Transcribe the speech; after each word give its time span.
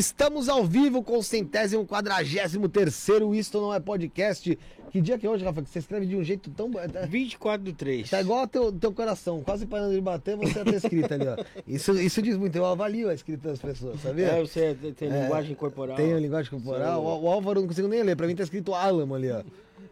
Estamos 0.00 0.48
ao 0.48 0.64
vivo 0.64 1.02
com 1.02 1.18
o 1.18 1.22
centésimo 1.22 1.86
quadragésimo 1.86 2.70
terceiro 2.70 3.34
Isto 3.34 3.60
Não 3.60 3.74
É 3.74 3.78
Podcast. 3.78 4.58
Que 4.90 4.98
dia 4.98 5.18
que 5.18 5.26
é 5.26 5.30
hoje, 5.30 5.44
Rafa? 5.44 5.60
Que 5.60 5.68
você 5.68 5.78
escreve 5.78 6.06
de 6.06 6.16
um 6.16 6.24
jeito 6.24 6.48
tão... 6.52 6.70
24 7.06 7.62
do 7.62 7.74
3. 7.74 8.08
Tá 8.08 8.22
igual 8.22 8.38
ao 8.40 8.48
teu, 8.48 8.72
teu 8.72 8.94
coração, 8.94 9.42
quase 9.42 9.66
parando 9.66 9.92
de 9.94 10.00
bater, 10.00 10.38
você 10.38 10.58
até 10.58 10.70
escrita 10.70 11.16
ali, 11.16 11.26
ó. 11.28 11.36
Isso, 11.68 11.92
isso 12.00 12.22
diz 12.22 12.38
muito, 12.38 12.56
eu 12.56 12.64
avalio 12.64 13.10
a 13.10 13.14
escrita 13.14 13.50
das 13.50 13.58
pessoas, 13.58 14.00
sabia? 14.00 14.28
É, 14.28 14.40
você 14.40 14.74
tem 14.96 15.10
É, 15.10 15.24
linguagem 15.24 15.54
corporal. 15.54 15.96
Tem 15.96 16.18
linguagem 16.18 16.50
corporal. 16.50 17.04
O, 17.04 17.24
o 17.24 17.28
Álvaro 17.28 17.60
não 17.60 17.68
consigo 17.68 17.86
nem 17.86 18.02
ler, 18.02 18.16
pra 18.16 18.26
mim 18.26 18.34
tá 18.34 18.42
escrito 18.42 18.74
Alamo 18.74 19.14
ali, 19.14 19.30
ó. 19.30 19.42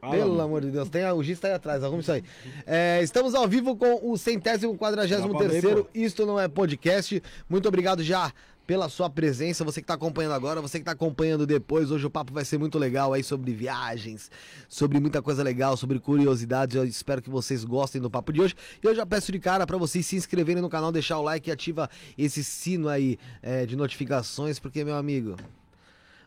Pelo 0.01 0.23
Alamo. 0.23 0.41
amor 0.41 0.61
de 0.63 0.71
Deus, 0.71 0.89
tem 0.89 1.03
a, 1.05 1.13
o 1.13 1.23
Giz 1.23 1.39
tá 1.39 1.49
aí 1.49 1.55
atrás, 1.55 1.85
arruma 1.85 2.01
isso 2.01 2.13
aí. 2.13 2.23
É, 2.67 3.01
estamos 3.03 3.35
ao 3.35 3.47
vivo 3.47 3.77
com 3.77 4.11
o 4.11 4.17
centésimo 4.17 4.75
quadragésimo 4.79 5.37
terceiro. 5.37 5.87
Isto 5.95 6.25
Não 6.25 6.41
É 6.41 6.49
Podcast. 6.49 7.23
Muito 7.49 7.69
obrigado 7.69 8.03
já 8.03 8.33
pela 8.69 8.91
sua 8.91 9.09
presença, 9.09 9.65
você 9.65 9.81
que 9.81 9.87
tá 9.87 9.95
acompanhando 9.95 10.35
agora, 10.35 10.61
você 10.61 10.79
que 10.79 10.85
tá 10.85 10.91
acompanhando 10.91 11.47
depois. 11.47 11.91
Hoje 11.91 12.05
o 12.05 12.11
papo 12.11 12.35
vai 12.35 12.45
ser 12.45 12.59
muito 12.59 12.79
legal 12.79 13.15
aí 13.15 13.25
sobre 13.25 13.51
viagens, 13.51 14.31
sobre 14.69 15.01
muita 15.01 15.23
coisa 15.23 15.43
legal, 15.43 15.75
sobre 15.75 15.99
curiosidades. 15.99 16.77
Eu 16.77 16.85
espero 16.85 17.23
que 17.23 17.31
vocês 17.31 17.65
gostem 17.65 17.99
do 17.99 18.11
papo 18.11 18.31
de 18.31 18.43
hoje. 18.43 18.55
E 18.85 18.87
eu 18.87 18.95
já 18.95 19.07
peço 19.07 19.33
de 19.33 19.39
cara 19.39 19.67
pra 19.67 19.79
vocês 19.79 20.05
se 20.05 20.17
inscreverem 20.17 20.61
no 20.61 20.69
canal, 20.69 20.93
deixar 20.93 21.19
o 21.19 21.23
like 21.23 21.49
e 21.49 21.53
ativa 21.53 21.89
esse 22.19 22.45
sino 22.45 22.91
aí 22.91 23.19
é, 23.41 23.65
de 23.65 23.75
notificações, 23.75 24.59
porque, 24.59 24.85
meu 24.85 24.97
amigo, 24.97 25.35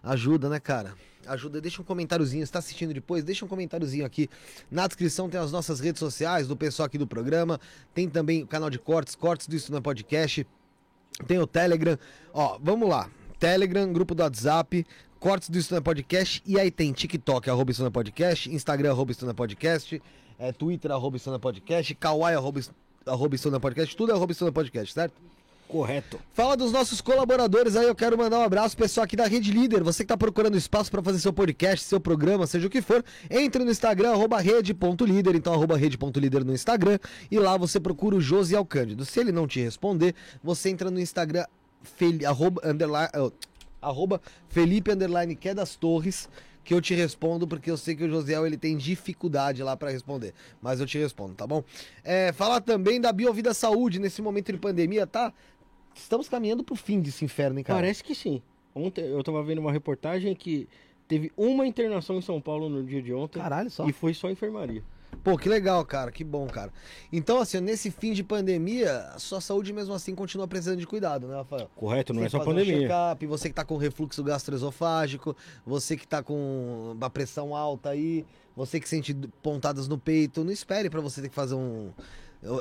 Ajuda, 0.01 0.49
né, 0.49 0.59
cara? 0.59 0.95
Ajuda, 1.27 1.61
deixa 1.61 1.79
um 1.79 1.85
comentáriozinho. 1.85 2.43
Se 2.43 2.51
tá 2.51 2.57
assistindo 2.57 2.91
depois, 2.91 3.23
deixa 3.23 3.45
um 3.45 3.47
comentáriozinho 3.47 4.03
aqui. 4.03 4.27
Na 4.71 4.87
descrição 4.87 5.29
tem 5.29 5.39
as 5.39 5.51
nossas 5.51 5.79
redes 5.79 5.99
sociais 5.99 6.47
do 6.47 6.57
pessoal 6.57 6.87
aqui 6.87 6.97
do 6.97 7.05
programa. 7.05 7.59
Tem 7.93 8.09
também 8.09 8.41
o 8.41 8.47
canal 8.47 8.71
de 8.71 8.79
cortes, 8.79 9.13
cortes 9.13 9.45
do 9.45 9.55
Isso 9.55 9.71
Não 9.71 9.77
é 9.77 9.81
Podcast. 9.81 10.43
Tem 11.27 11.39
o 11.39 11.47
Telegram. 11.47 11.97
Ó, 12.33 12.57
vamos 12.61 12.87
lá. 12.87 13.09
Telegram, 13.39 13.91
grupo 13.91 14.13
do 14.13 14.23
WhatsApp, 14.23 14.85
cortes 15.19 15.49
do 15.49 15.75
é 15.75 15.81
Podcast. 15.81 16.41
E 16.45 16.59
aí 16.59 16.69
tem 16.69 16.91
TikTok, 16.93 17.49
arroba 17.49 17.71
é 17.71 17.89
Podcast, 17.89 18.53
Instagram, 18.53 18.91
arroba 18.91 19.11
é 19.11 19.33
Podcast, 19.33 20.01
é, 20.37 20.51
Twitter, 20.51 20.91
arroba 20.91 21.17
é 21.17 21.37
Podcast, 21.39 21.95
Kawaii, 21.95 22.35
arroba, 22.35 22.61
arroba 23.05 23.35
é 23.35 23.59
Podcast. 23.59 23.95
Tudo 23.95 24.11
é 24.11 24.15
arroba 24.15 24.33
é 24.33 24.51
Podcast, 24.51 24.93
certo? 24.93 25.13
Correto. 25.71 26.19
Fala 26.33 26.57
dos 26.57 26.69
nossos 26.73 26.99
colaboradores 26.99 27.77
aí, 27.77 27.87
eu 27.87 27.95
quero 27.95 28.17
mandar 28.17 28.39
um 28.39 28.43
abraço 28.43 28.75
pessoal 28.75 29.05
aqui 29.05 29.15
da 29.15 29.25
Rede 29.25 29.53
Líder. 29.53 29.81
Você 29.83 30.03
que 30.03 30.09
tá 30.09 30.17
procurando 30.17 30.57
espaço 30.57 30.91
para 30.91 31.01
fazer 31.01 31.19
seu 31.19 31.31
podcast, 31.31 31.85
seu 31.85 31.97
programa, 31.97 32.45
seja 32.45 32.67
o 32.67 32.69
que 32.69 32.81
for, 32.81 33.01
entre 33.29 33.63
no 33.63 33.71
Instagram, 33.71 34.11
rede.líder, 34.41 35.33
então 35.33 35.53
arroba 35.53 35.77
rede.líder 35.77 36.43
no 36.43 36.53
Instagram, 36.53 36.99
e 37.31 37.39
lá 37.39 37.55
você 37.55 37.79
procura 37.79 38.17
o 38.17 38.21
Josiel 38.21 38.65
Cândido. 38.65 39.05
Se 39.05 39.21
ele 39.21 39.31
não 39.31 39.47
te 39.47 39.61
responder, 39.61 40.13
você 40.43 40.69
entra 40.69 40.91
no 40.91 40.99
Instagram, 40.99 41.45
fel, 41.81 42.19
arroba, 42.27 42.61
oh, 43.17 43.31
arroba 43.81 44.21
Felipe 44.49 44.91
underline 44.91 45.37
que 45.37 45.47
é 45.47 45.53
das 45.53 45.77
Torres, 45.77 46.27
que 46.65 46.73
eu 46.73 46.81
te 46.81 46.93
respondo, 46.93 47.47
porque 47.47 47.71
eu 47.71 47.77
sei 47.77 47.95
que 47.95 48.03
o 48.03 48.09
Josiel 48.09 48.45
ele 48.45 48.57
tem 48.57 48.75
dificuldade 48.75 49.63
lá 49.63 49.77
para 49.77 49.89
responder. 49.89 50.33
Mas 50.61 50.81
eu 50.81 50.85
te 50.85 50.97
respondo, 50.97 51.33
tá 51.33 51.47
bom? 51.47 51.63
É, 52.03 52.33
falar 52.33 52.59
também 52.59 52.99
da 52.99 53.11
Biovida 53.11 53.53
Saúde, 53.53 53.99
nesse 53.99 54.21
momento 54.21 54.51
de 54.51 54.57
pandemia, 54.57 55.07
tá? 55.07 55.33
Estamos 55.95 56.27
caminhando 56.29 56.63
pro 56.63 56.75
fim 56.75 56.99
desse 56.99 57.23
inferno, 57.25 57.59
hein, 57.59 57.63
cara? 57.63 57.79
Parece 57.79 58.03
que 58.03 58.15
sim. 58.15 58.41
Ontem 58.73 59.01
eu 59.05 59.23
tava 59.23 59.43
vendo 59.43 59.59
uma 59.59 59.71
reportagem 59.71 60.33
que 60.35 60.67
teve 61.07 61.31
uma 61.35 61.67
internação 61.67 62.17
em 62.17 62.21
São 62.21 62.39
Paulo 62.39 62.69
no 62.69 62.83
dia 62.83 63.01
de 63.01 63.13
ontem. 63.13 63.39
Caralho, 63.39 63.69
só. 63.69 63.87
E 63.87 63.91
foi 63.91 64.13
só 64.13 64.29
enfermaria. 64.29 64.83
Pô, 65.23 65.37
que 65.37 65.47
legal, 65.49 65.85
cara, 65.85 66.11
que 66.11 66.23
bom, 66.23 66.47
cara. 66.47 66.71
Então, 67.11 67.39
assim, 67.39 67.59
nesse 67.59 67.91
fim 67.91 68.13
de 68.13 68.23
pandemia, 68.23 68.97
a 69.13 69.19
sua 69.19 69.39
saúde 69.39 69.71
mesmo 69.71 69.93
assim 69.93 70.15
continua 70.15 70.47
precisando 70.47 70.79
de 70.79 70.87
cuidado, 70.87 71.27
né, 71.27 71.35
Rafael? 71.35 71.69
Correto, 71.75 72.13
não 72.13 72.21
Tem 72.21 72.27
é 72.27 72.29
só 72.29 72.41
um 72.41 72.45
pandemia. 72.45 72.79
check-up, 72.79 73.25
você 73.27 73.49
que 73.49 73.53
tá 73.53 73.63
com 73.63 73.77
refluxo 73.77 74.23
gastroesofágico, 74.23 75.35
você 75.65 75.95
que 75.95 76.07
tá 76.07 76.23
com 76.23 76.93
uma 76.95 77.09
pressão 77.09 77.55
alta 77.55 77.89
aí, 77.89 78.25
você 78.55 78.79
que 78.79 78.89
sente 78.89 79.13
pontadas 79.43 79.87
no 79.87 79.97
peito, 79.97 80.43
não 80.43 80.51
espere 80.51 80.89
pra 80.89 81.01
você 81.01 81.21
ter 81.21 81.29
que 81.29 81.35
fazer 81.35 81.55
um 81.55 81.91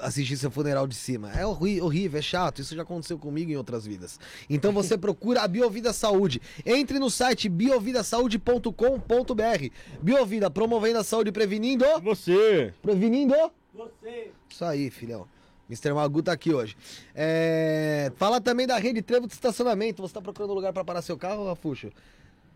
assistir 0.03 0.37
seu 0.37 0.51
funeral 0.51 0.87
de 0.87 0.95
cima. 0.95 1.31
É 1.33 1.47
horrível, 1.47 2.19
é 2.19 2.23
chato, 2.23 2.61
isso 2.61 2.75
já 2.75 2.83
aconteceu 2.83 3.19
comigo 3.19 3.51
em 3.51 3.57
outras 3.57 3.87
vidas. 3.87 4.19
Então 4.49 4.73
você 4.73 4.97
procura 4.99 5.43
a 5.43 5.49
Biovida 5.49 5.93
Saúde. 5.93 6.41
Entre 6.65 6.99
no 6.99 7.11
site 7.11 7.49
biovidasaude.com.br. 7.49 9.69
Biovida 10.03 10.51
promovendo 10.51 10.99
a 10.99 11.05
saúde 11.05 11.31
e 11.31 11.33
prevenindo, 11.33 11.85
Você. 12.03 12.75
prevenindo 12.83 13.35
Você. 13.75 14.31
isso 14.49 14.65
aí, 14.65 14.91
filhão. 14.91 15.27
Mr. 15.69 15.93
Magu 15.95 16.21
tá 16.21 16.33
aqui 16.33 16.53
hoje. 16.53 16.77
É, 17.15 18.11
Fala 18.17 18.41
também 18.41 18.67
da 18.67 18.77
rede 18.77 19.03
Trevo 19.03 19.29
de 19.29 19.35
estacionamento. 19.35 20.03
Você 20.03 20.13
tá 20.13 20.21
procurando 20.21 20.53
lugar 20.53 20.73
pra 20.73 20.85
parar 20.85 21.01
seu 21.01 21.17
carro, 21.17 21.47
Rafuxo? 21.47 21.93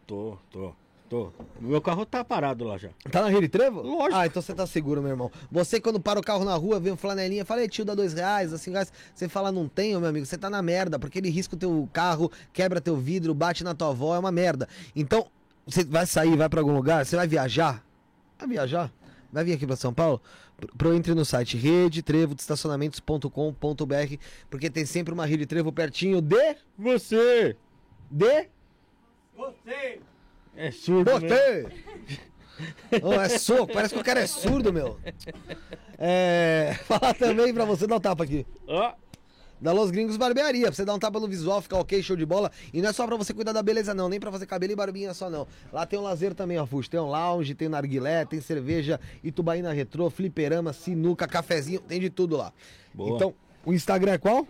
Tô, 0.05 0.37
tô, 0.51 0.75
tô. 1.09 1.33
Meu 1.61 1.81
carro 1.81 2.05
tá 2.07 2.25
parado 2.25 2.65
lá 2.65 2.77
já. 2.79 2.89
Tá 3.11 3.23
na 3.23 3.29
rede 3.29 3.49
Trevo? 3.49 3.83
Lógico. 3.83 4.15
Ah, 4.17 4.27
então 4.27 4.41
você 4.43 4.53
tá 4.55 4.67
seguro, 4.67 5.01
meu 5.01 5.11
irmão. 5.11 5.31
Você, 5.51 5.81
quando 5.81 6.01
para 6.01 6.19
o 6.19 6.23
carro 6.23 6.45
na 6.45 6.55
rua, 6.55 6.81
vê 6.81 6.91
um 6.91 6.97
flanelinha, 6.97 7.45
fala, 7.45 7.63
"Ei, 7.63 7.69
tio, 7.69 7.85
dá 7.85 7.95
dois 7.95 8.13
reais, 8.15 8.53
assim, 8.53 8.71
reais. 8.73 8.93
Você 9.15 9.29
fala, 9.29 9.53
não 9.53 9.69
tenho, 9.69 10.01
meu 10.01 10.09
amigo, 10.09 10.27
você 10.27 10.37
tá 10.39 10.49
na 10.51 10.61
merda, 10.63 10.99
porque 10.99 11.19
ele 11.19 11.31
risca 11.31 11.55
o 11.55 11.59
teu 11.59 11.89
carro, 11.93 12.31
quebra 12.53 12.81
teu 12.81 12.97
vidro, 12.97 13.35
bate 13.35 13.63
na 13.65 13.75
tua 13.75 13.89
avó, 13.91 14.15
é 14.17 14.19
uma 14.19 14.33
merda. 14.33 14.69
Então, 14.97 15.27
você 15.67 15.85
vai 15.85 16.07
sair, 16.07 16.37
vai 16.37 16.49
pra 16.49 16.61
algum 16.61 16.75
lugar, 16.75 17.05
você 17.07 17.17
vai 17.17 17.27
viajar? 17.29 17.85
Vai 18.39 18.49
viajar? 18.49 18.93
Vai 19.33 19.45
vir 19.45 19.53
aqui 19.55 19.67
pra 19.67 19.77
São 19.77 19.93
Paulo? 19.93 20.21
Pro- 20.79 20.95
entre 20.95 21.15
no 21.15 21.25
site 21.25 21.57
redetrevo 21.57 22.35
de 22.35 22.41
estacionamentos.com.br, 22.43 24.15
porque 24.49 24.71
tem 24.71 24.85
sempre 24.87 25.13
uma 25.13 25.27
rede 25.27 25.47
trevo 25.47 25.73
pertinho 25.73 26.21
de. 26.21 26.57
Você. 26.79 27.57
De. 28.11 28.49
Você. 29.37 30.01
É 30.57 30.71
surdo, 30.71 31.19
né? 31.19 31.29
Você! 31.29 31.67
Ô, 33.03 33.13
é 33.15 33.29
soco, 33.39 33.73
parece 33.73 33.95
que 33.95 34.01
o 34.01 34.05
cara 34.05 34.21
é 34.21 34.27
surdo, 34.27 34.73
meu. 34.73 34.99
É. 35.99 36.77
Falar 36.87 37.15
também 37.15 37.53
pra 37.53 37.65
você 37.65 37.87
dar 37.87 37.97
um 37.97 38.01
tapa 38.01 38.23
aqui. 38.23 38.47
Ó, 38.69 38.93
Da 39.61 39.73
Los 39.73 39.91
Gringos 39.91 40.17
Barbearia, 40.17 40.67
pra 40.67 40.73
você 40.73 40.85
dar 40.85 40.95
um 40.95 40.99
tapa 40.99 41.19
no 41.19 41.27
visual, 41.27 41.61
ficar 41.61 41.79
ok, 41.79 42.01
show 42.03 42.17
de 42.17 42.25
bola. 42.25 42.53
E 42.73 42.81
não 42.81 42.91
é 42.91 42.93
só 42.93 43.07
pra 43.07 43.17
você 43.17 43.35
cuidar 43.35 43.53
da 43.53 43.63
beleza, 43.63 43.93
não, 43.93 44.09
nem 44.09 44.21
pra 44.21 44.31
fazer 44.31 44.47
cabelo 44.47 44.73
e 44.73 44.77
barbinha 44.77 45.13
só, 45.13 45.29
não. 45.29 45.47
Lá 45.73 45.85
tem 45.85 45.99
um 45.99 46.03
lazer 46.03 46.35
também, 46.35 46.59
ó, 46.59 46.67
Fuxo. 46.67 46.89
Tem 46.91 47.01
um 47.01 47.11
lounge, 47.11 47.55
tem 47.55 47.69
narguilé, 47.69 48.25
tem 48.25 48.41
cerveja, 48.41 49.01
Itubaína 49.23 49.73
retrô, 49.73 50.09
fliperama, 50.09 50.73
sinuca, 50.73 51.27
cafezinho, 51.27 51.81
tem 51.81 51.99
de 51.99 52.11
tudo 52.11 52.37
lá. 52.37 52.53
Boa. 52.93 53.17
Então, 53.17 53.35
o 53.65 53.73
Instagram 53.73 54.13
é 54.13 54.19
qual? 54.19 54.47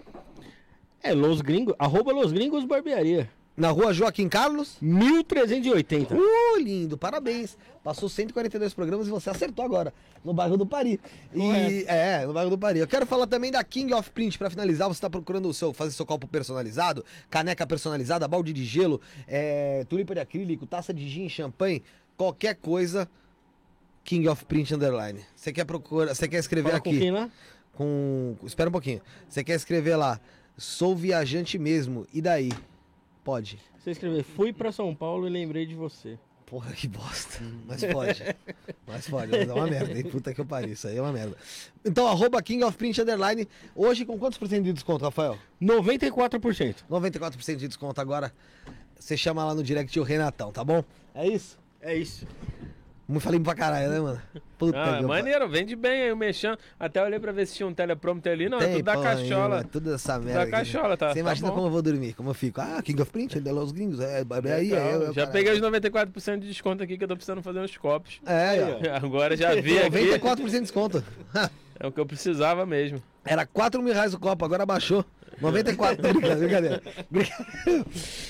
é 1.04 1.12
Los 1.12 1.42
Gringos, 1.42 1.74
arroba 1.78 2.12
Los 2.12 2.32
Gringos 2.32 2.64
Barbearia. 2.64 3.30
Na 3.56 3.70
rua 3.70 3.92
Joaquim 3.94 4.28
Carlos? 4.28 4.76
1380. 4.80 6.14
Uh, 6.14 6.58
lindo, 6.58 6.98
parabéns. 6.98 7.56
Passou 7.84 8.08
142 8.08 8.74
programas 8.74 9.06
e 9.06 9.10
você 9.10 9.30
acertou 9.30 9.64
agora, 9.64 9.94
no 10.24 10.34
bairro 10.34 10.56
do 10.56 10.66
Pari. 10.66 10.98
E, 11.32 11.38
Correto. 11.38 11.84
é, 11.88 12.26
no 12.26 12.32
bairro 12.32 12.50
do 12.50 12.58
Pari. 12.58 12.80
Eu 12.80 12.86
quero 12.88 13.06
falar 13.06 13.28
também 13.28 13.52
da 13.52 13.62
King 13.62 13.94
of 13.94 14.10
Print, 14.10 14.36
pra 14.38 14.50
finalizar, 14.50 14.88
você 14.88 15.00
tá 15.00 15.08
procurando 15.08 15.48
o 15.48 15.54
seu, 15.54 15.72
fazer 15.72 15.92
seu 15.92 16.04
copo 16.04 16.26
personalizado, 16.26 17.04
caneca 17.30 17.64
personalizada, 17.64 18.26
balde 18.26 18.52
de 18.52 18.64
gelo, 18.64 19.00
é, 19.28 19.84
tulipa 19.88 20.14
de 20.14 20.20
acrílico, 20.20 20.66
taça 20.66 20.92
de 20.92 21.08
gin, 21.08 21.28
champanhe, 21.28 21.80
qualquer 22.16 22.56
coisa, 22.56 23.08
King 24.02 24.26
of 24.28 24.44
Print 24.46 24.74
Underline. 24.74 25.20
Você 25.36 25.52
quer 25.52 25.64
procurar, 25.64 26.12
você 26.12 26.26
quer 26.26 26.38
escrever 26.38 26.70
Fala 26.70 26.80
com 26.80 26.90
aqui 26.90 26.98
quem 26.98 27.10
lá? 27.12 27.30
com. 27.74 28.34
Espera 28.44 28.68
um 28.68 28.72
pouquinho. 28.72 29.00
Você 29.28 29.44
quer 29.44 29.54
escrever 29.54 29.94
lá, 29.94 30.18
sou 30.56 30.96
viajante 30.96 31.56
mesmo, 31.56 32.04
e 32.12 32.20
daí? 32.20 32.50
Pode. 33.24 33.58
Você 33.78 33.90
escrever, 33.90 34.22
fui 34.22 34.52
pra 34.52 34.70
São 34.70 34.94
Paulo 34.94 35.26
e 35.26 35.30
lembrei 35.30 35.66
de 35.66 35.74
você. 35.74 36.18
Porra, 36.46 36.72
que 36.72 36.86
bosta. 36.86 37.42
Mas 37.66 37.82
pode. 37.82 38.22
Mas 38.86 39.08
pode, 39.08 39.30
mas 39.32 39.48
é 39.48 39.52
uma 39.52 39.66
merda, 39.66 39.98
hein? 39.98 40.04
Puta 40.04 40.34
que 40.34 40.40
eu 40.40 40.44
pariu, 40.44 40.74
isso 40.74 40.86
aí 40.86 40.98
é 40.98 41.00
uma 41.00 41.10
merda. 41.10 41.34
Então, 41.82 42.06
arroba 42.06 42.40
King 42.42 42.62
of 42.62 42.76
Print 42.76 43.00
Underline. 43.00 43.48
Hoje, 43.74 44.04
com 44.04 44.18
quantos 44.18 44.38
por 44.38 44.46
cento 44.46 44.64
de 44.64 44.74
desconto, 44.74 45.04
Rafael? 45.04 45.38
94%. 45.60 46.84
94% 46.88 47.56
de 47.56 47.66
desconto 47.66 48.00
agora. 48.00 48.32
Você 48.98 49.16
chama 49.16 49.42
lá 49.44 49.54
no 49.54 49.62
direct 49.62 49.98
o 49.98 50.02
Renatão, 50.02 50.52
tá 50.52 50.62
bom? 50.62 50.84
É 51.14 51.26
isso? 51.26 51.58
É 51.80 51.96
isso. 51.96 52.26
Falei 53.20 53.38
pra 53.38 53.54
caralho, 53.54 53.90
né, 53.90 54.00
mano? 54.00 54.22
Puta 54.56 54.78
Ah, 54.80 54.96
que 54.98 55.04
eu 55.04 55.08
maneiro, 55.08 55.46
vende 55.46 55.76
bem 55.76 56.04
aí 56.04 56.12
o 56.12 56.16
mexão. 56.16 56.56
Até 56.80 57.02
olhei 57.02 57.20
pra 57.20 57.32
ver 57.32 57.46
se 57.46 57.54
tinha 57.54 57.66
um 57.66 57.74
teleprompter 57.74 58.32
ali. 58.32 58.48
Não, 58.48 58.58
é 58.58 58.64
Tem 58.66 58.76
tudo 58.76 58.84
da 58.86 58.94
cachola. 58.94 59.48
nenhuma, 59.56 59.64
Tudo 59.64 59.94
essa 59.94 60.18
merda. 60.18 60.42
aqui. 60.42 60.50
cachola, 60.52 60.96
tá- 60.96 61.08
Você 61.08 61.14
tá 61.14 61.20
imagina 61.20 61.48
bom. 61.48 61.54
como 61.54 61.66
eu 61.66 61.70
vou 61.70 61.82
dormir, 61.82 62.14
como 62.14 62.30
eu 62.30 62.34
fico. 62.34 62.60
Ah, 62.62 62.80
King 62.82 63.02
of 63.02 63.10
Print, 63.10 63.36
ele 63.36 63.46
é 63.48 63.52
os 63.52 63.72
gringos. 63.72 64.00
É, 64.00 64.20
é 64.22 64.52
aí, 64.54 64.70
Legal. 64.70 64.78
é, 64.78 64.90
é, 64.94 64.98
já 65.08 65.12
caralho. 65.12 65.32
peguei 65.32 65.52
os 65.52 65.60
94% 65.60 66.38
de 66.40 66.48
desconto 66.48 66.82
aqui 66.82 66.96
que 66.96 67.04
eu 67.04 67.08
tô 67.08 67.14
precisando 67.14 67.42
fazer 67.42 67.58
uns 67.58 67.76
copos. 67.76 68.20
É, 68.24 68.56
ó. 68.92 69.06
Agora 69.06 69.36
já 69.36 69.54
vi 69.54 69.78
aqui. 69.78 69.90
94% 69.90 70.50
de 70.50 70.60
desconto. 70.60 71.04
É 71.78 71.86
o 71.86 71.92
que 71.92 72.00
eu 72.00 72.06
precisava 72.06 72.64
mesmo. 72.64 73.02
Era 73.24 73.46
4 73.46 73.82
mil 73.82 73.94
reais 73.94 74.12
o 74.12 74.18
copo, 74.18 74.44
agora 74.44 74.66
baixou. 74.66 75.04
94, 75.40 76.00
tô 76.00 76.08
brincando, 76.12 76.40
brincadeira. 76.40 76.82
Brincadeira. 77.10 77.86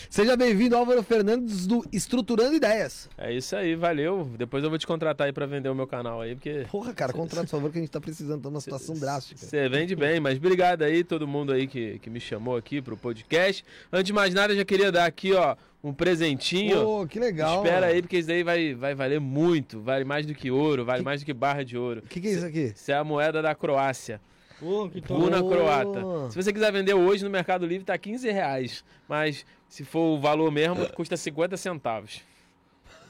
Seja 0.08 0.37
bem-vindo, 0.37 0.76
Álvaro 0.76 1.02
Fernandes, 1.02 1.67
do 1.67 1.85
Estruturando 1.93 2.55
Ideias. 2.55 3.11
É 3.19 3.32
isso 3.32 3.55
aí, 3.56 3.75
valeu. 3.75 4.31
Depois 4.38 4.64
eu 4.64 4.70
vou 4.70 4.79
te 4.79 4.87
contratar 4.87 5.26
aí 5.26 5.32
pra 5.32 5.44
vender 5.46 5.69
o 5.69 5.75
meu 5.75 5.87
canal 5.87 6.20
aí, 6.20 6.35
porque 6.35 6.67
Porra, 6.70 6.94
cara, 6.94 7.12
contrato, 7.12 7.44
por 7.44 7.50
favor, 7.50 7.70
que 7.70 7.79
a 7.79 7.81
gente 7.81 7.91
tá 7.91 8.00
precisando, 8.00 8.43
tá 8.43 8.49
numa 8.49 8.61
situação 8.61 8.94
drástica. 8.94 9.44
você 9.44 9.69
vende 9.69 9.94
bem. 9.94 10.19
Mas 10.20 10.38
obrigado 10.38 10.82
aí, 10.82 11.05
todo 11.05 11.26
mundo 11.26 11.52
aí 11.52 11.67
que, 11.67 11.99
que 11.99 12.08
me 12.08 12.20
chamou 12.20 12.56
aqui 12.56 12.81
pro 12.81 12.96
podcast. 12.96 13.64
Antes 13.93 14.06
de 14.06 14.12
mais 14.12 14.32
nada, 14.32 14.52
eu 14.52 14.56
já 14.56 14.64
queria 14.64 14.91
dar 14.91 15.05
aqui, 15.05 15.35
ó, 15.35 15.56
um 15.82 15.93
presentinho. 15.93 16.82
Pô, 16.82 17.06
que 17.06 17.19
legal. 17.19 17.58
Espera 17.58 17.81
mano. 17.82 17.93
aí, 17.93 18.00
porque 18.00 18.19
isso 18.19 18.29
daí 18.29 18.43
vai, 18.43 18.75
vai 18.75 18.94
valer 18.94 19.20
muito. 19.20 19.81
Vale 19.81 20.05
mais 20.05 20.25
do 20.25 20.35
que 20.35 20.50
ouro, 20.50 20.85
vale 20.85 21.02
mais 21.02 21.20
do 21.20 21.26
que 21.26 21.35
barra 21.35 21.62
de 21.62 21.76
ouro. 21.76 22.00
O 22.05 22.08
que, 22.08 22.20
que 22.20 22.29
é 22.29 22.32
isso 22.32 22.46
aqui? 22.46 22.73
Isso 22.75 22.91
é 22.91 22.94
a 22.94 23.05
moeda 23.05 23.43
da 23.43 23.55
Croácia. 23.55 24.20
Pô, 24.60 24.88
que 24.88 25.00
top. 25.00 25.20
Puna 25.20 25.42
Oh. 25.42 25.48
croata. 25.48 26.00
Se 26.30 26.36
você 26.42 26.52
quiser 26.52 26.72
vender 26.72 26.94
hoje 26.94 27.24
no 27.24 27.30
Mercado 27.30 27.66
Livre, 27.66 27.84
tá 27.84 27.96
15 27.98 28.30
reais. 28.30 28.84
Mas 29.08 29.44
se 29.68 29.84
for 29.84 30.16
o 30.16 30.20
valor 30.20 30.50
mesmo, 30.50 30.88
custa 30.92 31.16
50 31.16 31.56
centavos. 31.56 32.20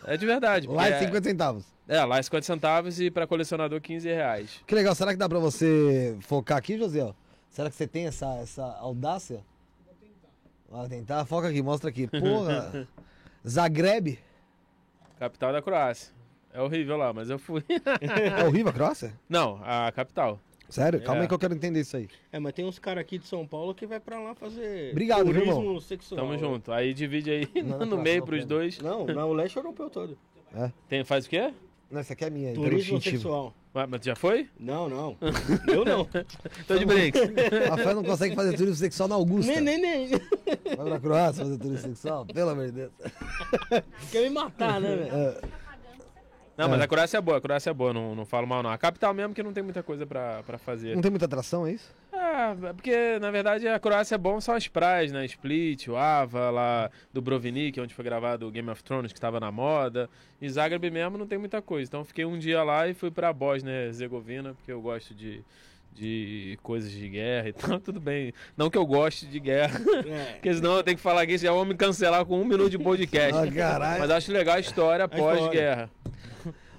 É 0.07 0.17
de 0.17 0.27
verdade. 0.27 0.67
Lá 0.67 0.87
é 0.87 0.91
porque 0.93 1.07
50 1.07 1.29
centavos. 1.29 1.65
É, 1.87 2.03
lá 2.05 2.19
é 2.19 2.23
50 2.23 2.47
centavos 2.47 3.01
e 3.01 3.11
para 3.11 3.27
colecionador 3.27 3.81
15 3.81 4.09
reais. 4.09 4.61
Que 4.67 4.75
legal, 4.75 4.95
será 4.95 5.13
que 5.13 5.19
dá 5.19 5.29
pra 5.29 5.39
você 5.39 6.17
focar 6.21 6.59
aqui, 6.59 6.79
José? 6.79 7.13
Será 7.51 7.71
que 7.71 7.77
você 7.77 7.87
tem 7.87 8.07
essa, 8.07 8.35
essa 8.39 8.65
audácia? 8.81 9.45
Vou 9.87 9.95
tentar. 9.95 10.29
Vai 10.71 10.89
tentar? 10.89 11.25
Foca 11.27 11.49
aqui, 11.49 11.63
mostra 11.63 11.89
aqui. 11.91 12.07
Porra. 12.09 12.89
Zagreb. 13.47 14.19
Capital 15.19 15.53
da 15.53 15.63
Croácia. 15.63 16.13
É 16.53 16.61
horrível 16.61 16.97
lá, 16.97 17.13
mas 17.13 17.31
eu 17.31 17.39
fui. 17.39 17.63
É 18.01 18.45
horrível 18.45 18.71
a 18.71 18.73
Croácia? 18.73 19.13
Não, 19.29 19.61
a 19.65 19.91
capital. 19.93 20.39
Sério? 20.75 21.01
Calma 21.03 21.21
É. 21.21 21.23
aí 21.23 21.29
que 21.29 21.35
eu 21.35 21.39
quero 21.39 21.55
entender 21.55 21.81
isso 21.81 21.97
aí. 21.97 22.09
É, 22.33 22.39
mas 22.41 22.53
tem 22.53 22.65
uns 22.65 22.81
caras 22.81 23.01
aqui 23.03 23.17
de 23.17 23.29
São 23.29 23.47
Paulo 23.47 23.73
que 23.75 23.87
vai 23.87 24.01
pra 24.01 24.19
lá 24.19 24.35
fazer 24.35 24.91
Obrigado, 24.91 25.25
viu, 25.25 25.35
turismo 25.35 25.61
irmão? 25.63 25.81
sexual. 25.81 26.21
Tamo 26.21 26.37
junto. 26.37 26.73
Aí 26.73 26.93
divide 26.93 27.31
aí 27.31 27.49
Não, 27.63 27.79
no 27.87 27.87
não, 27.87 28.03
meio 28.03 28.19
não, 28.19 28.27
pros 28.27 28.41
não. 28.41 28.49
dois. 28.49 28.79
Não, 28.81 29.07
não, 29.07 29.31
o 29.31 29.33
leste 29.33 29.57
europeu 29.57 29.89
todo. 29.89 30.19
Tem, 30.89 31.05
faz 31.05 31.27
o 31.27 31.29
quê? 31.31 31.53
Não, 31.89 32.01
essa 32.01 32.13
aqui 32.15 32.25
é 32.25 32.31
minha. 32.31 32.53
Turismo 32.55 33.01
sexual. 33.01 33.55
Ué, 33.77 33.87
Mas 33.87 34.01
já 34.05 34.17
foi? 34.17 34.49
Não, 34.59 34.89
não. 34.89 35.17
Eu 35.73 35.85
não. 35.85 36.09
Tô 36.67 36.77
de 36.77 36.85
brinks. 36.85 37.21
Rafael 37.71 37.95
não 37.95 38.03
consegue 38.05 38.35
fazer 38.35 38.57
turismo 38.57 38.75
sexual 38.77 39.09
na 39.09 39.15
Augusta. 39.15 39.53
nem, 39.53 39.61
nem, 39.61 39.81
nem. 39.81 40.09
Vai 40.77 40.87
pra 40.89 40.99
Croácia 41.01 41.45
fazer 41.45 41.57
turismo 41.59 41.89
sexual? 41.95 42.27
Pelo 42.27 42.51
amor 42.51 42.67
de 42.67 42.73
Deus. 42.73 42.93
Quer 44.11 44.23
me 44.23 44.31
matar, 44.31 44.81
né, 44.81 44.97
velho? 44.97 45.41
Não, 46.57 46.69
mas 46.69 46.81
a 46.81 46.87
Croácia 46.87 47.19
é 47.19 47.21
boa, 47.21 47.39
a 47.39 47.41
Croácia 47.41 47.71
é 47.71 47.75
boa, 47.75 47.93
não, 47.93 48.15
não 48.15 48.25
falo 48.25 48.47
mal 48.47 48.63
não. 48.63 48.71
A 48.71 48.79
capital 48.79 49.13
mesmo 49.13 49.35
que 49.35 49.43
não 49.43 49.53
tem 49.53 49.63
muita 49.63 49.83
coisa 49.83 50.07
pra, 50.07 50.43
pra 50.45 50.57
fazer. 50.57 50.95
Não 50.95 51.03
tem 51.03 51.11
muita 51.11 51.27
atração, 51.27 51.67
é 51.67 51.73
isso? 51.73 51.93
É, 52.13 52.69
é 52.69 52.73
porque 52.73 53.19
na 53.19 53.31
verdade 53.31 53.67
a 53.67 53.79
Croácia 53.79 54.15
é 54.15 54.19
bom 54.19 54.41
só 54.41 54.57
as 54.57 54.69
praias, 54.69 55.11
né? 55.11 55.25
Split, 55.25 55.89
o 55.89 55.97
Ava, 55.97 56.51
lá 56.51 56.91
do 57.13 57.21
Brovnik, 57.21 57.81
onde 57.81 57.95
foi 57.95 58.05
gravado 58.05 58.47
o 58.47 58.51
Game 58.51 58.71
of 58.71 58.83
Thrones, 58.85 59.13
que 59.13 59.19
estava 59.19 59.41
na 59.41 59.51
moda. 59.51 60.09
E 60.41 60.49
Zagreb 60.49 60.91
mesmo 60.91 61.19
não 61.19 61.27
tem 61.27 61.39
muita 61.39 61.61
coisa. 61.61 61.89
Então 61.89 62.05
fiquei 62.05 62.25
um 62.25 62.39
dia 62.39 62.63
lá 62.63 62.89
e 62.89 62.95
fui 62.95 63.11
pra 63.11 63.33
Bósnia 63.33 63.87
Herzegovina, 63.87 64.55
porque 64.55 64.71
eu 64.71 64.81
gosto 64.81 65.15
de, 65.15 65.43
de 65.95 66.59
coisas 66.63 66.91
de 66.91 67.09
guerra 67.09 67.49
e 67.49 67.53
tal. 67.55 67.79
Tudo 67.81 68.01
bem. 68.01 68.33
Não 68.57 68.69
que 68.69 68.77
eu 68.77 68.85
goste 68.85 69.27
de 69.27 69.39
guerra, 69.41 69.81
É. 70.07 70.33
porque 70.43 70.53
senão 70.55 70.77
eu 70.77 70.83
tenho 70.83 70.97
que 70.97 71.03
falar 71.03 71.23
aqui, 71.23 71.39
já 71.39 71.53
vão 71.53 71.65
me 71.65 71.75
cancelar 71.75 72.25
com 72.25 72.41
um 72.41 72.45
minuto 72.45 72.71
de 72.71 72.79
podcast. 72.79 73.33
Ah, 73.49 73.51
caralho. 73.53 74.01
Mas 74.01 74.11
acho 74.11 74.33
legal 74.33 74.57
a 74.57 74.61
história 74.61 75.07
pós-guerra. 75.09 75.91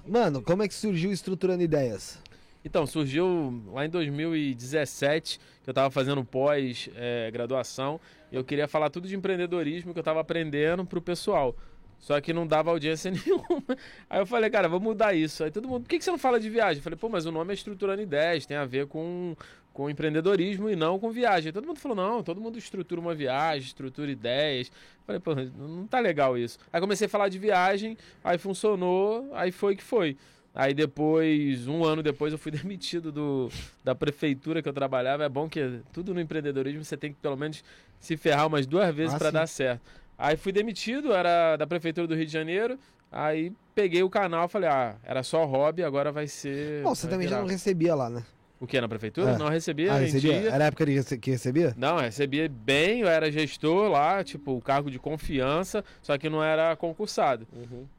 Mano, 0.06 0.40
como 0.42 0.62
é 0.62 0.68
que 0.68 0.74
surgiu 0.74 1.10
Estruturando 1.10 1.62
Ideias? 1.62 2.18
Então, 2.64 2.84
surgiu 2.86 3.62
lá 3.72 3.86
em 3.86 3.88
2017, 3.88 5.38
que 5.62 5.68
eu 5.68 5.72
estava 5.72 5.90
fazendo 5.90 6.24
pós-graduação, 6.24 8.00
e 8.30 8.36
eu 8.36 8.44
queria 8.44 8.66
falar 8.68 8.90
tudo 8.90 9.06
de 9.08 9.14
empreendedorismo 9.16 9.92
que 9.92 9.98
eu 9.98 10.02
estava 10.02 10.20
aprendendo 10.20 10.84
para 10.84 10.98
o 10.98 11.02
pessoal. 11.02 11.56
Só 11.98 12.20
que 12.20 12.32
não 12.32 12.46
dava 12.46 12.70
audiência 12.70 13.10
nenhuma. 13.12 13.62
Aí 14.08 14.20
eu 14.20 14.26
falei, 14.26 14.48
cara, 14.50 14.68
vou 14.68 14.80
mudar 14.80 15.14
isso. 15.14 15.42
Aí 15.42 15.50
todo 15.50 15.68
mundo, 15.68 15.82
por 15.82 15.88
que, 15.88 15.98
que 15.98 16.04
você 16.04 16.10
não 16.10 16.18
fala 16.18 16.38
de 16.38 16.48
viagem? 16.48 16.76
Eu 16.78 16.82
falei, 16.82 16.98
pô, 16.98 17.08
mas 17.08 17.26
o 17.26 17.32
nome 17.32 17.52
é 17.52 17.54
Estruturando 17.54 18.00
Ideias, 18.02 18.46
tem 18.46 18.56
a 18.56 18.64
ver 18.64 18.86
com, 18.86 19.34
com 19.72 19.90
empreendedorismo 19.90 20.70
e 20.70 20.76
não 20.76 20.98
com 20.98 21.10
viagem. 21.10 21.48
Aí 21.48 21.52
todo 21.52 21.66
mundo 21.66 21.80
falou, 21.80 21.96
não, 21.96 22.22
todo 22.22 22.40
mundo 22.40 22.58
estrutura 22.58 23.00
uma 23.00 23.14
viagem, 23.14 23.66
estrutura 23.66 24.10
ideias. 24.10 24.68
Eu 24.68 25.04
falei, 25.04 25.20
pô, 25.20 25.34
não 25.34 25.86
tá 25.86 25.98
legal 25.98 26.38
isso. 26.38 26.58
Aí 26.72 26.80
comecei 26.80 27.06
a 27.06 27.10
falar 27.10 27.28
de 27.28 27.38
viagem, 27.38 27.96
aí 28.22 28.38
funcionou, 28.38 29.30
aí 29.34 29.50
foi 29.50 29.74
que 29.74 29.82
foi. 29.82 30.16
Aí 30.54 30.72
depois, 30.72 31.68
um 31.68 31.84
ano 31.84 32.02
depois, 32.02 32.32
eu 32.32 32.38
fui 32.38 32.50
demitido 32.52 33.12
do, 33.12 33.50
da 33.84 33.94
prefeitura 33.94 34.62
que 34.62 34.68
eu 34.68 34.72
trabalhava. 34.72 35.24
É 35.24 35.28
bom 35.28 35.48
que 35.50 35.80
tudo 35.92 36.14
no 36.14 36.20
empreendedorismo 36.20 36.82
você 36.82 36.96
tem 36.96 37.12
que 37.12 37.18
pelo 37.20 37.36
menos 37.36 37.62
se 38.00 38.16
ferrar 38.16 38.46
umas 38.46 38.66
duas 38.66 38.94
vezes 38.94 39.14
Ah, 39.14 39.18
para 39.18 39.30
dar 39.30 39.46
certo. 39.46 39.82
Aí 40.18 40.36
fui 40.36 40.52
demitido, 40.52 41.12
era 41.12 41.56
da 41.56 41.66
prefeitura 41.66 42.06
do 42.06 42.14
Rio 42.14 42.26
de 42.26 42.32
Janeiro. 42.32 42.78
Aí 43.10 43.52
peguei 43.74 44.02
o 44.02 44.10
canal, 44.10 44.48
falei, 44.48 44.68
ah, 44.68 44.96
era 45.04 45.22
só 45.22 45.44
hobby, 45.44 45.82
agora 45.82 46.10
vai 46.10 46.26
ser. 46.26 46.82
Bom, 46.82 46.94
você 46.94 47.06
vai 47.06 47.12
também 47.12 47.28
já 47.28 47.36
virar. 47.36 47.42
não 47.42 47.50
recebia 47.50 47.94
lá, 47.94 48.08
né? 48.10 48.24
O 48.58 48.66
que 48.66 48.80
na 48.80 48.88
prefeitura? 48.88 49.32
É. 49.32 49.38
Não 49.38 49.48
recebia, 49.48 49.92
Ah, 49.92 49.98
recebia? 49.98 50.34
Era 50.50 50.64
a 50.64 50.66
época 50.68 50.86
que 51.20 51.30
recebia? 51.30 51.74
Não, 51.76 51.98
recebia 51.98 52.48
bem, 52.48 53.00
eu 53.00 53.08
era 53.08 53.30
gestor 53.30 53.90
lá, 53.90 54.24
tipo, 54.24 54.52
o 54.56 54.62
cargo 54.62 54.90
de 54.90 54.98
confiança, 54.98 55.84
só 56.02 56.16
que 56.16 56.28
não 56.30 56.42
era 56.42 56.74
concursado. 56.74 57.46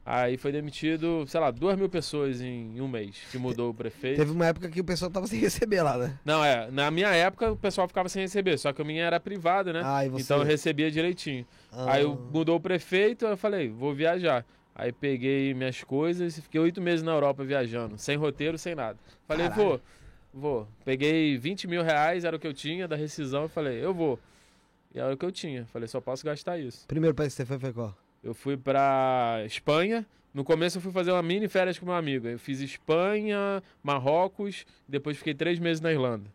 Aí 0.04 0.36
foi 0.36 0.50
demitido, 0.50 1.24
sei 1.28 1.38
lá, 1.40 1.50
duas 1.52 1.76
mil 1.78 1.88
pessoas 1.88 2.40
em, 2.40 2.80
um 2.80 2.88
mês, 2.88 3.16
que 3.30 3.38
mudou 3.38 3.70
o 3.70 3.74
prefeito. 3.74 4.16
Teve 4.16 4.32
uma 4.32 4.46
época 4.46 4.68
que 4.68 4.80
o 4.80 4.84
pessoal 4.84 5.10
tava 5.10 5.26
sem 5.28 5.38
receber 5.40 5.82
lá, 5.82 5.96
né? 5.96 6.18
Não, 6.24 6.44
é, 6.44 6.68
na 6.72 6.90
minha 6.90 7.08
época 7.14 7.52
o 7.52 7.56
pessoal 7.56 7.86
ficava 7.86 8.08
sem 8.08 8.22
receber, 8.22 8.58
só 8.58 8.72
que 8.72 8.82
a 8.82 8.84
minha 8.84 9.04
era 9.04 9.20
privada, 9.20 9.72
né? 9.72 9.82
Ah, 9.84 10.04
e 10.04 10.08
você... 10.08 10.22
Então 10.24 10.38
eu 10.38 10.44
recebia 10.44 10.90
direitinho. 10.90 11.46
Ah. 11.70 11.92
Aí 11.92 12.02
eu- 12.02 12.18
mudou 12.32 12.56
o 12.56 12.60
prefeito, 12.60 13.26
eu 13.26 13.36
falei, 13.36 13.68
vou 13.68 13.94
viajar. 13.94 14.44
Aí 14.74 14.92
peguei 14.92 15.52
minhas 15.54 15.82
coisas 15.82 16.38
e 16.38 16.42
fiquei 16.42 16.60
oito 16.60 16.80
meses 16.80 17.02
na 17.04 17.10
Europa 17.12 17.44
viajando, 17.44 17.98
sem 17.98 18.16
roteiro, 18.16 18.56
sem 18.56 18.76
nada. 18.76 18.96
Falei, 19.26 19.48
Caralho. 19.48 19.68
vou, 19.70 19.80
vou. 20.38 20.68
Peguei 20.84 21.36
20 21.36 21.66
mil 21.66 21.82
reais, 21.82 22.24
era 22.24 22.36
o 22.36 22.38
que 22.38 22.46
eu 22.46 22.54
tinha 22.54 22.86
da 22.88 22.96
rescisão, 22.96 23.42
eu 23.42 23.48
falei, 23.48 23.84
eu 23.84 23.92
vou. 23.92 24.18
E 24.94 24.98
era 24.98 25.12
o 25.12 25.16
que 25.16 25.24
eu 25.24 25.32
tinha. 25.32 25.66
Falei, 25.66 25.86
só 25.88 26.00
posso 26.00 26.24
gastar 26.24 26.58
isso. 26.58 26.86
Primeiro 26.86 27.14
país 27.14 27.32
que 27.34 27.36
você 27.36 27.46
foi 27.46 27.58
foi 27.58 27.72
qual? 27.72 27.94
Eu 28.22 28.34
fui 28.34 28.56
pra 28.56 29.42
Espanha. 29.44 30.06
No 30.32 30.44
começo 30.44 30.78
eu 30.78 30.82
fui 30.82 30.92
fazer 30.92 31.10
uma 31.12 31.22
mini 31.22 31.48
férias 31.48 31.78
com 31.78 31.86
meu 31.86 31.94
amigo. 31.94 32.26
Eu 32.28 32.38
fiz 32.38 32.60
Espanha, 32.60 33.62
Marrocos, 33.82 34.64
depois 34.86 35.16
fiquei 35.16 35.34
três 35.34 35.58
meses 35.58 35.80
na 35.80 35.90
Irlanda. 35.92 36.30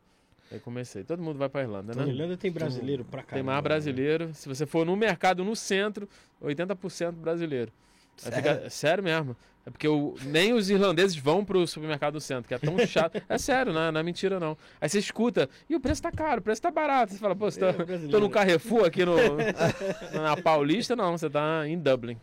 Aí 0.51 0.59
comecei. 0.59 1.03
Todo 1.03 1.21
mundo 1.21 1.37
vai 1.39 1.49
pra 1.49 1.61
Irlanda, 1.61 1.93
Na 1.95 2.03
né? 2.05 2.11
Irlanda 2.11 2.37
tem 2.37 2.51
brasileiro 2.51 3.03
pra 3.05 3.23
caramba. 3.23 3.33
Tem 3.35 3.43
mais 3.43 3.57
né? 3.57 3.61
brasileiro. 3.61 4.33
Se 4.33 4.47
você 4.47 4.65
for 4.65 4.85
no 4.85 4.95
mercado 4.95 5.43
no 5.43 5.55
centro, 5.55 6.07
80% 6.41 7.11
brasileiro. 7.13 7.71
Sério? 8.17 8.37
fica- 8.37 8.69
sério 8.69 9.03
mesmo. 9.03 9.35
É 9.65 9.69
porque 9.69 9.87
o- 9.87 10.15
nem 10.25 10.51
os 10.53 10.69
irlandeses 10.69 11.15
vão 11.15 11.43
pro 11.45 11.65
supermercado 11.65 12.13
do 12.15 12.21
centro, 12.21 12.47
que 12.47 12.53
é 12.53 12.57
tão 12.57 12.77
chato. 12.85 13.21
é 13.29 13.37
sério, 13.37 13.71
não 13.71 13.81
é, 13.81 13.91
não 13.91 13.99
é 13.99 14.03
mentira 14.03 14.39
não. 14.39 14.57
Aí 14.81 14.89
você 14.89 14.99
escuta, 14.99 15.49
e 15.69 15.75
o 15.75 15.79
preço 15.79 16.01
tá 16.01 16.11
caro, 16.11 16.41
o 16.41 16.43
preço 16.43 16.61
tá 16.61 16.69
barato. 16.69 17.13
Você 17.13 17.19
fala, 17.19 17.35
pô, 17.35 17.49
você 17.49 17.59
tá, 17.59 17.67
É, 17.67 18.07
tô 18.09 18.19
no 18.19 18.29
Carrefour 18.29 18.85
aqui 18.85 19.05
no, 19.05 19.15
na 20.13 20.35
Paulista, 20.35 20.95
não, 20.95 21.17
você 21.17 21.29
tá 21.29 21.67
em 21.67 21.77
Dublin. 21.79 22.17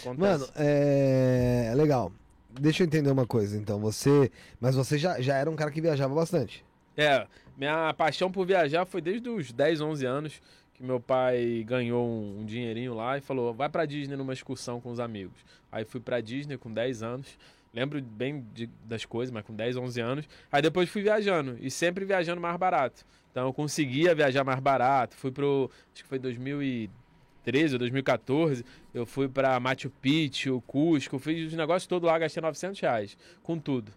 Acontece. 0.00 0.20
Mano, 0.20 0.48
é... 0.56 1.72
legal. 1.76 2.10
Deixa 2.58 2.82
eu 2.82 2.86
entender 2.86 3.10
uma 3.10 3.26
coisa, 3.26 3.56
então. 3.56 3.78
Você... 3.80 4.32
Mas 4.60 4.74
você 4.74 4.96
já, 4.98 5.20
já 5.20 5.36
era 5.36 5.48
um 5.50 5.54
cara 5.54 5.70
que 5.70 5.80
viajava 5.80 6.14
bastante. 6.14 6.64
É, 6.96 7.26
minha 7.56 7.92
paixão 7.94 8.32
por 8.32 8.44
viajar 8.46 8.84
foi 8.86 9.00
desde 9.00 9.28
os 9.28 9.52
10, 9.52 9.80
11 9.80 10.06
anos 10.06 10.40
que 10.78 10.84
meu 10.84 10.98
pai 11.00 11.62
ganhou 11.66 12.06
um, 12.08 12.40
um 12.40 12.44
dinheirinho 12.46 12.94
lá 12.94 13.18
e 13.18 13.20
falou: 13.20 13.52
vai 13.52 13.68
pra 13.68 13.84
Disney 13.84 14.16
numa 14.16 14.32
excursão 14.32 14.80
com 14.80 14.90
os 14.90 14.98
amigos. 15.00 15.36
Aí 15.70 15.84
fui 15.84 16.00
pra 16.00 16.20
Disney 16.20 16.56
com 16.56 16.72
10 16.72 17.02
anos. 17.02 17.26
Lembro 17.74 18.00
bem 18.00 18.46
de- 18.54 18.70
das 18.84 19.04
coisas, 19.04 19.30
mas 19.32 19.44
com 19.44 19.54
10, 19.54 19.76
11 19.76 20.00
anos. 20.00 20.26
Aí 20.50 20.62
depois 20.62 20.88
fui 20.88 21.02
viajando 21.02 21.58
e 21.60 21.70
sempre 21.70 22.04
viajando 22.04 22.40
mais 22.40 22.56
barato. 22.56 23.04
Então 23.30 23.46
eu 23.46 23.52
conseguia 23.52 24.14
viajar 24.14 24.42
mais 24.44 24.58
barato. 24.60 25.14
Fui 25.16 25.30
pro. 25.30 25.70
Acho 25.92 26.02
que 26.02 26.08
foi 26.08 26.18
2013 26.18 27.74
ou 27.74 27.78
2014. 27.78 28.64
Eu 28.94 29.04
fui 29.04 29.28
pra 29.28 29.58
Machu 29.60 29.90
Picchu, 29.90 30.62
Cusco. 30.66 31.18
Fiz 31.18 31.48
os 31.48 31.54
negócios 31.54 31.86
todos 31.86 32.06
lá, 32.08 32.18
gastei 32.18 32.40
900 32.40 32.80
reais 32.80 33.18
com 33.42 33.58
tudo. 33.58 33.92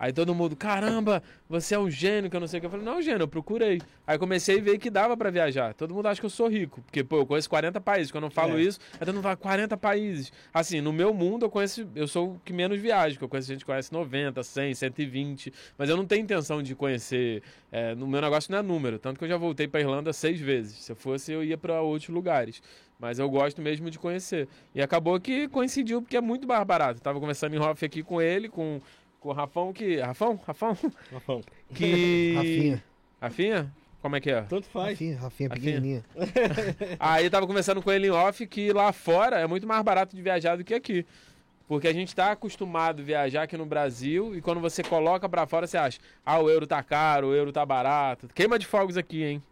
Aí 0.00 0.12
todo 0.12 0.32
mundo, 0.32 0.54
caramba, 0.54 1.20
você 1.48 1.74
é 1.74 1.78
um 1.78 1.90
gênio, 1.90 2.30
que 2.30 2.36
eu 2.36 2.40
não 2.40 2.46
sei 2.46 2.58
o 2.58 2.60
que. 2.60 2.66
Eu 2.66 2.70
falei, 2.70 2.84
não, 2.86 3.02
gênio, 3.02 3.22
eu 3.24 3.28
procurei. 3.28 3.80
Aí 4.06 4.16
comecei 4.16 4.58
a 4.60 4.62
ver 4.62 4.78
que 4.78 4.88
dava 4.90 5.16
pra 5.16 5.28
viajar. 5.28 5.74
Todo 5.74 5.92
mundo 5.92 6.06
acha 6.06 6.20
que 6.20 6.26
eu 6.26 6.30
sou 6.30 6.46
rico, 6.48 6.80
porque, 6.82 7.02
pô, 7.02 7.16
eu 7.18 7.26
conheço 7.26 7.50
40 7.50 7.80
países. 7.80 8.12
Quando 8.12 8.24
eu 8.24 8.30
falo 8.30 8.56
É. 8.58 8.62
isso, 8.62 8.78
aí 8.92 9.00
todo 9.00 9.14
mundo 9.14 9.24
fala 9.24 9.36
40 9.36 9.76
países. 9.76 10.32
Assim, 10.54 10.80
no 10.80 10.92
meu 10.92 11.12
mundo 11.12 11.46
eu 11.46 11.50
conheço, 11.50 11.88
eu 11.96 12.06
sou 12.06 12.34
o 12.34 12.40
que 12.44 12.52
menos 12.52 12.78
viaja, 12.80 13.14
porque 13.14 13.24
eu 13.24 13.28
conheço 13.28 13.48
gente 13.48 13.60
que 13.60 13.66
conhece 13.66 13.92
90, 13.92 14.40
100, 14.42 14.74
120. 14.74 15.52
Mas 15.76 15.90
eu 15.90 15.96
não 15.96 16.06
tenho 16.06 16.22
intenção 16.22 16.62
de 16.62 16.74
conhecer. 16.76 17.42
é, 17.72 17.94
no 17.94 18.06
meu 18.06 18.20
negócio 18.20 18.50
não 18.52 18.58
é 18.60 18.62
número. 18.62 18.98
Tanto 19.00 19.18
que 19.18 19.24
eu 19.24 19.28
já 19.28 19.36
voltei 19.36 19.66
pra 19.68 19.80
Irlanda 19.80 20.12
seis 20.12 20.40
vezes. 20.40 20.76
Se 20.84 20.92
eu 20.92 20.96
fosse, 20.96 21.32
eu 21.32 21.42
ia 21.44 21.58
pra 21.58 21.82
outros 21.82 22.08
lugares. 22.08 22.62
Mas 23.00 23.18
eu 23.18 23.28
gosto 23.28 23.60
mesmo 23.60 23.90
de 23.90 23.98
conhecer. 23.98 24.48
E 24.74 24.80
acabou 24.80 25.18
que 25.20 25.48
coincidiu, 25.48 26.00
porque 26.00 26.16
é 26.16 26.20
muito 26.20 26.46
mais 26.48 26.64
barato. 26.64 26.98
Eu 26.98 27.02
tava 27.02 27.18
conversando 27.20 27.54
em 27.54 27.58
off 27.58 27.84
aqui 27.84 28.02
com 28.02 28.22
ele, 28.22 28.48
com, 28.48 28.80
com 29.20 29.28
o 29.30 29.32
Rafão, 29.32 29.72
que. 29.72 29.96
Rafão? 30.00 30.38
Rafão? 30.46 30.76
Rafão, 31.12 31.40
Que. 31.74 32.34
Rafinha. 32.36 32.84
Rafinha? 33.20 33.74
Como 34.00 34.14
é 34.14 34.20
que 34.20 34.30
é? 34.30 34.42
Tanto 34.42 34.66
faz. 34.68 34.90
Rafinha, 34.92 35.18
Rafinha, 35.18 35.48
Rafinha. 35.48 35.72
pequenininha. 35.72 36.04
Aí 37.00 37.24
eu 37.24 37.30
tava 37.30 37.46
conversando 37.46 37.82
com 37.82 37.90
ele 37.90 38.06
em 38.06 38.10
off 38.10 38.46
que 38.46 38.72
lá 38.72 38.92
fora 38.92 39.38
é 39.40 39.46
muito 39.46 39.66
mais 39.66 39.82
barato 39.82 40.14
de 40.14 40.22
viajar 40.22 40.56
do 40.56 40.62
que 40.64 40.72
aqui. 40.74 41.04
Porque 41.66 41.86
a 41.88 41.92
gente 41.92 42.14
tá 42.14 42.30
acostumado 42.32 43.02
a 43.02 43.04
viajar 43.04 43.42
aqui 43.42 43.56
no 43.56 43.66
Brasil 43.66 44.34
e 44.34 44.40
quando 44.40 44.60
você 44.60 44.82
coloca 44.82 45.28
pra 45.28 45.46
fora 45.46 45.66
você 45.66 45.76
acha, 45.76 45.98
ah, 46.24 46.38
o 46.38 46.48
euro 46.48 46.66
tá 46.66 46.82
caro, 46.82 47.28
o 47.28 47.34
euro 47.34 47.52
tá 47.52 47.66
barato. 47.66 48.28
Queima 48.34 48.58
de 48.58 48.66
fogos 48.66 48.96
aqui, 48.96 49.22
hein? 49.24 49.42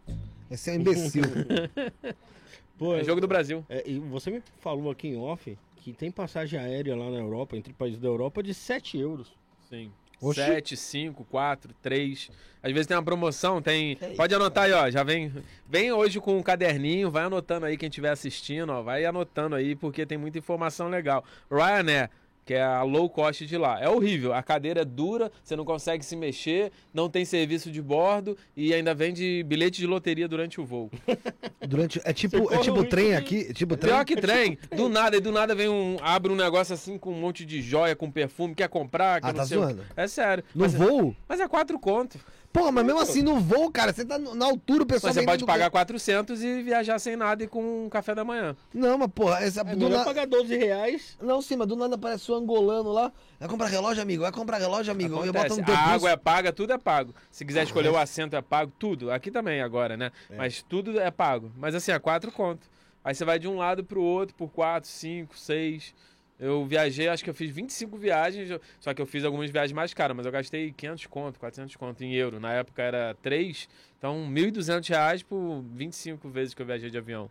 Esse 0.49 0.69
é 0.69 0.73
um 0.73 0.75
imbecil. 0.77 1.21
Pô, 2.77 2.95
É 2.95 3.03
jogo 3.03 3.19
do 3.21 3.27
Brasil. 3.27 3.65
é, 3.69 3.83
e 3.85 3.99
você 3.99 4.29
me 4.31 4.41
falou 4.59 4.89
aqui 4.91 5.09
em 5.09 5.17
off 5.17 5.57
que 5.75 5.93
tem 5.93 6.09
passagem 6.11 6.59
aérea 6.59 6.95
lá 6.95 7.09
na 7.09 7.17
Europa, 7.17 7.55
entre 7.57 7.73
países 7.73 7.99
da 7.99 8.07
Europa, 8.07 8.41
de 8.41 8.53
7 8.53 8.97
euros. 8.97 9.35
Sim. 9.69 9.91
Oxi. 10.19 10.41
7, 10.41 10.75
5, 10.75 11.23
4, 11.25 11.73
3. 11.81 12.31
Às 12.63 12.71
vezes 12.71 12.87
tem 12.87 12.97
uma 12.97 13.03
promoção, 13.03 13.61
tem. 13.61 13.95
Pode 14.15 14.33
anotar 14.33 14.63
aí, 14.65 14.73
ó. 14.73 14.89
Já 14.89 15.03
vem. 15.03 15.31
Vem 15.69 15.91
hoje 15.91 16.19
com 16.19 16.37
um 16.37 16.43
caderninho, 16.43 17.11
vai 17.11 17.23
anotando 17.25 17.65
aí 17.65 17.77
quem 17.77 17.87
estiver 17.87 18.09
assistindo, 18.09 18.71
ó. 18.71 18.81
Vai 18.81 19.05
anotando 19.05 19.55
aí, 19.55 19.75
porque 19.75 20.05
tem 20.05 20.17
muita 20.17 20.39
informação 20.39 20.89
legal. 20.89 21.23
Ryanair, 21.51 22.09
que 22.47 22.53
é 22.53 22.63
a 22.63 22.81
low 22.81 23.09
cost 23.09 23.45
de 23.45 23.57
lá. 23.57 23.77
É 23.81 23.89
horrível. 23.89 24.33
A 24.33 24.41
cadeira 24.41 24.81
é 24.81 24.85
dura, 24.85 25.29
você 25.43 25.53
não 25.53 25.65
consegue 25.65 26.03
se 26.03 26.15
mexer, 26.15 26.71
não 26.93 27.09
tem 27.09 27.25
serviço 27.25 27.69
de 27.69 27.81
bordo 27.81 28.37
e 28.55 28.73
ainda 28.73 28.95
vende 28.95 29.43
bilhete 29.43 29.81
de 29.81 29.85
loteria 29.85 30.29
durante 30.29 30.61
o 30.61 30.65
voo. 30.65 30.89
Durante, 31.67 31.99
é 32.05 32.13
tipo, 32.13 32.37
é 32.53 32.57
tipo 32.59 32.77
o 32.77 32.81
risco 32.81 32.89
trem 32.89 33.13
aqui, 33.15 33.53
tipo 33.53 33.75
trem. 33.75 33.93
Pior 33.93 34.05
que 34.05 34.15
trem, 34.15 34.57
do 34.73 34.87
nada, 34.87 35.17
e 35.17 35.19
do 35.19 35.33
nada 35.33 35.53
vem 35.53 35.67
um. 35.67 35.97
abre 36.01 36.31
um 36.31 36.35
negócio 36.35 36.73
assim 36.73 36.97
com 36.97 37.11
um 37.11 37.19
monte 37.19 37.43
de 37.45 37.61
joia, 37.61 37.93
com 37.93 38.09
perfume, 38.09 38.55
quer 38.55 38.69
comprar, 38.69 39.19
que 39.19 39.27
Ah, 39.27 39.33
tá 39.33 39.43
zoando. 39.43 39.83
É 39.97 40.07
sério. 40.07 40.45
No 40.55 40.61
mas, 40.61 40.73
voo? 40.73 41.13
mas 41.27 41.41
é 41.41 41.47
quatro 41.49 41.77
conto. 41.77 42.17
Porra, 42.57 42.71
mas 42.71 42.85
mesmo 42.85 42.99
assim 42.99 43.21
no 43.21 43.39
voo, 43.39 43.71
cara, 43.71 43.93
você 43.93 44.03
tá 44.03 44.17
no- 44.17 44.33
na 44.33 44.45
altura, 44.45 44.83
o 44.83 44.85
pessoal 44.85 45.09
Mas 45.13 45.21
você 45.21 45.25
pode 45.25 45.45
pagar 45.45 45.59
carro. 45.69 45.71
400 45.71 46.43
e 46.43 46.63
viajar 46.63 46.97
sem 46.99 47.15
nada 47.15 47.43
e 47.43 47.47
com 47.47 47.85
um 47.85 47.89
café 47.89 48.15
da 48.15 48.23
manhã. 48.23 48.55
Não, 48.73 48.97
mas 48.97 49.09
porra, 49.13 49.39
essa, 49.43 49.61
É 49.61 49.63
do 49.63 49.85
melhor 49.85 49.99
na- 49.99 50.03
pagar 50.05 50.25
12 50.25 50.57
reais. 50.57 51.17
Não, 51.21 51.41
sim, 51.41 51.55
mas 51.55 51.67
do 51.67 51.75
nada 51.75 51.95
aparece 51.95 52.31
o 52.31 52.35
angolano 52.35 52.91
lá. 52.91 53.11
Vai 53.39 53.47
comprar 53.47 53.67
relógio, 53.67 54.01
amigo? 54.01 54.23
Vai 54.23 54.31
comprar 54.31 54.57
relógio, 54.57 54.91
amigo? 54.91 55.23
Eu 55.23 55.31
boto 55.31 55.55
teu 55.63 55.75
A 55.75 55.77
água 55.77 56.09
é 56.09 56.17
paga, 56.17 56.51
tudo 56.51 56.73
é 56.73 56.77
pago. 56.77 57.13
Se 57.31 57.45
quiser 57.45 57.63
escolher 57.63 57.89
o 57.89 57.97
assento 57.97 58.35
é 58.35 58.41
pago, 58.41 58.71
tudo. 58.79 59.11
Aqui 59.11 59.29
também 59.29 59.61
agora, 59.61 59.95
né? 59.95 60.11
Mas 60.35 60.63
tudo 60.63 60.99
é 60.99 61.11
pago. 61.11 61.51
Mas 61.55 61.75
assim, 61.75 61.91
é 61.91 61.99
quatro 61.99 62.31
conto. 62.31 62.67
Aí 63.03 63.13
você 63.15 63.23
vai 63.23 63.37
de 63.39 63.47
um 63.47 63.55
lado 63.57 63.83
pro 63.83 64.01
outro 64.01 64.35
por 64.35 64.49
quatro, 64.49 64.89
cinco, 64.89 65.37
seis. 65.37 65.93
Eu 66.39 66.65
viajei, 66.65 67.07
acho 67.07 67.23
que 67.23 67.29
eu 67.29 67.33
fiz 67.33 67.49
25 67.49 67.97
viagens, 67.97 68.49
só 68.79 68.93
que 68.93 69.01
eu 69.01 69.07
fiz 69.07 69.23
algumas 69.23 69.49
viagens 69.49 69.73
mais 69.73 69.93
caras, 69.93 70.15
mas 70.15 70.25
eu 70.25 70.31
gastei 70.31 70.71
500 70.71 71.07
conto, 71.07 71.39
400 71.39 71.75
conto 71.75 72.03
em 72.03 72.13
euro. 72.13 72.39
Na 72.39 72.53
época 72.53 72.83
era 72.83 73.15
3, 73.23 73.67
então 73.97 74.27
1.200 74.29 74.87
reais 74.87 75.23
por 75.23 75.63
25 75.73 76.29
vezes 76.29 76.53
que 76.53 76.61
eu 76.61 76.65
viajei 76.65 76.91
de 76.91 76.97
avião. 76.97 77.29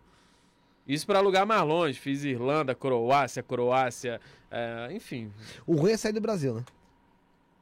Isso 0.86 1.06
para 1.06 1.20
lugar 1.20 1.46
mais 1.46 1.62
longe. 1.62 1.98
Fiz 1.98 2.24
Irlanda, 2.24 2.74
Croácia, 2.74 3.42
Croácia, 3.42 4.20
é, 4.50 4.88
enfim. 4.92 5.32
O 5.66 5.76
ruim 5.76 5.92
é 5.92 5.96
sair 5.96 6.12
do 6.12 6.20
Brasil, 6.20 6.54
né? 6.54 6.64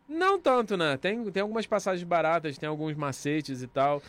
Não 0.09 0.39
tanto, 0.39 0.77
né? 0.77 0.97
Tem, 0.99 1.23
tem 1.31 1.43
algumas 1.43 1.67
passagens 1.67 2.05
baratas, 2.05 2.59
tem 2.59 2.69
alguns 2.69 2.95
macetes 2.95 3.63
e 3.63 3.67
tal. 3.67 4.03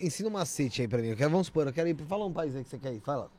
Ensina 0.00 0.28
um 0.28 0.32
macete 0.32 0.82
aí 0.82 0.88
pra 0.88 0.98
mim. 0.98 1.08
Eu 1.08 1.16
quero, 1.16 1.30
vamos 1.30 1.46
supor, 1.46 1.66
eu 1.66 1.72
quero 1.72 1.88
ir. 1.88 1.96
Fala 2.06 2.26
um 2.26 2.32
país 2.32 2.54
aí 2.56 2.64
que 2.64 2.70
você 2.70 2.78
quer 2.78 2.94
ir. 2.94 3.00
Fala. 3.00 3.30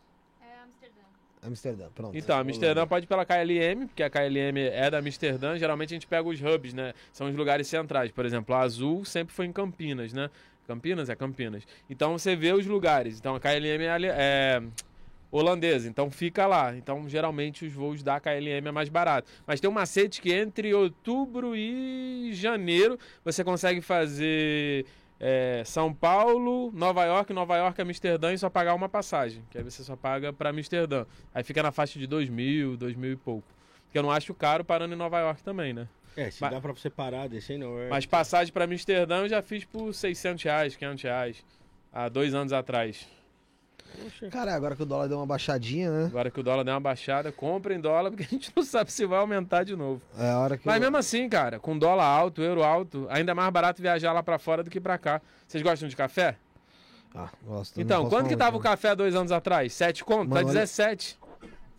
Amsterdã. 1.45 1.87
Pronto. 1.93 2.17
Então, 2.17 2.37
Amsterdã 2.37 2.87
pode 2.87 3.05
ir 3.05 3.07
pela 3.07 3.25
KLM, 3.25 3.87
porque 3.87 4.03
a 4.03 4.09
KLM 4.09 4.57
é 4.71 4.89
da 4.89 4.99
Amsterdã. 4.99 5.57
Geralmente 5.57 5.89
a 5.89 5.95
gente 5.95 6.07
pega 6.07 6.27
os 6.27 6.41
hubs, 6.41 6.73
né? 6.73 6.93
São 7.11 7.27
os 7.27 7.35
lugares 7.35 7.67
centrais. 7.67 8.11
Por 8.11 8.25
exemplo, 8.25 8.55
a 8.55 8.61
Azul 8.61 9.05
sempre 9.05 9.33
foi 9.33 9.45
em 9.45 9.51
Campinas, 9.51 10.13
né? 10.13 10.29
Campinas 10.67 11.09
é 11.09 11.15
Campinas. 11.15 11.63
Então 11.89 12.17
você 12.17 12.35
vê 12.35 12.51
os 12.53 12.65
lugares. 12.65 13.19
Então 13.19 13.35
a 13.35 13.39
KLM 13.39 13.83
é, 13.83 13.97
é 14.11 14.63
holandesa, 15.31 15.87
então 15.87 16.09
fica 16.09 16.45
lá. 16.47 16.75
Então, 16.75 17.07
geralmente, 17.09 17.65
os 17.65 17.73
voos 17.73 18.01
da 18.01 18.19
KLM 18.19 18.67
é 18.67 18.71
mais 18.71 18.89
barato. 18.89 19.29
Mas 19.45 19.59
tem 19.59 19.69
um 19.69 19.73
macete 19.73 20.21
que 20.21 20.33
entre 20.33 20.73
outubro 20.73 21.55
e 21.55 22.31
janeiro 22.33 22.97
você 23.23 23.43
consegue 23.43 23.81
fazer 23.81 24.85
é, 25.19 25.63
São 25.65 25.93
Paulo, 25.93 26.71
Nova 26.73 27.03
York, 27.05 27.31
Nova 27.33 27.55
York, 27.57 27.81
Amsterdã 27.81 28.33
e 28.33 28.37
só 28.37 28.49
pagar 28.49 28.73
uma 28.73 28.89
passagem. 28.89 29.43
Que 29.49 29.57
aí 29.57 29.63
você 29.63 29.83
só 29.83 29.95
paga 29.95 30.33
para 30.33 30.49
Amsterdã. 30.49 31.05
Aí 31.33 31.43
fica 31.43 31.63
na 31.63 31.71
faixa 31.71 31.97
de 31.99 32.05
dois 32.07 32.29
mil, 32.29 32.75
dois 32.77 32.95
mil 32.95 33.11
e 33.13 33.15
pouco. 33.15 33.47
Que 33.91 33.97
eu 33.97 34.03
não 34.03 34.11
acho 34.11 34.33
caro 34.33 34.63
parando 34.65 34.93
em 34.93 34.97
Nova 34.97 35.19
York 35.19 35.41
também, 35.43 35.73
né? 35.73 35.87
É, 36.17 36.29
se 36.31 36.41
Mas- 36.41 36.51
dá 36.51 36.61
pra 36.61 36.71
você 36.71 36.89
parar, 36.89 37.27
descer 37.27 37.57
não 37.57 37.79
é. 37.79 37.89
Mas 37.89 38.05
passagem 38.05 38.53
para 38.53 38.65
Amsterdã 38.65 39.17
eu 39.19 39.29
já 39.29 39.41
fiz 39.41 39.65
por 39.65 39.93
600 39.93 40.43
reais, 40.43 40.75
500 40.75 41.03
reais. 41.03 41.45
Há 41.91 42.09
dois 42.09 42.33
anos 42.33 42.51
atrás. 42.53 43.07
Poxa. 44.03 44.29
Cara, 44.29 44.53
agora 44.55 44.75
que 44.75 44.83
o 44.83 44.85
dólar 44.85 45.07
deu 45.07 45.17
uma 45.17 45.25
baixadinha, 45.25 45.89
né? 45.91 46.05
Agora 46.05 46.29
que 46.31 46.39
o 46.39 46.43
dólar 46.43 46.63
deu 46.63 46.73
uma 46.73 46.79
baixada, 46.79 47.31
compra 47.31 47.73
em 47.73 47.79
dólar, 47.79 48.11
porque 48.11 48.23
a 48.23 48.27
gente 48.27 48.51
não 48.55 48.63
sabe 48.63 48.91
se 48.91 49.05
vai 49.05 49.19
aumentar 49.19 49.63
de 49.63 49.75
novo. 49.75 50.01
É 50.17 50.29
a 50.29 50.39
hora 50.39 50.57
que. 50.57 50.65
Mas 50.65 50.75
eu- 50.75 50.81
mesmo 50.81 50.97
assim, 50.97 51.27
cara, 51.29 51.59
com 51.59 51.77
dólar 51.77 52.05
alto, 52.05 52.41
euro 52.41 52.63
alto, 52.63 53.07
ainda 53.09 53.31
é 53.31 53.33
mais 53.35 53.51
barato 53.51 53.81
viajar 53.81 54.11
lá 54.13 54.21
pra 54.23 54.37
fora 54.39 54.63
do 54.63 54.69
que 54.69 54.79
pra 54.81 54.97
cá. 54.97 55.21
Vocês 55.47 55.63
gostam 55.63 55.87
de 55.89 55.95
café? 55.95 56.35
Ah, 57.13 57.29
gosto. 57.45 57.79
Então, 57.79 58.09
quanto 58.09 58.27
que 58.27 58.35
tava 58.35 58.57
o 58.57 58.59
café 58.59 58.89
há 58.89 58.95
dois 58.95 59.15
anos 59.15 59.31
atrás? 59.31 59.71
7 59.73 60.03
conto? 60.03 60.29
Tá 60.29 60.35
Mano, 60.35 60.47
olha- 60.49 60.59
17. 60.59 61.17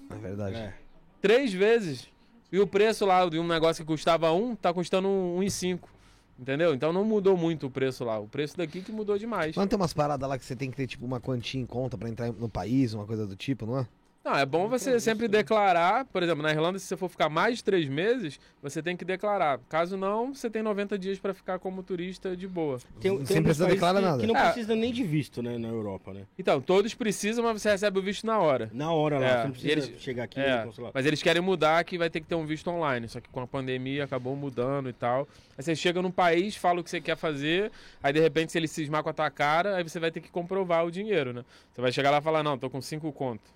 não. 0.09 0.17
É 0.17 0.21
verdade. 0.21 0.57
É. 0.57 0.73
Três 1.21 1.53
vezes. 1.53 2.09
E 2.51 2.59
o 2.61 2.67
preço 2.67 3.05
lá 3.05 3.29
de 3.29 3.39
um 3.39 3.47
negócio 3.47 3.85
que 3.85 3.93
custava 3.93 4.31
um, 4.33 4.55
tá 4.55 4.73
custando 4.73 5.09
um, 5.09 5.39
um 5.39 5.43
e 5.43 5.51
cinco. 5.51 5.91
Entendeu? 6.39 6.75
Então 6.75 6.93
não 6.93 7.05
mudou 7.05 7.37
muito 7.37 7.67
o 7.67 7.71
preço 7.71 8.05
lá. 8.05 8.19
O 8.19 8.29
preço 8.29 8.57
daqui 8.57 8.83
que 8.83 8.93
mudou 8.93 9.17
demais. 9.17 9.57
Mas 9.57 9.57
não 9.57 9.67
tem 9.67 9.77
umas 9.79 9.95
paradas 9.95 10.29
lá 10.29 10.39
que 10.39 10.45
você 10.45 10.55
tem 10.55 10.71
que 10.71 10.77
ter, 10.77 10.87
tipo, 10.87 11.05
uma 11.07 11.21
quantia 11.21 11.61
em 11.61 11.67
conta 11.67 11.97
pra 11.97 12.09
entrar 12.09 12.31
no 12.33 12.49
país, 12.49 12.93
uma 12.93 13.07
coisa 13.07 13.27
do 13.27 13.35
tipo, 13.35 13.65
não 13.65 13.79
é? 13.79 13.89
Não, 14.27 14.35
é 14.37 14.45
bom 14.45 14.67
você 14.67 14.99
sempre 14.99 15.29
declarar. 15.29 16.05
Por 16.07 16.21
exemplo, 16.21 16.43
na 16.43 16.51
Irlanda, 16.51 16.81
se 16.81 16.87
você 16.87 16.97
for 16.97 17.09
ficar 17.09 17.29
mais 17.29 17.59
de 17.59 17.63
três 17.65 17.89
meses, 17.89 18.41
você 18.61 18.83
tem 18.83 18.97
que 18.97 19.05
declarar. 19.05 19.61
Caso 19.69 19.97
não, 19.97 20.35
você 20.35 20.51
tem 20.51 20.65
90 20.65 20.99
dias 20.99 21.17
pra 21.21 21.33
ficar 21.33 21.61
como 21.61 21.81
turista 21.81 22.37
de 22.37 22.49
boa. 22.49 22.79
Tem, 22.79 22.85
Sem 22.89 23.01
tem 23.01 23.13
alguns 23.37 23.43
precisar 23.45 23.67
declarar 23.69 24.01
que, 24.01 24.05
nada. 24.05 24.21
Que 24.23 24.27
não 24.27 24.37
É. 24.37 24.45
precisa 24.47 24.75
nem 24.75 24.93
de 24.93 25.05
visto, 25.05 25.41
né, 25.45 25.57
na 25.59 25.69
Europa, 25.69 26.13
né? 26.13 26.23
Então, 26.37 26.61
todos 26.61 26.93
precisam, 26.93 27.45
mas 27.45 27.63
você 27.63 27.71
recebe 27.71 28.01
o 28.01 28.03
visto 28.03 28.27
na 28.27 28.37
hora. 28.41 28.69
Na 28.75 28.91
hora 28.91 29.21
lá, 29.21 29.25
É, 29.27 29.31
você 29.39 29.45
não 29.45 29.51
precisa 29.53 29.73
eles- 29.73 29.93
chegar 30.03 30.25
aqui 30.25 30.41
É, 30.41 30.59
no 30.59 30.65
consulado. 30.65 30.93
mas 30.93 31.07
eles 31.07 31.23
querem 31.23 31.41
mudar 31.41 31.85
que 31.85 31.97
vai 31.97 32.11
ter 32.11 32.19
que 32.21 32.27
ter 32.27 32.35
um 32.35 32.45
visto 32.47 32.69
online. 32.69 33.09
Só 33.09 33.21
que 33.21 33.29
com 33.29 33.39
a 33.41 33.47
pandemia 33.47 34.03
acabou 34.03 34.35
mudando 34.35 34.89
e 34.89 34.93
tal. 34.93 35.29
Aí 35.57 35.63
você 35.63 35.77
chega 35.77 36.03
num 36.03 36.11
país, 36.11 36.57
fala 36.57 36.81
o 36.81 36.83
que 36.85 36.91
você 36.91 37.01
quer 37.01 37.17
fazer, 37.17 37.71
aí 38.03 38.13
de 38.13 38.19
repente 38.19 38.51
se 38.51 38.59
ele 38.59 38.67
cismar 38.67 39.05
com 39.05 39.09
a 39.09 39.13
tua 39.13 39.31
cara, 39.31 39.77
aí 39.77 39.85
você 39.85 40.01
vai 40.01 40.11
ter 40.11 40.21
que 40.21 40.33
comprovar 40.33 40.85
o 40.85 40.91
dinheiro, 40.91 41.33
né? 41.33 41.45
Você 41.73 41.81
vai 41.81 41.93
chegar 41.93 42.11
lá 42.11 42.19
e 42.19 42.23
falar, 42.23 42.43
não, 42.43 42.59
tô 42.59 42.69
com 42.69 42.81
cinco 42.81 43.13
conto. 43.13 43.55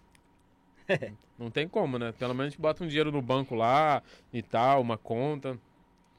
Não 1.38 1.50
tem 1.50 1.68
como, 1.68 1.98
né? 1.98 2.12
Pelo 2.18 2.34
menos 2.34 2.54
bota 2.56 2.84
um 2.84 2.86
dinheiro 2.86 3.10
no 3.10 3.22
banco 3.22 3.54
lá 3.54 4.02
e 4.32 4.42
tal, 4.42 4.80
uma 4.80 4.98
conta. 4.98 5.58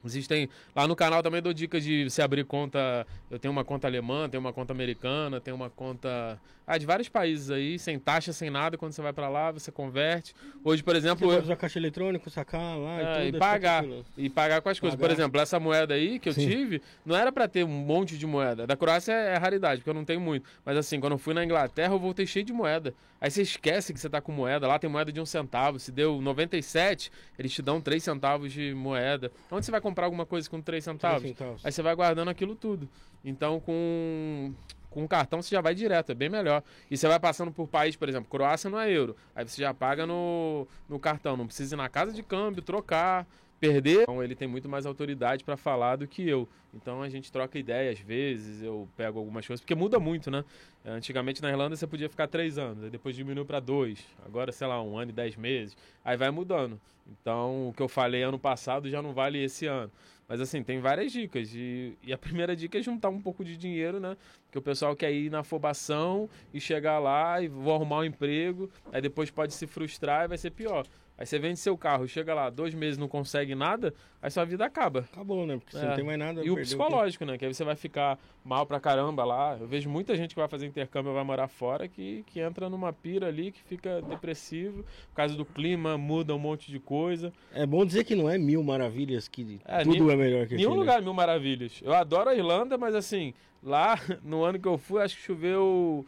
Existem. 0.04 0.48
Lá 0.74 0.86
no 0.88 0.96
canal 0.96 1.22
também 1.22 1.40
dou 1.40 1.52
dicas 1.52 1.84
de 1.84 2.10
você 2.10 2.22
abrir 2.22 2.44
conta. 2.44 3.06
Eu 3.30 3.38
tenho 3.38 3.52
uma 3.52 3.64
conta 3.64 3.86
alemã, 3.86 4.28
tenho 4.28 4.40
uma 4.40 4.52
conta 4.52 4.72
americana, 4.72 5.40
tenho 5.40 5.54
uma 5.54 5.70
conta. 5.70 6.40
Ah, 6.72 6.78
de 6.78 6.86
vários 6.86 7.06
países 7.10 7.50
aí, 7.50 7.78
sem 7.78 7.98
taxa, 7.98 8.32
sem 8.32 8.48
nada. 8.48 8.78
Quando 8.78 8.92
você 8.92 9.02
vai 9.02 9.12
pra 9.12 9.28
lá, 9.28 9.50
você 9.52 9.70
converte. 9.70 10.34
Hoje, 10.64 10.82
por 10.82 10.94
Você 10.94 10.98
exemplo. 10.98 11.26
pode 11.28 11.38
eu- 11.40 11.42
usar 11.44 11.56
caixa 11.56 11.78
eletrônico, 11.78 12.30
sacar 12.30 12.78
lá 12.78 12.98
É, 12.98 13.02
e 13.02 13.06
tudo. 13.26 13.34
e 13.34 13.36
é 13.36 13.38
pagar. 13.38 13.84
E 14.16 14.30
pagar 14.30 14.62
com 14.62 14.70
as 14.70 14.80
coisas. 14.80 14.96
Por 14.96 15.02
Pagar. 15.02 15.12
exemplo, 15.12 15.38
essa 15.38 15.60
moeda 15.60 15.92
aí 15.92 16.18
que 16.18 16.30
eu 16.30 16.32
Sim. 16.32 16.48
tive, 16.48 16.80
não 17.04 17.14
era 17.14 17.30
pra 17.30 17.46
ter 17.46 17.62
um 17.62 17.68
monte 17.68 18.16
de 18.16 18.26
moeda. 18.26 18.66
Da 18.66 18.74
Croácia 18.74 19.12
é 19.12 19.36
raridade, 19.36 19.80
porque 19.82 19.90
eu 19.90 19.94
não 19.94 20.04
tenho 20.04 20.20
muito. 20.20 20.48
Mas 20.64 20.78
assim, 20.78 20.98
quando 20.98 21.12
eu 21.12 21.18
fui 21.18 21.34
na 21.34 21.44
Inglaterra, 21.44 21.92
eu 21.92 21.98
voltei 21.98 22.26
cheio 22.26 22.44
de 22.46 22.54
moeda. 22.54 22.94
Aí 23.20 23.30
você 23.30 23.42
esquece 23.42 23.92
que 23.92 24.00
você 24.00 24.08
tá 24.08 24.20
com 24.22 24.32
moeda. 24.32 24.66
Lá 24.66 24.78
tem 24.78 24.88
moeda 24.88 25.12
de 25.12 25.20
um 25.20 25.26
centavo. 25.26 25.78
Se 25.78 25.92
deu 25.92 26.22
97, 26.22 27.12
eles 27.38 27.52
te 27.52 27.60
dão 27.60 27.82
3 27.82 28.02
centavos 28.02 28.50
de 28.50 28.72
moeda. 28.72 29.30
Onde 29.50 29.66
você 29.66 29.70
vai 29.70 29.80
comprar 29.82 30.06
alguma 30.06 30.24
coisa 30.24 30.48
com 30.48 30.56
3 30.62 30.72
Três 30.72 30.84
centavos? 30.84 31.22
centavos. 31.28 31.66
Aí 31.66 31.70
você 31.70 31.82
vai 31.82 31.94
guardando 31.94 32.28
aquilo 32.30 32.54
tudo. 32.56 32.88
Então, 33.22 33.60
com 33.60 34.52
com 34.92 35.08
cartão 35.08 35.42
você 35.42 35.54
já 35.54 35.60
vai 35.60 35.74
direto, 35.74 36.12
é 36.12 36.14
bem 36.14 36.28
melhor. 36.28 36.62
E 36.90 36.96
você 36.96 37.08
vai 37.08 37.18
passando 37.18 37.50
por 37.50 37.66
país, 37.66 37.96
por 37.96 38.08
exemplo, 38.08 38.30
Croácia 38.30 38.70
não 38.70 38.78
é 38.78 38.90
euro. 38.90 39.16
Aí 39.34 39.46
você 39.46 39.60
já 39.60 39.72
paga 39.72 40.06
no, 40.06 40.66
no 40.88 40.98
cartão, 40.98 41.36
não 41.36 41.46
precisa 41.46 41.74
ir 41.74 41.78
na 41.78 41.88
casa 41.88 42.12
de 42.12 42.22
câmbio, 42.22 42.62
trocar, 42.62 43.26
perder. 43.58 44.02
Então 44.02 44.22
ele 44.22 44.34
tem 44.34 44.48
muito 44.48 44.68
mais 44.68 44.84
autoridade 44.84 45.44
para 45.44 45.56
falar 45.56 45.96
do 45.96 46.06
que 46.06 46.28
eu. 46.28 46.48
Então 46.74 47.00
a 47.00 47.08
gente 47.08 47.30
troca 47.30 47.58
ideia 47.58 47.92
às 47.92 47.98
vezes, 48.00 48.62
eu 48.62 48.88
pego 48.96 49.18
algumas 49.18 49.46
coisas, 49.46 49.60
porque 49.60 49.74
muda 49.74 50.00
muito, 50.00 50.30
né? 50.30 50.44
Antigamente 50.84 51.40
na 51.40 51.50
Irlanda 51.50 51.76
você 51.76 51.86
podia 51.86 52.08
ficar 52.08 52.26
três 52.26 52.58
anos, 52.58 52.90
depois 52.90 53.14
diminuiu 53.14 53.46
para 53.46 53.60
dois. 53.60 54.04
Agora, 54.26 54.50
sei 54.50 54.66
lá, 54.66 54.82
um 54.82 54.98
ano 54.98 55.10
e 55.10 55.14
dez 55.14 55.36
meses. 55.36 55.76
Aí 56.04 56.16
vai 56.16 56.30
mudando. 56.30 56.80
Então 57.06 57.68
o 57.68 57.72
que 57.72 57.82
eu 57.82 57.88
falei 57.88 58.22
ano 58.22 58.38
passado 58.38 58.90
já 58.90 59.00
não 59.00 59.12
vale 59.12 59.42
esse 59.42 59.66
ano. 59.66 59.90
Mas 60.28 60.40
assim, 60.40 60.62
tem 60.62 60.80
várias 60.80 61.12
dicas. 61.12 61.52
E, 61.54 61.96
e 62.02 62.12
a 62.12 62.18
primeira 62.18 62.56
dica 62.56 62.78
é 62.78 62.82
juntar 62.82 63.10
um 63.10 63.20
pouco 63.20 63.44
de 63.44 63.56
dinheiro, 63.56 64.00
né? 64.00 64.16
Porque 64.52 64.58
o 64.58 64.62
pessoal 64.62 64.94
quer 64.94 65.10
ir 65.10 65.30
na 65.30 65.38
afobação 65.38 66.28
e 66.52 66.60
chegar 66.60 66.98
lá 66.98 67.40
e 67.40 67.48
vou 67.48 67.74
arrumar 67.74 68.00
um 68.00 68.04
emprego. 68.04 68.68
Aí 68.92 69.00
depois 69.00 69.30
pode 69.30 69.54
se 69.54 69.66
frustrar 69.66 70.26
e 70.26 70.28
vai 70.28 70.36
ser 70.36 70.50
pior. 70.50 70.84
Aí 71.16 71.24
você 71.24 71.38
vende 71.38 71.58
seu 71.58 71.76
carro, 71.78 72.06
chega 72.06 72.34
lá, 72.34 72.50
dois 72.50 72.74
meses 72.74 72.98
não 72.98 73.06
consegue 73.08 73.54
nada, 73.54 73.94
aí 74.20 74.30
sua 74.30 74.44
vida 74.44 74.64
acaba. 74.66 75.00
Acabou, 75.12 75.46
né? 75.46 75.56
Porque 75.56 75.76
você 75.78 75.84
É. 75.84 75.88
não 75.88 75.94
tem 75.96 76.04
mais 76.04 76.18
nada. 76.18 76.44
E 76.44 76.50
o 76.50 76.56
psicológico, 76.56 77.24
né? 77.24 77.38
Que 77.38 77.46
aí 77.46 77.54
você 77.54 77.64
vai 77.64 77.76
ficar 77.76 78.18
mal 78.44 78.66
pra 78.66 78.78
caramba 78.78 79.24
lá. 79.24 79.56
Eu 79.58 79.66
vejo 79.66 79.88
muita 79.88 80.14
gente 80.16 80.34
que 80.34 80.40
vai 80.40 80.48
fazer 80.48 80.66
intercâmbio 80.66 81.14
vai 81.14 81.24
morar 81.24 81.48
fora 81.48 81.88
que, 81.88 82.22
que 82.26 82.38
entra 82.40 82.68
numa 82.68 82.92
pira 82.92 83.28
ali, 83.28 83.52
que 83.52 83.62
fica 83.62 84.02
depressivo. 84.02 84.82
Por 84.82 85.14
causa 85.14 85.34
do 85.34 85.46
clima, 85.46 85.96
muda 85.96 86.34
um 86.34 86.38
monte 86.38 86.70
de 86.70 86.78
coisa. 86.78 87.32
É 87.54 87.64
bom 87.64 87.86
dizer 87.86 88.04
que 88.04 88.14
não 88.14 88.28
é 88.28 88.36
mil 88.36 88.62
maravilhas, 88.62 89.28
que 89.28 89.60
É, 89.64 89.78
tudo 89.82 89.92
nenhum- 89.92 90.10
é 90.10 90.16
melhor 90.16 90.46
que 90.46 90.56
Nenhum 90.56 90.70
aqui, 90.70 90.76
né? 90.76 90.80
lugar 90.80 90.98
é 90.98 91.02
mil 91.02 91.14
maravilhas. 91.14 91.80
Eu 91.82 91.94
adoro 91.94 92.28
a 92.30 92.34
Irlanda, 92.34 92.76
mas 92.76 92.94
assim, 92.94 93.32
lá 93.62 93.98
no 94.22 94.44
ano 94.44 94.58
que 94.58 94.66
eu 94.68 94.76
fui, 94.78 95.02
acho 95.02 95.16
que 95.16 95.22
choveu 95.22 96.04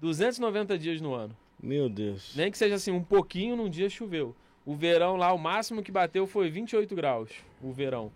290 0.00 0.78
dias 0.78 1.00
no 1.00 1.14
ano. 1.14 1.36
Meu 1.62 1.88
Deus. 1.88 2.32
Nem 2.34 2.50
que 2.50 2.58
seja 2.58 2.74
assim, 2.74 2.90
um 2.90 3.02
pouquinho 3.02 3.56
num 3.56 3.68
dia 3.68 3.88
choveu. 3.88 4.34
O 4.64 4.74
verão 4.74 5.16
lá, 5.16 5.32
o 5.32 5.38
máximo 5.38 5.82
que 5.82 5.90
bateu 5.92 6.26
foi 6.26 6.50
28 6.50 6.94
graus, 6.94 7.30
o 7.60 7.72
verão. 7.72 8.10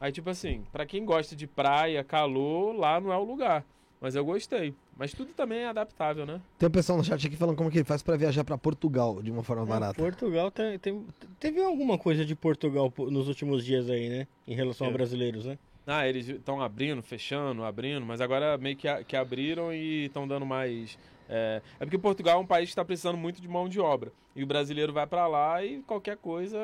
Aí, 0.00 0.12
tipo 0.12 0.28
assim, 0.28 0.64
pra 0.72 0.84
quem 0.84 1.04
gosta 1.04 1.34
de 1.36 1.46
praia, 1.46 2.02
calor, 2.04 2.74
lá 2.74 3.00
não 3.00 3.12
é 3.12 3.16
o 3.16 3.24
lugar. 3.24 3.64
Mas 4.00 4.14
eu 4.14 4.24
gostei. 4.24 4.74
Mas 4.98 5.12
tudo 5.12 5.32
também 5.32 5.60
é 5.60 5.68
adaptável, 5.68 6.26
né? 6.26 6.40
Tem 6.58 6.68
um 6.68 6.72
pessoal 6.72 6.98
no 6.98 7.04
chat 7.04 7.26
aqui 7.26 7.36
falando 7.36 7.56
como 7.56 7.70
que 7.70 7.78
ele 7.78 7.84
faz 7.84 8.02
pra 8.02 8.16
viajar 8.16 8.44
pra 8.44 8.58
Portugal 8.58 9.22
de 9.22 9.30
uma 9.30 9.42
forma 9.42 9.62
Ah, 9.62 9.66
barata. 9.66 9.94
Portugal 10.02 10.50
tem, 10.50 10.78
tem- 10.78 11.06
teve 11.40 11.62
alguma 11.62 11.96
coisa 11.96 12.22
de 12.24 12.34
Portugal 12.34 12.90
po- 12.90 13.10
nos 13.10 13.28
últimos 13.28 13.64
dias 13.64 13.88
aí, 13.88 14.08
né? 14.10 14.26
Em 14.46 14.54
relação 14.54 14.86
a 14.86 14.90
É. 14.90 14.92
brasileiros, 14.92 15.46
né? 15.46 15.58
Ah, 15.86 16.08
eles 16.08 16.28
estão 16.28 16.60
abrindo, 16.62 17.02
fechando, 17.02 17.62
abrindo, 17.64 18.06
mas 18.06 18.20
agora 18.20 18.56
meio 18.56 18.76
que, 18.76 18.88
a- 18.88 19.04
que 19.04 19.14
abriram 19.16 19.72
e 19.72 20.06
estão 20.06 20.26
dando 20.26 20.46
mais. 20.46 20.98
É... 21.28 21.60
é 21.78 21.84
porque 21.84 21.98
Portugal 21.98 22.38
é 22.38 22.40
um 22.42 22.46
país 22.46 22.68
que 22.68 22.72
está 22.72 22.84
precisando 22.84 23.18
muito 23.18 23.40
de 23.40 23.48
mão 23.48 23.68
de 23.68 23.80
obra. 23.80 24.12
E 24.34 24.42
o 24.42 24.46
brasileiro 24.46 24.92
vai 24.92 25.06
para 25.06 25.26
lá 25.26 25.62
e 25.64 25.82
qualquer 25.82 26.16
coisa 26.16 26.58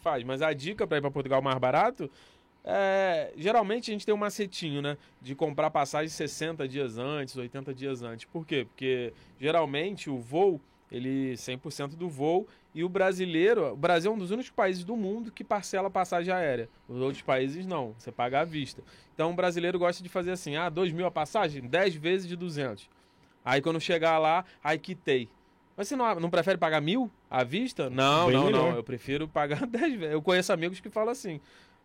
faz. 0.00 0.22
Mas 0.24 0.40
a 0.40 0.52
dica 0.52 0.86
para 0.86 0.98
ir 0.98 1.00
para 1.00 1.10
Portugal 1.10 1.42
mais 1.42 1.58
barato 1.58 2.08
é. 2.64 3.32
Geralmente 3.36 3.90
a 3.90 3.92
gente 3.92 4.06
tem 4.06 4.14
um 4.14 4.18
macetinho, 4.18 4.80
né? 4.82 4.96
De 5.20 5.34
comprar 5.34 5.70
passagem 5.70 6.08
60 6.08 6.68
dias 6.68 6.96
antes, 6.98 7.36
80 7.36 7.74
dias 7.74 8.02
antes. 8.02 8.24
Por 8.26 8.46
quê? 8.46 8.66
Porque 8.68 9.12
geralmente 9.38 10.08
o 10.10 10.18
voo, 10.18 10.60
ele 10.90 11.34
100% 11.34 11.96
do 11.96 12.08
voo 12.08 12.46
e 12.74 12.84
o 12.84 12.88
brasileiro, 12.88 13.72
o 13.72 13.76
Brasil 13.76 14.10
é 14.10 14.14
um 14.14 14.18
dos 14.18 14.30
únicos 14.30 14.50
países 14.50 14.84
do 14.84 14.96
mundo 14.96 15.30
que 15.32 15.42
parcela 15.42 15.88
a 15.88 15.90
passagem 15.90 16.32
aérea. 16.32 16.68
Os 16.88 17.00
outros 17.00 17.22
países 17.22 17.66
não, 17.66 17.94
você 17.98 18.12
paga 18.12 18.40
à 18.40 18.44
vista. 18.44 18.82
Então 19.14 19.30
o 19.30 19.34
brasileiro 19.34 19.78
gosta 19.78 20.02
de 20.02 20.08
fazer 20.08 20.30
assim, 20.32 20.56
ah, 20.56 20.68
2 20.68 20.92
mil 20.92 21.06
a 21.06 21.10
passagem? 21.10 21.62
10 21.62 21.94
vezes 21.96 22.28
de 22.28 22.36
200. 22.36 22.88
Aí 23.44 23.60
quando 23.60 23.80
chegar 23.80 24.18
lá, 24.18 24.44
aí 24.62 24.78
quitei. 24.78 25.28
Mas 25.76 25.88
você 25.88 25.96
não, 25.96 26.14
não 26.20 26.30
prefere 26.30 26.58
pagar 26.58 26.80
mil 26.80 27.10
à 27.30 27.42
vista? 27.42 27.88
Não, 27.88 28.26
Bem 28.26 28.36
não, 28.36 28.44
melhor. 28.46 28.70
não. 28.70 28.76
Eu 28.76 28.84
prefiro 28.84 29.26
pagar 29.26 29.64
10 29.66 29.94
vezes. 29.94 30.12
Eu 30.12 30.20
conheço 30.22 30.52
amigos 30.52 30.78
que 30.78 30.90
falam 30.90 31.10
assim. 31.10 31.40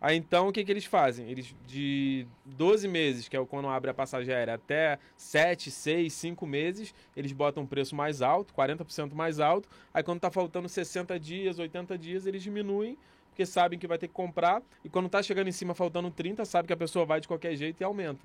Aí 0.05 0.15
então 0.15 0.49
o 0.49 0.53
que, 0.53 0.63
que 0.63 0.71
eles 0.71 0.85
fazem? 0.85 1.27
Eles 1.31 1.55
de 1.65 2.27
12 2.45 2.87
meses, 2.87 3.27
que 3.27 3.35
é 3.35 3.43
quando 3.43 3.67
abre 3.67 3.89
a 3.89 3.93
passagem 3.93 4.31
aérea, 4.31 4.53
até 4.53 4.99
7, 5.17 5.71
6, 5.71 6.13
5 6.13 6.45
meses, 6.45 6.93
eles 7.17 7.31
botam 7.31 7.63
um 7.63 7.65
preço 7.65 7.95
mais 7.95 8.21
alto, 8.21 8.53
40% 8.53 9.15
mais 9.15 9.39
alto. 9.39 9.67
Aí 9.91 10.03
quando 10.03 10.19
tá 10.19 10.29
faltando 10.29 10.69
60 10.69 11.19
dias, 11.19 11.57
80 11.57 11.97
dias, 11.97 12.27
eles 12.27 12.43
diminuem, 12.43 12.95
porque 13.31 13.47
sabem 13.47 13.79
que 13.79 13.87
vai 13.87 13.97
ter 13.97 14.07
que 14.07 14.13
comprar. 14.13 14.61
E 14.83 14.89
quando 14.89 15.09
tá 15.09 15.23
chegando 15.23 15.47
em 15.47 15.51
cima 15.51 15.73
faltando 15.73 16.11
30, 16.11 16.45
sabe 16.45 16.67
que 16.67 16.73
a 16.73 16.77
pessoa 16.77 17.03
vai 17.03 17.19
de 17.19 17.27
qualquer 17.27 17.55
jeito 17.55 17.81
e 17.81 17.83
aumenta. 17.83 18.21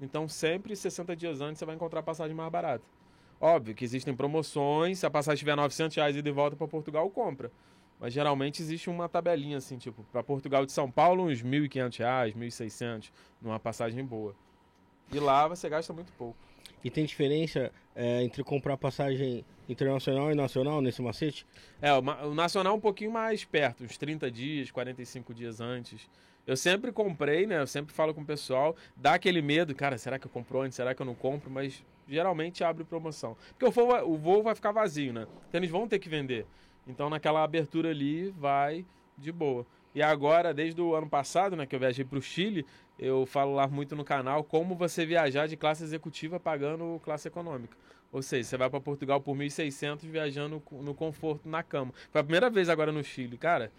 Então 0.00 0.28
sempre 0.28 0.76
60 0.76 1.16
dias 1.16 1.40
antes 1.40 1.58
você 1.58 1.64
vai 1.64 1.74
encontrar 1.74 1.98
a 1.98 2.04
passagem 2.04 2.32
mais 2.32 2.52
barata. 2.52 2.84
Óbvio 3.40 3.74
que 3.74 3.84
existem 3.84 4.14
promoções, 4.14 5.00
se 5.00 5.06
a 5.06 5.10
passagem 5.10 5.34
estiver 5.34 5.56
900 5.56 5.96
reais 5.96 6.14
e 6.14 6.22
de 6.22 6.30
volta 6.30 6.54
para 6.54 6.68
Portugal, 6.68 7.10
compra. 7.10 7.50
Mas 8.00 8.12
geralmente 8.12 8.60
existe 8.60 8.90
uma 8.90 9.08
tabelinha 9.08 9.58
assim, 9.58 9.78
tipo, 9.78 10.04
para 10.12 10.22
Portugal 10.22 10.66
de 10.66 10.72
São 10.72 10.90
Paulo, 10.90 11.24
uns 11.24 11.42
1.500 11.42 11.98
reais, 11.98 12.34
1.600, 12.34 13.10
numa 13.40 13.58
passagem 13.58 14.04
boa. 14.04 14.34
E 15.12 15.18
lá 15.18 15.46
você 15.48 15.68
gasta 15.68 15.92
muito 15.92 16.12
pouco. 16.12 16.36
E 16.82 16.90
tem 16.90 17.04
diferença 17.04 17.72
é, 17.94 18.22
entre 18.22 18.42
comprar 18.44 18.76
passagem 18.76 19.44
internacional 19.68 20.30
e 20.30 20.34
nacional 20.34 20.82
nesse 20.82 21.00
macete? 21.00 21.46
É, 21.80 21.92
o, 21.92 21.98
o 21.98 22.34
nacional 22.34 22.74
é 22.74 22.76
um 22.76 22.80
pouquinho 22.80 23.10
mais 23.10 23.44
perto, 23.44 23.84
uns 23.84 23.96
30 23.96 24.30
dias, 24.30 24.70
45 24.70 25.32
dias 25.32 25.60
antes. 25.60 26.08
Eu 26.46 26.56
sempre 26.56 26.92
comprei, 26.92 27.46
né? 27.46 27.58
Eu 27.58 27.66
sempre 27.66 27.94
falo 27.94 28.12
com 28.12 28.20
o 28.20 28.26
pessoal, 28.26 28.76
dá 28.94 29.14
aquele 29.14 29.40
medo, 29.40 29.74
cara, 29.74 29.96
será 29.96 30.18
que 30.18 30.26
eu 30.26 30.30
compro 30.30 30.60
antes? 30.60 30.76
Será 30.76 30.94
que 30.94 31.00
eu 31.00 31.06
não 31.06 31.14
compro? 31.14 31.50
Mas 31.50 31.82
geralmente 32.06 32.62
abre 32.62 32.84
promoção. 32.84 33.34
Porque 33.50 33.64
o 33.64 33.70
voo, 33.70 34.12
o 34.12 34.18
voo 34.18 34.42
vai 34.42 34.54
ficar 34.54 34.72
vazio, 34.72 35.12
né? 35.12 35.26
Então 35.48 35.58
eles 35.58 35.70
vão 35.70 35.88
ter 35.88 35.98
que 35.98 36.08
vender. 36.08 36.46
Então 36.86 37.08
naquela 37.08 37.42
abertura 37.42 37.90
ali 37.90 38.30
vai 38.30 38.84
de 39.16 39.32
boa. 39.32 39.66
E 39.94 40.02
agora, 40.02 40.52
desde 40.52 40.80
o 40.80 40.94
ano 40.94 41.08
passado, 41.08 41.54
né, 41.54 41.66
que 41.66 41.74
eu 41.74 41.78
viajei 41.78 42.04
para 42.04 42.18
o 42.18 42.22
Chile, 42.22 42.66
eu 42.98 43.24
falo 43.26 43.54
lá 43.54 43.68
muito 43.68 43.94
no 43.94 44.04
canal 44.04 44.42
como 44.42 44.74
você 44.74 45.06
viajar 45.06 45.46
de 45.46 45.56
classe 45.56 45.84
executiva 45.84 46.40
pagando 46.40 47.00
classe 47.04 47.28
econômica. 47.28 47.76
Ou 48.10 48.22
seja, 48.22 48.48
você 48.48 48.56
vai 48.56 48.70
para 48.70 48.80
Portugal 48.80 49.20
por 49.20 49.36
1.600 49.36 50.06
viajando 50.08 50.62
no 50.70 50.94
conforto 50.94 51.48
na 51.48 51.62
cama. 51.62 51.92
Foi 52.10 52.20
a 52.20 52.24
primeira 52.24 52.48
vez 52.50 52.68
agora 52.68 52.92
no 52.92 53.02
Chile, 53.02 53.36
cara. 53.36 53.72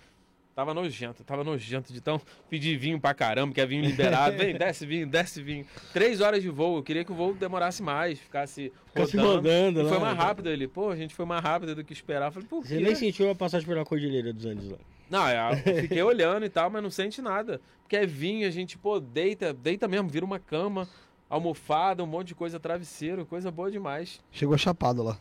Tava 0.56 0.74
nojento, 0.74 1.22
tava 1.26 1.44
nojento 1.44 1.91
de 1.91 2.00
tão 2.00 2.20
pedir 2.50 2.78
vinho 2.78 2.98
pra 2.98 3.13
caramba, 3.13 3.54
que 3.54 3.60
é 3.60 3.65
vinho 3.65 3.84
liberado. 3.84 4.38
Vem, 4.39 4.56
desce 4.56 4.86
vinho, 4.86 5.06
desce 5.06 5.44
vinho. 5.44 5.65
Três 5.91 6.22
horas 6.22 6.41
de 6.41 6.48
voo, 6.50 6.78
eu 6.78 6.84
queria 6.84 7.04
que 7.04 7.12
o 7.12 7.15
voo 7.15 7.34
demorasse 7.34 7.84
mais, 7.84 8.18
ficasse 8.20 8.72
Ficasse 8.88 9.18
rodando. 9.18 9.36
rodando 9.36 9.80
E 9.82 9.84
lá. 9.84 9.89
foi 9.89 10.00
mais 10.00 10.18
rápido 10.18 10.50
ele. 10.50 10.65
Pô, 10.65 10.89
a 10.91 10.96
gente 10.96 11.13
foi 11.13 11.26
mais 11.26 11.44
rápido 11.44 11.76
do 11.76 11.84
que 11.84 11.91
esperar. 11.91 12.28
Eu 12.28 12.32
Falei, 12.32 12.48
por 12.48 12.65
Você 12.65 12.78
quê? 12.78 12.84
nem 12.84 12.96
sentiu 12.96 13.30
a 13.30 13.36
passagem 13.36 13.68
pela 13.68 13.84
Cordilheira 13.84 14.32
dos 14.32 14.46
Andes 14.46 14.70
lá. 14.70 14.78
Não, 15.10 15.28
é, 15.28 15.52
eu 15.65 15.76
fiquei 15.82 16.02
olhando 16.02 16.46
e 16.46 16.50
tal, 16.50 16.70
mas 16.70 16.82
não 16.82 16.89
sente 16.89 17.22
nada. 17.22 17.60
Porque 17.84 17.98
é 17.98 18.06
vinho, 18.06 18.48
a 18.48 18.50
gente, 18.50 18.78
pô, 18.78 18.98
deita, 18.98 19.54
deita 19.54 19.89
mesmo, 19.89 20.08
vira 20.08 20.24
uma 20.26 20.39
cama, 20.39 20.88
almofada, 21.30 22.02
um 22.02 22.08
monte 22.08 22.30
de 22.30 22.36
coisa, 22.36 22.62
travesseiro, 22.62 23.26
coisa 23.26 23.52
boa 23.52 23.70
demais. 23.70 24.22
Chegou 24.32 24.58
chapado 24.58 25.04
lá. 25.04 25.18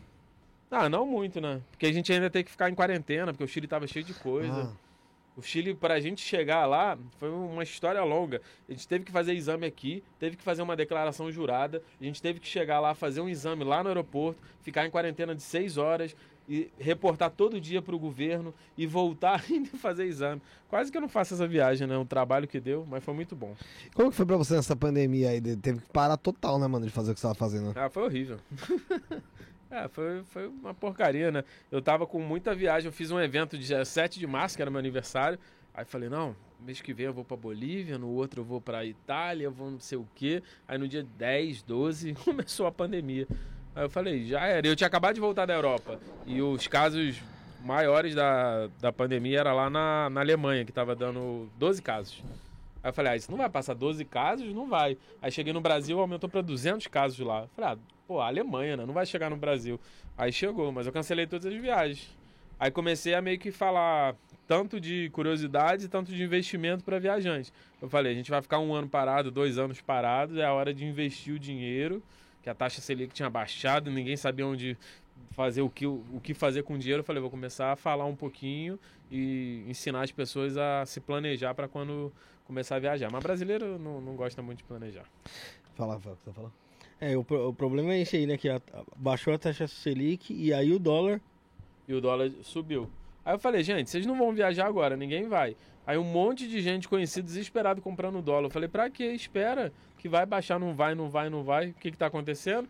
Ah, 0.71 0.87
não 0.87 1.05
muito, 1.05 1.41
né? 1.41 1.59
Porque 1.71 1.85
a 1.85 1.91
gente 1.91 2.11
ainda 2.13 2.29
tem 2.29 2.41
que 2.43 2.49
ficar 2.51 2.69
em 2.69 2.73
quarentena, 2.73 3.33
porque 3.33 3.43
o 3.43 3.47
Chile 3.47 3.67
tava 3.67 3.85
cheio 3.85 4.03
de 4.05 4.13
coisa. 4.13 4.71
Ah, 4.73 4.84
O 5.37 5.41
Chile, 5.41 5.75
pra 5.75 5.99
gente 5.99 6.21
chegar 6.21 6.65
lá, 6.65 6.97
foi 7.17 7.29
uma 7.29 7.61
história 7.61 8.01
longa. 8.03 8.41
A 8.69 8.71
gente 8.71 8.87
teve 8.87 9.03
que 9.03 9.11
fazer 9.11 9.33
exame 9.33 9.65
aqui, 9.65 10.01
teve 10.17 10.37
que 10.37 10.43
fazer 10.43 10.61
uma 10.61 10.77
declaração 10.77 11.29
jurada, 11.29 11.83
a 11.99 12.03
gente 12.03 12.21
teve 12.21 12.39
que 12.39 12.47
chegar 12.47 12.79
lá, 12.79 12.95
fazer 12.95 13.19
um 13.19 13.27
exame 13.27 13.63
lá 13.63 13.83
no 13.83 13.89
aeroporto, 13.89 14.41
ficar 14.61 14.85
em 14.85 14.89
quarentena 14.89 15.35
de 15.35 15.41
seis 15.41 15.75
horas 15.77 16.15
e 16.47 16.69
reportar 16.79 17.31
todo 17.31 17.59
dia 17.59 17.81
pro 17.81 17.99
governo 17.99 18.53
e 18.77 18.85
voltar 18.87 19.43
ainda 19.49 19.69
e 19.73 19.77
fazer 19.77 20.05
exame. 20.05 20.41
Quase 20.69 20.89
que 20.89 20.97
eu 20.97 21.01
não 21.01 21.09
faço 21.09 21.33
essa 21.33 21.47
viagem, 21.47 21.85
né? 21.85 21.97
O 21.97 22.05
trabalho 22.05 22.47
que 22.47 22.59
deu, 22.59 22.85
mas 22.89 23.03
foi 23.03 23.13
muito 23.13 23.35
bom. 23.35 23.55
Como 23.93 24.11
que 24.11 24.15
foi 24.15 24.25
pra 24.25 24.37
você 24.37 24.55
nessa 24.55 24.75
pandemia 24.75 25.31
aí? 25.31 25.41
Teve 25.41 25.81
que 25.81 25.89
parar 25.91 26.15
total, 26.15 26.57
né, 26.59 26.67
mano, 26.67 26.85
de 26.85 26.91
fazer 26.91 27.11
o 27.11 27.13
que 27.13 27.19
você 27.19 27.27
tava 27.27 27.35
fazendo. 27.35 27.73
Ah, 27.75 27.89
foi 27.89 28.03
horrível. 28.03 28.37
é, 29.69 29.87
foi, 29.87 30.23
foi 30.25 30.47
uma 30.47 30.73
porcaria, 30.73 31.31
né? 31.31 31.43
Eu 31.71 31.81
tava 31.81 32.05
com 32.05 32.19
muita 32.19 32.53
viagem, 32.53 32.87
eu 32.87 32.93
fiz 32.93 33.11
um 33.11 33.19
evento 33.19 33.57
dia 33.57 33.83
7 33.83 34.19
de 34.19 34.27
março, 34.27 34.55
que 34.55 34.61
era 34.61 34.71
meu 34.71 34.79
aniversário. 34.79 35.39
Aí 35.73 35.83
falei, 35.83 36.07
não, 36.07 36.35
mês 36.59 36.81
que 36.81 36.93
vem 36.93 37.07
eu 37.07 37.13
vou 37.13 37.25
pra 37.25 37.35
Bolívia, 37.35 37.97
no 37.97 38.09
outro 38.09 38.41
eu 38.41 38.45
vou 38.45 38.61
pra 38.61 38.85
Itália, 38.85 39.45
eu 39.45 39.51
vou 39.51 39.71
não 39.71 39.79
sei 39.79 39.97
o 39.97 40.07
quê. 40.15 40.41
Aí 40.67 40.77
no 40.77 40.87
dia 40.87 41.05
10, 41.17 41.63
12, 41.63 42.13
começou 42.23 42.67
a 42.67 42.71
pandemia. 42.71 43.27
Aí 43.75 43.83
eu 43.83 43.89
falei, 43.89 44.25
já 44.25 44.45
era. 44.45 44.65
Eu 44.65 44.75
tinha 44.75 44.87
acabado 44.87 45.15
de 45.15 45.21
voltar 45.21 45.45
da 45.45 45.53
Europa. 45.53 45.99
E 46.25 46.41
os 46.41 46.65
casos 46.67 47.21
maiores 47.63 48.15
da, 48.15 48.67
da 48.79 48.93
pandemia 48.93 49.39
era 49.39 49.53
lá 49.53 49.69
na, 49.69 50.09
na 50.09 50.21
Alemanha, 50.21 50.63
que 50.63 50.71
tava 50.71 50.95
dando 50.95 51.49
12 51.57 51.81
casos. 51.81 52.23
Aí 52.81 52.89
eu 52.89 52.93
falei, 52.93 53.13
ah, 53.13 53.15
isso 53.15 53.31
não 53.31 53.37
vai 53.37 53.49
passar 53.49 53.73
12 53.73 54.05
casos? 54.05 54.53
Não 54.53 54.69
vai. 54.69 54.97
Aí 55.21 55.31
cheguei 55.31 55.51
no 55.51 55.59
Brasil, 55.59 55.99
aumentou 55.99 56.29
pra 56.29 56.41
200 56.41 56.87
casos 56.87 57.19
lá. 57.19 57.41
Eu 57.41 57.49
falei, 57.49 57.71
ah, 57.71 57.94
pô, 58.07 58.19
Alemanha, 58.19 58.77
né? 58.77 58.85
Não 58.85 58.93
vai 58.93 59.05
chegar 59.05 59.29
no 59.29 59.37
Brasil. 59.37 59.79
Aí 60.17 60.31
chegou, 60.31 60.71
mas 60.71 60.87
eu 60.87 60.93
cancelei 60.93 61.27
todas 61.27 61.45
as 61.45 61.59
viagens. 61.59 62.15
Aí 62.59 62.71
comecei 62.71 63.13
a 63.13 63.21
meio 63.21 63.37
que 63.37 63.51
falar 63.51 64.15
tanto 64.47 64.79
de 64.79 65.09
curiosidade, 65.09 65.87
tanto 65.87 66.11
de 66.11 66.23
investimento 66.23 66.83
para 66.83 66.99
viajantes. 66.99 67.51
Eu 67.81 67.89
falei, 67.89 68.11
a 68.13 68.15
gente 68.15 68.31
vai 68.31 68.41
ficar 68.41 68.59
um 68.59 68.73
ano 68.73 68.87
parado, 68.87 69.31
dois 69.31 69.57
anos 69.57 69.81
parados, 69.81 70.37
é 70.37 70.45
a 70.45 70.53
hora 70.53 70.73
de 70.73 70.85
investir 70.85 71.33
o 71.33 71.39
dinheiro, 71.39 72.01
que 72.41 72.49
a 72.49 72.53
taxa 72.53 72.79
Selic 72.79 73.13
tinha 73.13 73.29
baixado, 73.29 73.91
ninguém 73.91 74.15
sabia 74.15 74.45
onde 74.45 74.77
fazer 75.31 75.61
o 75.61 75.69
que, 75.69 75.85
o 75.85 76.21
que 76.23 76.33
fazer 76.33 76.63
com 76.63 76.75
o 76.75 76.77
dinheiro. 76.77 77.01
Eu 77.01 77.03
falei, 77.03 77.21
vou 77.21 77.31
começar 77.31 77.71
a 77.71 77.75
falar 77.75 78.05
um 78.05 78.15
pouquinho 78.15 78.79
e 79.11 79.63
ensinar 79.67 80.03
as 80.03 80.11
pessoas 80.11 80.55
a 80.57 80.85
se 80.85 80.99
planejar 81.01 81.53
para 81.53 81.67
quando 81.67 82.13
começar 82.45 82.75
a 82.75 82.79
viajar. 82.79 83.11
Mas 83.11 83.23
brasileiro 83.23 83.77
não, 83.79 83.99
não 83.99 84.15
gosta 84.15 84.41
muito 84.41 84.59
de 84.59 84.63
planejar. 84.63 85.05
Fala, 85.75 85.99
fala 85.99 86.13
o 86.13 86.17
que 86.17 86.23
você 86.23 86.29
tá 86.29 86.33
falando. 86.33 86.64
É, 86.99 87.15
o, 87.17 87.21
o 87.21 87.53
problema 87.53 87.93
é 87.93 88.01
esse 88.01 88.15
aí, 88.15 88.25
né? 88.25 88.37
Que 88.37 88.49
a- 88.49 88.61
a- 88.73 88.83
baixou 88.95 89.33
a 89.33 89.37
taxa 89.37 89.67
Selic 89.67 90.33
e 90.33 90.53
aí 90.53 90.71
o 90.71 90.79
dólar. 90.79 91.19
e 91.87 91.93
o 91.93 92.01
dólar 92.01 92.31
subiu. 92.41 92.89
Aí 93.23 93.33
eu 93.35 93.39
falei, 93.39 93.63
gente, 93.63 93.89
vocês 93.89 94.05
não 94.05 94.17
vão 94.17 94.33
viajar 94.33 94.65
agora, 94.67 94.95
ninguém 94.95 95.27
vai. 95.27 95.55
Aí 95.85 95.97
um 95.97 96.03
monte 96.03 96.47
de 96.47 96.61
gente 96.61 96.87
conhecida 96.87 97.25
desesperado 97.25 97.81
comprando 97.81 98.21
dólar. 98.21 98.45
Eu 98.45 98.49
falei, 98.51 98.67
pra 98.69 98.89
quê? 98.89 99.05
Espera, 99.05 99.71
que 99.97 100.07
vai 100.09 100.25
baixar, 100.25 100.59
não 100.59 100.73
vai, 100.73 100.95
não 100.95 101.09
vai, 101.09 101.29
não 101.29 101.43
vai. 101.43 101.69
O 101.69 101.73
que 101.73 101.91
que 101.91 101.97
tá 101.97 102.07
acontecendo? 102.07 102.67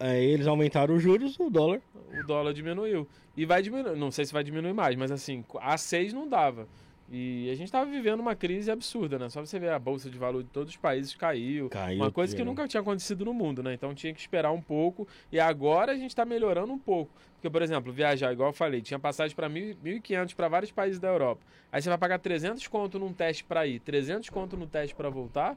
é, 0.00 0.22
eles 0.22 0.46
aumentaram 0.46 0.94
os 0.94 1.02
juros, 1.02 1.38
o 1.38 1.50
dólar. 1.50 1.80
O 1.94 2.26
dólar 2.26 2.52
diminuiu. 2.52 3.06
E 3.36 3.44
vai 3.44 3.62
diminuir, 3.62 3.96
não 3.96 4.10
sei 4.10 4.24
se 4.24 4.32
vai 4.32 4.42
diminuir 4.44 4.72
mais, 4.72 4.96
mas 4.96 5.10
assim, 5.10 5.44
a 5.60 5.76
6 5.76 6.12
não 6.12 6.28
dava. 6.28 6.66
E 7.10 7.48
a 7.50 7.54
gente 7.54 7.70
tava 7.70 7.88
vivendo 7.88 8.20
uma 8.20 8.34
crise 8.34 8.70
absurda, 8.70 9.18
né? 9.18 9.28
Só 9.28 9.40
você 9.40 9.58
ver 9.58 9.70
a 9.70 9.78
bolsa 9.78 10.10
de 10.10 10.18
valor 10.18 10.42
de 10.42 10.48
todos 10.50 10.70
os 10.70 10.76
países 10.76 11.14
caiu. 11.14 11.68
Caiu. 11.68 12.00
Uma 12.00 12.10
coisa 12.10 12.32
que 12.32 12.38
geral. 12.38 12.52
nunca 12.52 12.66
tinha 12.66 12.80
acontecido 12.80 13.24
no 13.24 13.32
mundo, 13.32 13.62
né? 13.62 13.74
Então 13.74 13.94
tinha 13.94 14.12
que 14.12 14.20
esperar 14.20 14.50
um 14.50 14.60
pouco. 14.60 15.06
E 15.30 15.38
agora 15.38 15.92
a 15.92 15.94
gente 15.94 16.10
está 16.10 16.24
melhorando 16.24 16.72
um 16.72 16.78
pouco. 16.78 17.12
Porque, 17.34 17.48
por 17.48 17.62
exemplo, 17.62 17.92
viajar, 17.92 18.32
igual 18.32 18.48
eu 18.48 18.52
falei, 18.52 18.82
tinha 18.82 18.98
passagem 18.98 19.36
para 19.36 19.48
1.500 19.48 20.34
para 20.34 20.48
vários 20.48 20.72
países 20.72 20.98
da 20.98 21.08
Europa. 21.08 21.40
Aí 21.70 21.80
você 21.80 21.88
vai 21.88 21.98
pagar 21.98 22.18
300 22.18 22.66
conto 22.66 22.98
num 22.98 23.12
teste 23.12 23.44
para 23.44 23.66
ir, 23.66 23.78
300 23.80 24.28
conto 24.30 24.56
no 24.56 24.66
teste 24.66 24.94
para 24.94 25.08
voltar. 25.08 25.56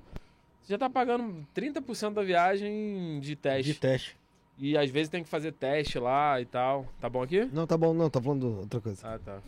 Você 0.62 0.74
já 0.74 0.78
tá 0.78 0.90
pagando 0.90 1.48
30% 1.56 2.14
da 2.14 2.22
viagem 2.22 3.20
de 3.22 3.36
teste. 3.36 3.74
De 3.74 3.80
teste. 3.80 4.18
E 4.60 4.78
às 4.78 4.92
vezes 4.92 5.10
tem 5.10 5.24
que 5.24 5.30
fazer 5.30 5.54
teste 5.54 5.98
lá 5.98 6.40
e 6.40 6.46
tal. 6.46 6.86
Tá 7.00 7.10
bom 7.10 7.24
aqui? 7.24 7.50
Não, 7.52 7.66
tá 7.66 7.78
bom, 7.78 7.94
não, 7.94 8.10
tá 8.10 8.22
falando 8.22 8.60
outra 8.60 8.80
coisa. 8.82 9.08
Ah, 9.08 9.18
tá. 9.18 9.40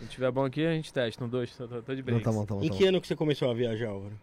Se 0.00 0.06
tiver 0.06 0.30
bom 0.30 0.44
aqui, 0.44 0.64
a 0.64 0.72
gente 0.72 0.92
testa. 0.92 1.22
Um, 1.24 1.28
dois, 1.28 1.54
tô, 1.56 1.68
tô- 1.68 1.94
de 1.94 1.96
Não, 1.96 2.04
brinks. 2.04 2.24
tá 2.24 2.32
bom, 2.32 2.46
tá 2.46 2.54
bom. 2.54 2.62
Em 2.64 2.68
tá 2.68 2.74
que 2.74 2.82
bom. 2.82 2.88
ano 2.88 3.00
que 3.00 3.06
você 3.06 3.14
começou 3.16 3.50
a 3.50 3.54
viajar, 3.54 3.88
Álvaro? 3.88 4.14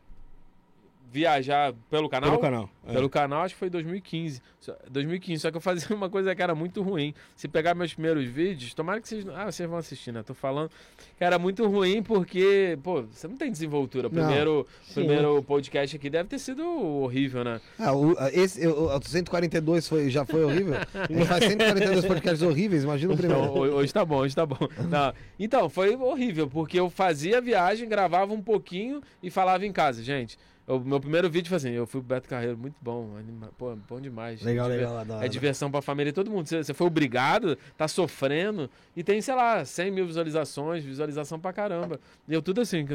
Viajar 1.10 1.74
pelo 1.90 2.10
canal? 2.10 2.30
Pelo 2.32 2.42
canal. 2.42 2.70
é. 2.86 2.94
Pelo 2.94 3.10
canal, 3.10 3.42
acho 3.44 3.54
que 3.56 3.60
foi 3.60 3.70
2015. 3.70 4.42
Só- 4.60 4.76
2015, 4.90 5.42
só 5.42 5.50
que 5.52 5.56
eu 5.58 5.62
fazia 5.62 5.88
uma 5.96 6.10
coisa 6.10 6.36
que 6.36 6.42
era 6.42 6.54
muito 6.54 6.82
ruim. 6.82 7.14
Se 7.36 7.48
pegar 7.48 7.74
meus 7.74 7.94
primeiros 7.94 8.26
vídeos, 8.26 8.74
tomara 8.74 9.00
que 9.00 9.08
vocês. 9.08 9.26
Ah, 9.30 9.46
vocês 9.50 9.70
vão 9.70 9.78
assistir, 9.80 10.12
né? 10.12 10.22
Tô 10.22 10.34
falando 10.34 10.70
que 11.18 11.24
era 11.24 11.40
muito 11.40 11.66
ruim 11.68 12.04
porque, 12.04 12.78
pô, 12.84 13.04
você 13.04 13.28
não 13.28 13.38
tem 13.38 13.50
desenvoltura. 13.52 14.10
O 14.10 14.12
Não. 14.14 14.26
Primeiro, 14.26 14.68
primeiro 14.94 15.42
podcast 15.44 15.96
aqui 15.96 16.10
deve 16.10 16.28
ter 16.28 16.40
sido 16.40 16.62
horrível, 17.02 17.44
né? 17.44 17.62
Ah, 17.80 17.94
o, 17.96 18.14
esse, 18.34 18.68
o, 18.68 18.88
o 18.98 19.02
142 19.02 19.88
foi, 19.88 20.10
já 20.10 20.26
foi 20.26 20.44
horrível. 20.44 20.74
Gente 21.10 21.26
faz 21.26 21.46
142 21.46 22.06
podcasts 22.06 22.42
horríveis, 22.42 22.84
imagina 22.84 23.14
o 23.14 23.16
Então, 23.16 23.28
primeiro. 23.30 23.54
ho- 23.54 23.76
hoje 23.78 23.94
tá 23.94 24.04
bom, 24.04 24.18
hoje 24.18 24.36
tá 24.36 24.46
bom. 24.46 24.58
Não. 24.90 25.14
Então, 25.40 25.70
foi 25.70 25.96
horrível, 25.96 26.48
porque 26.50 26.78
eu 26.80 26.90
fazia 26.90 27.38
a 27.38 27.42
viagem, 27.42 27.88
gravava 27.88 28.34
um 28.34 28.42
pouquinho 28.42 29.02
e 29.24 29.30
falava 29.30 29.66
em 29.66 29.72
casa, 29.72 30.04
gente. 30.04 30.38
O 30.68 30.80
meu 30.80 31.00
primeiro 31.00 31.30
vídeo 31.30 31.48
foi 31.48 31.56
assim, 31.56 31.70
eu 31.70 31.88
fui 31.88 32.02
pro 32.02 32.10
Beto 32.16 32.28
Carreiro, 32.28 32.58
muito 32.58 32.76
bom, 32.82 33.16
anima- 33.18 33.50
pô, 33.58 33.74
bom 33.88 34.02
demais. 34.02 34.42
Legal, 34.42 34.70
Diver- 34.70 34.90
legal. 34.90 35.16
hora. 35.18 35.26
É 35.26 35.30
diversão 35.30 35.72
pra 35.72 35.82
família 35.82 36.10
e 36.10 36.14
todo 36.14 36.30
mundo. 36.30 36.46
Você, 36.46 36.74
foi 36.74 36.88
obrigado, 36.88 37.58
tá 37.78 37.88
sofrendo 37.88 38.70
e 38.94 39.02
tem, 39.02 39.22
sei 39.22 39.34
lá, 39.34 39.64
100 39.64 39.90
mil 39.92 40.06
visualizações, 40.06 40.84
visualização 40.84 41.40
pra 41.40 41.54
caramba. 41.54 42.02
E 42.28 42.34
eu 42.34 42.42
tudo 42.42 42.60
assim. 42.60 42.86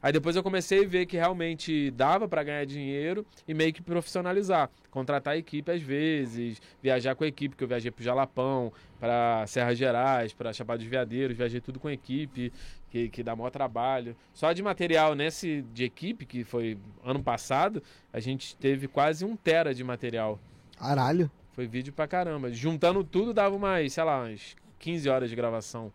Aí 0.00 0.12
depois 0.12 0.36
eu 0.36 0.44
comecei 0.44 0.84
a 0.84 0.88
ver 0.88 1.06
que 1.06 1.16
realmente 1.16 1.90
dava 1.90 2.28
pra 2.28 2.44
ganhar 2.44 2.64
dinheiro 2.64 3.26
e 3.48 3.52
meio 3.52 3.72
que 3.72 3.82
profissionalizar. 3.82 4.70
Contratar 4.88 5.36
equipe 5.36 5.72
às 5.72 5.82
vezes, 5.82 6.62
viajar 6.80 7.16
com 7.16 7.24
a 7.24 7.26
equipe, 7.26 7.56
que 7.56 7.64
eu 7.64 7.68
viajei 7.68 7.90
pro 7.90 8.04
Jalapão, 8.04 8.72
pra 9.00 9.44
Serra 9.48 9.74
Gerais, 9.74 10.32
pra 10.32 10.52
Chapada 10.52 10.78
dos 10.78 10.86
Veadeiros, 10.86 11.36
viajei 11.36 11.60
tudo 11.60 11.80
com 11.80 11.90
equipe, 11.90 12.52
que, 12.90 13.08
que 13.08 13.22
dá 13.22 13.34
maior 13.36 13.50
trabalho. 13.50 14.16
Só 14.32 14.52
de 14.52 14.62
material 14.62 15.14
nesse 15.14 15.62
de 15.74 15.84
equipe, 15.84 16.24
que 16.26 16.44
foi 16.44 16.78
ano 17.04 17.22
passado, 17.22 17.82
a 18.12 18.20
gente 18.20 18.56
teve 18.56 18.88
quase 18.88 19.24
um 19.24 19.36
tera 19.36 19.74
de 19.74 19.82
material. 19.84 20.38
Caralho. 20.78 21.30
Foi 21.52 21.66
vídeo 21.66 21.92
pra 21.92 22.06
caramba. 22.06 22.52
Juntando 22.52 23.02
tudo 23.04 23.34
dava 23.34 23.54
umas, 23.56 23.92
sei 23.92 24.04
lá, 24.04 24.20
umas 24.24 24.56
15 24.78 25.08
horas 25.08 25.28
de 25.30 25.36
gravação. 25.36 25.92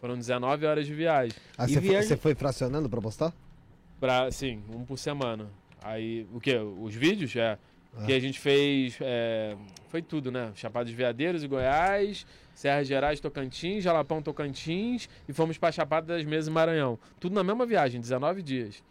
Foram 0.00 0.16
19 0.16 0.64
horas 0.66 0.86
de 0.86 0.94
viagem. 0.94 1.32
Ah, 1.56 1.64
E 1.64 1.68
você 1.68 1.80
foi, 1.80 1.88
viagem- 1.88 2.08
você 2.08 2.16
foi 2.16 2.34
fracionando 2.34 2.88
pra 2.88 3.00
postar? 3.00 3.32
Pra, 3.98 4.30
sim, 4.30 4.62
um 4.72 4.84
por 4.84 4.96
semana. 4.98 5.48
Aí, 5.82 6.26
o 6.32 6.38
que? 6.40 6.54
Os 6.56 6.94
vídeos? 6.94 7.34
É. 7.34 7.58
Ah. 7.96 8.04
Que 8.04 8.12
a 8.12 8.20
gente 8.20 8.38
fez. 8.38 8.96
é, 9.00 9.56
foi 9.88 10.02
tudo, 10.02 10.30
né? 10.30 10.52
Chapada 10.54 10.84
dos 10.84 10.94
Veadeiros 10.94 11.42
e 11.42 11.48
Goiás, 11.48 12.24
Serra 12.58 12.82
Gerais, 12.82 13.20
Tocantins, 13.20 13.84
Jalapão, 13.84 14.20
Tocantins 14.20 15.08
e 15.28 15.32
fomos 15.32 15.56
pra 15.56 15.70
Chapada 15.70 16.16
das 16.16 16.24
Mesas 16.24 16.48
Maranhão. 16.48 16.98
Tudo 17.20 17.32
na 17.32 17.44
mesma 17.44 17.64
viagem, 17.64 18.00
19 18.00 18.42
dias. 18.42 18.82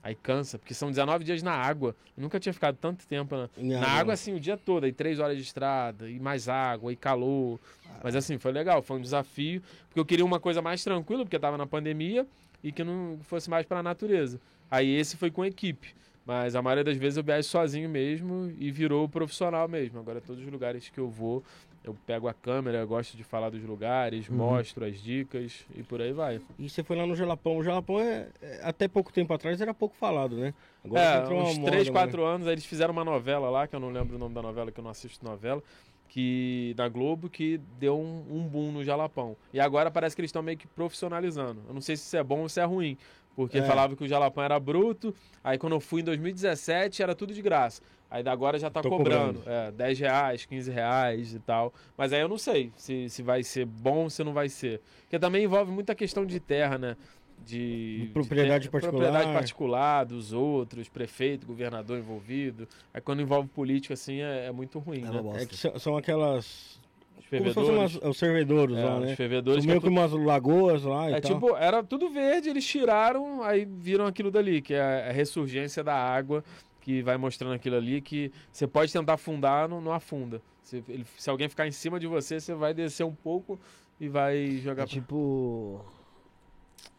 Aí 0.00 0.14
cansa, 0.14 0.60
porque 0.60 0.72
são 0.72 0.90
19 0.90 1.24
dias 1.24 1.42
na 1.42 1.50
água. 1.50 1.96
Eu 2.16 2.22
nunca 2.22 2.38
tinha 2.38 2.52
ficado 2.52 2.76
tanto 2.80 3.04
tempo 3.04 3.34
na, 3.36 3.48
Em 3.58 3.70
na 3.70 3.78
água. 3.80 3.98
água, 3.98 4.14
assim, 4.14 4.32
o 4.32 4.38
dia 4.38 4.56
todo. 4.56 4.84
Aí 4.84 4.92
três 4.92 5.18
horas 5.18 5.36
de 5.36 5.42
estrada, 5.42 6.08
e 6.08 6.20
mais 6.20 6.48
água, 6.48 6.92
e 6.92 6.94
calor. 6.94 7.58
Mas 8.00 8.14
assim, 8.14 8.38
foi 8.38 8.52
legal, 8.52 8.80
foi 8.80 8.96
um 8.96 9.00
desafio. 9.02 9.60
Porque 9.88 9.98
eu 9.98 10.06
queria 10.06 10.24
uma 10.24 10.38
coisa 10.38 10.62
mais 10.62 10.84
tranquila, 10.84 11.24
porque 11.24 11.36
tava 11.36 11.58
na 11.58 11.66
pandemia, 11.66 12.24
e 12.62 12.70
que 12.70 12.84
não 12.84 13.18
fosse 13.22 13.50
mais 13.50 13.66
pra 13.66 13.82
natureza. 13.82 14.40
Aí 14.70 14.88
esse 14.88 15.16
foi 15.16 15.32
com 15.32 15.44
equipe. 15.44 15.96
Mas 16.24 16.54
a 16.54 16.62
maioria 16.62 16.82
das 16.84 16.96
vezes 16.96 17.16
eu 17.16 17.24
viajo 17.24 17.48
sozinho 17.48 17.88
mesmo 17.88 18.52
e 18.58 18.70
virou 18.70 19.08
profissional 19.08 19.66
mesmo. 19.68 19.98
Agora 19.98 20.20
todos 20.20 20.44
os 20.44 20.50
lugares 20.50 20.88
que 20.88 20.98
eu 20.98 21.08
vou, 21.08 21.42
eu 21.86 21.96
pego 22.04 22.26
a 22.26 22.34
câmera, 22.34 22.78
eu 22.78 22.86
gosto 22.88 23.16
de 23.16 23.22
falar 23.22 23.48
dos 23.48 23.62
lugares, 23.62 24.28
Uhum. 24.28 24.36
mostro 24.36 24.84
as 24.84 25.00
dicas 25.00 25.64
e 25.74 25.82
por 25.84 26.00
aí 26.02 26.12
vai. 26.12 26.40
E 26.58 26.68
você 26.68 26.82
foi 26.82 26.96
lá 26.96 27.06
no 27.06 27.14
Jalapão. 27.14 27.56
O 27.56 27.62
Jalapão, 27.62 28.00
é, 28.00 28.28
é- 28.42 28.60
até 28.64 28.88
pouco 28.88 29.12
tempo 29.12 29.32
atrás, 29.32 29.60
era 29.60 29.72
pouco 29.72 29.94
falado, 29.94 30.36
né? 30.36 30.52
Agora 30.84 31.00
é, 31.02 31.18
entrou 31.22 31.40
uns 31.40 31.56
moda, 31.58 31.70
3, 31.70 31.86
né? 31.86 31.92
4 31.92 32.24
anos, 32.24 32.46
aí 32.48 32.54
eles 32.54 32.66
fizeram 32.66 32.92
uma 32.92 33.04
novela 33.04 33.48
lá, 33.48 33.66
que 33.68 33.76
eu 33.76 33.80
não 33.80 33.90
lembro 33.90 34.16
o 34.16 34.18
nome 34.18 34.34
da 34.34 34.42
novela, 34.42 34.72
que 34.72 34.80
eu 34.80 34.84
não 34.84 34.90
assisto 34.90 35.24
novela, 35.24 35.62
que 36.08 36.74
na 36.76 36.88
Globo, 36.88 37.28
que 37.28 37.58
deu 37.78 37.98
um, 37.98 38.24
um 38.30 38.48
boom 38.48 38.72
no 38.72 38.82
Jalapão. 38.84 39.36
E 39.52 39.60
agora 39.60 39.90
parece 39.90 40.14
que 40.16 40.20
eles 40.20 40.28
estão 40.30 40.42
meio 40.42 40.58
que 40.58 40.66
profissionalizando. 40.66 41.60
Eu 41.68 41.74
não 41.74 41.80
sei 41.80 41.96
se 41.96 42.04
isso 42.04 42.16
é 42.16 42.22
bom 42.22 42.40
ou 42.40 42.48
se 42.48 42.60
é 42.60 42.64
ruim, 42.64 42.96
porque 43.36 43.58
É. 43.58 43.62
falava 43.62 43.94
que 43.94 44.02
o 44.02 44.08
Jalapão 44.08 44.42
era 44.42 44.58
bruto, 44.58 45.14
aí 45.44 45.56
quando 45.58 45.74
eu 45.74 45.80
fui 45.80 46.00
em 46.00 46.04
2017 46.04 47.02
era 47.02 47.14
tudo 47.14 47.32
de 47.32 47.40
graça. 47.42 47.80
Aí 48.10 48.22
da 48.22 48.30
agora 48.32 48.56
já 48.58 48.70
tá 48.70 48.80
Tô 48.82 48.88
cobrando, 48.88 49.40
cobrando. 49.40 49.50
É, 49.68 49.72
10 49.72 49.98
reais, 49.98 50.46
15 50.46 50.70
reais 50.70 51.34
e 51.34 51.40
tal. 51.40 51.74
Mas 51.98 52.12
aí 52.12 52.20
eu 52.20 52.28
não 52.28 52.38
sei 52.38 52.72
se, 52.76 53.08
se 53.10 53.20
vai 53.22 53.42
ser 53.42 53.66
bom 53.66 54.04
ou 54.04 54.10
se 54.10 54.22
não 54.24 54.32
vai 54.32 54.48
ser. 54.48 54.80
Porque 55.02 55.18
também 55.18 55.42
envolve 55.44 55.70
muita 55.72 55.92
questão 55.94 56.24
de 56.24 56.38
terra, 56.40 56.78
né? 56.78 56.96
De, 57.44 58.02
De 58.02 58.06
propriedade 58.12 58.64
de 58.64 58.70
particular. 58.70 59.02
propriedade 59.04 59.32
particular 59.32 60.04
dos 60.04 60.32
outros, 60.32 60.88
prefeito, 60.88 61.46
governador 61.46 61.98
envolvido. 61.98 62.66
Aí 62.94 63.00
quando 63.00 63.20
envolve 63.22 63.48
político 63.48 63.92
assim 63.92 64.20
é, 64.22 64.46
é 64.46 64.52
muito 64.52 64.78
ruim, 64.78 65.04
É 65.04 65.10
né? 65.10 65.42
É 65.42 65.46
que 65.46 65.56
são 65.78 65.96
aquelas. 65.96 66.80
Os 67.26 67.54
Como 67.54 67.66
fervedores. 67.66 67.98
os 68.02 68.16
servidores 68.18 68.76
é, 68.76 68.84
lá, 68.84 68.98
os 68.98 69.04
né? 69.06 69.16
fervedores 69.16 69.64
São 69.64 69.66
que 69.66 69.68
é 69.68 69.72
meio 69.72 69.82
que 69.82 69.88
umas 69.88 70.12
lagoas 70.12 70.84
lá 70.84 71.10
e 71.10 71.14
é 71.14 71.20
tal. 71.20 71.32
tipo, 71.34 71.56
era 71.56 71.82
tudo 71.82 72.08
verde, 72.08 72.48
eles 72.48 72.64
tiraram, 72.64 73.42
aí 73.42 73.64
viram 73.64 74.06
aquilo 74.06 74.30
dali, 74.30 74.62
que 74.62 74.74
é 74.74 75.08
a 75.08 75.12
ressurgência 75.12 75.82
da 75.82 75.94
água, 75.94 76.44
que 76.80 77.02
vai 77.02 77.16
mostrando 77.16 77.54
aquilo 77.54 77.74
ali, 77.76 78.00
que 78.00 78.30
você 78.52 78.64
pode 78.66 78.92
tentar 78.92 79.14
afundar, 79.14 79.68
não, 79.68 79.80
não 79.80 79.92
afunda. 79.92 80.40
Se, 80.62 80.84
ele- 80.88 81.04
se 81.16 81.28
alguém 81.28 81.48
ficar 81.48 81.66
em 81.66 81.72
cima 81.72 81.98
de 81.98 82.06
você, 82.06 82.38
você 82.38 82.54
vai 82.54 82.72
descer 82.72 83.02
um 83.04 83.14
pouco 83.14 83.58
e 84.00 84.08
vai 84.08 84.58
jogar 84.62 84.82
É 84.82 84.86
pra... 84.86 84.94
tipo. 84.94 85.84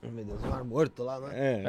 Oh, 0.04 0.08
meu 0.12 0.24
Deus, 0.26 0.44
o 0.44 0.48
Mar 0.48 0.64
Morto 0.64 1.04
lá, 1.04 1.20
né? 1.20 1.30
É, 1.34 1.64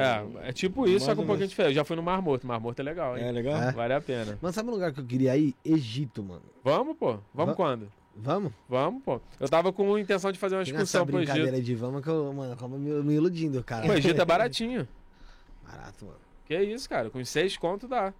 É, 0.45 0.49
é 0.49 0.53
tipo 0.53 0.87
isso, 0.87 1.07
só 1.07 1.13
que 1.15 1.19
um 1.19 1.23
ou 1.23 1.27
pouquinho 1.29 1.49
diferente. 1.49 1.71
Eu 1.71 1.77
já 1.77 1.85
fui 1.85 1.97
no 1.97 2.03
Mar 2.03 2.21
Morto, 2.21 2.47
Mar 2.47 2.61
Morto 2.61 2.81
é 2.81 2.83
legal, 2.83 3.17
hein? 3.17 3.25
é 3.25 3.31
legal. 3.33 3.57
É. 3.63 3.73
Vale 3.73 3.95
a 3.95 4.01
pena. 4.01 4.39
Mano, 4.43 4.53
sabe 4.53 4.69
um 4.69 4.73
lugar 4.73 4.93
que 4.93 5.01
eu 5.01 5.05
queria 5.05 5.37
ir? 5.37 5.55
Egito, 5.65 6.23
mano. 6.23 6.43
Vamos, 6.63 6.97
pô. 6.97 7.19
Vamos 7.33 7.53
Va- 7.53 7.55
quando? 7.57 7.91
Vamos? 8.21 8.53
Vamos, 8.69 9.03
pô. 9.05 9.21
Eu 9.39 9.49
tava 9.49 9.73
com 9.73 9.97
intenção 9.99 10.33
de 10.33 10.39
fazer 10.39 10.57
uma 10.57 10.63
excursão 10.63 11.07
pro 11.07 11.19
Egito. 11.19 11.33
brincadeira 11.33 11.63
de 11.65 11.75
vamos 11.75 12.03
que 12.03 12.09
eu, 12.09 12.33
mano, 12.33 12.53
acaba 12.53 12.77
me, 12.77 12.91
me 13.03 13.15
iludindo, 13.15 13.63
cara. 13.63 13.87
O 13.87 13.93
Egito 13.93 14.21
é 14.21 14.25
baratinho. 14.25 14.87
Barato, 15.65 16.07
mano. 16.07 16.19
Que 16.47 16.59
isso, 16.63 16.89
cara. 16.89 17.11
Com 17.11 17.23
seis 17.25 17.57
conto 17.57 17.87
dá. 17.87 18.13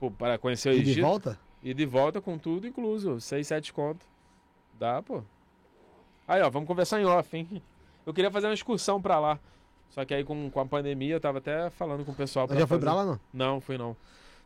Pô, 0.00 0.10
para 0.10 0.38
conhecer 0.38 0.70
o 0.70 0.72
E 0.72 0.82
de 0.82 0.90
Egito. 0.92 1.04
volta? 1.04 1.38
E 1.62 1.72
de 1.74 1.84
volta 1.86 2.20
com 2.20 2.36
tudo 2.38 2.66
incluso. 2.66 3.20
Seis, 3.20 3.46
sete 3.46 3.72
conto. 3.72 4.04
Dá, 4.78 5.02
pô. 5.02 5.22
Aí, 6.26 6.40
ó, 6.42 6.48
vamos 6.50 6.66
conversar 6.66 7.00
em 7.00 7.04
off, 7.04 7.36
hein? 7.36 7.62
Eu 8.06 8.12
queria 8.14 8.30
fazer 8.30 8.46
uma 8.46 8.54
excursão 8.54 9.00
pra 9.00 9.20
lá. 9.20 9.38
Só 9.90 10.04
que 10.04 10.14
aí 10.14 10.24
com, 10.24 10.50
com 10.50 10.60
a 10.60 10.64
pandemia 10.66 11.14
eu 11.14 11.20
tava 11.20 11.38
até 11.38 11.68
falando 11.70 12.04
com 12.04 12.12
o 12.12 12.14
pessoal. 12.14 12.46
Mas 12.48 12.58
já 12.58 12.66
foi 12.66 12.78
fazer. 12.78 12.86
pra 12.90 12.94
lá, 12.94 13.04
não? 13.04 13.20
Não, 13.32 13.60
fui 13.60 13.76
não. 13.76 13.94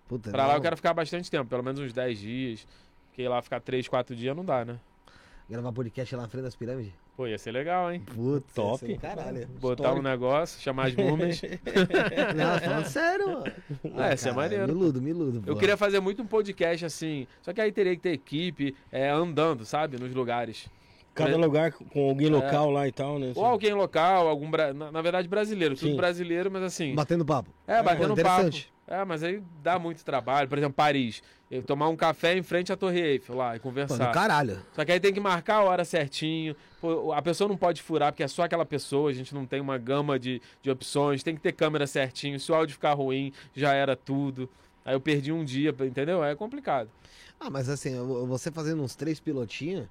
Puta, 0.09 0.31
Pra 0.31 0.43
não. 0.43 0.49
lá 0.51 0.57
eu 0.57 0.61
quero 0.61 0.77
ficar 0.77 0.93
bastante 0.93 1.31
tempo, 1.31 1.49
pelo 1.49 1.63
menos 1.63 1.79
uns 1.81 1.93
10 1.93 2.19
dias. 2.19 2.67
Porque 3.17 3.27
lá 3.27 3.41
ficar 3.41 3.61
3, 3.61 3.89
4 3.89 4.15
dias 4.15 4.37
não 4.37 4.45
dá, 4.45 4.63
né? 4.63 4.79
Gravar 5.49 5.73
podcast 5.73 6.15
lá 6.15 6.23
na 6.25 6.29
frente 6.29 6.45
das 6.45 6.55
pirâmides? 6.55 6.93
Pô, 7.17 7.27
ia 7.27 7.39
ser 7.39 7.51
legal, 7.51 7.91
hein? 7.91 8.03
Puta, 8.15 8.45
Top. 8.55 8.85
ia 8.85 8.91
ser 8.93 9.01
Caralho. 9.01 9.47
Botar 9.59 9.95
um 9.95 10.03
negócio, 10.03 10.61
chamar 10.61 10.89
as 10.89 10.95
múmias. 10.95 11.41
Não, 12.37 12.61
falando 12.61 12.85
sério, 12.85 13.27
mano. 13.27 13.53
É, 14.03 14.13
isso 14.13 14.29
é 14.29 14.33
maneiro. 14.33 14.67
Me 14.67 14.73
iludo, 14.73 15.01
me 15.01 15.11
iludo. 15.11 15.43
Eu 15.47 15.55
pô. 15.55 15.59
queria 15.59 15.79
fazer 15.79 15.99
muito 15.99 16.21
um 16.21 16.27
podcast 16.27 16.85
assim, 16.85 17.27
só 17.41 17.55
que 17.55 17.61
aí 17.63 17.73
teria 17.73 17.97
que 17.97 18.03
ter 18.03 18.13
equipe 18.13 18.77
é, 18.93 19.09
andando, 19.09 19.65
sabe? 19.65 19.99
Nos 19.99 20.13
lugares. 20.15 20.69
Cada 21.15 21.39
lugar 21.39 21.73
com 21.73 22.11
alguém 22.11 22.29
local 22.29 22.71
lá 22.71 22.87
e 22.87 22.93
tal, 22.93 23.19
né? 23.19 23.33
Ou 23.35 23.47
alguém 23.47 23.73
local, 23.73 24.29
algum. 24.29 24.51
bra- 24.51 24.75
Na, 24.75 24.93
na 24.93 25.01
verdade, 25.01 25.27
brasileiro. 25.27 25.75
Tudo 25.75 25.93
Sim. 25.93 25.97
brasileiro, 25.97 26.51
mas 26.51 26.63
assim. 26.65 26.95
Batendo 26.95 27.25
papo. 27.25 27.49
É, 27.67 27.83
batendo 27.83 28.15
papo. 28.15 28.51
É, 28.89 29.05
mas 29.05 29.23
aí 29.23 29.43
dá 29.63 29.79
muito 29.79 30.05
trabalho. 30.05 30.49
Por 30.49 30.59
exemplo, 30.59 30.75
Paris. 30.75 31.23
Eu 31.49 31.63
tomar 31.63 31.89
um 31.89 31.97
café 31.97 32.37
em 32.37 32.43
frente 32.43 32.73
à 32.73 32.77
Torre 32.77 33.01
Eiffel 33.01 33.37
lá 33.37 33.55
e 33.55 33.59
Pô, 33.61 33.69
conversar. 33.69 34.11
caralho. 34.13 34.61
Só 34.75 34.85
que 34.85 34.91
aí 34.91 34.99
tem 34.99 35.13
que 35.13 35.21
marcar 35.21 35.57
a 35.57 35.63
hora 35.63 35.85
certinho. 35.85 36.57
Pô, 36.81 37.13
a 37.13 37.23
pessoa 37.23 37.47
não 37.49 37.57
pode 37.57 37.83
furar, 37.83 38.13
porque 38.13 38.25
é 38.25 38.29
só 38.29 38.43
aquela 38.43 38.67
pessoa, 38.67 39.11
a 39.11 39.13
gente 39.13 39.33
não 39.33 39.47
tem 39.47 39.61
uma 39.61 39.79
gama 39.79 40.19
de, 40.19 40.43
de 40.61 40.71
opções, 40.71 41.23
tem 41.23 41.37
que 41.37 41.41
ter 41.41 41.53
câmera 41.53 41.87
certinho. 41.87 42.39
Se 42.41 42.51
o 42.51 42.55
áudio 42.55 42.75
ficar 42.75 42.95
ruim, 42.95 43.33
já 43.55 43.73
era 43.73 43.95
tudo. 43.95 44.49
Aí 44.85 44.95
eu 44.95 45.01
perdi 45.01 45.33
um 45.33 45.45
dia, 45.45 45.75
entendeu? 45.81 46.23
É 46.25 46.35
complicado. 46.35 46.91
Ah, 47.39 47.51
mas 47.51 47.69
assim, 47.69 47.95
você 48.27 48.51
fazendo 48.51 48.83
uns 48.83 48.97
três 48.97 49.21
pilotinhos. 49.21 49.87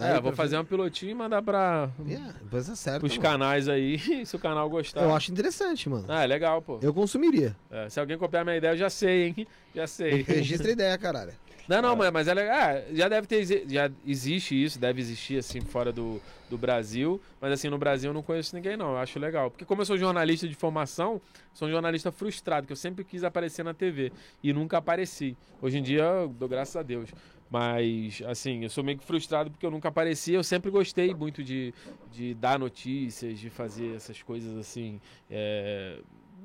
É, 0.00 0.16
eu 0.16 0.22
vou 0.22 0.32
fazer 0.32 0.58
um 0.58 0.64
pilotinho 0.64 1.10
e 1.12 1.14
mandar 1.14 1.40
pra, 1.40 1.88
Yeah, 2.06 2.34
depois 2.42 2.68
acerta. 2.68 3.00
pros 3.00 3.12
mano. 3.16 3.22
canais 3.22 3.68
aí, 3.68 3.98
se 4.26 4.36
o 4.36 4.38
canal 4.38 4.68
gostar. 4.68 5.02
Eu 5.02 5.14
acho 5.14 5.32
interessante, 5.32 5.88
mano. 5.88 6.04
Ah, 6.08 6.24
é 6.24 6.26
legal, 6.26 6.60
pô. 6.60 6.78
Eu 6.82 6.92
consumiria. 6.92 7.56
É, 7.70 7.88
se 7.88 7.98
alguém 7.98 8.18
copiar 8.18 8.44
minha 8.44 8.56
ideia, 8.56 8.72
eu 8.72 8.76
já 8.76 8.90
sei, 8.90 9.28
hein? 9.36 9.46
Já 9.74 9.86
sei. 9.86 10.22
Registra 10.22 10.68
a 10.68 10.72
ideia, 10.72 10.98
caralho. 10.98 11.32
Não, 11.68 11.80
não, 11.82 11.94
mas- 11.94 12.10
mas 12.10 12.26
é 12.28 12.34
legal. 12.34 12.56
Ah, 12.56 12.82
já 12.92 13.08
deve 13.08 13.26
ter. 13.26 13.44
Já 13.68 13.90
existe 14.06 14.60
isso, 14.60 14.78
deve 14.78 15.00
existir 15.00 15.38
assim 15.38 15.60
fora 15.60 15.92
do, 15.92 16.20
do 16.48 16.56
Brasil. 16.58 17.20
Mas 17.40 17.52
assim, 17.52 17.68
no 17.68 17.76
Brasil 17.78 18.08
eu 18.10 18.14
não 18.14 18.22
conheço 18.22 18.56
ninguém, 18.56 18.76
não. 18.76 18.92
Eu 18.92 18.96
acho 18.98 19.18
legal. 19.18 19.50
Porque 19.50 19.64
como 19.66 19.82
eu 19.82 19.86
sou 19.86 19.96
jornalista 19.98 20.48
de 20.48 20.54
formação, 20.54 21.20
sou 21.52 21.68
um 21.68 21.70
jornalista 21.70 22.10
frustrado, 22.10 22.66
que 22.66 22.72
eu 22.72 22.76
sempre 22.76 23.04
quis 23.04 23.22
aparecer 23.22 23.62
na 23.62 23.74
TV. 23.74 24.10
E 24.42 24.52
nunca 24.52 24.78
apareci. 24.78 25.36
Hoje 25.60 25.78
em 25.78 25.82
dia, 25.82 26.02
eu 26.02 26.28
dou 26.28 26.48
graças 26.48 26.74
a 26.74 26.82
Deus. 26.82 27.10
Mas, 27.50 28.22
assim, 28.26 28.64
eu 28.64 28.70
sou 28.70 28.84
meio 28.84 28.98
que 28.98 29.04
frustrado 29.04 29.50
porque 29.50 29.64
eu 29.64 29.70
nunca 29.70 29.88
apareci. 29.88 30.32
Eu 30.32 30.44
sempre 30.44 30.70
gostei 30.70 31.14
muito 31.14 31.42
de, 31.42 31.72
de 32.12 32.34
dar 32.34 32.58
notícias, 32.58 33.38
de 33.38 33.48
fazer 33.48 33.96
essas 33.96 34.22
coisas 34.22 34.56
assim. 34.56 35.00
é, 35.30 35.98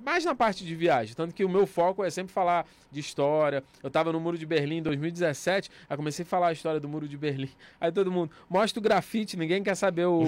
mais 0.04 0.26
na 0.26 0.36
parte 0.36 0.66
de 0.66 0.76
viagem. 0.76 1.16
Tanto 1.16 1.34
que 1.34 1.44
o 1.44 1.50
meu 1.50 1.66
foco 1.66 2.04
é 2.04 2.10
sempre 2.10 2.34
falar 2.34 2.66
de 2.92 3.00
história. 3.00 3.64
Eu 3.82 3.90
tava 3.90 4.12
no 4.12 4.20
Muro 4.20 4.38
de 4.38 4.46
Berlim 4.46 4.78
em 4.78 4.82
2017, 4.82 5.70
aí 5.90 5.98
comecei 5.98 6.24
a 6.24 6.26
falar 6.26 6.48
a 6.48 6.54
história 6.54 6.80
do 6.80 6.88
Muro 6.88 7.08
de 7.08 7.18
Berlim. 7.18 7.50
Aí 7.80 7.92
todo 7.92 8.12
mundo, 8.12 8.32
mostra 8.50 8.80
o 8.80 8.84
grafite, 8.84 9.38
ninguém 9.38 9.64
quer 9.64 9.76
saber 9.76 10.06
o. 10.06 10.24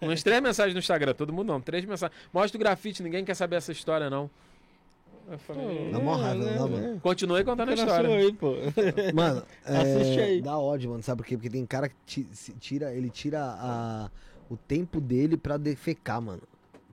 Umas 0.00 0.22
três 0.24 0.40
mensagens 0.42 0.74
no 0.74 0.78
Instagram, 0.78 1.14
todo 1.14 1.32
mundo 1.32 1.48
não, 1.48 1.60
três 1.60 1.84
mensagens. 1.84 2.18
Mostra 2.32 2.56
o 2.56 2.60
grafite, 2.60 3.02
ninguém 3.02 3.24
quer 3.24 3.34
saber 3.34 3.56
essa 3.56 3.72
história, 3.72 4.10
não. 4.10 4.30
Eu 5.28 5.38
falei, 5.38 5.90
Na 5.90 5.98
mó 5.98 6.14
raiva, 6.14 6.44
não 6.44 6.54
dá, 6.56 6.66
mano. 6.68 7.00
Continuei 7.00 7.42
contando 7.42 7.72
a 7.72 7.76
na 7.76 7.82
história. 7.82 8.14
aí, 8.16 8.32
pô. 8.32 8.54
Mano, 9.14 9.42
é, 9.64 9.76
Assiste 9.76 10.20
aí. 10.20 10.40
dá 10.40 10.56
ódio, 10.56 10.90
mano. 10.90 11.02
Sabe 11.02 11.22
por 11.22 11.26
quê? 11.26 11.36
Porque 11.36 11.50
tem 11.50 11.66
cara 11.66 11.90
que 12.06 12.24
tira, 12.60 12.94
ele 12.94 13.10
tira 13.10 13.40
a, 13.42 14.10
o 14.48 14.56
tempo 14.56 15.00
dele 15.00 15.36
pra 15.36 15.56
defecar, 15.56 16.20
mano. 16.22 16.42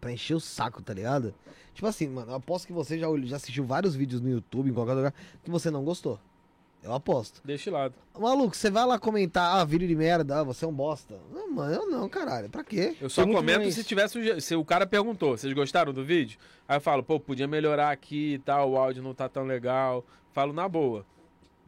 Pra 0.02 0.12
encher 0.12 0.34
o 0.34 0.40
saco, 0.40 0.82
tá 0.82 0.94
ligado? 0.94 1.34
Tipo 1.76 1.86
assim, 1.88 2.08
mano, 2.08 2.32
eu 2.32 2.36
aposto 2.36 2.66
que 2.66 2.74
você 2.74 2.98
já, 2.98 3.08
já 3.24 3.36
assistiu 3.36 3.64
vários 3.66 3.96
vídeos 3.96 4.20
no 4.20 4.30
YouTube, 4.30 4.70
em 4.70 4.74
qualquer 4.74 4.94
lugar, 4.94 5.14
que 5.44 5.52
você 5.52 5.70
não 5.70 5.84
gostou. 5.84 6.20
Eu 6.84 6.94
aposto. 6.94 7.42
Deixa 7.46 7.70
de 7.70 7.70
lado. 7.70 7.96
Maluco, 8.20 8.56
você 8.56 8.70
vai 8.70 8.86
lá 8.86 9.00
comentar, 9.00 9.56
ah, 9.56 9.64
vídeo 9.64 9.88
de 9.88 9.96
merda, 9.96 10.42
ah, 10.42 10.44
você 10.44 10.66
é 10.66 10.68
um 10.68 10.74
bosta. 10.74 11.16
Não, 11.32 11.50
mano, 11.50 11.74
eu 11.74 11.90
não, 11.90 12.10
caralho. 12.10 12.50
Pra 12.50 12.64
quê? 12.64 12.98
Eu 13.00 13.10
só 13.10 13.26
comento 13.26 13.72
se 13.72 13.84
tiver 13.86 14.08
suge... 14.10 14.42
Se 14.42 14.54
o 14.56 14.66
cara 14.66 14.86
perguntou, 14.86 15.38
vocês 15.38 15.54
gostaram 15.54 15.94
do 15.94 16.04
vídeo? 16.04 16.38
Aí 16.68 16.76
eu 16.76 16.82
falo, 16.82 17.02
pô, 17.02 17.20
podia 17.20 17.48
melhorar 17.48 17.92
aqui 17.92 18.34
e 18.34 18.40
tal, 18.40 18.72
o 18.72 18.78
áudio 18.78 19.02
não 19.02 19.14
tá 19.14 19.30
tão 19.30 19.46
legal. 19.46 20.06
Falo 20.34 20.52
na 20.52 20.68
boa. 20.68 21.06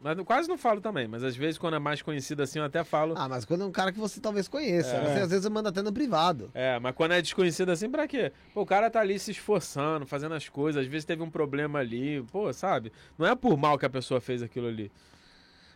Mas 0.06 0.16
eu 0.16 0.24
quase 0.24 0.48
não 0.48 0.56
falo 0.56 0.80
também, 0.80 1.08
mas 1.08 1.24
às 1.24 1.34
vezes 1.34 1.58
quando 1.58 1.74
é 1.74 1.80
mais 1.80 2.00
conhecido 2.00 2.40
assim, 2.40 2.60
eu 2.60 2.64
até 2.64 2.84
falo. 2.84 3.14
Ah, 3.18 3.28
mas 3.28 3.44
quando 3.44 3.62
é 3.62 3.66
um 3.66 3.72
cara 3.72 3.90
que 3.90 3.98
você 3.98 4.20
talvez 4.20 4.46
conheça. 4.46 4.94
É. 4.94 5.00
Você 5.00 5.20
às 5.22 5.30
vezes 5.30 5.50
manda 5.50 5.70
até 5.70 5.82
no 5.82 5.92
privado. 5.92 6.48
É, 6.54 6.78
mas 6.78 6.94
quando 6.94 7.10
é 7.10 7.20
desconhecido 7.20 7.70
assim, 7.72 7.90
pra 7.90 8.06
quê? 8.06 8.30
Pô, 8.54 8.60
o 8.60 8.66
cara 8.66 8.88
tá 8.88 9.00
ali 9.00 9.18
se 9.18 9.32
esforçando, 9.32 10.06
fazendo 10.06 10.36
as 10.36 10.48
coisas, 10.48 10.82
às 10.84 10.88
vezes 10.88 11.04
teve 11.04 11.24
um 11.24 11.28
problema 11.28 11.80
ali, 11.80 12.22
pô, 12.30 12.52
sabe? 12.52 12.92
Não 13.18 13.26
é 13.26 13.34
por 13.34 13.56
mal 13.56 13.76
que 13.76 13.84
a 13.84 13.90
pessoa 13.90 14.20
fez 14.20 14.44
aquilo 14.44 14.68
ali. 14.68 14.92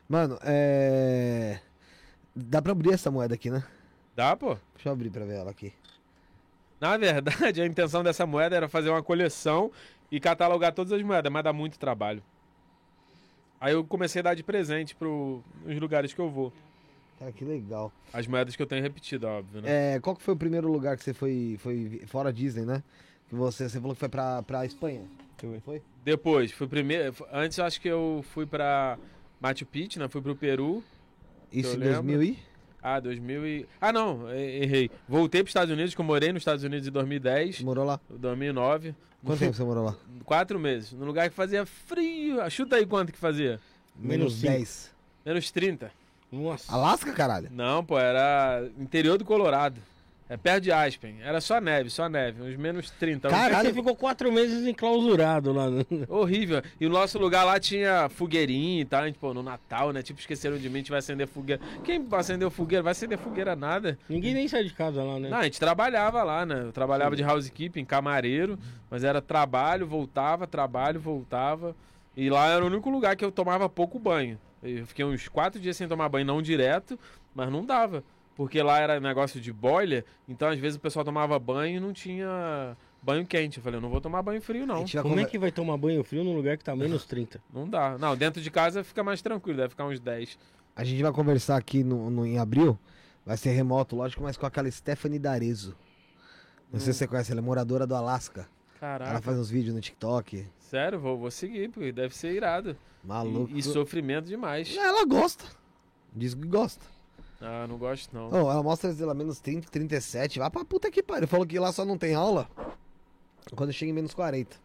Mano, 0.09 0.39
é. 0.45 1.59
Dá 2.33 2.63
pra 2.63 2.71
abrir 2.71 2.93
essa 2.93 3.11
moeda 3.11 3.35
aqui, 3.35 3.51
né? 3.51 3.65
Dá, 4.15 4.37
pô? 4.37 4.57
Deixa 4.77 4.91
eu 4.91 4.93
abrir 4.93 5.11
pra 5.11 5.25
ver 5.25 5.39
ela 5.39 5.51
aqui. 5.51 5.73
Na 6.81 6.97
verdade, 6.97 7.61
a 7.63 7.67
intenção 7.67 8.05
dessa 8.05 8.25
moeda 8.25 8.55
era 8.55 8.69
fazer 8.69 8.91
uma 8.91 9.03
coleção 9.03 9.73
e 10.09 10.21
catalogar 10.21 10.73
todas 10.73 10.93
as 10.93 11.03
moedas, 11.03 11.33
mas 11.33 11.43
dá 11.43 11.53
muito 11.53 11.81
trabalho. 11.81 12.23
Aí 13.61 13.75
eu 13.75 13.85
comecei 13.85 14.21
a 14.21 14.23
dar 14.23 14.35
de 14.35 14.43
presente 14.43 14.95
pro, 14.95 15.43
nos 15.65 15.79
lugares 15.79 16.15
que 16.15 16.21
eu 16.21 16.31
vou. 16.31 16.53
Cara, 17.19 17.31
que 17.31 17.45
legal. 17.45 17.93
As 18.13 18.27
moedas 18.27 18.57
que 18.57 18.63
eu 18.63 18.67
tenho 18.67 18.83
repetido, 18.83 19.27
óbvio, 19.27 19.61
né? 19.61 19.97
É, 19.97 20.01
qual 20.01 20.17
que 20.17 20.23
foi 20.23 20.33
o 20.33 20.37
primeiro 20.37 20.73
lugar 20.73 20.97
que 20.97 21.05
você 21.05 21.13
foi, 21.13 21.59
foi 21.61 22.01
fora 22.07 22.33
Disney, 22.33 22.65
né? 22.65 22.83
Que 23.29 23.35
você, 23.35 23.69
você 23.69 23.79
falou 23.79 23.95
que 23.95 24.01
foi 24.01 24.09
pra, 24.09 24.43
pra 24.43 24.65
Espanha. 24.65 25.03
Foi. 25.37 25.61
Foi? 25.61 25.83
Depois, 26.03 26.51
fui 26.53 26.67
primeiro. 26.67 27.15
Antes 27.31 27.59
eu 27.59 27.65
acho 27.67 27.81
que 27.81 27.89
eu 27.89 28.25
fui 28.33 28.47
pra 28.47 28.99
Machu 29.39 29.67
Picchu, 29.67 29.99
né? 29.99 30.09
Fui 30.09 30.23
pro 30.23 30.35
Peru. 30.35 30.83
Isso 31.53 31.77
em 31.77 31.81
lembro. 31.81 32.03
2000 32.03 32.23
e... 32.23 32.39
Ah, 32.83 32.99
2000 33.01 33.47
e... 33.47 33.67
Ah, 33.81 33.93
não, 33.93 34.29
e- 34.35 34.63
errei. 34.65 34.91
Voltei 35.09 35.43
pros 35.43 35.51
Estados 35.51 35.73
Unidos, 35.73 35.95
que 35.95 36.01
eu 36.01 36.05
morei 36.05 36.33
nos 36.33 36.41
Estados 36.41 36.65
Unidos 36.65 36.87
em 36.89 36.91
2010, 36.91 37.61
Morou 37.63 37.85
lá. 37.85 38.01
2009. 38.09 38.95
Quanto 39.25 39.39
tempo 39.39 39.55
você 39.55 39.63
morou 39.65 39.85
lá? 39.85 39.97
Quatro 40.25 40.59
meses. 40.59 40.93
Num 40.93 41.05
lugar 41.07 41.29
que 41.29 41.35
fazia 41.35 41.67
frio. 41.67 42.39
Chuta 42.51 42.77
aí 42.77 42.87
quanto 42.87 43.13
que 43.13 43.19
fazia. 43.19 43.61
Menos 43.95 44.35
cinco. 44.35 44.53
10. 44.53 44.91
Menos 45.27 45.51
30. 45.51 45.91
Nossa. 46.33 46.73
Alasca, 46.73 47.13
caralho? 47.13 47.49
Não, 47.51 47.85
pô, 47.85 47.99
era 47.99 48.67
interior 48.79 49.19
do 49.19 49.25
Colorado. 49.25 49.81
É 50.31 50.37
perto 50.37 50.63
de 50.63 50.71
Aspen. 50.71 51.17
Era 51.25 51.41
só 51.41 51.61
neve, 51.61 51.91
só 51.91 52.09
neve. 52.09 52.41
Uns 52.41 52.55
menos 52.57 52.89
30. 52.89 53.29
Cara, 53.29 53.63
você 53.63 53.75
ficou 53.75 53.97
quatro 53.97 54.31
meses 54.31 54.65
enclausurado 54.65 55.53
lá. 55.53 55.69
né? 55.69 55.85
Horrível. 56.09 56.63
E 56.81 56.87
o 56.87 56.89
nosso 56.89 57.19
lugar 57.19 57.43
lá 57.43 57.59
tinha 57.59 58.09
fogueirinha 58.09 58.83
e 58.83 58.85
tal. 58.85 59.03
A 59.03 59.07
gente, 59.09 59.19
pô, 59.19 59.35
no 59.35 59.43
Natal, 59.43 59.93
né? 59.93 60.03
Tipo, 60.03 60.21
esqueceram 60.21 60.57
de 60.57 60.69
mim, 60.69 60.77
a 60.77 60.79
gente 60.79 60.91
vai 60.91 61.01
acender 61.01 61.27
fogueira. 61.27 61.61
Quem 61.83 62.07
acendeu 62.13 62.49
fogueira? 62.49 62.81
Vai 62.81 62.93
acender 62.93 63.19
fogueira 63.19 63.57
nada. 63.57 63.99
Ninguém 64.09 64.33
nem 64.33 64.47
sai 64.47 64.63
de 64.63 64.73
casa 64.73 65.03
lá, 65.03 65.19
né? 65.19 65.29
Não, 65.29 65.39
a 65.39 65.43
gente 65.43 65.59
trabalhava 65.59 66.23
lá, 66.23 66.47
né? 66.47 66.63
Eu 66.63 66.73
trabalhava 66.73 67.17
de 67.17 67.25
housekeeping, 67.25 67.85
camareiro, 67.85 68.57
mas 68.89 69.03
era 69.03 69.21
trabalho, 69.21 69.85
voltava, 69.85 70.47
trabalho, 70.47 71.01
voltava. 71.01 71.75
E 72.17 72.31
lá 72.31 72.47
era 72.47 72.63
o 72.63 72.69
único 72.69 72.89
lugar 72.89 73.17
que 73.17 73.25
eu 73.25 73.33
tomava 73.33 73.69
pouco 73.69 73.99
banho. 73.99 74.39
Eu 74.63 74.87
fiquei 74.87 75.05
uns 75.05 75.27
quatro 75.27 75.61
dias 75.61 75.77
sem 75.77 75.89
tomar 75.89 76.09
banho, 76.09 76.25
não 76.25 76.41
direto, 76.41 76.97
mas 77.35 77.51
não 77.51 77.65
dava. 77.67 78.05
Porque 78.37 78.63
lá 78.63 78.79
era 78.79 78.99
negócio 79.01 79.41
de 79.41 79.53
boiler, 79.53 80.05
então 80.29 80.49
às 80.49 80.59
vezes 80.59 80.77
o 80.77 80.81
pessoal 80.81 81.05
tomava 81.05 81.39
banho 81.39 81.77
e 81.77 81.81
não 81.81 81.93
tinha 81.93 82.77
banho 83.03 83.27
quente. 83.27 83.59
Eu 83.59 83.63
falei, 83.63 83.77
eu 83.79 83.83
não 83.83 83.91
vou 83.91 84.01
tomar 84.01 84.23
banho 84.23 84.41
frio, 84.41 84.67
não. 84.67 84.85
Como 85.03 85.21
é 85.21 85.25
que 85.31 85.39
vai 85.39 85.53
tomar 85.53 85.77
banho 85.77 86.03
frio 86.03 86.25
num 86.25 86.35
lugar 86.35 86.57
que 86.57 86.65
tá 86.65 86.75
menos 86.75 87.05
30? 87.05 87.43
Não 87.53 87.69
dá. 87.69 87.99
Não, 87.99 88.17
dentro 88.17 88.41
de 88.41 88.51
casa 88.51 88.83
fica 88.83 89.03
mais 89.05 89.21
tranquilo, 89.21 89.59
deve 89.59 89.71
ficar 89.71 89.85
uns 89.87 90.01
10. 90.01 90.39
A 90.75 90.85
gente 90.85 91.03
vai 91.03 91.13
conversar 91.13 91.57
aqui 91.57 91.85
no, 91.85 92.09
no- 92.09 92.25
em 92.25 92.39
abril. 92.39 92.79
Vai 93.27 93.37
ser 93.37 93.51
remoto, 93.51 93.95
lógico, 93.97 94.23
mas 94.23 94.37
com 94.39 94.47
aquela 94.47 94.71
Stephanie 94.71 95.19
Darezo. 95.19 95.77
Não 96.73 96.81
sei 96.81 96.93
se 96.93 97.01
você 97.01 97.07
conhece, 97.07 97.33
ela 97.33 97.41
é 97.41 97.45
moradora 97.45 97.87
do 97.87 97.95
Alasca. 97.95 98.49
Caraca. 98.79 99.11
Ela 99.11 99.21
faz 99.21 99.39
uns 99.39 99.51
vídeos 99.51 99.75
no 99.75 99.81
TikTok. 99.81 100.47
Sério, 100.59 100.99
vou, 100.99 101.19
vou 101.19 101.31
seguir, 101.31 101.69
porque 101.69 101.93
deve 101.93 102.17
ser 102.17 102.33
irado. 102.33 102.75
Maluco. 103.05 103.51
E, 103.55 103.59
e 103.59 103.63
sofrimento 103.63 104.27
demais. 104.27 104.75
Ela 104.75 105.05
gosta. 105.05 105.45
Diz 106.15 106.33
que 106.33 106.47
gosta. 106.47 106.87
Ah, 107.41 107.67
não 107.67 107.79
gosto 107.79 108.13
não. 108.15 108.29
Oh, 108.31 108.51
ela 108.51 108.63
mostra 108.63 108.95
lá 109.07 109.15
menos 109.15 109.41
30, 109.41 109.71
37. 109.71 110.39
Vai 110.39 110.51
pra 110.51 110.65
puta 110.65 110.91
que 110.91 111.03
pariu. 111.03 111.27
Falou 111.27 111.47
que 111.47 111.59
lá 111.59 111.73
só 111.73 111.85
não 111.85 111.97
tem 111.97 112.15
aula 112.15 112.49
quando 113.55 113.73
chega 113.73 113.91
em 113.91 113.95
menos 113.95 114.13
40. 114.13 114.57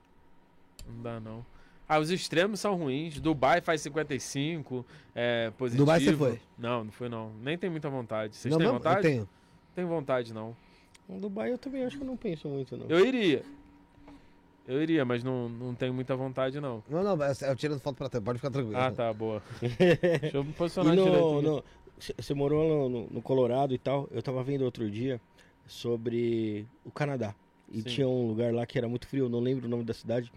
Não 0.88 1.02
dá 1.02 1.20
não. 1.20 1.46
Ah, 1.88 2.00
os 2.00 2.10
extremos 2.10 2.60
são 2.60 2.76
ruins. 2.76 3.20
Dubai 3.20 3.62
faz 3.62 3.82
55, 3.82 4.86
é 5.14 5.52
positivo. 5.52 5.84
Dubai 5.86 6.00
você 6.02 6.16
foi? 6.18 6.42
Não, 6.58 6.84
não 6.84 6.92
foi 6.92 7.08
não. 7.08 7.32
Nem 7.42 7.58
tem 7.58 7.70
muita 7.70 7.90
vontade. 7.90 8.36
Vocês 8.36 8.52
não, 8.52 8.58
têm 8.58 8.68
mesmo? 8.68 8.80
vontade? 8.80 8.98
Eu 8.98 9.02
tenho. 9.12 9.30
Tenho 9.76 9.88
vontade 9.88 10.34
não. 10.34 10.56
No 11.08 11.20
Dubai 11.20 11.52
eu 11.52 11.58
também 11.58 11.86
acho 11.86 11.96
que 11.98 12.04
eu 12.04 12.08
não 12.08 12.18
penso 12.18 12.48
muito, 12.50 12.76
não. 12.76 12.88
Eu 12.88 13.06
iria. 13.06 13.44
Eu 14.68 14.82
iria, 14.82 15.06
mas 15.06 15.24
não, 15.24 15.48
não 15.48 15.76
tenho 15.76 15.94
muita 15.94 16.16
vontade 16.16 16.60
não. 16.60 16.84
Não, 16.90 17.04
não, 17.04 17.18
eu 17.24 17.56
tirando 17.56 17.80
foto 17.80 17.96
pra 17.98 18.10
trás. 18.10 18.24
Pode 18.26 18.40
ficar 18.40 18.50
tranquilo. 18.50 18.76
Ah, 18.78 18.92
tá, 18.92 19.14
boa. 19.14 19.42
Deixa 19.62 20.38
eu 20.38 20.44
me 20.44 20.54
posicionar 20.54 20.94
E 20.94 20.98
direito. 20.98 21.20
no, 21.22 21.38
aqui. 21.38 21.46
no- 21.48 21.64
você 22.18 22.34
morou 22.34 22.90
no, 22.90 23.08
no- 23.10 23.22
Colorado 23.22 23.74
e 23.74 23.78
tal. 23.78 24.08
Eu 24.12 24.22
tava 24.22 24.44
vendo 24.44 24.64
outro 24.64 24.90
dia 24.90 25.20
sobre 25.68 26.68
o 26.84 26.92
Canadá. 26.92 27.34
E 27.72 27.78
Sim. 27.82 27.90
tinha 27.90 28.08
um 28.08 28.28
lugar 28.28 28.54
lá 28.54 28.66
que 28.66 28.78
era 28.78 28.88
muito 28.88 29.08
frio, 29.08 29.26
eu 29.26 29.30
não 29.30 29.40
lembro 29.40 29.66
o 29.66 29.70
nome 29.70 29.84
da 29.84 29.94
cidade. 29.94 30.32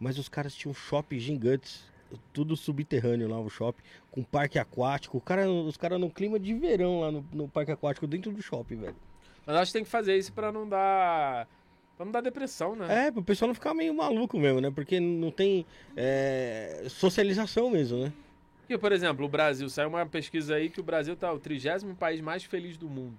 Mas 0.00 0.18
os 0.18 0.28
caras 0.28 0.54
tinham 0.54 0.74
shopping 0.74 1.18
gigantes. 1.18 1.84
Tudo 2.32 2.56
subterrâneo 2.58 3.26
lá, 3.26 3.40
o 3.40 3.48
shopping, 3.48 3.80
com 4.10 4.22
parque 4.22 4.58
aquático. 4.58 5.18
Cara, 5.18 5.50
os 5.50 5.78
caras 5.78 5.98
no 5.98 6.10
clima 6.10 6.38
de 6.38 6.52
verão 6.52 7.00
lá 7.00 7.10
no, 7.10 7.24
no 7.32 7.48
parque 7.48 7.72
aquático, 7.72 8.06
dentro 8.06 8.30
do 8.32 8.42
shopping, 8.42 8.76
velho. 8.76 8.96
Mas 9.46 9.56
acho 9.56 9.70
que 9.72 9.78
tem 9.78 9.84
que 9.84 9.90
fazer 9.90 10.18
isso 10.18 10.30
pra 10.32 10.52
não 10.52 10.68
dar... 10.68 11.48
Pra 11.96 12.04
não 12.04 12.12
dar 12.12 12.20
depressão, 12.20 12.76
né? 12.76 13.06
É, 13.06 13.10
pro 13.10 13.22
pessoal 13.22 13.46
não 13.48 13.54
ficar 13.54 13.72
meio 13.72 13.94
maluco 13.94 14.38
mesmo, 14.38 14.60
né? 14.60 14.70
Porque 14.70 15.00
não 15.00 15.30
tem 15.30 15.64
é, 15.96 16.84
socialização 16.90 17.70
mesmo, 17.70 17.96
né? 17.98 18.12
Porque, 18.72 18.80
por 18.80 18.92
exemplo, 18.92 19.26
o 19.26 19.28
Brasil, 19.28 19.68
saiu 19.68 19.90
uma 19.90 20.06
pesquisa 20.06 20.54
aí 20.54 20.70
que 20.70 20.80
o 20.80 20.82
Brasil 20.82 21.14
tá 21.14 21.30
o 21.30 21.38
trigésimo 21.38 21.94
país 21.94 22.22
mais 22.22 22.42
feliz 22.42 22.78
do 22.78 22.88
mundo. 22.88 23.18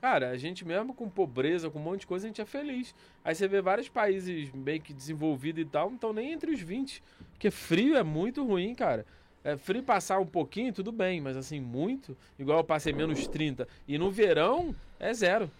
Cara, 0.00 0.30
a 0.30 0.36
gente 0.36 0.64
mesmo 0.64 0.94
com 0.94 1.08
pobreza, 1.08 1.68
com 1.68 1.80
um 1.80 1.82
monte 1.82 2.02
de 2.02 2.06
coisa, 2.06 2.24
a 2.24 2.28
gente 2.28 2.40
é 2.40 2.44
feliz. 2.44 2.94
Aí 3.24 3.34
você 3.34 3.48
vê 3.48 3.60
vários 3.60 3.88
países 3.88 4.52
meio 4.52 4.80
que 4.80 4.92
desenvolvidos 4.92 5.60
e 5.60 5.64
tal, 5.64 5.88
não 5.88 5.96
estão 5.96 6.12
nem 6.12 6.30
entre 6.30 6.52
os 6.52 6.60
20. 6.60 7.02
Porque 7.32 7.50
frio 7.50 7.96
é 7.96 8.04
muito 8.04 8.44
ruim, 8.44 8.76
cara. 8.76 9.04
É 9.42 9.56
frio 9.56 9.82
passar 9.82 10.20
um 10.20 10.26
pouquinho, 10.26 10.72
tudo 10.72 10.92
bem, 10.92 11.20
mas 11.20 11.36
assim, 11.36 11.58
muito. 11.58 12.16
Igual 12.38 12.58
eu 12.58 12.64
passei 12.64 12.92
menos 12.92 13.26
30. 13.26 13.66
E 13.88 13.98
no 13.98 14.08
verão, 14.08 14.72
é 15.00 15.12
zero. 15.12 15.50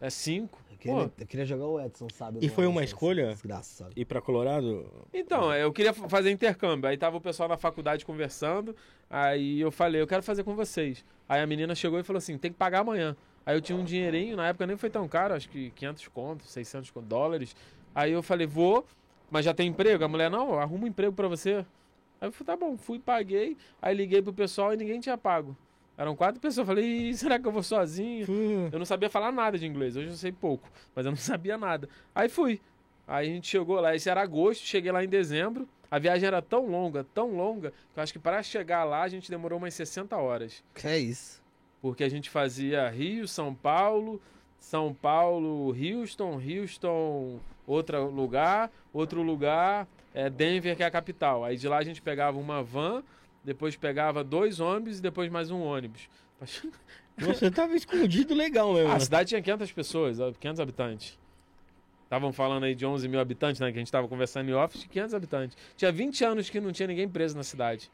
É 0.00 0.10
5. 0.10 0.58
Eu 0.70 0.76
queria, 0.78 1.12
eu 1.18 1.26
queria 1.26 1.44
jogar 1.46 1.66
o 1.66 1.80
Edson, 1.80 2.06
sabe? 2.14 2.38
E 2.40 2.48
foi 2.48 2.64
uma 2.66 2.84
escolha? 2.84 3.28
Desgraçado. 3.32 3.90
Ir 3.96 4.04
pra 4.04 4.20
Colorado, 4.20 4.86
Então, 5.12 5.52
eu 5.52 5.72
queria 5.72 5.92
fa- 5.92 6.08
fazer 6.08 6.30
intercâmbio. 6.30 6.88
Aí 6.88 6.96
tava 6.96 7.16
o 7.16 7.20
pessoal 7.20 7.48
na 7.48 7.56
faculdade 7.56 8.06
conversando. 8.06 8.76
Aí 9.10 9.60
eu 9.60 9.72
falei, 9.72 10.00
eu 10.00 10.06
quero 10.06 10.22
fazer 10.22 10.44
com 10.44 10.54
vocês. 10.54 11.04
Aí 11.28 11.40
a 11.40 11.46
menina 11.48 11.74
chegou 11.74 11.98
e 11.98 12.04
falou 12.04 12.18
assim: 12.18 12.38
tem 12.38 12.52
que 12.52 12.56
pagar 12.56 12.80
amanhã. 12.80 13.16
Aí 13.44 13.56
eu 13.56 13.60
tinha 13.60 13.76
um 13.76 13.82
dinheirinho, 13.82 14.36
na 14.36 14.48
época 14.48 14.66
nem 14.66 14.76
foi 14.76 14.88
tão 14.90 15.08
caro, 15.08 15.34
acho 15.34 15.48
que 15.48 15.70
500 15.70 16.06
contos, 16.08 16.50
600 16.50 16.90
con- 16.90 17.02
dólares. 17.02 17.56
Aí 17.94 18.12
eu 18.12 18.22
falei, 18.22 18.46
vou, 18.46 18.84
mas 19.30 19.44
já 19.44 19.52
tem 19.54 19.66
emprego? 19.68 20.04
A 20.04 20.08
mulher, 20.08 20.30
não, 20.30 20.58
arruma 20.60 20.84
um 20.84 20.86
emprego 20.86 21.12
pra 21.14 21.26
você. 21.26 21.64
Aí 22.20 22.28
eu 22.28 22.32
falei, 22.32 22.46
tá 22.46 22.56
bom, 22.56 22.76
fui, 22.76 22.98
paguei. 23.00 23.56
Aí 23.82 23.96
liguei 23.96 24.20
pro 24.22 24.32
pessoal 24.32 24.74
e 24.74 24.76
ninguém 24.76 25.00
tinha 25.00 25.16
pago. 25.18 25.56
Eram 25.98 26.14
quatro 26.14 26.40
pessoas. 26.40 26.58
Eu 26.58 26.66
falei, 26.66 26.84
"Ih, 26.84 27.14
será 27.14 27.38
que 27.40 27.46
eu 27.46 27.50
vou 27.52 27.62
sozinho? 27.62 28.24
Eu 28.72 28.78
não 28.78 28.86
sabia 28.86 29.10
falar 29.10 29.32
nada 29.32 29.58
de 29.58 29.66
inglês, 29.66 29.96
hoje 29.96 30.08
eu 30.08 30.14
sei 30.14 30.30
pouco, 30.30 30.70
mas 30.94 31.04
eu 31.04 31.10
não 31.10 31.16
sabia 31.18 31.58
nada. 31.58 31.88
Aí 32.14 32.28
fui. 32.28 32.60
Aí 33.06 33.28
a 33.28 33.32
gente 33.34 33.48
chegou 33.48 33.80
lá, 33.80 33.96
esse 33.96 34.08
era 34.08 34.22
agosto, 34.22 34.64
cheguei 34.64 34.92
lá 34.92 35.02
em 35.02 35.08
dezembro. 35.08 35.68
A 35.90 35.98
viagem 35.98 36.26
era 36.26 36.40
tão 36.40 36.66
longa, 36.66 37.04
tão 37.14 37.34
longa, 37.34 37.72
que 37.92 37.98
eu 37.98 38.02
acho 38.02 38.12
que 38.12 38.18
para 38.18 38.42
chegar 38.42 38.84
lá 38.84 39.02
a 39.02 39.08
gente 39.08 39.30
demorou 39.30 39.58
umas 39.58 39.74
60 39.74 40.14
horas. 40.16 40.62
Que 40.74 40.86
é 40.86 40.98
isso? 40.98 41.42
Porque 41.80 42.04
a 42.04 42.08
gente 42.08 42.28
fazia 42.28 42.88
Rio, 42.90 43.26
São 43.26 43.54
Paulo, 43.54 44.20
São 44.60 44.92
Paulo, 44.92 45.74
Houston, 45.74 46.38
Houston, 46.38 47.40
outro 47.66 48.10
lugar, 48.10 48.70
outro 48.92 49.22
lugar, 49.22 49.88
é 50.14 50.28
Denver, 50.28 50.76
que 50.76 50.82
é 50.82 50.86
a 50.86 50.90
capital. 50.90 51.44
Aí 51.44 51.56
de 51.56 51.66
lá 51.66 51.78
a 51.78 51.84
gente 51.84 52.02
pegava 52.02 52.38
uma 52.38 52.62
van, 52.62 53.02
depois 53.48 53.74
pegava 53.76 54.22
dois 54.22 54.60
ônibus 54.60 54.98
e 54.98 55.02
depois 55.02 55.30
mais 55.30 55.50
um 55.50 55.62
ônibus. 55.62 56.02
você 57.16 57.50
tava 57.50 57.74
escondido 57.74 58.34
legal 58.34 58.74
mesmo. 58.74 58.90
A 58.90 58.94
né? 58.94 59.00
cidade 59.00 59.30
tinha 59.30 59.40
500 59.40 59.72
pessoas, 59.72 60.20
ó, 60.20 60.30
500 60.32 60.60
habitantes. 60.60 61.18
Estavam 62.04 62.30
falando 62.30 62.64
aí 62.64 62.74
de 62.74 62.84
11 62.84 63.08
mil 63.08 63.18
habitantes, 63.18 63.58
né? 63.58 63.72
Que 63.72 63.78
a 63.78 63.80
gente 63.80 63.90
tava 63.90 64.06
conversando 64.06 64.50
em 64.50 64.52
office, 64.52 64.84
500 64.84 65.14
habitantes. 65.14 65.56
Tinha 65.78 65.90
20 65.90 66.24
anos 66.24 66.50
que 66.50 66.60
não 66.60 66.70
tinha 66.72 66.86
ninguém 66.86 67.08
preso 67.08 67.36
na 67.36 67.42
cidade. 67.42 67.90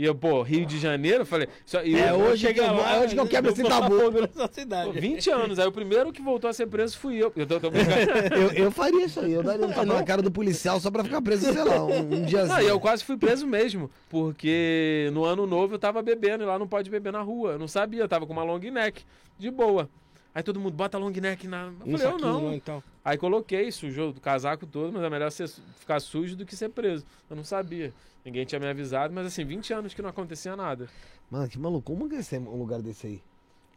E 0.00 0.04
eu, 0.06 0.14
pô, 0.14 0.40
Rio 0.40 0.64
de 0.64 0.78
Janeiro, 0.78 1.18
eu 1.18 1.26
falei... 1.26 1.46
Só, 1.66 1.82
e 1.82 1.94
É 1.94 2.08
eu- 2.10 2.14
hoje 2.14 2.46
que 2.46 2.54
Chega 2.54 2.68
eu, 2.68 2.74
lá, 2.74 2.96
é 2.96 3.00
hoje 3.00 3.12
que 3.14 3.20
eu 3.20 3.26
quebro 3.26 3.52
esse 3.52 3.62
tabu. 3.62 4.10
nessa 4.10 4.48
pô, 4.48 4.54
cidade. 4.54 4.98
20 4.98 5.28
anos. 5.30 5.58
Aí 5.58 5.66
o 5.66 5.72
primeiro 5.72 6.10
que 6.10 6.22
voltou 6.22 6.48
a 6.48 6.54
ser 6.54 6.66
preso 6.68 6.96
fui 6.98 7.16
eu. 7.22 7.30
Eu 7.36 7.46
tô, 7.46 7.60
tô 7.60 7.70
brincando. 7.70 8.00
Eu, 8.34 8.64
eu 8.64 8.70
faria 8.70 9.04
isso 9.04 9.20
aí. 9.20 9.30
Eu 9.34 9.42
daria 9.42 9.66
um 9.66 9.68
tapa 9.74 9.84
na 9.84 10.02
cara 10.02 10.22
do 10.22 10.30
policial 10.30 10.80
só 10.80 10.90
pra 10.90 11.04
ficar 11.04 11.20
preso, 11.20 11.52
sei 11.52 11.62
lá, 11.62 11.84
um, 11.84 12.14
um 12.14 12.22
diazinho. 12.24 12.46
Não, 12.56 12.62
e 12.62 12.66
eu 12.68 12.80
quase 12.80 13.04
fui 13.04 13.18
preso 13.18 13.46
mesmo. 13.46 13.90
Porque 14.08 15.10
no 15.12 15.22
ano 15.26 15.46
novo 15.46 15.74
eu 15.74 15.78
tava 15.78 16.00
bebendo 16.00 16.44
e 16.44 16.46
lá 16.46 16.58
não 16.58 16.66
pode 16.66 16.88
beber 16.88 17.12
na 17.12 17.20
rua. 17.20 17.52
Eu 17.52 17.58
não 17.58 17.68
sabia, 17.68 18.00
eu 18.02 18.08
tava 18.08 18.26
com 18.26 18.32
uma 18.32 18.42
long 18.42 18.58
neck, 18.58 19.02
de 19.38 19.50
boa. 19.50 19.86
Aí 20.34 20.42
todo 20.42 20.60
mundo 20.60 20.74
bota 20.74 20.96
long 20.96 21.10
neck 21.10 21.46
na. 21.48 21.72
Eu 21.86 21.94
Um 21.94 21.98
falei, 21.98 22.06
eu 22.14 22.18
não. 22.18 22.54
então. 22.54 22.82
Aí 23.04 23.18
coloquei, 23.18 23.70
sujou 23.72 24.10
o 24.10 24.14
casaco 24.20 24.64
todo, 24.66 24.92
mas 24.92 25.02
é 25.02 25.10
melhor 25.10 25.30
ser, 25.30 25.48
ficar 25.78 25.98
sujo 26.00 26.36
do 26.36 26.46
que 26.46 26.54
ser 26.54 26.68
preso. 26.68 27.04
Eu 27.28 27.34
não 27.36 27.42
sabia. 27.44 27.92
Ninguém 28.24 28.44
tinha 28.44 28.60
me 28.60 28.66
avisado, 28.68 29.12
mas 29.12 29.26
assim, 29.26 29.44
20 29.44 29.72
anos 29.72 29.94
que 29.94 30.02
não 30.02 30.10
acontecia 30.10 30.54
nada. 30.54 30.88
Mano, 31.30 31.48
que 31.48 31.58
maluco. 31.58 31.82
Como 31.92 32.08
que 32.08 32.16
é 32.16 32.38
um 32.38 32.56
lugar 32.58 32.80
desse 32.82 33.06
aí? 33.06 33.22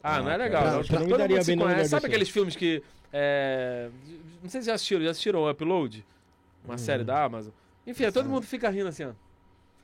Ah, 0.04 0.22
não 0.22 0.30
é 0.30 0.38
legal. 0.38 0.62
pra- 0.64 0.72
não. 0.74 0.84
pra- 0.84 0.98
Todo 1.00 1.08
me 1.12 1.18
daria 1.18 1.38
mundo 1.38 1.46
se 1.46 1.56
conhece. 1.58 1.90
Sabe 1.90 2.06
aqueles 2.08 2.30
filmes 2.30 2.56
que. 2.56 2.84
é, 3.12 3.90
Não 4.44 4.50
sei 4.50 4.62
se 4.62 4.68
já 4.68 4.74
assistiram, 4.74 5.04
já 5.04 5.12
assistiram 5.12 5.40
o 5.40 5.50
Upload? 5.50 6.06
Uma 6.66 6.78
série 6.78 7.04
da 7.04 7.24
Amazon. 7.24 7.52
Enfim, 7.88 8.04
é, 8.04 8.12
todo 8.12 8.28
mundo 8.30 8.46
fica 8.46 8.70
rindo 8.70 8.90
assim, 8.90 9.06
ó. 9.06 9.12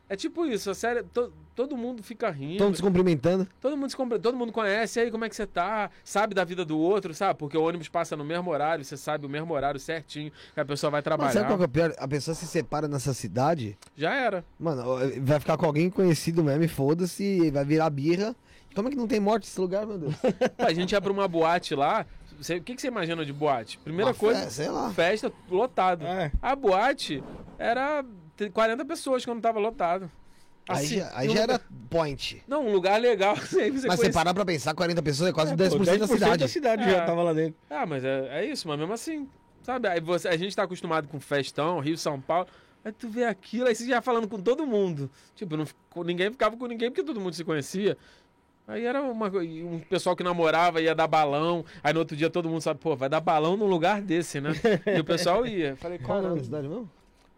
É 0.10 0.16
tipo 0.16 0.46
isso, 0.46 0.72
a 0.72 0.74
série. 0.76 1.04
to- 1.04 1.32
todo 1.56 1.78
mundo 1.78 2.02
fica 2.02 2.30
rindo. 2.32 2.54
Estão 2.54 2.74
se 2.74 2.82
cumprimentando. 2.82 3.48
Todo 3.62 3.78
mundo, 3.78 3.90
se 3.92 3.98
todo 4.20 4.36
mundo 4.36 4.52
conhece, 4.52 4.98
e 5.00 5.04
aí 5.04 5.12
como 5.12 5.24
é 5.26 5.30
que 5.30 5.36
você 5.36 5.46
tá? 5.46 5.92
Sabe 6.04 6.34
da 6.34 6.44
vida 6.44 6.66
do 6.66 6.78
outro, 6.80 7.14
sabe? 7.14 7.38
Porque 7.38 7.58
o 7.58 7.62
ônibus 7.62 7.88
passa 7.90 8.16
no 8.18 8.24
mesmo 8.26 8.50
horário, 8.50 8.84
você 8.84 8.98
sabe 8.98 9.26
o 9.26 9.30
mesmo 9.30 9.54
horário 9.54 9.80
certinho 9.80 10.32
que 10.54 10.60
a 10.60 10.66
pessoa 10.66 10.90
vai 10.90 11.02
trabalhar. 11.04 11.32
sabe 11.34 11.46
qual 11.48 11.58
que 11.58 11.64
é 11.64 11.68
o 11.68 11.70
pior? 11.70 11.94
A 12.00 12.08
pessoa 12.08 12.34
se 12.34 12.48
separa 12.48 12.88
nessa 12.88 13.14
cidade, 13.14 13.78
Já 13.96 14.14
era. 14.14 14.44
mano, 14.60 14.84
vai 15.22 15.40
ficar 15.40 15.58
com 15.58 15.66
alguém 15.66 15.90
conhecido 15.90 16.44
mesmo 16.44 16.64
e 16.64 16.68
foda-se, 16.68 17.52
vai 17.52 17.64
virar 17.66 17.90
birra. 17.90 18.36
Como 18.74 18.88
é 18.88 18.92
que 18.92 18.98
não 18.98 19.08
tem 19.08 19.20
morte 19.20 19.44
nesse 19.46 19.60
lugar, 19.60 19.86
meu 19.86 19.98
Deus? 19.98 20.14
A 20.58 20.72
gente 20.74 20.92
ia 20.94 21.02
pra 21.02 21.12
uma 21.12 21.28
boate 21.28 21.76
lá, 21.76 22.06
você- 22.40 22.58
o 22.58 22.64
que, 22.64 22.74
que 22.76 22.82
você 22.82 22.88
imagina 22.88 23.26
de 23.26 23.34
boate? 23.34 23.78
Primeira 23.80 24.12
Uma 24.12 24.16
coisa, 24.18 24.44
fe- 24.46 24.50
sei 24.52 24.70
lá. 24.70 24.90
festa 24.92 25.32
lotado. 25.52 26.06
É. 26.06 26.32
A 26.42 26.56
boate 26.56 27.22
era 27.58 28.06
40 28.54 28.86
pessoas 28.86 29.26
quando 29.26 29.42
tava 29.42 29.60
lotado. 29.60 30.10
Aí, 30.68 30.86
Assim, 30.86 30.98
já, 31.00 31.10
aí 31.16 31.28
já 31.28 31.42
lugar- 31.42 31.50
era 31.50 31.62
point. 31.90 32.44
Não, 32.48 32.68
um 32.68 32.72
lugar 32.72 33.02
legal. 33.02 33.34
Assim, 33.42 33.60
aí 33.60 33.72
você 33.72 33.88
Mas 33.88 33.96
você 33.96 34.04
conhece- 34.04 34.12
parar 34.14 34.34
pra 34.36 34.46
pensar, 34.46 34.74
40 34.76 35.02
pessoas 35.02 35.30
é 35.30 35.34
quase 35.34 35.54
É, 35.54 35.56
10%, 35.56 35.78
pô, 35.78 35.84
da 36.00 36.08
cidade. 36.08 36.38
da 36.38 36.48
cidade 36.48 36.84
É. 36.84 36.92
já 36.92 37.06
tava 37.06 37.24
lá 37.24 37.34
dentro. 37.34 37.56
Ah, 37.70 37.86
mas 37.88 38.04
é, 38.04 38.28
é 38.42 38.46
isso, 38.46 38.68
mas 38.68 38.78
mesmo 38.78 38.94
assim, 38.94 39.28
sabe? 39.64 39.88
Aí 39.88 40.00
você, 40.00 40.28
a 40.28 40.38
gente 40.38 40.56
tá 40.56 40.64
acostumado 40.64 41.08
com 41.08 41.20
festão, 41.20 41.80
Rio, 41.80 41.98
São 41.98 42.22
Paulo. 42.22 42.48
Aí 42.86 42.92
tu 42.92 43.10
vê 43.10 43.26
aquilo, 43.26 43.68
aí 43.68 43.74
você 43.76 43.86
já 43.88 44.00
falando 44.02 44.28
com 44.28 44.40
todo 44.40 44.66
mundo. 44.68 45.10
Tipo, 45.36 45.58
não, 45.58 45.66
ficou- 45.66 46.04
ninguém 46.04 46.30
ficava 46.32 46.56
com 46.56 46.68
ninguém 46.68 46.90
porque 46.92 47.04
todo 47.04 47.20
mundo 47.20 47.34
se 47.34 47.44
conhecia. 47.44 47.98
Aí 48.68 48.86
era 48.86 49.02
uma, 49.02 49.26
um 49.28 49.80
pessoal 49.90 50.16
que 50.16 50.24
namorava, 50.24 50.80
ia 50.80 50.94
dar 50.94 51.08
balão. 51.08 51.66
Aí 51.84 51.92
no 51.92 52.00
outro 52.00 52.16
dia 52.16 52.30
todo 52.30 52.48
mundo 52.48 52.62
sabe, 52.62 52.80
pô, 52.80 52.96
vai 52.96 53.10
dar 53.10 53.20
balão 53.20 53.58
num 53.58 53.66
lugar 53.66 54.00
desse, 54.04 54.40
né? 54.40 54.52
E 54.96 55.00
o 55.00 55.04
pessoal 55.04 55.48
ia. 55.48 55.76
Falei, 55.78 55.98
Qual 55.98 56.20
é 56.20 56.22
o 56.22 56.24
nome 56.24 56.36
cara, 56.36 56.40
da 56.42 56.46
cidade 56.46 56.68
mesmo? 56.68 56.90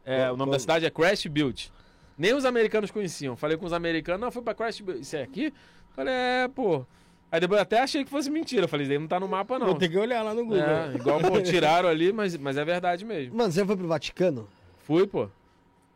É, 0.06 0.26
o 0.32 0.38
nome 0.38 0.50
Qual- 0.50 0.52
da 0.52 0.60
cidade 0.60 0.86
é 0.86 0.90
Crash 0.90 1.26
Build. 1.28 1.72
Nem 2.18 2.34
os 2.34 2.46
americanos 2.46 2.92
conheciam. 2.92 3.36
Falei 3.36 3.58
com 3.58 3.66
os 3.66 3.74
americanos, 3.74 4.22
não, 4.22 4.32
fui 4.32 4.42
pra 4.42 4.54
Crash 4.54 4.82
Build. 4.82 5.02
Isso 5.02 5.16
é 5.16 5.24
aqui? 5.24 5.54
Falei, 5.96 6.14
é, 6.14 6.48
pô. 6.48 6.86
Aí 7.32 7.40
depois 7.40 7.58
eu 7.60 7.64
até 7.64 7.80
achei 7.80 8.04
que 8.04 8.10
fosse 8.10 8.30
mentira. 8.30 8.68
Falei, 8.68 8.84
isso 8.86 8.92
aí 8.92 9.00
não 9.00 9.08
tá 9.08 9.20
no 9.20 9.28
mapa, 9.28 9.58
não. 9.58 9.68
Vou 9.68 9.76
ter 9.76 9.90
que 9.90 9.98
olhar 9.98 10.22
lá 10.22 10.34
no 10.34 10.44
Google. 10.44 10.60
É, 10.62 10.94
igual 10.96 11.20
pô, 11.22 11.40
tiraram 11.42 11.88
ali, 11.88 12.12
mas, 12.12 12.36
mas 12.38 12.58
é 12.58 12.66
verdade 12.66 13.06
mesmo. 13.06 13.36
Mano, 13.36 13.52
você 13.52 13.66
foi 13.66 13.78
pro 13.78 13.88
Vaticano? 13.88 14.48
Fui, 14.80 15.08
pô. 15.08 15.30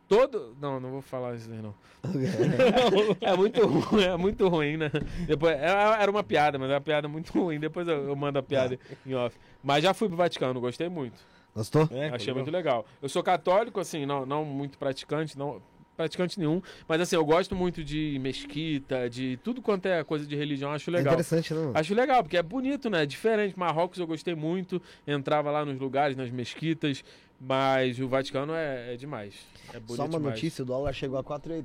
Todo. 0.08 0.56
Não, 0.60 0.78
não 0.80 0.90
vou 0.92 1.02
falar 1.02 1.34
isso 1.34 1.50
aí, 1.50 1.60
não. 1.60 1.74
é 3.20 3.36
muito 3.36 3.66
ruim, 3.66 4.02
é 4.04 4.16
muito 4.16 4.48
ruim, 4.48 4.76
né? 4.76 4.90
Depois, 5.26 5.56
era 5.58 5.96
era 6.00 6.10
uma 6.10 6.22
piada, 6.22 6.58
mas 6.58 6.70
é 6.70 6.74
uma 6.74 6.80
piada 6.80 7.08
muito 7.08 7.32
ruim. 7.32 7.58
Depois 7.58 7.86
eu, 7.88 8.08
eu 8.08 8.16
mando 8.16 8.38
a 8.38 8.42
piada 8.42 8.78
em 9.04 9.14
off. 9.14 9.36
Mas 9.62 9.82
já 9.82 9.92
fui 9.92 10.06
pro 10.08 10.16
Vaticano, 10.16 10.60
gostei 10.60 10.88
muito. 10.88 11.20
Gostou? 11.56 11.88
É, 11.90 12.08
Achei 12.10 12.26
legal. 12.28 12.34
muito 12.36 12.50
legal. 12.50 12.86
Eu 13.02 13.08
sou 13.08 13.22
católico, 13.22 13.80
assim, 13.80 14.04
não, 14.06 14.24
não 14.26 14.44
muito 14.44 14.76
praticante, 14.78 15.36
não 15.38 15.60
praticante 15.96 16.38
nenhum, 16.38 16.60
mas 16.86 17.00
assim, 17.00 17.16
eu 17.16 17.24
gosto 17.24 17.56
muito 17.56 17.82
de 17.82 18.18
mesquita, 18.20 19.08
de 19.08 19.38
tudo 19.42 19.62
quanto 19.62 19.86
é 19.86 20.04
coisa 20.04 20.26
de 20.26 20.36
religião, 20.36 20.70
acho 20.72 20.90
É 20.90 20.92
legal. 20.92 21.14
interessante, 21.14 21.54
né? 21.54 21.60
mano? 21.60 21.72
Acho 21.74 21.94
legal, 21.94 22.22
porque 22.22 22.36
é 22.36 22.42
bonito, 22.42 22.90
né? 22.90 23.04
É 23.04 23.06
diferente. 23.06 23.58
Marrocos 23.58 23.98
eu 23.98 24.06
gostei 24.06 24.34
muito, 24.34 24.80
entrava 25.06 25.50
lá 25.50 25.64
nos 25.64 25.78
lugares, 25.78 26.14
nas 26.14 26.30
mesquitas, 26.30 27.02
mas 27.40 27.98
o 27.98 28.06
Vaticano 28.06 28.52
é, 28.52 28.92
é 28.92 28.96
demais. 28.98 29.34
É 29.72 29.80
bonito 29.80 29.96
Só 29.96 30.02
uma 30.04 30.18
demais. 30.18 30.34
notícia, 30.34 30.62
o 30.62 30.66
dólar 30.66 30.92
chegou 30.92 31.18
a 31.18 31.24
4,80. 31.24 31.64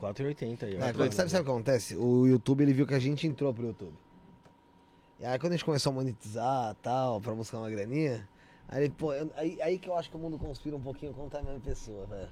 4,80 0.00 0.62
aí, 0.66 0.78
ó. 0.80 0.84
É, 0.84 0.92
quando- 0.92 1.12
sabe, 1.12 1.30
sabe 1.30 1.42
o 1.42 1.44
que 1.44 1.50
acontece? 1.50 1.96
O 1.96 2.26
YouTube, 2.28 2.62
ele 2.62 2.72
viu 2.72 2.86
que 2.86 2.94
a 2.94 2.98
gente 3.00 3.26
entrou 3.26 3.52
pro 3.52 3.66
YouTube. 3.66 3.94
E 5.18 5.24
aí 5.24 5.38
quando 5.38 5.52
a 5.52 5.56
gente 5.56 5.64
começou 5.64 5.90
a 5.90 5.94
monetizar 5.94 6.76
tal, 6.82 7.20
pra 7.20 7.32
buscar 7.34 7.58
uma 7.58 7.70
graninha, 7.70 8.28
aí, 8.74 8.90
pô, 8.90 9.12
eu- 9.12 9.30
aí, 9.36 9.58
aí 9.62 9.78
que 9.78 9.88
eu 9.88 9.96
acho 9.96 10.10
que 10.10 10.16
o 10.16 10.18
mundo 10.18 10.38
conspira 10.38 10.76
um 10.76 10.80
pouquinho 10.80 11.12
contra 11.14 11.40
a 11.40 11.42
mesma 11.42 11.60
pessoa, 11.60 12.06
velho. 12.06 12.28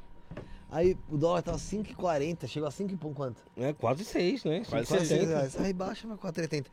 Aí 0.70 0.96
o 1.10 1.16
dólar 1.18 1.42
tava 1.42 1.58
5,40, 1.58 2.46
chegou 2.46 2.66
a 2.66 2.70
5 2.70 2.92
e 2.94 2.96
pão 2.96 3.12
quanto? 3.12 3.42
É 3.56 3.72
quase 3.74 4.04
6, 4.04 4.42
né? 4.44 4.62
Quase 4.68 4.86
Quase 4.88 5.06
6 5.06 5.22
6,70. 5.22 5.28
reais. 5.28 5.56
Aí 5.60 5.72
baixa 5.72 6.06
pra 6.08 6.16
4,80. 6.16 6.66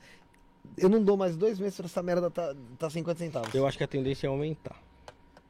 Eu 0.78 0.88
não 0.90 1.04
dou 1.04 1.18
mais 1.18 1.36
dois 1.36 1.60
meses 1.60 1.76
pra 1.76 1.86
essa 1.86 2.02
merda 2.02 2.30
tá, 2.32 2.56
tá 2.78 2.90
50 2.90 3.20
centavos. 3.20 3.54
Eu 3.54 3.68
acho 3.68 3.78
que 3.78 3.84
a 3.84 3.88
tendência 3.88 4.28
é 4.28 4.30
aumentar. 4.30 4.82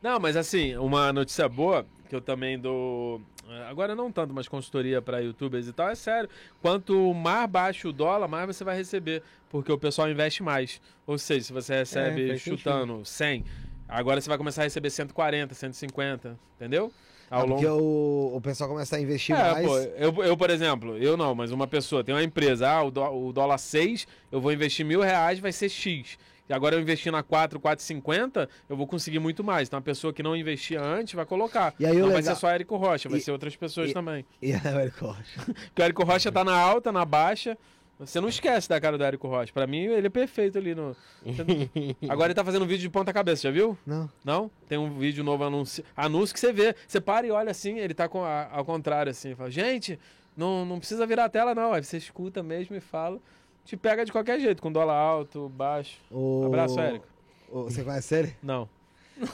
Não, 0.01 0.19
mas 0.19 0.35
assim, 0.35 0.75
uma 0.77 1.11
notícia 1.13 1.47
boa, 1.47 1.85
que 2.07 2.15
eu 2.15 2.21
também 2.21 2.57
dou. 2.57 3.21
eh, 3.47 3.65
Agora 3.69 3.93
não 3.93 4.11
tanto, 4.11 4.33
mas 4.33 4.47
consultoria 4.47 5.01
para 5.01 5.19
youtubers 5.19 5.67
e 5.67 5.73
tal, 5.73 5.89
é 5.89 5.95
sério. 5.95 6.29
Quanto 6.61 7.13
mais 7.13 7.47
baixo 7.49 7.89
o 7.89 7.93
dólar, 7.93 8.27
mais 8.27 8.47
você 8.47 8.63
vai 8.63 8.75
receber. 8.77 9.21
Porque 9.49 9.71
o 9.71 9.77
pessoal 9.77 10.09
investe 10.09 10.41
mais. 10.41 10.81
Ou 11.05 11.17
seja, 11.17 11.45
se 11.47 11.53
você 11.53 11.75
recebe 11.75 12.31
É, 12.31 12.37
chutando 12.37 13.03
100, 13.05 13.43
agora 13.89 14.21
você 14.21 14.29
vai 14.29 14.37
começar 14.37 14.61
a 14.61 14.65
receber 14.65 14.89
140, 14.89 15.53
150, 15.53 16.37
entendeu? 16.55 16.91
Ah, 17.31 17.45
porque 17.45 17.65
o, 17.67 18.31
o 18.35 18.41
pessoal 18.41 18.69
começa 18.69 18.95
a 18.95 18.99
investir 18.99 19.35
É, 19.35 19.51
mais. 19.51 19.65
pô, 19.67 19.77
eu, 19.77 20.23
eu, 20.23 20.35
por 20.37 20.49
exemplo, 20.49 20.97
eu 20.97 21.15
não, 21.15 21.35
mas 21.35 21.51
uma 21.51 21.67
pessoa 21.67 22.03
tem 22.03 22.13
uma 22.15 22.23
empresa, 22.23 22.67
ah, 22.67 22.83
o, 22.83 22.89
dó- 22.89 23.11
o 23.13 23.31
dólar 23.31 23.59
6, 23.59 24.07
eu 24.31 24.41
vou 24.41 24.51
investir 24.51 24.83
mil 24.85 25.01
reais, 25.01 25.37
vai 25.39 25.51
ser 25.51 25.69
X. 25.69 26.17
E 26.49 26.53
agora 26.53 26.75
eu 26.75 26.79
investir 26.81 27.11
na 27.11 27.21
4, 27.21 27.59
4,50, 27.59 28.49
eu 28.67 28.75
vou 28.75 28.87
conseguir 28.87 29.19
muito 29.19 29.43
mais. 29.43 29.67
Então 29.67 29.77
a 29.77 29.81
pessoa 29.83 30.11
que 30.11 30.23
não 30.23 30.35
investia 30.35 30.81
antes 30.81 31.13
vai 31.13 31.23
colocar. 31.23 31.75
E 31.79 31.85
aí 31.85 31.93
não 31.97 32.07
vai 32.07 32.17
legal- 32.17 32.33
ser 32.33 32.41
só 32.41 32.49
Érico 32.49 32.75
Rocha, 32.75 33.07
vai 33.07 33.19
E- 33.19 33.21
ser 33.21 33.31
outras 33.31 33.55
pessoas 33.55 33.91
e- 33.91 33.93
também. 33.93 34.25
E 34.41 34.51
aí, 34.53 34.59
o 34.75 34.79
Érico 34.79 35.05
Rocha. 35.05 35.41
Porque 35.45 35.79
o 35.79 35.83
Érico 35.83 36.03
Rocha 36.03 36.31
tá 36.31 36.43
na 36.43 36.55
alta, 36.55 36.91
na 36.91 37.05
baixa. 37.05 37.55
Você 37.99 38.21
não 38.21 38.29
esquece 38.29 38.69
da 38.69 38.79
cara 38.79 38.97
do 38.97 39.03
Érico 39.03 39.27
Rocha. 39.27 39.51
Pra 39.51 39.67
mim, 39.67 39.79
ele 39.85 40.07
é 40.07 40.09
perfeito 40.09 40.57
ali 40.57 40.73
no. 40.73 40.95
Agora 42.09 42.27
ele 42.27 42.33
tá 42.33 42.43
fazendo 42.45 42.63
um 42.63 42.67
vídeo 42.67 42.81
de 42.81 42.89
ponta 42.89 43.11
cabeça, 43.11 43.43
já 43.43 43.51
viu? 43.51 43.77
Não. 43.85 44.09
Não? 44.23 44.51
Tem 44.67 44.77
um 44.77 44.97
vídeo 44.97 45.23
novo 45.23 45.43
anúncio, 45.43 45.83
anúncio 45.97 46.33
que 46.33 46.39
você 46.39 46.53
vê. 46.53 46.75
Você 46.87 47.01
para 47.01 47.27
e 47.27 47.31
olha 47.31 47.51
assim, 47.51 47.77
ele 47.77 47.93
tá 47.93 48.07
com 48.07 48.23
a- 48.23 48.47
ao 48.51 48.63
contrário, 48.63 49.09
assim. 49.11 49.35
Fala, 49.35 49.51
gente, 49.51 49.99
não, 50.35 50.63
não 50.65 50.79
precisa 50.79 51.05
virar 51.05 51.25
a 51.25 51.29
tela, 51.29 51.53
não. 51.53 51.73
Aí 51.73 51.83
você 51.83 51.97
escuta 51.97 52.41
mesmo 52.41 52.75
e 52.75 52.79
fala. 52.79 53.19
Te 53.65 53.75
pega 53.75 54.05
de 54.05 54.11
qualquer 54.11 54.39
jeito, 54.39 54.61
com 54.61 54.71
dólar 54.71 54.95
alto, 54.95 55.49
baixo. 55.49 55.99
O... 56.09 56.43
Abraço, 56.45 56.79
Érico. 56.79 57.05
o- 57.51 57.63
Você 57.65 57.83
conhece 57.83 58.15
ele? 58.15 58.35
Não. 58.41 58.67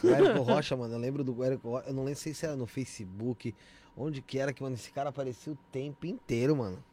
O 0.03 0.07
Érico 0.09 0.41
Rocha, 0.41 0.75
mano, 0.75 0.95
eu 0.95 0.99
lembro 0.99 1.23
do 1.23 1.43
Érico 1.43 1.69
Rocha, 1.69 1.87
eu 1.89 1.93
não 1.93 2.03
lembro 2.03 2.19
sei 2.19 2.33
se 2.33 2.45
era 2.45 2.55
no 2.55 2.65
Facebook, 2.65 3.53
onde 3.95 4.21
que 4.23 4.39
era 4.39 4.51
que, 4.51 4.63
mano, 4.63 4.73
esse 4.75 4.91
cara 4.91 5.09
aparecia 5.09 5.53
o 5.53 5.57
tempo 5.71 6.07
inteiro, 6.07 6.55
mano. 6.55 6.83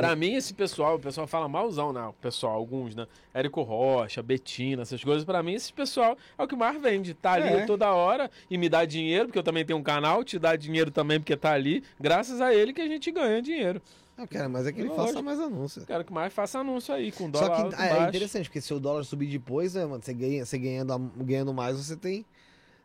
Pra 0.00 0.14
mim, 0.14 0.34
esse 0.34 0.54
pessoal, 0.54 0.94
o 0.94 0.98
pessoal 1.00 1.26
fala 1.26 1.48
malzão, 1.48 1.92
né? 1.92 2.02
O 2.06 2.12
pessoal, 2.12 2.54
alguns, 2.54 2.94
né? 2.94 3.06
Érico 3.34 3.62
Rocha, 3.62 4.22
Betina, 4.22 4.82
essas 4.82 5.02
coisas. 5.02 5.24
Pra 5.24 5.42
mim, 5.42 5.54
esse 5.54 5.72
pessoal 5.72 6.16
é 6.38 6.42
o 6.42 6.46
que 6.46 6.54
mais 6.54 6.80
vende. 6.80 7.14
Tá 7.14 7.32
ali 7.32 7.48
É. 7.48 7.66
toda 7.66 7.92
hora 7.92 8.30
e 8.48 8.56
me 8.56 8.68
dá 8.68 8.84
dinheiro, 8.84 9.26
porque 9.26 9.38
eu 9.38 9.42
também 9.42 9.64
tenho 9.64 9.78
um 9.78 9.82
canal, 9.82 10.22
te 10.22 10.38
dá 10.38 10.54
dinheiro 10.54 10.90
também 10.92 11.18
porque 11.18 11.36
tá 11.36 11.52
ali. 11.52 11.82
Graças 11.98 12.40
a 12.40 12.54
ele 12.54 12.72
que 12.72 12.80
a 12.80 12.86
gente 12.86 13.10
ganha 13.10 13.42
dinheiro. 13.42 13.82
Eu 14.16 14.26
quero, 14.26 14.48
mas 14.50 14.66
é 14.66 14.72
que 14.72 14.80
ele 14.80 14.88
Lógico. 14.88 15.06
faça 15.08 15.22
mais 15.22 15.38
anúncio. 15.40 15.84
Quero 15.86 16.04
que 16.04 16.12
mais 16.12 16.32
faça 16.32 16.58
anúncio 16.60 16.92
aí, 16.94 17.10
com 17.12 17.24
Só 17.24 17.30
dólar 17.30 17.50
que 17.56 17.62
alto, 17.62 17.74
é 17.82 17.88
baixo. 17.90 18.08
interessante, 18.08 18.44
porque 18.48 18.60
se 18.60 18.72
o 18.74 18.80
dólar 18.80 19.04
subir 19.04 19.26
depois, 19.26 19.74
né, 19.74 19.84
mano, 19.84 20.02
você, 20.02 20.12
ganha, 20.14 20.44
você 20.44 20.58
ganhando, 20.58 20.98
ganhando 21.16 21.54
mais, 21.54 21.76
você 21.76 21.96
tem, 21.96 22.24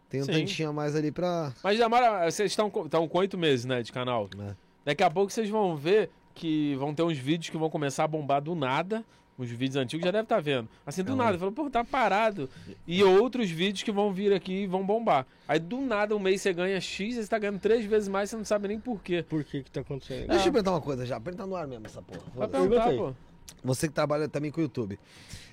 tem 0.09 0.21
um 0.21 0.25
Sim. 0.25 0.31
tantinho 0.31 0.69
a 0.69 0.73
mais 0.73 0.95
ali 0.95 1.11
pra... 1.11 1.51
Mas, 1.63 1.77
Jamara, 1.77 2.29
vocês 2.29 2.51
estão 2.51 2.69
com 2.69 3.17
oito 3.17 3.35
meses, 3.37 3.65
né, 3.65 3.81
de 3.81 3.91
canal. 3.91 4.29
É. 4.47 4.55
Daqui 4.85 5.03
a 5.03 5.09
pouco 5.09 5.31
vocês 5.31 5.49
vão 5.49 5.75
ver 5.75 6.11
que 6.33 6.75
vão 6.75 6.93
ter 6.93 7.03
uns 7.03 7.17
vídeos 7.17 7.49
que 7.49 7.57
vão 7.57 7.69
começar 7.69 8.03
a 8.03 8.07
bombar 8.07 8.41
do 8.41 8.55
nada. 8.55 9.03
Os 9.35 9.49
vídeos 9.49 9.77
antigos 9.77 10.05
já 10.05 10.11
deve 10.11 10.23
estar 10.23 10.39
vendo. 10.39 10.69
Assim, 10.85 11.03
do 11.03 11.13
É, 11.13 11.15
nada. 11.15 11.39
Falou, 11.39 11.51
pô, 11.51 11.67
tá 11.67 11.83
parado. 11.83 12.47
E 12.85 13.03
outros 13.03 13.49
vídeos 13.49 13.81
que 13.81 13.91
vão 13.91 14.13
vir 14.13 14.31
aqui 14.31 14.63
e 14.63 14.67
vão 14.67 14.85
bombar. 14.85 15.25
Aí, 15.47 15.57
do 15.57 15.81
nada, 15.81 16.15
um 16.15 16.19
mês 16.19 16.41
você 16.41 16.53
ganha 16.53 16.79
X, 16.79 17.15
você 17.15 17.27
tá 17.27 17.39
ganhando 17.39 17.59
três 17.59 17.83
vezes 17.83 18.07
mais, 18.07 18.29
você 18.29 18.37
não 18.37 18.45
sabe 18.45 18.67
nem 18.67 18.79
por 18.79 19.01
quê. 19.01 19.25
Por 19.27 19.43
que 19.43 19.63
que 19.63 19.71
tá 19.71 19.81
acontecendo? 19.81 20.27
Deixa 20.27 20.47
eu 20.49 20.51
perguntar 20.51 20.71
uma 20.71 20.81
coisa 20.81 21.03
já, 21.03 21.19
perguntar 21.19 21.47
no 21.47 21.55
ar 21.55 21.65
mesmo 21.67 21.85
essa 21.87 22.01
porra. 22.01 22.21
Vai 22.35 22.47
perguntar, 22.47 22.83
pergunta 22.89 23.15
pô. 23.15 23.55
Você 23.63 23.87
que 23.87 23.93
trabalha 23.93 24.29
também 24.29 24.51
com 24.51 24.59
o 24.59 24.63
YouTube. 24.63 24.99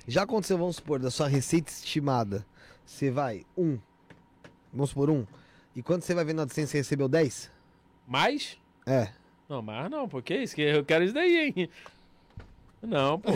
Já 0.07 0.23
aconteceu, 0.25 0.59
vamos 0.59 0.77
supor, 0.77 0.99
da 0.99 1.11
sua 1.11 1.27
receita 1.29 1.71
estimada, 1.71 2.45
você 2.85 3.11
vai 3.11 3.45
um, 3.57 3.79
vamos 4.73 4.91
supor 4.91 5.09
um, 5.09 5.25
e 5.75 5.83
quando 5.83 6.03
você 6.03 6.15
vai 6.15 6.25
ver 6.25 6.35
na 6.35 6.43
AdSense, 6.43 6.73
você 6.73 6.79
recebeu 6.79 7.09
10? 7.09 7.51
Mais? 8.07 8.59
É. 8.87 9.09
Não, 9.51 9.61
mas 9.61 9.91
não, 9.91 10.09
pô, 10.09 10.23
que 10.23 10.33
isso? 10.33 10.55
Que 10.55 10.63
eu 10.63 10.85
quero 10.85 11.03
isso 11.03 11.13
daí, 11.13 11.53
hein? 11.57 11.69
Não, 12.81 13.19
pô. 13.19 13.33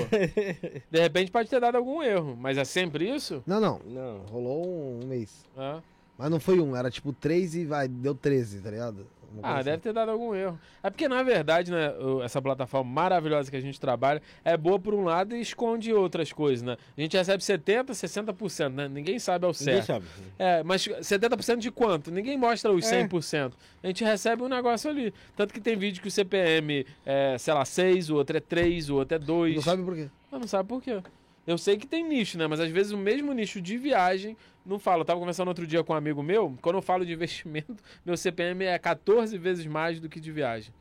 De 0.89 1.01
repente 1.01 1.33
pode 1.33 1.51
ter 1.51 1.61
dado 1.61 1.77
algum 1.77 2.01
erro, 2.01 2.37
mas 2.39 2.57
é 2.57 2.65
sempre 2.65 3.13
isso? 3.13 3.43
Não, 3.45 3.61
não, 3.61 3.81
Não. 3.85 4.19
rolou 4.31 4.65
um, 4.65 5.01
um 5.03 5.07
mês. 5.09 5.45
É. 5.57 5.81
Mas 6.17 6.31
não 6.31 6.39
foi 6.39 6.61
um, 6.61 6.77
era 6.77 6.89
tipo 6.89 7.13
3 7.13 7.57
e 7.57 7.65
vai, 7.65 7.89
deu 7.89 8.15
13, 8.15 8.61
tá 8.61 8.71
ligado? 8.71 9.05
Ah, 9.43 9.57
deve 9.57 9.71
assim. 9.71 9.81
ter 9.81 9.93
dado 9.93 10.11
algum 10.11 10.35
erro. 10.35 10.59
É 10.83 10.91
porque, 10.91 11.09
na 11.09 11.23
verdade, 11.23 11.71
né, 11.71 11.93
essa 12.23 12.41
plataforma 12.41 12.91
maravilhosa 12.91 13.51
que 13.51 13.57
a 13.57 13.61
gente 13.61 13.81
trabalha 13.81 14.21
é 14.45 14.57
boa 14.57 14.79
por 14.79 14.95
um 14.95 15.05
lado 15.05 15.35
e 15.35 15.41
esconde 15.41 15.93
outras 15.93 16.33
coisas, 16.33 16.63
né? 16.63 16.77
A 16.97 17.01
gente 17.01 17.17
recebe 17.17 17.43
70%, 17.43 17.91
60%, 17.93 18.69
né? 18.73 18.89
Ninguém 18.89 19.19
sabe 19.19 19.47
ao 19.47 19.53
Ninguém 19.53 19.83
certo. 19.83 19.87
sabe. 19.87 20.07
É, 20.39 20.63
mas 20.63 20.83
70% 20.87 21.59
de 21.59 21.71
quanto? 21.71 22.11
Ninguém 22.11 22.37
mostra 22.37 22.73
os 22.73 22.85
É. 22.91 23.03
100%. 23.07 23.53
A 23.83 23.87
gente 23.87 24.05
recebe 24.05 24.43
um 24.43 24.49
negócio 24.49 24.91
ali. 24.91 25.13
Tanto 25.37 25.53
que 25.53 25.61
tem 25.61 25.77
vídeo 25.77 26.01
que 26.03 26.09
o 26.09 26.11
CPM 26.11 26.87
é, 27.05 27.37
sei 27.39 27.55
lá, 27.55 27.65
6, 27.65 28.11
o 28.11 28.17
outro 28.17 28.37
é 28.37 28.41
3, 28.41 28.91
o 28.91 28.97
outro 28.97 29.17
é 29.17 29.19
2. 29.19 29.55
Não 29.57 29.63
sabe 29.63 29.83
por 29.83 29.95
quê? 29.95 30.09
Mas 30.31 30.41
não 30.41 30.49
sabe 30.49 30.69
por 30.69 30.83
quê. 30.83 31.03
Eu 31.47 31.59
sei 31.59 31.77
que 31.77 31.87
tem 31.87 32.03
nicho, 32.09 32.39
né? 32.39 32.47
Mas 32.47 32.59
às 32.59 32.71
vezes 32.71 32.91
o 32.93 32.97
mesmo 32.97 33.31
nicho 33.35 33.61
de 33.61 33.77
viagem 33.77 34.35
não 34.65 34.79
fala. 34.79 35.03
Eu 35.03 35.05
tava 35.05 35.19
conversando 35.21 35.49
outro 35.49 35.67
dia 35.67 35.83
com 35.85 35.93
um 35.93 35.97
amigo 35.97 36.23
meu. 36.23 36.57
Quando 36.63 36.77
eu 36.77 36.83
falo 36.83 37.05
de 37.05 37.13
investimento, 37.13 37.77
meu 38.05 38.17
CPM 38.17 38.65
é 38.65 38.79
14 38.79 39.37
vezes 39.39 39.67
mais 39.67 40.01
do 40.01 40.09
que 40.09 40.19
de 40.21 40.31
viagem. 40.33 40.73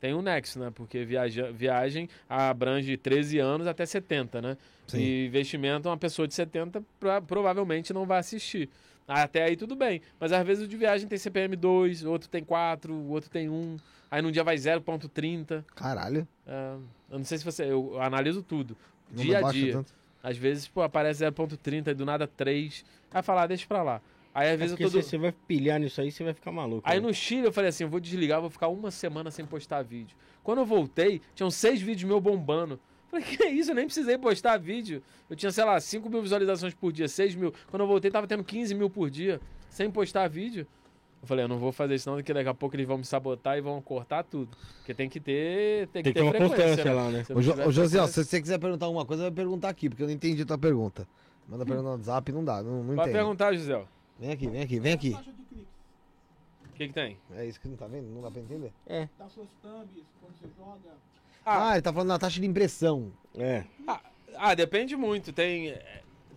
Tem 0.00 0.12
um 0.14 0.20
nexo, 0.22 0.58
né? 0.58 0.70
Porque 0.74 1.04
viaja, 1.04 1.50
viagem 1.52 2.08
abrange 2.28 2.96
13 2.96 3.38
anos 3.38 3.66
até 3.66 3.86
70, 3.86 4.42
né? 4.42 4.56
Sim. 4.86 4.98
E 4.98 5.26
investimento, 5.26 5.88
uma 5.88 5.96
pessoa 5.96 6.28
de 6.28 6.34
70 6.34 6.82
pro- 7.00 7.22
provavelmente 7.22 7.92
não 7.92 8.04
vai 8.06 8.18
assistir. 8.18 8.68
Até 9.08 9.44
aí 9.44 9.56
tudo 9.56 9.74
bem. 9.74 10.02
Mas 10.20 10.32
às 10.32 10.44
vezes 10.46 10.64
o 10.64 10.68
de 10.68 10.76
viagem 10.76 11.08
tem 11.08 11.16
CPM 11.18 11.56
2, 11.56 12.04
o 12.04 12.10
outro 12.10 12.28
tem 12.28 12.44
4, 12.44 12.92
o 12.92 13.08
outro 13.10 13.30
tem 13.30 13.48
1. 13.48 13.76
Aí 14.10 14.20
num 14.20 14.30
dia 14.30 14.44
vai 14.44 14.56
0.30. 14.56 15.64
Caralho. 15.74 16.26
É, 16.46 16.74
eu 17.10 17.18
não 17.18 17.24
sei 17.24 17.38
se 17.38 17.44
você. 17.44 17.64
Eu 17.64 18.00
analiso 18.00 18.42
tudo. 18.42 18.76
Não 19.10 19.22
dia 19.22 19.38
a 19.38 19.50
dia. 19.50 19.72
tanto. 19.72 19.94
Às 20.26 20.36
vezes, 20.36 20.66
pô, 20.66 20.82
aparece 20.82 21.24
0.30 21.24 21.86
e 21.86 21.94
do 21.94 22.04
nada 22.04 22.26
3. 22.26 22.84
Aí 23.12 23.22
falar, 23.22 23.44
ah, 23.44 23.46
deixa 23.46 23.64
pra 23.64 23.80
lá. 23.80 24.02
Aí 24.34 24.48
às 24.48 24.54
É 24.54 24.56
vezes 24.56 24.72
eu 24.72 24.78
tô. 24.78 24.90
você, 24.90 25.00
você 25.00 25.16
vai 25.16 25.30
pilhar 25.30 25.78
nisso 25.78 26.00
aí, 26.00 26.10
você 26.10 26.24
vai 26.24 26.34
ficar 26.34 26.50
maluco. 26.50 26.82
Aí 26.84 26.98
né? 26.98 27.06
no 27.06 27.14
Chile 27.14 27.44
eu 27.46 27.52
falei 27.52 27.68
assim, 27.68 27.84
eu 27.84 27.88
vou 27.88 28.00
desligar, 28.00 28.40
vou 28.40 28.50
ficar 28.50 28.66
uma 28.66 28.90
semana 28.90 29.30
sem 29.30 29.46
postar 29.46 29.82
vídeo. 29.82 30.16
Quando 30.42 30.58
eu 30.58 30.66
voltei, 30.66 31.20
tinham 31.32 31.48
seis 31.48 31.80
vídeos 31.80 32.08
meu 32.08 32.20
bombando. 32.20 32.80
Falei, 33.08 33.22
que 33.24 33.46
isso, 33.46 33.70
eu 33.70 33.76
nem 33.76 33.84
precisei 33.84 34.18
postar 34.18 34.56
vídeo. 34.58 35.00
Eu 35.30 35.36
tinha, 35.36 35.52
sei 35.52 35.62
lá, 35.62 35.78
5 35.78 36.10
mil 36.10 36.20
visualizações 36.20 36.74
por 36.74 36.90
dia, 36.92 37.06
6 37.06 37.36
mil. 37.36 37.54
Quando 37.70 37.82
eu 37.82 37.86
voltei, 37.86 38.10
tava 38.10 38.26
tendo 38.26 38.42
15 38.42 38.74
mil 38.74 38.90
por 38.90 39.08
dia, 39.08 39.40
sem 39.70 39.88
postar 39.88 40.26
vídeo. 40.28 40.66
Eu 41.22 41.26
falei, 41.28 41.44
eu 41.44 41.48
não 41.48 41.58
vou 41.58 41.72
fazer 41.72 41.94
isso 41.94 42.08
não, 42.08 42.16
porque 42.16 42.32
daqui 42.32 42.48
a 42.48 42.54
pouco 42.54 42.76
eles 42.76 42.86
vão 42.86 42.98
me 42.98 43.04
sabotar 43.04 43.56
e 43.58 43.60
vão 43.60 43.80
cortar 43.82 44.22
tudo. 44.22 44.56
Porque 44.78 44.94
tem 44.94 45.08
que 45.08 45.18
ter, 45.18 45.88
tem 45.88 46.02
que 46.02 46.12
Tem 46.12 46.12
que 46.12 46.30
ter 46.30 46.38
ter 46.38 46.38
uma 46.44 46.48
constância 46.48 46.84
né? 46.84 46.92
lá, 46.92 47.10
né? 47.10 47.24
Se 47.24 47.32
Ô, 47.32 47.36
não 47.36 47.42
Jo- 47.42 47.50
tiver 47.52 47.66
ô 47.66 47.70
Josiel, 47.72 47.88
frequência- 48.02 48.24
se 48.24 48.30
você 48.30 48.40
quiser 48.40 48.58
perguntar 48.60 48.86
alguma 48.86 49.04
coisa, 49.04 49.22
vai 49.24 49.32
perguntar 49.32 49.68
aqui, 49.70 49.88
porque 49.88 50.02
eu 50.02 50.06
não 50.06 50.14
entendi 50.14 50.42
a 50.42 50.46
tua 50.46 50.58
pergunta. 50.58 51.08
Manda 51.48 51.64
pergunta 51.64 51.88
no 51.88 51.94
WhatsApp, 51.96 52.32
não 52.32 52.44
dá, 52.44 52.62
não, 52.62 52.84
não 52.84 52.94
Pode 52.96 53.00
entendo. 53.08 53.12
perguntar, 53.12 53.52
José. 53.54 53.76
O 53.76 53.86
Vem 54.20 54.30
aqui, 54.32 54.46
vem 54.48 54.62
aqui, 54.62 54.80
vem 54.80 54.92
aqui. 54.92 55.16
que 56.74 56.88
que 56.88 56.92
tem? 56.92 57.16
É 57.34 57.46
isso 57.46 57.58
que 57.60 57.68
não 57.68 57.76
tá 57.76 57.86
vendo? 57.86 58.06
Não 58.08 58.20
dá 58.22 58.30
pra 58.30 58.40
entender? 58.40 58.72
das 59.18 59.32
suas 59.32 59.48
thumbs, 59.62 60.04
quando 60.20 60.34
você 60.38 60.46
joga. 60.56 60.94
Ah, 61.44 61.72
ele 61.72 61.82
tá 61.82 61.92
falando 61.92 62.08
na 62.08 62.18
taxa 62.18 62.40
de 62.40 62.46
impressão. 62.46 63.12
É. 63.36 63.64
Ah, 64.36 64.54
depende 64.54 64.94
muito. 64.96 65.32
Tem, 65.32 65.74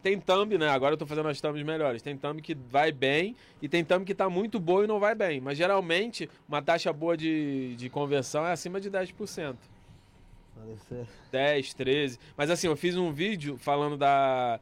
tem 0.01 0.19
thumb, 0.19 0.57
né? 0.57 0.69
Agora 0.69 0.93
eu 0.93 0.97
tô 0.97 1.05
fazendo 1.05 1.29
as 1.29 1.39
thumbs 1.39 1.63
melhores. 1.63 2.01
Tem 2.01 2.17
thumb 2.17 2.41
que 2.41 2.55
vai 2.55 2.91
bem 2.91 3.35
e 3.61 3.67
tem 3.67 3.83
thumb 3.83 4.05
que 4.05 4.15
tá 4.15 4.29
muito 4.29 4.59
boa 4.59 4.83
e 4.83 4.87
não 4.87 4.99
vai 4.99 5.13
bem. 5.13 5.39
Mas 5.39 5.57
geralmente, 5.57 6.29
uma 6.47 6.61
taxa 6.61 6.91
boa 6.91 7.15
de, 7.15 7.75
de 7.75 7.89
conversão 7.89 8.45
é 8.45 8.51
acima 8.51 8.79
de 8.79 8.89
10%. 8.89 9.55
Deve 10.55 10.79
ser. 10.87 11.07
10, 11.31 11.73
13. 11.73 12.19
Mas 12.35 12.49
assim, 12.49 12.67
eu 12.67 12.75
fiz 12.75 12.95
um 12.95 13.11
vídeo 13.11 13.57
falando 13.57 13.97
da, 13.97 14.59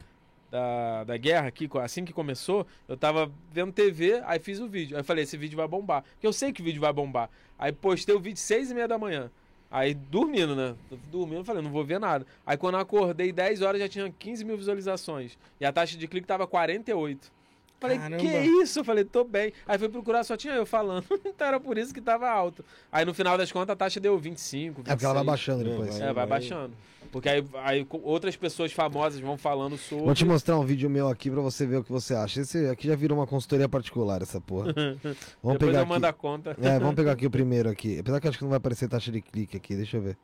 da, 0.49 1.03
da 1.03 1.17
guerra 1.17 1.47
aqui, 1.47 1.69
assim 1.81 2.05
que 2.05 2.13
começou, 2.13 2.65
eu 2.87 2.95
tava 2.95 3.31
vendo 3.51 3.71
TV, 3.71 4.21
aí 4.25 4.39
fiz 4.39 4.59
o 4.59 4.67
vídeo. 4.67 4.97
Aí 4.97 5.03
falei, 5.03 5.23
esse 5.23 5.37
vídeo 5.37 5.57
vai 5.57 5.67
bombar. 5.67 6.03
Porque 6.03 6.27
eu 6.27 6.33
sei 6.33 6.51
que 6.51 6.61
o 6.61 6.65
vídeo 6.65 6.81
vai 6.81 6.93
bombar. 6.93 7.29
Aí 7.57 7.71
postei 7.71 8.15
o 8.15 8.19
vídeo 8.19 8.39
6 8.39 8.71
e 8.71 8.73
meia 8.73 8.87
da 8.87 8.97
manhã. 8.97 9.31
Aí 9.69 9.93
dormindo, 9.93 10.55
né? 10.55 10.75
Dormindo, 11.11 11.43
falei, 11.43 11.61
não 11.61 11.71
vou 11.71 11.83
ver 11.83 11.99
nada. 11.99 12.25
Aí 12.45 12.57
quando 12.57 12.75
eu 12.75 12.81
acordei 12.81 13.31
10 13.31 13.61
horas 13.61 13.81
já 13.81 13.89
tinha 13.89 14.09
15 14.09 14.45
mil 14.45 14.57
visualizações. 14.57 15.37
E 15.59 15.65
a 15.65 15.73
taxa 15.73 15.97
de 15.97 16.07
clique 16.07 16.27
tava 16.27 16.47
48. 16.47 17.36
Falei, 17.79 17.97
Caramba. 17.99 18.17
que 18.17 18.27
isso? 18.27 18.79
Eu 18.79 18.83
falei, 18.83 19.03
tô 19.05 19.23
bem. 19.23 19.53
Aí 19.67 19.77
fui 19.77 19.87
procurar, 19.87 20.23
só 20.23 20.35
tinha 20.35 20.53
eu 20.55 20.65
falando. 20.65 21.05
então 21.25 21.47
era 21.47 21.59
por 21.59 21.77
isso 21.77 21.93
que 21.93 22.01
tava 22.01 22.27
alto. 22.29 22.65
Aí 22.91 23.05
no 23.05 23.13
final 23.13 23.37
das 23.37 23.51
contas 23.51 23.69
a 23.73 23.75
taxa 23.75 23.99
deu 23.99 24.17
25, 24.17 24.77
26. 24.77 24.87
É 24.87 24.95
porque 24.95 25.05
ela 25.05 25.13
vai 25.13 25.23
baixando 25.23 25.63
Não, 25.63 25.71
depois. 25.71 25.97
vai. 25.99 26.09
É, 26.09 26.13
vai 26.13 26.25
baixando. 26.25 26.73
Porque 27.11 27.29
aí, 27.29 27.45
aí 27.63 27.87
outras 28.03 28.35
pessoas 28.35 28.73
famosas 28.73 29.19
vão 29.19 29.37
falando 29.37 29.77
sobre. 29.77 30.05
Vou 30.05 30.13
te 30.15 30.25
mostrar 30.25 30.57
um 30.57 30.65
vídeo 30.65 30.89
meu 30.89 31.07
aqui 31.07 31.29
pra 31.31 31.39
você 31.39 31.65
ver 31.65 31.77
o 31.77 31.83
que 31.83 31.91
você 31.91 32.13
acha. 32.13 32.41
Esse 32.41 32.67
aqui 32.67 32.87
já 32.87 32.95
virou 32.95 33.17
uma 33.17 33.27
consultoria 33.27 33.69
particular, 33.69 34.21
essa 34.21 34.41
porra. 34.41 34.73
Vamos 35.41 35.57
Depois 35.57 35.59
pegar 35.59 35.77
eu 35.77 35.81
aqui. 35.83 35.89
mando 35.89 36.07
a 36.07 36.13
conta. 36.13 36.57
É, 36.61 36.79
vamos 36.79 36.95
pegar 36.95 37.11
aqui 37.13 37.25
o 37.25 37.31
primeiro 37.31 37.69
aqui. 37.69 37.99
Apesar 37.99 38.19
que 38.19 38.27
eu 38.27 38.29
acho 38.29 38.37
que 38.39 38.43
não 38.43 38.49
vai 38.49 38.57
aparecer 38.57 38.89
taxa 38.89 39.11
de 39.11 39.21
clique 39.21 39.55
aqui, 39.55 39.75
deixa 39.75 39.97
eu 39.97 40.01
ver. 40.01 40.17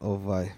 Ou 0.00 0.18
vai? 0.18 0.52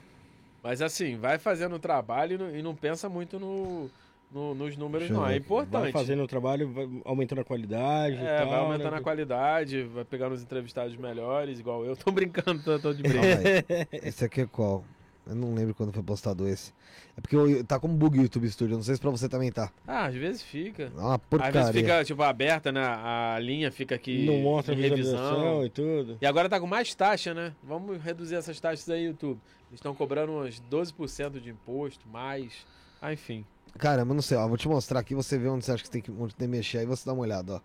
Mas 0.62 0.82
assim, 0.82 1.16
vai 1.16 1.38
fazendo 1.38 1.76
o 1.76 1.78
trabalho 1.78 2.34
e 2.34 2.38
não, 2.38 2.57
e 2.57 2.62
não 2.62 2.74
pensa 2.74 3.09
muito 3.09 3.38
no, 3.38 3.90
no- 4.37 4.55
nos 4.55 4.76
números, 4.76 5.09
não. 5.09 5.26
É 5.26 5.37
importante. 5.37 5.82
Vai 5.82 5.93
fazendo 5.93 6.22
o 6.22 6.26
trabalho, 6.26 6.70
vai 6.70 6.89
aumentando 7.05 7.41
a 7.41 7.45
qualidade. 7.45 8.16
É, 8.16 8.37
tal, 8.39 8.49
vai 8.51 8.59
aumentando 8.59 8.91
né? 8.93 8.99
a 8.99 9.01
qualidade, 9.01 9.82
vai 9.84 10.05
pegando 10.05 10.34
os 10.34 10.43
entrevistados 10.43 10.95
melhores, 10.97 11.59
igual 11.59 11.84
eu. 11.84 11.97
Tô 12.07 12.11
brincando, 12.12 12.62
tô, 12.62 12.78
tô 12.78 12.93
de 12.93 13.03
aí. 13.07 13.89
Esse 14.03 14.24
aqui 14.26 14.43
é 14.43 14.47
qual? 14.47 14.84
Eu 15.28 15.34
não 15.34 15.55
lembro 15.55 15.74
quando 15.74 15.93
foi 15.93 16.03
postado 16.05 16.47
esse. 16.47 16.72
É 17.16 17.20
porque 17.20 17.34
eu- 17.34 17.64
tá 17.64 17.80
como 17.80 17.95
bug 17.97 18.16
o 18.18 18.22
YouTube 18.22 18.49
Studio, 18.49 18.76
não 18.76 18.82
sei 18.84 18.95
se 18.95 19.01
pra 19.01 19.11
você 19.11 19.28
também 19.28 19.51
tá. 19.51 19.72
Ah, 19.84 20.05
às 20.07 20.14
vezes 20.14 20.41
fica. 20.43 20.84
É 20.97 21.01
uma 21.01 21.14
Às 21.16 21.20
porcaria. 21.28 21.62
vezes 21.62 21.80
fica, 21.80 22.05
tipo, 22.05 22.22
aberta, 22.22 22.70
né? 22.70 22.80
A 22.80 23.37
linha 23.41 23.72
fica 23.72 23.95
aqui 23.97 24.24
Não 24.24 24.39
mostra 24.39 24.72
em 24.74 24.78
revisão. 24.80 25.64
e 25.64 25.70
tudo. 25.70 26.16
E 26.20 26.26
agora 26.26 26.49
tá 26.49 26.61
com 26.61 26.66
mais 26.68 26.95
taxa, 26.95 27.34
né? 27.34 27.53
Vamos 27.64 28.01
reduzir 28.01 28.37
essas 28.37 28.61
taxas 28.61 28.89
aí, 28.89 29.07
YouTube. 29.07 29.41
Eles 29.68 29.80
estão 29.80 29.95
cobrando 29.97 30.30
uns 30.32 30.61
12% 30.70 31.41
de 31.41 31.51
imposto, 31.51 32.07
mais. 32.09 32.64
Ah, 33.03 33.12
enfim. 33.12 33.45
Caramba, 33.78 34.14
não 34.14 34.22
sei, 34.22 34.36
ó. 34.36 34.46
Vou 34.48 34.56
te 34.56 34.68
mostrar 34.68 35.00
aqui, 35.00 35.14
você 35.14 35.38
vê 35.38 35.48
onde 35.48 35.64
você 35.64 35.72
acha 35.72 35.82
que 35.84 35.90
tem 35.90 36.02
que, 36.02 36.10
onde 36.10 36.34
tem 36.34 36.48
que 36.48 36.56
mexer, 36.56 36.78
aí 36.78 36.86
você 36.86 37.04
dá 37.04 37.12
uma 37.12 37.22
olhada, 37.22 37.54
ó. 37.56 37.60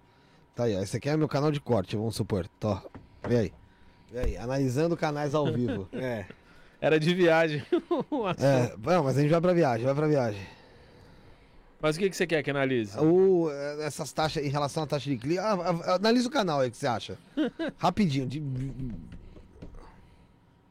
Tá 0.56 0.66
aí, 0.66 0.76
ó. 0.76 0.82
Esse 0.82 0.98
aqui 0.98 1.10
é 1.10 1.16
meu 1.18 1.28
canal 1.28 1.52
de 1.52 1.60
corte, 1.62 1.96
vamos 1.96 2.16
supor. 2.16 2.48
Tó. 2.60 2.82
Vê 3.28 3.38
aí. 3.38 3.54
Vê 4.12 4.20
aí, 4.20 4.38
analisando 4.38 4.98
canais 4.98 5.34
ao 5.34 5.52
vivo. 5.52 5.88
É. 5.94 6.26
Era 6.80 7.00
de 7.00 7.14
viagem. 7.14 7.64
é, 8.40 8.76
não, 8.84 9.04
mas 9.04 9.16
a 9.18 9.22
gente 9.22 9.30
vai 9.30 9.40
pra 9.40 9.54
viagem, 9.54 9.86
vai 9.86 9.94
pra 9.94 10.08
viagem. 10.08 10.42
Mas 11.80 11.96
o 11.96 12.00
que, 12.00 12.10
que 12.10 12.16
você 12.16 12.26
quer 12.26 12.42
que 12.44 12.50
analise? 12.50 12.98
O, 13.00 13.50
eh, 13.52 13.86
essas 13.86 14.12
taxas 14.12 14.44
em 14.44 14.50
relação 14.50 14.84
à 14.84 14.88
taxa 14.88 15.10
de 15.10 15.16
clique. 15.18 15.38
Ah, 15.40 15.54
ah, 15.54 15.96
analisa 15.96 16.28
o 16.28 16.32
canal 16.32 16.60
aí, 16.60 16.70
o 16.70 16.72
que 16.72 16.78
você 16.78 16.88
acha? 16.88 17.18
Rapidinho. 17.78 18.26
de- 18.28 18.42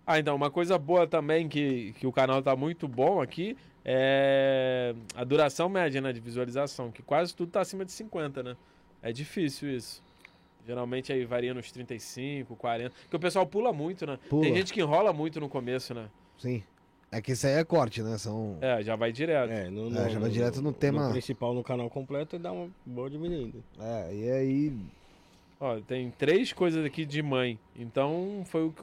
Ah, 0.07 0.19
então, 0.19 0.35
uma 0.35 0.51
coisa 0.51 0.77
boa 0.79 1.07
também 1.07 1.49
que, 1.49 1.93
que 1.95 2.07
o 2.07 2.13
canal 2.13 2.43
tá 2.43 2.57
muito 2.57 2.89
bom 2.89 3.21
aqui 3.21 3.57
é 3.85 4.95
a 5.15 5.25
duração 5.25 5.69
média 5.69 6.01
né, 6.01 6.13
de 6.13 6.21
visualização, 6.21 6.91
que 6.91 7.03
quase 7.03 7.35
tudo 7.35 7.51
tá 7.51 7.61
acima 7.61 7.85
de 7.85 7.93
50, 7.93 8.43
né? 8.43 8.57
É 9.03 9.13
difícil 9.13 9.71
isso. 9.75 10.03
Geralmente 10.67 11.13
aí 11.13 11.25
varia 11.25 11.55
nos 11.55 11.73
35, 11.73 12.55
40. 12.55 12.95
Porque 13.03 13.17
o 13.17 13.21
pessoal 13.21 13.47
pula 13.47 13.73
muito, 13.73 14.07
né? 14.07 14.19
Pula. 14.29 14.43
Tem 14.43 14.55
gente 14.55 14.73
que 14.73 14.81
enrola 14.81 15.13
muito 15.13 15.41
no 15.41 15.49
começo, 15.49 15.95
né? 15.95 16.09
Sim. 16.39 16.63
É 17.13 17.21
que 17.21 17.33
isso 17.33 17.47
aí 17.47 17.55
é 17.55 17.65
corte, 17.65 18.03
né? 18.03 18.17
São. 18.19 18.57
É, 18.61 18.83
já 18.83 18.95
vai 18.95 19.11
direto. 19.11 19.51
É, 19.51 19.69
no, 19.69 19.89
É, 19.99 20.11
já 20.11 20.19
vai 20.19 20.31
direto 20.31 20.63
no 20.63 20.73
tema. 20.73 21.07
No 21.07 21.13
principal, 21.13 21.53
no 21.55 21.65
canal 21.65 21.91
completo, 21.91 22.37
e 22.37 22.39
dá 22.39 22.53
uma 22.53 22.71
boa 22.87 23.11
diminuída. 23.11 23.59
É, 23.81 24.15
e 24.15 24.31
aí. 24.31 24.73
Ó, 25.59 25.81
tem 25.81 26.11
três 26.13 26.53
coisas 26.53 26.85
aqui 26.85 27.05
de 27.05 27.21
mãe. 27.21 27.59
Então 27.75 28.43
foi 28.47 28.67
o 28.67 28.71
que, 28.71 28.83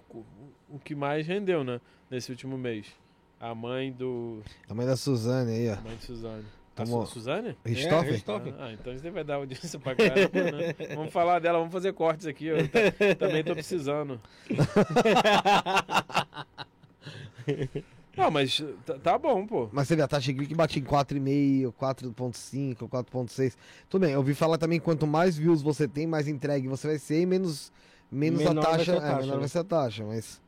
o 0.69 0.79
que 0.79 0.93
mais 0.93 1.25
rendeu, 1.25 1.63
né? 1.63 1.79
Nesse 2.09 2.29
último 2.29 2.57
mês. 2.57 2.87
A 3.39 3.53
mãe 3.53 3.91
do. 3.91 4.41
A 4.69 4.73
mãe 4.73 4.85
da 4.85 4.95
Suzane 4.97 5.51
aí, 5.51 5.69
ó. 5.69 5.73
A 5.73 5.81
mãe 5.81 5.95
de 5.95 6.03
Suzane. 6.05 6.45
A 6.75 6.83
Tomou- 6.83 7.05
Su 7.07 7.13
Suzane? 7.13 7.57
Richthofen? 7.65 8.09
É, 8.09 8.11
Richthofen. 8.13 8.53
Ah, 8.59 8.71
então 8.71 8.93
isso 8.93 9.11
vai 9.11 9.23
dar 9.23 9.35
audiência 9.35 9.79
pra 9.79 9.95
caramba, 9.95 10.51
né? 10.51 10.75
Vamos 10.95 11.11
falar 11.11 11.39
dela, 11.39 11.57
vamos 11.57 11.73
fazer 11.73 11.91
cortes 11.93 12.27
aqui. 12.27 12.45
Eu 12.45 12.57
ta- 12.69 13.15
também 13.17 13.43
tô 13.43 13.53
precisando. 13.53 14.19
Não, 18.15 18.31
mas 18.31 18.63
tá, 18.85 18.97
tá 18.99 19.17
bom, 19.17 19.45
pô. 19.45 19.69
Mas 19.71 19.87
você 19.87 19.95
vê, 19.95 20.01
a 20.01 20.07
taxa 20.07 20.31
de 20.31 20.37
clique 20.37 20.55
bate 20.55 20.79
em 20.79 20.83
4,5, 20.83 21.71
4,5, 21.73 22.87
4,6. 22.87 23.55
Tudo 23.89 24.01
bem, 24.01 24.11
eu 24.13 24.19
ouvi 24.19 24.33
falar 24.33 24.57
também 24.57 24.79
que 24.79 24.85
quanto 24.85 25.05
mais 25.05 25.37
views 25.37 25.61
você 25.61 25.87
tem, 25.87 26.07
mais 26.07 26.27
entregue 26.27 26.67
você 26.67 26.87
vai 26.87 26.97
ser 26.99 27.21
e 27.21 27.25
menos, 27.27 27.71
menos 28.11 28.39
Menor 28.39 28.51
a 28.65 28.69
vai 28.69 28.71
taxa. 28.77 28.85
ser 28.85 28.91
a 28.91 28.95
é, 28.95 28.99
taxa, 28.99 29.21
menor 29.21 29.33
né? 29.33 29.39
vai 29.39 29.49
ser 29.49 29.59
a 29.59 29.63
taxa, 29.63 30.03
mas. 30.03 30.41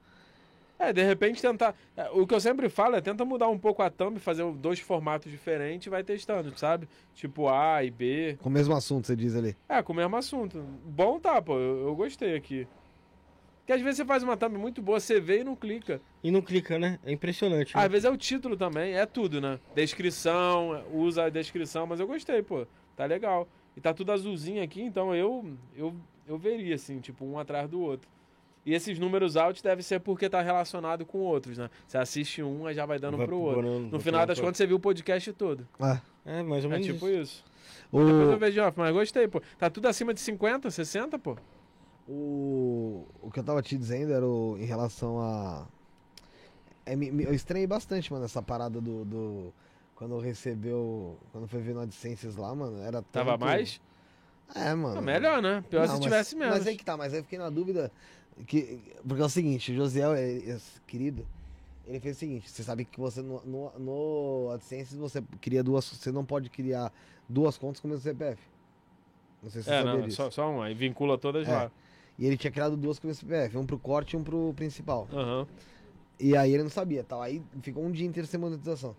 É, 0.79 0.93
de 0.93 1.03
repente 1.03 1.41
tentar. 1.41 1.75
é, 1.97 2.09
O 2.11 2.25
que 2.25 2.33
eu 2.33 2.39
sempre 2.39 2.69
falo 2.69 2.95
é 2.95 3.01
tenta 3.01 3.25
mudar 3.25 3.49
um 3.49 3.59
pouco 3.59 3.81
a 3.81 3.89
thumb, 3.89 4.17
fazer 4.17 4.49
dois 4.53 4.79
formatos 4.79 5.29
diferentes 5.29 5.87
e 5.87 5.89
vai 5.89 6.03
testando, 6.05 6.57
sabe? 6.57 6.87
Tipo 7.13 7.49
A 7.49 7.83
e 7.83 7.91
B. 7.91 8.37
Com 8.41 8.47
o 8.47 8.51
mesmo 8.51 8.73
assunto, 8.73 9.05
você 9.05 9.15
diz 9.15 9.35
ali. 9.35 9.57
É, 9.67 9.83
com 9.83 9.91
o 9.91 9.95
mesmo 9.95 10.15
assunto. 10.15 10.59
Bom 10.85 11.19
tá, 11.19 11.41
pô. 11.41 11.53
Eu, 11.59 11.87
eu 11.87 11.95
gostei 11.95 12.33
aqui. 12.33 12.65
Porque 13.59 13.73
às 13.73 13.81
vezes 13.81 13.97
você 13.97 14.05
faz 14.05 14.23
uma 14.23 14.35
thumb 14.37 14.57
muito 14.57 14.81
boa, 14.81 14.99
você 14.99 15.19
vê 15.19 15.41
e 15.41 15.43
não 15.43 15.55
clica. 15.55 16.01
E 16.23 16.31
não 16.31 16.41
clica, 16.41 16.79
né? 16.79 16.97
É 17.05 17.11
impressionante. 17.11 17.75
né? 17.75 17.83
Às 17.83 17.91
vezes 17.91 18.05
é 18.05 18.09
o 18.09 18.17
título 18.17 18.55
também, 18.57 18.95
é 18.95 19.05
tudo, 19.05 19.39
né? 19.41 19.59
Descrição, 19.75 20.83
usa 20.91 21.25
a 21.25 21.29
descrição, 21.29 21.85
mas 21.85 21.99
eu 21.99 22.07
gostei, 22.07 22.41
pô. 22.41 22.65
Tá 22.95 23.05
legal. 23.05 23.47
E 23.77 23.81
tá 23.81 23.93
tudo 23.93 24.11
azulzinho 24.11 24.63
aqui, 24.63 24.81
então 24.81 25.13
eu 25.13 25.55
eu, 25.75 25.93
eu 26.27 26.37
veria, 26.37 26.73
assim, 26.75 26.99
tipo, 26.99 27.23
um 27.25 27.37
atrás 27.37 27.69
do 27.69 27.79
outro. 27.79 28.09
E 28.65 28.73
esses 28.73 28.99
números 28.99 29.37
altos 29.37 29.61
deve 29.61 29.81
ser 29.81 29.99
porque 30.01 30.29
tá 30.29 30.41
relacionado 30.41 31.05
com 31.05 31.19
outros, 31.19 31.57
né? 31.57 31.69
Você 31.87 31.97
assiste 31.97 32.43
um, 32.43 32.65
aí 32.67 32.75
já 32.75 32.85
vai 32.85 32.99
dando 32.99 33.17
Vai 33.17 33.25
pro 33.25 33.39
outro. 33.39 33.79
No 33.79 33.99
final 33.99 34.25
das 34.25 34.39
contas, 34.39 34.57
você 34.57 34.67
viu 34.67 34.75
o 34.77 34.79
podcast 34.79 35.31
todo. 35.33 35.67
Ah, 35.79 36.01
É, 36.25 36.43
mais 36.43 36.65
ou 36.65 36.71
É 36.71 36.73
menos 36.73 36.85
tipo 36.87 37.07
isso. 37.07 37.15
isso. 37.21 37.43
Depois 37.85 38.09
eu 38.09 38.33
o, 38.33 38.37
vejo 38.37 38.61
mas 38.75 38.93
gostei, 38.93 39.27
pô. 39.27 39.41
Tá 39.57 39.69
tudo 39.69 39.87
acima 39.87 40.13
de 40.13 40.19
50, 40.19 40.69
60, 40.69 41.17
pô. 41.17 41.37
o, 42.07 43.05
o 43.21 43.31
que 43.31 43.39
eu 43.39 43.43
tava 43.43 43.61
te 43.61 43.77
dizendo 43.77 44.13
era 44.13 44.25
o, 44.25 44.57
em 44.59 44.65
relação 44.65 45.19
a. 45.19 45.65
É, 46.85 46.95
me- 46.95 47.11
me- 47.11 47.23
eu 47.23 47.33
estranhei 47.33 47.67
bastante, 47.67 48.11
mano, 48.11 48.25
essa 48.25 48.41
parada 48.41 48.79
do. 48.81 49.05
do- 49.05 49.53
quando 49.95 50.17
recebeu. 50.19 51.17
Quando 51.31 51.47
foi 51.47 51.59
ver 51.61 51.73
no 51.73 51.81
AdSenses 51.81 52.35
lá, 52.35 52.53
mano, 52.55 52.81
era 52.81 53.01
Tava 53.01 53.31
tanto- 53.31 53.45
mais? 53.45 53.81
É, 54.55 54.73
mano. 54.73 54.95
Não, 54.95 55.01
melhor, 55.01 55.41
né? 55.41 55.63
Pior 55.69 55.81
Não, 55.81 55.87
se 55.87 55.93
mas- 55.93 56.03
tivesse 56.03 56.35
menos. 56.35 56.57
Mas 56.57 56.67
aí 56.67 56.75
que 56.77 56.85
tá, 56.85 56.95
mas 56.97 57.13
aí 57.13 57.19
eu 57.19 57.23
fiquei 57.23 57.37
na 57.39 57.49
dúvida. 57.49 57.91
Que, 58.47 58.81
porque 59.07 59.21
é 59.21 59.25
o 59.25 59.29
seguinte, 59.29 59.71
o 59.71 59.75
Josiel, 59.75 60.13
é- 60.13 60.31
esse 60.31 60.79
querido, 60.87 61.25
ele 61.85 61.99
fez 61.99 62.15
o 62.15 62.19
seguinte: 62.19 62.49
você 62.49 62.63
sabe 62.63 62.85
que 62.85 62.99
você 62.99 63.21
no, 63.21 63.41
no, 63.45 63.71
no 63.79 64.51
AdSense 64.51 64.95
você 64.95 65.21
cria 65.41 65.63
duas. 65.63 65.85
Você 65.85 66.11
não 66.11 66.23
pode 66.23 66.49
criar 66.49 66.91
duas 67.27 67.57
contas 67.57 67.79
com 67.81 67.87
o 67.87 67.91
mesmo 67.91 68.03
CPF. 68.03 68.41
Não 69.43 69.49
sei 69.49 69.61
se 69.61 69.67
você 69.69 69.73
É, 69.75 69.77
sabia 69.83 69.93
não, 69.99 70.01
disso. 70.05 70.17
só, 70.17 70.31
só 70.31 70.49
um. 70.49 70.61
Aí 70.61 70.73
vincula 70.73 71.17
todas 71.17 71.47
É. 71.47 71.51
lá. 71.51 71.71
E 72.17 72.25
ele 72.25 72.35
tinha 72.37 72.51
criado 72.51 72.75
duas 72.75 72.99
com 72.99 73.07
o 73.07 73.09
mesmo 73.09 73.21
CPF, 73.27 73.57
um 73.57 73.65
pro 73.65 73.79
corte 73.79 74.13
e 74.13 74.17
um 74.17 74.23
pro 74.23 74.53
principal. 74.55 75.07
Aham. 75.13 75.47
E 76.19 76.35
aí 76.35 76.53
ele 76.53 76.63
não 76.63 76.69
sabia, 76.69 77.03
tal. 77.03 77.21
Aí 77.21 77.41
ficou 77.61 77.83
um 77.83 77.91
dia 77.91 78.05
inteiro 78.05 78.27
sem 78.27 78.39
monetização. 78.39 78.95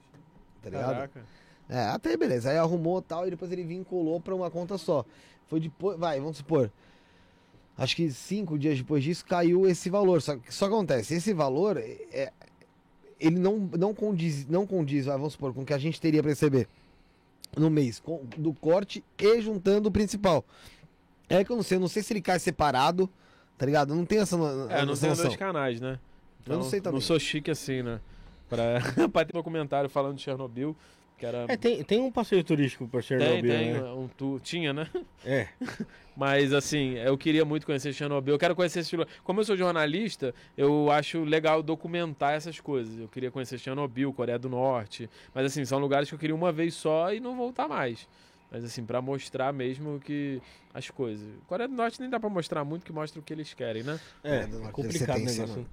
tá 0.63 0.69
ligado? 0.71 0.93
Caraca. 0.95 1.25
É, 1.69 1.85
até 1.85 2.17
beleza. 2.17 2.51
Aí 2.51 2.57
arrumou 2.57 3.01
tal, 3.03 3.27
e 3.27 3.31
depois 3.31 3.51
ele 3.53 3.63
vinculou 3.63 4.21
pra 4.21 4.35
uma 4.35 4.51
conta 4.51 4.77
só. 4.79 5.05
Foi 5.47 5.61
depois, 5.61 5.99
vai, 5.99 6.19
vamos 6.19 6.39
supor. 6.39 6.71
Acho 7.77 7.97
que 7.97 8.11
cinco 8.11 8.59
dias 8.59 8.77
depois 8.79 9.03
disso 9.03 9.25
caiu 9.25 9.67
esse 9.67 9.89
valor. 9.89 10.21
Só 10.21 10.37
que 10.37 10.53
só 10.53 10.67
acontece, 10.67 11.15
esse 11.15 11.33
valor 11.33 11.79
é, 11.79 12.31
ele 13.19 13.39
não, 13.39 13.59
não 13.79 13.95
condiz, 13.95 14.47
não 14.47 14.67
condiz, 14.67 15.07
vai, 15.07 15.17
vamos 15.17 15.33
supor, 15.35 15.53
com 15.55 15.63
o 15.63 15.65
que 15.67 15.73
a 15.75 15.79
gente 15.79 16.01
teria 16.01 16.23
pra 16.23 16.31
receber 16.31 16.69
no 17.57 17.71
mês, 17.71 17.99
com- 18.01 18.23
do 18.37 18.53
corte 18.55 19.03
e 19.19 19.41
juntando 19.41 19.89
o 19.89 19.93
principal. 19.93 20.45
É 21.29 21.43
que 21.45 21.51
eu 21.51 21.57
não 21.57 21.63
sei, 21.63 21.77
eu 21.77 21.81
não 21.81 21.89
sei 21.89 22.03
se 22.03 22.13
ele 22.13 22.21
cai 22.21 22.39
separado, 22.39 23.09
tá 23.57 23.65
ligado? 23.67 23.93
Eu 23.93 23.97
não 23.97 24.05
tenho 24.05 24.23
essa, 24.23 24.37
É, 24.37 24.85
não 24.85 24.95
tem 24.97 25.15
dois 25.15 25.37
canais, 25.37 25.81
né? 25.81 25.99
Eu 26.47 26.57
não 26.57 26.65
sei 26.65 26.81
também. 26.81 26.95
Não 26.95 27.01
sou 27.01 27.19
chique 27.19 27.51
assim, 27.51 27.83
né? 27.83 28.01
Pra, 28.51 28.81
pra 29.09 29.25
ter 29.25 29.33
documentário 29.33 29.89
falando 29.89 30.17
de 30.17 30.23
Chernobyl, 30.23 30.77
que 31.21 31.27
era... 31.27 31.45
É, 31.49 31.57
tem, 31.57 31.85
tem 31.85 32.01
um 32.01 32.11
passeio 32.11 32.43
turístico 32.43 32.89
por 32.89 33.05
tem, 33.05 33.19
Chernobyl, 33.19 33.51
tem 33.53 33.73
né? 33.75 33.83
um 33.93 34.09
tour. 34.09 34.41
Tinha, 34.41 34.73
né? 34.73 34.89
É. 35.25 35.47
Mas 36.17 36.53
assim, 36.53 36.95
eu 36.99 37.17
queria 37.17 37.45
muito 37.45 37.65
conhecer 37.65 37.93
Chernobyl. 37.93 38.35
Eu 38.35 38.39
quero 38.39 38.57
conhecer 38.57 38.81
esse 38.81 38.97
lugar. 38.97 39.11
Como 39.23 39.39
eu 39.41 39.45
sou 39.45 39.57
jornalista, 39.57 40.35
eu 40.57 40.91
acho 40.91 41.23
legal 41.25 41.63
documentar 41.63 42.33
essas 42.35 42.59
coisas. 42.59 42.99
Eu 42.99 43.09
queria 43.09 43.31
conhecer 43.31 43.59
Chernobyl, 43.59 44.13
Coreia 44.13 44.39
do 44.39 44.49
Norte. 44.49 45.09
Mas 45.35 45.47
assim, 45.47 45.65
são 45.65 45.79
lugares 45.79 46.09
que 46.09 46.15
eu 46.15 46.19
queria 46.19 46.35
uma 46.35 46.51
vez 46.51 46.75
só 46.75 47.13
e 47.15 47.21
não 47.21 47.37
voltar 47.37 47.69
mais. 47.69 48.09
Mas 48.51 48.65
assim, 48.65 48.85
pra 48.85 49.01
mostrar 49.01 49.53
mesmo 49.53 50.01
que 50.01 50.43
as 50.75 50.91
coisas. 50.91 51.27
Coreia 51.47 51.69
do 51.69 51.75
Norte 51.75 52.01
nem 52.01 52.11
dá 52.11 52.19
pra 52.19 52.29
mostrar 52.29 52.65
muito, 52.65 52.85
que 52.85 52.93
mostra 52.93 53.21
o 53.21 53.23
que 53.23 53.33
eles 53.33 53.55
querem, 53.55 53.83
né? 53.83 53.99
É, 54.25 54.37
É, 54.39 54.47
complicado 54.73 55.19
o 55.19 55.25
negócio. 55.25 55.67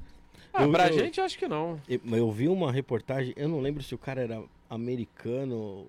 Ah, 0.54 0.64
Eu- 0.64 0.72
pra 0.72 0.88
eu- 0.88 0.94
gente, 0.94 1.20
acho 1.20 1.38
que 1.38 1.48
não. 1.48 1.80
Eu, 1.90 2.00
eu 2.06 2.32
vi 2.32 2.48
uma 2.48 2.72
reportagem, 2.72 3.34
eu 3.36 3.48
não 3.50 3.60
lembro 3.60 3.82
se 3.84 3.94
o 3.96 3.98
cara 3.98 4.22
era 4.22 4.42
americano. 4.70 5.86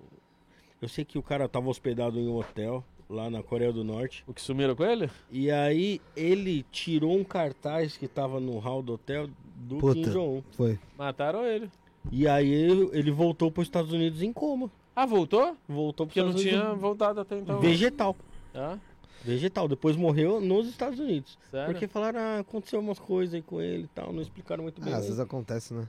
Eu 0.81 0.87
sei 0.87 1.03
que 1.03 1.17
o 1.17 1.23
cara 1.23 1.47
tava 1.49 1.69
hospedado 1.69 2.19
em 2.19 2.27
um 2.27 2.35
hotel 2.37 2.83
lá 3.09 3.29
na 3.29 3.41
Coreia 3.43 3.73
do 3.73 3.83
Norte. 3.83 4.23
O 4.27 4.33
que 4.33 4.41
sumiram 4.41 4.75
com 4.75 4.83
ele? 4.85 5.09
E 5.31 5.49
aí 5.51 5.99
ele 6.15 6.63
tirou 6.71 7.17
um 7.17 7.23
cartaz 7.23 7.97
que 7.97 8.07
tava 8.07 8.39
no 8.39 8.57
hall 8.59 8.81
do 8.81 8.93
hotel 8.93 9.29
do 9.55 9.77
Puta. 9.77 9.95
Kim 9.95 10.03
Jong-un. 10.11 10.43
Foi. 10.51 10.79
Mataram 10.97 11.45
ele. 11.45 11.69
E 12.11 12.27
aí 12.27 12.49
ele, 12.49 12.89
ele 12.93 13.11
voltou 13.11 13.51
para 13.51 13.61
os 13.61 13.67
Estados 13.67 13.91
Unidos 13.91 14.21
em 14.21 14.31
coma. 14.31 14.71
Ah, 14.95 15.05
voltou? 15.05 15.55
Voltou 15.67 16.05
para 16.05 16.13
Porque 16.13 16.23
não 16.23 16.33
tinha 16.33 16.63
Unidos 16.63 16.79
voltado 16.81 17.19
até 17.19 17.37
então. 17.37 17.59
vegetal. 17.59 18.15
Ah, 18.53 18.77
Vegetal. 19.23 19.67
Depois 19.67 19.95
morreu 19.97 20.39
nos 20.39 20.67
Estados 20.67 20.97
Unidos. 20.99 21.37
sério? 21.51 21.71
Porque 21.73 21.87
falaram, 21.87 22.19
ah, 22.19 22.39
aconteceu 22.39 22.79
umas 22.79 22.99
coisas 22.99 23.35
aí 23.35 23.41
com 23.41 23.59
ele 23.61 23.83
e 23.83 23.87
tal. 23.87 24.13
Não 24.13 24.21
explicaram 24.21 24.63
muito 24.63 24.81
bem. 24.81 24.93
Ah, 24.93 24.97
às 24.97 25.05
vezes 25.05 25.19
acontece, 25.19 25.73
né? 25.73 25.87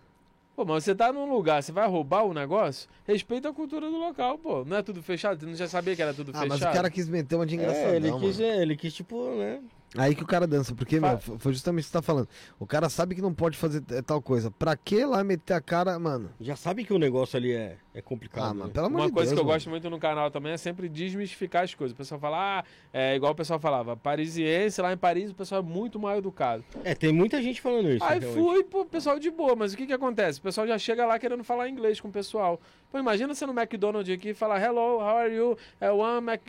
Pô, 0.61 0.67
mas 0.67 0.85
você 0.85 0.95
tá 0.95 1.11
num 1.11 1.25
lugar, 1.33 1.63
você 1.63 1.73
vai 1.73 1.89
roubar 1.89 2.23
o 2.23 2.35
negócio? 2.35 2.87
Respeita 3.07 3.49
a 3.49 3.53
cultura 3.53 3.89
do 3.89 3.97
local, 3.97 4.37
pô. 4.37 4.63
Não 4.63 4.77
é 4.77 4.83
tudo 4.83 5.03
fechado? 5.03 5.41
Você 5.41 5.47
não 5.47 5.55
já 5.55 5.67
sabia 5.67 5.97
que 5.97 6.03
era 6.03 6.13
tudo 6.13 6.33
Ah, 6.33 6.41
fechado? 6.43 6.49
mas 6.51 6.61
o 6.61 6.65
cara 6.71 6.91
quis 6.91 7.09
meter 7.09 7.35
uma 7.37 7.47
de 7.47 7.55
engraçadão, 7.57 7.93
é, 7.93 7.97
ele 7.97 8.11
mano. 8.11 8.23
quis, 8.27 8.41
é, 8.41 8.61
ele 8.61 8.77
quis, 8.77 8.93
tipo, 8.93 9.31
né? 9.37 9.59
Aí 9.97 10.15
que 10.15 10.23
o 10.23 10.27
cara 10.27 10.47
dança, 10.47 10.73
porque, 10.73 11.01
meu, 11.01 11.19
foi 11.19 11.53
justamente 11.53 11.83
o 11.83 11.87
que 11.87 11.91
você 11.91 11.99
tá 11.99 12.03
falando. 12.03 12.29
O 12.61 12.67
cara 12.67 12.89
sabe 12.89 13.17
que 13.17 13.21
não 13.21 13.35
pode 13.35 13.57
fazer 13.59 13.81
t- 13.81 14.01
tal 14.03 14.23
coisa. 14.23 14.49
Pra 14.49 14.77
que 14.77 15.05
lá 15.05 15.25
meter 15.25 15.53
a 15.55 15.61
cara, 15.61 15.99
mano? 15.99 16.31
Já 16.41 16.55
sabe 16.55 16.85
que 16.85 16.93
o 16.93 16.99
negócio 16.99 17.37
ali 17.37 17.53
é, 17.53 17.77
é 17.93 18.01
complicado. 18.01 18.45
Ah, 18.45 18.55
né? 18.55 18.61
mano, 18.61 18.71
pelo 18.71 18.87
amor 18.87 19.01
Uma 19.01 19.07
de 19.09 19.13
coisa 19.13 19.31
Deus. 19.31 19.39
que 19.39 19.41
eu 19.41 19.45
mano. 19.45 19.57
gosto 19.57 19.69
muito 19.69 19.91
no 19.91 19.99
canal 19.99 20.31
também 20.31 20.53
é 20.53 20.57
sempre 20.57 20.89
desmistificar 20.89 21.65
as 21.65 21.75
coisas. 21.75 21.93
O 21.93 21.97
pessoal 21.97 22.21
fala, 22.21 22.61
ah, 22.61 22.65
é 22.93 23.17
igual 23.17 23.33
o 23.33 23.35
pessoal 23.35 23.59
falava, 23.59 23.97
parisiense 23.97 24.81
lá 24.81 24.93
em 24.93 24.97
Paris, 24.97 25.33
o 25.33 25.35
pessoal 25.35 25.61
é 25.61 25.65
muito 25.65 25.99
mal 25.99 26.17
educado. 26.17 26.63
É, 26.85 26.95
tem 26.95 27.13
muita 27.13 27.43
gente 27.43 27.61
falando 27.61 27.91
isso. 27.91 28.05
Aí 28.05 28.21
fui, 28.21 28.63
pô, 28.63 28.85
pessoal 28.85 29.19
de 29.19 29.29
boa, 29.29 29.57
mas 29.57 29.73
o 29.73 29.77
que 29.77 29.87
que 29.89 29.93
acontece? 29.93 30.39
O 30.39 30.43
pessoal 30.43 30.69
já 30.69 30.79
chega 30.79 31.05
lá 31.05 31.19
querendo 31.19 31.43
falar 31.43 31.69
inglês 31.69 32.01
com 32.01 32.07
o 32.07 32.13
pessoal. 32.13 32.61
Pô, 32.93 32.99
imagina 32.99 33.35
você 33.35 33.45
no 33.45 33.53
McDonald's 33.61 34.15
aqui 34.15 34.29
e 34.29 34.35
falar, 34.35 34.63
hello, 34.63 34.99
how 35.01 35.17
are 35.17 35.35
you? 35.35 35.59
É 35.81 35.91
one 35.91 36.21
Mac, 36.25 36.43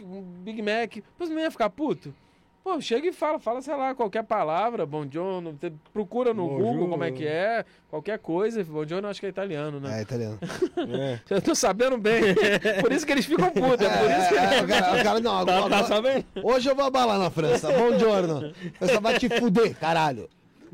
Big 0.44 0.62
Mac. 0.62 0.98
Pô, 1.18 1.26
você 1.26 1.34
não 1.34 1.42
ia 1.42 1.50
ficar 1.50 1.72
puto? 1.72 2.14
Pô, 2.64 2.80
chega 2.80 3.08
e 3.08 3.12
fala, 3.12 3.40
fala, 3.40 3.60
sei 3.62 3.76
lá, 3.76 3.96
qualquer 3.96 4.24
palavra, 4.24 4.86
bom 4.86 5.04
giorno, 5.10 5.58
procura 5.92 6.32
no 6.32 6.48
Bonjour. 6.48 6.74
Google 6.74 6.90
como 6.90 7.04
é 7.04 7.12
que 7.12 7.26
é, 7.26 7.66
qualquer 7.90 8.20
coisa. 8.20 8.64
Bom 8.64 8.86
giorno 8.86 9.08
acho 9.08 9.20
que 9.20 9.26
é 9.26 9.30
italiano, 9.30 9.80
né? 9.80 9.98
É, 9.98 10.02
italiano. 10.04 10.38
É. 10.96 11.20
Eu 11.34 11.42
tô 11.42 11.56
sabendo 11.56 11.98
bem. 11.98 12.22
por 12.80 12.92
isso 12.92 13.04
que 13.06 13.12
eles 13.12 13.26
ficam 13.26 13.50
putos, 13.50 13.86
é 13.86 13.98
por 13.98 14.12
isso 14.12 14.30
que 14.30 14.36
É, 14.36 14.60
é, 14.60 14.62
o, 14.64 14.68
cara, 14.68 15.02
o 15.02 15.04
cara, 15.04 15.20
não, 15.20 15.44
Tá, 15.46 15.58
agora, 15.58 15.78
tá 15.78 15.84
sabendo? 15.86 16.26
hoje 16.44 16.70
eu 16.70 16.76
vou 16.76 16.86
abalar 16.86 17.18
na 17.18 17.32
França. 17.32 17.72
Bom 17.72 17.98
giorno. 17.98 18.54
Você 18.80 19.00
vai 19.00 19.18
te 19.18 19.28
fuder, 19.28 19.76
caralho. 19.78 20.30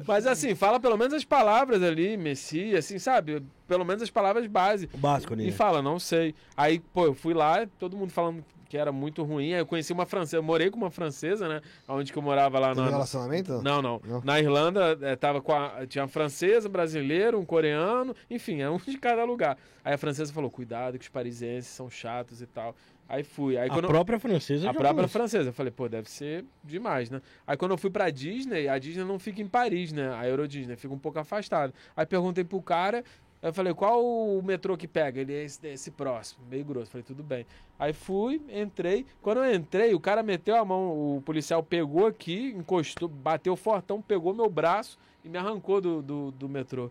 Mas 0.06 0.28
assim, 0.28 0.54
fala 0.54 0.80
pelo 0.80 0.98
menos 0.98 1.14
as 1.14 1.24
palavras 1.24 1.82
ali, 1.82 2.18
Messi, 2.18 2.76
assim, 2.76 3.00
sabe? 3.00 3.42
Pelo 3.68 3.84
menos 3.86 4.04
as 4.04 4.10
palavras 4.12 4.46
base. 4.46 4.90
O 4.94 4.98
básico, 4.98 5.36
né? 5.36 5.44
E 5.46 5.52
fala, 5.52 5.82
não 5.82 5.98
sei. 6.00 6.36
Aí, 6.56 6.80
pô, 6.80 7.06
eu 7.06 7.14
fui 7.16 7.34
lá, 7.34 7.66
todo 7.80 7.98
mundo 7.98 8.12
falando 8.12 8.44
que 8.70 8.78
era 8.78 8.92
muito 8.92 9.24
ruim. 9.24 9.54
Aí 9.54 9.60
eu 9.60 9.66
conheci 9.66 9.94
uma 9.94 10.06
francesa, 10.06 10.38
eu 10.38 10.44
morei 10.44 10.70
com 10.70 10.78
uma 10.78 10.92
francesa, 10.92 11.48
né? 11.48 11.62
Onde 11.88 12.12
que 12.12 12.18
eu 12.18 12.24
morava 12.24 12.60
lá 12.60 12.74
Tem 12.74 12.84
na. 12.84 12.90
relacionamento? 12.90 13.62
Não, 13.62 13.82
não, 13.82 14.02
Não? 14.06 14.22
Na 14.24 14.40
Irlanda, 14.40 14.98
eh, 15.02 15.16
tava 15.16 15.42
com 15.42 15.54
a, 15.54 15.86
tinha 15.88 16.04
uma 16.04 16.08
francesa, 16.08 16.68
um 16.68 16.72
brasileiro, 16.72 17.40
um 17.40 17.46
coreano, 17.46 18.16
enfim, 18.30 18.62
é 18.62 18.70
um 18.70 18.78
de 18.78 18.98
cada 18.98 19.24
lugar. 19.24 19.58
Aí 19.84 19.94
a 19.94 19.98
francesa 19.98 20.34
falou: 20.34 20.50
cuidado 20.52 20.98
que 20.98 21.04
os 21.04 21.10
parisienses 21.10 21.70
são 21.72 21.90
chatos 21.90 22.42
e 22.42 22.46
tal. 22.48 22.76
Aí 23.10 23.24
fui. 23.24 23.58
Aí 23.58 23.70
A 23.72 23.76
eu- 23.78 23.82
própria 23.84 24.20
francesa 24.20 24.70
a 24.70 24.74
própria 24.74 24.94
falou. 24.94 25.08
francesa. 25.08 25.50
Eu 25.50 25.54
falei, 25.54 25.72
pô, 25.72 25.88
deve 25.88 26.10
ser 26.10 26.44
demais, 26.62 27.10
né? 27.10 27.22
Aí 27.46 27.56
quando 27.56 27.72
eu 27.72 27.78
fui 27.78 27.90
pra 27.90 28.10
Disney, 28.10 28.68
a 28.68 28.78
Disney 28.78 29.06
não 29.06 29.18
fica 29.18 29.42
em 29.42 29.48
Paris, 29.48 29.94
né? 29.94 30.14
A 30.14 30.28
Euro 30.28 30.46
Disney 30.46 30.76
fica 30.76 30.94
um 30.94 31.00
pouco 31.00 31.18
afastada. 31.18 31.74
Aí 31.96 32.06
perguntei 32.06 32.44
pro 32.44 32.62
cara, 32.62 33.06
eu 33.42 33.54
falei, 33.54 33.74
qual 33.74 34.04
o 34.04 34.42
metrô 34.42 34.76
que 34.76 34.88
pega? 34.88 35.22
Ele 35.22 35.34
é 35.34 35.44
esse, 35.44 35.66
esse 35.68 35.92
próximo, 35.92 36.44
meio 36.50 36.66
grosso. 36.66 36.90
Falei, 36.90 37.04
tudo 37.04 37.22
bem. 37.22 37.46
Aí 37.78 37.94
fui, 37.94 38.42
entrei. 38.50 39.06
Quando 39.22 39.44
eu 39.44 39.54
entrei, 39.54 39.94
o 39.94 40.00
cara 40.00 40.24
meteu 40.24 40.56
a 40.56 40.66
mão, 40.66 41.18
o 41.18 41.22
policial 41.22 41.62
pegou 41.62 42.08
aqui, 42.08 42.54
encostou, 42.58 43.08
bateu 43.08 43.56
fortão, 43.56 44.02
pegou 44.02 44.34
meu 44.34 44.50
braço 44.50 44.98
e 45.24 45.30
me 45.30 45.38
arrancou 45.38 45.80
do, 45.80 46.02
do, 46.02 46.32
do 46.32 46.50
metrô. 46.50 46.90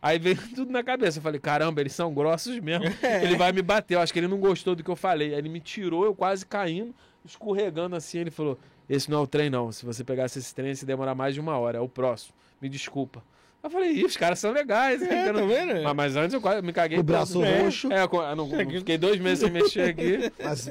Aí 0.00 0.18
veio 0.20 0.36
tudo 0.54 0.70
na 0.70 0.84
cabeça. 0.84 1.18
Eu 1.18 1.22
falei, 1.22 1.40
caramba, 1.40 1.80
eles 1.80 1.92
são 1.92 2.14
grossos 2.14 2.58
mesmo. 2.60 2.84
Ele 3.22 3.36
vai 3.36 3.52
me 3.52 3.62
bater. 3.62 3.94
Eu 3.94 4.00
acho 4.00 4.12
que 4.12 4.18
ele 4.18 4.28
não 4.28 4.38
gostou 4.38 4.74
do 4.74 4.82
que 4.82 4.90
eu 4.90 4.96
falei. 4.96 5.32
Aí 5.32 5.38
ele 5.38 5.48
me 5.48 5.60
tirou, 5.60 6.04
eu 6.04 6.14
quase 6.14 6.44
caindo, 6.44 6.92
escorregando 7.24 7.94
assim. 7.94 8.18
Ele 8.18 8.30
falou: 8.30 8.58
Esse 8.88 9.08
não 9.08 9.18
é 9.18 9.20
o 9.22 9.26
trem, 9.26 9.48
não. 9.48 9.70
Se 9.70 9.86
você 9.86 10.02
pegasse 10.02 10.40
esse 10.40 10.52
trem, 10.52 10.74
se 10.74 10.84
demorar 10.84 11.14
mais 11.14 11.34
de 11.34 11.40
uma 11.40 11.56
hora. 11.56 11.78
É 11.78 11.80
o 11.80 11.88
próximo. 11.88 12.34
Me 12.60 12.68
desculpa. 12.68 13.22
Eu 13.62 13.70
falei, 13.70 13.92
Ih, 13.92 14.04
os 14.04 14.16
caras 14.16 14.38
são 14.38 14.52
legais. 14.52 15.00
É, 15.02 15.26
tá 15.26 15.32
não- 15.32 15.46
vendo? 15.46 15.82
mas, 15.82 15.94
mas 15.94 16.16
antes 16.16 16.34
eu 16.34 16.40
quase 16.40 16.62
me 16.62 16.72
caguei 16.72 16.98
O 16.98 17.02
braço 17.02 17.34
todo. 17.34 17.44
Roxo. 17.44 17.92
É, 17.92 18.02
eu 18.02 18.36
não, 18.36 18.48
eu 18.60 18.78
fiquei 18.80 18.98
dois 18.98 19.20
meses 19.20 19.38
sem 19.40 19.50
mexer 19.50 19.90
aqui. 19.90 20.32
Mas, 20.42 20.70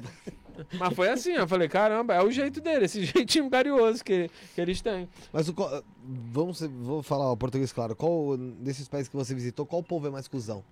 Mas 0.78 0.94
foi 0.94 1.10
assim, 1.10 1.32
eu 1.32 1.48
falei, 1.48 1.68
caramba, 1.70 2.14
é 2.14 2.22
o 2.22 2.30
jeito 2.30 2.60
dele, 2.60 2.86
esse 2.86 3.04
jeitinho 3.06 3.50
carinhoso 3.50 4.04
que, 4.04 4.30
que 4.54 4.62
eles 4.62 4.82
têm. 4.82 5.08
mas 5.32 5.48
o, 5.50 5.56
vamos, 6.04 6.62
vou 6.62 7.02
falar 7.02 7.32
o 7.32 7.38
português 7.38 7.72
claro. 7.72 7.96
Qual 7.96 8.38
desses 8.38 8.88
países 8.88 9.08
que 9.08 9.16
você 9.16 9.34
visitou, 9.34 9.66
qual 9.66 9.82
povo 9.82 10.08
é 10.08 10.12
mais 10.12 10.28
cuzão? 10.28 10.64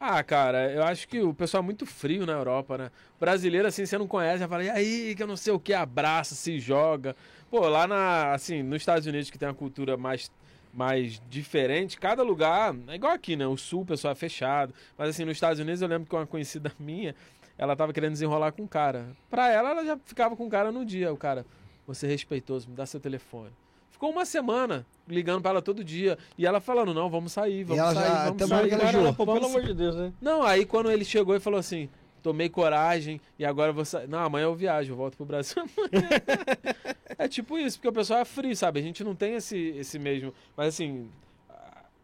Ah, 0.00 0.22
cara, 0.22 0.70
eu 0.72 0.84
acho 0.84 1.08
que 1.08 1.20
o 1.20 1.34
pessoal 1.34 1.60
é 1.60 1.66
muito 1.66 1.84
frio 1.84 2.24
na 2.24 2.34
Europa, 2.34 2.78
né? 2.78 2.90
Brasileiro, 3.18 3.66
assim, 3.66 3.84
você 3.84 3.98
não 3.98 4.06
conhece, 4.06 4.38
já 4.38 4.46
fala, 4.46 4.62
e 4.62 4.70
aí, 4.70 5.14
que 5.16 5.22
eu 5.22 5.26
não 5.26 5.36
sei 5.36 5.52
o 5.52 5.58
que, 5.58 5.74
abraça, 5.74 6.36
se 6.36 6.60
joga. 6.60 7.16
Pô, 7.50 7.66
lá 7.68 7.84
na, 7.88 8.32
assim, 8.32 8.62
nos 8.62 8.80
Estados 8.80 9.06
Unidos, 9.08 9.28
que 9.28 9.36
tem 9.36 9.48
uma 9.48 9.54
cultura 9.54 9.96
mais, 9.96 10.30
mais 10.78 11.20
diferente, 11.28 11.98
cada 11.98 12.22
lugar, 12.22 12.72
é 12.86 12.94
igual 12.94 13.12
aqui, 13.12 13.34
né? 13.34 13.46
O 13.48 13.56
sul, 13.56 13.82
o 13.82 13.86
pessoal 13.86 14.12
é 14.12 14.14
fechado. 14.14 14.72
Mas, 14.96 15.08
assim, 15.10 15.24
nos 15.24 15.36
Estados 15.36 15.58
Unidos, 15.58 15.82
eu 15.82 15.88
lembro 15.88 16.08
que 16.08 16.14
uma 16.14 16.24
conhecida 16.24 16.70
minha, 16.78 17.16
ela 17.58 17.74
tava 17.74 17.92
querendo 17.92 18.12
desenrolar 18.12 18.52
com 18.52 18.62
um 18.62 18.66
cara. 18.68 19.08
Pra 19.28 19.50
ela, 19.50 19.70
ela 19.70 19.84
já 19.84 19.98
ficava 20.04 20.36
com 20.36 20.46
o 20.46 20.48
cara 20.48 20.70
no 20.70 20.84
dia. 20.84 21.12
O 21.12 21.16
cara, 21.16 21.44
você 21.84 22.06
é 22.06 22.10
respeitoso, 22.10 22.68
me 22.70 22.76
dá 22.76 22.86
seu 22.86 23.00
telefone. 23.00 23.50
Ficou 23.90 24.10
uma 24.12 24.24
semana 24.24 24.86
ligando 25.08 25.42
pra 25.42 25.50
ela 25.50 25.60
todo 25.60 25.82
dia. 25.82 26.16
E 26.38 26.46
ela 26.46 26.60
falando, 26.60 26.94
não, 26.94 27.10
vamos 27.10 27.32
sair, 27.32 27.64
vamos 27.64 27.82
ela 27.82 27.94
sair, 27.94 28.06
já- 28.08 28.24
vamos 28.26 28.38
também 28.38 28.58
sair. 28.60 28.70
ela 28.72 28.80
Cara, 28.84 28.98
enjoou. 28.98 29.14
pô, 29.14 29.26
pelo 29.26 29.46
amor 29.46 29.62
de 29.64 29.74
Deus, 29.74 29.96
né? 29.96 30.12
Não, 30.20 30.44
aí 30.44 30.64
quando 30.64 30.88
ele 30.92 31.04
chegou 31.04 31.34
e 31.34 31.40
falou 31.40 31.58
assim: 31.58 31.88
tomei 32.22 32.48
coragem 32.48 33.20
e 33.36 33.44
agora 33.44 33.70
eu 33.70 33.74
vou 33.74 33.84
sair. 33.84 34.06
Não, 34.06 34.20
amanhã 34.20 34.44
eu 34.44 34.54
viajo, 34.54 34.92
eu 34.92 34.96
volto 34.96 35.16
pro 35.16 35.26
Brasil 35.26 35.60
amanhã. 35.60 36.08
é 37.18 37.28
tipo 37.28 37.58
isso, 37.58 37.76
porque 37.78 37.88
o 37.88 37.92
pessoal 37.92 38.20
é 38.20 38.24
frio, 38.24 38.56
sabe? 38.56 38.80
A 38.80 38.82
gente 38.82 39.02
não 39.04 39.14
tem 39.14 39.34
esse, 39.34 39.56
esse 39.76 39.98
mesmo. 39.98 40.32
Mas 40.56 40.68
assim. 40.68 41.08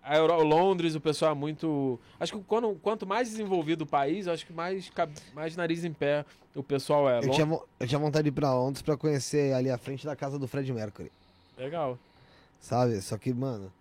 A 0.07 0.19
Euro, 0.19 0.43
Londres, 0.43 0.95
o 0.95 1.01
pessoal 1.01 1.33
é 1.33 1.35
muito. 1.35 1.99
Acho 2.21 2.37
que 2.37 2.45
quando, 2.45 2.75
quanto 2.83 3.07
mais 3.07 3.31
desenvolvido 3.31 3.83
o 3.83 3.87
país, 3.87 4.29
acho 4.29 4.45
que 4.45 4.53
mais, 4.53 4.93
mais 5.33 5.57
nariz 5.57 5.83
em 5.83 5.95
pé 5.95 6.27
o 6.55 6.63
pessoal 6.63 7.09
é. 7.09 7.21
Eu 7.21 7.29
Lon- 7.29 7.33
tinha, 7.33 7.61
eu 7.81 7.87
tinha 7.87 7.99
vontade 7.99 8.25
de 8.25 8.29
ir 8.29 8.33
pra 8.33 8.53
Londres 8.53 8.83
pra 8.83 8.99
conhecer 8.99 9.55
ali 9.55 9.71
a 9.71 9.79
frente 9.79 10.05
da 10.05 10.15
casa 10.15 10.39
do 10.39 10.47
Fred 10.47 10.71
Mercury. 10.75 11.11
Legal. 11.57 11.99
Sabe? 12.61 13.01
Só 13.01 13.17
que, 13.17 13.33
mano. 13.33 13.73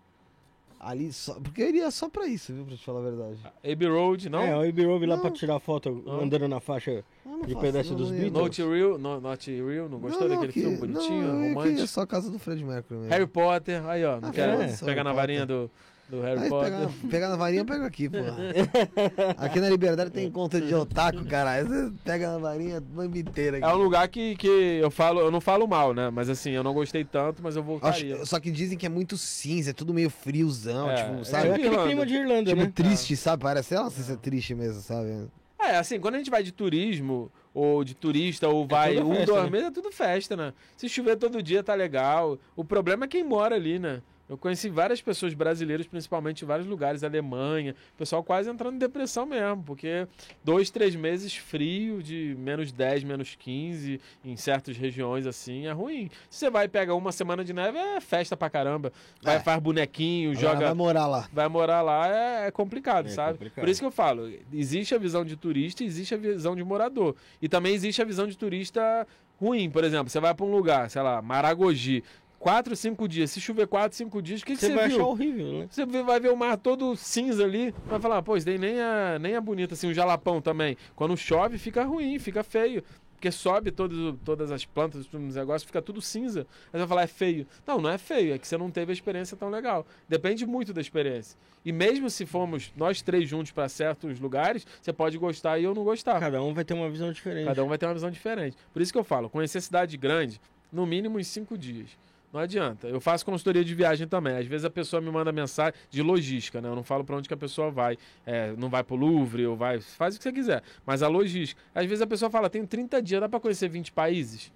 Ali 0.86 1.13
só. 1.13 1.36
Porque 1.39 1.61
eu 1.61 1.69
iria 1.69 1.89
só 1.91 2.09
pra 2.09 2.27
isso, 2.27 2.53
viu? 2.53 2.65
Pra 2.65 2.75
te 2.75 2.84
falar 2.84 2.99
a 2.99 3.03
verdade. 3.03 3.38
Abbey 3.63 3.88
Road, 3.88 4.29
não? 4.29 4.41
É, 4.41 4.55
o 4.55 4.67
Abbey 4.69 4.86
Road 4.86 5.05
lá 5.05 5.15
Não. 5.15 5.21
pra 5.21 5.31
tirar 5.31 5.59
foto 5.59 6.03
Não. 6.05 6.21
andando 6.21 6.47
na 6.47 6.59
faixa. 6.59 7.03
Não 7.25 7.41
De 7.41 7.55
pedestre 7.55 7.95
dos 7.95 8.09
Beatles? 8.11 8.31
Not 8.34 8.61
Real, 8.63 8.97
no, 8.97 9.19
Not 9.21 9.51
Real, 9.51 9.89
não 9.89 9.99
gostou 9.99 10.27
não, 10.27 10.36
daquele 10.36 10.53
que- 10.53 10.61
filme 10.61 10.77
bonitinho, 10.77 11.21
não, 11.27 11.34
eu 11.36 11.39
queria 11.41 11.53
romântico? 11.55 11.88
só 11.88 12.01
a 12.01 12.07
casa 12.07 12.29
do 12.31 12.38
Fred 12.39 12.63
Mercury 12.63 12.99
mesmo. 12.99 13.11
Harry 13.11 13.27
Potter, 13.27 13.86
aí 13.86 14.03
ó, 14.05 14.19
não 14.21 14.29
Ah, 14.29 14.31
quer 14.31 14.51
foda-se, 14.57 14.86
pegar 14.86 15.03
na 15.03 15.11
varinha 15.13 15.45
do, 15.45 15.69
do 16.09 16.21
Harry 16.21 16.41
Aí 16.41 16.49
Potter. 16.49 16.71
pegar, 16.71 16.91
pegar 17.09 17.29
na 17.29 17.35
varinha, 17.37 17.61
eu 17.61 17.65
pego 17.65 17.85
aqui, 17.85 18.09
pô. 18.09 18.17
Aqui 19.37 19.59
na 19.59 19.69
Liberdade 19.69 20.11
tem 20.11 20.27
encontro 20.27 20.59
de 20.61 20.73
otaku, 20.75 21.25
caralho. 21.25 21.67
Você 21.67 21.91
pega 22.03 22.31
na 22.31 22.37
varinha, 22.37 22.77
a 22.97 23.05
inteira 23.17 23.57
aqui. 23.57 23.65
É 23.65 23.69
um 23.73 23.77
lugar 23.81 24.07
que, 24.07 24.35
que 24.35 24.47
eu 24.47 24.91
falo, 24.91 25.21
eu 25.21 25.31
não 25.31 25.41
falo 25.41 25.67
mal, 25.67 25.93
né? 25.93 26.09
Mas 26.09 26.29
assim, 26.29 26.51
eu 26.51 26.63
não 26.63 26.73
gostei 26.73 27.03
tanto, 27.03 27.41
mas 27.41 27.55
eu 27.55 27.61
Acho- 27.61 27.69
voltaria. 27.69 28.25
só 28.25 28.39
que 28.39 28.51
dizem 28.51 28.77
que 28.77 28.85
é 28.85 28.89
muito 28.89 29.17
cinza, 29.17 29.71
é 29.71 29.73
tudo 29.73 29.93
meio 29.93 30.09
friozão, 30.09 30.91
É, 30.91 30.95
tipo, 30.95 31.21
é 31.21 31.23
sabe? 31.23 31.47
É 31.47 31.51
aquele 31.53 31.67
Irlanda. 31.67 31.85
clima 31.87 32.05
de 32.05 32.13
Irlanda, 32.15 32.49
Tipo, 32.51 32.63
né? 32.63 32.71
triste, 32.73 33.15
sabe? 33.15 33.41
Parece, 33.43 33.75
se 33.91 34.01
isso 34.01 34.11
é 34.11 34.15
triste 34.17 34.53
mesmo, 34.53 34.81
sabe? 34.81 35.27
É, 35.59 35.77
assim, 35.77 35.97
quando 35.99 36.15
a 36.15 36.17
gente 36.17 36.29
vai 36.29 36.43
de 36.43 36.51
turismo, 36.51 37.31
ou 37.53 37.83
de 37.83 37.95
turista, 37.95 38.49
ou 38.49 38.67
vai 38.67 38.95
toda 38.95 39.05
um, 39.07 39.11
festa, 39.15 39.25
dois 39.31 39.43
né? 39.45 39.49
meses, 39.49 39.67
é 39.67 39.71
tudo 39.71 39.91
festa, 39.91 40.35
né? 40.35 40.53
Se 40.75 40.89
chover 40.89 41.15
todo 41.15 41.41
dia, 41.41 41.63
tá 41.63 41.73
legal. 41.73 42.37
O 42.55 42.65
problema 42.65 43.05
é 43.05 43.07
quem 43.07 43.23
mora 43.23 43.55
ali, 43.55 43.79
né? 43.79 44.01
Eu 44.30 44.38
conheci 44.38 44.69
várias 44.69 45.01
pessoas 45.01 45.34
brasileiras, 45.34 45.86
principalmente 45.86 46.43
em 46.43 46.47
vários 46.47 46.65
lugares, 46.65 47.03
Alemanha, 47.03 47.76
o 47.93 47.97
pessoal 47.97 48.24
quase 48.24 48.49
entrando 48.49 48.76
em 48.76 48.80
depressão 48.80 49.26
mesmo, 49.26 49.61
porque 49.63 50.07
dois, 50.43 50.69
três 50.69 50.95
meses 50.95 51.36
frio, 51.36 52.01
de 52.01 52.34
menos 52.39 52.71
10, 52.71 53.03
menos 53.03 53.36
15, 53.36 53.99
em 54.24 54.36
certas 54.38 54.78
regiões 54.78 55.28
assim, 55.28 55.67
é 55.67 55.71
ruim. 55.71 56.09
Se 56.30 56.39
você 56.39 56.49
vai 56.49 56.65
e 56.65 56.69
pega 56.69 56.95
uma 56.95 57.11
semana 57.11 57.43
de 57.43 57.51
neve, 57.53 57.78
é 57.78 57.99
festa 57.99 58.36
pra 58.38 58.49
caramba. 58.49 58.93
Vai, 59.21 59.36
É. 59.36 59.39
faz 59.41 59.61
bonequinho, 59.61 60.32
Agora 60.32 60.41
joga 60.53 60.65
Vai 60.67 60.74
morar 60.74 61.05
lá. 61.07 61.28
vai 61.32 61.47
morar 61.49 61.82
lá 61.82 62.07
é, 62.07 62.47
é 62.47 62.51
complicado, 62.51 63.07
É 63.07 63.09
sabe? 63.09 63.34
complicado. 63.34 63.61
Por 63.63 63.69
isso 63.69 63.82
que 63.82 63.86
eu 63.86 63.91
falo, 63.91 64.32
existe 64.53 64.95
a 64.95 64.97
visão 64.97 65.26
de 65.26 65.36
turista 65.36 65.84
existe 65.84 66.15
a 66.15 66.17
visão 66.17 66.55
de 66.55 66.63
morador. 66.63 67.15
E 67.41 67.49
também 67.49 67.74
existe 67.74 68.01
a 68.01 68.05
visão 68.05 68.26
de 68.26 68.38
turista 68.38 69.05
ruim, 69.39 69.69
por 69.69 69.84
exemplo, 69.84 70.09
você 70.09 70.19
vai 70.21 70.34
pra 70.34 70.45
um 70.45 70.51
lugar, 70.51 70.89
sei 70.89 71.01
lá, 71.01 71.21
Maragogi, 71.21 72.01
quatro, 72.43 72.75
cinco 72.75 73.07
dias, 73.07 73.31
se 73.31 73.39
chover 73.39 73.67
quatro, 73.67 73.95
cinco 73.97 74.21
dias, 74.21 74.41
o 74.41 74.45
que, 74.45 74.53
que 74.55 74.59
Você 74.59 74.67
você, 74.67 74.75
vai 74.75 74.87
viu? 74.89 74.97
achar 74.97 75.07
horrível, 75.07 75.59
né? 75.59 75.67
Você 75.69 75.85
vai 75.85 76.19
ver 76.19 76.29
o 76.29 76.35
mar 76.35 76.57
todo 76.57 76.93
cinza 76.97 77.41
ali, 77.45 77.73
vai 77.85 78.01
falar, 78.01 78.21
pô, 78.21 78.35
isso 78.35 78.45
daí 78.45 78.57
nem 78.57 78.81
é, 78.81 79.17
nem 79.17 79.35
é 79.35 79.39
bonito, 79.39 79.73
assim, 79.73 79.87
o 79.87 79.93
jalapão 79.93 80.41
também. 80.41 80.75
Quando 80.93 81.15
chove, 81.15 81.57
fica 81.57 81.85
ruim, 81.85 82.19
fica 82.19 82.43
feio. 82.43 82.83
Porque 83.13 83.31
sobe 83.31 83.71
todos, 83.71 84.15
todas 84.25 84.51
as 84.51 84.65
plantas, 84.65 85.07
os 85.13 85.35
negócios, 85.35 85.63
fica 85.63 85.81
tudo 85.81 86.01
cinza. 86.01 86.41
Aí 86.41 86.71
você 86.73 86.77
vai 86.79 86.87
falar, 86.87 87.03
é 87.03 87.07
feio. 87.07 87.47
Não, 87.65 87.79
não 87.79 87.89
é 87.89 87.97
feio, 87.97 88.33
é 88.33 88.37
que 88.37 88.45
você 88.45 88.57
não 88.57 88.69
teve 88.69 88.91
a 88.91 88.93
experiência 88.93 89.37
tão 89.37 89.49
legal. 89.49 89.87
Depende 90.09 90.45
muito 90.45 90.73
da 90.73 90.81
experiência. 90.81 91.37
E 91.63 91.71
mesmo 91.71 92.09
se 92.09 92.25
formos 92.25 92.73
nós 92.75 93.01
três 93.01 93.29
juntos 93.29 93.53
para 93.53 93.69
certos 93.69 94.19
lugares, 94.19 94.67
você 94.81 94.91
pode 94.91 95.17
gostar 95.17 95.57
e 95.57 95.63
eu 95.63 95.73
não 95.73 95.85
gostar. 95.85 96.19
Cada 96.19 96.43
um 96.43 96.53
vai 96.53 96.65
ter 96.65 96.73
uma 96.73 96.89
visão 96.89 97.13
diferente. 97.13 97.45
Cada 97.45 97.63
um 97.63 97.69
vai 97.69 97.77
ter 97.77 97.85
uma 97.85 97.93
visão 97.93 98.11
diferente. 98.11 98.57
Por 98.73 98.81
isso 98.81 98.91
que 98.91 98.99
eu 98.99 99.05
falo, 99.05 99.29
conhecer 99.29 99.61
cidade 99.61 99.95
grande, 99.95 100.41
no 100.69 100.85
mínimo 100.85 101.17
em 101.17 101.23
cinco 101.23 101.57
dias. 101.57 101.91
Não 102.34 102.39
adianta. 102.39 102.88
Eu 102.88 102.99
faço 102.99 103.23
consultoria 103.23 103.63
de 103.63 103.75
viagem 103.75 104.07
também. 104.07 104.36
Às 104.36 104.47
vezes 104.47 104.65
a 104.65 104.69
pessoa 104.69 104.99
me 104.99 105.11
manda 105.11 105.31
mensagem 105.31 105.73
de 105.91 106.01
logística, 106.01 106.59
né? 106.59 106.67
Eu 106.67 106.75
não 106.75 106.84
falo 106.84 107.03
para 107.03 107.15
onde 107.15 107.27
que 107.27 107.34
a 107.34 107.38
pessoa 107.38 107.69
vai. 107.69 107.95
É, 108.25 108.51
não 108.57 108.69
vai 108.69 108.84
pro 108.84 108.95
Louvre 108.95 109.45
ou 109.45 109.55
vai. 109.55 109.79
Faz 109.79 110.15
o 110.15 110.17
que 110.17 110.23
você 110.23 110.31
quiser. 110.31 110.63
Mas 110.84 111.03
a 111.03 111.07
logística. 111.07 111.61
Às 111.75 111.86
vezes 111.86 112.01
a 112.01 112.07
pessoa 112.07 112.31
fala, 112.31 112.49
tenho 112.49 112.65
30 112.65 112.99
dias, 113.03 113.21
dá 113.21 113.29
para 113.29 113.39
conhecer 113.39 113.69
20 113.69 113.91
países? 113.91 114.51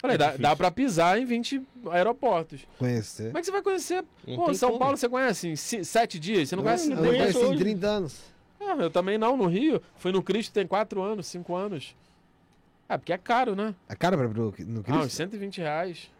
Falei, 0.00 0.16
É 0.16 0.18
dá, 0.18 0.36
dá 0.36 0.54
para 0.54 0.70
pisar 0.70 1.18
em 1.18 1.24
20 1.24 1.62
aeroportos. 1.90 2.60
Conhecer. 2.78 3.28
Como 3.28 3.38
é 3.38 3.40
que 3.40 3.46
você 3.46 3.52
vai 3.52 3.62
conhecer? 3.62 4.04
Não 4.28 4.36
Pô, 4.36 4.52
São 4.54 4.68
como. 4.70 4.80
Paulo 4.80 4.96
você 4.98 5.08
conhece 5.08 5.48
em 5.48 5.56
ci- 5.56 5.82
sete 5.82 6.18
dias? 6.18 6.46
Você 6.50 6.56
não 6.56 6.62
conhece 6.62 6.88
eu 6.88 6.92
em 6.92 6.94
não 6.96 7.04
conheço 7.04 7.22
conheci 7.32 7.40
em 7.40 7.48
hoje. 7.54 7.58
30 7.58 7.86
anos. 7.86 8.20
ah, 8.60 8.76
eu 8.80 8.90
também 8.90 9.16
não, 9.16 9.34
no 9.34 9.46
Rio. 9.46 9.80
Fui 9.96 10.12
no 10.12 10.22
Cristo 10.22 10.52
tem 10.52 10.66
4 10.66 11.00
anos, 11.00 11.26
5 11.28 11.54
anos. 11.56 11.96
É, 12.86 12.98
porque 12.98 13.14
é 13.14 13.18
caro, 13.18 13.56
né? 13.56 13.74
É 13.88 13.94
caro 13.96 14.18
pra, 14.18 14.28
no 14.28 14.44
Ah, 14.48 14.48
uns 14.50 14.82
Cristo? 14.82 15.08
120 15.16 15.58
reais. 15.58 16.10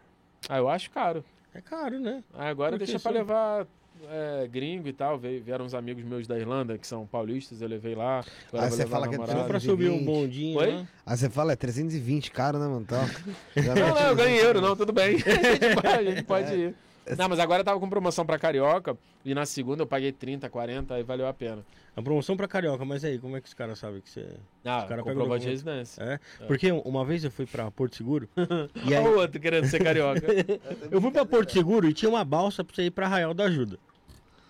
Ah, 0.49 0.57
eu 0.57 0.69
acho 0.69 0.89
caro. 0.91 1.23
É 1.53 1.61
caro, 1.61 1.99
né? 1.99 2.23
Ah, 2.33 2.49
agora 2.49 2.77
deixa 2.77 2.99
pra 2.99 3.11
levar 3.11 3.65
é, 4.09 4.47
gringo 4.51 4.87
e 4.87 4.93
tal. 4.93 5.17
Vieram 5.17 5.65
uns 5.65 5.73
amigos 5.73 6.03
meus 6.03 6.27
da 6.27 6.37
Irlanda, 6.37 6.77
que 6.77 6.85
são 6.85 7.05
paulistas, 7.07 7.61
eu 7.61 7.67
levei 7.67 7.95
lá. 7.95 8.23
Agora 8.49 8.65
Ah, 8.65 8.69
você 8.69 8.85
fala 8.85 9.07
que 9.07 9.15
é. 9.15 9.17
Só 9.19 9.23
pra 9.23 9.59
320. 9.59 9.61
subir 9.69 9.89
um 9.89 10.03
bondinho 10.05 10.59
Oi? 10.59 10.71
lá. 10.73 10.85
Aí 11.05 11.17
você 11.17 11.29
fala, 11.29 11.53
é 11.53 11.55
320, 11.55 12.29
caro, 12.31 12.59
né, 12.59 12.67
mano? 12.67 12.85
Já 13.55 13.73
Não, 13.75 13.87
não, 13.95 14.07
eu 14.09 14.15
ganhei 14.15 14.41
euro, 14.45 14.59
não, 14.61 14.75
tudo 14.75 14.91
bem. 14.91 15.15
a 15.25 15.29
gente 15.53 15.75
pode, 15.81 15.87
a 15.87 16.03
gente 16.03 16.23
pode 16.23 16.51
É. 16.53 16.55
ir. 16.57 16.75
Não, 17.17 17.29
mas 17.29 17.39
agora 17.39 17.61
eu 17.61 17.65
tava 17.65 17.79
com 17.79 17.89
promoção 17.89 18.25
pra 18.25 18.39
Carioca 18.39 18.97
e 19.23 19.33
na 19.33 19.45
segunda 19.45 19.83
eu 19.83 19.87
paguei 19.87 20.11
30, 20.11 20.49
40, 20.49 20.93
aí 20.93 21.03
valeu 21.03 21.27
a 21.27 21.33
pena. 21.33 21.63
A 21.95 22.01
promoção 22.01 22.35
pra 22.35 22.45
carioca, 22.45 22.83
mas 22.83 23.05
aí, 23.05 23.17
como 23.17 23.37
é 23.37 23.41
que 23.41 23.47
os 23.47 23.53
caras 23.53 23.79
sabem 23.79 24.01
que 24.01 24.09
você. 24.09 24.27
Ah, 24.65 24.79
Os 24.79 24.89
cara 24.89 25.01
comprovante 25.01 25.45
de 25.45 25.49
residência. 25.49 26.03
É? 26.03 26.19
Porque 26.45 26.69
uma 26.69 27.05
vez 27.05 27.23
eu 27.23 27.31
fui 27.31 27.45
pra 27.45 27.71
Porto 27.71 27.95
Seguro. 27.95 28.27
e 28.85 28.93
aí, 28.93 29.07
o 29.07 29.17
outro 29.17 29.39
querendo 29.39 29.65
ser 29.65 29.81
carioca. 29.81 30.21
eu 30.91 30.99
fui 30.99 31.11
pra 31.11 31.25
Porto 31.25 31.53
Seguro 31.53 31.87
e 31.87 31.93
tinha 31.93 32.09
uma 32.09 32.25
balsa 32.25 32.65
pra 32.65 32.75
você 32.75 32.83
ir 32.83 32.91
pra 32.91 33.05
Arraial 33.05 33.33
da 33.33 33.45
Ajuda. 33.45 33.79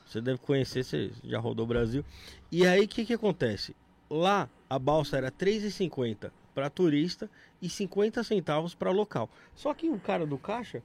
Você 0.07 0.21
deve 0.21 0.39
conhecer, 0.39 0.83
você 0.83 1.11
já 1.23 1.39
rodou 1.39 1.65
o 1.65 1.67
Brasil. 1.67 2.03
E 2.51 2.65
aí, 2.65 2.85
o 2.85 2.87
que 2.87 3.05
que 3.05 3.13
acontece? 3.13 3.75
Lá, 4.09 4.49
a 4.67 4.79
balsa 4.79 5.17
era 5.17 5.27
R$ 5.27 5.33
3,50 5.33 6.31
pra 6.55 6.67
turista 6.69 7.29
e 7.61 7.69
50 7.69 8.23
centavos 8.23 8.73
pra 8.73 8.89
local. 8.89 9.29
Só 9.53 9.71
que 9.73 9.87
o 9.87 9.99
cara 9.99 10.25
do 10.25 10.37
caixa, 10.37 10.81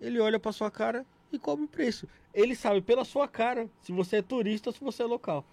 ele 0.00 0.20
olha 0.20 0.38
pra 0.38 0.52
sua 0.52 0.70
cara 0.70 1.04
e 1.34 1.38
cobra 1.38 1.64
o 1.64 1.68
preço. 1.68 2.08
Ele 2.32 2.54
sabe 2.54 2.80
pela 2.80 3.04
sua 3.04 3.28
cara 3.28 3.68
se 3.82 3.92
você 3.92 4.16
é 4.16 4.22
turista 4.22 4.70
ou 4.70 4.74
se 4.74 4.80
você 4.82 5.02
é 5.02 5.06
local. 5.06 5.44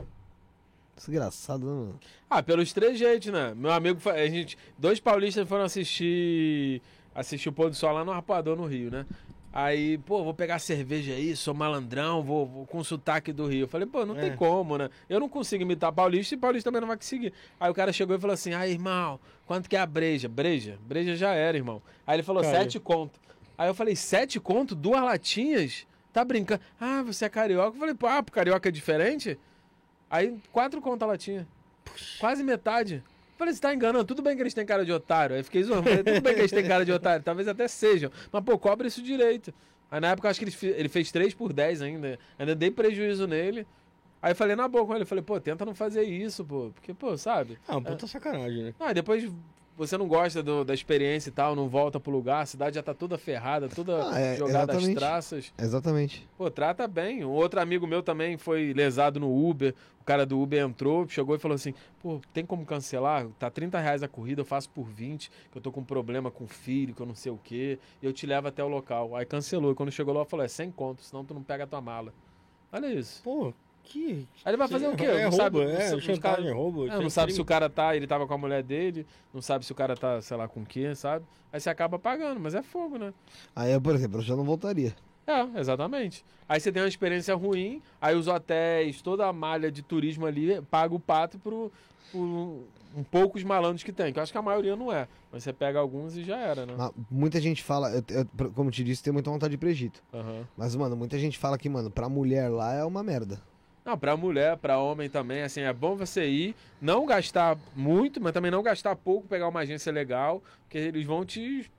Desgraçado, 0.96 1.66
né, 1.66 1.72
mano? 1.72 2.00
Ah, 2.30 2.44
pelos 2.44 2.72
três 2.74 2.98
jeitos, 2.98 3.32
né? 3.32 3.54
Meu 3.56 3.72
amigo, 3.72 4.00
a 4.10 4.28
gente, 4.28 4.58
dois 4.78 5.00
paulistas 5.00 5.48
foram 5.48 5.64
assistir 5.64 6.82
assistir 7.14 7.50
o 7.50 7.54
pôr 7.54 7.70
do 7.70 7.76
sol 7.76 7.92
lá 7.94 8.06
no 8.06 8.12
Arpoador, 8.12 8.56
no 8.56 8.66
Rio, 8.66 8.90
né? 8.90 9.06
Aí, 9.54 9.98
pô, 9.98 10.24
vou 10.24 10.34
pegar 10.34 10.60
cerveja 10.60 11.12
aí, 11.12 11.36
sou 11.36 11.54
malandrão, 11.54 12.24
vou, 12.24 12.46
vou 12.46 12.66
com 12.66 12.82
sotaque 12.86 13.34
do 13.34 13.48
Rio. 13.48 13.66
Eu 13.66 13.68
falei, 13.68 13.86
pô, 13.86 14.06
não 14.06 14.16
É. 14.16 14.22
tem 14.22 14.36
como, 14.36 14.78
né? 14.78 14.90
Eu 15.10 15.20
não 15.20 15.28
consigo 15.28 15.64
imitar 15.64 15.92
paulista 15.92 16.36
e 16.36 16.38
paulista 16.38 16.70
também 16.70 16.80
não 16.80 16.88
vai 16.88 16.96
conseguir. 16.96 17.34
Aí 17.60 17.70
o 17.70 17.74
cara 17.74 17.92
chegou 17.92 18.16
e 18.16 18.20
falou 18.20 18.34
assim, 18.34 18.54
ah, 18.54 18.66
irmão, 18.66 19.20
quanto 19.46 19.70
que 19.70 19.76
é 19.76 19.80
a 19.80 19.86
breja? 19.86 20.30
Breja? 20.30 20.80
Breja 20.88 21.18
já 21.18 21.34
era, 21.34 21.58
irmão. 21.58 21.82
Aí 22.08 22.16
ele 22.16 22.24
falou, 22.24 22.42
sete 22.46 22.80
conto. 22.80 23.20
Aí 23.62 23.68
eu 23.68 23.76
falei, 23.76 23.96
sete 23.96 24.40
conto? 24.40 24.74
Duas 24.74 25.04
latinhas? 25.04 25.86
Tá 26.12 26.26
brincando? 26.26 26.64
Ah, 26.80 27.04
você 27.04 27.26
é 27.26 27.30
carioca? 27.30 27.76
Eu 27.76 27.80
falei, 27.80 27.94
pô, 27.94 28.08
ah, 28.08 28.24
carioca 28.24 28.68
é 28.68 28.72
diferente? 28.72 29.38
Aí, 30.10 30.36
quatro 30.52 30.82
conto 30.82 31.04
a 31.04 31.06
latinha. 31.06 31.48
Quase 32.20 32.44
metade. 32.44 33.04
Falei, 33.38 33.54
você 33.54 33.62
tá 33.62 33.72
enganando. 33.72 34.04
Tudo 34.04 34.24
bem 34.24 34.36
que 34.36 34.42
eles 34.42 34.56
têm 34.56 34.66
cara 34.66 34.84
de 34.84 34.92
otário. 34.92 35.36
Aí 35.36 35.44
fiquei 35.44 35.62
zoando. 35.62 35.84
Falei, 35.84 36.04
Tudo 36.04 36.22
bem 36.22 36.34
que 36.34 36.40
eles 36.40 36.52
têm 36.52 36.68
cara 36.68 36.84
de 36.84 36.92
otário. 36.92 37.24
Talvez 37.24 37.48
até 37.48 37.68
sejam. 37.68 38.10
Mas, 38.32 38.44
pô, 38.44 38.58
cobra 38.58 38.88
isso 38.88 39.00
direito. 39.00 39.54
Aí 39.92 40.00
na 40.00 40.08
época, 40.08 40.28
eu 40.28 40.32
acho 40.32 40.40
que 40.40 40.46
ele, 40.66 40.74
ele 40.76 40.90
fez 40.90 41.12
3 41.12 41.32
por 41.36 41.54
10 41.54 41.84
ainda. 41.84 42.18
Ainda 42.40 42.56
dei 42.56 42.72
prejuízo 42.72 43.28
nele. 43.28 43.68
Aí 44.24 44.32
eu 44.32 44.36
falei 44.36 44.56
na 44.56 44.68
boca 44.68 44.88
com 44.88 44.96
ele. 44.96 45.06
Falei, 45.06 45.24
pô, 45.24 45.40
tenta 45.40 45.64
não 45.66 45.76
fazer 45.76 46.02
isso, 46.02 46.44
pô. 46.44 46.72
Porque, 46.74 46.96
pô, 46.96 47.16
sabe? 47.16 47.60
Ah, 47.68 47.78
uma 47.78 47.92
puta 47.92 48.08
sacanagem, 48.08 48.64
né? 48.64 48.74
Ah, 48.80 48.92
depois 48.92 49.32
você 49.78 49.98
não 49.98 50.08
gosta 50.08 50.44
do- 50.44 50.64
da 50.64 50.74
experiência 50.74 51.30
e 51.30 51.32
tal, 51.32 51.56
não 51.56 51.68
volta 51.68 52.00
pro 52.00 52.12
lugar. 52.12 52.42
A 52.42 52.46
cidade 52.46 52.76
já 52.76 52.84
tá 52.84 52.94
toda 52.94 53.18
ferrada, 53.18 53.68
toda 53.70 54.10
Ah, 54.12 54.20
é, 54.20 54.36
jogada 54.38 54.74
às 54.74 54.88
traças. 54.94 55.54
Exatamente. 55.58 56.28
Pô, 56.38 56.50
trata 56.52 56.88
bem. 56.88 57.24
Um 57.26 57.30
outro 57.32 57.60
amigo 57.60 57.88
meu 57.88 58.04
também 58.04 58.38
foi 58.38 58.74
lesado 58.74 59.20
no 59.20 59.34
Uber. 59.50 59.74
O 60.00 60.04
cara 60.04 60.26
do 60.26 60.40
Uber 60.40 60.60
entrou, 60.64 61.08
chegou 61.08 61.36
e 61.36 61.40
falou 61.40 61.56
assim: 61.56 61.74
pô, 62.02 62.20
tem 62.34 62.46
como 62.46 62.66
cancelar? 62.66 63.28
Tá 63.40 63.50
30 63.50 63.80
reais 63.80 64.02
a 64.04 64.08
corrida, 64.08 64.42
eu 64.42 64.46
faço 64.46 64.70
por 64.70 64.86
20, 64.86 65.30
que 65.52 65.58
eu 65.58 65.62
tô 65.62 65.72
com 65.72 65.84
problema 65.84 66.30
com 66.32 66.44
o 66.44 66.48
filho, 66.48 66.94
que 66.94 67.02
eu 67.02 67.06
não 67.06 67.16
sei 67.16 67.32
o 67.32 67.40
quê. 67.44 67.78
E 68.02 68.06
eu 68.06 68.12
te 68.14 68.26
levo 68.26 68.48
até 68.48 68.64
o 68.64 68.68
local. 68.68 69.16
Aí 69.16 69.26
cancelou. 69.26 69.72
E 69.72 69.76
quando 69.76 69.92
chegou 69.92 70.14
lá, 70.14 70.26
falou: 70.26 70.44
é 70.46 70.48
100 70.50 70.72
conto, 70.72 71.04
senão 71.04 71.24
tu 71.24 71.34
não 71.34 71.44
pega 71.44 71.64
a 71.64 71.68
tua 71.68 71.82
mala. 71.82 72.14
Olha 72.72 72.88
isso. 72.92 73.22
Pô, 73.24 73.54
que. 73.84 74.28
Aí 74.46 74.52
ele 74.52 74.58
vai 74.58 74.68
fazer 74.68 74.88
o 74.88 74.96
quê? 74.96 75.06
É 75.06 75.24
não 75.24 75.30
roubo, 75.30 75.36
sabe, 75.36 75.62
é, 75.62 75.90
chantagem, 76.00 76.20
cara- 76.20 76.46
é 76.48 76.52
roubo. 76.52 76.84
é, 76.84 76.88
isso 76.88 76.96
é 76.98 77.02
não 77.02 77.10
sabe 77.10 77.26
crime. 77.28 77.36
se 77.36 77.42
o 77.42 77.46
cara 77.46 77.70
tá, 77.70 77.96
ele 77.96 78.08
tava 78.08 78.26
com 78.28 78.34
a 78.34 78.38
mulher 78.38 78.64
dele, 78.64 79.06
não 79.34 79.42
sabe 79.42 79.66
se 79.66 79.72
o 79.72 79.76
cara 79.76 79.96
tá, 79.96 80.22
sei 80.22 80.38
lá, 80.38 80.48
com 80.48 80.62
o 80.62 80.66
quê, 80.66 80.94
sabe? 80.96 81.26
Aí 81.52 81.60
você 81.60 81.70
acaba 81.70 82.00
pagando, 82.00 82.40
mas 82.40 82.56
é 82.56 82.62
fogo, 82.62 82.98
né? 82.98 83.14
Aí, 83.56 83.72
eu, 83.74 83.82
por 83.82 83.94
exemplo, 83.96 84.20
eu 84.20 84.24
já 84.24 84.36
não 84.36 84.44
voltaria. 84.44 84.96
É, 85.28 85.60
exatamente. 85.60 86.26
Aí 86.50 86.60
você 86.60 86.72
tem 86.72 86.82
uma 86.82 86.88
experiência 86.90 87.36
ruim, 87.36 87.82
aí 88.02 88.16
os 88.16 88.28
hotéis, 88.28 89.02
toda 89.02 89.26
a 89.28 89.32
malha 89.34 89.72
de 89.72 89.82
turismo 89.82 90.26
ali, 90.26 90.62
paga 90.64 90.94
o 90.96 91.00
pato 91.00 91.38
pro, 91.40 91.72
por 92.12 92.20
um, 92.26 93.04
poucos 93.10 93.44
malandros 93.44 93.84
que 93.84 93.94
tem, 93.94 94.12
que 94.12 94.20
eu 94.20 94.24
acho 94.24 94.32
que 94.32 94.38
a 94.38 94.42
maioria 94.42 94.76
não 94.76 94.92
é. 94.92 95.08
Mas 95.32 95.44
você 95.44 95.54
pega 95.54 95.80
alguns 95.80 96.18
e 96.18 96.24
já 96.24 96.38
era, 96.38 96.66
né? 96.66 96.74
Mas 96.78 96.92
muita 97.10 97.40
gente 97.40 97.64
fala, 97.64 97.90
eu- 97.92 98.04
eu- 98.10 98.52
como 98.52 98.70
te 98.72 98.84
disse, 98.84 99.02
tenho 99.04 99.14
muita 99.14 99.30
vontade 99.30 99.52
de 99.52 99.56
ir 99.56 99.58
pro 99.60 99.70
Egito. 99.70 100.02
Aham. 100.14 100.46
Mas, 100.58 100.76
mano, 100.76 100.96
muita 100.98 101.18
gente 101.20 101.38
fala 101.38 101.58
que, 101.58 101.70
mano, 101.70 101.90
pra 101.92 102.10
mulher 102.10 102.50
lá 102.50 102.74
é 102.74 102.84
uma 102.84 103.04
merda. 103.04 103.40
Não, 103.84 103.98
pra 103.98 104.16
mulher, 104.16 104.58
pra 104.58 104.78
homem 104.78 105.10
também, 105.10 105.42
assim, 105.42 105.62
é 105.62 105.74
bom 105.74 105.96
você 105.96 106.28
ir, 106.28 106.56
não 106.80 107.06
gastar 107.06 107.58
muito, 107.76 108.22
mas 108.22 108.32
também 108.32 108.52
não 108.52 108.62
gastar 108.62 108.96
pouco, 108.96 109.28
pegar 109.28 109.48
uma 109.48 109.62
agência 109.62 109.92
legal, 109.92 110.44
porque 110.64 110.78
eles 110.78 111.06
vão 111.06 111.26
te, 111.26 111.70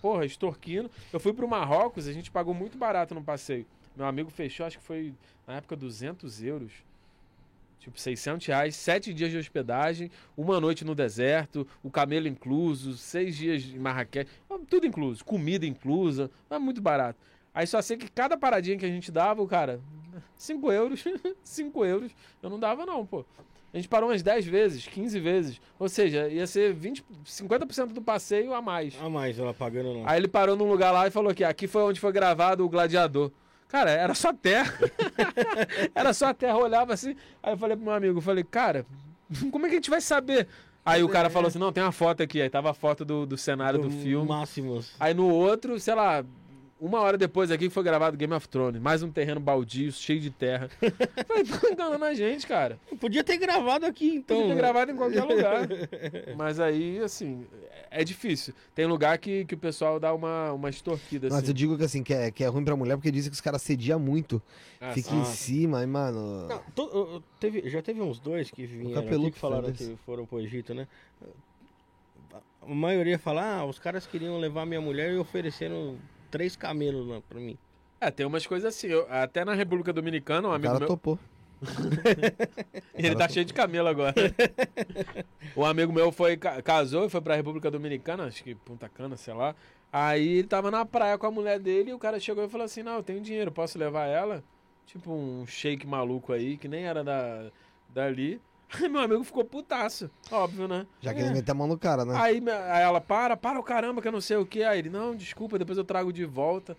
porra, 0.00 0.24
extorquindo. 0.24 0.90
Eu 1.12 1.20
fui 1.20 1.34
pro 1.34 1.46
Marrocos, 1.46 2.08
a 2.08 2.12
gente 2.12 2.30
pagou 2.30 2.54
muito 2.54 2.78
barato 2.78 3.14
no 3.14 3.22
passeio. 3.22 3.66
Meu 3.94 4.06
amigo 4.06 4.30
fechou, 4.30 4.64
acho 4.64 4.78
que 4.78 4.84
foi, 4.84 5.12
na 5.46 5.56
época, 5.56 5.76
200 5.76 6.42
euros. 6.42 6.72
Tipo, 7.78 7.98
600 7.98 8.46
reais, 8.46 8.76
sete 8.76 9.12
dias 9.12 9.30
de 9.30 9.38
hospedagem, 9.38 10.10
uma 10.36 10.60
noite 10.60 10.84
no 10.84 10.94
deserto, 10.94 11.66
o 11.82 11.90
camelo 11.90 12.28
incluso, 12.28 12.96
seis 12.96 13.36
dias 13.36 13.64
em 13.64 13.78
Marrakech, 13.78 14.30
tudo 14.68 14.86
incluso, 14.86 15.24
comida 15.24 15.64
inclusa, 15.64 16.30
é 16.50 16.58
muito 16.58 16.80
barato. 16.82 17.18
Aí 17.54 17.66
só 17.66 17.80
sei 17.80 17.96
que 17.96 18.10
cada 18.10 18.36
paradinha 18.36 18.76
que 18.76 18.84
a 18.84 18.88
gente 18.88 19.10
dava, 19.10 19.42
o 19.42 19.48
cara, 19.48 19.80
5 20.36 20.72
euros, 20.72 21.04
5 21.42 21.84
euros, 21.84 22.12
eu 22.42 22.50
não 22.50 22.58
dava 22.58 22.84
não, 22.86 23.04
pô. 23.04 23.24
A 23.72 23.76
gente 23.76 23.88
parou 23.88 24.10
umas 24.10 24.22
10 24.22 24.46
vezes, 24.46 24.86
15 24.86 25.20
vezes. 25.20 25.60
Ou 25.78 25.88
seja, 25.88 26.28
ia 26.28 26.46
ser 26.46 26.74
20, 26.74 27.04
50% 27.24 27.92
do 27.92 28.02
passeio 28.02 28.52
a 28.52 28.60
mais. 28.60 29.00
A 29.00 29.08
mais, 29.08 29.38
ela 29.38 29.54
pagando 29.54 30.00
lá. 30.00 30.10
Aí 30.10 30.18
ele 30.18 30.26
parou 30.26 30.56
num 30.56 30.68
lugar 30.68 30.90
lá 30.90 31.06
e 31.06 31.10
falou 31.10 31.32
que 31.32 31.44
aqui 31.44 31.68
foi 31.68 31.82
onde 31.82 32.00
foi 32.00 32.10
gravado 32.10 32.64
o 32.64 32.68
Gladiador. 32.68 33.30
Cara, 33.68 33.92
era 33.92 34.14
só 34.14 34.32
terra. 34.32 34.74
era 35.94 36.12
só 36.12 36.34
terra, 36.34 36.58
eu 36.58 36.64
olhava 36.64 36.92
assim. 36.92 37.14
Aí 37.40 37.52
eu 37.52 37.56
falei 37.56 37.76
pro 37.76 37.84
meu 37.84 37.94
amigo, 37.94 38.18
eu 38.18 38.22
falei, 38.22 38.42
cara, 38.42 38.84
como 39.52 39.66
é 39.66 39.68
que 39.68 39.76
a 39.76 39.78
gente 39.78 39.90
vai 39.90 40.00
saber? 40.00 40.48
Aí 40.84 41.04
o 41.04 41.08
cara 41.08 41.30
falou 41.30 41.46
assim, 41.46 41.58
não, 41.58 41.72
tem 41.72 41.82
uma 41.82 41.92
foto 41.92 42.22
aqui. 42.22 42.42
Aí 42.42 42.50
tava 42.50 42.70
a 42.70 42.74
foto 42.74 43.04
do, 43.04 43.24
do 43.24 43.38
cenário 43.38 43.78
do, 43.78 43.90
filme. 43.90 44.28
Máximos. 44.28 44.92
Aí 44.98 45.14
no 45.14 45.28
outro, 45.28 45.78
sei 45.78 45.94
lá, 45.94 46.24
uma 46.80 47.00
hora 47.00 47.18
depois 47.18 47.50
aqui 47.50 47.68
foi 47.68 47.82
gravado 47.82 48.16
Game 48.16 48.32
of 48.32 48.48
Thrones. 48.48 48.80
Mais 48.80 49.02
um 49.02 49.10
terreno 49.10 49.38
baldio, 49.38 49.92
cheio 49.92 50.18
de 50.20 50.30
terra. 50.30 50.68
Falei, 51.28 51.44
tô 51.44 51.68
enganando 51.68 52.04
a 52.06 52.14
gente, 52.14 52.46
cara. 52.46 52.78
Podia 52.98 53.22
ter 53.22 53.36
gravado 53.36 53.84
aqui, 53.84 54.08
então. 54.16 54.36
Podia 54.36 54.48
ter 54.50 54.54
né? 54.54 54.60
gravado 54.60 54.90
em 54.90 54.96
qualquer 54.96 55.22
lugar. 55.24 55.68
Mas 56.36 56.58
aí, 56.58 56.98
assim, 57.00 57.46
é 57.90 58.02
difícil. 58.02 58.54
Tem 58.74 58.86
lugar 58.86 59.18
que, 59.18 59.44
que 59.44 59.54
o 59.54 59.58
pessoal 59.58 60.00
dá 60.00 60.14
uma, 60.14 60.52
uma 60.52 60.70
extorquida, 60.70 61.28
Mas 61.28 61.38
assim. 61.38 61.48
eu 61.48 61.54
digo 61.54 61.76
que 61.76 61.84
assim, 61.84 62.02
que 62.02 62.14
é, 62.14 62.30
que 62.30 62.42
é 62.42 62.46
ruim 62.46 62.64
pra 62.64 62.74
mulher 62.74 62.96
porque 62.96 63.10
dizem 63.10 63.30
que 63.30 63.34
os 63.34 63.40
caras 63.42 63.60
sediam 63.60 64.00
muito. 64.00 64.42
Ah, 64.80 64.92
Fica 64.92 65.14
em 65.14 65.24
cima, 65.26 65.80
aí, 65.80 65.86
mano. 65.86 66.48
Não, 66.48 66.58
to- 66.74 66.90
eu- 66.94 67.14
eu- 67.14 67.22
teve, 67.38 67.68
já 67.68 67.82
teve 67.82 68.00
uns 68.00 68.18
dois 68.18 68.50
que 68.50 68.64
vieram 68.64 68.94
Capeludo 69.02 69.26
aqui 69.26 69.34
que 69.34 69.38
falaram 69.38 69.72
que 69.72 69.96
foram 70.06 70.24
pro 70.24 70.40
Egito, 70.40 70.72
né? 70.72 70.88
A 72.62 72.74
maioria 72.74 73.18
fala, 73.18 73.42
ah, 73.58 73.64
os 73.66 73.78
caras 73.78 74.06
queriam 74.06 74.38
levar 74.38 74.64
minha 74.64 74.80
mulher 74.80 75.12
e 75.12 75.16
ofereceram 75.18 75.96
três 76.30 76.56
camelos 76.56 77.06
lá 77.06 77.20
pra 77.28 77.38
mim. 77.40 77.58
É, 78.00 78.10
tem 78.10 78.24
umas 78.24 78.46
coisas 78.46 78.74
assim. 78.74 78.86
Eu- 78.88 79.06
até 79.10 79.44
na 79.44 79.52
República 79.54 79.92
Dominicana, 79.92 80.48
um 80.48 80.50
o 80.50 80.54
amigo 80.54 80.68
cara 80.68 80.78
meu. 80.80 80.88
topou. 80.88 81.18
Ele 82.94 83.14
tá 83.16 83.28
cheio 83.28 83.44
de 83.44 83.52
camelo 83.52 83.88
agora. 83.88 84.14
um 85.56 85.64
amigo 85.64 85.92
meu 85.92 86.10
foi, 86.10 86.36
ca- 86.36 86.62
casou 86.62 87.04
e 87.06 87.10
foi 87.10 87.20
pra 87.20 87.36
República 87.36 87.70
Dominicana, 87.70 88.24
acho 88.24 88.42
que 88.42 88.54
Punta 88.54 88.88
Cana, 88.88 89.16
sei 89.16 89.34
lá. 89.34 89.54
Aí 89.92 90.38
ele 90.38 90.48
tava 90.48 90.70
na 90.70 90.86
praia 90.86 91.18
com 91.18 91.26
a 91.26 91.30
mulher 91.30 91.58
dele 91.58 91.90
e 91.90 91.94
o 91.94 91.98
cara 91.98 92.20
chegou 92.20 92.44
e 92.44 92.48
falou 92.48 92.64
assim: 92.64 92.82
Não, 92.82 92.94
eu 92.96 93.02
tenho 93.02 93.20
dinheiro, 93.20 93.50
posso 93.50 93.78
levar 93.78 94.06
ela? 94.06 94.42
Tipo 94.86 95.12
um 95.12 95.46
shake 95.46 95.86
maluco 95.86 96.32
aí, 96.32 96.56
que 96.56 96.68
nem 96.68 96.84
era 96.84 97.02
da, 97.04 97.50
dali. 97.88 98.40
Aí 98.72 98.88
meu 98.88 99.00
amigo 99.00 99.24
ficou 99.24 99.44
putaço, 99.44 100.10
óbvio, 100.30 100.68
né? 100.68 100.86
Já 101.00 101.12
que 101.12 101.20
ele 101.20 101.30
meteu 101.30 101.52
a 101.52 101.54
mão 101.56 101.66
no 101.66 101.76
cara, 101.78 102.04
né? 102.04 102.14
Aí, 102.16 102.42
aí 102.70 102.82
ela, 102.82 103.00
para, 103.00 103.36
para 103.36 103.58
o 103.58 103.62
caramba, 103.62 104.00
que 104.00 104.08
eu 104.08 104.12
não 104.12 104.20
sei 104.20 104.36
o 104.36 104.46
que. 104.46 104.62
Aí 104.62 104.78
ele, 104.78 104.90
não, 104.90 105.14
desculpa, 105.14 105.58
depois 105.58 105.76
eu 105.76 105.84
trago 105.84 106.12
de 106.12 106.24
volta. 106.24 106.76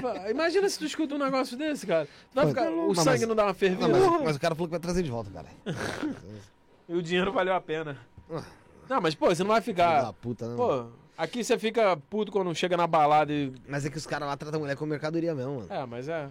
Falei, 0.00 0.30
Imagina 0.30 0.68
se 0.68 0.78
tu 0.78 0.84
escuta 0.84 1.14
um 1.14 1.18
negócio 1.18 1.56
desse, 1.56 1.86
cara. 1.86 2.06
Tu 2.30 2.34
vai 2.34 2.46
ficar, 2.48 2.68
o 2.70 2.88
mas- 2.88 2.98
sangue 2.98 3.26
não 3.26 3.34
dá 3.34 3.44
uma 3.44 3.54
fervida. 3.54 3.88
Não, 3.88 4.10
mas, 4.12 4.22
mas 4.24 4.36
o 4.36 4.40
cara 4.40 4.54
falou 4.54 4.68
que 4.68 4.72
vai 4.72 4.80
trazer 4.80 5.02
de 5.02 5.10
volta, 5.10 5.30
cara. 5.30 5.48
E 6.86 6.94
o 6.94 7.02
dinheiro 7.02 7.32
valeu 7.32 7.54
a 7.54 7.60
pena. 7.62 7.96
Não, 8.88 9.00
mas, 9.00 9.14
pô, 9.14 9.28
você 9.34 9.42
não 9.42 9.50
vai 9.50 9.62
ficar. 9.62 10.12
puta, 10.12 10.46
né? 10.46 10.54
Pô, 10.54 10.86
aqui 11.16 11.42
você 11.42 11.58
fica 11.58 11.96
puto 11.96 12.30
quando 12.30 12.54
chega 12.54 12.76
na 12.76 12.86
balada 12.86 13.32
e. 13.32 13.54
Mas 13.66 13.86
é 13.86 13.90
que 13.90 13.96
os 13.96 14.06
caras 14.06 14.28
lá 14.28 14.36
tratam 14.36 14.58
a 14.58 14.60
mulher 14.60 14.76
como 14.76 14.90
mercadoria 14.90 15.34
mesmo, 15.34 15.60
mano. 15.60 15.72
É, 15.72 15.86
mas 15.86 16.08
é. 16.08 16.28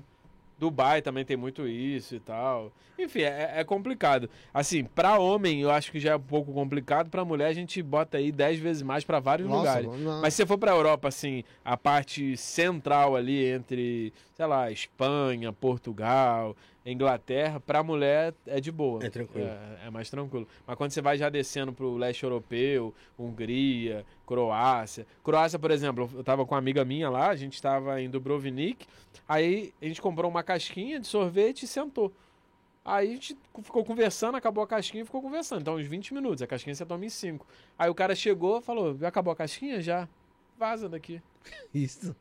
Dubai 0.57 1.01
também 1.01 1.25
tem 1.25 1.35
muito 1.37 1.67
isso 1.67 2.15
e 2.15 2.19
tal. 2.19 2.71
Enfim, 2.97 3.21
é, 3.21 3.53
é 3.55 3.63
complicado. 3.63 4.29
Assim, 4.53 4.83
pra 4.83 5.17
homem 5.17 5.61
eu 5.61 5.71
acho 5.71 5.91
que 5.91 5.99
já 5.99 6.11
é 6.11 6.15
um 6.15 6.21
pouco 6.21 6.53
complicado. 6.53 7.09
Pra 7.09 7.25
mulher 7.25 7.47
a 7.47 7.53
gente 7.53 7.81
bota 7.81 8.17
aí 8.17 8.31
10 8.31 8.59
vezes 8.59 8.81
mais 8.83 9.03
pra 9.03 9.19
vários 9.19 9.49
Nossa, 9.49 9.79
lugares. 9.79 10.01
não. 10.01 10.21
Mas 10.21 10.33
se 10.33 10.37
você 10.37 10.45
for 10.45 10.57
pra 10.57 10.71
Europa, 10.71 11.07
assim, 11.07 11.43
a 11.65 11.75
parte 11.75 12.37
central 12.37 13.15
ali 13.15 13.45
entre, 13.45 14.13
sei 14.33 14.45
lá, 14.45 14.71
Espanha, 14.71 15.51
Portugal, 15.51 16.55
Inglaterra, 16.85 17.59
pra 17.59 17.81
mulher 17.81 18.33
é 18.45 18.59
de 18.59 18.71
boa. 18.71 19.03
É 19.03 19.09
tranquilo. 19.09 19.47
É, 19.47 19.87
é 19.87 19.89
mais 19.89 20.09
tranquilo. 20.09 20.47
Mas 20.67 20.75
quando 20.77 20.91
você 20.91 21.01
vai 21.01 21.17
já 21.17 21.29
descendo 21.29 21.73
pro 21.73 21.95
leste 21.95 22.23
europeu, 22.23 22.93
Hungria, 23.17 24.05
Croácia. 24.25 25.05
Croácia, 25.23 25.59
por 25.59 25.71
exemplo, 25.71 26.09
eu 26.13 26.23
tava 26.23 26.45
com 26.45 26.53
uma 26.53 26.59
amiga 26.59 26.83
minha 26.85 27.09
lá, 27.09 27.29
a 27.29 27.35
gente 27.35 27.61
tava 27.61 28.01
em 28.01 28.09
Dubrovnik, 28.09 28.87
aí 29.27 29.73
a 29.81 29.85
gente 29.85 30.01
comprou 30.01 30.29
uma 30.29 30.43
casquinha 30.43 30.99
de 30.99 31.07
sorvete 31.07 31.63
e 31.63 31.67
sentou. 31.67 32.11
Aí 32.85 33.09
a 33.09 33.13
gente 33.13 33.37
ficou 33.61 33.83
conversando, 33.85 34.35
acabou 34.35 34.63
a 34.63 34.67
casquinha 34.67 35.03
e 35.03 35.05
ficou 35.05 35.21
conversando. 35.21 35.61
Então, 35.61 35.75
uns 35.75 35.87
20 35.87 36.13
minutos. 36.13 36.41
A 36.41 36.47
casquinha 36.47 36.75
você 36.75 36.85
toma 36.85 37.05
em 37.05 37.09
5. 37.09 37.47
Aí 37.79 37.89
o 37.89 37.95
cara 37.95 38.13
chegou 38.13 38.59
e 38.59 38.61
falou: 38.61 38.97
Já 38.97 39.07
acabou 39.07 39.31
a 39.31 39.35
casquinha? 39.35 39.81
Já. 39.81 40.07
Vaza 40.57 40.89
daqui. 40.89 41.21
Isso. 41.73 42.13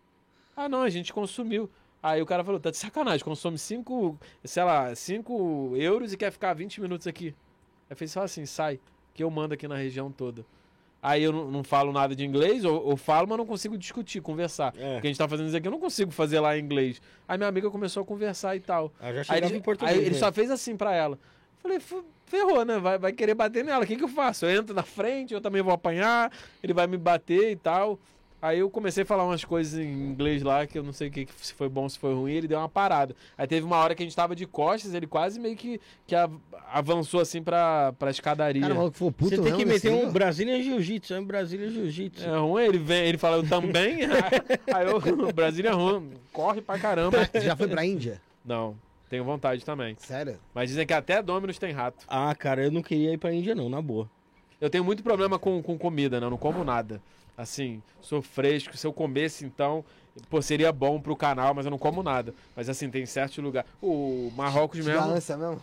Ah, 0.56 0.68
não, 0.68 0.82
a 0.82 0.88
gente 0.88 1.12
consumiu. 1.12 1.68
Aí 2.00 2.22
o 2.22 2.26
cara 2.26 2.44
falou: 2.44 2.60
Tá 2.60 2.70
de 2.70 2.76
sacanagem, 2.76 3.24
consome 3.24 3.58
5, 3.58 4.16
sei 4.44 4.62
lá, 4.62 4.94
5 4.94 5.74
euros 5.76 6.12
e 6.12 6.16
quer 6.16 6.30
ficar 6.30 6.54
20 6.54 6.80
minutos 6.80 7.08
aqui. 7.08 7.34
Aí 7.90 7.96
fez 7.96 8.12
só 8.12 8.22
assim: 8.22 8.46
sai, 8.46 8.78
que 9.12 9.24
eu 9.24 9.30
mando 9.30 9.54
aqui 9.54 9.66
na 9.66 9.76
região 9.76 10.12
toda. 10.12 10.46
Aí 11.04 11.24
eu 11.24 11.32
não, 11.32 11.50
não 11.50 11.64
falo 11.64 11.92
nada 11.92 12.14
de 12.14 12.24
inglês, 12.24 12.64
ou, 12.64 12.80
ou 12.86 12.96
falo, 12.96 13.26
mas 13.28 13.36
não 13.36 13.44
consigo 13.44 13.76
discutir, 13.76 14.20
conversar. 14.20 14.72
É. 14.78 14.94
Porque 14.94 15.08
a 15.08 15.10
gente 15.10 15.18
tá 15.18 15.28
fazendo 15.28 15.48
isso 15.48 15.56
aqui, 15.56 15.66
eu 15.66 15.72
não 15.72 15.80
consigo 15.80 16.12
fazer 16.12 16.38
lá 16.38 16.56
em 16.56 16.60
inglês. 16.62 17.02
Aí 17.26 17.36
minha 17.36 17.48
amiga 17.48 17.68
começou 17.70 18.04
a 18.04 18.06
conversar 18.06 18.54
e 18.54 18.60
tal. 18.60 18.92
Ah, 19.00 19.12
já 19.12 19.34
Aí 19.34 19.42
ele, 19.42 19.56
em 19.56 19.60
português. 19.60 19.96
aí 19.98 20.04
ele 20.04 20.10
né? 20.14 20.18
só 20.18 20.30
fez 20.32 20.48
assim 20.48 20.76
pra 20.76 20.94
ela. 20.94 21.18
Falei, 21.58 21.80
"Fu- 21.80 22.04
ferrou, 22.26 22.64
né? 22.64 22.78
Vai, 22.78 22.98
vai 22.98 23.12
querer 23.12 23.34
bater 23.34 23.64
nela. 23.64 23.82
O 23.82 23.86
que, 23.86 23.96
que 23.96 24.04
eu 24.04 24.08
faço? 24.08 24.46
Eu 24.46 24.50
entro 24.60 24.72
na 24.74 24.84
frente, 24.84 25.34
eu 25.34 25.40
também 25.40 25.60
vou 25.60 25.72
apanhar, 25.74 26.30
ele 26.62 26.72
vai 26.72 26.86
me 26.86 26.96
bater 26.96 27.50
e 27.50 27.56
tal. 27.56 27.98
Aí 28.42 28.58
eu 28.58 28.68
comecei 28.68 29.04
a 29.04 29.06
falar 29.06 29.24
umas 29.24 29.44
coisas 29.44 29.78
em 29.78 29.86
inglês 29.88 30.42
lá 30.42 30.66
que 30.66 30.76
eu 30.76 30.82
não 30.82 30.92
sei 30.92 31.08
que, 31.10 31.28
se 31.36 31.54
foi 31.54 31.68
bom, 31.68 31.88
se 31.88 31.96
foi 31.96 32.12
ruim, 32.12 32.32
ele 32.32 32.48
deu 32.48 32.58
uma 32.58 32.68
parada. 32.68 33.14
Aí 33.38 33.46
teve 33.46 33.64
uma 33.64 33.76
hora 33.76 33.94
que 33.94 34.02
a 34.02 34.06
gente 34.06 34.16
tava 34.16 34.34
de 34.34 34.46
costas, 34.46 34.94
ele 34.94 35.06
quase 35.06 35.38
meio 35.38 35.54
que, 35.56 35.80
que 36.04 36.16
av- 36.16 36.40
avançou 36.72 37.20
assim 37.20 37.40
pra, 37.40 37.92
pra 37.96 38.10
escadaria. 38.10 38.60
Cara, 38.60 38.74
maluco 38.74 38.94
ficou 38.94 39.12
puto 39.12 39.36
Você 39.36 39.40
tem 39.40 39.54
que 39.56 39.64
meter 39.64 39.92
um 39.92 39.96
nível. 39.96 40.10
Brasília 40.12 40.60
Jiu-Jitsu, 40.60 41.14
é 41.14 41.20
um 41.20 41.24
Brasília 41.24 41.70
Jiu-Jitsu. 41.70 42.24
É 42.28 42.36
ruim, 42.36 42.64
ele 42.64 42.78
vem, 42.78 43.04
ele 43.06 43.16
fala, 43.16 43.36
eu 43.36 43.48
também. 43.48 43.98
Aí 44.74 44.86
eu, 44.88 45.00
Brasília 45.32 45.68
é 45.70 45.72
ruim, 45.72 46.10
corre 46.32 46.60
pra 46.60 46.76
caramba. 46.80 47.24
Você 47.32 47.42
já 47.42 47.54
foi 47.54 47.68
pra 47.68 47.84
Índia? 47.86 48.20
Não, 48.44 48.74
tenho 49.08 49.22
vontade 49.22 49.64
também. 49.64 49.94
Sério? 50.00 50.40
Mas 50.52 50.68
dizem 50.68 50.84
que 50.84 50.92
até 50.92 51.22
Dominus 51.22 51.60
tem 51.60 51.70
rato. 51.70 52.04
Ah, 52.08 52.34
cara, 52.34 52.64
eu 52.64 52.72
não 52.72 52.82
queria 52.82 53.12
ir 53.12 53.18
pra 53.18 53.32
Índia 53.32 53.54
não, 53.54 53.68
na 53.68 53.80
boa. 53.80 54.10
Eu 54.60 54.68
tenho 54.68 54.82
muito 54.82 55.02
problema 55.04 55.38
com, 55.38 55.62
com 55.62 55.78
comida, 55.78 56.18
né? 56.18 56.26
Eu 56.26 56.30
não 56.30 56.36
como 56.38 56.64
nada. 56.64 57.00
Assim, 57.36 57.82
sou 58.00 58.20
fresco. 58.22 58.76
Se 58.76 58.86
eu 58.86 58.92
comesse, 58.92 59.44
então, 59.44 59.84
pô, 60.28 60.40
seria 60.42 60.72
bom 60.72 61.00
pro 61.00 61.16
canal, 61.16 61.54
mas 61.54 61.64
eu 61.64 61.70
não 61.70 61.78
como 61.78 62.02
nada. 62.02 62.34
Mas 62.54 62.68
assim, 62.68 62.90
tem 62.90 63.06
certos 63.06 63.38
lugares. 63.38 63.70
O 63.80 64.30
Marrocos 64.36 64.78
Te 64.78 64.84
dá 64.84 64.92
mesmo. 65.00 65.10
ânsia 65.14 65.36
mesmo? 65.36 65.60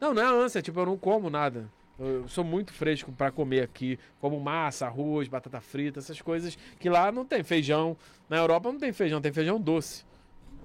Não, 0.00 0.14
não 0.14 0.22
é 0.22 0.44
ânsia, 0.44 0.62
tipo, 0.62 0.78
eu 0.80 0.86
não 0.86 0.96
como 0.96 1.30
nada. 1.30 1.68
Eu 1.98 2.26
sou 2.26 2.42
muito 2.42 2.72
fresco 2.72 3.12
pra 3.12 3.30
comer 3.30 3.62
aqui. 3.62 3.98
Como 4.20 4.38
massa, 4.40 4.86
arroz, 4.86 5.28
batata 5.28 5.60
frita, 5.60 6.00
essas 6.00 6.20
coisas 6.20 6.58
que 6.78 6.88
lá 6.88 7.12
não 7.12 7.24
tem 7.24 7.42
feijão. 7.42 7.96
Na 8.28 8.36
Europa 8.36 8.70
não 8.72 8.78
tem 8.78 8.92
feijão, 8.92 9.20
tem 9.20 9.32
feijão 9.32 9.60
doce. 9.60 10.04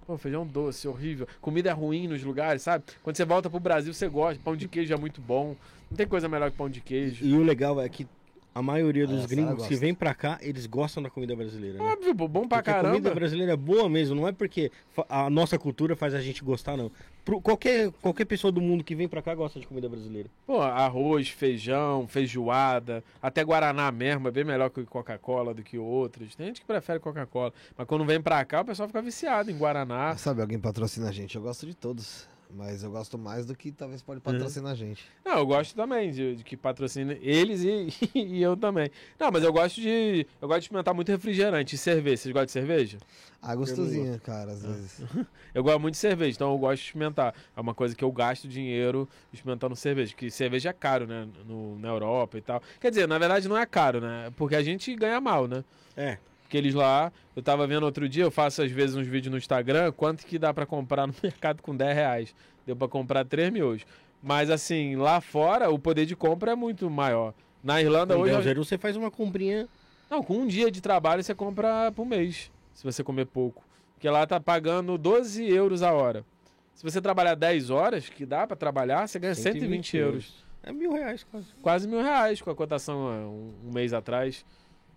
Pô, 0.07 0.17
feijão 0.17 0.45
doce, 0.45 0.87
horrível. 0.87 1.27
Comida 1.39 1.69
é 1.69 1.73
ruim 1.73 2.07
nos 2.07 2.23
lugares, 2.23 2.63
sabe? 2.63 2.83
Quando 3.03 3.15
você 3.15 3.25
volta 3.25 3.47
pro 3.49 3.59
Brasil, 3.59 3.93
você 3.93 4.07
gosta. 4.07 4.41
Pão 4.43 4.55
de 4.55 4.67
queijo 4.67 4.91
é 4.91 4.97
muito 4.97 5.21
bom. 5.21 5.55
Não 5.89 5.95
tem 5.95 6.07
coisa 6.07 6.27
melhor 6.27 6.49
que 6.49 6.57
pão 6.57 6.67
de 6.69 6.81
queijo. 6.81 7.23
E 7.23 7.33
o 7.33 7.43
legal 7.43 7.79
é 7.79 7.87
que 7.87 8.07
a 8.53 8.61
maioria 8.61 9.05
dos 9.07 9.23
Ah, 9.23 9.27
gringos 9.27 9.67
que 9.67 9.75
vem 9.75 9.93
pra 9.93 10.13
cá, 10.13 10.37
eles 10.41 10.65
gostam 10.65 11.01
da 11.03 11.09
comida 11.09 11.35
brasileira, 11.35 11.77
né? 11.77 11.83
Óbvio, 11.83 12.13
bom 12.13 12.47
pra 12.47 12.57
Porque 12.57 12.69
a 12.71 12.73
comida 12.81 12.91
caramba. 13.01 13.15
brasileira 13.15 13.53
é 13.53 13.55
boa 13.55 13.87
mesmo, 13.89 14.15
não 14.15 14.27
é 14.27 14.31
porque 14.31 14.71
a 15.07 15.29
nossa 15.29 15.57
cultura 15.57 15.95
faz 15.95 16.13
a 16.13 16.21
gente 16.21 16.43
gostar, 16.43 16.75
não. 16.75 16.91
Pro- 17.23 17.39
qualquer, 17.41 17.91
qualquer 18.01 18.25
pessoa 18.25 18.51
do 18.51 18.59
mundo 18.59 18.83
que 18.83 18.95
vem 18.95 19.07
pra 19.07 19.21
cá 19.21 19.35
gosta 19.35 19.59
de 19.59 19.67
comida 19.67 19.87
brasileira. 19.87 20.29
Pô, 20.47 20.61
arroz, 20.61 21.29
feijão, 21.29 22.07
feijoada, 22.07 23.03
até 23.21 23.43
Guaraná 23.43 23.91
mesmo, 23.91 24.27
é 24.27 24.31
bem 24.31 24.43
melhor 24.43 24.69
que 24.69 24.83
Coca-Cola 24.85 25.53
do 25.53 25.61
que 25.61 25.77
outros. 25.77 26.35
Tem 26.35 26.47
gente 26.47 26.61
que 26.61 26.67
prefere 26.67 26.99
Coca-Cola. 26.99 27.53
Mas 27.77 27.87
quando 27.87 28.03
vem 28.05 28.21
pra 28.21 28.43
cá, 28.45 28.61
o 28.61 28.65
pessoal 28.65 28.87
fica 28.87 29.01
viciado 29.01 29.51
em 29.51 29.57
Guaraná. 29.57 30.15
Sabe, 30.17 30.41
alguém 30.41 30.57
patrocina 30.59 31.09
a 31.09 31.11
gente. 31.11 31.35
Eu 31.35 31.41
gosto 31.41 31.65
de 31.67 31.75
todos. 31.75 32.27
Mas 32.51 32.81
eu 32.81 32.89
gosto 32.89 33.15
mais 33.17 33.45
do 33.45 33.55
que 33.55 33.71
talvez 33.71 34.01
pode 34.01 34.19
patrocinar 34.19 34.71
a 34.71 34.75
gente. 34.75 35.05
Não, 35.23 35.37
eu 35.37 35.45
gosto 35.45 35.75
também 35.75 36.09
de, 36.09 36.37
de 36.37 36.43
que 36.43 36.57
patrocina 36.57 37.15
eles 37.21 37.61
e, 37.63 37.89
e 38.17 38.41
eu 38.41 38.57
também. 38.57 38.89
Não, 39.19 39.31
mas 39.31 39.43
eu 39.43 39.53
gosto 39.53 39.79
de. 39.79 40.25
Eu 40.41 40.47
gosto 40.47 40.61
de 40.61 40.65
experimentar 40.65 40.95
muito 40.95 41.09
refrigerante 41.09 41.75
e 41.75 41.77
cerveja. 41.77 42.17
Vocês 42.17 42.33
gostam 42.33 42.45
de 42.45 42.51
cerveja? 42.51 42.97
Ah, 43.39 43.55
gostosinha, 43.55 44.19
cara, 44.19 44.51
às 44.51 44.63
vezes. 44.63 45.01
Eu 45.53 45.63
gosto 45.63 45.79
muito 45.79 45.93
de 45.93 45.99
cerveja, 45.99 46.35
então 46.35 46.51
eu 46.51 46.57
gosto 46.59 46.81
de 46.81 46.87
experimentar. 46.87 47.33
É 47.57 47.59
uma 47.59 47.73
coisa 47.73 47.95
que 47.95 48.03
eu 48.03 48.11
gasto 48.11 48.47
dinheiro 48.47 49.09
experimentando 49.33 49.75
cerveja. 49.75 50.13
Que 50.13 50.29
cerveja 50.29 50.69
é 50.69 50.73
caro, 50.73 51.07
né? 51.07 51.27
No, 51.47 51.79
na 51.79 51.87
Europa 51.87 52.37
e 52.37 52.41
tal. 52.41 52.61
Quer 52.79 52.91
dizer, 52.91 53.07
na 53.07 53.17
verdade 53.17 53.47
não 53.47 53.57
é 53.57 53.65
caro, 53.65 53.99
né? 53.99 54.31
Porque 54.37 54.55
a 54.55 54.61
gente 54.61 54.95
ganha 54.95 55.19
mal, 55.19 55.47
né? 55.47 55.63
É. 55.97 56.19
Porque 56.49 56.57
eles 56.57 56.73
lá, 56.73 57.13
eu 57.35 57.43
tava 57.43 57.67
vendo 57.67 57.83
outro 57.83 58.09
dia, 58.09 58.23
eu 58.23 58.31
faço 58.31 58.63
às 58.63 58.71
vezes 58.71 58.95
uns 58.95 59.05
vídeos 59.05 59.31
no 59.31 59.37
Instagram, 59.37 59.91
quanto 59.91 60.25
que 60.25 60.39
dá 60.39 60.51
pra 60.51 60.65
comprar 60.65 61.05
no 61.05 61.13
mercado 61.21 61.61
com 61.61 61.75
10 61.75 61.95
reais. 61.95 62.35
Deu 62.65 62.75
pra 62.75 62.87
comprar 62.87 63.23
3 63.23 63.51
mil 63.53 63.67
hoje. 63.67 63.85
Mas 64.21 64.49
assim, 64.49 64.95
lá 64.95 65.21
fora 65.21 65.69
o 65.69 65.77
poder 65.77 66.07
de 66.07 66.15
compra 66.15 66.53
é 66.53 66.55
muito 66.55 66.89
maior. 66.89 67.35
Na 67.63 67.79
Irlanda 67.79 68.15
Com 68.15 68.21
hoje. 68.21 68.33
10 68.33 68.47
euros 68.47 68.67
você 68.67 68.79
faz 68.79 68.97
uma 68.97 69.11
comprinha. 69.11 69.69
Não, 70.09 70.23
com 70.23 70.39
um 70.39 70.47
dia 70.47 70.71
de 70.71 70.81
trabalho 70.81 71.23
você 71.23 71.35
compra 71.35 71.91
por 71.91 72.03
mês, 72.03 72.51
se 72.73 72.83
você 72.83 73.03
comer 73.03 73.27
pouco. 73.27 73.63
Porque 73.93 74.09
lá 74.09 74.25
tá 74.25 74.39
pagando 74.39 74.97
12 74.97 75.47
euros 75.47 75.83
a 75.83 75.93
hora. 75.93 76.25
Se 76.73 76.83
você 76.83 76.99
trabalhar 76.99 77.35
10 77.35 77.69
horas, 77.69 78.09
que 78.09 78.25
dá 78.25 78.47
pra 78.47 78.55
trabalhar, 78.55 79.07
você 79.07 79.19
ganha 79.19 79.35
120, 79.35 79.97
euros. 79.97 80.43
É 80.63 80.71
mil 80.71 80.93
reais 80.93 81.23
quase. 81.29 81.47
Quase 81.61 81.87
mil 81.87 82.01
reais 82.01 82.41
com 82.41 82.49
a 82.49 82.55
cotação 82.55 83.07
há 83.07 83.11
um, 83.11 83.53
um 83.67 83.71
mês 83.71 83.93
atrás. 83.93 84.43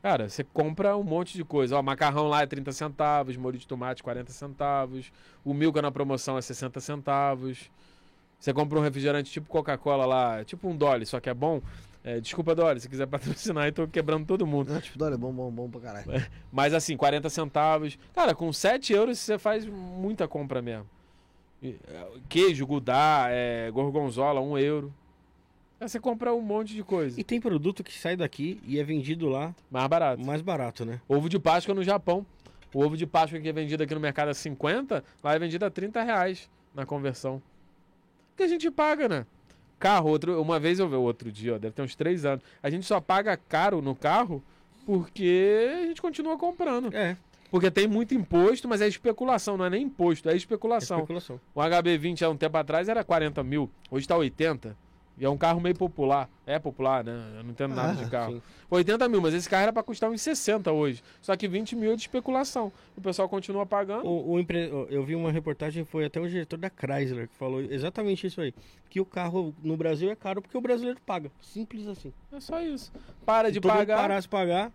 Cara, 0.02 0.28
você 0.28 0.42
compra 0.42 0.96
um 0.96 1.04
monte 1.04 1.34
de 1.34 1.44
coisa. 1.44 1.76
Ó, 1.76 1.82
macarrão 1.82 2.26
lá 2.26 2.42
é 2.42 2.46
30 2.46 2.72
centavos, 2.72 3.36
molho 3.36 3.56
de 3.56 3.66
tomate 3.66 4.02
40 4.02 4.32
centavos, 4.32 5.12
o 5.44 5.54
milka 5.54 5.80
na 5.80 5.92
promoção 5.92 6.36
é 6.36 6.42
60 6.42 6.80
centavos. 6.80 7.70
Você 8.38 8.52
compra 8.52 8.76
um 8.80 8.82
refrigerante 8.82 9.30
tipo 9.30 9.48
Coca-Cola 9.48 10.04
lá, 10.04 10.44
tipo 10.44 10.68
um 10.68 10.76
Dolly, 10.76 11.06
só 11.06 11.20
que 11.20 11.30
é 11.30 11.34
bom. 11.34 11.62
É, 12.02 12.18
desculpa, 12.18 12.52
Dolly, 12.52 12.80
se 12.80 12.88
quiser 12.88 13.06
patrocinar, 13.08 13.66
eu 13.66 13.72
tô 13.72 13.86
quebrando 13.86 14.26
todo 14.26 14.44
mundo. 14.44 14.72
Não, 14.72 14.80
tipo, 14.80 15.02
olha, 15.04 15.16
bom, 15.16 15.32
bom, 15.32 15.48
bom 15.52 15.70
pra 15.70 15.80
caralho. 15.80 16.28
Mas 16.50 16.74
assim, 16.74 16.96
40 16.96 17.30
centavos. 17.30 17.96
Cara, 18.12 18.34
com 18.34 18.52
7 18.52 18.92
euros 18.92 19.20
você 19.20 19.38
faz 19.38 19.64
muita 19.64 20.26
compra 20.26 20.60
mesmo. 20.60 20.86
É, 21.62 22.08
Queijo, 22.28 22.66
gudá, 22.66 23.26
é, 23.28 23.70
gorgonzola, 23.70 24.40
1 24.40 24.58
euro. 24.58 24.92
Aí 25.82 25.88
você 25.88 25.98
compra 25.98 26.32
um 26.32 26.40
monte 26.40 26.74
de 26.74 26.84
coisa. 26.84 27.20
E 27.20 27.24
tem 27.24 27.40
produto 27.40 27.82
que 27.82 27.92
sai 27.92 28.14
daqui 28.16 28.60
e 28.64 28.78
é 28.78 28.84
vendido 28.84 29.28
lá 29.28 29.52
Mais 29.68 29.88
barato. 29.88 30.24
mais 30.24 30.40
barato, 30.40 30.84
né? 30.84 31.00
Ovo 31.08 31.28
de 31.28 31.40
Páscoa 31.40 31.74
no 31.74 31.82
Japão. 31.82 32.24
O 32.72 32.84
ovo 32.84 32.96
de 32.96 33.04
Páscoa 33.04 33.40
que 33.40 33.48
é 33.48 33.52
vendido 33.52 33.82
aqui 33.82 33.92
no 33.92 33.98
mercado 33.98 34.28
a 34.28 34.34
50, 34.34 35.02
lá 35.24 35.34
é 35.34 35.38
vendido 35.40 35.64
a 35.64 35.70
30 35.70 36.00
reais 36.04 36.48
na 36.72 36.86
conversão. 36.86 37.42
Que 38.36 38.44
a 38.44 38.46
gente 38.46 38.70
paga, 38.70 39.08
né? 39.08 39.26
Carro, 39.80 40.08
outro, 40.10 40.40
uma 40.40 40.60
vez 40.60 40.78
eu 40.78 40.88
vi 40.88 40.94
outro 40.94 41.32
dia, 41.32 41.56
ó, 41.56 41.58
deve 41.58 41.74
ter 41.74 41.82
uns 41.82 41.96
3 41.96 42.24
anos. 42.26 42.44
A 42.62 42.70
gente 42.70 42.86
só 42.86 43.00
paga 43.00 43.36
caro 43.36 43.82
no 43.82 43.96
carro 43.96 44.40
porque 44.86 45.68
a 45.82 45.86
gente 45.86 46.00
continua 46.00 46.38
comprando. 46.38 46.94
É, 46.94 47.16
Porque 47.50 47.72
tem 47.72 47.88
muito 47.88 48.14
imposto, 48.14 48.68
mas 48.68 48.80
é 48.80 48.86
especulação, 48.86 49.56
não 49.56 49.64
é 49.64 49.70
nem 49.70 49.82
imposto, 49.82 50.28
é 50.28 50.32
é 50.32 50.36
especulação. 50.36 50.98
especulação. 50.98 51.40
O 51.52 51.60
HB20 51.60 52.22
há 52.22 52.30
um 52.30 52.36
tempo 52.36 52.56
atrás 52.56 52.88
era 52.88 53.02
40 53.02 53.42
mil, 53.42 53.68
hoje 53.90 54.04
está 54.04 54.16
80. 54.16 54.76
E 55.22 55.24
é 55.24 55.30
um 55.30 55.38
carro 55.38 55.60
meio 55.60 55.76
popular. 55.76 56.28
É 56.44 56.58
popular, 56.58 57.04
né? 57.04 57.12
Eu 57.36 57.44
não 57.44 57.50
entendo 57.52 57.76
nada 57.76 57.92
Ah, 57.92 58.04
de 58.04 58.10
carro. 58.10 58.32
sim. 58.34 58.42
80 58.68 59.08
mil, 59.08 59.20
mas 59.20 59.32
esse 59.34 59.48
carro 59.48 59.62
era 59.62 59.72
para 59.72 59.80
custar 59.84 60.10
uns 60.10 60.20
60 60.20 60.72
hoje. 60.72 61.00
Só 61.20 61.36
que 61.36 61.46
20 61.46 61.76
mil 61.76 61.92
é 61.92 61.94
de 61.94 62.02
especulação. 62.02 62.72
O 62.96 63.00
pessoal 63.00 63.28
continua 63.28 63.64
pagando. 63.64 64.04
O, 64.04 64.32
o 64.32 64.40
empre- 64.40 64.68
Eu 64.90 65.04
vi 65.04 65.14
uma 65.14 65.30
reportagem, 65.30 65.84
foi 65.84 66.06
até 66.06 66.18
o 66.20 66.28
diretor 66.28 66.56
da 66.56 66.68
Chrysler 66.68 67.28
que 67.28 67.36
falou 67.36 67.60
exatamente 67.60 68.26
isso 68.26 68.40
aí. 68.40 68.52
Que 68.90 69.00
o 69.00 69.04
carro 69.04 69.54
no 69.62 69.76
Brasil 69.76 70.10
é 70.10 70.16
caro 70.16 70.42
porque 70.42 70.58
o 70.58 70.60
brasileiro 70.60 70.98
paga. 71.06 71.30
Simples 71.40 71.86
assim. 71.86 72.12
É 72.32 72.40
só 72.40 72.60
isso. 72.60 72.90
Para 73.24 73.52
de 73.52 73.60
pagar. 73.60 73.96
parasse 73.98 74.22
de 74.22 74.28
pagar, 74.28 74.72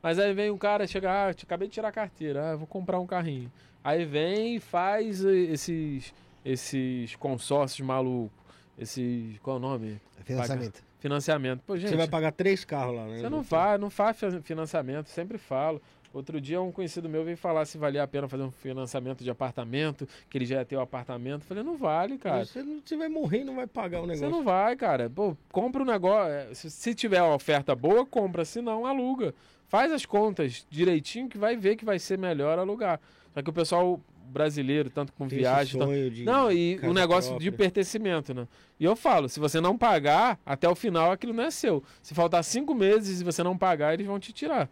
Mas 0.00 0.20
aí 0.20 0.32
vem 0.32 0.52
um 0.52 0.56
cara, 0.58 0.86
chega, 0.86 1.10
ah, 1.10 1.30
acabei 1.30 1.66
de 1.66 1.74
tirar 1.74 1.88
a 1.88 1.92
carteira, 1.92 2.52
ah, 2.52 2.56
vou 2.56 2.66
comprar 2.68 3.00
um 3.00 3.06
carrinho. 3.08 3.50
Aí 3.82 4.04
vem 4.04 4.54
e 4.54 4.60
faz 4.60 5.24
eh, 5.24 5.32
esses, 5.50 6.14
esses 6.44 7.16
consórcios 7.16 7.84
malucos. 7.84 8.43
Esses. 8.78 9.38
Qual 9.38 9.56
é 9.56 9.58
o 9.58 9.62
nome? 9.62 10.00
Financiamento. 10.24 10.82
Financiamento. 10.98 11.62
Pô, 11.66 11.76
gente. 11.76 11.90
você 11.90 11.96
vai 11.96 12.08
pagar 12.08 12.32
três 12.32 12.64
carros 12.64 12.96
lá, 12.96 13.04
né? 13.06 13.18
Você 13.20 13.28
não 13.28 13.44
faz, 13.44 13.80
não 13.80 13.90
faz 13.90 14.16
fi- 14.18 14.40
financiamento, 14.42 15.08
sempre 15.08 15.36
falo. 15.38 15.80
Outro 16.14 16.40
dia 16.40 16.62
um 16.62 16.70
conhecido 16.70 17.08
meu 17.08 17.24
veio 17.24 17.36
falar 17.36 17.64
se 17.66 17.76
valia 17.76 18.02
a 18.02 18.06
pena 18.06 18.28
fazer 18.28 18.44
um 18.44 18.50
financiamento 18.50 19.24
de 19.24 19.28
apartamento, 19.30 20.08
que 20.30 20.38
ele 20.38 20.46
já 20.46 20.56
ia 20.58 20.64
ter 20.64 20.76
o 20.76 20.80
apartamento. 20.80 21.42
Eu 21.42 21.46
Falei, 21.48 21.62
não 21.64 21.76
vale, 21.76 22.16
cara. 22.18 22.44
Você, 22.44 22.62
não- 22.62 22.80
você 22.84 22.96
vai 22.96 23.08
morrer 23.08 23.40
e 23.40 23.44
não 23.44 23.56
vai 23.56 23.66
pagar 23.66 23.98
o 24.00 24.02
Você 24.06 24.12
negócio. 24.14 24.30
não 24.30 24.44
vai, 24.44 24.76
cara. 24.76 25.10
Pô, 25.10 25.36
compra 25.52 25.82
um 25.82 25.86
negócio. 25.86 26.32
é, 26.32 26.54
Se, 26.54 26.70
se 26.70 26.94
tiver 26.94 27.20
uma 27.22 27.34
oferta 27.34 27.74
boa, 27.74 28.06
compra. 28.06 28.44
Se 28.44 28.60
não, 28.62 28.86
aluga. 28.86 29.34
Faz 29.66 29.90
as 29.90 30.06
contas 30.06 30.64
direitinho 30.70 31.28
que 31.28 31.36
vai 31.36 31.56
ver 31.56 31.74
que 31.76 31.84
vai 31.84 31.98
ser 31.98 32.16
melhor 32.16 32.58
alugar. 32.60 33.00
Só 33.34 33.42
que 33.42 33.50
o 33.50 33.52
pessoal 33.52 34.00
brasileiro, 34.26 34.90
tanto 34.90 35.12
com 35.12 35.28
Tem 35.28 35.38
viagem. 35.38 35.78
tanto- 35.78 36.10
de 36.10 36.24
Não, 36.24 36.50
e 36.50 36.76
casa 36.76 36.90
um 36.90 36.94
negócio 36.94 37.30
de 37.38 37.50
própria. 37.50 37.52
pertencimento, 37.52 38.34
né? 38.34 38.48
E 38.80 38.84
eu 38.84 38.96
falo, 38.96 39.28
se 39.28 39.38
você 39.38 39.60
não 39.60 39.76
pagar, 39.78 40.38
até 40.44 40.68
o 40.68 40.74
final 40.74 41.12
aquilo 41.12 41.32
não 41.32 41.44
é 41.44 41.50
seu. 41.50 41.82
Se 42.02 42.14
faltar 42.14 42.42
cinco 42.42 42.74
meses 42.74 43.20
e 43.20 43.24
você 43.24 43.42
não 43.42 43.56
pagar, 43.56 43.94
eles 43.94 44.06
vão 44.06 44.18
te 44.18 44.32
tirar. 44.32 44.68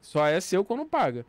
Só 0.00 0.26
é 0.26 0.40
seu 0.40 0.64
quando 0.64 0.84
paga. 0.86 1.26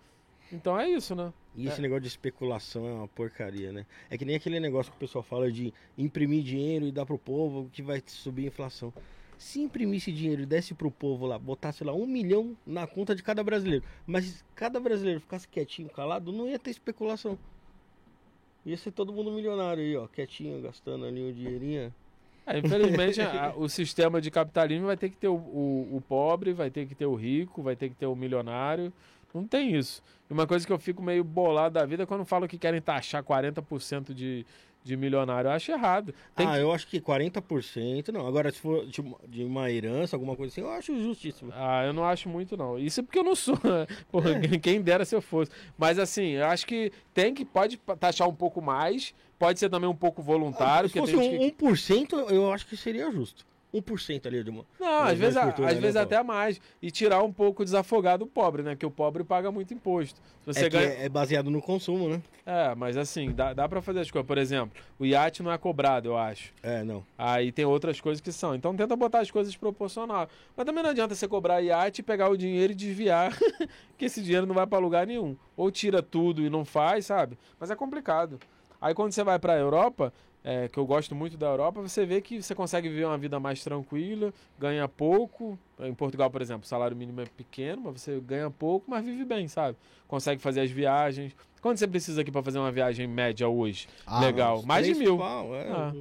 Então 0.52 0.80
é 0.80 0.88
isso, 0.90 1.16
né? 1.16 1.34
E 1.56 1.68
esse 1.68 1.82
negócio 1.82 2.02
de 2.04 2.08
especulação 2.08 2.88
é 2.88 2.94
uma 2.94 3.08
porcaria, 3.08 3.72
né? 3.72 3.86
É 4.10 4.18
que 4.18 4.24
nem 4.24 4.36
aquele 4.36 4.60
negócio 4.60 4.92
que 4.92 4.98
o 4.98 5.00
pessoal 5.00 5.24
fala 5.24 5.52
de 5.52 5.74
imprimir 5.98 6.44
dinheiro 6.44 6.86
e 6.86 6.92
dar 6.92 7.06
pro 7.06 7.18
povo 7.18 7.68
que 7.74 7.82
vai 7.82 8.02
subir 8.06 8.44
a 8.44 8.48
inflação. 8.48 8.94
Se 9.38 9.60
imprimisse 9.62 10.12
dinheiro 10.12 10.42
e 10.42 10.46
desse 10.46 10.74
pro 10.74 10.90
povo 10.90 11.26
lá, 11.28 11.38
botasse 11.38 11.84
lá 11.84 11.94
um 11.94 12.08
milhão 12.08 12.58
na 12.66 12.88
conta 12.88 13.14
de 13.16 13.22
cada 13.22 13.44
brasileiro, 13.44 13.86
mas 14.06 14.44
cada 14.56 14.80
brasileiro 14.80 15.20
ficasse 15.20 15.48
quietinho, 15.48 15.90
calado, 15.90 16.32
não 16.32 16.48
ia 16.48 16.58
ter 16.58 16.72
especulação. 16.72 17.38
Ia 18.66 18.76
ser 18.78 18.92
todo 18.92 19.14
mundo 19.14 19.32
milionário 19.32 19.82
aí, 19.84 19.96
ó, 19.96 20.08
quietinho, 20.08 20.62
gastando 20.62 21.06
ali 21.06 21.22
o 21.30 21.34
dinheirinho. 21.34 21.94
É, 22.46 22.58
infelizmente, 22.60 23.22
a- 23.22 23.54
o 23.56 23.70
sistema 23.70 24.20
de 24.20 24.30
capitalismo 24.32 24.88
vai 24.88 24.98
ter 24.98 25.10
que 25.10 25.16
ter 25.18 25.28
o, 25.28 25.36
o- 25.36 25.98
o 25.98 26.02
pobre, 26.02 26.52
vai 26.52 26.70
ter 26.70 26.86
que 26.88 26.96
ter 26.96 27.06
o 27.06 27.16
rico, 27.16 27.62
vai 27.62 27.76
ter 27.76 27.90
que 27.90 27.96
ter 27.96 28.08
o 28.08 28.16
milionário. 28.16 28.92
Não 29.34 29.46
tem 29.46 29.76
isso. 29.76 30.02
E 30.30 30.34
uma 30.34 30.48
coisa 30.48 30.66
que 30.66 30.74
eu 30.74 30.80
fico 30.80 31.02
meio 31.04 31.24
bolado 31.24 31.76
da 31.76 31.86
vida 31.86 32.04
é 32.04 32.06
quando 32.06 32.26
falam 32.26 32.48
que 32.48 32.58
querem 32.58 32.82
taxar 32.82 33.24
40% 33.24 34.14
de, 34.14 34.46
de 34.88 34.96
milionário. 34.98 35.50
Eu 35.50 35.52
acho 35.54 35.72
errado. 35.72 36.14
Tem 36.36 36.48
ah, 36.48 36.54
que- 36.54 36.60
eu 36.62 36.72
acho 36.72 36.88
que 36.88 37.00
40%, 37.00 38.10
não. 38.12 38.26
Agora, 38.26 38.52
se 38.52 38.60
for 38.60 38.86
de 39.28 39.44
uma- 39.44 39.70
herança, 39.72 40.16
alguma 40.16 40.36
coisa 40.36 40.52
assim, 40.52 40.62
eu 40.62 40.70
acho 40.72 40.98
justíssimo. 41.04 41.52
Ah, 41.54 41.84
eu 41.86 41.94
não 41.94 42.04
acho 42.06 42.30
muito, 42.30 42.56
não. 42.56 42.80
Isso 42.80 43.00
é 43.02 43.04
porque 43.04 43.20
eu 43.20 43.24
não 43.24 43.36
sou. 43.36 43.56
né? 43.64 43.86
Porra, 44.12 44.40
quem 44.62 44.82
dera 44.82 45.04
se 45.06 45.14
eu 45.16 45.22
fosse. 45.22 45.52
Mas 45.78 46.00
assim, 46.00 46.32
eu 46.32 46.46
acho 46.48 46.66
que 46.66 46.92
tem 47.14 47.34
que. 47.34 47.44
Pode 47.46 47.78
taxar 48.00 48.28
um 48.28 48.34
pouco 48.34 48.62
mais. 48.62 49.14
Pode 49.38 49.60
ser 49.60 49.70
também 49.70 49.90
um 49.90 49.96
pouco 49.96 50.22
voluntário. 50.22 50.90
se 50.90 50.96
porque 50.96 51.12
fosse 51.12 51.22
tem 51.22 51.32
gente 51.40 51.56
que- 51.56 51.66
um 51.66 51.70
1%, 51.70 52.14
eu 52.32 52.52
acho 52.52 52.66
que 52.66 52.76
seria 52.78 53.12
justo. 53.12 53.46
1% 53.74 54.26
ali 54.28 54.44
de 54.44 54.50
uma. 54.50 54.66
Não, 54.80 55.04
às 55.04 55.18
vezes, 55.18 55.38
a- 55.38 55.50
às 55.50 55.60
né, 55.60 55.74
vezes 55.76 55.96
até 55.96 56.22
mais. 56.24 56.60
E 56.82 56.90
tirar 56.90 57.22
um 57.24 57.32
pouco 57.32 57.62
o 57.62 57.66
desafogado 57.66 58.26
do 58.26 58.30
pobre, 58.32 58.64
né? 58.64 58.72
Porque 58.72 58.86
o 58.86 58.92
pobre 58.92 59.24
paga 59.24 59.52
muito 59.52 59.74
imposto. 59.74 60.20
Você 60.46 60.62
é, 60.62 60.64
que 60.64 60.70
ganha. 60.78 60.94
é 60.94 61.10
baseado 61.10 61.50
no 61.52 61.62
consumo, 61.62 62.08
né? 62.10 62.22
É, 62.46 62.74
mas 62.76 62.96
assim, 62.96 63.32
dá, 63.32 63.54
dá 63.54 63.68
pra 63.68 63.82
fazer 63.82 64.00
as 64.00 64.10
coisas. 64.10 64.26
Por 64.26 64.38
exemplo, 64.38 64.82
o 64.98 65.06
iate 65.06 65.44
não 65.44 65.52
é 65.52 65.58
cobrado, 65.58 66.10
eu 66.10 66.18
acho. 66.18 66.54
É, 66.64 66.84
não. 66.84 67.06
Aí 67.18 67.52
tem 67.52 67.66
outras 67.66 68.00
coisas 68.00 68.22
que 68.22 68.32
são. 68.32 68.56
Então 68.56 68.76
tenta 68.76 68.96
botar 68.96 69.20
as 69.20 69.30
coisas 69.30 69.56
proporcional. 69.56 70.30
Mas 70.56 70.66
também 70.66 70.82
não 70.84 70.92
adianta 70.92 71.14
você 71.14 71.28
cobrar 71.28 71.60
iate, 71.62 72.02
pegar 72.02 72.30
o 72.30 72.38
dinheiro 72.38 72.72
e 72.72 72.76
desviar, 72.76 73.38
que 73.98 74.06
esse 74.06 74.22
dinheiro 74.22 74.46
não 74.46 74.56
vai 74.56 74.66
pra 74.66 74.80
lugar 74.80 75.06
nenhum. 75.06 75.36
Ou 75.58 75.70
tira 75.70 76.02
tudo 76.02 76.42
e 76.42 76.50
não 76.50 76.64
faz, 76.64 77.06
sabe? 77.08 77.38
Mas 77.60 77.70
é 77.70 77.76
complicado. 77.76 78.40
Aí 78.80 78.94
quando 78.94 79.12
você 79.12 79.24
vai 79.24 79.40
pra 79.40 79.58
Europa, 79.58 80.14
é, 80.50 80.70
que 80.70 80.78
eu 80.80 80.86
gosto 80.86 81.14
muito 81.14 81.36
da 81.36 81.48
Europa, 81.48 81.82
você 81.82 82.06
vê 82.06 82.22
que 82.22 82.42
você 82.42 82.56
consegue 82.56 82.88
viver 82.88 83.04
uma 83.04 83.18
vida 83.18 83.38
mais 83.38 83.62
tranquila, 83.62 84.34
ganha 84.58 84.88
pouco. 84.88 85.60
Em 85.78 85.94
Portugal, 85.94 86.32
por 86.32 86.42
exemplo, 86.42 86.64
o 86.64 86.66
salário 86.68 86.96
mínimo 86.96 87.20
é 87.20 87.26
pequeno, 87.26 87.82
mas 87.84 88.02
você 88.02 88.18
ganha 88.22 88.50
pouco, 88.50 88.90
mas 88.90 89.04
vive 89.04 89.26
bem, 89.26 89.50
sabe? 89.50 89.76
Consegue 90.08 90.42
fazer 90.42 90.62
as 90.62 90.72
viagens. 90.72 91.36
Quanto 91.62 91.80
você 91.80 91.88
precisa 91.88 92.22
aqui 92.22 92.32
pra 92.32 92.42
fazer 92.42 92.60
uma 92.60 92.72
viagem 92.72 93.06
média 93.08 93.46
hoje? 93.50 93.90
Ah, 94.06 94.22
Legal. 94.22 94.64
Mais 94.64 94.86
de 94.86 94.94
mil. 94.96 95.18
pau, 95.18 95.54
é, 95.54 95.70
Ah. 95.70 95.92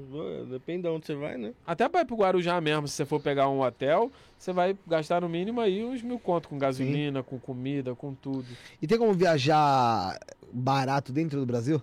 Depende 0.48 0.82
de 0.82 0.88
onde 0.90 1.06
você 1.06 1.16
vai, 1.16 1.36
né? 1.36 1.52
Até 1.66 1.88
para 1.88 2.02
ir 2.02 2.04
pro 2.04 2.14
Guarujá 2.14 2.60
mesmo, 2.60 2.86
se 2.86 2.94
você 2.94 3.04
for 3.04 3.18
pegar 3.20 3.48
um 3.48 3.60
hotel, 3.62 4.12
você 4.38 4.52
vai 4.52 4.76
gastar 4.86 5.22
no 5.22 5.28
mínimo 5.28 5.60
aí 5.60 5.84
uns 5.84 6.02
mil 6.02 6.20
conto 6.20 6.48
com 6.48 6.56
gasolina, 6.56 7.20
com 7.20 7.36
comida, 7.36 7.96
com 7.96 8.14
tudo. 8.14 8.46
E 8.80 8.86
tem 8.86 8.96
como 8.96 9.12
viajar 9.12 10.16
barato 10.52 11.12
dentro 11.12 11.40
do 11.40 11.46
Brasil? 11.46 11.82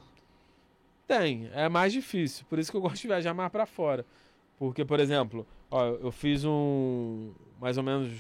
Tem, 1.08 1.50
é 1.54 1.68
mais 1.70 1.92
difícil. 1.94 2.46
Por 2.50 2.58
isso 2.60 2.72
que 2.72 2.78
eu 2.78 2.82
gosto 2.82 3.02
de 3.02 3.08
viajar 3.08 3.34
mais 3.34 3.52
para 3.52 3.66
fora. 3.66 4.06
Porque, 4.58 4.86
por 4.86 5.00
exemplo, 5.00 5.46
ó, 5.70 5.86
eu 5.86 6.12
fiz 6.12 6.44
um 6.46 7.32
mais 7.60 7.78
ou 7.78 7.84
menos 7.84 8.12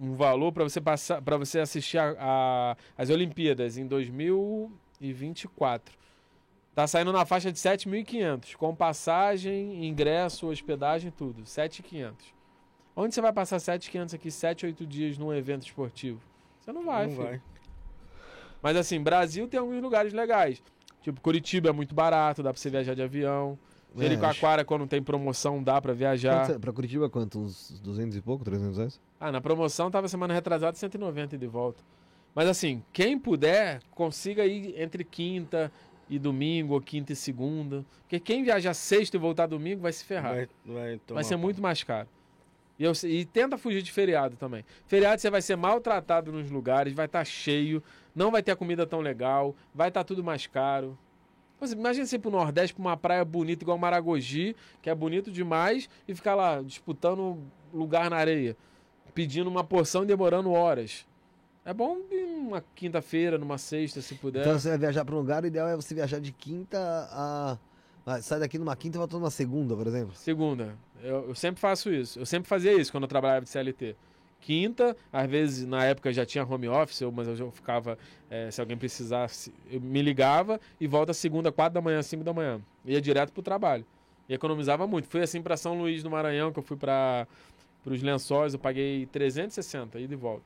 um 0.00 0.14
valor 0.14 0.50
para 0.52 0.64
você 0.64 0.80
passar, 0.80 1.22
para 1.22 1.36
você 1.36 1.60
assistir 1.60 1.98
a, 1.98 2.16
a- 2.18 2.76
as 2.96 3.10
Olimpíadas 3.10 3.76
em 3.78 3.86
2024. 5.00 5.96
Tá 6.74 6.86
saindo 6.86 7.12
na 7.12 7.24
faixa 7.26 7.50
de 7.50 7.58
7.500, 7.58 8.54
com 8.56 8.74
passagem, 8.74 9.84
ingresso, 9.86 10.46
hospedagem, 10.48 11.10
tudo. 11.10 11.42
7.500. 11.42 12.12
Onde 12.94 13.14
você 13.14 13.20
vai 13.20 13.32
passar 13.32 13.56
7.500 13.58 14.14
aqui, 14.14 14.30
7, 14.30 14.66
8 14.66 14.86
dias 14.86 15.18
num 15.18 15.32
evento 15.32 15.62
esportivo? 15.66 16.20
Você 16.60 16.72
não 16.72 16.84
vai, 16.84 17.06
não 17.06 17.12
filho. 17.12 17.24
vai. 17.24 17.40
Mas 18.62 18.76
assim, 18.76 19.00
Brasil 19.00 19.46
tem 19.48 19.58
alguns 19.58 19.80
lugares 19.80 20.12
legais. 20.12 20.62
Tipo, 21.02 21.20
Curitiba 21.20 21.68
é 21.68 21.72
muito 21.72 21.94
barato, 21.94 22.42
dá 22.42 22.52
pra 22.52 22.60
você 22.60 22.70
viajar 22.70 22.94
de 22.94 23.02
avião. 23.02 23.58
É, 23.96 24.02
Jericoacoara, 24.02 24.64
quando 24.64 24.86
tem 24.86 25.02
promoção, 25.02 25.62
dá 25.62 25.80
pra 25.80 25.92
viajar. 25.94 26.46
Quanto- 26.46 26.60
Pra 26.60 26.72
Curitiba, 26.72 27.08
quanto? 27.08 27.38
Uns 27.38 27.80
200 27.82 28.16
e 28.16 28.20
pouco, 28.20 28.44
300 28.44 28.76
reais? 28.76 29.00
Ah, 29.18 29.32
na 29.32 29.40
promoção 29.40 29.90
tava 29.90 30.08
semana 30.08 30.34
retrasada 30.34 30.76
190 30.76 31.34
e 31.36 31.38
de 31.38 31.46
volta. 31.46 31.82
Mas 32.34 32.48
assim, 32.48 32.82
quem 32.92 33.18
puder, 33.18 33.80
consiga 33.92 34.44
ir 34.44 34.80
entre 34.80 35.02
quinta 35.04 35.72
e 36.08 36.18
domingo, 36.18 36.74
ou 36.74 36.80
quinta 36.80 37.12
e 37.12 37.16
segunda. 37.16 37.84
Porque 38.02 38.20
quem 38.20 38.44
viajar 38.44 38.74
sexta 38.74 39.16
e 39.16 39.20
voltar 39.20 39.46
domingo 39.46 39.80
vai 39.80 39.92
se 39.92 40.04
ferrar. 40.04 40.34
Vai, 40.34 40.48
Vai, 40.64 41.00
vai, 41.08 41.24
ser 41.24 41.36
muito 41.36 41.60
mais 41.62 41.82
caro. 41.82 42.08
E, 42.78 42.84
eu- 42.84 42.92
e 43.04 43.24
tenta 43.24 43.58
fugir 43.58 43.82
de 43.82 43.90
feriado 43.90 44.36
também. 44.36 44.64
Feriado 44.86 45.20
você 45.20 45.28
vai 45.30 45.42
ser 45.42 45.56
maltratado 45.56 46.30
nos 46.30 46.50
lugares, 46.50 46.92
vai 46.92 47.06
estar 47.06 47.24
cheio, 47.24 47.82
não 48.14 48.30
vai 48.30 48.42
ter 48.42 48.52
a 48.52 48.56
comida 48.56 48.86
tão 48.86 49.00
legal, 49.00 49.54
vai 49.74 49.88
estar 49.88 50.04
tudo 50.04 50.22
mais 50.22 50.46
caro. 50.46 50.96
Mas 51.60 51.72
imagina 51.72 52.06
você 52.06 52.14
ir 52.16 52.20
pro 52.20 52.30
Nordeste, 52.30 52.72
pra 52.74 52.80
uma 52.80 52.96
praia 52.96 53.24
bonita 53.24 53.64
igual 53.64 53.76
Maragogi, 53.76 54.54
que 54.80 54.88
é 54.88 54.94
bonito 54.94 55.28
demais, 55.30 55.88
e 56.06 56.14
ficar 56.14 56.36
lá 56.36 56.62
disputando 56.62 57.36
lugar 57.74 58.08
na 58.08 58.16
areia, 58.16 58.56
pedindo 59.12 59.50
uma 59.50 59.64
porção 59.64 60.04
e 60.04 60.06
demorando 60.06 60.52
horas. 60.52 61.04
É 61.64 61.74
bom 61.74 61.98
ir 62.12 62.26
numa 62.26 62.62
quinta-feira, 62.76 63.36
numa 63.36 63.58
sexta, 63.58 64.00
se 64.00 64.14
puder. 64.14 64.40
Então 64.42 64.56
você 64.58 64.68
vai 64.68 64.78
viajar 64.78 65.04
pra 65.04 65.14
um 65.16 65.18
lugar, 65.18 65.42
o 65.42 65.46
ideal 65.48 65.66
é 65.68 65.74
você 65.74 65.94
viajar 65.96 66.20
de 66.20 66.30
quinta 66.32 66.78
a. 67.10 67.58
Sai 68.22 68.38
daqui 68.40 68.56
numa 68.56 68.74
quinta 68.74 68.96
e 68.96 68.98
volta 68.98 69.18
numa 69.18 69.30
segunda, 69.30 69.76
por 69.76 69.86
exemplo. 69.86 70.14
Segunda. 70.14 70.78
Eu, 71.02 71.28
eu 71.28 71.34
sempre 71.34 71.60
faço 71.60 71.90
isso. 71.92 72.18
Eu 72.18 72.26
sempre 72.26 72.48
fazia 72.48 72.72
isso 72.72 72.90
quando 72.92 73.04
eu 73.04 73.08
trabalhava 73.08 73.44
de 73.44 73.50
CLT. 73.50 73.94
Quinta, 74.40 74.96
às 75.12 75.28
vezes 75.28 75.66
na 75.66 75.84
época 75.84 76.12
já 76.12 76.24
tinha 76.24 76.44
home 76.44 76.68
office, 76.68 77.00
eu- 77.00 77.10
mas 77.10 77.26
eu 77.40 77.50
ficava, 77.50 77.98
eh, 78.30 78.50
se 78.52 78.60
alguém 78.60 78.76
precisasse, 78.76 79.52
eu 79.70 79.80
me 79.80 80.00
ligava 80.00 80.60
e 80.80 80.86
volta 80.86 81.12
segunda, 81.12 81.50
quatro 81.50 81.74
da 81.74 81.80
manhã, 81.80 82.00
cinco 82.02 82.22
da 82.22 82.32
manhã. 82.32 82.60
Ia 82.84 83.00
direto 83.00 83.32
pro 83.32 83.42
trabalho. 83.42 83.84
E 84.28 84.34
economizava 84.34 84.86
muito. 84.86 85.08
Fui 85.08 85.22
assim 85.22 85.42
para 85.42 85.56
São 85.56 85.76
Luís 85.76 86.02
do 86.02 86.10
Maranhão, 86.10 86.52
que 86.52 86.58
eu 86.58 86.62
fui 86.62 86.76
para 86.76 87.26
os 87.84 88.02
lençóis, 88.02 88.52
eu 88.52 88.58
paguei 88.60 89.06
360 89.06 89.98
ida 89.98 90.12
e 90.12 90.16
volta. 90.16 90.44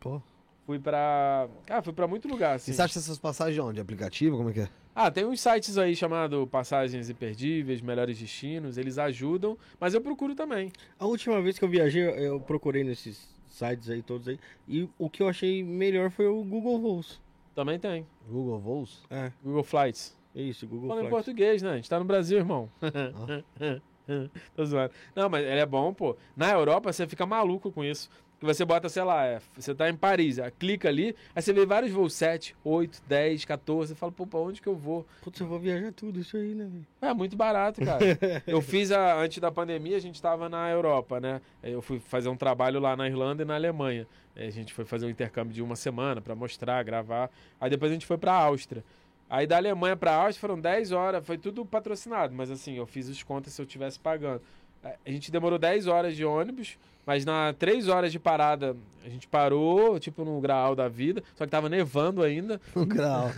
Pô. 0.00 0.20
Fui 0.66 0.78
pra. 0.78 1.48
Ah, 1.70 1.80
fui 1.80 1.92
pra 1.92 2.06
muito 2.06 2.26
lugar, 2.28 2.56
assim. 2.56 2.72
E 2.72 2.74
você 2.74 2.82
acha 2.82 2.98
essas 2.98 3.18
passagens 3.18 3.58
onde? 3.64 3.80
Aplicativo? 3.80 4.36
Como 4.36 4.50
é 4.50 4.52
que 4.52 4.60
é? 4.60 4.68
Ah, 5.00 5.12
tem 5.12 5.24
uns 5.24 5.40
sites 5.40 5.78
aí 5.78 5.94
chamado 5.94 6.44
Passagens 6.48 7.08
Imperdíveis, 7.08 7.80
Melhores 7.80 8.18
Destinos, 8.18 8.76
eles 8.76 8.98
ajudam, 8.98 9.56
mas 9.78 9.94
eu 9.94 10.00
procuro 10.00 10.34
também. 10.34 10.72
A 10.98 11.06
última 11.06 11.40
vez 11.40 11.56
que 11.56 11.64
eu 11.64 11.68
viajei, 11.68 12.02
eu- 12.02 12.40
procurei 12.40 12.82
nesses 12.82 13.32
sites 13.46 13.88
aí, 13.88 14.02
todos 14.02 14.26
aí, 14.26 14.40
e 14.66 14.88
o 14.98 15.08
que 15.08 15.22
eu 15.22 15.28
achei 15.28 15.62
melhor 15.62 16.10
foi 16.10 16.26
o 16.26 16.42
Google 16.42 16.80
Voos. 16.80 17.20
Também 17.54 17.78
tem. 17.78 18.04
Google 18.28 18.58
Voos? 18.58 19.04
É, 19.08 19.30
Google 19.40 19.62
Flights. 19.62 20.18
isso, 20.34 20.66
Google 20.66 20.86
em 20.88 20.92
Flights. 20.94 21.10
português, 21.10 21.62
né? 21.62 21.70
A 21.70 21.76
gente 21.76 21.88
tá 21.88 22.00
no 22.00 22.04
Brasil, 22.04 22.38
irmão. 22.38 22.68
Tô 24.56 24.64
zoando. 24.64 24.92
Não, 25.14 25.28
mas 25.28 25.44
ele 25.44 25.60
é 25.60 25.66
bom, 25.66 25.94
pô. 25.94 26.16
Na 26.36 26.50
Europa 26.50 26.92
você 26.92 27.06
fica 27.06 27.24
maluco 27.24 27.70
com 27.70 27.84
isso. 27.84 28.10
Que 28.38 28.44
você 28.44 28.64
bota, 28.64 28.88
sei 28.88 29.02
lá, 29.02 29.26
é, 29.26 29.40
você 29.56 29.74
tá 29.74 29.90
em 29.90 29.96
Paris, 29.96 30.38
aí 30.38 30.50
clica 30.50 30.88
ali, 30.88 31.14
aí 31.34 31.42
você 31.42 31.52
vê 31.52 31.66
vários 31.66 31.90
voos 31.90 32.14
7, 32.14 32.54
8, 32.64 33.02
10, 33.08 33.44
14. 33.44 33.88
Você 33.88 33.94
fala, 33.96 34.12
pô, 34.12 34.26
pra 34.26 34.38
onde 34.38 34.62
que 34.62 34.68
eu 34.68 34.76
vou? 34.76 35.04
Putz, 35.22 35.40
eu 35.40 35.46
vou 35.46 35.58
viajar 35.58 35.92
tudo 35.92 36.20
isso 36.20 36.36
aí, 36.36 36.54
né, 36.54 36.64
velho? 36.64 36.86
É 37.02 37.12
muito 37.12 37.36
barato, 37.36 37.84
cara. 37.84 37.98
eu 38.46 38.62
fiz 38.62 38.92
a, 38.92 39.20
antes 39.20 39.38
da 39.38 39.50
pandemia, 39.50 39.96
a 39.96 40.00
gente 40.00 40.14
estava 40.14 40.48
na 40.48 40.70
Europa, 40.70 41.18
né? 41.18 41.40
Eu 41.62 41.82
fui 41.82 41.98
fazer 41.98 42.28
um 42.28 42.36
trabalho 42.36 42.78
lá 42.78 42.96
na 42.96 43.08
Irlanda 43.08 43.42
e 43.42 43.46
na 43.46 43.56
Alemanha. 43.56 44.06
A 44.36 44.50
gente 44.50 44.72
foi 44.72 44.84
fazer 44.84 45.06
um 45.06 45.10
intercâmbio 45.10 45.52
de 45.52 45.60
uma 45.60 45.74
semana 45.74 46.20
para 46.20 46.34
mostrar, 46.36 46.80
gravar. 46.84 47.28
Aí 47.60 47.68
depois 47.68 47.90
a 47.90 47.94
gente 47.94 48.06
foi 48.06 48.16
para 48.16 48.32
Áustria. 48.32 48.84
Aí 49.28 49.46
da 49.46 49.56
Alemanha 49.56 49.96
para 49.96 50.14
Áustria 50.14 50.40
foram 50.40 50.58
10 50.58 50.92
horas, 50.92 51.26
foi 51.26 51.36
tudo 51.36 51.66
patrocinado, 51.66 52.34
mas 52.34 52.50
assim, 52.50 52.76
eu 52.76 52.86
fiz 52.86 53.08
os 53.08 53.22
contas 53.22 53.52
se 53.52 53.60
eu 53.60 53.66
tivesse 53.66 53.98
pagando. 54.00 54.40
A 54.84 55.10
gente 55.10 55.30
demorou 55.30 55.58
10 55.58 55.86
horas 55.86 56.16
de 56.16 56.24
ônibus, 56.24 56.78
mas 57.04 57.24
na 57.24 57.52
3 57.58 57.88
horas 57.88 58.12
de 58.12 58.18
parada 58.18 58.76
a 59.04 59.08
gente 59.08 59.26
parou, 59.26 59.98
tipo 59.98 60.24
no 60.24 60.40
grau 60.40 60.74
da 60.74 60.88
vida, 60.88 61.22
só 61.34 61.44
que 61.44 61.50
tava 61.50 61.68
nevando 61.68 62.22
ainda. 62.22 62.60
O 62.74 62.84
grau. 62.86 63.30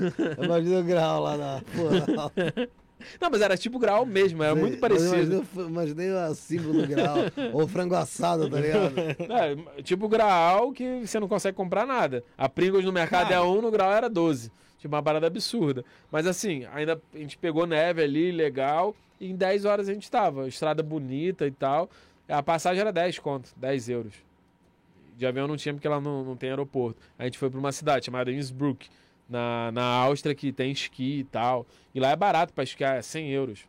Imagina 0.42 0.80
o 0.80 0.84
grau 0.84 1.22
lá 1.22 1.36
na. 1.36 1.62
Não, 3.20 3.30
mas 3.30 3.40
era 3.40 3.56
tipo 3.56 3.78
grau 3.78 4.04
mesmo, 4.04 4.42
era 4.42 4.54
muito 4.54 4.78
parecido. 4.78 5.46
Imaginei, 5.56 6.10
o 6.12 6.34
símbolo 6.34 6.82
do 6.82 6.86
grau. 6.86 7.16
Ou 7.52 7.66
frango 7.66 7.94
assado, 7.94 8.48
tá 8.48 8.60
ligado? 8.60 8.94
É, 9.78 9.82
tipo 9.82 10.08
Graal 10.08 10.72
que 10.72 11.06
você 11.06 11.18
não 11.18 11.28
consegue 11.28 11.56
comprar 11.56 11.86
nada. 11.86 12.22
A 12.36 12.48
Pringles 12.48 12.84
no 12.84 12.92
mercado 12.92 13.32
é 13.32 13.40
1, 13.40 13.62
no 13.62 13.70
Graal 13.70 13.92
era 13.92 14.08
12. 14.10 14.52
Tipo, 14.78 14.94
uma 14.94 15.02
parada 15.02 15.26
absurda. 15.26 15.84
Mas 16.10 16.26
assim, 16.26 16.66
ainda 16.72 17.00
a 17.14 17.18
gente 17.18 17.38
pegou 17.38 17.66
neve 17.66 18.02
ali, 18.02 18.32
legal. 18.32 18.94
Em 19.20 19.36
10 19.36 19.64
horas 19.64 19.88
a 19.88 19.92
gente 19.92 20.10
tava. 20.10 20.48
Estrada 20.48 20.82
bonita 20.82 21.46
e 21.46 21.50
tal. 21.50 21.90
A 22.28 22.42
passagem 22.42 22.80
era 22.80 22.92
10 22.92 23.18
conto, 23.18 23.50
10 23.56 23.88
euros. 23.88 24.14
De 25.16 25.26
avião 25.26 25.46
não 25.46 25.56
tinha 25.56 25.74
porque 25.74 25.88
lá 25.88 26.00
não, 26.00 26.24
não 26.24 26.36
tem 26.36 26.48
aeroporto. 26.48 27.00
A 27.18 27.24
gente 27.24 27.36
foi 27.36 27.50
pra 27.50 27.58
uma 27.58 27.72
cidade 27.72 28.06
chamada 28.06 28.32
Innsbruck, 28.32 28.88
na, 29.28 29.70
na 29.72 29.84
Áustria, 29.84 30.34
que 30.34 30.52
tem 30.52 30.72
esqui 30.72 31.20
e 31.20 31.24
tal. 31.24 31.66
E 31.94 32.00
lá 32.00 32.10
é 32.10 32.16
barato 32.16 32.52
pra 32.52 32.64
esquiar, 32.64 32.96
é 32.96 33.02
100 33.02 33.30
euros. 33.30 33.68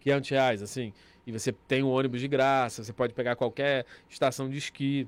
500 0.00 0.30
reais, 0.30 0.62
assim. 0.62 0.92
E 1.26 1.32
você 1.32 1.52
tem 1.52 1.82
um 1.82 1.90
ônibus 1.90 2.20
de 2.20 2.26
graça, 2.26 2.82
você 2.82 2.92
pode 2.92 3.14
pegar 3.14 3.36
qualquer 3.36 3.84
estação 4.08 4.48
de 4.48 4.56
esqui. 4.56 5.06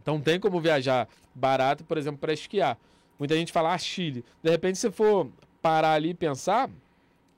Então 0.00 0.20
tem 0.20 0.40
como 0.40 0.60
viajar 0.60 1.08
barato, 1.34 1.84
por 1.84 1.98
exemplo, 1.98 2.18
para 2.18 2.32
esquiar. 2.32 2.78
Muita 3.18 3.34
gente 3.34 3.52
fala, 3.52 3.74
ah, 3.74 3.78
Chile. 3.78 4.24
De 4.42 4.50
repente, 4.50 4.78
se 4.78 4.90
for 4.90 5.28
parar 5.60 5.92
ali 5.92 6.10
e 6.10 6.14
pensar, 6.14 6.70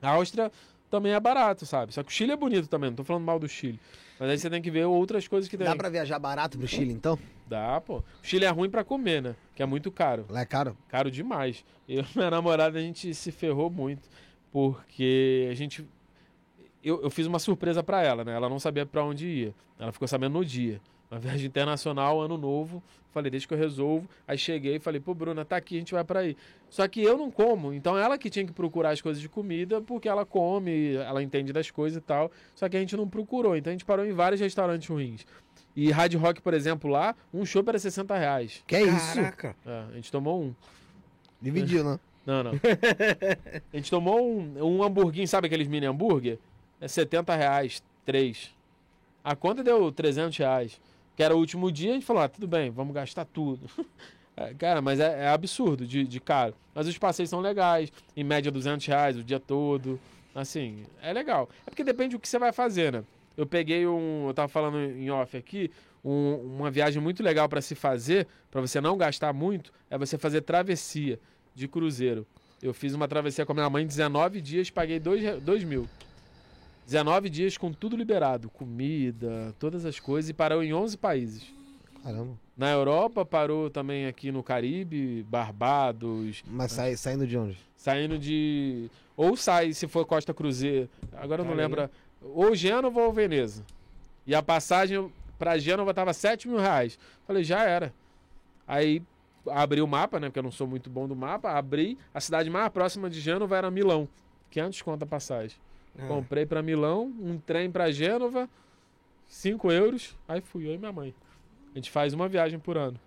a 0.01 0.09
Áustria 0.09 0.51
também 0.95 1.13
é 1.13 1.19
barato, 1.19 1.65
sabe? 1.65 1.93
Só 1.93 2.01
que 2.03 2.09
o 2.09 2.13
Chile 2.13 2.31
é 2.31 2.35
bonito 2.37 2.67
também, 2.67 2.89
não 2.89 2.95
tô 2.95 3.03
falando 3.03 3.23
mal 3.23 3.37
do 3.37 3.47
Chile. 3.47 3.79
Mas 4.19 4.29
aí 4.29 4.37
você 4.37 4.49
tem 4.49 4.61
que 4.61 4.71
ver 4.71 4.85
outras 4.85 5.27
coisas 5.27 5.49
que 5.49 5.57
tem. 5.57 5.67
Dá 5.67 5.75
pra 5.75 5.89
viajar 5.89 6.17
barato 6.19 6.57
pro 6.57 6.67
Chile, 6.67 6.93
então? 6.93 7.19
Dá, 7.47 7.81
pô. 7.81 7.97
O 7.97 8.03
Chile 8.23 8.45
é 8.45 8.49
ruim 8.49 8.69
para 8.69 8.83
comer, 8.83 9.21
né? 9.21 9.35
Que 9.53 9.61
é 9.61 9.65
muito 9.65 9.91
caro. 9.91 10.25
Lá 10.29 10.41
é 10.41 10.45
caro? 10.45 10.77
Caro 10.87 11.11
demais. 11.11 11.65
Eu 11.87 12.03
e 12.03 12.05
minha 12.15 12.31
namorada, 12.31 12.79
a 12.79 12.81
gente 12.81 13.13
se 13.13 13.31
ferrou 13.31 13.69
muito. 13.69 14.09
Porque 14.51 15.49
a 15.51 15.53
gente. 15.53 15.85
Eu, 16.81 17.01
eu 17.01 17.09
fiz 17.09 17.27
uma 17.27 17.39
surpresa 17.39 17.83
pra 17.83 18.01
ela, 18.01 18.23
né? 18.23 18.33
Ela 18.33 18.47
não 18.47 18.59
sabia 18.59 18.85
pra 18.85 19.03
onde 19.03 19.27
ia. 19.27 19.55
Ela 19.77 19.91
ficou 19.91 20.07
sabendo 20.07 20.33
no 20.33 20.45
dia. 20.45 20.79
Uma 21.15 21.21
viagem 21.21 21.47
internacional, 21.47 22.19
ano 22.19 22.37
novo. 22.37 22.83
Falei, 23.13 23.31
deixa 23.31 23.47
que 23.47 23.53
eu 23.53 23.57
resolvo. 23.57 24.05
Aí 24.27 24.37
cheguei 24.37 24.75
e 24.75 24.79
falei, 24.79 24.99
pô, 24.99 25.13
Bruna, 25.13 25.45
tá 25.45 25.55
aqui, 25.55 25.77
a 25.77 25.79
gente 25.79 25.93
vai 25.93 26.03
pra 26.03 26.19
aí. 26.19 26.35
Só 26.69 26.85
que 26.89 27.01
eu 27.01 27.17
não 27.17 27.31
como. 27.31 27.73
Então 27.73 27.97
ela 27.97 28.17
que 28.17 28.29
tinha 28.29 28.45
que 28.45 28.51
procurar 28.51 28.89
as 28.89 28.99
coisas 28.99 29.21
de 29.21 29.29
comida, 29.29 29.79
porque 29.79 30.09
ela 30.09 30.25
come, 30.25 30.95
ela 30.95 31.23
entende 31.23 31.53
das 31.53 31.71
coisas 31.71 31.97
e 31.97 32.01
tal. 32.01 32.29
Só 32.53 32.67
que 32.67 32.75
a 32.75 32.81
gente 32.81 32.97
não 32.97 33.07
procurou. 33.07 33.55
Então 33.55 33.71
a 33.71 33.73
gente 33.73 33.85
parou 33.85 34.05
em 34.05 34.11
vários 34.11 34.41
restaurantes 34.41 34.89
ruins. 34.89 35.25
E 35.73 35.89
Hard 35.89 36.13
Rock, 36.15 36.41
por 36.41 36.53
exemplo, 36.53 36.91
lá, 36.91 37.15
um 37.33 37.45
chopp 37.45 37.69
era 37.69 37.79
60 37.79 38.17
reais. 38.17 38.61
Que 38.67 38.75
é 38.75 38.81
isso? 38.81 39.15
Caraca. 39.15 39.55
É, 39.65 39.83
a 39.91 39.95
gente 39.95 40.11
tomou 40.11 40.43
um. 40.43 40.53
Dividiu, 41.41 41.81
né? 41.85 41.97
Não, 42.25 42.43
não. 42.43 42.51
a 43.71 43.77
gente 43.77 43.89
tomou 43.89 44.21
um, 44.21 44.61
um 44.61 44.83
hamburguinho, 44.83 45.29
sabe 45.29 45.47
aqueles 45.47 45.69
mini 45.69 45.85
hambúrguer? 45.85 46.39
É 46.81 46.89
70 46.89 47.33
reais, 47.33 47.81
três. 48.05 48.53
A 49.23 49.33
conta 49.33 49.63
deu 49.63 49.89
300 49.93 50.37
reais. 50.37 50.81
Que 51.15 51.23
era 51.23 51.35
o 51.35 51.39
último 51.39 51.71
dia, 51.71 51.91
a 51.91 51.93
gente 51.93 52.05
falou, 52.05 52.21
ah, 52.23 52.27
tudo 52.29 52.47
bem, 52.47 52.69
vamos 52.69 52.93
gastar 52.93 53.25
tudo. 53.25 53.69
É, 54.37 54.53
cara, 54.53 54.81
mas 54.81 54.99
é, 54.99 55.23
é 55.23 55.27
absurdo 55.29 55.87
de, 55.87 56.03
de 56.03 56.19
caro. 56.19 56.53
Mas 56.73 56.87
os 56.89 56.97
passeios 56.97 57.29
são 57.29 57.39
legais, 57.39 57.89
em 58.17 58.21
média 58.21 58.51
200 58.51 58.85
reais 58.85 59.15
o 59.15 59.23
dia 59.23 59.39
todo. 59.39 59.97
Assim, 60.35 60.83
é 61.01 61.13
legal. 61.13 61.49
É 61.65 61.69
porque 61.69 61.85
depende 61.85 62.17
do 62.17 62.19
que 62.19 62.27
você 62.27 62.37
vai 62.37 62.51
fazer, 62.51 62.91
né? 62.91 63.03
Eu 63.37 63.45
peguei 63.45 63.87
um, 63.87 64.27
eu 64.27 64.33
tava 64.33 64.49
falando 64.49 64.77
em 64.77 65.09
off 65.09 65.37
aqui, 65.37 65.71
um- 66.03 66.35
uma 66.57 66.69
viagem 66.69 67.01
muito 67.01 67.23
legal 67.23 67.47
para 67.47 67.61
se 67.61 67.75
fazer, 67.75 68.27
para 68.51 68.59
você 68.59 68.81
não 68.81 68.97
gastar 68.97 69.31
muito, 69.31 69.71
é 69.89 69.97
você 69.97 70.17
fazer 70.17 70.41
travessia 70.41 71.17
de 71.55 71.65
cruzeiro. 71.65 72.27
Eu 72.61 72.73
fiz 72.73 72.93
uma 72.93 73.07
travessia 73.07 73.45
com 73.45 73.53
a 73.53 73.55
minha 73.55 73.69
mãe 73.69 73.87
19 73.87 74.41
dias, 74.41 74.69
paguei 74.69 74.99
2 74.99 75.63
mil. 75.63 75.87
19 76.85 77.29
dias 77.29 77.57
com 77.57 77.71
tudo 77.71 77.95
liberado, 77.97 78.49
comida, 78.49 79.53
todas 79.59 79.85
as 79.85 79.99
coisas, 79.99 80.29
e 80.29 80.33
parou 80.33 80.63
em 80.63 80.73
11 80.73 80.97
países. 80.97 81.53
Caramba. 82.03 82.33
Na 82.55 82.71
Europa, 82.71 83.25
parou 83.25 83.69
também 83.69 84.05
aqui 84.05 84.31
no 84.31 84.43
Caribe, 84.43 85.23
Barbados, 85.23 86.43
Mas 86.47 86.71
sai, 86.71 86.95
saindo 86.95 87.25
de 87.27 87.37
onde? 87.37 87.57
saindo 87.75 88.17
de. 88.17 88.89
Ou 89.17 89.35
sai, 89.35 89.73
se 89.73 89.87
for 89.87 90.05
Costa 90.05 90.33
Cruzeiro, 90.33 90.89
agora 91.13 91.41
eu 91.41 91.45
não 91.45 91.53
lembro. 91.53 91.89
Ou 92.21 92.55
Gênova 92.55 93.01
ou 93.01 93.13
Veneza. 93.13 93.63
E 94.25 94.33
a 94.33 94.41
passagem 94.41 95.11
pra 95.37 95.57
Gênova 95.57 95.93
tava 95.93 96.13
7 96.13 96.47
mil 96.47 96.57
reais. 96.57 96.97
Falei, 97.27 97.43
já 97.43 97.63
era. 97.63 97.93
Aí 98.67 99.01
abri 99.47 99.81
o 99.81 99.87
mapa, 99.87 100.19
né? 100.19 100.27
Porque 100.27 100.39
eu 100.39 100.43
não 100.43 100.51
sou 100.51 100.65
muito 100.65 100.89
bom 100.89 101.07
do 101.07 101.15
mapa. 101.15 101.51
Abri. 101.51 101.97
A 102.13 102.19
cidade 102.19 102.49
mais 102.49 102.69
próxima 102.69 103.09
de 103.09 103.19
Gênova 103.21 103.55
era 103.55 103.69
Milão. 103.69 104.07
500 104.49 104.81
conto 104.81 105.03
a 105.03 105.05
passagem. 105.05 105.57
Ah, 105.97 106.07
Comprei 106.07 106.45
pra 106.45 106.61
Milão, 106.61 107.13
um 107.21 107.37
trem 107.37 107.71
pra 107.71 107.91
Gênova, 107.91 108.49
5 109.27 109.71
euros. 109.71 110.15
Aí 110.27 110.41
fui 110.41 110.67
eu 110.67 110.73
e 110.73 110.77
minha 110.77 110.91
mãe. 110.91 111.13
A 111.73 111.77
gente 111.77 111.91
faz 111.91 112.13
uma 112.13 112.27
viagem 112.27 112.59
por 112.59 112.77
ano. 112.77 112.99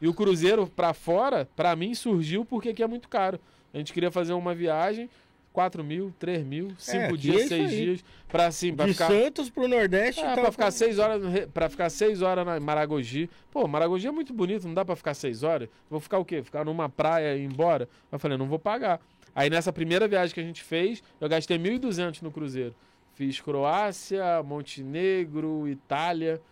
E 0.00 0.06
o 0.06 0.14
cruzeiro 0.14 0.66
pra 0.66 0.94
fora, 0.94 1.48
pra 1.56 1.74
mim, 1.74 1.94
surgiu 1.94 2.44
porque 2.44 2.68
aqui 2.70 2.82
é 2.82 2.86
muito 2.86 3.08
caro. 3.08 3.40
A 3.74 3.78
gente 3.78 3.92
queria 3.92 4.10
fazer 4.10 4.32
uma 4.32 4.54
viagem, 4.54 5.10
4 5.52 5.82
mil, 5.82 6.14
3 6.18 6.44
mil, 6.44 6.68
5 6.78 6.96
aqui 7.04 7.12
é 7.14 7.16
dias, 7.16 7.36
isso 7.40 7.48
6 7.48 7.70
aí. 7.70 7.76
dias, 7.84 8.04
pra 8.28 8.46
assim, 8.46 8.74
pra 8.74 8.86
de 8.86 8.92
ficar. 8.92 9.08
Santos 9.08 9.50
pro 9.50 9.66
Nordeste. 9.66 10.20
É, 10.20 10.34
tá 10.34 10.40
pra 10.40 10.52
ficar 10.52 10.70
seis 10.70 10.98
horas, 10.98 11.20
no 11.22 11.28
re- 11.28 11.46
pra 11.48 11.68
ficar 11.68 11.90
seis 11.90 12.22
horas 12.22 12.46
na 12.46 12.60
Maragogi. 12.60 13.28
Pô, 13.50 13.66
Maragogi 13.66 14.06
é 14.06 14.10
muito 14.12 14.32
bonito, 14.32 14.66
não 14.68 14.74
dá 14.74 14.84
pra 14.84 14.94
ficar 14.94 15.14
seis 15.14 15.42
horas. 15.42 15.68
Vou 15.90 15.98
ficar 15.98 16.18
o 16.18 16.24
quê? 16.24 16.42
Ficar 16.42 16.64
numa 16.64 16.88
praia 16.88 17.36
e 17.36 17.40
ir 17.42 17.44
embora? 17.44 17.88
Eu 18.12 18.18
falei, 18.20 18.38
não 18.38 18.46
vou 18.46 18.58
pagar. 18.58 19.00
Aí 19.38 19.48
nessa 19.48 19.72
primeira 19.72 20.08
viagem 20.08 20.34
que 20.34 20.40
a 20.40 20.42
gente 20.42 20.64
fez, 20.64 21.00
eu 21.20 21.28
gastei 21.28 21.56
1.200 21.56 22.22
no 22.22 22.32
cruzeiro. 22.32 22.74
Fiz 23.14 23.40
Croácia, 23.40 24.42
Montenegro, 24.42 25.68
Itália, 25.68 26.42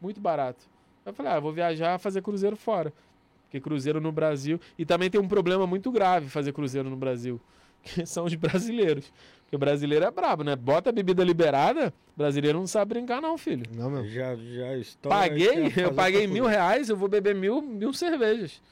muito 0.00 0.20
barato. 0.20 0.64
Eu 1.04 1.12
falei, 1.12 1.32
ah, 1.32 1.40
vou 1.40 1.52
viajar, 1.52 1.98
fazer 1.98 2.22
cruzeiro 2.22 2.54
fora. 2.54 2.92
Porque 3.42 3.58
cruzeiro 3.58 4.00
no 4.00 4.12
Brasil... 4.12 4.60
E 4.78 4.86
também 4.86 5.10
tem 5.10 5.20
um 5.20 5.26
problema 5.26 5.66
muito 5.66 5.90
grave 5.90 6.28
fazer 6.28 6.52
cruzeiro 6.52 6.88
no 6.88 6.96
Brasil. 6.96 7.40
que 7.82 8.06
são 8.06 8.24
os 8.26 8.34
brasileiros. 8.36 9.12
Porque 9.42 9.56
o 9.56 9.58
brasileiro 9.58 10.04
é 10.04 10.10
brabo, 10.12 10.44
né? 10.44 10.54
Bota 10.54 10.90
a 10.90 10.92
bebida 10.92 11.24
liberada, 11.24 11.92
brasileiro 12.16 12.58
não 12.58 12.66
sabe 12.68 12.94
brincar, 12.94 13.20
não, 13.20 13.36
filho. 13.36 13.64
Não, 13.76 13.90
meu. 13.90 14.08
Já, 14.08 14.36
já 14.36 14.76
estoura. 14.76 15.18
Paguei, 15.18 15.72
eu 15.76 15.92
paguei 15.92 16.28
mil 16.28 16.46
reais, 16.46 16.88
eu 16.88 16.96
vou 16.96 17.08
beber 17.08 17.34
mil, 17.34 17.60
mil 17.60 17.92
cervejas. 17.92 18.62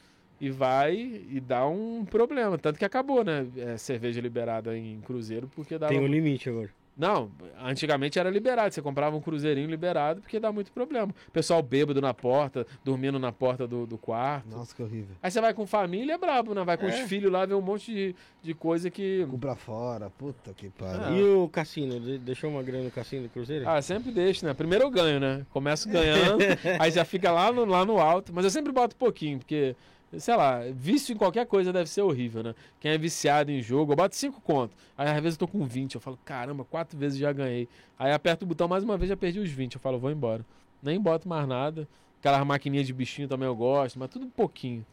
E 0.41 0.51
vai 0.51 0.95
e 1.31 1.41
dá 1.41 1.67
um 1.67 2.05
problema. 2.05 2.59
Tanto 2.59 2.79
que 2.79 2.85
acabou, 2.85 3.25
né? 3.25 3.47
É, 3.57 3.77
cerveja 3.77 4.21
liberada 4.21 4.77
em 4.77 5.01
cruzeiro, 5.01 5.49
porque 5.55 5.79
dava. 5.79 5.93
Tem 5.93 6.01
um 6.03 6.07
limite 6.07 6.49
agora. 6.49 6.71
Não, 6.97 7.29
antigamente 7.61 8.21
era 8.21 8.31
liberado. 8.31 8.73
Você 8.73 8.81
comprava 8.81 9.17
um 9.17 9.21
cruzeirinho 9.21 9.69
liberado 9.69 10.21
porque 10.21 10.39
dá 10.39 10.53
muito 10.53 10.71
problema. 10.71 11.13
Pessoal 11.33 11.61
bêbado 11.61 12.01
na 12.01 12.15
porta, 12.15 12.65
dormindo 12.85 13.19
na 13.19 13.33
porta 13.33 13.67
do, 13.67 13.85
do 13.85 13.99
quarto. 13.99 14.49
Nossa, 14.49 14.73
que 14.77 14.81
horrível. 14.81 15.17
Aí 15.21 15.29
você 15.29 15.41
vai 15.41 15.53
com 15.53 15.67
família, 15.67 16.13
é 16.15 16.19
brabo, 16.19 16.55
né? 16.55 16.63
Vai 16.63 16.79
com 16.79 16.87
os 16.87 16.95
É. 16.95 17.05
filhos 17.09 17.33
lá, 17.33 17.45
vê 17.47 17.55
um 17.55 17.61
monte 17.61 17.93
de, 17.93 18.15
de 18.45 18.55
coisa 18.55 18.91
que. 18.91 19.27
Cu 19.29 19.37
pra 19.39 19.57
fora, 19.57 20.09
puta 20.11 20.53
que 20.55 20.69
pariu. 20.71 21.03
Ah. 21.05 21.11
E 21.11 21.23
o 21.25 21.49
cassino? 21.49 21.99
De- 21.99 22.19
Deixou 22.19 22.49
uma 22.49 22.63
grana 22.63 22.85
no 22.85 22.91
cassino 22.93 23.25
do 23.25 23.29
Cruzeiro? 23.29 23.69
Ah, 23.69 23.83
sempre 23.83 24.13
deixo, 24.13 24.47
né? 24.47 24.55
Primeiro 24.55 24.85
eu 24.85 24.91
ganho, 24.91 25.19
né? 25.19 25.45
Começo 25.51 25.89
ganhando, 25.89 26.39
aí 26.79 26.93
já 26.93 27.05
fica 27.05 27.33
lá 27.33 27.51
no, 27.51 27.65
lá 27.65 27.85
no 27.85 27.99
alto. 27.99 28.33
Mas 28.33 28.45
eu 28.45 28.51
sempre 28.53 28.71
boto 28.73 28.95
pouquinho, 28.95 29.39
porque, 29.39 29.75
sei 30.19 30.37
lá, 30.37 30.61
vício 30.75 31.13
em 31.13 31.17
qualquer 31.17 31.47
coisa 31.47 31.73
deve 31.73 31.89
ser 31.89 32.03
horrível, 32.03 32.43
né? 32.43 32.55
Quem 32.81 32.93
é 32.93 32.99
viciado 32.99 33.51
em 33.51 33.61
jogo, 33.63 33.93
eu 33.93 33.97
boto 33.97 34.15
5 34.17 34.41
conto. 34.41 34.75
Aí 34.97 35.09
às 35.09 35.15
vezes 35.23 35.39
eu 35.39 35.47
tô 35.47 35.49
com 35.49 35.65
20, 35.65 35.95
eu 35.95 36.01
falo, 36.01 36.19
caramba, 36.25 36.65
quatro 36.65 36.99
vezes 36.99 37.19
já 37.19 37.33
ganhei. 37.33 37.69
Aí 37.99 38.13
aperto 38.13 38.45
o 38.45 38.49
botão 38.49 38.69
mais 38.69 38.83
uma 38.85 38.97
vez, 38.97 39.09
já 39.09 39.17
perdi 39.17 39.41
os 39.41 39.51
20. 39.51 39.75
Eu 39.75 39.81
falo, 39.81 39.99
vou 39.99 40.11
embora. 40.11 40.45
Nem 40.83 41.01
boto 41.01 41.29
mais 41.29 41.47
nada. 41.47 41.89
Aquelas 42.21 42.47
maquininhas 42.47 42.87
de 42.87 42.93
bichinho 42.93 43.29
também 43.29 43.47
eu 43.47 43.55
gosto, 43.55 43.99
mas 43.99 44.09
tudo 44.11 44.27
pouquinho. 44.27 44.85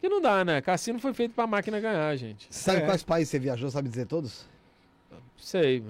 Que 0.00 0.08
não 0.08 0.20
dá, 0.20 0.44
né? 0.44 0.60
Cassino 0.60 0.98
foi 0.98 1.14
feito 1.14 1.34
pra 1.34 1.46
máquina 1.46 1.80
ganhar, 1.80 2.14
gente. 2.16 2.46
Sabe 2.50 2.78
É. 2.78 2.80
quais 2.82 3.02
países 3.02 3.30
você 3.30 3.38
viajou? 3.38 3.70
Sabe 3.70 3.88
dizer 3.88 4.06
todos? 4.06 4.46
Sei, 5.36 5.82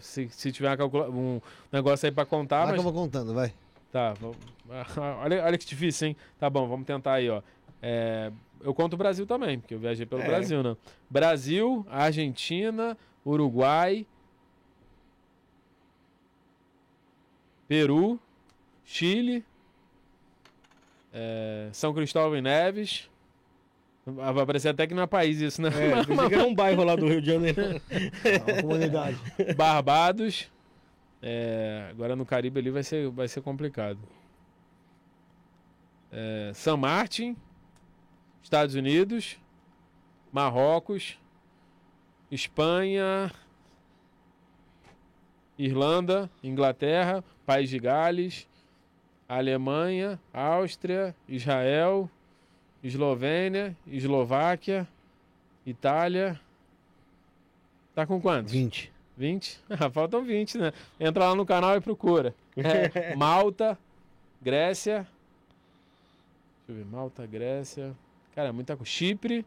se, 0.00 0.28
se 0.30 0.52
tiver 0.52 0.76
um 0.82 1.40
negócio 1.72 2.06
aí 2.06 2.12
pra 2.12 2.24
contar, 2.24 2.58
Vai 2.58 2.66
mas... 2.66 2.74
que 2.74 2.78
eu 2.80 2.84
vou 2.84 2.92
contando, 2.92 3.34
vai. 3.34 3.52
Tá, 3.92 4.14
vamos... 4.14 4.36
olha, 5.22 5.44
olha 5.44 5.58
que 5.58 5.66
difícil, 5.66 6.08
hein? 6.08 6.16
Tá 6.38 6.48
bom, 6.50 6.66
vamos 6.68 6.86
tentar 6.86 7.14
aí, 7.14 7.28
ó. 7.28 7.42
É, 7.88 8.32
eu 8.62 8.74
conto 8.74 8.94
o 8.94 8.96
Brasil 8.96 9.24
também, 9.26 9.60
porque 9.60 9.72
eu 9.74 9.78
viajei 9.78 10.04
pelo 10.04 10.22
É. 10.22 10.26
Brasil, 10.26 10.60
né? 10.60 10.76
Brasil, 11.08 11.86
Argentina, 11.88 12.98
Uruguai, 13.24 14.04
Peru, 17.68 18.18
Chile, 18.84 19.44
é, 21.12 21.68
São 21.72 21.94
Cristóvão 21.94 22.36
e 22.36 22.42
Neves. 22.42 23.08
Ah, 24.20 24.32
Vai 24.32 24.44
parecer 24.46 24.68
até 24.68 24.84
que 24.86 24.94
não 24.94 25.02
é 25.04 25.06
país 25.06 25.40
isso, 25.40 25.62
né? 25.62 25.68
É, 25.68 26.28
que 26.28 26.34
era 26.34 26.44
um 26.44 26.54
bairro 26.54 26.82
lá 26.82 26.96
do 26.96 27.06
Rio 27.06 27.20
de 27.20 27.26
Janeiro. 27.28 27.60
É 27.90 28.36
uma 28.52 28.62
comunidade. 28.62 29.16
Barbados. 29.56 30.50
É, 31.22 31.86
agora 31.90 32.16
no 32.16 32.26
Caribe 32.26 32.58
ali 32.60 32.70
vai 32.70 32.82
ser, 32.82 33.08
vai 33.10 33.28
ser 33.28 33.42
complicado. 33.42 33.98
É, 36.12 36.52
San 36.54 36.76
Martin, 36.76 37.36
Estados 38.46 38.76
Unidos, 38.76 39.36
Marrocos, 40.30 41.18
Espanha, 42.30 43.32
Irlanda, 45.58 46.30
Inglaterra, 46.44 47.24
País 47.44 47.68
de 47.68 47.80
Gales, 47.80 48.46
Alemanha, 49.28 50.20
Áustria, 50.32 51.12
Israel, 51.28 52.08
Eslovênia, 52.84 53.76
Eslováquia, 53.84 54.86
Itália. 55.66 56.40
Tá 57.96 58.06
com 58.06 58.20
quantos? 58.20 58.52
20. 58.52 58.92
20? 59.16 59.60
Ah, 59.70 59.90
faltam 59.90 60.22
20, 60.22 60.58
né? 60.58 60.72
Entra 61.00 61.30
lá 61.30 61.34
no 61.34 61.44
canal 61.44 61.74
e 61.74 61.80
procura. 61.80 62.32
É, 62.56 63.12
Malta, 63.18 63.76
Grécia. 64.40 64.98
Deixa 66.64 66.68
eu 66.68 66.76
ver. 66.76 66.84
Malta, 66.84 67.26
Grécia. 67.26 67.92
Cara, 68.36 68.50
é 68.50 68.52
muita 68.52 68.76
coisa. 68.76 68.88
Chipre. 68.90 69.44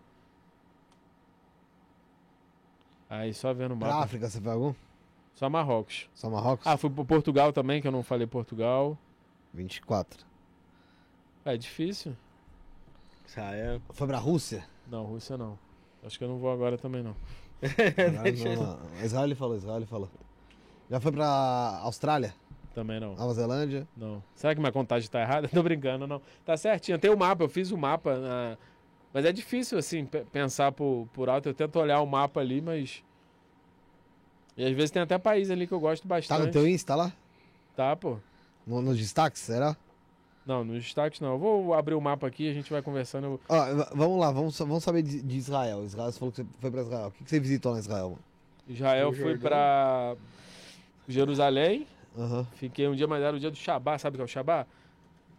Aí, 3.09 3.33
só 3.33 3.53
vendo 3.53 3.75
o 3.75 3.77
Pra 3.77 3.87
mapa. 3.89 4.03
África, 4.03 4.27
você 4.29 4.41
foi 4.41 4.51
algum? 4.51 4.73
Só 5.35 5.49
Marrocos. 5.49 6.09
Só 6.13 6.29
Marrocos? 6.29 6.67
Ah, 6.67 6.75
fui 6.75 6.89
pro 6.89 7.05
Portugal 7.05 7.53
também, 7.53 7.81
que 7.81 7.87
eu 7.87 7.91
não 7.91 8.03
falei 8.03 8.27
Portugal. 8.27 8.97
24. 9.53 10.25
É 11.45 11.55
difícil. 11.55 12.15
Israel. 13.27 13.81
Foi 13.91 14.07
pra 14.07 14.17
Rússia? 14.17 14.65
Não, 14.87 15.05
Rússia 15.05 15.37
não. 15.37 15.57
Acho 16.03 16.17
que 16.17 16.23
eu 16.23 16.27
não 16.27 16.37
vou 16.39 16.51
agora 16.51 16.77
também, 16.77 17.01
não. 17.03 17.15
Não, 17.61 18.55
não, 18.55 18.77
não. 18.79 19.03
Israel 19.03 19.25
ele 19.25 19.35
falou, 19.35 19.55
Israel 19.55 19.77
ele 19.77 19.85
falou. 19.85 20.09
Já 20.89 20.99
foi 20.99 21.11
pra 21.11 21.79
Austrália? 21.83 22.33
Também 22.73 22.99
não. 22.99 23.15
Nova 23.15 23.33
Zelândia? 23.33 23.87
Não. 23.97 24.23
Será 24.35 24.53
que 24.53 24.59
minha 24.61 24.71
contagem 24.71 25.09
tá 25.09 25.21
errada? 25.21 25.47
Tô 25.53 25.61
brincando, 25.63 26.05
não. 26.07 26.21
Tá 26.45 26.55
certinho. 26.57 26.97
Tem 26.99 27.11
o 27.11 27.17
mapa, 27.17 27.43
eu 27.43 27.49
fiz 27.49 27.71
o 27.71 27.77
mapa. 27.77 28.17
na- 28.17 28.57
Mas 29.13 29.25
é 29.25 29.31
difícil, 29.31 29.77
assim, 29.77 30.05
pe- 30.05 30.23
pensar 30.31 30.71
por, 30.71 31.07
por 31.13 31.29
alto. 31.29 31.49
Eu 31.49 31.53
tento 31.53 31.79
olhar 31.79 31.99
o 32.01 32.05
mapa 32.05 32.39
ali, 32.39 32.61
mas. 32.61 33.03
E 34.55 34.63
às 34.65 34.73
vezes 34.73 34.91
tem 34.91 35.01
até 35.01 35.17
país 35.17 35.49
ali 35.49 35.65
que 35.65 35.73
eu 35.73 35.79
gosto 35.79 36.03
Tá 36.03 36.09
bastante. 36.09 36.45
no 36.45 36.51
teu 36.51 36.67
Insta 36.67 36.95
lá? 36.95 37.11
Tá, 37.75 37.95
pô. 37.95 38.17
No, 38.67 38.81
nos 38.81 38.97
destaques, 38.97 39.41
será? 39.41 39.75
Não, 40.45 40.63
nos 40.63 40.83
destaques 40.83 41.19
não. 41.21 41.33
Eu 41.33 41.39
vou 41.39 41.73
abrir 41.73 41.95
o 41.95 42.01
mapa 42.01 42.27
aqui 42.27 42.49
a 42.49 42.53
gente 42.53 42.69
vai 42.71 42.81
conversando. 42.81 43.25
Eu- 43.25 43.39
Ó, 43.49 43.65
v- 43.75 43.87
vamos 43.95 44.19
lá, 44.19 44.31
vamos, 44.31 44.57
vamos 44.59 44.83
saber 44.83 45.01
de, 45.01 45.21
de 45.21 45.37
Israel. 45.37 45.83
Israel, 45.85 46.11
você 46.11 46.19
falou 46.19 46.31
que 46.31 46.41
você 46.43 46.47
foi 46.59 46.71
pra 46.71 46.81
Israel. 46.81 47.07
O 47.07 47.11
que, 47.11 47.23
que 47.23 47.29
você 47.29 47.39
visitou 47.39 47.73
na 47.73 47.79
Israel, 47.79 48.09
mano? 48.11 48.23
Israel 48.67 49.13
fui 49.13 49.37
pra 49.37 50.15
Jerusalém. 51.07 51.87
Aham. 52.17 52.45
Fiquei 52.55 52.87
um 52.87 52.95
dia, 52.95 53.07
mas 53.07 53.23
era 53.23 53.35
o 53.35 53.39
dia 53.39 53.49
do 53.49 53.57
Shabá. 53.57 53.97
Sabe 53.97 54.15
o 54.15 54.17
que 54.17 54.21
é 54.21 54.25
o 54.25 54.27
Shabá? 54.27 54.65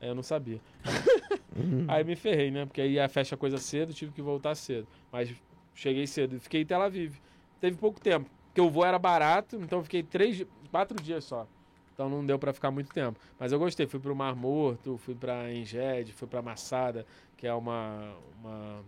Eu 0.00 0.14
não 0.14 0.22
sabia. 0.22 0.60
aí 1.88 2.04
me 2.04 2.16
ferrei, 2.16 2.50
né? 2.50 2.66
Porque 2.66 2.80
aí 2.80 2.98
a 2.98 3.08
fecha 3.08 3.36
coisa 3.36 3.58
cedo, 3.58 3.92
tive 3.92 4.12
que 4.12 4.22
voltar 4.22 4.54
cedo. 4.54 4.86
Mas 5.10 5.34
cheguei 5.74 6.06
cedo. 6.06 6.38
Fiquei 6.40 6.62
em 6.62 6.66
Tel 6.66 6.80
Aviv. 6.80 7.16
Teve 7.60 7.76
pouco 7.76 8.00
tempo. 8.00 8.28
Porque 8.48 8.60
o 8.60 8.70
voo 8.70 8.84
era 8.84 8.98
barato, 8.98 9.56
então 9.56 9.78
eu 9.78 9.84
fiquei 9.84 10.02
três, 10.02 10.44
quatro 10.70 11.00
dias 11.00 11.24
só. 11.24 11.46
Então 11.94 12.08
não 12.08 12.24
deu 12.24 12.38
pra 12.38 12.52
ficar 12.52 12.70
muito 12.70 12.90
tempo. 12.92 13.18
Mas 13.38 13.52
eu 13.52 13.58
gostei. 13.58 13.86
Fui 13.86 14.00
pro 14.00 14.16
Mar 14.16 14.34
Morto, 14.34 14.96
fui 14.98 15.14
pra 15.14 15.52
Enged, 15.52 16.12
fui 16.12 16.26
pra 16.26 16.42
Massada, 16.42 17.06
que 17.36 17.46
é 17.46 17.52
uma, 17.52 18.14
uma 18.40 18.82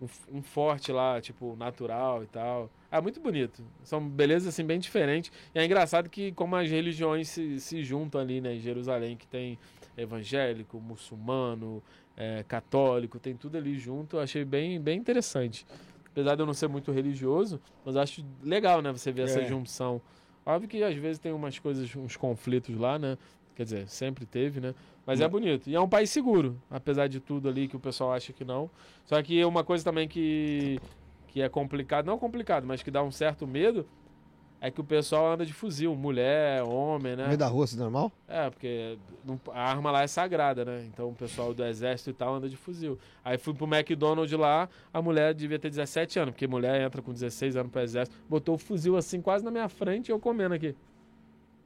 um, 0.00 0.38
um 0.38 0.42
forte 0.42 0.90
lá, 0.92 1.20
tipo, 1.20 1.54
natural 1.56 2.22
e 2.22 2.26
tal. 2.26 2.70
É 2.90 3.00
muito 3.00 3.20
bonito. 3.20 3.62
São 3.84 4.06
belezas, 4.06 4.48
assim, 4.48 4.64
bem 4.64 4.78
diferentes. 4.78 5.30
E 5.54 5.58
é 5.58 5.64
engraçado 5.64 6.10
que 6.10 6.32
como 6.32 6.56
as 6.56 6.68
religiões 6.68 7.28
se, 7.28 7.60
se 7.60 7.82
juntam 7.84 8.20
ali, 8.20 8.40
né, 8.40 8.54
em 8.54 8.60
Jerusalém, 8.60 9.16
que 9.16 9.26
tem 9.26 9.58
evangélico, 9.98 10.80
muçulmano, 10.80 11.82
é, 12.16 12.44
católico, 12.46 13.18
tem 13.18 13.34
tudo 13.36 13.56
ali 13.58 13.78
junto. 13.78 14.16
Eu 14.16 14.20
achei 14.20 14.44
bem, 14.44 14.80
bem 14.80 14.98
interessante. 14.98 15.66
Apesar 16.10 16.34
de 16.34 16.42
eu 16.42 16.46
não 16.46 16.54
ser 16.54 16.68
muito 16.68 16.90
religioso, 16.90 17.60
mas 17.84 17.96
acho 17.96 18.24
legal, 18.42 18.80
né, 18.82 18.90
você 18.92 19.12
ver 19.12 19.22
essa 19.22 19.40
É. 19.40 19.44
junção. 19.44 20.00
Óbvio 20.44 20.68
que 20.68 20.82
às 20.82 20.94
vezes 20.96 21.18
tem 21.18 21.32
umas 21.32 21.58
coisas, 21.58 21.94
uns 21.94 22.16
conflitos 22.16 22.76
lá, 22.76 22.98
né? 22.98 23.18
Quer 23.54 23.64
dizer, 23.64 23.88
sempre 23.88 24.24
teve, 24.24 24.60
né? 24.60 24.74
Mas 25.04 25.20
é 25.20 25.28
bonito. 25.28 25.68
E 25.68 25.74
é 25.74 25.80
um 25.80 25.88
país 25.88 26.10
seguro, 26.10 26.56
apesar 26.70 27.08
de 27.08 27.18
tudo 27.20 27.48
ali 27.48 27.66
que 27.66 27.76
o 27.76 27.80
pessoal 27.80 28.12
acha 28.12 28.32
que 28.32 28.44
não. 28.44 28.70
Só 29.04 29.20
que 29.22 29.44
uma 29.44 29.64
coisa 29.64 29.84
também 29.84 30.06
que, 30.08 30.78
que 31.26 31.42
é 31.42 31.48
complicado, 31.48 32.06
não 32.06 32.18
complicado, 32.18 32.66
mas 32.66 32.82
que 32.82 32.90
dá 32.90 33.02
um 33.02 33.10
certo 33.10 33.46
medo, 33.46 33.86
é 34.60 34.70
que 34.70 34.80
o 34.80 34.84
pessoal 34.84 35.32
anda 35.32 35.46
de 35.46 35.52
fuzil, 35.52 35.94
mulher, 35.94 36.62
homem, 36.62 37.12
No 37.12 37.18
né? 37.18 37.26
meio 37.26 37.38
da 37.38 37.46
rua, 37.46 37.64
assim, 37.64 37.76
normal? 37.76 38.10
É, 38.26 38.50
porque 38.50 38.98
a 39.52 39.70
arma 39.70 39.90
lá 39.90 40.02
é 40.02 40.06
sagrada, 40.06 40.64
né? 40.64 40.84
Então 40.92 41.08
o 41.10 41.14
pessoal 41.14 41.54
do 41.54 41.64
exército 41.64 42.10
e 42.10 42.12
tal 42.12 42.34
anda 42.34 42.48
de 42.48 42.56
fuzil. 42.56 42.98
Aí 43.24 43.38
fui 43.38 43.54
pro 43.54 43.66
McDonald's 43.66 44.36
lá, 44.38 44.68
a 44.92 45.00
mulher 45.00 45.32
devia 45.34 45.58
ter 45.58 45.70
17 45.70 46.18
anos, 46.18 46.32
porque 46.32 46.46
mulher 46.46 46.80
entra 46.80 47.00
com 47.00 47.12
16 47.12 47.56
anos 47.56 47.70
pro 47.70 47.80
exército, 47.80 48.16
botou 48.28 48.56
o 48.56 48.58
fuzil 48.58 48.96
assim 48.96 49.20
quase 49.20 49.44
na 49.44 49.50
minha 49.50 49.68
frente 49.68 50.08
e 50.08 50.12
eu 50.12 50.18
comendo 50.18 50.54
aqui. 50.54 50.74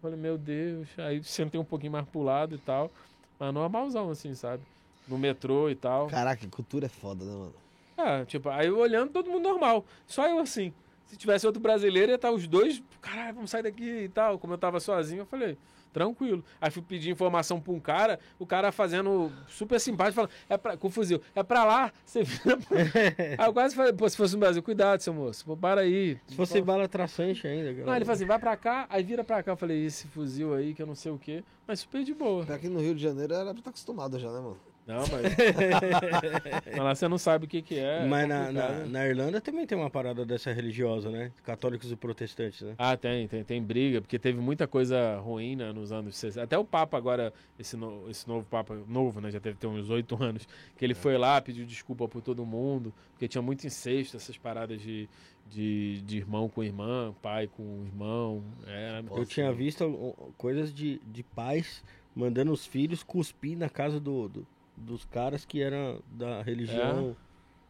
Falei, 0.03 0.19
meu 0.19 0.37
Deus. 0.37 0.89
Aí 0.99 1.23
sentei 1.23 1.61
um 1.61 1.65
pouquinho 1.65 1.93
mais 1.93 2.05
pro 2.07 2.23
lado 2.23 2.57
e 2.57 2.59
tal. 2.59 2.91
Mas 3.39 3.55
normalzão, 3.55 4.11
assim, 4.11 4.35
sabe? 4.35 4.63
No 5.07 5.17
metrô 5.17 5.71
e 5.71 5.75
tal. 5.77 6.09
Caraca, 6.09 6.47
cultura 6.49 6.87
é 6.87 6.89
foda, 6.89 7.25
né, 7.25 7.31
mano? 7.33 7.55
É, 7.97 8.25
tipo, 8.25 8.49
aí 8.49 8.69
olhando 8.71 9.13
todo 9.13 9.31
mundo 9.31 9.45
normal. 9.45 9.85
Só 10.07 10.27
eu 10.29 10.41
assim. 10.41 10.73
Se 11.13 11.19
tivesse 11.19 11.47
outro 11.47 11.61
brasileiro, 11.61 12.11
ia 12.11 12.15
estar 12.15 12.31
os 12.31 12.47
dois, 12.47 12.83
caralho, 12.99 13.35
vamos 13.35 13.51
sair 13.51 13.63
daqui 13.63 13.85
e 13.85 14.09
tal. 14.09 14.39
Como 14.39 14.55
eu 14.55 14.59
tava 14.59 14.81
sozinho, 14.81 15.21
eu 15.21 15.27
falei, 15.27 15.59
tranquilo. 15.93 16.43
Aí 16.59 16.71
fui 16.71 16.81
pedir 16.81 17.11
informação 17.11 17.61
pra 17.61 17.71
um 17.71 17.79
cara, 17.79 18.19
o 18.39 18.47
cara 18.47 18.73
fazendo 18.73 19.31
super 19.47 19.79
simpático, 19.79 20.15
falando, 20.15 20.31
é 20.49 20.57
pra, 20.57 20.75
com 20.75 20.89
fuzil, 20.89 21.21
é 21.35 21.43
pra 21.43 21.65
lá, 21.65 21.93
você 22.03 22.23
vira 22.25 22.57
pra... 22.57 22.79
Aí 23.37 23.47
eu 23.47 23.53
quase 23.53 23.77
falei, 23.77 23.93
pô, 23.93 24.09
se 24.09 24.17
fosse 24.17 24.33
no 24.33 24.41
Brasil, 24.41 24.63
cuidado, 24.63 25.03
seu 25.03 25.13
moço, 25.13 25.45
pô, 25.45 25.55
para 25.55 25.83
aí. 25.83 26.19
Se 26.29 26.35
fosse 26.35 26.63
bala 26.63 26.89
traçante 26.89 27.47
ainda. 27.47 27.85
Não, 27.85 27.95
ele 27.95 28.07
falou 28.07 28.17
assim, 28.17 28.25
vai 28.25 28.39
pra 28.39 28.57
cá, 28.57 28.87
aí 28.89 29.03
vira 29.03 29.23
pra 29.23 29.43
cá. 29.43 29.53
Eu 29.53 29.57
falei, 29.59 29.85
esse 29.85 30.09
fuzil 30.09 30.55
aí, 30.55 30.73
que 30.73 30.81
eu 30.81 30.87
não 30.87 30.95
sei 30.95 31.13
o 31.13 31.19
quê, 31.19 31.45
mas 31.67 31.81
super 31.81 32.03
de 32.03 32.15
boa. 32.15 32.45
Aqui 32.55 32.69
no 32.69 32.81
Rio 32.81 32.95
de 32.95 33.03
Janeiro 33.03 33.35
era 33.35 33.51
pra 33.51 33.59
estar 33.59 33.69
acostumado 33.69 34.19
já, 34.19 34.33
né, 34.33 34.41
mano? 34.41 34.72
Não, 34.87 34.99
mas. 35.07 35.23
mas 36.71 36.77
lá 36.85 36.95
você 36.95 37.09
não 37.09 37.19
sabe 37.19 37.45
o 37.45 37.49
que, 37.49 37.63
que 37.63 37.79
é. 37.79 38.05
Mas 38.07 38.25
é 38.25 38.27
na, 38.27 38.53
na, 38.53 38.87
na 38.87 39.07
Irlanda 39.07 39.41
também 39.41 39.67
tem 39.67 39.77
uma 39.79 39.89
parada 39.91 40.25
dessa 40.25 40.53
religiosa, 40.53 41.09
né? 41.11 41.31
Católicos 41.45 41.91
e 41.93 41.97
protestantes, 41.97 42.61
né? 42.63 42.75
Ah, 42.79 42.97
tem, 42.97 43.29
tem, 43.29 43.45
tem 43.45 43.63
briga, 43.63 44.01
porque 44.01 44.19
teve 44.19 44.41
muita 44.41 44.67
coisa 44.67 45.19
ruim 45.19 45.57
né, 45.57 45.73
nos 45.73 45.93
anos 45.93 46.17
60. 46.17 46.43
Até 46.45 46.59
o 46.59 46.65
Papa 46.65 46.97
agora, 46.97 47.33
esse, 47.59 47.77
no- 47.77 48.09
esse 48.11 48.27
novo 48.27 48.47
Papa, 48.51 48.75
novo, 48.89 49.21
né? 49.21 49.31
Já 49.31 49.39
deve 49.39 49.57
ter 49.57 49.67
uns 49.67 49.89
oito 49.89 50.21
anos, 50.23 50.47
que 50.77 50.85
ele 50.85 50.95
foi 50.95 51.17
lá, 51.17 51.41
pediu 51.41 51.65
desculpa 51.65 52.09
por 52.09 52.21
todo 52.21 52.45
mundo, 52.45 52.93
porque 53.13 53.29
tinha 53.29 53.43
muito 53.43 53.67
incesto, 53.67 54.17
essas 54.17 54.37
paradas 54.37 54.81
de, 54.81 55.09
de, 55.49 56.03
de 56.03 56.17
irmão 56.19 56.49
com 56.49 56.63
irmã, 56.63 57.15
pai 57.23 57.47
com 57.47 57.85
irmão. 57.87 58.43
É, 58.67 59.01
Eu 59.15 59.25
tinha 59.27 59.53
visto 59.53 59.85
ó, 60.19 60.31
coisas 60.37 60.75
de, 60.75 61.01
de 61.07 61.23
pais 61.23 61.85
mandando 62.15 62.53
os 62.53 62.67
filhos 62.67 63.03
cuspir 63.03 63.57
na 63.57 63.69
casa 63.71 63.99
do, 64.01 64.29
do- 64.29 64.47
dos 64.83 65.05
caras 65.05 65.45
que 65.45 65.63
eram 65.63 66.03
da 66.11 66.43
religião 66.43 67.17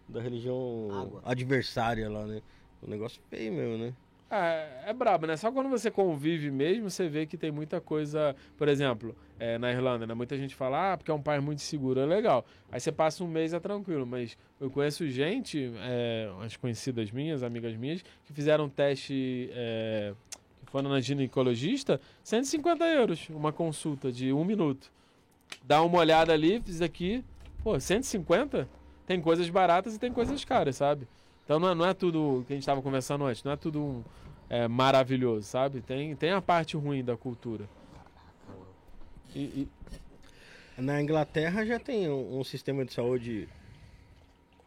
da 0.09 0.21
religião 0.21 0.89
Água. 0.93 1.23
adversária 1.25 2.09
lá, 2.09 2.27
né? 2.27 2.43
Um 2.83 2.91
negócio 2.91 3.21
feio 3.31 3.53
mesmo, 3.53 3.79
né? 3.79 3.95
É, 4.31 4.85
é 4.87 4.93
brabo, 4.95 5.27
né? 5.27 5.37
Só 5.37 5.53
quando 5.53 5.69
você 5.69 5.91
convive 5.91 6.51
mesmo, 6.51 6.89
você 6.89 7.07
vê 7.07 7.27
que 7.27 7.37
tem 7.37 7.51
muita 7.51 7.81
coisa. 7.81 8.35
Por 8.57 8.67
exemplo, 8.67 9.15
é, 9.39 9.59
na 9.59 9.71
Irlanda, 9.71 10.07
né? 10.07 10.15
Muita 10.15 10.37
gente 10.39 10.55
fala, 10.55 10.93
ah, 10.93 10.97
porque 10.97 11.11
é 11.11 11.15
um 11.15 11.21
país 11.21 11.43
muito 11.43 11.61
seguro, 11.61 12.01
é 12.01 12.07
legal. 12.07 12.45
Aí 12.71 12.81
você 12.81 12.91
passa 12.91 13.23
um 13.23 13.29
mês, 13.29 13.53
é 13.53 13.61
tranquilo. 13.61 14.07
Mas 14.07 14.37
eu 14.59 14.71
conheço 14.71 15.07
gente, 15.09 15.71
é, 15.81 16.31
umas 16.35 16.57
conhecidas 16.57 17.11
minhas, 17.11 17.43
amigas 17.43 17.77
minhas, 17.77 18.03
que 18.25 18.33
fizeram 18.33 18.65
um 18.65 18.69
teste. 18.71 19.51
É, 19.53 20.15
que 20.65 20.71
foram 20.73 20.89
na 20.89 21.01
ginecologista, 21.01 22.01
150 22.25 22.85
euros, 22.87 23.29
uma 23.29 23.53
consulta 23.53 24.11
de 24.11 24.33
um 24.33 24.45
minuto. 24.45 24.91
Dá 25.65 25.83
uma 25.83 25.99
olhada 25.99 26.33
ali, 26.33 26.61
fiz 26.61 26.81
aqui, 26.81 27.25
pô, 27.63 27.79
150? 27.79 28.69
Tem 29.07 29.21
coisas 29.21 29.49
baratas 29.49 29.95
e 29.95 29.99
tem 29.99 30.13
coisas 30.13 30.45
caras, 30.45 30.77
sabe? 30.77 31.07
Então 31.45 31.59
não 31.59 31.71
é, 31.71 31.75
não 31.75 31.87
é 31.87 31.95
tudo 31.95 32.45
que 32.47 32.53
a 32.53 32.57
gente 32.57 32.63
estava 32.63 32.81
conversando 32.81 33.25
antes, 33.25 33.43
não 33.43 33.53
é 33.53 33.57
tudo 33.57 33.81
um, 33.81 34.05
é, 34.49 34.69
maravilhoso, 34.69 35.47
sabe? 35.47 35.81
Tem, 35.81 36.15
tem 36.17 36.31
a 36.31 36.41
parte 36.41 36.77
ruim 36.77 37.05
da 37.05 37.17
cultura. 37.17 37.69
E, 39.35 39.41
e- 39.41 39.69
Na 40.81 41.01
Inglaterra 41.03 41.65
já 41.65 41.79
tem 41.79 42.09
um, 42.09 42.39
um 42.39 42.45
sistema 42.45 42.85
de 42.85 42.93
saúde 42.93 43.49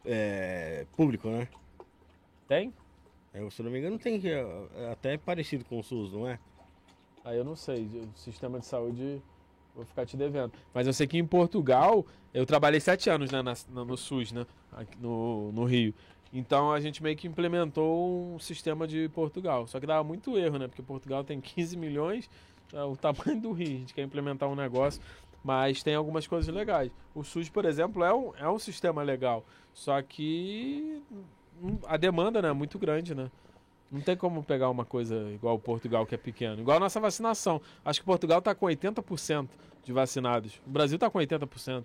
é, 0.04 0.86
público, 0.96 1.28
né? 1.28 1.48
tem? 2.46 2.72
É, 3.34 3.50
se 3.50 3.60
eu 3.60 3.64
não 3.64 3.72
me 3.72 3.78
engano, 3.78 3.98
tem 3.98 4.20
que 4.20 4.28
é, 4.28 4.46
é 4.76 4.90
até 4.92 5.16
parecido 5.18 5.64
com 5.64 5.78
o 5.78 5.82
SUS, 5.82 6.12
não 6.12 6.26
é? 6.28 6.38
Aí 7.24 7.36
eu 7.36 7.44
não 7.44 7.56
sei, 7.56 7.84
o 7.84 8.16
sistema 8.18 8.60
de 8.60 8.66
saúde 8.66 9.20
vou 9.76 9.84
ficar 9.84 10.04
te 10.06 10.16
devendo. 10.16 10.52
Mas 10.74 10.86
eu 10.86 10.92
sei 10.92 11.06
que 11.06 11.18
em 11.18 11.26
Portugal, 11.26 12.04
eu 12.34 12.44
trabalhei 12.46 12.80
sete 12.80 13.08
anos 13.10 13.30
né, 13.30 13.42
na- 13.42 13.54
no 13.84 13.96
SUS, 13.96 14.32
né? 14.32 14.46
Aqui 14.72 14.96
no, 15.00 15.52
no 15.52 15.64
Rio. 15.64 15.94
Então 16.32 16.72
a 16.72 16.80
gente 16.80 17.02
meio 17.02 17.16
que 17.16 17.26
implementou 17.28 18.34
um 18.34 18.38
sistema 18.38 18.86
de 18.86 19.08
Portugal. 19.10 19.66
Só 19.66 19.78
que 19.78 19.86
dava 19.86 20.02
muito 20.02 20.36
erro, 20.36 20.58
né? 20.58 20.66
Porque 20.66 20.82
Portugal 20.82 21.22
tem 21.22 21.40
15 21.40 21.76
milhões, 21.76 22.28
é 22.72 22.82
o 22.82 22.96
tamanho 22.96 23.40
do 23.40 23.52
Rio. 23.52 23.76
A 23.76 23.78
gente 23.80 23.94
quer 23.94 24.02
implementar 24.02 24.48
um 24.48 24.54
negócio, 24.56 25.00
mas 25.44 25.82
tem 25.82 25.94
algumas 25.94 26.26
coisas 26.26 26.52
legais. 26.52 26.90
O 27.14 27.22
SUS, 27.22 27.48
por 27.48 27.64
exemplo, 27.64 28.02
é 28.02 28.12
um, 28.12 28.32
é 28.36 28.48
um 28.48 28.58
sistema 28.58 29.02
legal. 29.02 29.44
Só 29.72 30.00
que 30.02 31.02
a 31.86 31.96
demanda 31.96 32.42
né, 32.42 32.48
é 32.48 32.52
muito 32.52 32.78
grande, 32.78 33.14
né? 33.14 33.30
Não 33.90 34.00
tem 34.00 34.16
como 34.16 34.42
pegar 34.42 34.68
uma 34.68 34.84
coisa 34.84 35.30
igual 35.32 35.54
o 35.54 35.58
Portugal, 35.58 36.04
que 36.04 36.14
é 36.14 36.18
pequeno. 36.18 36.60
Igual 36.60 36.76
a 36.76 36.80
nossa 36.80 36.98
vacinação. 36.98 37.60
Acho 37.84 38.00
que 38.00 38.06
Portugal 38.06 38.40
está 38.40 38.54
com 38.54 38.66
80% 38.66 39.48
de 39.84 39.92
vacinados. 39.92 40.60
O 40.66 40.70
Brasil 40.70 40.96
está 40.96 41.08
com 41.08 41.18
80%. 41.18 41.84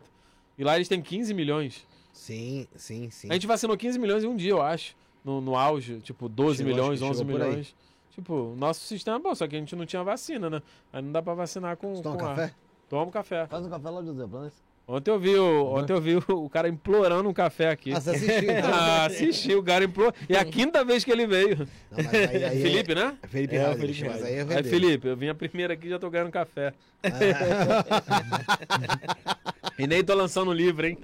E 0.58 0.64
lá 0.64 0.76
eles 0.76 0.88
têm 0.88 1.02
15 1.02 1.34
milhões. 1.34 1.86
Sim, 2.12 2.68
sim, 2.76 3.10
sim. 3.10 3.30
A 3.30 3.34
gente 3.34 3.48
vacinou 3.48 3.78
15 3.78 3.98
milhões 4.00 4.24
em 4.24 4.28
um 4.28 4.36
dia, 4.36 4.52
eu 4.52 4.62
acho. 4.62 4.96
No, 5.24 5.40
no 5.40 5.56
auge. 5.56 6.00
Tipo, 6.02 6.28
12 6.28 6.58
Chegou, 6.58 6.72
milhões, 6.74 6.94
acho 6.94 7.00
que 7.04 7.10
11 7.10 7.20
chegou 7.20 7.34
por 7.34 7.42
aí. 7.44 7.50
milhões. 7.50 7.76
Tipo, 8.12 8.34
o 8.34 8.56
nosso 8.56 8.82
sistema 8.82 9.18
é 9.18 9.20
bom, 9.22 9.34
só 9.34 9.48
que 9.48 9.56
a 9.56 9.60
gente 9.60 9.76
não 9.76 9.86
tinha 9.86 10.04
vacina, 10.04 10.50
né? 10.50 10.62
Aí 10.92 11.02
não 11.02 11.12
dá 11.12 11.22
pra 11.22 11.34
vacinar 11.34 11.78
com, 11.78 11.96
Você 11.96 12.02
toma 12.04 12.18
com 12.18 12.26
ar. 12.26 12.36
café? 12.36 12.54
Toma 12.90 13.12
café. 13.12 13.48
Faz 13.48 13.66
um 13.66 13.70
café 13.70 13.90
lá, 13.90 14.04
José 14.04 14.28
Planes. 14.28 14.54
Ontem 14.88 15.12
eu 15.12 15.20
vi 15.20 15.36
o, 15.36 15.66
ontem 15.74 15.94
eu 15.94 16.02
vi 16.02 16.16
o, 16.18 16.24
o 16.28 16.50
cara 16.50 16.68
implorando 16.68 17.30
um 17.30 17.34
café 17.34 17.70
aqui. 17.70 17.94
Ah, 17.94 18.02
você 18.02 18.10
assistiu, 18.12 18.52
então. 18.52 18.70
Ah, 18.74 19.06
assisti, 19.06 19.56
o 19.56 19.64
cara 19.64 19.86
implorou. 19.86 20.14
E 20.28 20.36
é 20.36 20.40
a 20.40 20.44
quinta 20.46 20.84
vez 20.84 21.04
que 21.04 21.12
ele 21.12 21.26
veio. 21.26 21.60
Não, 21.90 22.04
mas 22.04 22.14
aí, 22.14 22.44
aí 22.44 22.60
Felipe, 22.62 22.94
né? 22.96 23.16
É, 23.22 23.28
Felipe 23.28 23.56
É, 23.56 23.64
o 23.64 23.68
Reis, 23.68 23.80
Felipe 23.80 24.04
mas 24.04 24.12
Reis. 24.22 24.26
aí 24.26 24.34
é 24.36 24.40
Aí, 24.42 24.46
vender. 24.48 24.64
Felipe, 24.70 25.08
eu 25.08 25.16
vim 25.16 25.30
a 25.30 25.36
primeira 25.36 25.74
aqui 25.74 25.88
e 25.88 25.90
já 25.92 26.00
tô 26.00 26.10
ganhando 26.10 26.32
café. 26.32 26.74
e 29.80 29.88
nem 29.88 30.04
tô 30.04 30.14
lançando 30.14 30.52
livro, 30.52 30.86
hein? 30.86 30.98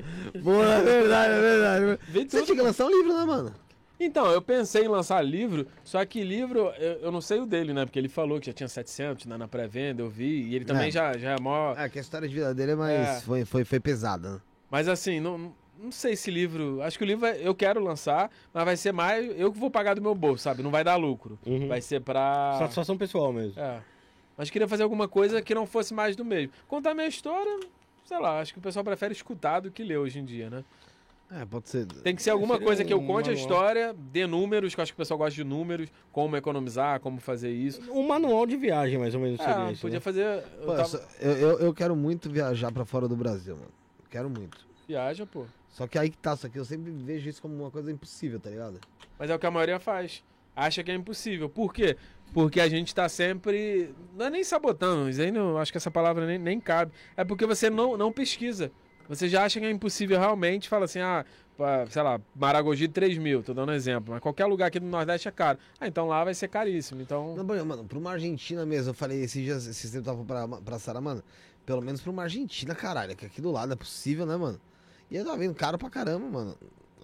Pô, 0.44 0.62
é 0.64 0.82
verdade, 0.82 1.34
é 1.34 1.40
verdade. 1.40 2.00
Você 2.30 2.44
tinha 2.44 2.56
que 2.58 2.62
lançar 2.62 2.86
um 2.86 2.90
livro, 2.90 3.18
né, 3.18 3.26
mano? 3.26 3.54
Então, 4.00 4.28
eu 4.32 4.42
pensei 4.42 4.84
em 4.86 4.88
lançar 4.88 5.22
livro, 5.24 5.66
só 5.84 6.06
que 6.06 6.24
livro, 6.24 6.72
eu, 6.78 6.94
eu 7.02 7.12
não 7.12 7.20
sei 7.22 7.40
o 7.40 7.46
dele, 7.46 7.74
né? 7.74 7.84
Porque 7.86 7.98
ele 7.98 8.08
falou 8.10 8.40
que 8.40 8.46
já 8.48 8.54
tinha 8.54 8.68
700 8.70 9.26
né, 9.26 9.38
na 9.38 9.48
pré-venda, 9.48 10.02
eu 10.04 10.10
vi. 10.10 10.44
E 10.44 10.56
ele 10.56 10.66
também 10.66 10.90
É. 10.90 10.92
já, 10.92 11.18
já 11.18 11.32
é 11.32 11.40
maior. 11.40 11.78
É, 11.80 11.90
que 11.90 11.98
a 11.98 12.02
história 12.02 12.28
de 12.28 12.34
vida 12.34 12.54
dele 12.54 12.74
é 12.74 12.76
mais. 12.76 13.00
É. 13.18 13.22
Foi, 13.22 13.44
foi, 13.46 13.64
foi 13.66 13.80
pesada, 13.80 14.34
né? 14.34 14.42
Mas 14.70 14.88
assim, 14.88 15.20
não, 15.20 15.52
não 15.80 15.92
sei 15.92 16.16
se 16.16 16.30
livro. 16.30 16.80
Acho 16.84 16.98
que 16.98 17.04
o 17.04 17.08
livro 17.08 17.22
vai- 17.22 17.40
eu 17.42 17.56
quero 17.56 17.84
lançar, 17.84 18.30
mas 18.54 18.66
vai 18.66 18.78
ser 18.78 18.92
mais. 18.92 19.26
Eu 19.40 19.52
que 19.52 19.58
vou 19.60 19.72
pagar 19.72 19.96
do 19.96 20.02
meu 20.02 20.14
bolso, 20.14 20.44
sabe? 20.44 20.62
Não 20.62 20.70
vai 20.72 20.84
dar 20.84 20.96
lucro. 20.96 21.40
Uhum. 21.46 21.68
Vai 21.68 21.82
ser 21.82 22.02
pra. 22.02 22.56
Satisfação 22.60 22.98
pessoal 22.98 23.34
mesmo. 23.34 23.60
É. 23.60 23.82
Mas 24.38 24.52
queria 24.52 24.68
fazer 24.68 24.84
alguma 24.84 25.08
coisa 25.08 25.42
que 25.42 25.56
não 25.56 25.66
fosse 25.66 25.94
mais 25.96 26.16
do 26.16 26.24
mesmo. 26.24 26.52
Contar 26.68 26.94
minha 26.94 27.08
história, 27.08 27.60
sei 28.06 28.20
lá, 28.20 28.40
acho 28.42 28.54
que 28.54 28.60
o 28.60 28.62
pessoal 28.62 28.86
prefere 28.86 29.12
escutar 29.12 29.62
do 29.62 29.72
que 29.72 29.84
ler 29.84 29.98
hoje 29.98 30.20
em 30.20 30.26
dia, 30.26 30.48
né? 30.52 30.64
É, 31.30 31.46
pode 31.46 31.68
ser. 31.68 31.86
Tem 31.86 32.16
que 32.16 32.24
ser 32.24 32.30
alguma 32.30 32.54
Seria 32.56 32.66
coisa 32.66 32.86
que 32.86 32.94
eu 32.94 33.00
um 33.00 33.06
conte 33.06 33.30
a 33.30 33.34
história, 33.34 33.94
dê 33.94 34.26
números, 34.26 34.74
que 34.74 34.80
eu 34.80 34.84
acho 34.84 34.94
que 34.94 34.98
o 34.98 34.98
pessoal 34.98 35.18
gosta 35.18 35.36
de 35.36 35.44
números, 35.44 35.90
como 36.12 36.38
economizar, 36.38 37.02
como 37.02 37.20
fazer 37.20 37.52
isso. 37.52 37.82
Um 37.92 38.08
manual 38.08 38.46
de 38.46 38.56
viagem, 38.56 38.98
mais 38.98 39.14
ou 39.14 39.20
menos, 39.20 39.40
seria 39.40 39.68
É, 39.68 39.72
isso. 39.74 39.82
podia 39.82 39.98
né? 39.98 40.02
fazer. 40.02 40.24
Eu 40.26 40.66
Pô, 40.66 40.72
eu, 40.72 40.78
tava... 40.78 41.08
eu, 41.20 41.32
eu, 41.34 41.60
eu 41.60 41.74
quero 41.74 41.96
muito 41.96 42.30
viajar 42.30 42.72
pra 42.72 42.86
fora 42.86 43.08
do 43.10 43.16
Brasil, 43.16 43.56
mano. 43.56 43.72
Quero 44.10 44.30
muito. 44.30 44.66
Viaja, 44.88 45.26
pô. 45.26 45.46
Só 45.68 45.86
que 45.86 46.00
aí 46.00 46.10
que 46.10 46.18
tá, 46.18 46.36
só 46.36 46.48
que 46.48 46.58
eu 46.58 46.64
sempre 46.64 46.92
vejo 46.92 47.30
isso 47.30 47.42
como 47.42 47.54
uma 47.56 47.70
coisa 47.70 47.92
impossível, 47.92 48.40
tá 48.40 48.50
ligado? 48.50 48.80
Mas 49.20 49.30
é 49.30 49.36
o 49.36 49.40
que 49.40 49.46
a 49.46 49.52
maioria 49.52 49.80
faz. 49.80 50.24
Acha 50.56 50.82
que 50.82 50.90
é 50.90 50.96
impossível. 50.96 51.50
Por 51.50 51.74
quê? 51.74 51.98
Porque 52.34 52.60
a 52.62 52.70
gente 52.70 52.96
tá 52.96 53.08
sempre. 53.10 53.94
Não 54.16 54.28
é 54.28 54.30
nem 54.30 54.44
sabotando, 54.44 55.10
isso 55.10 55.22
aí 55.22 55.30
não, 55.32 55.58
acho 55.58 55.72
que 55.72 55.78
essa 55.78 55.92
palavra 55.92 56.26
nem, 56.26 56.40
nem 56.40 56.60
cabe. 56.60 56.94
É 57.16 57.24
porque 57.24 57.46
você 57.46 57.70
não, 57.70 57.98
não 57.98 58.12
pesquisa. 58.14 58.72
Você 59.08 59.30
já 59.30 59.46
acha 59.46 59.60
que 59.60 59.66
é 59.66 59.72
impossível 59.72 60.20
realmente, 60.20 60.68
fala 60.68 60.86
assim, 60.86 61.00
ah, 61.00 61.26
sei 61.90 62.02
lá, 62.02 62.20
Maragogi 62.36 62.88
3 62.88 63.18
mil, 63.18 63.42
tô 63.42 63.54
dando 63.54 63.70
um 63.72 63.76
exemplo. 63.76 64.14
Mas 64.14 64.22
qualquer 64.22 64.46
lugar 64.46 64.68
aqui 64.68 64.80
do 64.80 64.86
Nordeste 64.86 65.28
é 65.28 65.32
caro. 65.32 65.58
Ah, 65.80 65.88
então 65.88 66.08
lá 66.08 66.24
vai 66.24 66.34
ser 66.34 66.48
caríssimo. 66.48 67.02
Então. 67.02 67.36
Não, 67.36 67.66
mano, 67.66 67.86
pra 67.86 67.98
uma 67.98 68.12
Argentina 68.12 68.66
mesmo, 68.66 68.92
eu 68.92 68.94
falei 68.94 69.22
esses 69.24 69.44
dias, 69.44 69.66
esses 69.66 69.90
tempos 69.92 70.06
tava 70.06 70.24
pra, 70.24 70.48
pra 70.62 70.80
Sara, 70.80 71.00
mano. 71.02 71.24
Pelo 71.66 71.82
menos 71.82 72.02
pra 72.02 72.12
uma 72.12 72.24
Argentina, 72.24 72.74
caralho, 72.76 73.16
que 73.16 73.26
aqui 73.26 73.42
do 73.42 73.52
lado 73.52 73.74
é 73.74 73.76
possível, 73.76 74.26
né, 74.26 74.38
mano? 74.38 74.60
E 75.10 75.16
eu 75.16 75.26
tava 75.26 75.38
vendo 75.38 75.56
caro 75.56 75.78
pra 75.78 75.90
caramba, 75.90 76.28
mano. 76.28 76.56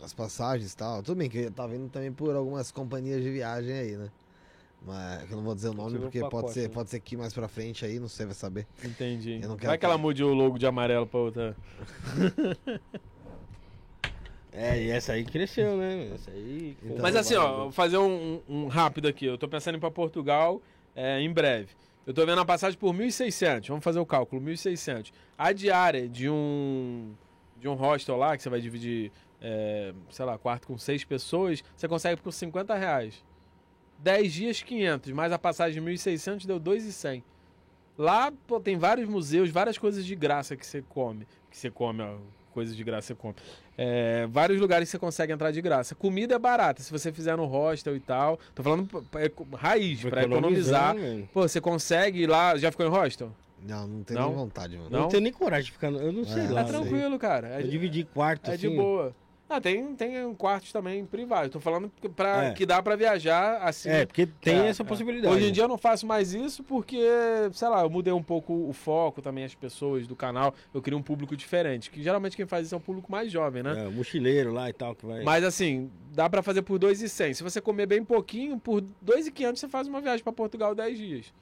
As 0.01 0.13
passagens 0.13 0.73
e 0.73 0.77
tal. 0.77 1.01
Tudo 1.01 1.17
bem 1.17 1.30
que 1.30 1.38
eu 1.38 1.51
tava 1.51 1.69
vendo 1.69 1.89
também 1.89 2.11
por 2.11 2.35
algumas 2.35 2.71
companhias 2.71 3.21
de 3.21 3.30
viagem 3.30 3.73
aí, 3.73 3.97
né? 3.97 4.09
Mas 4.85 5.30
eu 5.31 5.38
não 5.38 5.43
vou 5.43 5.55
dizer 5.55 5.69
o 5.69 5.73
nome 5.73 5.97
porque 5.97 6.19
pode 6.19 6.31
pacote, 6.31 6.53
ser, 6.53 6.68
né? 6.68 6.73
pode 6.73 6.89
ser 6.89 6.99
que 6.99 7.15
mais 7.15 7.34
pra 7.34 7.47
frente 7.47 7.85
aí, 7.85 7.99
não 7.99 8.10
sei, 8.10 8.26
vai 8.26 8.35
saber. 8.35 8.68
Entendi. 8.84 9.39
Eu 9.41 9.49
não 9.49 9.55
quero 9.55 9.69
Vai 9.69 9.77
que 9.77 9.85
ela 9.85 9.97
mude 9.97 10.23
o 10.23 10.34
logo 10.34 10.57
de 10.57 10.65
amarelo 10.65 11.07
pra 11.07 11.19
outra. 11.19 11.55
É, 14.55 14.80
e 14.80 14.91
essa 14.91 15.14
aí 15.14 15.26
cresceu, 15.26 15.76
né? 15.76 16.11
Essa 16.14 16.30
aí. 16.30 16.77
Então, 16.84 17.01
Mas 17.01 17.15
assim, 17.15 17.34
ó, 17.34 17.72
fazer 17.72 17.97
um, 17.97 18.39
um 18.47 18.68
rápido 18.68 19.07
aqui. 19.07 19.26
Eu 19.26 19.35
tô 19.35 19.47
pensando 19.47 19.73
em 19.73 19.77
ir 19.77 19.80
pra 19.80 19.89
Portugal 19.89 20.61
é, 20.95 21.19
em 21.19 21.34
breve. 21.34 21.69
Eu 22.05 22.14
tô 22.14 22.23
vendo 22.23 22.39
a 22.39 22.45
passagem 22.45 22.77
por 22.77 22.93
1.600. 22.93 23.68
Vamos 23.68 23.84
fazer 23.84 23.99
o 23.99 24.05
cálculo, 24.05 24.39
1.600. 24.43 25.11
A 25.35 25.51
diária 25.51 26.07
de 26.07 26.30
um 26.30 27.14
de 27.57 27.68
um 27.68 27.73
hostel 27.73 28.18
lá, 28.18 28.35
que 28.35 28.43
você 28.43 28.49
vai 28.49 28.60
dividir, 28.60 29.10
é, 29.41 29.93
sei 30.10 30.26
lá, 30.26 30.38
quarto 30.38 30.68
com 30.68 30.77
seis 30.77 31.03
pessoas, 31.05 31.64
você 31.76 31.88
consegue 31.88 32.22
por 32.22 32.34
50 32.34 32.76
reais. 32.76 33.23
10 33.99 34.34
dias, 34.34 34.61
500. 34.64 35.11
Mais 35.11 35.32
a 35.32 35.40
passagem 35.40 35.82
de 35.84 35.90
1.600 35.91 36.45
deu 36.45 36.60
2.100. 36.60 37.24
Lá, 37.98 38.32
pô, 38.48 38.60
tem 38.60 38.78
vários 38.78 39.07
museus, 39.07 39.49
várias 39.49 39.78
coisas 39.78 40.03
de 40.06 40.15
graça 40.15 40.56
que 40.56 40.65
você 40.65 40.82
come. 40.90 41.28
Que 41.52 41.57
você 41.57 41.70
come, 41.70 42.02
ó, 42.02 42.15
coisas 42.52 42.76
de 42.76 42.84
graça 42.84 43.07
você 43.07 43.15
come. 43.15 43.36
É, 43.78 44.28
vários 44.28 44.60
lugares 44.60 44.88
que 44.88 44.91
você 44.91 44.99
consegue 44.99 45.32
entrar 45.32 45.52
de 45.52 45.61
graça. 45.61 45.94
Comida 45.95 46.36
é 46.36 46.40
barata, 46.40 46.82
se 46.82 46.91
você 46.91 47.11
fizer 47.11 47.36
no 47.38 47.45
hostel 47.45 47.95
e 47.95 47.99
tal. 47.99 48.40
Tô 48.56 48.64
falando 48.64 48.88
eco- 49.20 49.48
raiz, 49.53 50.02
pra 50.02 50.24
economizar. 50.24 50.95
Mano. 50.95 51.30
Pô, 51.32 51.48
você 51.48 51.61
consegue 51.61 52.24
ir 52.24 52.28
lá. 52.28 52.57
Já 52.57 52.72
ficou 52.72 52.86
em 52.86 52.90
hostel? 52.90 53.32
Não, 53.65 53.88
não 53.88 54.03
tenho 54.03 54.20
Não? 54.20 54.28
nem 54.28 54.36
vontade, 54.38 54.76
mano. 54.78 54.90
Não? 54.90 54.99
não 55.02 55.07
tenho 55.07 55.24
nem 55.24 55.32
coragem 55.32 55.65
de 55.65 55.72
ficar. 55.72 55.90
no- 55.90 55.99
Eu 55.99 56.11
não 56.11 56.26
sei 56.26 56.44
É, 56.45 56.49
lá. 56.49 56.61
é 56.61 56.64
tranquilo, 56.65 57.18
cara. 57.18 57.48
É, 57.48 57.61
Eu 57.61 57.68
dividi 57.70 58.03
quarto, 58.03 58.49
é 58.52 58.56
assim. 58.56 58.70
de 58.70 58.76
boa. 58.76 59.15
Ah, 59.55 59.61
tem, 59.61 59.95
tem 59.95 60.34
quartos 60.34 60.71
também 60.71 61.05
privados. 61.05 61.49
Tô 61.51 61.59
falando 61.59 61.91
que- 62.01 62.09
pra, 62.09 62.45
É. 62.45 62.51
que 62.53 62.65
dá 62.65 62.81
pra 62.81 62.95
viajar 62.95 63.57
assim. 63.61 63.89
É, 63.89 64.05
porque 64.05 64.25
tem 64.25 64.61
É, 64.61 64.67
essa 64.67 64.81
é. 64.81 64.85
possibilidade. 64.85 65.34
Hoje 65.35 65.47
em 65.47 65.51
dia 65.51 65.63
eu 65.63 65.67
não 65.67 65.77
faço 65.77 66.07
mais 66.07 66.34
isso 66.34 66.63
porque, 66.63 66.97
sei 67.51 67.67
lá, 67.67 67.84
eu 67.84 67.89
mudei 67.89 68.11
um 68.11 68.23
pouco 68.23 68.53
o 68.67 68.73
foco 68.73 69.21
também, 69.21 69.43
as 69.43 69.53
pessoas 69.53 70.07
do 70.07 70.15
canal. 70.15 70.55
Eu 70.73 70.81
queria 70.81 70.97
um 70.97 71.03
público 71.03 71.35
diferente. 71.38 71.91
Que 71.91 72.01
geralmente 72.01 72.35
quem 72.35 72.45
faz 72.47 72.65
isso 72.65 72.75
é 72.75 72.77
um 72.77 72.81
público 72.81 73.11
mais 73.11 73.31
jovem, 73.31 73.61
né? 73.61 73.84
É, 73.85 73.88
o 73.88 73.91
mochileiro 73.91 74.51
lá 74.51 74.69
e 74.69 74.73
tal, 74.73 74.95
que 74.95 75.05
vai. 75.05 75.23
Mas 75.23 75.43
assim, 75.43 75.91
dá 76.13 76.27
pra 76.30 76.41
fazer 76.41 76.63
por 76.63 76.80
2,100. 76.80 77.34
Se 77.35 77.43
você 77.43 77.61
comer 77.61 77.85
bem 77.85 78.03
pouquinho, 78.03 78.57
por 78.59 78.81
2,500 79.01 79.59
você 79.59 79.67
faz 79.67 79.88
uma 79.88 80.01
viagem 80.01 80.23
pra 80.23 80.34
Portugal 80.34 80.73
10 80.73 80.97
dias. 80.97 81.34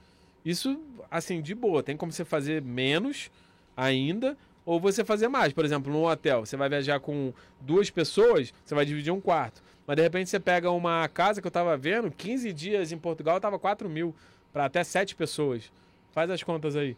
Isso, 0.43 0.77
assim, 1.09 1.41
de 1.41 1.55
boa. 1.55 1.81
Tem 1.83 1.95
como 1.95 2.11
você 2.11 2.25
fazer 2.25 2.61
menos 2.61 3.29
ainda 3.77 4.38
ou 4.65 4.79
você 4.79 5.03
fazer 5.03 5.27
mais. 5.27 5.53
Por 5.53 5.65
exemplo, 5.65 5.91
num 5.91 6.05
hotel, 6.05 6.45
você 6.45 6.55
vai 6.57 6.69
viajar 6.69 6.99
com 6.99 7.33
duas 7.59 7.89
pessoas, 7.89 8.53
você 8.63 8.75
vai 8.75 8.85
dividir 8.85 9.11
um 9.11 9.21
quarto. 9.21 9.61
Mas 9.88 9.95
de 9.97 10.03
repente 10.03 10.29
você 10.29 10.39
pega 10.39 10.69
uma 10.71 11.07
casa 11.09 11.41
que 11.41 11.47
eu 11.47 11.51
tava 11.51 11.75
vendo, 11.77 12.09
15 12.11 12.53
dias 12.53 12.91
em 12.91 12.97
Portugal 12.97 13.39
tava 13.39 13.57
4 13.59 13.89
mil 13.89 14.15
pra 14.53 14.65
até 14.65 14.83
7 14.83 15.15
pessoas. 15.15 15.71
Faz 16.11 16.29
as 16.29 16.43
contas 16.43 16.75
aí. 16.75 16.95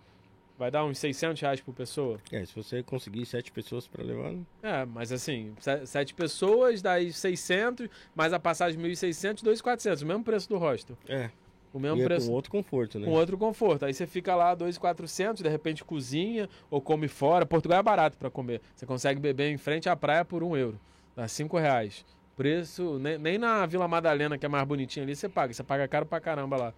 Vai 0.57 0.69
dar 0.69 0.85
uns 0.85 0.99
600 0.99 1.41
reais 1.41 1.59
por 1.61 1.73
pessoa. 1.73 2.19
É, 2.31 2.45
se 2.45 2.53
você 2.55 2.83
conseguir 2.83 3.25
sete 3.25 3.51
pessoas 3.51 3.87
pra 3.87 4.03
levar. 4.03 4.31
né? 4.31 4.41
É, 4.61 4.85
mas 4.85 5.11
assim, 5.11 5.51
se- 5.59 5.85
sete 5.87 6.13
pessoas, 6.13 6.79
daí 6.81 7.11
600, 7.11 7.89
mais 8.15 8.31
a 8.33 8.39
passagem 8.39 8.79
1.600, 8.79 9.41
2.400, 9.43 10.03
o 10.03 10.05
mesmo 10.05 10.23
preço 10.23 10.47
do 10.47 10.57
hostel. 10.59 10.95
É. 11.07 11.31
O 11.73 11.79
mesmo 11.79 11.97
e 11.97 12.01
é 12.03 12.05
preço, 12.05 12.27
com 12.27 12.33
outro 12.33 12.51
conforto, 12.51 12.99
né? 12.99 13.05
com 13.07 13.11
outro 13.11 13.35
conforto. 13.35 13.85
Aí 13.85 13.93
você 13.93 14.05
fica 14.05 14.35
lá 14.35 14.55
2.400, 14.55 15.41
de 15.41 15.49
repente 15.49 15.83
cozinha 15.83 16.47
ou 16.69 16.79
come 16.79 17.07
fora. 17.07 17.47
Portugal 17.47 17.79
é 17.79 17.83
barato 17.83 18.15
para 18.15 18.29
comer. 18.29 18.61
Você 18.75 18.85
consegue 18.85 19.19
beber 19.19 19.51
em 19.51 19.57
frente 19.57 19.89
à 19.89 19.95
praia 19.95 20.23
por 20.23 20.43
um 20.43 20.55
euro, 20.55 20.79
dá 21.15 21.27
5 21.27 21.57
reais. 21.57 22.05
Preço, 22.37 22.99
nem, 22.99 23.17
nem 23.17 23.37
na 23.37 23.65
Vila 23.65 23.87
Madalena, 23.87 24.37
que 24.37 24.45
é 24.45 24.49
mais 24.49 24.67
bonitinha 24.67 25.03
ali, 25.03 25.15
você 25.15 25.27
paga. 25.27 25.51
Você 25.51 25.63
paga 25.63 25.87
caro 25.87 26.05
pra 26.05 26.19
caramba 26.19 26.57
lá. 26.57 26.73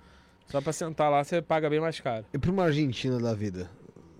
Só 0.48 0.62
pra 0.62 0.72
sentar 0.72 1.12
lá, 1.12 1.24
você 1.24 1.42
paga 1.42 1.70
bem 1.70 1.80
mais 1.80 2.00
caro. 2.00 2.26
E 2.34 2.38
pra 2.38 2.52
uma 2.52 2.64
Argentina 2.64 3.20
da 3.20 3.34
vida? 3.34 3.70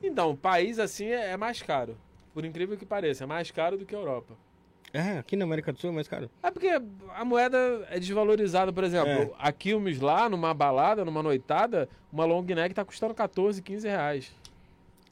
Então, 0.02 0.32
o 0.32 0.38
país 0.38 0.80
assim 0.80 1.06
é, 1.06 1.32
é 1.32 1.38
mais 1.38 1.62
caro. 1.62 1.98
Por 2.34 2.44
incrível 2.44 2.78
que 2.78 2.86
pareça, 2.86 3.24
é 3.24 3.28
mais 3.28 3.50
caro 3.52 3.78
do 3.78 3.86
que 3.86 3.96
a 3.96 3.98
Europa. 3.98 4.34
É, 4.98 5.18
aqui 5.20 5.36
na 5.36 5.44
América 5.44 5.74
do 5.74 5.80
Sul 5.80 5.90
é 5.90 5.94
mais 5.94 6.08
caro. 6.08 6.30
É 6.42 6.50
porque 6.50 6.70
a 7.16 7.26
moeda 7.26 7.58
é 7.90 8.00
desvalorizada, 8.00 8.72
por 8.72 8.84
exemplo, 8.84 9.10
É. 9.10 9.32
a 9.38 9.52
Quilmes 9.52 10.00
lá, 10.00 10.30
numa 10.30 10.54
balada, 10.54 11.04
numa 11.04 11.22
noitada, 11.22 11.90
uma 12.12 12.24
long 12.26 12.44
neck 12.44 12.74
tá 12.74 12.86
custando 12.86 13.14
14, 13.14 13.62
15 13.62 13.88
reais. 13.88 14.32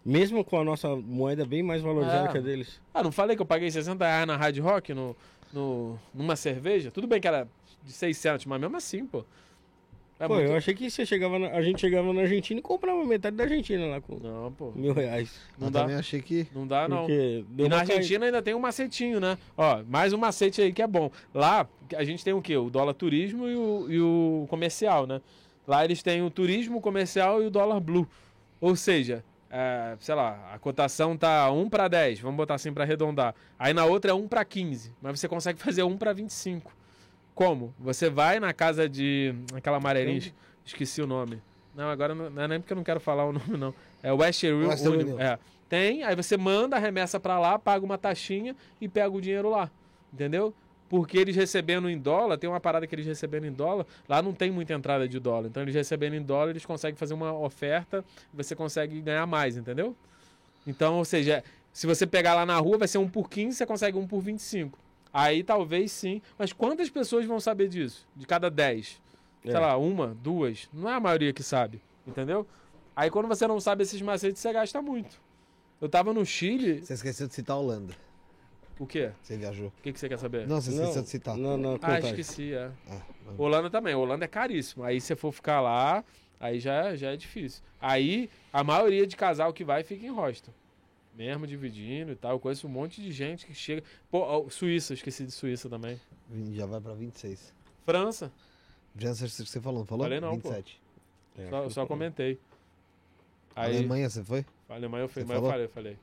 Mesmo 0.05 0.43
com 0.43 0.59
a 0.59 0.63
nossa 0.63 0.95
moeda 0.95 1.45
bem 1.45 1.63
mais 1.63 1.81
valorizada 1.81 2.27
É. 2.29 2.31
que 2.31 2.37
a 2.37 2.41
deles. 2.41 2.79
Ah, 2.93 3.03
não 3.03 3.11
falei 3.11 3.35
que 3.35 3.41
eu 3.41 3.45
paguei 3.45 3.69
60 3.71 4.05
reais 4.05 4.27
na 4.27 4.35
Hard 4.37 4.57
Rock 4.59 4.93
no, 4.93 5.15
no, 5.51 5.99
numa 6.13 6.35
cerveja? 6.35 6.89
Tudo 6.91 7.07
bem 7.07 7.19
que 7.21 7.27
era 7.27 7.47
de 7.83 7.91
600, 7.91 8.45
mas 8.45 8.59
mesmo 8.61 8.77
assim, 8.77 9.05
pô. 9.05 9.25
É 10.23 10.27
Pô, 10.27 10.35
muito- 10.35 10.49
eu 10.51 10.55
achei 10.55 10.73
que 10.73 10.89
você 10.89 11.05
chegava 11.05 11.37
na- 11.37 11.49
a 11.49 11.61
gente 11.61 11.81
chegava 11.81 12.13
na 12.13 12.21
Argentina 12.21 12.59
e 12.59 12.63
comprava 12.63 13.03
metade 13.03 13.35
da 13.35 13.43
Argentina 13.43 13.85
lá 13.87 13.99
com 14.01 14.17
Não, 14.19 14.51
pô. 14.53 14.71
mil 14.75 14.93
reais. 14.93 15.37
Não 15.59 15.67
eu 15.67 15.71
dá, 15.71 15.81
também 15.81 15.95
achei 15.97 16.21
que. 16.21 16.47
não 16.55 16.65
dá, 16.65 16.87
não. 16.87 16.99
Porque 16.99 17.43
E 17.57 17.67
na. 17.67 17.79
Argentina 17.79 18.25
ainda 18.25 18.41
tem 18.41 18.53
um 18.55 18.59
macetinho, 18.59 19.19
né? 19.19 19.37
Ó, 19.57 19.83
mais 19.83 20.13
um 20.13 20.17
macete 20.17 20.61
aí 20.61 20.71
que 20.71 20.81
é 20.81 20.87
bom. 20.87 21.11
Lá, 21.33 21.67
a 21.95 22.03
gente 22.03 22.23
tem 22.23 22.33
o 22.33 22.41
quê? 22.41 22.55
O 22.55 22.69
dólar 22.69 22.93
turismo 22.93 23.47
e 23.47 23.55
o, 23.55 23.85
e 23.89 23.99
o 23.99 24.45
comercial, 24.49 25.05
né? 25.05 25.19
Lá 25.67 25.83
eles 25.83 26.01
têm 26.01 26.21
o 26.21 26.29
turismo, 26.29 26.77
o 26.77 26.81
comercial 26.81 27.41
e 27.43 27.47
o 27.47 27.51
dólar 27.51 27.79
blue. 27.79 28.07
Ou 28.61 28.75
seja, 28.75 29.23
é, 29.49 29.95
sei 29.99 30.15
lá, 30.15 30.51
a 30.53 30.59
cotação 30.59 31.17
tá 31.17 31.51
1 31.51 31.69
para 31.69 31.87
10, 31.87 32.19
vamos 32.19 32.37
botar 32.37 32.55
assim 32.55 32.71
para 32.73 32.83
arredondar. 32.85 33.35
Aí 33.59 33.73
na 33.73 33.85
outra 33.85 34.11
é 34.11 34.13
1 34.13 34.27
para 34.27 34.43
15, 34.45 34.93
mas 35.01 35.19
você 35.19 35.27
consegue 35.27 35.59
fazer 35.61 35.83
1 35.83 35.97
para 35.97 36.13
25. 36.13 36.71
Como? 37.35 37.73
Você 37.79 38.09
vai 38.09 38.39
na 38.39 38.53
casa 38.53 38.87
de 38.87 39.33
aquela 39.53 39.77
amarelinha, 39.77 40.17
es- 40.17 40.33
esqueci 40.65 41.01
o 41.01 41.07
nome. 41.07 41.41
Não, 41.75 41.89
agora 41.89 42.13
não, 42.13 42.29
não 42.29 42.43
é 42.43 42.47
nem 42.47 42.59
porque 42.59 42.73
eu 42.73 42.77
não 42.77 42.83
quero 42.83 42.99
falar 42.99 43.25
o 43.25 43.33
nome 43.33 43.57
não. 43.57 43.73
É 44.03 44.11
Western 44.11 44.63
Union. 44.65 44.91
Union. 44.91 45.19
É. 45.19 45.39
Tem, 45.67 46.03
aí 46.03 46.15
você 46.15 46.37
manda 46.37 46.75
a 46.75 46.79
remessa 46.79 47.19
para 47.19 47.39
lá, 47.39 47.57
paga 47.57 47.83
uma 47.83 47.97
taxinha 47.97 48.55
e 48.79 48.87
pega 48.87 49.09
o 49.09 49.19
dinheiro 49.19 49.49
lá. 49.49 49.71
Entendeu? 50.13 50.53
Porque 50.87 51.17
eles 51.17 51.35
recebendo 51.35 51.89
em 51.89 51.97
dólar, 51.97 52.37
tem 52.37 52.47
uma 52.47 52.59
parada 52.59 52.85
que 52.85 52.93
eles 52.93 53.07
recebendo 53.07 53.45
em 53.47 53.51
dólar, 53.51 53.87
lá 54.07 54.21
não 54.21 54.31
tem 54.31 54.51
muita 54.51 54.73
entrada 54.75 55.07
de 55.07 55.19
dólar. 55.19 55.47
Então 55.47 55.63
eles 55.63 55.73
recebendo 55.73 56.13
em 56.13 56.21
dólar, 56.21 56.51
eles 56.51 56.63
conseguem 56.65 56.95
fazer 56.95 57.15
uma 57.15 57.33
oferta 57.33 58.05
e 58.31 58.37
você 58.37 58.55
consegue 58.55 59.01
ganhar 59.01 59.25
mais, 59.25 59.57
entendeu? 59.57 59.95
Então, 60.67 60.97
ou 60.99 61.05
seja, 61.05 61.43
se 61.71 61.87
você 61.87 62.05
pegar 62.05 62.35
lá 62.35 62.45
na 62.45 62.57
rua, 62.59 62.77
vai 62.77 62.87
ser 62.87 62.99
um 62.99 63.09
por 63.09 63.27
15, 63.27 63.57
você 63.57 63.65
consegue 63.65 63.97
um 63.97 64.05
por 64.05 64.21
25. 64.21 64.77
Aí 65.13 65.43
talvez 65.43 65.91
sim. 65.91 66.21
Mas 66.37 66.51
quantas 66.51 66.89
pessoas 66.89 67.25
vão 67.25 67.39
saber 67.39 67.69
disso? 67.69 68.07
De 68.15 68.25
cada 68.25 68.49
10? 68.49 68.99
Sei 69.43 69.51
É. 69.53 69.59
lá, 69.59 69.77
uma, 69.77 70.07
duas. 70.21 70.67
Não 70.73 70.89
é 70.89 70.93
a 70.95 70.99
maioria 70.99 71.31
que 71.31 71.43
sabe, 71.43 71.79
entendeu? 72.07 72.47
Aí 72.95 73.09
quando 73.11 73.27
você 73.27 73.45
não 73.45 73.59
sabe 73.59 73.83
esses 73.83 74.01
macetes, 74.01 74.41
você 74.41 74.51
gasta 74.51 74.81
muito. 74.81 75.21
Eu 75.79 75.87
tava 75.89 76.13
no 76.13 76.25
Chile. 76.25 76.81
Você 76.81 76.93
esqueceu 76.93 77.27
de 77.27 77.33
citar 77.33 77.55
a 77.55 77.59
Holanda. 77.59 77.93
O 78.79 78.87
quê? 78.87 79.11
Você 79.21 79.37
viajou. 79.37 79.67
O 79.67 79.81
que, 79.83 79.93
que 79.93 79.99
você 79.99 80.09
quer 80.09 80.17
saber? 80.17 80.47
Não, 80.47 80.59
você 80.59 80.71
Não, 80.71 80.79
esqueceu 80.83 81.03
de 81.03 81.09
citar. 81.09 81.37
não, 81.37 81.57
não, 81.57 81.75
Ah, 81.75 81.79
contagem. 81.79 82.09
esqueci, 82.11 82.53
é. 82.53 82.71
Ah, 82.89 83.01
não. 83.25 83.35
Holanda 83.45 83.69
também. 83.69 83.93
Holanda 83.93 84.25
é 84.25 84.27
caríssimo. 84.27 84.83
Aí 84.83 84.99
se 84.99 85.15
for 85.15 85.31
ficar 85.31 85.61
lá, 85.61 86.03
aí 86.39 86.59
já, 86.59 86.95
já 86.95 87.11
é 87.11 87.17
difícil. 87.17 87.61
Aí 87.79 88.29
a 88.51 88.63
maioria 88.63 89.05
de 89.05 89.15
casal 89.15 89.53
que 89.53 89.63
vai 89.63 89.83
fica 89.83 90.05
em 90.05 90.09
hostel. 90.09 90.53
Mesmo 91.15 91.45
dividindo 91.45 92.11
e 92.11 92.15
tal. 92.15 92.31
Eu 92.31 92.39
conheço 92.39 92.65
um 92.67 92.69
monte 92.69 93.01
de 93.01 93.11
gente 93.11 93.45
que 93.45 93.53
chega. 93.53 93.83
Pô, 94.09 94.49
Suíça, 94.49 94.93
esqueci 94.93 95.25
de 95.25 95.31
Suíça 95.31 95.69
também. 95.69 95.99
Já 96.53 96.65
vai 96.65 96.81
pra 96.81 96.93
26. 96.93 97.53
França, 97.85 98.31
que 98.97 99.05
você 99.51 99.59
falou, 99.61 99.79
não 99.79 99.85
falou? 99.85 100.05
Falei 100.05 100.19
não, 100.19 100.39
pô. 100.39 100.49
27. 100.49 100.81
É, 101.37 101.49
só, 101.49 101.69
só 101.69 101.85
comentei. 101.85 102.39
Aí, 103.55 103.77
Alemanha, 103.77 104.09
você 104.09 104.23
foi? 104.23 104.45
Alemanha 104.69 105.03
eu 105.03 105.09
fui, 105.09 105.23
mas 105.23 105.37
eu 105.37 105.43
falei, 105.49 105.65
eu 105.65 105.69
falei. 105.69 105.97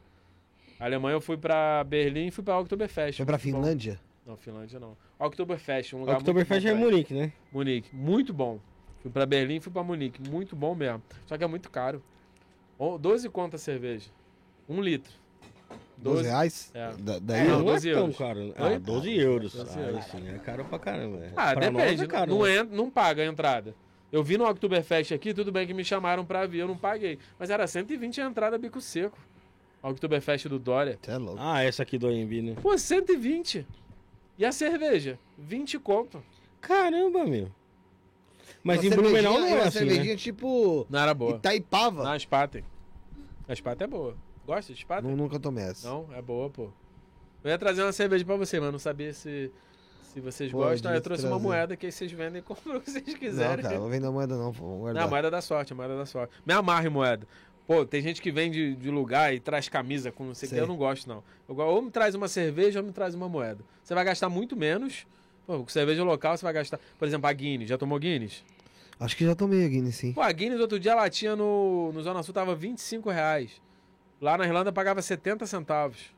Alemanha 0.78 1.16
eu 1.16 1.20
fui 1.20 1.36
pra 1.36 1.82
Berlim 1.84 2.28
e 2.28 2.30
fui 2.30 2.44
pra 2.44 2.58
Oktoberfest. 2.58 3.16
Foi 3.16 3.26
pra 3.26 3.36
muito 3.36 3.50
bom. 3.52 3.60
Finlândia? 3.62 4.00
Não, 4.26 4.36
Finlândia 4.36 4.78
não. 4.78 4.96
Oktoberfest, 5.18 5.94
um 5.94 6.00
lugar 6.00 6.16
Oktoberfest 6.18 6.64
é. 6.66 6.74
Munique, 6.74 7.12
né? 7.12 7.32
Munique, 7.52 7.94
muito 7.94 8.32
bom. 8.32 8.60
Fui 9.00 9.10
pra 9.10 9.26
Berlim 9.26 9.56
e 9.56 9.60
fui 9.60 9.72
pra 9.72 9.82
Munique, 9.82 10.22
muito 10.30 10.54
bom 10.54 10.74
mesmo. 10.74 11.02
Só 11.26 11.36
que 11.36 11.42
é 11.42 11.46
muito 11.46 11.70
caro. 11.70 12.02
O- 12.78 12.96
12 12.98 13.28
conto 13.28 13.56
a 13.56 13.58
cerveja. 13.58 14.08
Um 14.70 14.80
litro. 14.80 15.12
12 15.98 16.16
12. 16.22 16.28
reais? 16.28 16.70
É. 16.72 16.92
Da, 16.98 17.14
É, 17.16 17.20
daí 17.20 17.48
não, 17.48 17.58
não, 17.58 17.64
12 17.66 17.90
é 17.90 17.92
tão 17.92 18.02
euros. 18.02 18.16
caro. 18.16 18.40
Oi? 18.40 18.54
Ah, 18.56 18.78
12 18.78 19.16
euros. 19.18 19.52
12 19.54 19.78
Ah, 19.78 19.82
euros. 19.82 20.04
sim, 20.06 20.28
é 20.28 20.38
caro 20.38 20.64
pra 20.64 20.78
caramba. 20.78 21.18
é. 21.18 21.32
Ah, 21.36 21.52
Pra 21.52 21.68
depende. 21.68 22.04
é 22.04 22.06
caro, 22.06 22.30
não, 22.30 22.42
né? 22.44 22.56
entra, 22.56 22.76
não 22.76 22.90
paga 22.90 23.22
a 23.22 23.26
entrada. 23.26 23.74
Eu 24.10 24.22
vi 24.24 24.38
no 24.38 24.48
Oktoberfest 24.48 25.12
aqui, 25.12 25.34
tudo 25.34 25.52
bem 25.52 25.66
que 25.66 25.74
me 25.74 25.84
chamaram 25.84 26.24
pra 26.24 26.46
vir, 26.46 26.60
eu 26.60 26.68
não 26.68 26.76
paguei. 26.76 27.18
Mas 27.38 27.50
era 27.50 27.66
120 27.66 28.20
a 28.20 28.26
entrada 28.26 28.56
bico 28.56 28.80
seco. 28.80 29.18
Oktoberfest 29.82 30.46
do 30.48 30.58
Dória. 30.58 30.98
Você 31.02 31.10
é 31.10 31.16
louco. 31.18 31.38
Ah, 31.40 31.62
essa 31.62 31.82
aqui 31.82 31.98
do 31.98 32.06
AMB, 32.06 32.42
né? 32.42 32.56
Pô, 32.62 32.76
120. 32.78 33.66
E 34.38 34.44
a 34.44 34.52
cerveja? 34.52 35.18
20 35.38 35.78
conto. 35.78 36.22
Caramba, 36.60 37.24
meu. 37.24 37.50
Mas 38.62 38.80
Uma 38.80 38.86
em 38.86 38.90
Blumenau 38.90 39.12
cervejinha- 39.34 39.40
não 39.40 39.46
é 39.46 39.54
uma 39.60 39.68
assim, 39.68 39.78
cervejinha 39.78 40.12
né? 40.14 40.16
tipo 40.16 40.86
Não 40.90 40.98
era 40.98 41.14
boa. 41.14 41.36
Itaipava. 41.36 42.04
Não, 42.04 42.12
a 42.12 42.18
Spaten. 42.18 42.64
A 43.48 43.54
Spaten 43.54 43.84
é 43.84 43.88
boa. 43.88 44.16
Gosta 44.46 44.72
de? 44.74 44.86
Nu- 45.02 45.16
Nunca 45.16 45.38
tomei 45.38 45.64
essa. 45.64 45.88
Não, 45.88 46.06
é 46.14 46.20
boa, 46.22 46.50
pô. 46.50 46.70
Eu 47.44 47.50
ia 47.50 47.58
trazer 47.58 47.82
uma 47.82 47.92
cerveja 47.92 48.24
pra 48.24 48.36
você, 48.36 48.60
mas 48.60 48.70
não 48.72 48.78
sabia 48.78 49.12
se, 49.14 49.50
se 50.02 50.20
vocês 50.20 50.50
Pode 50.52 50.70
gostam. 50.72 50.90
Aí 50.90 50.96
eu 50.98 51.00
trouxe 51.00 51.22
uma 51.24 51.30
trazer. 51.30 51.42
moeda 51.44 51.76
que 51.76 51.86
aí 51.86 51.92
vocês 51.92 52.10
vendem 52.12 52.40
e 52.40 52.42
compram 52.44 52.76
o 52.76 52.80
que 52.80 52.90
vocês 52.90 53.06
Não, 53.06 53.14
quiserem. 53.14 53.62
cara, 53.64 53.78
vou 53.78 53.88
vender 53.88 54.10
moeda 54.10 54.36
não, 54.36 54.52
pô. 54.52 54.64
Não, 54.66 54.78
guardar. 54.78 55.04
a 55.04 55.08
moeda 55.08 55.30
da 55.30 55.40
sorte, 55.40 55.72
a 55.72 55.76
moeda 55.76 55.96
da 55.96 56.04
sorte. 56.06 56.32
Me 56.44 56.52
amarre 56.52 56.88
moeda. 56.88 57.26
Pô, 57.66 57.86
tem 57.86 58.02
gente 58.02 58.20
que 58.20 58.32
vem 58.32 58.50
de, 58.50 58.74
de 58.74 58.90
lugar 58.90 59.32
e 59.32 59.38
traz 59.38 59.68
camisa 59.68 60.10
com 60.10 60.24
não 60.24 60.34
sei 60.34 60.48
o 60.48 60.52
que. 60.52 60.58
Eu 60.58 60.66
não 60.66 60.76
gosto, 60.76 61.08
não. 61.08 61.22
Eu, 61.48 61.56
ou 61.56 61.80
me 61.82 61.90
traz 61.90 62.14
uma 62.16 62.26
cerveja 62.26 62.80
ou 62.80 62.84
me 62.86 62.92
traz 62.92 63.14
uma 63.14 63.28
moeda. 63.28 63.62
Você 63.84 63.94
vai 63.94 64.04
gastar 64.04 64.28
muito 64.28 64.56
menos. 64.56 65.06
Pô, 65.46 65.58
com 65.60 65.68
cerveja 65.68 66.02
local 66.02 66.36
você 66.36 66.44
vai 66.44 66.52
gastar. 66.52 66.80
Por 66.98 67.06
exemplo, 67.06 67.28
a 67.28 67.32
Guinness. 67.32 67.68
Já 67.68 67.78
tomou 67.78 67.98
Guinness? 67.98 68.44
Acho 68.98 69.16
que 69.16 69.24
já 69.24 69.34
tomei 69.36 69.64
a 69.64 69.68
Guinness, 69.68 69.94
sim. 69.96 70.12
Pô, 70.12 70.20
a 70.20 70.32
Guinness 70.32 70.60
outro 70.60 70.78
dia 70.80 70.92
a 70.92 70.96
latinha 70.96 71.36
no, 71.36 71.92
no 71.92 72.02
Zona 72.02 72.22
Sul 72.24 72.34
tava 72.34 72.54
25 72.54 73.08
reais. 73.08 73.62
Lá 74.20 74.36
na 74.36 74.44
Irlanda 74.44 74.72
pagava 74.72 75.00
70 75.00 75.46
centavos. 75.46 76.14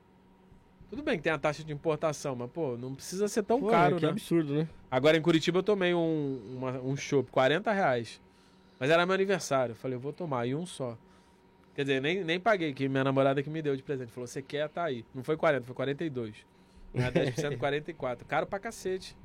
Tudo 0.91 1.03
bem 1.03 1.17
que 1.17 1.23
tem 1.23 1.33
a 1.33 1.39
taxa 1.39 1.65
de 1.65 1.73
importação, 1.73 2.35
mas, 2.37 2.51
pô, 2.51 2.77
não 2.77 2.95
precisa 2.95 3.27
ser 3.29 3.43
tão 3.45 3.61
Pô, 3.61 3.69
caro, 3.69 3.97
que 3.97 4.05
né? 4.05 4.11
absurdo, 4.11 4.53
né? 4.55 4.69
Agora 4.91 5.17
em 5.17 5.23
Curitiba 5.23 5.59
eu 5.61 5.63
tomei 5.63 5.95
um, 5.95 6.57
uma- 6.57 6.81
um 6.81 6.97
chopp, 6.97 7.31
40 7.31 7.73
reais. 7.73 8.21
Mas 8.79 8.91
era 8.91 9.07
meu 9.07 9.15
aniversário. 9.15 9.73
Eu 9.73 9.77
falei, 9.77 9.97
eu 9.97 10.01
vou 10.01 10.13
tomar, 10.13 10.47
e 10.47 10.55
um 10.55 10.67
só. 10.67 10.99
Quer 11.75 11.83
dizer, 11.85 12.03
nem, 12.03 12.23
nem 12.23 12.39
paguei, 12.39 12.75
que 12.75 12.89
minha 12.89 13.05
namorada 13.05 13.43
que 13.43 13.49
me 13.49 13.63
deu 13.63 13.75
de 13.75 13.83
presente. 13.83 14.13
Falou, 14.13 14.27
você 14.27 14.43
quer, 14.43 14.69
tá 14.69 14.85
aí. 14.85 15.07
Não 15.15 15.23
foi 15.25 15.37
40, 15.37 15.65
foi 15.65 15.75
42. 15.75 16.35
Não 16.93 17.05
é 17.07 17.11
10%, 17.11 17.57
44. 17.57 18.27
Caro 18.27 18.47
pra 18.47 18.59
cacete. 18.59 19.17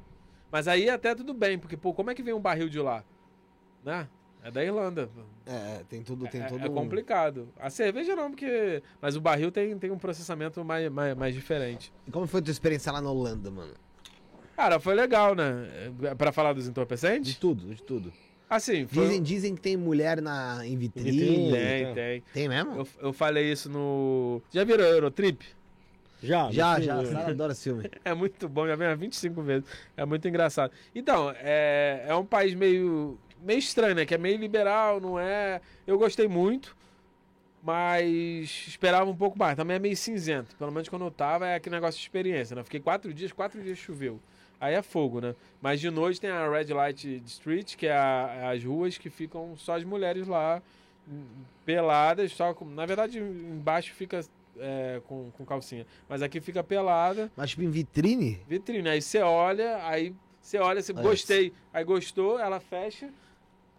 Mas 0.50 0.68
aí 0.70 0.90
até 0.90 1.14
tudo 1.14 1.34
bem, 1.34 1.60
porque, 1.60 1.76
pô, 1.76 1.94
como 1.94 2.10
é 2.12 2.16
que 2.16 2.24
vem 2.24 2.34
um 2.34 2.40
barril 2.40 2.70
de 2.70 2.80
lá? 2.80 3.04
Né? 3.84 4.08
É 4.48 4.52
da 4.52 4.64
Irlanda. 4.64 5.10
É, 5.46 5.84
tem 5.90 6.02
tudo, 6.02 6.26
tem 6.26 6.42
é, 6.42 6.46
todo 6.46 6.66
é 6.66 6.70
complicado. 6.70 7.50
A 7.60 7.70
cerveja 7.70 8.16
não, 8.16 8.30
porque. 8.30 8.82
Mas 9.02 9.18
o 9.18 9.20
barril 9.22 9.52
tem, 9.52 9.78
tem 9.78 9.92
um 9.92 9.98
processamento 9.98 10.64
mais, 10.64 10.90
mais, 10.90 11.14
mais 11.18 11.36
diferente. 11.36 11.92
E 12.08 12.12
Como 12.12 12.26
foi 12.28 12.40
a 12.40 12.44
tua 12.44 12.52
experiência 12.52 12.90
lá 12.90 13.02
na 13.02 13.12
Holanda, 13.12 13.52
mano? 13.52 13.74
Cara, 14.56 14.80
foi 14.80 14.96
legal, 14.96 15.36
né? 15.36 15.68
É, 16.02 16.16
Pra 16.16 16.32
falar 16.32 16.54
dos 16.54 16.64
De 16.64 16.70
entorpecentes? 16.70 17.36
tudo, 17.36 17.76
de 17.76 17.84
tudo. 17.84 18.14
Assim, 18.50 18.88
foi. 18.88 19.04
Dizem, 19.04 19.22
dizem 19.22 19.56
que 19.56 19.60
tem 19.62 19.76
mulher 19.76 20.22
na, 20.22 20.66
em 20.66 20.78
vitrine. 20.78 21.12
vitrine. 21.12 21.52
Tem, 21.52 21.94
tem. 21.94 22.24
Tem 22.34 22.48
mesmo? 22.48 22.72
Eu, 22.78 22.88
eu 23.02 23.12
falei 23.14 23.52
isso 23.52 23.70
no. 23.70 24.42
Já 24.50 24.64
viram 24.64 24.86
Eurotrip? 24.86 25.46
Já, 26.24 26.50
Já, 26.52 26.80
já. 26.80 27.06
Sara 27.06 27.32
adora 27.32 27.52
esse 27.52 27.64
filme. 27.64 27.84
É 28.04 28.14
muito 28.14 28.48
bom, 28.50 28.66
já 28.66 28.76
umas 28.76 28.98
25 29.00 29.42
vezes. 29.42 29.70
É 29.96 30.06
muito 30.06 30.28
engraçado. 30.28 30.72
Então, 30.96 31.32
é, 31.38 32.06
é 32.08 32.16
um 32.16 32.26
país 32.26 32.56
meio, 32.56 33.20
meio 33.42 33.60
estranho, 33.60 33.96
né? 33.96 34.06
Que 34.06 34.16
é 34.16 34.18
meio 34.18 34.38
liberal, 34.38 35.00
não 35.00 35.20
é. 35.20 35.62
Eu 35.86 35.98
gostei 35.98 36.28
muito, 36.28 36.76
mas 37.64 38.66
esperava 38.68 39.10
um 39.10 39.16
pouco 39.16 39.38
mais. 39.38 39.56
Também 39.56 39.76
é 39.76 39.80
meio 39.80 39.98
cinzento. 39.98 40.56
Pelo 40.56 40.72
menos 40.72 40.88
quando 40.90 41.06
eu 41.06 41.12
tava, 41.12 41.48
é 41.48 41.56
aquele 41.56 41.76
negócio 41.76 41.98
de 42.00 42.06
experiência, 42.06 42.56
né? 42.56 42.64
Fiquei 42.64 42.80
quatro 42.80 43.14
dias, 43.14 43.32
quatro 43.32 43.62
dias 43.62 43.78
choveu. 43.78 44.20
Aí 44.60 44.74
é 44.74 44.82
fogo, 44.82 45.22
né? 45.22 45.36
Mas 45.62 45.80
de 45.80 45.90
noite 45.92 46.20
tem 46.20 46.30
a 46.32 46.50
Red 46.50 46.74
Light 46.74 47.22
Street, 47.26 47.76
que 47.76 47.86
é 47.88 47.94
a- 47.96 48.50
as 48.52 48.64
ruas 48.64 48.98
que 48.98 49.10
ficam 49.10 49.56
só 49.56 49.76
as 49.76 49.84
mulheres 49.84 50.28
lá, 50.28 50.62
peladas, 51.66 52.32
só 52.34 52.54
com, 52.54 52.66
Na 52.66 52.86
verdade, 52.86 53.20
embaixo 53.20 53.94
fica 53.94 54.22
é, 54.60 55.00
com, 55.08 55.30
com 55.38 55.46
calcinha. 55.46 55.86
Mas 56.10 56.22
aqui 56.24 56.42
fica 56.42 56.64
pelada. 56.64 57.32
Mas 57.38 57.52
tipo 57.52 57.62
em 57.62 57.70
vitrine? 57.70 58.42
Vitrine. 58.48 58.90
Aí 58.90 59.02
você 59.02 59.20
olha, 59.20 59.86
aí 59.86 60.16
você 60.42 60.58
olha, 60.58 60.82
você 60.82 60.94
gostei. 60.94 61.54
Aí 61.72 61.84
gostou, 61.84 62.40
ela 62.40 62.60
fecha 62.60 63.10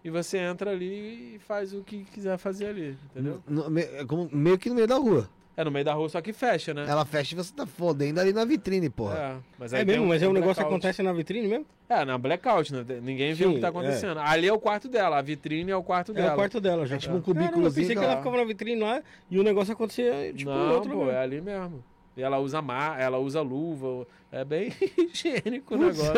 e 0.09 0.11
você 0.11 0.39
entra 0.39 0.71
ali 0.71 1.37
e 1.37 1.39
faz 1.39 1.73
o 1.73 1.83
que 1.83 2.05
quiser 2.13 2.37
fazer 2.39 2.67
ali, 2.67 2.97
entendeu? 3.11 3.41
No- 3.47 3.71
me- 3.71 3.83
é 3.83 4.05
como- 4.05 4.29
meio 4.33 4.59
que 4.59 4.69
no 4.69 4.75
meio 4.75 4.87
da 4.89 4.97
rua. 4.97 5.29
É 5.57 5.65
no 5.65 5.73
meio 5.73 5.85
da 5.85 5.93
rua, 5.93 6.09
só 6.09 6.21
que 6.21 6.33
fecha, 6.33 6.73
né? 6.73 6.87
Ela 6.89 7.05
fecha 7.05 7.35
e 7.35 7.37
você 7.37 7.53
tá 7.53 7.67
fodendo 7.67 8.21
ali 8.21 8.33
na 8.33 8.45
vitrine, 8.45 8.89
porra. 8.89 9.17
É, 9.19 9.37
mas 9.59 9.73
É 9.73 9.85
mesmo, 9.85 10.07
mas 10.07 10.23
é 10.23 10.29
um 10.29 10.33
negócio 10.33 10.63
que 10.63 10.69
acontece 10.69 11.03
na 11.03 11.13
vitrine 11.13 11.49
mesmo? 11.49 11.67
É, 11.89 12.05
na 12.05 12.17
blackout, 12.17 12.73
né? 12.73 12.85
Ninguém 13.03 13.35
viu 13.35 13.51
o 13.51 13.55
que 13.55 13.61
tá 13.61 13.69
acontecendo. 13.69 14.21
Ali 14.21 14.47
é 14.47 14.53
o 14.53 14.59
quarto 14.61 14.89
dela, 14.89 15.19
a 15.19 15.23
vitrine 15.23 15.73
é 15.73 15.77
o 15.77 15.83
quarto 15.83 16.13
É 16.13 16.15
dela. 16.15 16.33
o 16.33 16.37
quarto 16.37 16.61
dela 16.61 16.87
já. 16.87 16.95
É 16.95 16.99
tipo 16.99 17.17
um 17.17 17.21
Caramba, 17.21 17.41
eu 17.41 17.45
cubículozinho 17.49 17.87
pensei 17.89 17.97
que 18.01 18.05
ela 18.09 18.19
ficava 18.19 18.37
na 18.37 18.45
vitrine 18.45 18.81
lá 18.81 19.03
e 19.29 19.39
o 19.39 19.43
negócio 19.43 19.73
acontecia 19.73 20.33
tipo 20.33 20.49
Não, 20.49 20.75
outro 20.75 20.91
pô, 20.93 20.99
lugar. 21.01 21.15
é 21.17 21.19
ali 21.25 21.41
mesmo. 21.41 21.83
E 22.19 22.23
ela 22.23 22.41
usa 22.41 22.61
mar, 22.61 23.01
ela 23.01 23.17
usa 23.19 23.41
luva, 23.41 24.05
é 24.33 24.45
bem 24.45 24.73
higiênico 24.99 25.77
o 25.77 25.79
negócio. 25.79 26.13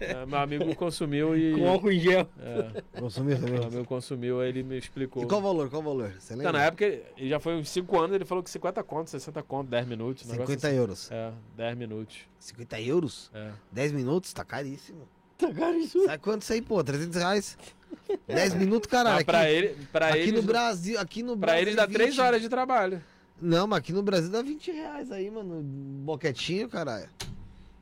É, 0.00 0.24
meu 0.24 0.38
amigo 0.38 0.74
consumiu 0.74 1.36
e. 1.36 1.52
Com 1.58 1.68
álcool 1.68 1.92
em 1.92 2.00
gel. 2.00 2.26
É, 2.40 2.82
Consumiu 2.98 3.38
meu 3.38 3.46
também. 3.48 3.66
amigo 3.66 3.84
consumiu, 3.84 4.40
aí 4.40 4.48
ele 4.48 4.62
me 4.62 4.78
explicou. 4.78 5.22
E 5.22 5.26
qual 5.26 5.40
o 5.40 5.42
valor? 5.42 5.68
Qual 5.68 5.82
o 5.82 5.84
valor? 5.84 6.14
Você 6.18 6.32
lembra? 6.32 6.48
Então, 6.48 6.58
na 6.58 6.64
época, 6.66 6.86
ele 6.86 7.28
já 7.28 7.38
foi 7.38 7.54
uns 7.56 7.68
5 7.68 8.00
anos, 8.00 8.14
ele 8.16 8.24
falou 8.24 8.42
que 8.42 8.48
50 8.48 8.82
conto, 8.84 9.10
60 9.10 9.42
conto, 9.42 9.68
10 9.68 9.86
minutos. 9.86 10.24
um 10.26 10.32
negócio 10.32 10.54
50 10.54 10.66
assim. 10.66 10.76
euros. 10.78 11.10
É, 11.12 11.30
10 11.58 11.76
minutos. 11.76 12.16
50 12.40 12.80
euros? 12.80 13.30
É. 13.34 13.50
10 13.70 13.92
minutos? 13.92 14.32
Tá 14.32 14.46
caríssimo. 14.46 15.06
Tá 15.36 15.52
caríssimo. 15.52 16.06
Sabe 16.06 16.18
quanto 16.22 16.40
isso 16.40 16.52
aí, 16.54 16.62
pô? 16.62 16.82
300 16.82 17.16
reais? 17.18 17.58
10 18.26 18.54
minutos, 18.54 18.88
caralho. 18.90 19.16
Mas 19.16 19.24
pra, 19.24 19.42
aqui, 19.42 19.50
ele, 19.52 19.76
pra, 19.92 20.08
aqui 20.08 20.18
eles, 20.20 20.32
no 20.34 20.42
Brasil, 20.42 20.98
aqui 20.98 21.22
no 21.22 21.36
pra 21.36 21.46
Brasil. 21.48 21.62
eles 21.64 21.76
dá 21.76 21.86
3 21.86 22.10
20. 22.16 22.20
horas 22.20 22.40
de 22.40 22.48
trabalho. 22.48 23.02
Não, 23.40 23.66
mas 23.66 23.78
aqui 23.80 23.92
no 23.92 24.02
Brasil 24.02 24.30
dá 24.30 24.42
20 24.42 24.70
reais 24.72 25.10
aí, 25.10 25.30
mano. 25.30 25.60
Boquetinho, 25.62 26.68
caralho. 26.68 27.08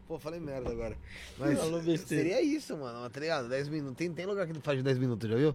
Pô, 0.08 0.18
falei 0.18 0.40
merda 0.40 0.70
agora. 0.70 0.96
Mas 1.38 2.00
seria 2.00 2.42
isso, 2.42 2.76
mano. 2.76 3.08
Tá 3.08 3.20
ligado? 3.20 3.48
10 3.48 3.68
minutos. 3.68 3.96
Tem, 3.96 4.12
tem 4.12 4.26
lugar 4.26 4.46
que 4.46 4.54
faz 4.60 4.78
de 4.78 4.84
10 4.84 4.98
minutos, 4.98 5.28
já 5.30 5.36
viu? 5.36 5.54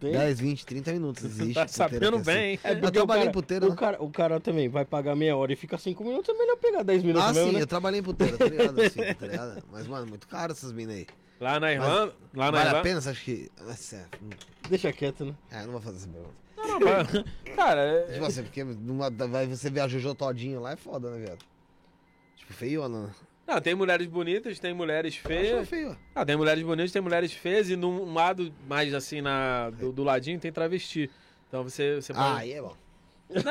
Tem? 0.00 0.12
10, 0.12 0.40
20, 0.40 0.66
30 0.66 0.92
minutos. 0.92 1.24
Existe. 1.24 1.54
Tá 1.54 1.68
sabendo 1.68 2.16
é 2.16 2.20
assim. 2.20 2.24
bem. 2.24 2.60
É 2.64 2.72
Eu 2.72 2.76
porque 2.80 2.86
o 2.88 2.92
trabalhei 2.92 3.22
cara, 3.22 3.30
em 3.30 3.32
puteira, 3.32 3.66
o, 3.66 3.70
né? 3.70 3.76
cara, 3.76 4.02
o 4.02 4.10
cara 4.10 4.40
também 4.40 4.68
vai 4.68 4.84
pagar 4.84 5.14
meia 5.14 5.36
hora 5.36 5.52
e 5.52 5.56
fica 5.56 5.78
cinco 5.78 6.04
minutos, 6.04 6.28
é 6.34 6.36
melhor 6.38 6.56
pegar 6.56 6.82
10 6.82 7.02
minutos 7.02 7.28
Ah, 7.28 7.32
mesmo, 7.32 7.48
sim, 7.50 7.54
né? 7.56 7.62
eu 7.62 7.66
trabalhei 7.66 8.00
em 8.00 8.02
puteira, 8.02 8.36
tá 8.36 8.44
ligado? 8.46 8.80
Assim, 8.80 9.14
tá 9.14 9.26
ligado? 9.26 9.62
Mas, 9.70 9.86
mano, 9.86 10.06
muito 10.06 10.26
caro 10.28 10.52
essas 10.52 10.72
minas 10.72 10.96
aí. 10.96 11.06
Lá 11.40 11.58
na 11.60 11.72
Irlanda. 11.72 12.12
lá 12.34 12.46
na 12.46 12.50
Vale 12.50 12.56
a 12.58 12.62
Irlanda. 12.66 12.82
pena? 12.82 13.00
Você 13.00 13.08
acha 13.10 13.24
que. 13.24 13.50
Nossa, 13.64 13.96
é, 13.96 14.06
Deixa 14.68 14.92
quieto, 14.92 15.24
né? 15.24 15.34
É, 15.50 15.62
não 15.64 15.72
vou 15.72 15.80
fazer 15.80 15.96
essa 15.98 16.08
pergunta. 16.08 16.43
Não, 16.66 16.78
não, 16.80 16.88
mas- 16.88 17.54
Cara, 17.56 17.80
é- 17.82 18.12
Tipo 18.12 18.24
assim, 18.26 18.42
porque 18.42 18.64
numa, 18.64 19.10
vai 19.10 19.46
você 19.46 19.70
ver 19.70 19.80
a 19.80 19.88
Jojo 19.88 20.14
todinho 20.14 20.60
lá 20.60 20.72
é 20.72 20.76
foda, 20.76 21.10
né, 21.10 21.18
viado? 21.24 21.44
Tipo, 22.36 22.52
feiona, 22.52 23.02
né? 23.06 23.10
não, 23.46 23.60
tem 23.60 23.74
mulheres 23.74 24.06
bonitas, 24.06 24.58
tem 24.58 24.72
mulheres 24.74 25.16
feias. 25.16 25.68
feio. 25.68 25.96
Ah, 26.14 26.24
tem 26.24 26.36
mulheres 26.36 26.62
bonitas, 26.64 26.90
tem 26.92 27.02
mulheres 27.02 27.32
feias 27.32 27.68
e 27.70 27.76
num 27.76 28.12
lado 28.14 28.52
mais 28.66 28.92
assim 28.94 29.20
na, 29.20 29.70
do, 29.70 29.92
do 29.92 30.02
ladinho 30.02 30.40
tem 30.40 30.50
travesti. 30.52 31.10
Então 31.48 31.62
você, 31.62 31.96
você 31.96 32.12
pode. 32.12 32.24
Ah, 32.26 32.36
aí 32.38 32.52
é 32.52 32.60
bom. 32.62 32.74
Não. 33.30 33.42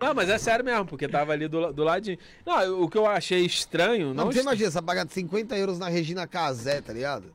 Não, 0.00 0.14
mas 0.14 0.28
é 0.28 0.38
sério 0.38 0.64
mesmo, 0.64 0.86
porque 0.86 1.08
tava 1.08 1.32
ali 1.32 1.48
do, 1.48 1.72
do 1.72 1.82
ladinho. 1.82 2.18
Não, 2.46 2.82
o 2.82 2.88
que 2.88 2.96
eu 2.96 3.04
achei 3.06 3.44
estranho. 3.44 4.08
Não, 4.14 4.26
Não, 4.26 4.32
você 4.32 4.40
imagina, 4.40 4.70
você 4.70 4.80
pagar 4.80 5.08
50 5.08 5.56
euros 5.58 5.78
na 5.78 5.88
Regina 5.88 6.24
Casé, 6.26 6.80
tá 6.80 6.92
ligado? 6.92 7.34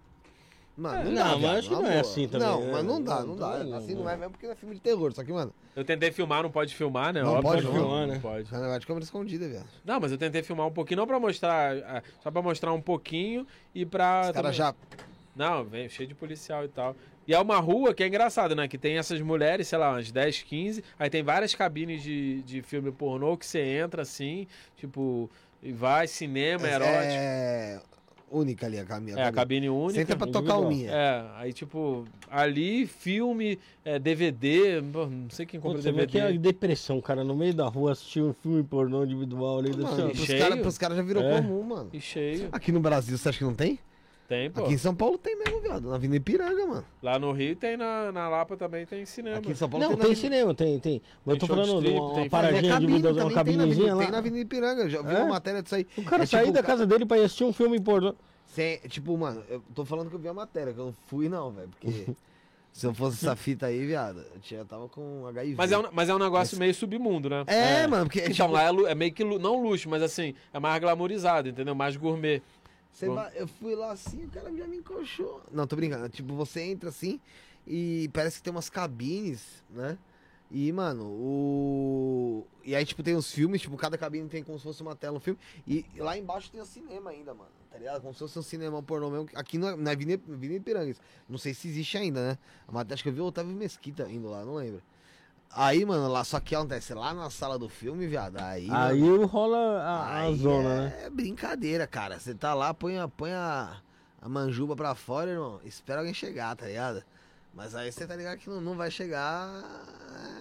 Mano, 0.76 1.04
não, 1.04 1.12
Não, 1.12 1.14
dá, 1.14 1.24
mas 1.30 1.40
viado, 1.40 1.58
acho 1.58 1.70
que 1.70 1.76
não 1.76 1.86
é 1.88 2.00
assim 2.00 2.28
também, 2.28 2.48
Não, 2.48 2.62
né? 2.62 2.72
mas 2.72 2.84
não 2.86 3.04
dá, 3.04 3.20
Não, 3.20 3.28
não 3.28 3.36
dá. 3.36 3.52
também 3.60 3.74
Assim 3.76 3.94
não, 3.94 4.02
não 4.04 4.10
é 4.10 4.14
não. 4.14 4.20
mesmo 4.22 4.32
porque 4.32 4.46
não 4.48 4.54
é 4.54 4.56
filme 4.56 4.74
de 4.76 4.82
terror. 4.82 5.14
Só 5.14 5.24
que, 5.24 5.32
mano, 5.32 5.54
Eu 5.76 5.86
tentei 5.86 6.12
filmar, 6.12 6.42
não 6.42 6.50
pode 6.50 6.74
filmar, 6.74 7.14
né? 7.14 7.22
Não 7.22 7.30
Óbvio 7.34 7.44
pode 7.44 7.66
que 7.68 7.72
filmar, 7.72 8.08
né? 8.08 8.14
Não 8.16 8.22
pode. 8.22 8.52
é 8.52 8.58
um 8.58 8.60
negócio 8.62 8.80
de 8.80 8.88
câmera 8.88 9.04
escondida, 9.04 9.48
viado. 9.48 9.68
Não, 9.86 10.00
mas 10.00 10.12
eu 10.12 10.18
tentei 10.18 10.42
filmar 10.42 10.66
um 10.68 10.72
pouquinho, 10.72 10.98
não 11.02 11.08
pra 11.08 11.20
mostrar, 11.20 11.76
ah, 11.78 12.02
só 12.24 12.32
pra 12.32 12.42
mostrar 12.42 12.74
um 12.74 12.82
pouquinho 12.82 13.46
e 13.76 13.86
pra. 13.86 14.22
Os 14.26 14.32
caras 14.32 14.56
já. 14.56 14.74
Não, 15.36 15.64
vem 15.64 15.88
cheio 15.90 16.08
de 16.08 16.16
policial 16.16 16.64
e 16.66 16.68
tal. 16.68 16.96
E 17.28 17.34
é 17.34 17.40
uma 17.40 17.60
rua 17.60 17.94
que 17.94 18.04
é 18.04 18.08
engraçada, 18.08 18.54
né? 18.56 18.68
Que 18.68 18.78
tem 18.78 18.98
essas 18.98 19.22
mulheres, 19.22 19.68
sei 19.68 19.78
lá, 19.78 19.92
umas 19.92 20.12
10, 20.12 20.42
15. 20.44 20.84
Aí 21.00 21.10
tem 21.10 21.24
várias 21.24 21.56
cabines 21.56 22.02
de, 22.04 22.42
de 22.44 22.62
filme 22.62 22.92
pornô 22.92 23.38
que 23.38 23.46
você 23.46 23.60
entra 23.62 24.02
assim, 24.02 24.46
tipo, 24.76 25.30
e 25.62 25.72
vai, 25.72 26.06
cinema, 26.08 26.68
erótico. 26.68 26.94
É. 26.98 27.80
Única 28.34 28.66
ali 28.66 28.80
a 28.80 28.84
caminha. 28.84 29.16
É, 29.18 29.24
a 29.28 29.32
cabine 29.32 29.70
única. 29.70 30.02
Entra 30.02 30.16
pra 30.16 30.26
tocar 30.26 30.58
o 30.58 30.68
minha. 30.68 30.90
É, 30.92 31.26
aí 31.36 31.54
tipo, 31.54 32.04
ali, 32.32 32.88
filme, 32.88 33.60
é, 33.86 34.00
DVD, 34.00 34.82
pô, 34.92 35.06
não 35.06 35.30
sei 35.30 35.46
quem 35.46 35.60
compra 35.60 35.78
Putz, 35.80 35.96
vê 35.96 36.08
que 36.08 36.18
é 36.18 36.26
DVD. 36.28 36.40
depressão, 36.40 37.00
cara, 37.00 37.24
no 37.24 37.36
meio 37.36 37.54
da 37.54 37.68
rua 37.68 37.92
assistir 37.92 38.22
um 38.22 38.34
filme 38.34 38.64
pornô 38.64 39.04
individual 39.04 39.60
ali. 39.60 39.70
Mano, 39.78 40.16
ser- 40.16 40.62
pros 40.62 40.78
caras 40.78 40.78
cara 40.80 40.96
já 40.96 41.02
virou 41.04 41.24
É. 41.24 41.36
comum, 41.42 41.62
mano. 41.64 41.90
E 41.94 42.02
cheio. 42.02 42.50
Aqui 42.52 42.72
no 42.72 42.80
Brasil, 42.80 43.18
você 43.18 43.30
acha 43.30 43.38
que 43.38 43.44
não 43.44 43.54
tem? 43.54 43.78
Tem, 44.28 44.50
pô. 44.50 44.62
Aqui 44.64 44.74
em 44.74 44.78
São 44.78 44.96
Paulo 44.96 45.18
tem 45.18 45.38
mesmo, 45.38 45.60
viado. 45.60 45.88
Na 45.90 45.96
Avenida 45.96 46.16
Ipiranga, 46.18 46.66
mano. 46.66 46.86
Lá 47.02 47.20
no 47.20 47.32
Rio 47.34 47.56
tem, 47.56 47.76
na, 47.76 48.12
na 48.12 48.30
Lapa 48.30 48.56
também 48.56 48.86
tem 48.86 49.06
cinema. 49.06 49.38
Aqui 49.38 49.52
em 49.52 49.56
São 49.56 49.70
Paulo 49.70 49.84
Não, 49.86 49.92
tem 49.96 50.00
Avenida- 50.06 50.22
cinema, 50.22 50.56
tem, 50.56 50.80
tem. 50.80 51.02
Mas 51.26 51.36
eu 51.36 51.40
tô 51.40 51.46
de 51.46 51.52
falando 51.52 51.82
de 51.82 51.88
strip, 51.88 52.00
uma, 52.00 52.14
tem- 52.14 52.14
uma 52.14 52.20
Mas 52.20 52.26
é 52.26 52.30
paradinha 52.30 52.74
cabine 52.74 52.92
individual, 52.94 53.16
uma 53.16 53.26
tem 53.28 53.36
cabinezinha 53.36 53.96
lá. 53.96 54.02
Tem 54.04 54.12
na 54.12 54.18
Avenida 54.18 54.42
Ipiranga, 54.42 54.90
já 54.90 55.02
vi 55.02 55.14
É? 55.14 55.18
uma 55.20 55.28
matéria 55.28 55.62
disso 55.62 55.76
aí. 55.76 55.86
O 55.98 56.04
cara 56.04 56.24
É 56.24 56.26
sair 56.26 56.42
tipo, 56.44 56.54
da 56.54 56.62
ca- 56.62 56.68
casa 56.68 56.88
dele 56.88 57.06
pra 57.06 57.18
ir 57.18 57.24
assistir 57.26 57.44
um 57.44 57.54
filme. 57.54 57.78
Cê- 58.46 58.82
tipo, 58.88 59.18
mano, 59.18 59.44
eu 59.50 59.62
tô 59.76 59.84
falando 59.84 60.10
que 60.10 60.16
eu 60.16 60.20
vi 60.20 60.28
a 60.28 60.34
matéria, 60.34 60.74
que 60.74 60.80
eu 60.80 60.86
não 60.86 60.94
fui 61.08 61.28
não, 61.28 61.52
velho. 61.52 61.70
Porque 61.70 61.88
se 62.72 62.86
eu 62.88 62.94
fosse 62.94 63.18
essa 63.26 63.36
fita 63.36 63.66
aí, 63.66 63.86
viado, 63.86 64.20
eu 64.20 64.40
já 64.42 64.64
tava 64.64 64.88
com 64.88 65.28
HIV. 65.28 65.56
Mas 65.58 65.72
é, 65.72 65.78
um, 65.78 65.84
mas 65.92 66.10
é 66.10 66.16
um 66.16 66.20
negócio 66.20 66.58
meio 66.58 66.74
submundo, 66.74 67.30
né? 67.30 67.44
É, 67.48 67.82
É. 67.84 67.88
mano, 67.88 68.06
porque 68.06 68.20
Então 68.22 68.32
tipo, 68.34 68.52
lá 68.52 68.64
é, 68.64 68.92
é 68.92 68.96
meio 68.96 69.12
que, 69.14 69.24
não 69.24 69.62
luxo, 69.62 69.90
mas 69.90 70.02
assim, 70.02 70.34
é 70.54 70.60
mais 70.60 70.80
glamourizado, 70.80 71.50
entendeu? 71.50 71.76
Mais 71.76 71.96
gourmet. 71.98 72.42
Eu 73.36 73.48
fui 73.48 73.76
lá 73.76 73.92
assim, 73.92 74.26
o 74.26 74.30
cara 74.30 74.56
já 74.56 74.68
me 74.68 74.78
encoxou. 74.78 75.42
Não, 75.52 75.66
tô 75.66 75.76
brincando. 75.76 76.08
Tipo, 76.10 76.34
você 76.36 76.62
entra 76.62 76.90
assim 76.90 77.20
e 77.66 78.10
parece 78.14 78.38
que 78.38 78.44
tem 78.44 78.52
umas 78.52 78.70
cabines, 78.70 79.64
né? 79.70 79.98
E, 80.52 80.72
mano, 80.72 81.06
o. 81.06 82.46
E 82.64 82.76
aí, 82.76 82.86
tipo, 82.86 83.02
tem 83.02 83.16
os 83.16 83.32
filmes, 83.32 83.62
tipo, 83.62 83.76
cada 83.76 83.98
cabine 83.98 84.30
tem 84.30 84.44
como 84.44 84.58
se 84.60 84.64
fosse 84.64 84.84
uma 84.84 84.96
tela, 84.96 85.18
um 85.18 85.20
filme. 85.20 85.40
E 85.66 85.84
lá 85.98 86.16
embaixo 86.16 86.52
tem 86.52 86.62
o 86.62 86.66
cinema 86.66 87.10
ainda, 87.10 87.34
mano. 87.34 87.50
Tá 87.72 87.80
ligado? 87.80 88.02
Como 88.02 88.14
se 88.14 88.20
fosse 88.20 88.38
um 88.38 88.44
cinema 88.44 88.84
pornô 88.84 89.10
mesmo. 89.10 89.30
Aqui 89.34 89.58
na, 89.58 89.76
na 89.76 89.92
Avenida, 89.92 90.22
Avenida 90.32 90.60
Ipirangues. 90.60 91.02
Não 91.28 91.40
sei 91.40 91.56
se 91.56 91.68
existe 91.68 91.98
ainda, 91.98 92.22
né? 92.22 92.38
Mas 92.72 92.92
acho 92.92 93.02
que 93.02 93.10
eu 93.10 93.14
vi 93.14 93.22
o 93.22 93.26
Otávio 93.26 93.52
Mesquita 93.56 94.08
indo 94.12 94.30
lá, 94.30 94.46
não 94.46 94.54
lembro. 94.54 94.84
Aí, 95.56 95.86
mano, 95.86 96.08
lá, 96.08 96.24
só 96.24 96.40
que 96.40 96.56
acontece 96.56 96.94
lá 96.94 97.14
na 97.14 97.30
sala 97.30 97.60
do 97.60 97.70
filme, 97.70 98.08
viado. 98.08 98.38
Aí. 98.40 98.68
Aí 98.72 99.00
mano, 99.00 99.26
rola 99.28 99.82
a, 99.82 99.98
a 100.04 100.20
Aí 100.22 100.36
zona, 100.38 100.70
é, 100.70 100.78
né? 100.80 101.00
É 101.06 101.10
brincadeira, 101.10 101.86
cara. 101.86 102.20
Você 102.20 102.34
tá 102.34 102.54
lá, 102.56 102.74
põe, 102.74 102.98
a, 102.98 103.08
põe 103.08 103.32
a, 103.32 103.78
a 104.20 104.28
manjuba 104.30 104.76
pra 104.76 104.96
fora, 104.96 105.30
irmão. 105.30 105.62
Espera 105.64 106.00
alguém 106.00 106.14
chegar, 106.14 106.56
tá 106.56 106.66
ligado? 106.66 107.04
Mas 107.54 107.76
aí 107.76 107.92
você 107.92 108.08
tá 108.08 108.16
ligado 108.16 108.40
que 108.40 108.50
não, 108.50 108.60
não 108.60 108.76
vai 108.76 108.90
chegar. 108.90 109.48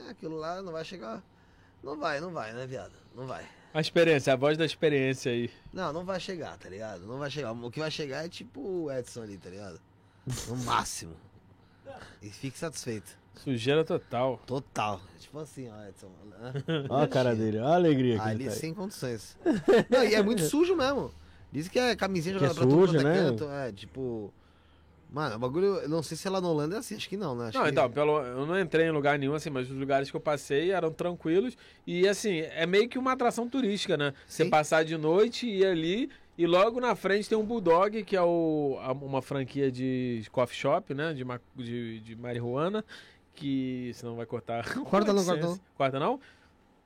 é, 0.07 0.11
Aquilo 0.11 0.37
lá 0.37 0.63
não 0.63 0.73
vai 0.73 0.85
chegar. 0.85 1.23
Não 1.83 1.99
vai, 1.99 2.19
não 2.21 2.33
vai, 2.33 2.53
né, 2.55 2.67
viado? 2.67 2.93
Não 3.15 3.27
vai. 3.27 3.47
A 3.75 3.81
experiência, 3.81 4.33
a 4.33 4.37
voz 4.37 4.57
da 4.57 4.65
experiência 4.65 5.31
aí. 5.33 5.51
Não, 5.73 5.93
não 5.93 6.05
vai 6.05 6.21
chegar, 6.21 6.57
tá 6.57 6.69
ligado? 6.71 7.07
Não 7.07 7.19
vai 7.19 7.31
chegar. 7.31 7.53
O 7.53 7.71
que 7.71 7.81
vai 7.81 7.91
chegar 7.91 8.25
é 8.25 8.29
tipo 8.29 8.61
o 8.61 8.91
Edson 8.91 9.23
ali, 9.23 9.37
tá 9.37 9.51
ligado? 9.51 9.79
No 10.49 10.57
máximo. 10.59 11.15
E 12.23 12.31
fique 12.31 12.59
satisfeito. 12.59 13.22
Sujeira 13.35 13.85
total. 13.85 14.41
Total. 14.47 15.01
Tipo 15.19 15.39
assim, 15.39 15.69
ó, 15.69 15.89
Edson. 15.89 16.09
né? 16.31 16.53
Olha 16.89 17.05
a 17.05 17.09
cara 17.09 17.35
dele, 17.35 17.59
olha 17.59 17.69
a 17.69 17.75
alegria 17.75 18.17
que 18.17 18.21
Ali 18.23 18.35
ele 18.35 18.45
tá 18.47 18.51
aí. 18.51 18.57
sem 18.59 18.75
condições. 18.75 19.37
Não, 19.91 20.05
e 20.05 20.15
é 20.15 20.23
muito 20.23 20.43
sujo 20.43 20.77
mesmo. 20.77 21.11
Diz 21.51 21.69
que 21.69 21.79
é 21.79 21.95
camisinha 21.97 22.39
Que 22.39 22.45
é 22.45 22.49
jogada 22.49 22.67
pra 22.67 22.69
tudo 22.69 22.87
sujo, 22.87 22.99
quanto 22.99 23.07
é 23.07 23.11
né? 23.23 23.29
canto. 23.31 23.45
É, 23.51 23.73
tipo. 23.73 24.33
Mano, 25.11 25.37
o 25.37 25.39
bagulho, 25.39 25.67
eu 25.77 25.89
não 25.91 26.03
sei 26.03 26.17
se 26.17 26.27
é 26.27 26.31
lá 26.31 26.41
na 26.41 26.49
Holanda 26.49 26.77
é 26.77 26.79
assim, 26.79 26.95
acho 26.97 27.07
que 27.07 27.19
não, 27.19 27.37
né? 27.37 27.49
Acho 27.49 27.59
Não, 27.59 27.65
que- 27.65 27.71
então, 27.71 27.91
pelo, 27.91 28.19
eu 28.23 28.47
não 28.47 28.59
entrei 28.59 28.87
em 28.87 28.91
lugar 28.91 29.19
nenhum, 29.19 29.35
assim, 29.35 29.51
mas 29.51 29.71
os 29.71 29.77
lugares 29.77 30.11
que 30.11 30.17
eu 30.17 30.21
passei 30.23 30.71
eram 30.71 30.91
tranquilos. 30.91 31.55
E, 31.87 32.09
assim, 32.09 32.39
é 32.41 32.65
meio 32.65 32.89
que 32.89 32.99
uma 32.99 33.13
atração 33.13 33.47
turística, 33.47 33.95
né? 33.99 34.15
Você 34.27 34.47
passar 34.47 34.85
de 34.85 34.97
noite 34.97 35.47
e 35.47 35.59
ir 35.61 35.67
ali. 35.67 36.11
E 36.39 36.47
logo 36.47 36.81
na 36.81 36.97
frente 36.97 37.29
tem 37.29 37.37
um 37.37 37.45
Bulldog, 37.45 38.03
que 38.05 38.17
é 38.17 38.23
o, 38.23 38.79
a- 38.81 38.93
uma 38.93 39.21
franquia 39.21 39.71
de 39.71 40.23
coffee 40.33 40.57
shop, 40.57 40.95
né? 40.95 41.13
De, 41.13 41.25
de, 41.63 42.01
de 42.01 42.17
marihuana. 42.17 42.83
Que. 43.35 43.93
Senão 43.95 44.17
vai 44.17 44.27
cortar. 44.27 44.65
Corta 44.85 45.13
não, 45.13 45.25
corta 45.25 45.47
não. 45.47 45.61
Corta 45.77 46.01
não? 46.01 46.21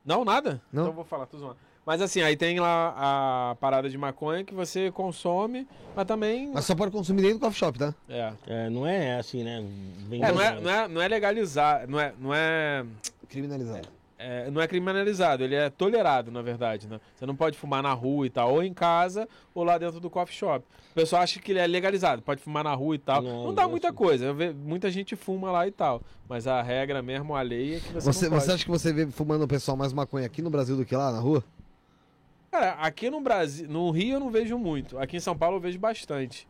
Não, 0.05 0.25
nada? 0.25 0.63
Não. 0.73 0.83
Então 0.83 0.93
eu 0.93 0.97
vou 0.97 1.05
falar, 1.05 1.27
tô 1.27 1.39
zoando. 1.39 1.57
Mas 1.85 2.01
assim, 2.03 2.21
aí 2.21 2.37
tem 2.37 2.59
lá 2.59 2.95
a 2.97 3.55
parada 3.61 3.89
de 3.89 3.97
maconha 3.97 4.43
que 4.43 4.53
você 4.53 4.91
consome, 4.91 5.69
mas 5.95 6.05
também. 6.05 6.51
Mas 6.53 6.65
só 6.65 6.75
pode 6.75 6.91
consumir 6.91 7.23
dentro 7.23 7.39
do 7.39 7.43
coffee 7.43 7.59
shop, 7.59 7.79
tá? 7.79 7.95
É. 8.09 8.33
É, 8.47 8.71
não 8.71 8.85
é 8.85 9.19
assim, 9.19 9.45
né? 9.45 9.65
É, 10.11 10.33
não 10.33 10.41
é, 10.41 10.61
não 10.61 10.71
é, 10.71 10.89
não 10.89 11.03
é 11.03 11.09
legalizar, 11.09 11.89
não 11.89 12.01
é, 12.01 12.13
não 12.19 12.35
é 12.35 12.85
Criminalizado. 13.29 13.89
É, 14.19 14.51
não 14.51 14.63
é 14.63 14.67
criminalizado, 14.67 15.45
ele 15.45 15.55
é 15.55 15.69
tolerado, 15.69 16.31
na 16.31 16.41
verdade, 16.41 16.89
né? 16.89 16.99
Você 17.15 17.27
não 17.27 17.37
pode 17.37 17.59
fumar 17.59 17.83
na 17.83 17.93
rua 17.93 18.27
e 18.27 18.31
tal, 18.31 18.51
ou 18.55 18.63
em 18.63 18.73
casa, 18.73 19.29
ou 19.55 19.63
lá 19.63 19.77
dentro 19.77 20.01
do 20.01 20.09
coffee 20.09 20.35
shop. 20.35 20.65
O 20.93 20.95
pessoal 20.95 21.21
acha 21.23 21.39
que 21.39 21.53
ele 21.53 21.59
é 21.59 21.67
legalizado, 21.67 22.23
pode 22.23 22.41
fumar 22.41 22.65
na 22.65 22.73
rua 22.75 22.95
e 22.95 22.99
tal. 22.99 23.21
Não, 23.21 23.45
Não, 23.49 23.55
dá 23.55 23.65
é 23.65 23.67
muita 23.67 23.93
coisa, 23.93 24.35
muita 24.55 24.91
gente 24.91 25.15
fuma 25.15 25.51
lá 25.51 25.67
e 25.69 25.71
tal. 25.71 26.01
Mas 26.27 26.47
a 26.47 26.63
regra 26.63 27.03
mesmo, 27.03 27.37
a 27.37 27.43
lei 27.43 27.75
é 27.77 27.81
que 27.81 27.93
você, 27.93 28.11
Você, 28.11 28.25
não 28.25 28.31
pode. 28.31 28.45
você 28.45 28.53
acha 28.53 28.65
que 28.65 28.71
você 28.71 28.91
vê 28.93 29.07
fumando 29.11 29.43
o 29.43 29.49
pessoal 29.49 29.77
mais 29.77 29.93
maconha 29.93 30.25
aqui 30.25 30.41
no 30.41 30.49
Brasil 30.49 30.77
do 30.79 30.85
que 30.87 30.97
lá 30.97 31.13
na 31.13 31.19
rua? 31.21 31.45
Cara, 32.51 32.71
aqui 32.73 33.11
no 33.11 33.21
Brasil, 33.21 33.69
no 33.69 33.91
Rio 33.91 34.15
eu 34.15 34.21
não 34.21 34.31
vejo 34.31 34.57
muito. 34.59 34.99
Aqui 34.99 35.19
em 35.19 35.21
São 35.21 35.37
Paulo 35.37 35.57
eu 35.57 35.61
vejo 35.61 35.79
bastante. 35.79 36.49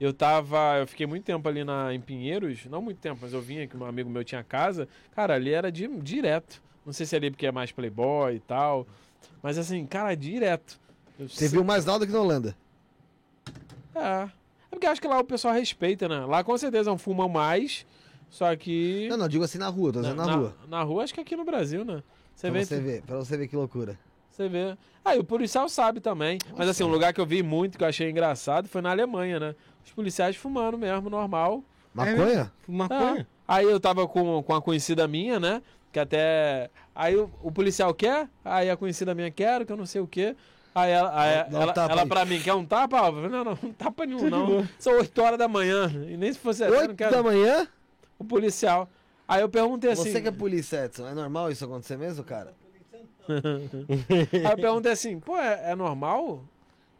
Eu 0.00 0.12
tava, 0.14 0.78
eu 0.78 0.86
fiquei 0.86 1.06
muito 1.06 1.24
tempo 1.24 1.46
ali 1.48 1.62
na, 1.62 1.92
em 1.92 2.00
Pinheiros, 2.00 2.64
não 2.66 2.80
muito 2.80 2.98
tempo, 2.98 3.18
mas 3.20 3.32
eu 3.34 3.40
vinha 3.40 3.66
que 3.66 3.76
um 3.76 3.84
amigo 3.84 4.08
meu 4.08 4.24
tinha 4.24 4.42
casa. 4.42 4.88
Cara, 5.14 5.34
ali 5.34 5.52
era 5.52 5.70
di- 5.70 5.88
direto. 6.00 6.62
Não 6.84 6.92
sei 6.92 7.06
se 7.06 7.14
é 7.14 7.18
ali 7.18 7.30
porque 7.30 7.46
é 7.46 7.52
mais 7.52 7.70
playboy 7.72 8.36
e 8.36 8.40
tal, 8.40 8.86
mas 9.42 9.56
assim, 9.58 9.86
cara, 9.86 10.14
direto. 10.14 10.80
Eu 11.18 11.28
Você 11.28 11.46
se- 11.46 11.52
viu 11.54 11.62
mais 11.64 11.84
lá 11.84 11.98
do 11.98 12.06
que 12.06 12.12
na 12.12 12.20
Holanda. 12.20 12.56
É. 13.94 14.00
É 14.00 14.28
porque 14.70 14.86
eu 14.86 14.90
acho 14.90 15.00
que 15.00 15.08
lá 15.08 15.18
o 15.20 15.24
pessoal 15.24 15.54
respeita, 15.54 16.08
né? 16.08 16.24
Lá 16.24 16.42
com 16.42 16.56
certeza 16.56 16.90
não 16.90 16.96
fumam 16.98 17.28
mais, 17.28 17.86
só 18.30 18.54
que 18.56 19.06
Não, 19.10 19.16
não, 19.18 19.28
digo 19.28 19.44
assim 19.44 19.58
na 19.58 19.68
rua, 19.68 19.92
tô 19.92 20.00
dizendo 20.00 20.16
na, 20.24 20.34
rua. 20.34 20.56
Na 20.68 20.82
rua, 20.82 21.04
acho 21.04 21.12
que 21.14 21.20
aqui 21.20 21.36
no 21.36 21.44
Brasil, 21.44 21.84
né? 21.84 22.02
Você 22.34 22.50
Pra 22.50 22.58
vê, 22.60 22.64
você 22.64 22.80
ver, 22.80 23.02
pra 23.02 23.16
você 23.16 23.36
ver 23.36 23.46
que 23.48 23.54
loucura. 23.56 23.98
Você 24.30 24.48
vê. 24.48 24.76
Ah, 25.04 25.14
e 25.14 25.18
o 25.18 25.24
policial 25.24 25.68
sabe 25.68 26.00
também. 26.00 26.38
Mas 26.56 26.66
assim, 26.68 26.82
um 26.82 26.88
lugar 26.88 27.12
que 27.12 27.20
eu 27.20 27.26
vi 27.26 27.42
muito, 27.42 27.76
que 27.76 27.84
eu 27.84 27.88
achei 27.88 28.08
engraçado, 28.08 28.66
foi 28.66 28.80
na 28.80 28.90
Alemanha, 28.90 29.38
né? 29.38 29.54
Os 29.84 29.92
policiais 29.92 30.36
fumando 30.36 30.78
mesmo, 30.78 31.10
normal. 31.10 31.62
Maconha? 31.92 32.50
Maconha? 32.66 33.26
Ah, 33.46 33.56
Aí 33.56 33.66
eu 33.66 33.78
tava 33.78 34.08
com, 34.08 34.42
com 34.42 34.54
a 34.54 34.62
conhecida 34.62 35.06
minha, 35.06 35.38
né? 35.38 35.60
Que 35.92 36.00
até. 36.00 36.70
Aí 36.94 37.14
o, 37.16 37.30
o 37.42 37.52
policial 37.52 37.92
quer, 37.92 38.28
aí 38.44 38.70
a 38.70 38.76
conhecida 38.76 39.14
minha 39.14 39.30
quer, 39.30 39.64
que 39.66 39.72
eu 39.72 39.76
não 39.76 39.86
sei 39.86 40.00
o 40.00 40.06
quê. 40.06 40.34
Aí 40.74 40.90
ela, 40.90 41.20
aí 41.20 41.50
Dá 41.50 41.58
um 41.58 41.62
ela, 41.62 41.74
ela 41.90 42.06
pra 42.06 42.24
mim, 42.24 42.40
quer 42.40 42.54
um 42.54 42.64
tapa? 42.64 42.96
Eu 42.96 43.12
falei, 43.12 43.28
não, 43.28 43.44
não, 43.44 43.58
não 43.62 43.72
tapa 43.72 44.06
nenhum, 44.06 44.30
não. 44.30 44.66
São 44.78 44.94
8 44.94 45.22
horas 45.22 45.38
da 45.38 45.46
manhã. 45.46 45.90
E 46.08 46.16
nem 46.16 46.32
se 46.32 46.38
fosse 46.38 46.64
até, 46.64 46.72
eu 46.72 46.74
não 46.74 46.82
Oito 46.88 46.94
quero. 46.96 47.10
da 47.10 47.22
manhã? 47.22 47.68
O 48.18 48.24
policial. 48.24 48.88
Aí 49.28 49.42
eu 49.42 49.48
perguntei 49.48 49.90
assim. 49.90 50.10
Você 50.10 50.22
que 50.22 50.28
é 50.28 50.32
polícia, 50.32 50.86
Edson, 50.86 51.06
é 51.06 51.14
normal 51.14 51.50
isso 51.50 51.64
acontecer 51.64 51.98
mesmo, 51.98 52.24
cara? 52.24 52.54
Aí 53.28 54.50
eu 54.50 54.56
perguntei 54.56 54.92
assim, 54.92 55.20
pô, 55.20 55.36
é, 55.36 55.72
é 55.72 55.74
normal? 55.74 56.42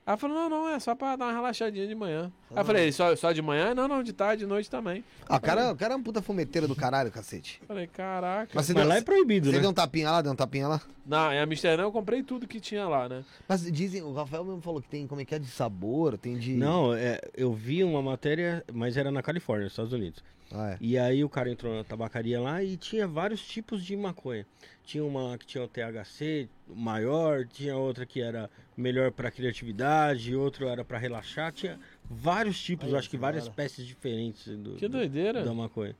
Ela 0.07 0.17
falou, 0.17 0.37
não, 0.37 0.49
não, 0.49 0.69
é 0.69 0.79
só 0.79 0.95
pra 0.95 1.17
dar 1.17 1.27
uma 1.27 1.33
relaxadinha 1.33 1.87
de 1.87 1.95
manhã. 1.95 2.31
Aí 2.55 2.61
eu 2.61 2.65
falei, 2.65 2.93
só, 2.93 3.17
só 3.17 3.33
de 3.33 3.41
manhã? 3.41 3.75
Não, 3.75 3.89
não, 3.89 4.03
de 4.03 4.13
tarde, 4.13 4.45
de 4.45 4.47
noite 4.47 4.71
também. 4.71 5.05
Ah, 5.29 5.37
o 5.37 5.41
cara, 5.41 5.73
o 5.73 5.77
cara 5.77 5.95
é 5.95 5.97
um 5.97 6.03
puta 6.03 6.21
fumeteiro 6.21 6.69
do 6.69 6.77
caralho, 6.77 7.11
cacete. 7.11 7.61
Falei, 7.67 7.87
caraca. 7.87 8.53
Mas 8.55 8.67
você 8.67 8.75
Mas 8.75 8.83
deu, 8.83 8.89
lá 8.89 8.97
é 8.99 9.03
proibido, 9.03 9.47
você 9.47 9.57
né? 9.57 9.61
deu 9.61 9.71
um 9.71 9.75
tapinha 9.75 10.11
lá, 10.11 10.23
deu 10.23 10.33
um 10.33 10.37
tapinha 10.37 10.69
lá? 10.69 10.81
Na, 11.07 11.35
em 11.35 11.39
Amsterdã 11.39 11.83
eu 11.83 11.93
comprei 11.93 12.23
tudo 12.23 12.47
que 12.47 12.61
tinha 12.61 12.87
lá, 12.87 13.09
né? 13.09 13.25
Mas 13.49 13.71
dizem, 13.71 14.03
o 14.03 14.13
Rafael 14.13 14.45
mesmo 14.45 14.61
falou 14.61 14.81
que 14.81 14.89
tem, 14.89 15.07
como 15.07 15.21
é 15.21 15.25
que 15.25 15.35
é, 15.35 15.39
de 15.39 15.49
sabor, 15.49 16.17
tem 16.19 16.37
de... 16.37 16.55
Não, 16.55 16.95
é, 16.95 17.21
eu 17.35 17.53
vi 17.53 17.83
uma 17.83 18.03
matéria, 18.03 18.65
mas 18.73 18.97
era 18.97 19.11
na 19.11 19.23
Califórnia, 19.23 19.65
nos 19.65 19.73
Estados 19.73 19.93
Unidos. 19.93 20.23
Ah, 20.55 20.73
é. 20.73 20.77
E 20.81 20.99
aí 20.99 21.25
o 21.25 21.29
cara 21.29 21.51
entrou 21.51 21.75
na 21.75 21.83
tabacaria 21.83 22.39
lá 22.39 22.63
e 22.63 22.77
tinha 22.77 23.09
vários 23.09 23.43
tipos 23.43 23.83
de 23.83 23.97
maconha. 23.97 24.47
Tinha 24.85 25.03
uma 25.03 25.39
que 25.39 25.47
tinha 25.47 25.65
o 25.65 25.69
THC 25.69 26.49
maior, 26.69 27.47
tinha 27.47 27.77
outra 27.77 28.05
que 28.05 28.21
era 28.21 28.51
melhor 28.77 29.11
para 29.13 29.31
criatividade, 29.31 30.37
outro 30.37 30.67
era 30.69 30.85
para 30.85 30.99
relaxar, 30.99 31.53
tinha 31.53 31.79
vários 32.09 32.61
tipos, 32.63 32.93
acho 32.95 33.09
que 33.11 33.17
várias 33.17 33.45
da 33.45 33.51
hora. 33.51 33.63
espécies 33.63 33.87
diferentes 33.87 34.47
do, 34.57 34.73
Que 34.77 34.89
do- 34.89 34.99
doideira. 34.99 35.43
da 35.45 35.55
maconha. 35.55 35.97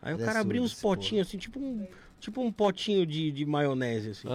Aí 0.00 0.14
o 0.14 0.16
Ele 0.16 0.22
é 0.22 0.26
cara 0.26 0.40
abria 0.40 0.60
surdo, 0.60 0.72
uns 0.74 0.80
potinhos 0.80 1.28
assim, 1.28 1.38
tipo 1.38 1.60
um, 1.60 1.86
tipo 2.18 2.40
um 2.42 2.50
potinho 2.50 3.06
de, 3.06 3.30
de 3.30 3.46
maionese 3.46 4.10
assim. 4.10 4.26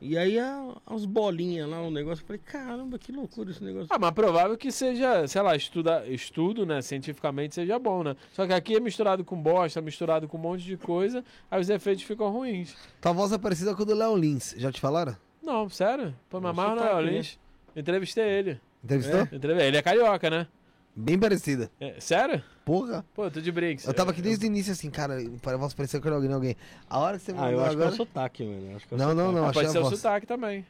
E 0.00 0.16
aí 0.16 0.38
a, 0.38 0.72
as 0.86 1.04
bolinhas 1.04 1.68
lá, 1.68 1.82
o 1.82 1.90
negócio, 1.90 2.22
eu 2.22 2.26
falei, 2.28 2.40
caramba, 2.44 2.96
que 2.96 3.10
loucura 3.10 3.50
esse 3.50 3.62
negócio. 3.64 3.88
Ah, 3.90 3.98
mas 3.98 4.12
provável 4.12 4.56
que 4.56 4.70
seja, 4.70 5.26
sei 5.26 5.42
lá, 5.42 5.56
estuda, 5.56 6.06
estudo, 6.06 6.64
né, 6.64 6.80
cientificamente 6.80 7.56
seja 7.56 7.76
bom, 7.76 8.04
né? 8.04 8.14
Só 8.32 8.46
que 8.46 8.52
aqui 8.52 8.76
é 8.76 8.80
misturado 8.80 9.24
com 9.24 9.34
bosta, 9.36 9.80
misturado 9.80 10.28
com 10.28 10.36
um 10.36 10.40
monte 10.40 10.62
de 10.62 10.76
coisa, 10.76 11.24
aí 11.50 11.60
os 11.60 11.68
efeitos 11.70 12.04
ficam 12.04 12.30
ruins. 12.30 12.76
Tua 13.00 13.12
voz 13.12 13.32
é 13.32 13.38
parecida 13.38 13.74
com 13.74 13.82
a 13.82 13.84
do 13.84 13.94
Léo 13.96 14.14
Lins, 14.16 14.54
já 14.56 14.70
te 14.70 14.80
falaram? 14.80 15.16
Não, 15.42 15.68
sério? 15.68 16.14
Pô, 16.30 16.38
me 16.38 16.46
É 16.46 16.48
o 16.48 16.50
amarro 16.52 16.76
no 16.76 16.82
Léo 16.84 16.96
né? 17.04 17.10
Lins. 17.12 17.36
Entrevistei 17.74 18.24
ele. 18.28 18.60
Entrevistou? 18.86 19.20
Entrevistei. 19.32 19.66
Ele 19.68 19.76
é 19.76 19.82
carioca, 19.82 20.30
né? 20.30 20.46
Bem 20.94 21.18
parecida. 21.18 21.70
É, 21.78 21.96
sério? 22.00 22.42
Porra. 22.64 23.04
Pô, 23.14 23.24
eu 23.24 23.30
tô 23.30 23.40
de 23.40 23.52
brinks. 23.52 23.84
Eu 23.86 23.92
tava 23.92 24.12
aqui 24.12 24.22
desde 24.22 24.46
o 24.46 24.48
início 24.48 24.72
assim, 24.72 24.88
cara, 24.90 25.16
a 25.18 25.56
voz 25.56 25.74
pareceu 25.74 26.00
que 26.00 26.06
era 26.06 26.16
alguém, 26.16 26.32
alguém. 26.32 26.56
A 26.88 26.98
hora 26.98 27.18
que 27.18 27.24
você 27.24 27.32
Ah, 27.32 27.34
mandou 27.34 27.50
eu 27.52 27.60
acho 27.60 27.72
agora... 27.72 27.86
que 27.86 27.92
é 27.92 27.94
o 27.94 27.96
sotaque, 27.96 28.44
mano. 28.44 28.70
eu 28.70 28.76
Acho 28.76 28.88
que 28.88 28.94
é 28.94 28.96
o 28.96 28.98
Não, 29.00 29.06
não, 29.08 29.14
sotaque. 29.14 29.34
não, 29.36 29.44
Ah, 29.48 29.52
pode 29.52 29.66
a 29.66 29.70
ser 29.70 29.78
o 29.78 29.90
sotaque 29.90 30.26
também. 30.26 30.64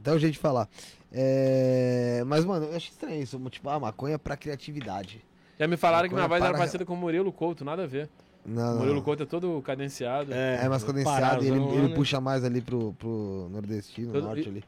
Até 0.00 0.12
o 0.12 0.18
jeito 0.18 0.34
de 0.34 0.38
falar. 0.38 0.68
É... 1.12 2.22
Mas, 2.26 2.44
mano, 2.44 2.66
eu 2.66 2.76
acho 2.76 2.90
estranho 2.90 3.22
isso. 3.22 3.38
Tipo, 3.50 3.68
ah, 3.70 3.80
maconha 3.80 4.18
pra 4.18 4.36
criatividade. 4.36 5.24
Já 5.58 5.66
me 5.66 5.76
falaram 5.76 6.08
que 6.08 6.14
minha 6.14 6.28
voz 6.28 6.40
era 6.42 6.50
para- 6.50 6.58
parecida 6.58 6.84
com 6.84 6.92
o 6.92 6.96
Murilo 6.96 7.32
Couto, 7.32 7.64
nada 7.64 7.84
a 7.84 7.86
ver. 7.86 8.08
Não, 8.44 8.62
O 8.62 8.70
não. 8.72 8.78
Murilo 8.80 9.02
Couto 9.02 9.22
é 9.22 9.26
todo 9.26 9.60
cadenciado. 9.62 10.32
É 10.34 10.68
mais 10.68 10.84
condensado 10.84 11.18
parazão 11.20 11.42
e 11.42 11.46
ele, 11.46 11.58
ele 11.78 11.88
né? 11.88 11.94
puxa 11.94 12.20
mais 12.20 12.44
ali 12.44 12.60
pro, 12.60 12.92
pro 12.92 13.48
nordestino, 13.50 14.12
Todo- 14.12 14.24
norte 14.26 14.48
ali. 14.48 14.62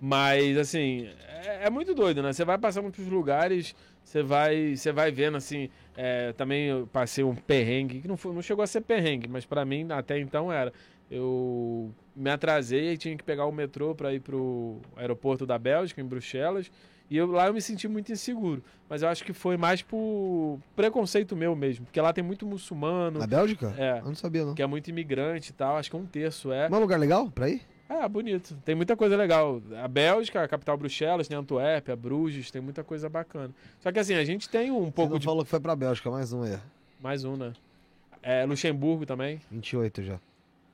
Mas, 0.00 0.56
assim, 0.56 1.08
é, 1.44 1.66
é 1.66 1.70
muito 1.70 1.94
doido, 1.94 2.22
né? 2.22 2.32
Você 2.32 2.44
vai 2.44 2.58
passando 2.58 2.90
pros 2.90 3.06
lugares, 3.08 3.74
você 4.04 4.22
vai, 4.22 4.76
você 4.76 4.92
vai 4.92 5.10
vendo, 5.10 5.36
assim. 5.36 5.68
é, 5.96 6.32
também 6.32 6.66
eu 6.68 6.86
passei 6.92 7.24
um 7.24 7.34
perrengue, 7.34 8.00
que 8.00 8.08
não, 8.08 8.16
foi, 8.16 8.32
não 8.32 8.42
chegou 8.42 8.62
a 8.62 8.66
ser 8.66 8.80
perrengue, 8.82 9.28
mas 9.28 9.44
pra 9.44 9.64
mim 9.64 9.86
até 9.90 10.18
então 10.18 10.52
era. 10.52 10.72
Eu 11.10 11.90
me 12.14 12.30
atrasei 12.30 12.92
e 12.92 12.98
tinha 12.98 13.16
que 13.16 13.24
pegar 13.24 13.46
o 13.46 13.52
metrô 13.52 13.94
pra 13.94 14.12
ir 14.12 14.20
pro 14.20 14.78
aeroporto 14.96 15.46
da 15.46 15.58
Bélgica, 15.58 16.00
em 16.00 16.04
Bruxelas. 16.04 16.70
E 17.10 17.16
eu, 17.16 17.26
lá 17.26 17.46
eu 17.46 17.54
me 17.54 17.62
senti 17.62 17.88
muito 17.88 18.12
inseguro. 18.12 18.62
Mas 18.88 19.00
eu 19.02 19.08
acho 19.08 19.24
que 19.24 19.32
foi 19.32 19.56
mais 19.56 19.80
por 19.80 20.58
preconceito 20.76 21.34
meu 21.34 21.56
mesmo. 21.56 21.86
Porque 21.86 21.98
lá 21.98 22.12
tem 22.12 22.22
muito 22.22 22.44
muçulmano, 22.46 23.18
Na 23.18 23.26
Bélgica? 23.26 23.74
É. 23.78 24.00
Eu 24.00 24.04
não 24.04 24.14
sabia, 24.14 24.44
não. 24.44 24.54
que 24.54 24.62
é 24.62 24.66
muito 24.66 24.88
imigrante 24.88 25.50
e 25.50 25.54
tal. 25.54 25.78
Acho 25.78 25.88
que 25.88 25.96
um 25.96 26.04
terço 26.04 26.52
é. 26.52 26.64
Mas 26.68 26.72
é 26.72 26.76
um 26.76 26.80
lugar 26.80 27.00
legal 27.00 27.30
pra 27.30 27.48
ir? 27.48 27.62
É, 27.88 28.06
bonito. 28.08 28.54
Tem 28.64 28.74
muita 28.74 28.94
coisa 28.96 29.16
legal. 29.16 29.62
A 29.82 29.88
Bélgica, 29.88 30.42
a 30.42 30.48
capital 30.48 30.76
Bruxelas, 30.76 31.26
tem 31.26 31.36
Antuérpia, 31.36 31.96
Bruges, 31.96 32.50
tem 32.50 32.60
muita 32.60 32.84
coisa 32.84 33.08
bacana. 33.08 33.50
Só 33.80 33.90
que 33.90 33.98
assim, 33.98 34.14
a 34.14 34.24
gente 34.24 34.48
tem 34.48 34.70
um 34.70 34.86
Você 34.86 34.90
pouco 34.92 35.12
não 35.14 35.18
de. 35.18 35.24
falou 35.24 35.42
que 35.44 35.50
foi 35.50 35.58
pra 35.60 35.74
Bélgica, 35.74 36.10
mais 36.10 36.32
um 36.32 36.44
erro. 36.44 36.62
Mais 37.00 37.24
um, 37.24 37.36
né? 37.36 37.52
É, 38.22 38.44
Luxemburgo 38.44 39.06
também. 39.06 39.40
28 39.50 40.02
já. 40.02 40.20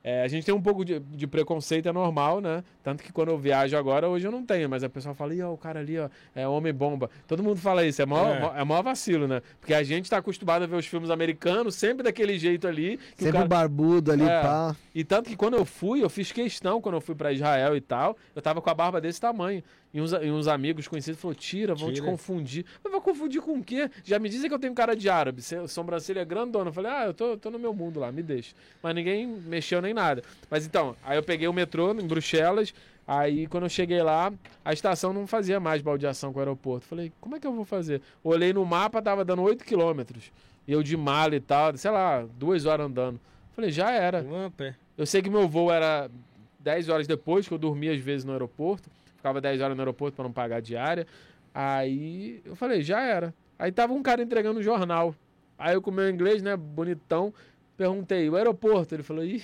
É, 0.07 0.21
a 0.21 0.27
gente 0.27 0.45
tem 0.45 0.53
um 0.53 0.61
pouco 0.61 0.85
de, 0.85 0.99
de 0.99 1.25
preconceito, 1.25 1.89
é 1.89 1.91
normal, 1.91 2.39
né? 2.39 2.63
Tanto 2.83 3.01
que 3.03 3.11
quando 3.11 3.29
eu 3.29 3.39
viajo 3.39 3.75
agora, 3.75 4.07
hoje 4.07 4.27
eu 4.27 4.31
não 4.31 4.45
tenho, 4.45 4.69
mas 4.69 4.83
a 4.83 4.89
pessoa 4.89 5.15
fala, 5.15 5.33
Ih, 5.33 5.41
ó, 5.41 5.51
o 5.51 5.57
cara 5.57 5.79
ali, 5.79 5.97
ó, 5.97 6.07
é 6.35 6.47
homem-bomba. 6.47 7.09
Todo 7.27 7.41
mundo 7.41 7.57
fala 7.59 7.83
isso, 7.83 8.03
é 8.03 8.05
maior, 8.05 8.35
É. 8.35 8.39
mó- 8.39 8.53
é 8.55 8.63
maior 8.63 8.83
vacilo, 8.83 9.27
né? 9.27 9.41
Porque 9.59 9.73
a 9.73 9.81
gente 9.81 10.07
tá 10.07 10.17
acostumado 10.17 10.61
a 10.61 10.67
ver 10.67 10.75
os 10.75 10.85
filmes 10.85 11.09
americanos 11.09 11.73
sempre 11.73 12.03
daquele 12.03 12.37
jeito 12.37 12.67
ali. 12.67 12.97
Que 13.17 13.23
o 13.23 13.25
Sempre 13.25 13.31
cara... 13.31 13.47
barbudo 13.47 14.11
ali, 14.11 14.23
É. 14.23 14.41
pá. 14.43 14.75
E 14.93 15.03
tanto 15.03 15.27
que 15.27 15.35
quando 15.35 15.55
eu 15.55 15.65
fui, 15.65 16.03
eu 16.03 16.09
fiz 16.09 16.31
questão, 16.31 16.79
quando 16.79 16.95
eu 16.95 17.01
fui 17.01 17.15
pra 17.15 17.33
Israel 17.33 17.75
e 17.75 17.81
tal, 17.81 18.15
eu 18.35 18.41
tava 18.43 18.61
com 18.61 18.69
a 18.69 18.73
barba 18.75 19.01
desse 19.01 19.19
tamanho. 19.19 19.63
E 19.95 20.01
uns, 20.01 20.11
e 20.11 20.29
uns 20.29 20.49
amigos 20.49 20.89
conhecidos 20.89 21.21
falaram, 21.21 21.39
tira, 21.39 21.73
vão 21.73 21.87
te 21.87 22.01
Tira. 22.01 22.05
confundir. 22.05 22.65
Mas 22.83 22.91
vai 22.91 22.99
confundir 22.99 23.41
com 23.41 23.53
o 23.53 23.63
quê? 23.63 23.89
Já 24.03 24.19
me 24.19 24.27
dizem 24.27 24.49
que 24.49 24.53
eu 24.53 24.59
tenho 24.59 24.73
cara 24.73 24.93
de 24.93 25.07
árabe, 25.09 25.41
sobrancelha 25.69 26.21
grandona. 26.25 26.67
Eu 26.67 26.73
falei, 26.73 26.91
ah, 26.91 27.05
eu 27.05 27.13
tô, 27.13 27.37
tô 27.37 27.49
no 27.49 27.57
meu 27.57 27.73
mundo 27.73 28.01
lá, 28.01 28.11
me 28.11 28.21
deixa. 28.21 28.53
Mas 28.83 28.93
ninguém 28.93 29.25
mexeu 29.25 29.81
nem 29.81 29.93
nada. 29.93 30.21
Mas 30.51 30.65
então, 30.65 30.97
aí 31.01 31.17
eu 31.17 31.23
peguei 31.23 31.47
o 31.47 31.53
metrô 31.53 31.93
em 31.93 32.05
Bruxelas, 32.05 32.73
aí 33.07 33.47
quando 33.47 33.63
eu 33.63 33.69
cheguei 33.69 34.03
lá, 34.03 34.33
a 34.65 34.73
estação 34.73 35.13
não 35.13 35.25
fazia 35.25 35.61
mais 35.61 35.81
baldeação 35.81 36.33
com 36.33 36.39
o 36.39 36.41
aeroporto. 36.41 36.85
Falei, 36.85 37.13
como 37.21 37.37
é 37.37 37.39
que 37.39 37.47
eu 37.47 37.53
vou 37.53 37.63
fazer? 37.63 38.01
Olhei 38.21 38.51
no 38.51 38.65
mapa, 38.65 39.01
tava 39.01 39.23
dando 39.23 39.43
8 39.43 39.63
quilômetros. 39.63 40.29
E 40.67 40.73
eu 40.73 40.83
de 40.83 40.97
mala 40.97 41.37
e 41.37 41.39
tal, 41.39 41.77
sei 41.77 41.91
lá, 41.91 42.25
duas 42.37 42.65
horas 42.65 42.87
andando. 42.87 43.17
Falei, 43.53 43.71
já 43.71 43.91
era. 43.91 44.21
Eu 44.97 45.05
sei 45.05 45.21
que 45.21 45.29
meu 45.29 45.47
voo 45.47 45.71
era 45.71 46.11
10 46.59 46.89
horas 46.89 47.07
depois, 47.07 47.47
que 47.47 47.53
eu 47.53 47.57
dormia 47.57 47.93
às 47.93 47.99
vezes 48.01 48.25
no 48.25 48.33
aeroporto. 48.33 48.89
Ficava 49.25 49.41
10 49.41 49.59
horas 49.59 49.75
no 49.75 49.81
aeroporto 49.81 50.15
para 50.15 50.25
não 50.25 50.31
pagar 50.31 50.61
diária. 50.61 51.07
Aí 51.51 52.43
eu 52.45 52.55
falei, 52.55 52.83
já 52.83 53.01
era. 53.01 53.33
Aí 53.57 53.71
tava 53.71 53.91
um 53.91 54.03
cara 54.03 54.21
entregando 54.21 54.59
um 54.59 54.61
jornal. 54.61 55.15
Aí 55.57 55.73
eu 55.73 55.81
com 55.81 55.89
meu 55.89 56.07
inglês, 56.07 56.43
né, 56.43 56.55
bonitão, 56.55 57.33
perguntei, 57.75 58.29
o 58.29 58.35
aeroporto? 58.35 58.93
Ele 58.93 59.01
falou, 59.01 59.23
ih, 59.23 59.43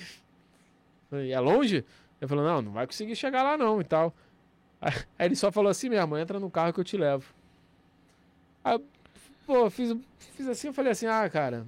falei, 1.10 1.32
é 1.32 1.40
longe? 1.40 1.84
Ele 2.20 2.28
falou, 2.28 2.44
não, 2.44 2.62
não 2.62 2.70
vai 2.70 2.86
conseguir 2.86 3.16
chegar 3.16 3.42
lá 3.42 3.58
não 3.58 3.80
e 3.80 3.84
tal. 3.84 4.14
Aí 4.80 4.92
ele 5.26 5.34
só 5.34 5.50
falou 5.50 5.68
assim 5.68 5.88
mesmo, 5.88 6.16
entra 6.16 6.38
no 6.38 6.48
carro 6.48 6.72
que 6.72 6.78
eu 6.78 6.84
te 6.84 6.96
levo. 6.96 7.34
Aí, 8.62 8.80
pô, 9.44 9.68
fiz, 9.68 9.96
fiz 10.36 10.46
assim, 10.46 10.68
eu 10.68 10.72
falei 10.72 10.92
assim, 10.92 11.06
ah, 11.06 11.28
cara, 11.28 11.66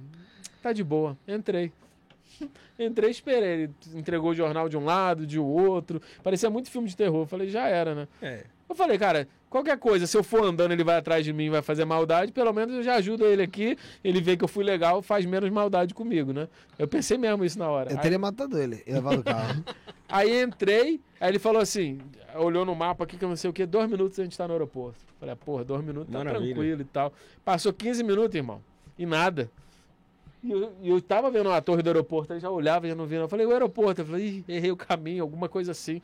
tá 0.63 0.71
de 0.71 0.85
boa. 0.85 1.17
Entrei. 1.27 1.69
Entrei 2.79 3.09
esperei. 3.11 3.49
Ele 3.63 3.71
entregou 3.93 4.31
o 4.31 4.35
jornal 4.35 4.67
de 4.69 4.77
um 4.77 4.85
lado, 4.85 5.25
de 5.25 5.39
outro. 5.39 6.01
Parecia 6.23 6.49
muito 6.49 6.69
filme 6.69 6.87
de 6.87 6.95
terror. 6.95 7.21
Eu 7.23 7.27
falei, 7.27 7.49
já 7.49 7.67
era, 7.67 7.93
né? 7.95 8.07
É. 8.21 8.43
Eu 8.67 8.75
falei, 8.75 8.97
cara, 8.97 9.27
qualquer 9.49 9.77
coisa, 9.77 10.07
se 10.07 10.17
eu 10.17 10.23
for 10.23 10.43
andando, 10.43 10.71
ele 10.71 10.83
vai 10.83 10.97
atrás 10.97 11.23
de 11.23 11.31
mim, 11.31 11.51
vai 11.51 11.61
fazer 11.61 11.85
maldade, 11.85 12.31
pelo 12.31 12.51
menos 12.51 12.73
eu 12.75 12.81
já 12.83 12.95
ajudo 12.95 13.23
ele 13.23 13.43
aqui, 13.43 13.77
ele 14.03 14.19
vê 14.19 14.35
que 14.35 14.43
eu 14.43 14.47
fui 14.47 14.63
legal, 14.63 15.03
faz 15.03 15.23
menos 15.23 15.49
maldade 15.51 15.93
comigo, 15.93 16.33
né? 16.33 16.47
Eu 16.79 16.87
pensei 16.87 17.15
mesmo 17.15 17.45
isso 17.45 17.59
na 17.59 17.69
hora. 17.69 17.91
Eu 17.91 17.97
Aí- 17.97 18.01
teria 18.01 18.17
matado 18.17 18.57
ele 18.59 18.81
levado 18.87 19.19
o 19.19 19.23
carro. 19.23 19.63
Aí 20.09 20.41
entrei, 20.41 20.99
aí 21.19 21.29
ele 21.29 21.39
falou 21.39 21.61
assim, 21.61 21.99
olhou 22.35 22.63
no 22.65 22.75
mapa 22.75 23.03
aqui 23.03 23.17
que 23.17 23.25
eu 23.25 23.29
não 23.29 23.35
sei 23.35 23.49
o 23.49 23.53
que, 23.53 23.65
dois 23.65 23.89
minutos 23.89 24.19
a 24.19 24.23
gente 24.23 24.37
tá 24.37 24.47
no 24.47 24.53
aeroporto. 24.53 24.99
Falei, 25.19 25.33
ah, 25.33 25.35
porra, 25.35 25.63
dois 25.63 25.83
minutos 25.83 26.11
tá 26.11 26.19
Maravilha. 26.19 26.53
tranquilo 26.53 26.81
e 26.81 26.85
tal. 26.85 27.11
Passou 27.43 27.71
15 27.73 28.03
minutos, 28.03 28.35
irmão, 28.35 28.61
e 28.97 29.05
nada. 29.05 29.49
E 30.45 30.51
eu, 30.51 30.71
eu 30.83 31.01
tava 31.01 31.31
vendo 31.31 31.49
a 31.51 31.59
torre 31.59 31.81
do 31.81 31.87
aeroporto, 31.89 32.31
ele 32.33 32.39
já 32.39 32.49
olhava, 32.51 32.87
já 32.87 32.93
não 32.93 33.07
via. 33.07 33.17
Eu 33.17 33.27
falei, 33.27 33.45
o 33.47 33.51
aeroporto. 33.51 34.01
Eu 34.01 34.05
falei, 34.05 34.43
errei 34.47 34.71
o 34.71 34.77
caminho, 34.77 35.23
alguma 35.23 35.49
coisa 35.49 35.71
assim. 35.71 36.01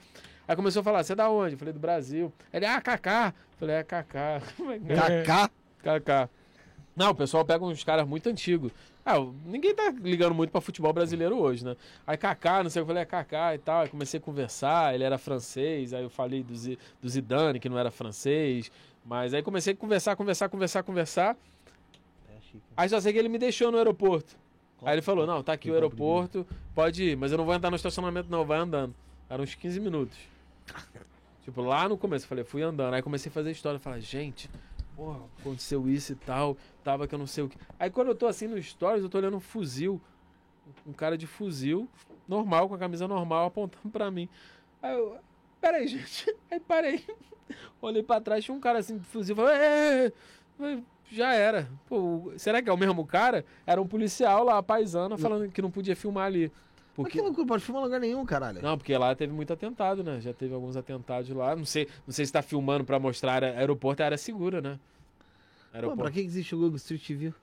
Aí 0.47 0.55
começou 0.55 0.79
a 0.79 0.83
falar, 0.83 1.03
você 1.03 1.13
é 1.13 1.15
da 1.15 1.29
onde? 1.29 1.53
Eu 1.53 1.59
falei, 1.59 1.73
do 1.73 1.79
Brasil. 1.79 2.33
Ele, 2.51 2.65
ah, 2.65 2.81
Kaká. 2.81 3.33
Eu 3.53 3.57
falei, 3.59 3.75
é 3.75 3.83
Kaká. 3.83 4.41
Kaká. 4.95 5.49
Kaká. 5.83 6.29
Não, 6.95 7.11
o 7.11 7.15
pessoal 7.15 7.45
pega 7.45 7.63
uns 7.63 7.83
caras 7.83 8.05
muito 8.07 8.27
antigos. 8.27 8.71
Ah, 9.05 9.15
ninguém 9.45 9.73
tá 9.73 9.93
ligando 10.01 10.35
muito 10.35 10.51
pra 10.51 10.59
futebol 10.61 10.91
brasileiro 10.91 11.37
hoje, 11.39 11.63
né? 11.63 11.75
Aí 12.05 12.17
Kaká, 12.17 12.63
não 12.63 12.69
sei 12.69 12.81
o 12.81 12.85
que, 12.85 12.91
eu 12.91 12.93
falei, 12.95 13.03
é 13.03 13.05
Kaká 13.05 13.55
e 13.55 13.57
tal. 13.59 13.81
Aí 13.81 13.89
comecei 13.89 14.19
a 14.19 14.21
conversar, 14.21 14.93
ele 14.93 15.03
era 15.03 15.17
francês, 15.17 15.93
aí 15.93 16.03
eu 16.03 16.09
falei 16.09 16.43
do, 16.43 16.55
Zi- 16.55 16.77
do 17.01 17.07
Zidane, 17.07 17.59
que 17.59 17.69
não 17.69 17.77
era 17.79 17.89
francês. 17.91 18.71
Mas 19.05 19.33
aí 19.33 19.41
comecei 19.41 19.73
a 19.73 19.75
conversar, 19.75 20.15
conversar, 20.15 20.49
conversar, 20.49 20.83
conversar. 20.83 21.37
Aí 22.75 22.89
só 22.89 22.99
sei 22.99 23.13
que 23.13 23.19
ele 23.19 23.29
me 23.29 23.37
deixou 23.37 23.71
no 23.71 23.77
aeroporto. 23.77 24.35
Aí 24.83 24.95
ele 24.95 25.01
falou, 25.01 25.27
não, 25.27 25.43
tá 25.43 25.53
aqui 25.53 25.69
o 25.69 25.73
aeroporto, 25.75 26.45
pode 26.73 27.03
ir, 27.03 27.15
mas 27.15 27.31
eu 27.31 27.37
não 27.37 27.45
vou 27.45 27.53
entrar 27.53 27.69
no 27.69 27.75
estacionamento 27.75 28.31
não, 28.31 28.43
vai 28.43 28.59
andando. 28.59 28.95
Eram 29.29 29.43
uns 29.43 29.53
15 29.55 29.79
minutos. 29.79 30.17
Tipo, 31.43 31.61
lá 31.61 31.89
no 31.89 31.97
começo, 31.97 32.25
eu 32.25 32.29
falei, 32.29 32.43
fui 32.43 32.61
andando. 32.61 32.93
Aí 32.93 33.01
comecei 33.01 33.29
a 33.29 33.33
fazer 33.33 33.49
história, 33.49 33.79
falei, 33.79 33.99
gente, 33.99 34.47
porra, 34.95 35.19
aconteceu 35.39 35.89
isso 35.89 36.11
e 36.11 36.15
tal, 36.15 36.55
tava 36.83 37.07
que 37.07 37.15
eu 37.15 37.19
não 37.19 37.25
sei 37.25 37.43
o 37.43 37.49
que. 37.49 37.57
Aí 37.79 37.89
quando 37.89 38.09
eu 38.09 38.15
tô 38.15 38.27
assim 38.27 38.47
no 38.47 38.61
stories, 38.61 39.03
eu 39.03 39.09
tô 39.09 39.17
olhando 39.17 39.37
um 39.37 39.39
fuzil, 39.39 39.99
um 40.85 40.93
cara 40.93 41.17
de 41.17 41.25
fuzil, 41.25 41.89
normal, 42.27 42.69
com 42.69 42.75
a 42.75 42.77
camisa 42.77 43.07
normal, 43.07 43.47
apontando 43.47 43.89
pra 43.89 44.11
mim. 44.11 44.29
Aí 44.81 44.93
eu, 44.93 45.17
peraí, 45.59 45.87
gente. 45.89 46.35
Aí 46.49 46.59
parei. 46.59 47.03
Olhei 47.81 48.03
pra 48.03 48.21
trás, 48.21 48.45
tinha 48.45 48.55
um 48.55 48.59
cara 48.59 48.79
assim 48.79 48.97
de 48.97 49.05
fuzil, 49.05 49.35
falei, 49.35 49.55
"É, 49.55 50.05
é, 50.59 50.73
é." 50.73 50.83
Já 51.11 51.33
era. 51.33 51.67
Pô, 51.87 52.31
será 52.37 52.61
que 52.61 52.69
é 52.69 52.73
o 52.73 52.77
mesmo 52.77 53.05
cara? 53.05 53.45
Era 53.65 53.81
um 53.81 53.87
policial 53.87 54.43
lá, 54.43 54.61
paisano, 54.63 55.17
falando 55.17 55.51
que 55.51 55.61
não 55.61 55.71
podia 55.71 55.95
filmar 55.95 56.25
ali. 56.25 56.51
Mas 56.51 56.95
Porque... 56.95 57.11
que 57.17 57.21
loucura, 57.21 57.47
pode 57.47 57.63
filmar 57.63 57.81
em 57.81 57.85
lugar 57.85 57.99
nenhum, 57.99 58.25
caralho. 58.25 58.61
Não, 58.61 58.77
porque 58.77 58.95
lá 58.97 59.15
teve 59.15 59.31
muito 59.33 59.51
atentado, 59.51 60.03
né? 60.03 60.19
Já 60.19 60.33
teve 60.33 60.53
alguns 60.53 60.75
atentados 60.75 61.29
lá. 61.29 61.55
Não 61.55 61.65
sei, 61.65 61.87
não 62.05 62.13
sei 62.13 62.25
se 62.25 62.33
tá 62.33 62.41
filmando 62.41 62.83
pra 62.83 62.99
mostrar. 62.99 63.43
Aeroporto 63.43 64.01
é 64.01 64.05
área 64.05 64.17
segura, 64.17 64.61
né? 64.61 64.77
Pô, 65.71 65.77
Aeroporto. 65.77 66.03
pra 66.03 66.11
que 66.11 66.19
existe 66.19 66.53
o 66.53 66.59
Google 66.59 66.75
Street 66.75 67.07
View? 67.11 67.33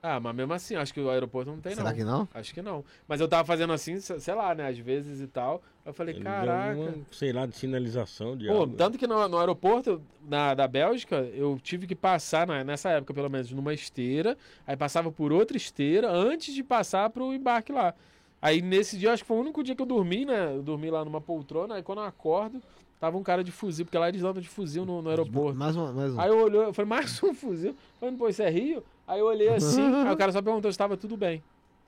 Ah, 0.00 0.20
mas 0.20 0.34
mesmo 0.34 0.52
assim, 0.52 0.76
acho 0.76 0.94
que 0.94 1.00
o 1.00 1.10
aeroporto 1.10 1.50
não 1.50 1.58
tem, 1.60 1.74
Será 1.74 1.90
não. 1.90 1.96
que 1.96 2.04
não? 2.04 2.28
Acho 2.32 2.54
que 2.54 2.62
não. 2.62 2.84
Mas 3.08 3.20
eu 3.20 3.26
tava 3.26 3.44
fazendo 3.44 3.72
assim, 3.72 3.98
se- 3.98 4.20
sei 4.20 4.32
lá, 4.34 4.54
né? 4.54 4.68
Às 4.68 4.78
vezes 4.78 5.20
e 5.20 5.26
tal. 5.26 5.60
Eu 5.84 5.92
falei, 5.92 6.14
Ele 6.14 6.22
caraca. 6.22 6.78
uma, 6.80 6.98
sei 7.10 7.32
lá, 7.32 7.46
de 7.46 7.56
sinalização 7.56 8.36
de 8.36 8.46
Pô, 8.46 8.52
algo. 8.60 8.76
tanto 8.76 8.96
que 8.96 9.08
no, 9.08 9.26
no 9.28 9.38
aeroporto 9.38 10.00
na, 10.22 10.54
da 10.54 10.68
Bélgica, 10.68 11.16
eu 11.34 11.58
tive 11.60 11.86
que 11.86 11.96
passar, 11.96 12.46
na- 12.46 12.62
nessa 12.62 12.90
época 12.90 13.12
pelo 13.12 13.28
menos, 13.28 13.50
numa 13.50 13.74
esteira, 13.74 14.36
aí 14.64 14.76
passava 14.76 15.10
por 15.10 15.32
outra 15.32 15.56
esteira 15.56 16.08
antes 16.10 16.54
de 16.54 16.62
passar 16.62 17.10
pro 17.10 17.34
embarque 17.34 17.72
lá. 17.72 17.92
Aí 18.40 18.62
nesse 18.62 18.96
dia, 18.96 19.12
acho 19.12 19.24
que 19.24 19.26
foi 19.28 19.36
o 19.36 19.40
único 19.40 19.64
dia 19.64 19.74
que 19.74 19.82
eu 19.82 19.86
dormi, 19.86 20.24
né? 20.24 20.54
Eu 20.54 20.62
dormi 20.62 20.90
lá 20.92 21.04
numa 21.04 21.20
poltrona, 21.20 21.74
aí 21.74 21.82
quando 21.82 21.98
eu 21.98 22.04
acordo, 22.04 22.62
tava 23.00 23.16
um 23.18 23.22
cara 23.24 23.42
de 23.42 23.50
fuzil, 23.50 23.84
porque 23.84 23.98
lá 23.98 24.08
eles 24.08 24.22
andam 24.22 24.40
de 24.40 24.48
fuzil 24.48 24.84
no, 24.86 25.02
no 25.02 25.10
aeroporto. 25.10 25.58
Mais 25.58 25.74
uma, 25.74 25.92
mais 25.92 26.12
um. 26.14 26.20
Aí 26.20 26.28
eu 26.30 26.38
olhei, 26.44 26.60
eu 26.60 26.72
falei, 26.72 26.88
mais 26.88 27.20
um 27.20 27.34
fuzil? 27.34 27.74
Falei, 27.98 28.14
pô, 28.16 28.28
isso 28.28 28.42
é 28.42 28.48
Rio? 28.48 28.84
Aí 29.08 29.18
eu 29.18 29.26
olhei 29.26 29.48
assim, 29.48 29.82
aí 30.06 30.12
o 30.12 30.16
cara 30.16 30.30
só 30.30 30.42
perguntou 30.42 30.70
se 30.70 30.78
tava 30.78 30.96
tudo 30.96 31.16
bem. 31.16 31.42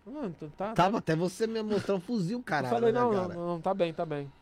Mano, 0.06 0.34
tá, 0.56 0.72
Tava 0.72 0.98
até 0.98 1.14
você 1.14 1.46
me 1.46 1.62
mostrar 1.62 1.94
um 1.94 2.00
fuzil, 2.00 2.38
eu 2.38 2.42
caralho. 2.42 2.74
falei, 2.74 2.90
né, 2.90 2.98
não, 2.98 3.12
não, 3.12 3.20
cara? 3.28 3.34
não, 3.34 3.60
tá 3.60 3.74
bem, 3.74 3.92
tá 3.92 4.04
bem. 4.06 4.32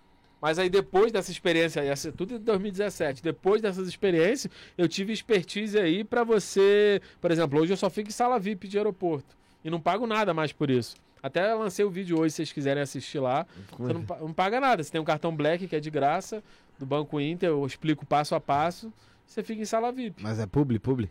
Mas 0.40 0.59
aí 0.59 0.70
depois 0.70 1.10
dessa 1.10 1.32
experiência, 1.32 1.82
tudo 2.12 2.36
em 2.36 2.38
2017, 2.38 3.22
depois 3.22 3.60
dessas 3.60 3.88
experiências, 3.88 4.52
eu 4.78 4.88
tive 4.88 5.12
expertise 5.12 5.76
aí 5.76 6.05
pra 6.05 6.22
você. 6.22 7.02
Por 7.20 7.32
exemplo, 7.32 7.60
hoje 7.60 7.72
eu 7.72 7.76
só 7.76 7.90
fico 7.90 8.09
em 8.09 8.12
sala 8.12 8.38
VIP 8.38 8.68
de 8.68 8.78
aeroporto. 8.78 9.36
E 9.64 9.68
não 9.68 9.80
pago 9.80 10.06
nada 10.06 10.32
mais 10.32 10.52
por 10.52 10.70
isso. 10.70 10.94
Até 11.20 11.52
lancei 11.52 11.84
o 11.84 11.90
vídeo 11.90 12.20
hoje, 12.20 12.30
se 12.30 12.36
vocês 12.36 12.52
quiserem 12.52 12.80
assistir 12.80 13.18
lá. 13.18 13.44
Você 13.76 13.92
não, 13.92 14.05
não 14.20 14.32
paga 14.32 14.60
nada. 14.60 14.82
Você 14.82 14.92
tem 14.92 15.00
um 15.00 15.05
cartão 15.05 15.34
Black 15.34 15.66
que 15.66 15.74
é 15.74 15.80
de 15.80 15.90
graça, 15.90 16.42
do 16.78 16.86
Banco 16.86 17.20
Inter, 17.20 17.48
eu 17.48 17.66
explico 17.66 18.06
passo 18.06 18.36
a 18.36 18.40
passo. 18.40 18.92
Você 19.26 19.42
fica 19.42 19.60
em 19.60 19.64
sala 19.64 19.90
VIP. 19.90 20.22
Mas 20.22 20.38
é 20.38 20.46
publi, 20.46 20.78
publi? 20.78 21.10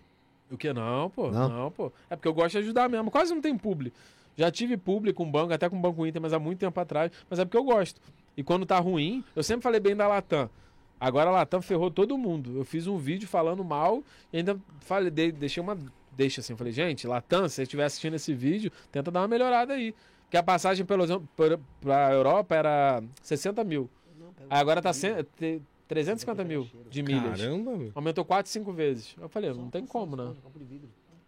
O 0.52 0.58
que 0.58 0.72
não, 0.74 1.10
pô? 1.10 1.30
Não? 1.32 1.50
Não? 1.50 1.72
pô. 1.72 1.92
É 2.10 2.16
porque 2.16 2.28
eu 2.28 2.34
gosto 2.34 2.52
de 2.54 2.58
ajudar 2.60 2.90
mesmo. 2.90 3.12
Quase 3.12 3.34
não 3.34 3.42
tem 3.42 3.58
publi. 3.58 3.92
Já 4.36 4.52
tive 4.52 4.78
publi 4.78 5.12
com 5.14 5.30
banco, 5.30 5.52
até 5.54 5.68
com 5.70 5.80
banco 5.80 6.06
Inter, 6.06 6.22
mas 6.22 6.32
há 6.34 6.40
muito 6.40 6.60
tempo 6.60 6.80
atrás. 6.80 7.12
Mas 7.30 7.40
é 7.40 7.46
porque 7.46 7.58
eu 7.58 7.64
gosto. 7.64 8.00
E 8.36 8.44
quando 8.44 8.66
tá 8.66 8.78
ruim, 8.80 9.24
eu 9.36 9.42
sempre 9.44 9.64
falei 9.64 9.80
bem 9.80 9.96
da 9.96 10.08
Latam. 10.08 10.50
Agora 11.00 11.30
a 11.30 11.34
Latam 11.34 11.62
ferrou 11.62 11.90
todo 11.92 12.18
mundo. 12.18 12.56
Eu 12.58 12.64
fiz 12.64 12.88
um 12.88 12.98
vídeo 12.98 13.28
falando 13.28 13.64
mal 13.64 14.04
e 14.32 14.38
ainda 14.38 14.58
falei, 14.82 15.10
de- 15.12 15.32
deixei 15.32 15.62
uma 15.62 15.78
deixa 16.16 16.42
assim. 16.42 16.54
Eu 16.54 16.58
falei, 16.58 16.72
gente, 16.74 17.06
Latam, 17.08 17.48
se 17.50 17.56
você 17.56 17.64
estiver 17.64 17.86
assistindo 17.86 18.14
esse 18.16 18.34
vídeo, 18.34 18.72
tenta 18.92 19.10
dar 19.12 19.22
uma 19.22 19.28
melhorada 19.28 19.74
aí. 19.74 19.94
Porque 20.24 20.38
a 20.38 20.44
passagem 20.44 20.86
pelo 20.86 21.04
exemplo, 21.04 21.28
pra- 21.82 22.12
Europa 22.14 22.56
era 22.56 23.04
60 23.22 23.64
mil. 23.64 23.90
Aí 24.50 24.60
agora 24.60 24.82
tá 24.82 24.94
cem- 24.94 25.24
te- 25.38 25.62
350 25.88 26.44
mil 26.44 26.68
de 26.90 27.02
milhas. 27.02 27.40
Caramba, 27.40 27.76
meu. 27.76 27.92
Aumentou 27.96 28.26
4, 28.26 28.52
5 28.52 28.72
vezes. 28.74 29.16
Eu 29.20 29.30
falei, 29.30 29.54
não 29.54 29.70
tem 29.70 29.86
como, 29.86 30.16
né? 30.16 30.34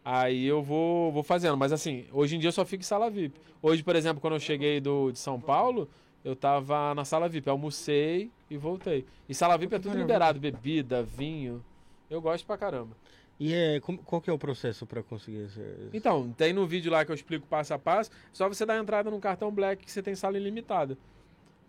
Aí 0.04 0.46
eu 0.46 0.62
vou, 0.62 1.12
vou 1.12 1.24
fazendo. 1.24 1.58
Mas 1.58 1.72
assim, 1.72 2.06
hoje 2.12 2.36
em 2.36 2.40
dia 2.40 2.50
eu 2.50 2.54
só 2.54 2.66
fico 2.66 2.82
em 2.82 2.86
sala 2.86 3.10
VIP. 3.10 3.40
Hoje, 3.62 3.84
por 3.84 3.96
exemplo, 3.96 4.22
quando 4.22 4.34
eu 4.34 4.40
cheguei 4.40 4.80
do, 4.80 5.12
de 5.12 5.20
São 5.20 5.40
Paulo, 5.40 5.90
eu 6.24 6.36
tava 6.36 6.94
na 6.94 7.06
sala 7.06 7.30
VIP. 7.30 7.50
Almocei 7.50 8.32
e 8.50 8.58
voltei. 8.58 9.06
E 9.28 9.34
sala 9.34 9.58
VIP 9.58 9.76
é 9.76 9.80
tudo 9.80 9.98
liberado. 9.98 10.40
Bebida, 10.40 11.04
vinho. 11.04 11.64
Eu 12.10 12.22
gosto 12.22 12.46
pra 12.46 12.58
caramba. 12.58 12.96
E 13.40 13.54
é, 13.54 13.80
qual 13.80 14.22
que 14.22 14.30
é 14.30 14.34
o 14.34 14.38
processo 14.38 14.86
pra 14.86 15.02
conseguir 15.02 15.46
esse... 15.46 15.62
Então, 15.94 16.30
tem 16.34 16.52
no 16.52 16.68
vídeo 16.68 16.92
lá 16.92 17.06
que 17.06 17.12
eu 17.12 17.16
explico 17.16 17.48
passo 17.48 17.74
a 17.74 17.80
passo. 17.80 18.12
Só 18.34 18.50
você 18.50 18.66
dar 18.66 18.78
entrada 18.78 19.10
no 19.10 19.20
cartão 19.20 19.50
Black 19.50 19.86
que 19.86 19.92
você 19.92 20.04
tem 20.04 20.14
sala 20.14 20.38
ilimitada. 20.38 20.98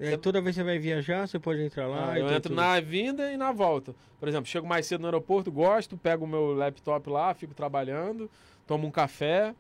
É, 0.00 0.16
toda 0.16 0.40
vez 0.40 0.56
que 0.56 0.60
você 0.62 0.64
vai 0.64 0.78
viajar, 0.78 1.26
você 1.28 1.38
pode 1.38 1.60
entrar 1.62 1.86
lá. 1.86 2.12
Ah, 2.12 2.18
eu 2.18 2.26
entro 2.28 2.42
tudo. 2.50 2.54
na 2.54 2.80
vinda 2.80 3.30
e 3.32 3.36
na 3.36 3.52
volta. 3.52 3.94
Por 4.18 4.28
exemplo, 4.28 4.46
chego 4.46 4.66
mais 4.66 4.86
cedo 4.86 5.00
no 5.02 5.06
aeroporto, 5.06 5.52
gosto, 5.52 5.96
pego 5.96 6.24
o 6.24 6.28
meu 6.28 6.54
laptop 6.54 7.08
lá, 7.10 7.34
fico 7.34 7.52
trabalhando, 7.54 8.30
tomo 8.66 8.86
um 8.86 8.90
café. 8.90 9.54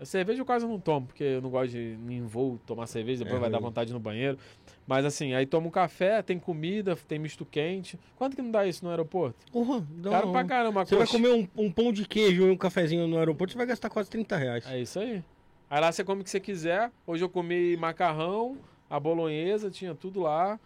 A 0.00 0.04
cerveja 0.04 0.40
eu 0.42 0.44
quase 0.44 0.66
não 0.66 0.78
tomo, 0.80 1.06
porque 1.06 1.22
eu 1.22 1.40
não 1.40 1.48
gosto 1.48 1.70
de 1.70 1.96
em 2.08 2.22
voo 2.26 2.58
tomar 2.66 2.88
cerveja, 2.88 3.22
depois 3.22 3.38
É 3.38 3.40
vai 3.40 3.48
dar 3.50 3.60
vontade 3.60 3.92
no 3.92 4.00
banheiro. 4.00 4.36
Mas 4.84 5.04
assim, 5.04 5.32
aí 5.34 5.46
tomo 5.46 5.68
um 5.68 5.70
café, 5.70 6.20
tem 6.20 6.36
comida, 6.38 6.96
tem 7.06 7.16
misto 7.18 7.44
quente. 7.46 7.96
Quanto 8.16 8.34
que 8.34 8.42
não 8.42 8.50
dá 8.50 8.66
isso 8.66 8.84
no 8.84 8.90
aeroporto? 8.90 9.36
Porra, 9.52 9.86
dá 9.90 10.10
Caro 10.10 10.28
um- 10.28 10.32
pra 10.32 10.44
caramba. 10.44 10.84
Você 10.84 10.96
vai 10.96 11.06
coxa- 11.06 11.16
comer 11.16 11.32
um, 11.32 11.46
um 11.64 11.70
pão 11.70 11.92
de 11.92 12.06
queijo 12.08 12.42
e 12.48 12.50
um 12.50 12.56
cafezinho 12.56 13.06
no 13.06 13.16
aeroporto, 13.18 13.52
você 13.52 13.56
vai 13.56 13.66
gastar 13.66 13.88
quase 13.88 14.10
30 14.10 14.36
reais. 14.36 14.66
É 14.66 14.80
isso 14.80 14.98
aí. 14.98 15.22
Aí 15.70 15.80
lá 15.80 15.92
você 15.92 16.02
come 16.02 16.20
o 16.22 16.24
que 16.24 16.30
você 16.30 16.40
quiser. 16.40 16.90
Hoje 17.06 17.22
eu 17.24 17.28
comi 17.28 17.76
macarrão, 17.76 18.58
a 18.94 19.00
bolonhesa, 19.00 19.70
tinha 19.70 19.94
tudo 19.94 20.20
lá. 20.20 20.58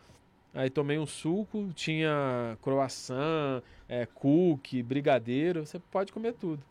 Aí 0.52 0.68
tomei 0.68 0.98
um 0.98 1.06
suco, 1.06 1.70
tinha 1.74 2.59
croissant, 2.60 3.62
é, 3.88 4.06
cookie, 4.06 4.82
brigadeiro. 4.82 5.64
Você 5.64 5.78
pode 5.78 6.12
comer 6.12 6.34
tudo. 6.34 6.62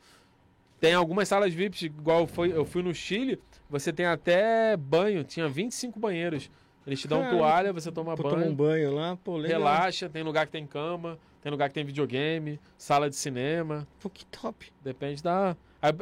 Tem 0.80 0.94
algumas 0.94 1.28
salas 1.28 1.54
VIPs, 1.54 1.84
igual 1.84 2.28
foi, 2.28 2.52
eu 2.52 2.64
fui 2.64 2.84
no 2.84 2.94
Chile, 2.94 3.42
você 3.68 3.92
tem 3.92 4.06
até 4.06 4.78
banho, 4.78 5.24
tinha 5.24 5.48
25 5.48 6.00
banheiros. 6.00 6.52
Eles 6.86 7.02
te 7.02 7.08
dão 7.08 7.22
Caralho. 7.22 7.38
toalha, 7.40 7.74
você 7.74 7.92
toma 7.92 8.16
banho. 8.16 8.30
tomar 8.30 8.46
um 8.46 8.56
banho 8.56 8.94
lá, 8.94 9.18
pô, 9.18 9.38
legal. 9.38 9.60
Relaxa, 9.60 10.08
tem 10.08 10.22
lugar 10.22 10.46
que 10.46 10.52
tem 10.52 10.68
cama, 10.68 11.18
tem 11.42 11.52
lugar 11.52 11.68
que 11.70 11.74
tem 11.74 11.84
videogame, 11.84 12.60
sala 12.78 13.10
de 13.10 13.16
cinema. 13.16 13.88
Pô, 14.00 14.10
que 14.10 14.26
top. 14.28 14.72
Depende 14.84 15.24
da. 15.24 15.58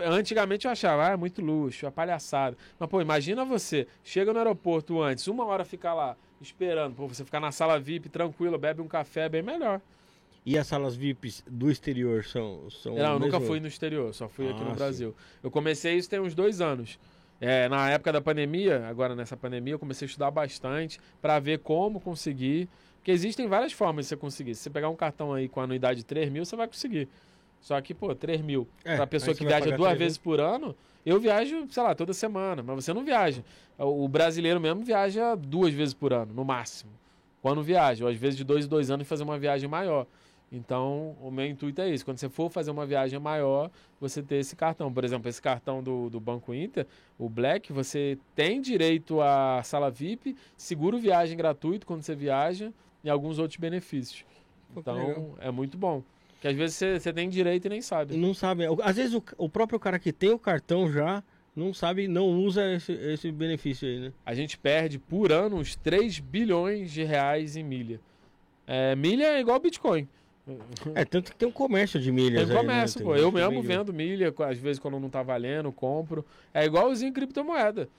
Antigamente 0.05 0.65
eu 0.65 0.71
achava, 0.71 1.07
ah, 1.07 1.11
é 1.11 1.15
muito 1.15 1.41
luxo, 1.41 1.85
é 1.85 1.91
palhaçada. 1.91 2.57
Mas, 2.79 2.89
pô, 2.89 3.01
imagina 3.01 3.43
você, 3.45 3.87
chega 4.03 4.31
no 4.31 4.39
aeroporto 4.39 5.01
antes, 5.01 5.27
uma 5.27 5.45
hora 5.45 5.65
ficar 5.65 5.93
lá, 5.93 6.15
esperando, 6.41 6.95
pô, 6.95 7.07
você 7.07 7.23
ficar 7.25 7.39
na 7.39 7.51
sala 7.51 7.79
VIP 7.79 8.09
tranquilo, 8.09 8.57
bebe 8.57 8.81
um 8.81 8.87
café, 8.87 9.25
é 9.25 9.29
bem 9.29 9.41
melhor. 9.41 9.81
E 10.45 10.59
as 10.59 10.67
salas 10.67 10.95
VIPs 10.95 11.43
do 11.49 11.71
exterior 11.71 12.23
são. 12.23 12.69
são 12.69 12.93
Não, 12.93 13.13
eu 13.13 13.19
nunca 13.19 13.39
fui 13.39 13.59
no 13.59 13.67
exterior, 13.67 14.13
só 14.13 14.29
fui 14.29 14.47
aqui 14.47 14.61
Ah, 14.61 14.65
no 14.65 14.69
sim. 14.69 14.75
Brasil. 14.75 15.15
Eu 15.41 15.49
comecei 15.49 15.95
isso 15.95 16.07
tem 16.07 16.19
uns 16.19 16.35
dois 16.35 16.61
anos. 16.61 16.99
É, 17.41 17.67
na 17.67 17.89
época 17.89 18.13
da 18.13 18.21
pandemia, 18.21 18.87
agora 18.87 19.15
nessa 19.15 19.35
pandemia, 19.35 19.73
eu 19.73 19.79
comecei 19.79 20.05
a 20.05 20.07
estudar 20.07 20.29
bastante 20.29 20.99
para 21.19 21.39
ver 21.39 21.59
como 21.59 21.99
conseguir. 21.99 22.69
Porque 22.97 23.11
existem 23.11 23.47
várias 23.47 23.73
formas 23.73 24.05
de 24.05 24.09
você 24.09 24.17
conseguir. 24.17 24.53
Se 24.53 24.61
você 24.61 24.69
pegar 24.69 24.89
um 24.89 24.95
cartão 24.95 25.33
aí 25.33 25.49
com 25.49 25.61
anuidade 25.61 25.99
de 26.01 26.05
3 26.05 26.29
mil, 26.29 26.45
você 26.45 26.55
vai 26.55 26.67
conseguir. 26.67 27.09
Só 27.65 27.81
que, 27.81 27.95
pô, 27.95 28.13
3 28.13 28.41
mil. 28.41 28.67
É, 28.83 28.95
pra 28.95 29.07
pessoa 29.07 29.35
que 29.35 29.43
viaja 29.43 29.65
duas 29.65 29.77
3 29.77 29.89
mil. 29.89 29.97
vezes 29.97 30.17
por 30.19 30.39
ano, 30.39 30.75
eu 31.03 31.19
viajo, 31.19 31.65
sei 31.71 31.81
lá, 31.81 31.95
toda 31.95 32.13
semana. 32.13 32.61
Mas 32.61 32.85
você 32.85 32.93
não 32.93 33.03
viaja. 33.03 33.43
O 33.75 34.07
brasileiro 34.07 34.61
mesmo 34.61 34.83
viaja 34.83 35.33
duas 35.33 35.73
vezes 35.73 35.91
por 35.91 36.13
ano, 36.13 36.31
no 36.31 36.45
máximo. 36.45 36.91
Quando 37.41 37.63
viaja. 37.63 38.05
Ou 38.05 38.11
às 38.11 38.17
vezes 38.17 38.37
de 38.37 38.43
dois 38.43 38.65
em 38.65 38.69
dois 38.69 38.91
anos 38.91 39.07
fazer 39.07 39.23
uma 39.23 39.39
viagem 39.39 39.67
maior. 39.67 40.05
Então, 40.51 41.15
o 41.19 41.31
meu 41.31 41.47
intuito 41.47 41.81
é 41.81 41.89
isso. 41.89 42.05
Quando 42.05 42.19
você 42.19 42.29
for 42.29 42.51
fazer 42.51 42.69
uma 42.69 42.85
viagem 42.85 43.17
maior, 43.17 43.71
você 43.99 44.21
ter 44.21 44.35
esse 44.35 44.55
cartão. 44.55 44.93
Por 44.93 45.03
exemplo, 45.03 45.27
esse 45.27 45.41
cartão 45.41 45.81
do, 45.81 46.07
do 46.07 46.19
Banco 46.19 46.53
Inter, 46.53 46.85
o 47.17 47.27
Black, 47.27 47.73
você 47.73 48.15
tem 48.35 48.61
direito 48.61 49.21
à 49.21 49.63
sala 49.63 49.89
VIP, 49.89 50.37
seguro 50.55 50.99
viagem 50.99 51.35
gratuito 51.35 51.87
quando 51.87 52.03
você 52.03 52.13
viaja 52.13 52.71
e 53.03 53.09
alguns 53.09 53.39
outros 53.39 53.59
benefícios. 53.59 54.23
Pô. 54.71 54.81
Então, 54.81 55.33
é 55.39 55.49
muito 55.49 55.79
bom. 55.79 56.03
Porque 56.45 56.49
às 56.49 56.55
vezes 56.55 56.75
você, 56.75 56.99
você 56.99 57.11
tem 57.11 57.27
direito 57.27 57.65
e 57.65 57.69
nem 57.69 57.81
sabe. 57.81 58.15
Não 58.15 58.33
sabe. 58.33 58.65
Às 58.83 58.97
vezes 58.97 59.15
o, 59.15 59.23
o 59.37 59.49
próprio 59.49 59.79
cara 59.79 59.97
que 59.97 60.13
tem 60.13 60.29
o 60.29 60.37
cartão 60.37 60.91
já 60.91 61.23
não 61.55 61.73
sabe, 61.73 62.07
não 62.07 62.27
usa 62.27 62.71
esse, 62.73 62.91
esse 62.91 63.31
benefício 63.31 63.87
aí, 63.87 63.99
né? 63.99 64.13
A 64.23 64.35
gente 64.35 64.55
perde 64.55 64.99
por 64.99 65.31
ano 65.31 65.55
uns 65.55 65.75
3 65.75 66.19
bilhões 66.19 66.91
de 66.91 67.03
reais 67.03 67.55
em 67.55 67.63
milha. 67.63 67.99
É, 68.67 68.95
milha 68.95 69.23
é 69.23 69.39
igual 69.39 69.59
Bitcoin. 69.59 70.07
É, 70.93 71.03
tanto 71.03 71.31
que 71.31 71.37
tem 71.37 71.47
um 71.47 71.51
comércio 71.51 71.99
de 71.99 72.11
milhas 72.11 72.47
Tem 72.47 72.55
aí, 72.55 72.61
comércio, 72.61 72.99
né? 72.99 73.05
pô. 73.05 73.15
Eu 73.15 73.31
mesmo 73.31 73.63
vendo 73.63 73.91
milha, 73.91 74.31
às 74.47 74.59
vezes 74.59 74.77
quando 74.77 74.99
não 74.99 75.09
tá 75.09 75.23
valendo, 75.23 75.71
compro. 75.71 76.23
É 76.53 76.63
igualzinho 76.63 77.11
criptomoeda. 77.11 77.89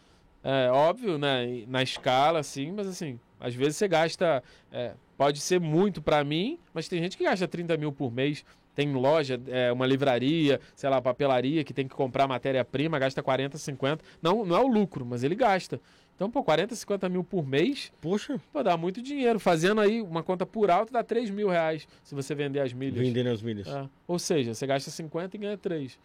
É 0.44 0.70
óbvio, 0.70 1.18
né? 1.18 1.64
Na 1.66 1.82
escala, 1.82 2.38
assim, 2.38 2.70
mas 2.70 2.86
assim, 2.86 3.18
às 3.40 3.56
vezes 3.56 3.76
você 3.76 3.88
gasta. 3.88 4.40
é, 4.72 4.92
pode 5.16 5.40
ser 5.40 5.60
muito 5.60 6.00
pra 6.02 6.22
mim, 6.24 6.58
mas 6.74 6.88
tem 6.88 7.00
gente 7.00 7.16
que 7.16 7.24
gasta 7.24 7.46
30 7.48 7.76
mil 7.76 7.92
por 7.92 8.12
mês. 8.12 8.44
Tem 8.74 8.92
loja, 8.92 9.40
é, 9.48 9.72
uma 9.72 9.86
livraria, 9.86 10.60
sei 10.74 10.90
lá, 10.90 11.00
papelaria 11.00 11.64
que 11.64 11.72
tem 11.72 11.88
que 11.88 11.94
comprar 11.94 12.28
matéria-prima, 12.28 12.98
gasta 12.98 13.22
40, 13.22 13.56
50. 13.56 14.04
Não, 14.20 14.44
não 14.44 14.54
é 14.54 14.60
o 14.60 14.66
lucro, 14.66 15.04
mas 15.06 15.24
ele 15.24 15.34
gasta. 15.34 15.80
Então, 16.14 16.30
pô, 16.30 16.42
40, 16.44 16.74
50 16.74 17.08
mil 17.08 17.24
por 17.24 17.46
mês, 17.46 17.90
Poxa, 18.00 18.40
pô, 18.52 18.62
dá 18.62 18.76
muito 18.76 19.00
dinheiro. 19.02 19.38
Fazendo 19.40 19.80
aí 19.80 20.02
uma 20.02 20.22
conta 20.22 20.44
por 20.44 20.70
alto, 20.70 20.92
dá 20.92 21.02
3 21.02 21.30
mil 21.30 21.48
reais 21.48 21.88
se 22.02 22.14
você 22.14 22.34
vender 22.34 22.60
as 22.60 22.72
milhas. 22.72 22.98
vendendo 22.98 23.30
as 23.30 23.40
milhas. 23.40 23.66
É. 23.66 23.88
Ou 24.06 24.18
seja, 24.18 24.52
você 24.54 24.66
gasta 24.66 24.90
50 24.90 25.36
e 25.36 25.38
ganha 25.38 25.56
3. 25.56 25.98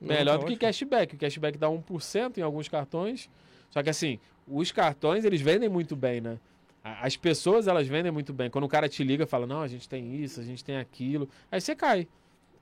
Não, 0.00 0.08
Melhor 0.08 0.32
tá 0.32 0.38
do 0.38 0.46
que 0.46 0.52
ótimo. 0.54 0.60
cashback. 0.60 1.14
O 1.14 1.18
cashback 1.18 1.58
dá 1.58 1.68
1% 1.68 2.38
em 2.38 2.42
alguns 2.42 2.68
cartões. 2.68 3.28
Só 3.70 3.82
que 3.82 3.90
assim, 3.90 4.18
os 4.46 4.70
cartões, 4.72 5.24
eles 5.24 5.40
vendem 5.40 5.68
muito 5.68 5.94
bem, 5.96 6.20
né? 6.20 6.38
As 6.84 7.16
pessoas, 7.16 7.68
elas 7.68 7.86
vendem 7.86 8.10
muito 8.10 8.32
bem. 8.32 8.50
Quando 8.50 8.64
o 8.64 8.68
cara 8.68 8.88
te 8.88 9.04
liga, 9.04 9.26
fala, 9.26 9.46
não, 9.46 9.62
a 9.62 9.68
gente 9.68 9.88
tem 9.88 10.16
isso, 10.16 10.40
a 10.40 10.42
gente 10.42 10.64
tem 10.64 10.76
aquilo. 10.76 11.28
Aí 11.50 11.60
você 11.60 11.76
cai. 11.76 12.08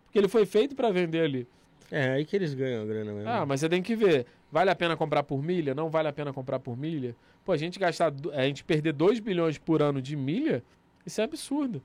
Porque 0.05 0.19
ele 0.19 0.29
foi 0.29 0.45
feito 0.45 0.75
para 0.75 0.91
vender 0.91 1.23
ali. 1.23 1.49
É, 1.91 2.11
aí 2.11 2.25
que 2.25 2.37
eles 2.37 2.53
ganham 2.53 2.83
a 2.83 2.87
grana 2.87 3.13
mesmo. 3.13 3.29
Ah, 3.29 3.47
mas 3.47 3.61
você 3.61 3.69
tem 3.69 3.83
que 3.83 3.97
ver. 3.97 4.27
Vale 4.53 4.71
a 4.71 4.75
pena 4.75 4.97
comprar 4.97 5.23
por 5.23 5.43
milha? 5.43 5.75
Não 5.75 5.89
vale 5.89 6.09
a 6.09 6.13
pena 6.13 6.33
comprar 6.33 6.59
por 6.59 6.77
milha? 6.77 7.17
Pô, 7.45 7.53
a 7.53 7.57
gente 7.57 7.79
gastar, 7.79 8.13
a 8.33 8.43
gente 8.43 8.63
perder 8.63 8.93
2 8.93 9.21
bilhões 9.21 9.57
por 9.59 9.81
ano 9.81 10.03
de 10.03 10.15
milha, 10.15 10.63
isso 11.07 11.21
é 11.21 11.25
absurdo. 11.25 11.83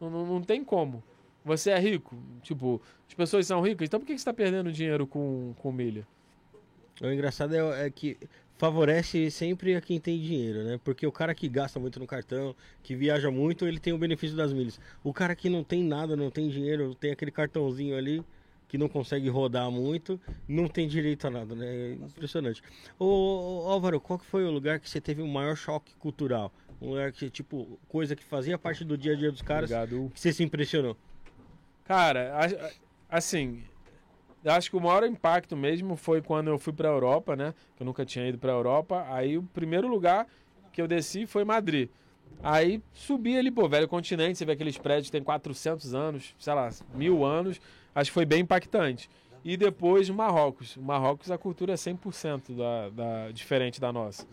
Não, 0.00 0.10
não, 0.10 0.26
não 0.26 0.42
tem 0.42 0.64
como. 0.64 1.02
Você 1.44 1.70
é 1.70 1.78
rico, 1.78 2.16
tipo, 2.42 2.82
as 3.06 3.14
pessoas 3.14 3.46
são 3.46 3.60
ricas, 3.60 3.86
então 3.86 4.00
por 4.00 4.06
que 4.06 4.14
que 4.14 4.18
você 4.18 4.22
está 4.22 4.34
perdendo 4.34 4.72
dinheiro 4.72 5.06
com, 5.06 5.54
com 5.58 5.70
milha? 5.70 6.04
O 7.00 7.06
engraçado 7.06 7.54
é, 7.54 7.86
é 7.86 7.90
que 7.90 8.18
favorece 8.58 9.30
sempre 9.30 9.74
a 9.76 9.80
quem 9.80 10.00
tem 10.00 10.18
dinheiro, 10.20 10.64
né? 10.64 10.80
Porque 10.82 11.06
o 11.06 11.12
cara 11.12 11.34
que 11.34 11.48
gasta 11.48 11.78
muito 11.78 12.00
no 12.00 12.06
cartão, 12.06 12.54
que 12.82 12.94
viaja 12.94 13.30
muito, 13.30 13.66
ele 13.66 13.78
tem 13.78 13.92
o 13.92 13.98
benefício 13.98 14.36
das 14.36 14.52
milhas. 14.52 14.80
O 15.04 15.12
cara 15.12 15.34
que 15.36 15.48
não 15.48 15.62
tem 15.62 15.82
nada, 15.82 16.16
não 16.16 16.30
tem 16.30 16.48
dinheiro, 16.48 16.94
tem 16.94 17.12
aquele 17.12 17.30
cartãozinho 17.30 17.96
ali 17.96 18.22
que 18.68 18.76
não 18.76 18.88
consegue 18.88 19.28
rodar 19.28 19.70
muito, 19.70 20.20
não 20.48 20.66
tem 20.68 20.88
direito 20.88 21.26
a 21.26 21.30
nada, 21.30 21.54
né? 21.54 21.66
É 21.66 21.92
impressionante. 21.92 22.62
Ô, 22.98 23.64
Álvaro, 23.68 24.00
qual 24.00 24.18
que 24.18 24.24
foi 24.26 24.44
o 24.44 24.50
lugar 24.50 24.80
que 24.80 24.90
você 24.90 25.00
teve 25.00 25.22
o 25.22 25.28
maior 25.28 25.56
choque 25.56 25.94
cultural? 25.96 26.52
Um 26.80 26.90
lugar 26.90 27.12
que, 27.12 27.30
tipo, 27.30 27.78
coisa 27.88 28.16
que 28.16 28.24
fazia 28.24 28.58
parte 28.58 28.84
do 28.84 28.98
dia 28.98 29.12
a 29.12 29.16
dia 29.16 29.30
dos 29.30 29.40
caras, 29.42 29.70
Obrigado. 29.70 30.10
que 30.12 30.20
você 30.20 30.32
se 30.32 30.42
impressionou. 30.42 30.96
Cara, 31.84 32.32
assim, 33.08 33.62
eu 34.46 34.52
acho 34.52 34.70
que 34.70 34.76
o 34.76 34.80
maior 34.80 35.02
impacto 35.02 35.56
mesmo 35.56 35.96
foi 35.96 36.22
quando 36.22 36.46
eu 36.46 36.56
fui 36.56 36.72
pra 36.72 36.88
Europa, 36.88 37.34
né? 37.34 37.52
Que 37.76 37.82
eu 37.82 37.84
nunca 37.84 38.06
tinha 38.06 38.28
ido 38.28 38.38
pra 38.38 38.52
Europa. 38.52 39.04
Aí 39.10 39.36
o 39.36 39.42
primeiro 39.42 39.88
lugar 39.88 40.24
que 40.72 40.80
eu 40.80 40.86
desci 40.86 41.26
foi 41.26 41.44
Madrid. 41.44 41.88
Aí 42.40 42.80
subi 42.92 43.36
ali, 43.36 43.50
pô, 43.50 43.68
velho 43.68 43.88
continente, 43.88 44.38
você 44.38 44.44
vê 44.44 44.52
aqueles 44.52 44.78
prédios 44.78 45.08
que 45.08 45.12
tem 45.12 45.22
400 45.22 45.96
anos, 45.96 46.32
sei 46.38 46.54
lá, 46.54 46.70
mil 46.94 47.24
anos. 47.24 47.60
Acho 47.92 48.10
que 48.10 48.14
foi 48.14 48.24
bem 48.24 48.42
impactante. 48.42 49.10
E 49.44 49.56
depois 49.56 50.08
Marrocos. 50.08 50.76
Marrocos 50.76 51.28
a 51.28 51.36
cultura 51.36 51.72
é 51.72 51.76
100% 51.76 52.56
da, 52.56 52.90
da, 52.90 53.32
diferente 53.32 53.80
da 53.80 53.92
nossa. 53.92 54.24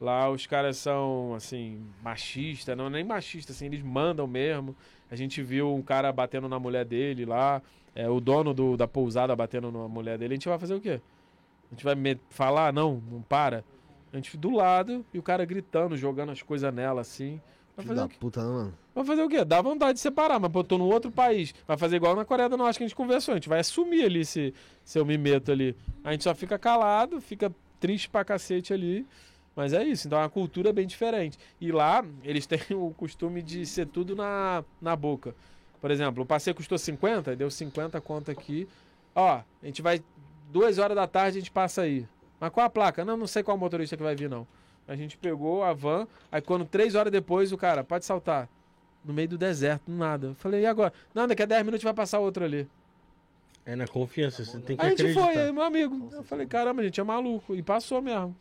Lá 0.00 0.28
os 0.30 0.48
caras 0.48 0.78
são, 0.78 1.32
assim, 1.32 1.80
machistas, 2.02 2.76
não 2.76 2.90
nem 2.90 3.04
machistas, 3.04 3.54
assim, 3.54 3.66
eles 3.66 3.82
mandam 3.82 4.26
mesmo. 4.26 4.74
A 5.08 5.14
gente 5.14 5.40
viu 5.44 5.72
um 5.72 5.82
cara 5.82 6.10
batendo 6.10 6.48
na 6.48 6.58
mulher 6.58 6.84
dele 6.84 7.24
lá, 7.24 7.62
é, 7.94 8.08
o 8.08 8.20
dono 8.20 8.52
do, 8.52 8.76
da 8.76 8.88
pousada 8.88 9.34
batendo 9.36 9.70
na 9.70 9.88
mulher 9.88 10.18
dele. 10.18 10.34
A 10.34 10.36
gente 10.36 10.48
vai 10.48 10.58
fazer 10.58 10.74
o 10.74 10.80
quê? 10.80 11.00
A 11.70 11.74
gente 11.74 11.84
vai 11.84 11.96
falar, 12.28 12.72
não, 12.72 13.02
não 13.10 13.22
para. 13.22 13.64
A 14.12 14.16
gente 14.16 14.36
do 14.36 14.50
lado 14.50 15.04
e 15.12 15.18
o 15.18 15.22
cara 15.22 15.44
gritando, 15.44 15.96
jogando 15.96 16.32
as 16.32 16.42
coisas 16.42 16.72
nela, 16.72 17.00
assim. 17.00 17.40
Vai 17.76 17.84
fazer, 17.84 18.00
da 18.00 18.06
o 18.06 18.08
quê? 18.08 18.16
puta, 18.20 18.42
não, 18.44 18.52
mano. 18.52 18.74
vai 18.94 19.04
fazer 19.04 19.22
o 19.22 19.28
quê? 19.28 19.44
Dá 19.44 19.60
vontade 19.60 19.94
de 19.94 20.00
separar, 20.00 20.38
mas 20.38 20.50
botou 20.50 20.78
no 20.78 20.84
outro 20.84 21.10
país. 21.10 21.52
Vai 21.66 21.76
fazer 21.76 21.96
igual 21.96 22.14
na 22.14 22.24
Coreia 22.24 22.48
do 22.48 22.56
Norte 22.56 22.78
que 22.78 22.84
a 22.84 22.86
gente 22.86 22.96
conversou. 22.96 23.32
A 23.32 23.36
gente 23.36 23.48
vai 23.48 23.58
assumir 23.58 24.04
ali 24.04 24.24
se, 24.24 24.54
se 24.84 24.98
eu 24.98 25.04
me 25.04 25.18
meto 25.18 25.50
ali. 25.50 25.76
A 26.04 26.12
gente 26.12 26.22
só 26.22 26.34
fica 26.34 26.56
calado, 26.58 27.20
fica 27.20 27.52
triste 27.80 28.08
pra 28.08 28.24
cacete 28.24 28.72
ali. 28.72 29.04
Mas 29.56 29.72
é 29.72 29.84
isso, 29.84 30.06
então 30.06 30.18
é 30.18 30.22
uma 30.22 30.30
cultura 30.30 30.72
bem 30.72 30.86
diferente. 30.86 31.38
E 31.60 31.70
lá, 31.70 32.04
eles 32.22 32.46
têm 32.46 32.60
o 32.76 32.90
costume 32.90 33.42
de 33.42 33.64
ser 33.66 33.86
tudo 33.86 34.14
na, 34.14 34.64
na 34.80 34.96
boca. 34.96 35.34
Por 35.84 35.90
exemplo, 35.90 36.22
o 36.22 36.26
passeio 36.26 36.54
custou 36.54 36.78
50, 36.78 37.36
deu 37.36 37.50
50 37.50 38.00
conta 38.00 38.32
aqui. 38.32 38.66
Ó, 39.14 39.32
a 39.34 39.44
gente 39.66 39.82
vai. 39.82 40.02
Duas 40.50 40.78
horas 40.78 40.96
da 40.96 41.06
tarde 41.06 41.36
a 41.36 41.40
gente 41.42 41.50
passa 41.50 41.82
aí. 41.82 42.08
Mas 42.40 42.50
qual 42.52 42.64
a 42.64 42.70
placa? 42.70 43.04
Não, 43.04 43.18
não 43.18 43.26
sei 43.26 43.42
qual 43.42 43.58
motorista 43.58 43.94
que 43.94 44.02
vai 44.02 44.16
vir, 44.16 44.30
não. 44.30 44.46
A 44.88 44.96
gente 44.96 45.18
pegou 45.18 45.62
a 45.62 45.74
van, 45.74 46.08
aí 46.32 46.40
quando 46.40 46.64
três 46.64 46.94
horas 46.94 47.12
depois 47.12 47.52
o 47.52 47.58
cara, 47.58 47.84
pode 47.84 48.06
saltar. 48.06 48.48
No 49.04 49.12
meio 49.12 49.28
do 49.28 49.36
deserto, 49.36 49.82
nada. 49.86 50.28
Eu 50.28 50.34
falei, 50.34 50.62
e 50.62 50.66
agora? 50.66 50.90
Não, 51.12 51.28
daqui 51.28 51.42
a 51.42 51.46
10 51.46 51.66
minutos 51.66 51.84
vai 51.84 51.92
passar 51.92 52.18
outro 52.18 52.46
ali. 52.46 52.66
É 53.66 53.76
na 53.76 53.86
confiança, 53.86 54.42
você 54.42 54.58
tem 54.60 54.78
que 54.78 54.82
Aí 54.82 54.86
a 54.86 54.90
gente 54.92 55.02
acreditar. 55.02 55.34
foi, 55.34 55.36
aí, 55.36 55.52
meu 55.52 55.64
amigo. 55.64 56.08
Eu 56.12 56.22
falei, 56.22 56.46
caramba, 56.46 56.80
a 56.80 56.84
gente 56.86 56.98
é 56.98 57.04
maluco. 57.04 57.54
E 57.54 57.62
passou 57.62 58.00
mesmo. 58.00 58.34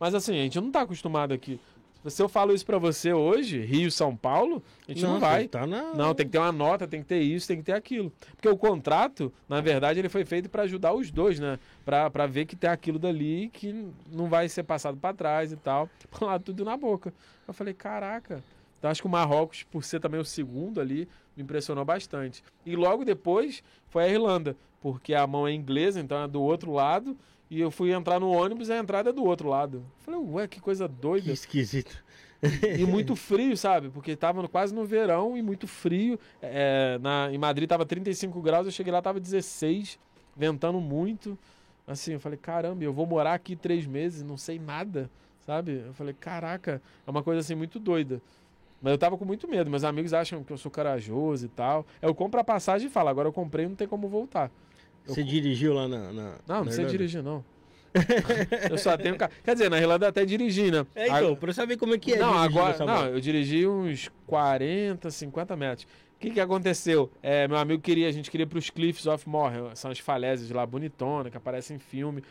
Mas 0.00 0.14
assim, 0.14 0.32
a 0.32 0.42
gente 0.44 0.58
não 0.58 0.70
tá 0.70 0.80
acostumado 0.80 1.34
aqui. 1.34 1.60
Se 2.06 2.22
eu 2.22 2.28
falo 2.28 2.52
isso 2.54 2.66
pra 2.66 2.78
você 2.78 3.12
hoje, 3.12 3.60
Rio, 3.60 3.90
São 3.90 4.14
Paulo, 4.14 4.62
a 4.86 4.92
gente 4.92 5.02
não, 5.02 5.14
Não, 5.14 5.20
vai. 5.20 5.48
Tá 5.48 5.66
na... 5.66 5.94
Não, 5.94 6.14
tem 6.14 6.26
que 6.26 6.32
ter 6.32 6.38
uma 6.38 6.52
nota, 6.52 6.86
tem 6.86 7.00
que 7.00 7.06
ter 7.06 7.20
isso, 7.20 7.48
tem 7.48 7.56
que 7.56 7.62
ter 7.62 7.72
aquilo. 7.72 8.12
Porque 8.36 8.48
o 8.48 8.56
contrato, 8.56 9.32
na 9.48 9.60
verdade, 9.60 9.98
ele 9.98 10.08
foi 10.08 10.24
feito 10.24 10.50
pra 10.50 10.64
ajudar 10.64 10.92
os 10.92 11.10
dois, 11.10 11.40
né? 11.40 11.58
Pra, 11.84 12.10
pra 12.10 12.26
ver 12.26 12.44
que 12.44 12.54
tem 12.54 12.68
aquilo 12.68 12.98
dali 12.98 13.48
que 13.52 13.88
não 14.12 14.28
vai 14.28 14.48
ser 14.48 14.64
passado 14.64 14.98
pra 14.98 15.14
trás 15.14 15.52
e 15.52 15.56
tal. 15.56 15.88
Lá 16.20 16.38
tudo 16.38 16.64
na 16.64 16.76
boca. 16.76 17.12
Eu 17.48 17.54
falei, 17.54 17.72
caraca. 17.72 18.42
Então 18.78 18.90
acho 18.90 19.00
que 19.00 19.06
o 19.06 19.10
Marrocos, 19.10 19.62
por 19.62 19.82
ser 19.82 19.98
também 19.98 20.20
o 20.20 20.24
segundo 20.24 20.80
ali, 20.80 21.08
me 21.34 21.42
impressionou 21.42 21.86
bastante. 21.86 22.44
E 22.66 22.76
logo 22.76 23.02
depois 23.02 23.62
foi 23.88 24.04
a 24.04 24.08
Irlanda, 24.08 24.54
porque 24.82 25.14
a 25.14 25.26
mão 25.26 25.48
é 25.48 25.52
inglesa, 25.52 26.00
então 26.00 26.22
é 26.22 26.28
do 26.28 26.42
outro 26.42 26.70
lado. 26.70 27.16
E 27.54 27.60
eu 27.60 27.70
fui 27.70 27.92
entrar 27.92 28.18
no 28.18 28.32
ônibus 28.32 28.68
e 28.68 28.72
a 28.72 28.78
entrada 28.78 29.10
é 29.10 29.12
do 29.12 29.22
outro 29.22 29.48
lado. 29.48 29.84
Falei, 30.00 30.18
ué, 30.20 30.48
que 30.48 30.60
coisa 30.60 30.88
Que 30.88 30.94
doida. 30.96 31.30
esquisito. 31.30 32.02
E 32.76 32.84
muito 32.84 33.14
frio, 33.14 33.56
sabe? 33.56 33.90
Porque 33.90 34.16
tava 34.16 34.46
quase 34.48 34.74
no 34.74 34.84
verão 34.84 35.36
e 35.36 35.40
muito 35.40 35.68
frio. 35.68 36.18
É, 36.42 36.98
na, 37.00 37.32
em 37.32 37.38
Madrid 37.38 37.68
tava 37.68 37.86
35 37.86 38.42
graus, 38.42 38.66
eu 38.66 38.72
cheguei 38.72 38.92
lá, 38.92 39.00
tava 39.00 39.20
16, 39.20 40.00
ventando 40.36 40.80
muito. 40.80 41.38
Assim, 41.86 42.14
eu 42.14 42.20
falei, 42.20 42.36
caramba, 42.36 42.82
eu 42.82 42.92
vou 42.92 43.06
morar 43.06 43.34
aqui 43.34 43.54
três 43.54 43.86
meses, 43.86 44.24
não 44.24 44.36
sei 44.36 44.58
nada, 44.58 45.08
sabe? 45.46 45.84
Eu 45.86 45.94
falei, 45.94 46.12
caraca, 46.12 46.82
é 47.06 47.10
uma 47.10 47.22
coisa 47.22 47.38
assim 47.40 47.54
muito 47.54 47.78
doida. 47.78 48.20
Mas 48.82 48.90
eu 48.90 48.98
tava 48.98 49.16
com 49.16 49.24
muito 49.24 49.46
medo, 49.46 49.70
meus 49.70 49.84
amigos 49.84 50.12
acham 50.12 50.42
que 50.42 50.52
eu 50.52 50.58
sou 50.58 50.72
corajoso 50.72 51.46
e 51.46 51.48
tal. 51.48 51.86
Eu 52.02 52.12
compro 52.16 52.40
a 52.40 52.44
passagem 52.44 52.88
e 52.88 52.90
falo, 52.90 53.10
agora 53.10 53.28
eu 53.28 53.32
comprei, 53.32 53.68
não 53.68 53.76
tem 53.76 53.86
como 53.86 54.08
voltar. 54.08 54.50
Eu- 55.06 55.14
Você 55.14 55.22
dirigiu 55.22 55.74
lá 55.74 55.86
na. 55.86 56.12
na 56.12 56.38
Não, 56.46 56.64
não 56.64 56.72
sei 56.72 56.86
dirigir, 56.86 57.22
não. 57.22 57.44
eu 58.70 58.76
só 58.78 58.96
tenho 58.96 59.16
carro. 59.16 59.32
Quer 59.44 59.52
dizer, 59.52 59.70
na 59.70 59.78
Irlanda 59.78 60.06
eu 60.06 60.08
até 60.10 60.24
dirigi, 60.24 60.70
né? 60.70 60.84
É, 60.94 61.06
então, 61.06 61.36
pra 61.36 61.50
eu 61.50 61.54
saber 61.54 61.76
como 61.76 61.94
é 61.94 61.98
que 61.98 62.14
é 62.14 62.18
não, 62.18 62.34
agora. 62.34 62.84
Não, 62.84 63.06
eu 63.06 63.20
dirigi 63.20 63.66
uns 63.68 64.10
40, 64.26 65.10
50 65.10 65.56
metros. 65.56 65.86
que 66.18 66.30
que 66.30 66.40
aconteceu? 66.40 67.10
É, 67.22 67.46
meu 67.46 67.56
amigo 67.56 67.80
queria, 67.80 68.08
a 68.08 68.12
gente 68.12 68.30
queria 68.30 68.44
ir 68.44 68.48
pros 68.48 68.68
Cliffs 68.70 69.06
of 69.06 69.28
Moher, 69.28 69.76
são 69.76 69.90
as 69.90 69.98
falésias 69.98 70.50
lá, 70.50 70.66
bonitona, 70.66 71.30
que 71.30 71.36
aparecem 71.36 71.76
em 71.76 71.78
filme. 71.78 72.22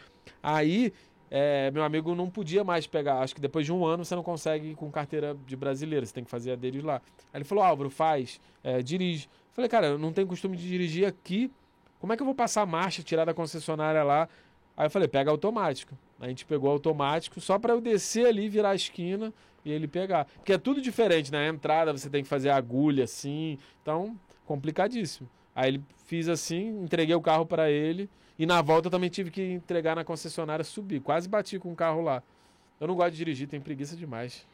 Aí, 0.42 0.92
é, 1.32 1.72
meu 1.72 1.84
amigo 1.84 2.14
não 2.14 2.30
podia 2.30 2.64
mais 2.64 2.86
pegar, 2.86 3.20
acho 3.20 3.34
que 3.34 3.42
depois 3.42 3.66
de 3.66 3.72
um 3.72 3.86
ano 3.86 4.04
você 4.04 4.16
não 4.16 4.24
consegue 4.24 4.72
ir 4.72 4.76
com 4.76 4.92
carteira 4.92 5.38
de 5.48 5.56
brasileiro, 5.56 6.06
você 6.06 6.14
tem 6.14 6.24
que 6.24 6.30
fazer 6.30 6.52
a 6.52 6.56
deles 6.56 6.84
lá. 6.84 7.02
Aí 7.32 7.38
ele 7.38 7.44
falou, 7.44 7.64
Álvaro, 7.64 7.90
faz, 7.90 8.40
é, 8.64 8.82
dirige. 8.82 9.26
Eu 9.28 9.54
falei, 9.54 9.70
cara, 9.70 9.88
eu 9.88 9.98
não 9.98 10.12
tenho 10.12 10.28
costume 10.28 10.58
de 10.58 10.68
dirigir 10.68 11.06
aqui, 11.06 11.50
como 12.04 12.12
é 12.12 12.18
que 12.18 12.22
eu 12.22 12.26
vou 12.26 12.36
passar 12.36 12.64
a 12.64 12.66
marcha, 12.66 13.02
tirar 13.02 13.24
da 13.24 13.34
concessionária 13.34 14.04
lá? 14.04 14.28
Aí 14.76 14.88
eu 14.88 14.90
falei, 14.92 15.08
pega 15.08 15.32
automático. 15.32 15.98
A 16.20 16.28
gente 16.28 16.44
pegou 16.46 16.70
automático 16.70 17.40
só 17.40 17.58
para 17.58 17.72
eu 17.72 17.80
descer 17.80 18.26
ali, 18.28 18.50
virar 18.50 18.72
a 18.72 18.76
esquina 18.76 19.34
e 19.64 19.72
ele 19.72 19.88
pegar. 19.88 20.26
Porque 20.26 20.52
é 20.52 20.58
tudo 20.58 20.82
diferente, 20.82 21.32
né? 21.32 21.48
A 21.48 21.48
entrada 21.48 21.94
você 21.94 22.10
tem 22.10 22.22
que 22.22 22.28
fazer 22.28 22.50
a 22.50 22.58
agulha 22.58 23.06
assim. 23.06 23.58
Então, 23.82 24.20
complicadíssimo. 24.46 25.30
Aí 25.56 25.70
ele 25.70 25.82
fiz 26.06 26.28
assim, 26.28 26.84
entreguei 26.84 27.16
o 27.16 27.22
carro 27.22 27.46
para 27.46 27.72
ele. 27.72 28.10
E 28.38 28.46
na 28.46 28.62
volta 28.62 28.88
eu 28.88 28.92
também 28.92 29.10
tive 29.10 29.32
que 29.32 29.42
entregar 29.42 29.96
na 29.96 30.04
concessionária, 30.04 30.66
subir. 30.66 31.00
Quase 31.00 31.30
bati 31.30 31.58
com 31.58 31.72
o 31.72 31.76
carro 31.76 32.02
lá. 32.02 32.22
Eu 32.82 32.88
não 32.90 32.96
gosto 32.96 33.12
de 33.12 33.18
dirigir, 33.18 33.48
tenho 33.48 33.64
preguiça 33.64 33.96
demais. 33.96 34.46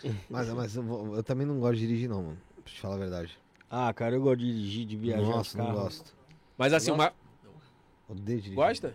Mas, 0.30 0.48
mas 0.50 0.76
eu, 0.76 1.16
eu 1.16 1.22
também 1.24 1.44
não 1.44 1.58
gosto 1.58 1.74
de 1.74 1.88
dirigir, 1.88 2.08
não, 2.08 2.22
mano. 2.22 2.38
Pra 2.62 2.72
te 2.72 2.80
falar 2.80 2.94
a 2.94 2.98
verdade. 2.98 3.36
Ah, 3.68 3.92
cara, 3.92 4.14
eu 4.14 4.22
gosto 4.22 4.38
de 4.38 4.52
dirigir, 4.54 4.86
de 4.86 4.96
viajar 4.96 5.26
Nossa, 5.26 5.50
de 5.50 5.56
não 5.56 5.66
carro. 5.66 5.80
gosto. 5.80 6.23
Mas 6.56 6.72
assim, 6.72 6.90
uma. 6.90 7.12
Gosta? 8.54 8.94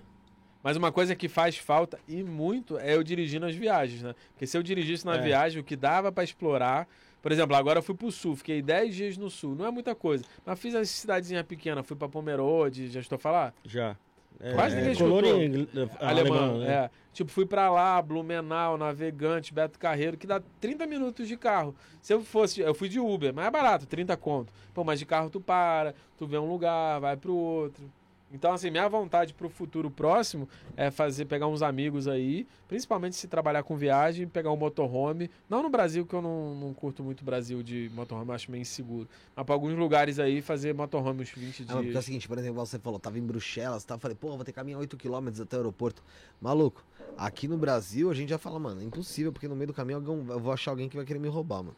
Mas 0.62 0.76
uma 0.76 0.92
coisa 0.92 1.16
que 1.16 1.30
faz 1.30 1.58
falta 1.58 1.98
e 2.08 2.22
muito 2.22 2.78
é 2.78 2.94
eu 2.96 3.04
dirigir 3.04 3.40
nas 3.40 3.56
viagens, 3.56 4.02
né? 4.04 4.14
Porque 4.34 4.46
se 4.46 4.58
eu 4.58 4.64
dirigisse 4.64 5.06
na 5.06 5.16
É. 5.16 5.22
viagem, 5.22 5.62
o 5.62 5.64
que 5.64 5.76
dava 5.76 6.12
pra 6.12 6.24
explorar. 6.24 6.88
Por 7.22 7.32
exemplo, 7.32 7.56
agora 7.56 7.80
eu 7.80 7.84
fui 7.84 7.96
pro 7.96 8.12
sul, 8.12 8.36
fiquei 8.36 8.62
10 8.62 8.96
dias 8.96 9.18
no 9.18 9.30
sul. 9.30 9.56
Não 9.56 9.66
é 9.66 9.72
muita 9.72 9.94
coisa. 9.96 10.24
Mas 10.46 10.60
fiz 10.60 10.74
as 10.76 10.90
cidadezinhas 10.90 11.46
pequenas, 11.46 11.86
fui 11.86 11.96
pra 11.96 12.08
Pomerode, 12.08 12.90
já 12.90 13.00
estou 13.00 13.16
a 13.18 13.20
falar? 13.20 13.54
Já. 13.66 13.96
É, 14.42 14.54
Quase 14.54 14.76
ninguém 14.78 14.96
colônia 14.96 15.30
escutou. 15.32 15.44
ingl- 15.44 15.92
Alemão, 16.00 16.38
alemã, 16.38 16.58
né? 16.60 16.74
é. 16.74 16.90
Tipo, 17.12 17.30
fui 17.32 17.46
pra 17.46 17.70
lá, 17.70 18.02
Blumenau, 18.02 18.78
Navegante, 18.78 19.54
Beto 19.54 19.78
Carreiro, 19.78 20.16
que 20.16 20.26
dá 20.26 20.42
30 20.62 20.88
minutos 20.88 21.28
de 21.28 21.36
carro. 21.36 21.76
Se 22.02 22.14
eu 22.14 22.22
fosse, 22.24 22.62
eu 22.62 22.74
fui 22.74 22.88
de 22.88 23.00
Uber, 23.00 23.34
mas 23.34 23.46
é 23.48 23.52
barato, 23.52 23.86
30 23.86 24.16
conto. 24.16 24.54
Pô, 24.74 24.84
mas 24.86 24.98
de 25.00 25.06
carro 25.06 25.30
tu 25.30 25.42
para, 25.42 25.94
tu 26.18 26.26
vê 26.26 26.38
um 26.38 26.50
lugar, 26.50 27.00
vai 27.02 27.18
pro 27.18 27.36
outro. 27.36 27.84
Então, 28.32 28.54
assim, 28.54 28.70
minha 28.70 28.88
vontade 28.88 29.34
pro 29.34 29.50
futuro 29.50 29.90
próximo 29.90 30.48
é 30.78 30.92
fazer, 30.92 31.26
pegar 31.26 31.48
uns 31.48 31.64
amigos 31.64 32.08
aí, 32.08 32.48
principalmente 32.68 33.16
se 33.16 33.28
trabalhar 33.28 33.64
com 33.64 33.76
viagem, 33.76 34.28
pegar 34.28 34.52
um 34.52 34.56
motorhome. 34.56 35.32
Não 35.50 35.64
no 35.64 35.70
Brasil, 35.70 36.06
que 36.06 36.14
eu 36.14 36.22
não, 36.22 36.54
não 36.54 36.74
curto 36.74 37.04
muito 37.04 37.22
o 37.22 37.24
Brasil 37.26 37.64
de 37.64 37.90
motorhome, 37.94 38.32
acho 38.32 38.52
meio 38.52 38.62
inseguro. 38.62 39.10
Mas 39.36 39.46
pra 39.46 39.56
alguns 39.56 39.74
lugares 39.76 40.20
aí, 40.20 40.42
fazer 40.42 40.76
motorhome 40.76 41.24
uns 41.24 41.32
20 41.32 41.64
Ah, 41.64 41.66
mas 41.68 41.76
porque 41.76 41.88
é 41.88 41.90
o 41.90 41.92
dias. 41.92 42.06
seguinte, 42.06 42.28
por 42.28 42.38
exemplo, 42.38 42.64
você 42.64 42.78
falou, 42.78 43.00
tava 43.00 43.18
em 43.18 43.24
Bruxelas, 43.24 43.84
tá? 43.84 43.96
Eu 43.96 44.00
falei, 44.00 44.16
pô, 44.16 44.28
vou 44.30 44.40
ter 44.46 44.52
que 44.52 44.54
caminhar 44.54 44.80
8km 44.80 45.42
até 45.42 45.56
o 45.56 45.60
aeroporto. 45.60 46.04
Maluco, 46.40 46.84
aqui 47.18 47.48
no 47.48 47.58
Brasil 47.58 48.12
a 48.12 48.14
gente 48.14 48.30
já 48.30 48.38
fala, 48.38 48.60
mano, 48.60 48.82
é 48.82 48.84
impossível, 48.84 49.32
porque 49.34 49.48
no 49.48 49.56
meio 49.56 49.68
do 49.68 49.74
caminho 49.74 50.04
eu 50.30 50.40
vou 50.40 50.54
achar 50.54 50.70
alguém 50.72 50.88
que 50.88 50.96
vai 50.96 51.06
querer 51.06 51.20
me 51.20 51.28
roubar, 51.28 51.64
mano. 51.64 51.76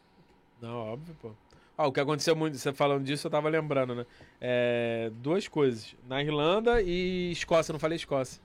Não, 0.60 0.76
óbvio, 0.76 1.16
pô. 1.20 1.30
Ó, 1.76 1.88
o 1.88 1.92
que 1.92 2.00
aconteceu 2.00 2.36
muito, 2.36 2.56
você 2.58 2.72
falando 2.72 3.04
disso, 3.04 3.26
eu 3.26 3.30
tava 3.30 3.48
lembrando, 3.48 3.94
né? 3.94 4.06
É, 4.40 5.10
duas 5.16 5.48
coisas. 5.48 5.94
Na 6.06 6.22
Irlanda 6.22 6.82
e 6.82 7.32
Escócia, 7.32 7.72
não 7.72 7.78
falei 7.78 7.96
Escócia. 7.96 8.40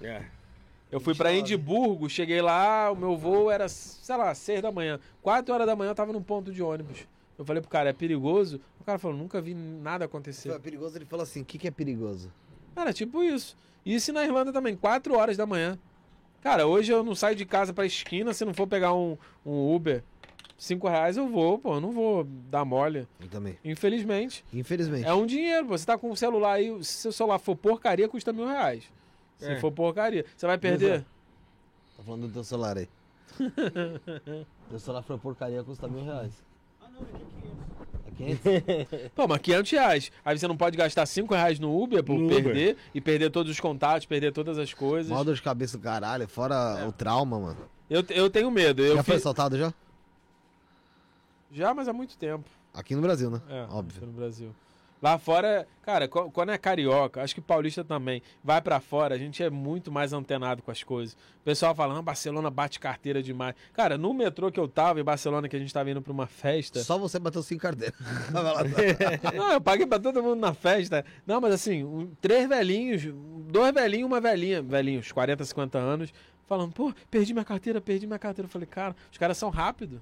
É. 0.00 0.22
Eu 0.90 1.00
fui 1.00 1.14
pra 1.14 1.30
Mentira, 1.30 1.54
Edimburgo, 1.54 2.08
cheguei 2.08 2.42
lá, 2.42 2.90
o 2.90 2.96
meu 2.96 3.16
voo 3.16 3.50
era, 3.50 3.66
sei 3.68 4.16
lá, 4.16 4.34
seis 4.34 4.60
da 4.60 4.70
manhã. 4.70 5.00
Quatro 5.22 5.54
horas 5.54 5.66
da 5.66 5.74
manhã 5.74 5.90
eu 5.90 5.94
tava 5.94 6.12
num 6.12 6.22
ponto 6.22 6.52
de 6.52 6.62
ônibus. 6.62 7.06
Eu 7.38 7.44
falei 7.44 7.62
pro 7.62 7.70
cara, 7.70 7.90
é 7.90 7.92
perigoso? 7.92 8.60
O 8.78 8.84
cara 8.84 8.98
falou, 8.98 9.16
nunca 9.16 9.40
vi 9.40 9.54
nada 9.54 10.04
acontecer. 10.04 10.50
Foi 10.50 10.58
perigoso, 10.58 10.98
ele 10.98 11.06
falou 11.06 11.22
assim, 11.22 11.40
o 11.40 11.44
que, 11.44 11.56
que 11.56 11.66
é 11.66 11.70
perigoso? 11.70 12.30
Cara, 12.74 12.92
tipo 12.92 13.22
isso. 13.22 13.56
Isso 13.84 14.12
na 14.12 14.24
Irlanda 14.24 14.52
também, 14.52 14.76
4 14.76 15.16
horas 15.16 15.36
da 15.36 15.46
manhã. 15.46 15.78
Cara, 16.42 16.66
hoje 16.66 16.92
eu 16.92 17.02
não 17.02 17.14
saio 17.14 17.36
de 17.36 17.46
casa 17.46 17.72
pra 17.72 17.86
esquina 17.86 18.34
se 18.34 18.44
não 18.44 18.52
for 18.52 18.66
pegar 18.66 18.92
um, 18.92 19.16
um 19.46 19.74
Uber. 19.74 20.02
5 20.58 20.88
reais 20.88 21.16
eu 21.16 21.26
vou, 21.28 21.58
pô, 21.58 21.74
eu 21.74 21.80
não 21.80 21.90
vou 21.90 22.24
dar 22.24 22.64
mole. 22.64 23.06
Eu 23.20 23.28
também. 23.28 23.58
Infelizmente. 23.64 24.44
Infelizmente. 24.52 25.06
É 25.06 25.12
um 25.12 25.26
dinheiro, 25.26 25.66
pô. 25.66 25.76
Você 25.76 25.84
tá 25.86 25.98
com 25.98 26.10
o 26.10 26.16
celular 26.16 26.52
aí, 26.54 26.84
se 26.84 27.02
seu 27.02 27.12
celular 27.12 27.38
for 27.38 27.56
porcaria, 27.56 28.08
custa 28.08 28.32
mil 28.32 28.46
reais. 28.46 28.84
Se 29.38 29.50
É. 29.50 29.58
for 29.60 29.72
porcaria. 29.72 30.24
Você 30.36 30.46
vai 30.46 30.56
perder? 30.58 31.04
Tá 31.96 32.02
falando 32.04 32.28
do 32.28 32.32
teu 32.32 32.44
celular 32.44 32.76
aí. 32.78 32.88
teu 34.70 34.78
celular 34.78 35.02
foi 35.02 35.18
porcaria, 35.18 35.62
custa 35.64 35.88
mil 35.88 36.04
reais. 36.04 36.32
Ah, 36.80 36.88
não, 36.94 37.00
aqui 37.02 37.16
é 37.16 38.36
500. 38.36 38.46
É 38.46 38.60
500? 38.60 39.10
Pô, 39.16 39.26
mas 39.26 39.38
500 39.40 39.70
reais. 39.72 40.12
Aí 40.24 40.38
você 40.38 40.46
não 40.46 40.56
pode 40.56 40.76
gastar 40.76 41.06
5 41.06 41.34
reais 41.34 41.58
no 41.58 41.76
Uber 41.82 42.04
por 42.04 42.18
No 42.18 42.26
Uber. 42.26 42.42
perder 42.44 42.76
e 42.94 43.00
perder 43.00 43.30
todos 43.30 43.50
os 43.50 43.58
contatos, 43.60 44.06
perder 44.06 44.32
todas 44.32 44.58
as 44.58 44.72
coisas. 44.72 45.10
Mó 45.10 45.22
dor 45.24 45.34
de 45.34 45.42
cabeça 45.42 45.76
do 45.76 45.82
caralho, 45.82 46.28
fora 46.28 46.86
o 46.86 46.92
trauma, 46.92 47.38
mano. 47.38 47.58
Eu, 47.90 48.04
eu 48.10 48.30
tenho 48.30 48.50
medo. 48.50 48.82
Eu 48.82 48.96
já 48.96 49.02
foi 49.02 49.16
assaltado 49.16 49.58
já? 49.58 49.72
Já, 51.52 51.74
mas 51.74 51.86
há 51.88 51.92
muito 51.92 52.16
tempo. 52.16 52.48
Aqui 52.74 52.94
no 52.96 53.02
Brasil, 53.02 53.30
né? 53.30 53.40
É, 53.48 53.62
Óbvio. 53.70 53.98
aqui 53.98 54.06
no 54.06 54.12
Brasil. 54.12 54.54
Lá 55.02 55.18
fora, 55.18 55.66
cara, 55.82 56.06
quando 56.06 56.52
é 56.52 56.56
carioca, 56.58 57.20
acho 57.24 57.34
que 57.34 57.40
paulista 57.40 57.82
também, 57.82 58.22
vai 58.42 58.62
pra 58.62 58.78
fora, 58.78 59.16
a 59.16 59.18
gente 59.18 59.42
é 59.42 59.50
muito 59.50 59.90
mais 59.90 60.12
antenado 60.12 60.62
com 60.62 60.70
as 60.70 60.84
coisas. 60.84 61.14
O 61.40 61.44
pessoal 61.44 61.74
fala, 61.74 61.98
ah, 61.98 62.00
Barcelona 62.00 62.48
bate 62.48 62.78
carteira 62.78 63.20
demais. 63.20 63.56
Cara, 63.72 63.98
no 63.98 64.14
metrô 64.14 64.52
que 64.52 64.60
eu 64.60 64.68
tava 64.68 65.00
em 65.00 65.02
Barcelona, 65.02 65.48
que 65.48 65.56
a 65.56 65.58
gente 65.58 65.74
tava 65.74 65.90
indo 65.90 66.00
pra 66.00 66.12
uma 66.12 66.28
festa. 66.28 66.84
Só 66.84 66.96
você 66.98 67.18
bateu 67.18 67.42
cinco 67.42 67.62
carteiras. 67.62 67.96
Lá. 68.32 68.62
Não, 69.36 69.52
eu 69.54 69.60
paguei 69.60 69.86
pra 69.86 69.98
todo 69.98 70.22
mundo 70.22 70.38
na 70.38 70.54
festa. 70.54 71.04
Não, 71.26 71.40
mas 71.40 71.52
assim, 71.54 71.82
um- 71.82 72.12
três 72.20 72.48
velhinhos, 72.48 73.02
dois 73.50 73.74
velhinhos, 73.74 74.06
uma 74.06 74.20
velhinha, 74.20 74.62
velhinhos, 74.62 75.10
40, 75.10 75.44
50 75.44 75.78
anos, 75.78 76.14
falando, 76.46 76.72
pô, 76.72 76.94
perdi 77.10 77.32
minha 77.32 77.44
carteira, 77.44 77.80
perdi 77.80 78.06
minha 78.06 78.20
carteira. 78.20 78.46
Eu 78.46 78.50
falei, 78.50 78.68
cara, 78.68 78.94
os 79.10 79.18
caras 79.18 79.36
são 79.36 79.50
rápidos. 79.50 79.98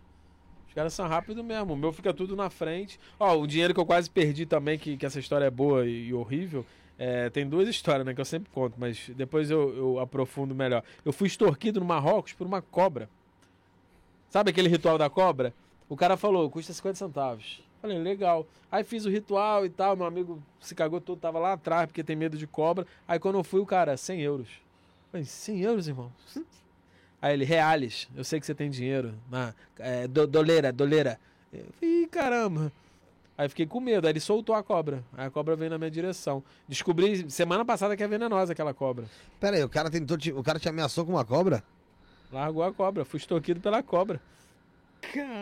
Os 0.71 0.75
caras 0.75 0.95
são 0.95 1.09
rápidos 1.09 1.45
mesmo. 1.45 1.75
O 1.75 1.77
meu 1.77 1.93
fica 1.93 2.15
tudo 2.15 2.37
na 2.37 2.49
frente. 2.49 2.99
Ó, 3.19 3.37
o 3.37 3.45
dinheiro 3.45 3.75
que 3.75 3.81
eu 3.81 3.85
quase 3.85 4.09
perdi 4.09 4.47
também, 4.47 4.79
que, 4.79 4.97
que 4.97 5.05
essa 5.05 5.19
história 5.19 5.47
é 5.47 5.51
boa 5.51 5.85
e, 5.85 6.07
e 6.07 6.15
horrível. 6.15 6.65
é, 6.97 7.29
tem 7.29 7.45
duas 7.45 7.69
histórias, 7.69 8.07
né? 8.07 8.15
Que 8.15 8.21
eu 8.21 8.25
sempre 8.25 8.49
conto, 8.53 8.75
mas 8.79 9.11
depois 9.17 9.51
eu, 9.51 9.77
eu 9.77 9.99
aprofundo 9.99 10.55
melhor. 10.55 10.85
Eu 11.05 11.13
fui 11.13 11.27
extorquido 11.27 11.81
no 11.81 11.87
Marrocos 11.87 12.35
por 12.35 12.47
uma 12.47 12.63
cobra. 12.63 13.11
Sabe 14.29 14.51
aquele 14.51 14.69
ritual 14.69 14.97
da 14.97 15.11
cobra? 15.11 15.53
O 15.89 15.97
cara 15.97 16.17
falou, 16.17 16.49
custa 16.49 16.73
50 16.73 16.95
centavos. 16.95 17.61
Falei, 17.83 17.99
legal. 17.99 18.47
Aí 18.71 18.85
fiz 18.85 19.05
o 19.05 19.11
ritual 19.11 19.67
e 19.67 19.71
tal, 19.71 19.97
meu 19.97 20.07
amigo 20.07 20.41
se 20.61 20.73
cagou 20.73 21.01
todo, 21.01 21.19
tava 21.19 21.41
lá 21.41 21.55
atrás 21.55 21.87
porque 21.87 22.05
tem 22.05 22.15
medo 22.15 22.39
de 22.39 22.47
cobra. 22.47 22.87
Aí 23.09 23.19
quando 23.19 23.39
eu 23.39 23.43
fui, 23.43 23.59
o 23.59 23.67
cara, 23.67 23.97
100 23.97 24.21
euros. 24.21 24.49
Falei, 25.11 25.27
100 25.27 25.61
euros, 25.63 25.89
irmão? 25.89 26.13
Aí 27.23 27.35
ele, 27.35 27.45
reales, 27.45 28.09
eu 28.17 28.25
sei 28.25 28.41
que 28.41 28.47
você 28.47 28.55
tem 28.55 28.71
dinheiro. 28.71 29.15
Na, 29.31 29.55
é, 29.79 30.09
do, 30.09 30.27
doleira, 30.27 30.73
doleira. 30.73 31.19
Eu 31.53 31.65
falei, 31.79 32.03
"Ih, 32.03 32.07
caramba. 32.07 32.73
Aí 33.37 33.49
fiquei 33.49 33.67
com 33.67 33.81
medo, 33.81 34.07
aí 34.07 34.13
ele 34.13 34.21
soltou 34.21 34.55
a 34.55 34.63
cobra. 34.63 35.03
Aí 35.17 35.27
a 35.27 35.31
cobra 35.31 35.57
veio 35.57 35.71
na 35.71 35.79
minha 35.79 35.91
direção. 35.91 36.43
Descobri 36.69 37.31
semana 37.31 37.65
passada 37.65 37.97
que 37.97 38.03
é 38.03 38.09
venenosa 38.09 38.53
aquela 38.53 38.75
cobra. 38.75 39.07
Pera 39.39 39.57
aí, 39.57 39.65
o 39.65 39.69
cara 39.69 39.91
tentou 39.91 40.17
te... 40.19 40.31
O 40.33 40.43
cara 40.43 40.59
te 40.59 40.69
ameaçou 40.69 41.07
com 41.07 41.13
uma 41.13 41.25
cobra? 41.25 41.63
Largou 42.31 42.63
a 42.63 42.73
cobra, 42.73 43.05
fui 43.05 43.19
extorquido 43.19 43.61
pela 43.61 43.83
cobra. 43.83 44.21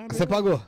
Você 0.09 0.27
pagou? 0.27 0.63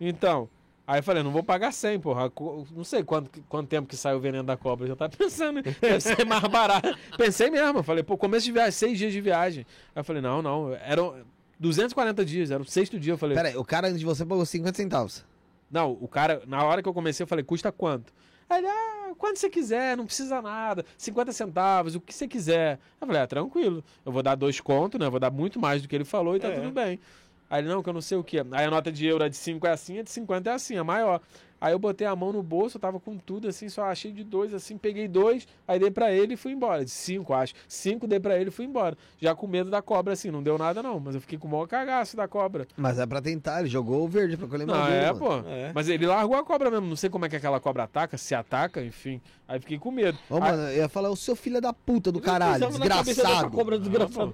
Então, 0.00 0.48
aí 0.86 0.98
eu 1.00 1.02
falei, 1.02 1.22
não 1.22 1.30
vou 1.30 1.42
pagar 1.42 1.72
100, 1.72 2.00
porra. 2.00 2.30
Não 2.74 2.84
sei 2.84 3.02
quanto, 3.02 3.30
quanto 3.48 3.68
tempo 3.68 3.88
que 3.88 3.96
saiu 3.96 4.18
o 4.18 4.20
veneno 4.20 4.44
da 4.44 4.56
cobra. 4.56 4.84
Eu 4.84 4.88
já 4.90 4.96
tava 4.96 5.12
pensando, 5.16 5.62
deve 5.62 6.00
ser 6.00 6.24
mais 6.24 6.42
barato. 6.44 6.96
Pensei 7.16 7.50
mesmo, 7.50 7.78
eu 7.78 7.82
falei, 7.82 8.02
pô, 8.02 8.16
começo 8.16 8.44
de 8.46 8.52
viagem, 8.52 8.72
seis 8.72 8.98
dias 8.98 9.12
de 9.12 9.20
viagem. 9.20 9.66
Aí 9.94 10.00
eu 10.00 10.04
falei, 10.04 10.22
não, 10.22 10.40
não, 10.42 10.72
eram 10.74 11.16
240 11.58 12.24
dias, 12.24 12.50
era 12.50 12.62
o 12.62 12.66
sexto 12.66 12.98
dia. 12.98 13.14
Eu 13.14 13.18
falei, 13.18 13.36
Pera 13.36 13.48
aí, 13.48 13.56
o 13.56 13.64
cara 13.64 13.88
antes 13.88 13.98
de 14.00 14.04
você 14.06 14.24
pagou 14.24 14.44
50 14.44 14.76
centavos. 14.76 15.24
não, 15.70 15.92
o 16.00 16.06
cara, 16.08 16.42
na 16.46 16.62
hora 16.64 16.82
que 16.82 16.88
eu 16.88 16.94
comecei, 16.94 17.24
eu 17.24 17.28
falei, 17.28 17.44
custa 17.44 17.72
quanto? 17.72 18.12
Aí 18.48 18.58
ele, 18.58 18.68
ah, 18.68 19.12
quanto 19.18 19.38
você 19.40 19.50
quiser, 19.50 19.96
não 19.96 20.06
precisa 20.06 20.40
nada, 20.40 20.84
50 20.96 21.32
centavos, 21.32 21.94
o 21.96 22.00
que 22.00 22.14
você 22.14 22.28
quiser. 22.28 22.78
Eu 23.00 23.06
falei, 23.08 23.22
ah, 23.22 23.26
tranquilo, 23.26 23.82
eu 24.04 24.12
vou 24.12 24.22
dar 24.22 24.36
dois 24.36 24.60
contos, 24.60 25.00
né? 25.00 25.06
Eu 25.06 25.10
vou 25.10 25.18
dar 25.18 25.32
muito 25.32 25.58
mais 25.58 25.82
do 25.82 25.88
que 25.88 25.96
ele 25.96 26.04
falou 26.04 26.36
e 26.36 26.38
tá 26.38 26.46
É. 26.48 26.60
tudo 26.60 26.70
bem. 26.70 27.00
Aí 27.48 27.60
ele, 27.60 27.68
não, 27.68 27.82
que 27.82 27.88
eu 27.88 27.92
não 27.92 28.00
sei 28.00 28.18
o 28.18 28.24
que. 28.24 28.38
Aí 28.38 28.64
a 28.64 28.70
nota 28.70 28.90
de 28.90 29.06
euro 29.06 29.24
é 29.24 29.28
de 29.28 29.36
5 29.36 29.66
é 29.66 29.70
assim, 29.70 29.98
a 29.98 30.02
de 30.02 30.10
50 30.10 30.50
é 30.50 30.54
assim, 30.54 30.76
é 30.76 30.82
maior. 30.82 31.20
Aí 31.60 31.72
eu 31.72 31.78
botei 31.78 32.06
a 32.06 32.14
mão 32.14 32.32
no 32.32 32.42
bolso, 32.42 32.76
eu 32.76 32.80
tava 32.80 33.00
com 33.00 33.16
tudo 33.16 33.48
assim, 33.48 33.68
só 33.68 33.84
achei 33.84 34.12
de 34.12 34.22
dois, 34.22 34.52
assim, 34.52 34.76
peguei 34.76 35.08
dois, 35.08 35.48
aí 35.66 35.78
dei 35.78 35.90
pra 35.90 36.12
ele 36.12 36.34
e 36.34 36.36
fui 36.36 36.52
embora. 36.52 36.84
De 36.84 36.90
cinco, 36.90 37.32
acho. 37.32 37.54
Cinco 37.66 38.06
dei 38.06 38.20
pra 38.20 38.38
ele 38.38 38.48
e 38.48 38.52
fui 38.52 38.66
embora. 38.66 38.96
Já 39.20 39.34
com 39.34 39.46
medo 39.46 39.70
da 39.70 39.80
cobra, 39.80 40.12
assim, 40.12 40.30
não 40.30 40.42
deu 40.42 40.58
nada 40.58 40.82
não, 40.82 41.00
mas 41.00 41.14
eu 41.14 41.20
fiquei 41.20 41.38
com 41.38 41.48
o 41.48 41.50
maior 41.50 41.66
cagaço 41.66 42.16
da 42.16 42.28
cobra. 42.28 42.66
Mas 42.76 42.98
é 42.98 43.06
pra 43.06 43.22
tentar, 43.22 43.60
ele 43.60 43.68
jogou 43.68 44.04
o 44.04 44.08
verde 44.08 44.36
pra 44.36 44.46
colher 44.46 44.66
Não, 44.66 44.74
maduro, 44.74 44.94
é, 44.94 45.06
mano. 45.12 45.18
pô. 45.18 45.48
É. 45.48 45.72
Mas 45.74 45.88
ele 45.88 46.06
largou 46.06 46.36
a 46.36 46.44
cobra 46.44 46.70
mesmo. 46.70 46.86
Não 46.86 46.96
sei 46.96 47.08
como 47.08 47.24
é 47.24 47.28
que 47.28 47.36
aquela 47.36 47.58
cobra 47.58 47.84
ataca, 47.84 48.18
se 48.18 48.34
ataca, 48.34 48.82
enfim. 48.84 49.20
Aí 49.48 49.58
fiquei 49.58 49.78
com 49.78 49.90
medo. 49.90 50.18
Ô, 50.28 50.34
Aí- 50.34 50.40
mano, 50.40 50.62
eu 50.68 50.76
ia 50.76 50.88
falar, 50.88 51.08
o 51.10 51.16
seu 51.16 51.34
filho 51.34 51.56
é 51.56 51.60
da 51.60 51.72
puta 51.72 52.12
do 52.12 52.20
caralho, 52.20 52.66
desgraçado. 52.68 53.50
Cobra 53.50 53.78
desgraçada. 53.78 54.32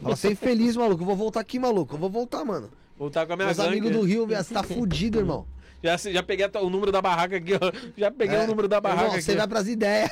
Fala, 0.00 0.16
você 0.16 0.28
é 0.28 0.32
infeliz, 0.32 0.76
maluco, 0.76 1.02
eu 1.02 1.06
vou 1.06 1.16
voltar 1.16 1.40
aqui, 1.40 1.58
maluco, 1.58 1.94
eu 1.94 1.98
vou 1.98 2.08
voltar, 2.10 2.44
mano. 2.44 2.70
voltar 2.96 3.26
com 3.26 3.32
a 3.32 3.36
minha 3.36 3.46
Meus 3.46 3.58
gangue. 3.58 3.68
amigos 3.70 3.90
do 3.92 4.02
Rio, 4.02 4.26
velho, 4.26 4.42
você 4.42 4.54
tá 4.54 4.62
fudido, 4.62 5.18
irmão. 5.18 5.46
Já, 5.84 5.98
já 5.98 6.22
peguei 6.22 6.46
o 6.62 6.70
número 6.70 6.90
da 6.90 7.02
barraca 7.02 7.36
aqui, 7.36 7.52
ó. 7.54 7.90
Já 7.94 8.10
peguei 8.10 8.38
É. 8.38 8.44
o 8.44 8.46
número 8.46 8.66
da 8.66 8.80
barraca 8.80 9.02
Irmão, 9.02 9.14
aqui. 9.16 9.22
você 9.22 9.36
vai 9.36 9.46
pras 9.46 9.68
ideias. 9.68 10.10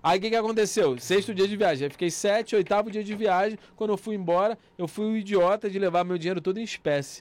Aí 0.00 0.18
o 0.18 0.22
que, 0.22 0.30
que 0.30 0.36
aconteceu? 0.36 0.96
Sexto 1.00 1.34
dia 1.34 1.48
de 1.48 1.56
viagem. 1.56 1.86
Aí 1.86 1.90
fiquei 1.90 2.08
sete, 2.08 2.54
oitavo 2.54 2.88
dia 2.88 3.02
de 3.02 3.14
viagem. 3.16 3.58
Quando 3.74 3.90
eu 3.90 3.96
fui 3.96 4.14
embora, 4.14 4.56
eu 4.78 4.86
fui 4.86 5.06
o 5.06 5.16
idiota 5.16 5.68
de 5.68 5.76
levar 5.76 6.04
meu 6.04 6.16
dinheiro 6.16 6.40
todo 6.40 6.58
em 6.58 6.62
espécie. 6.62 7.20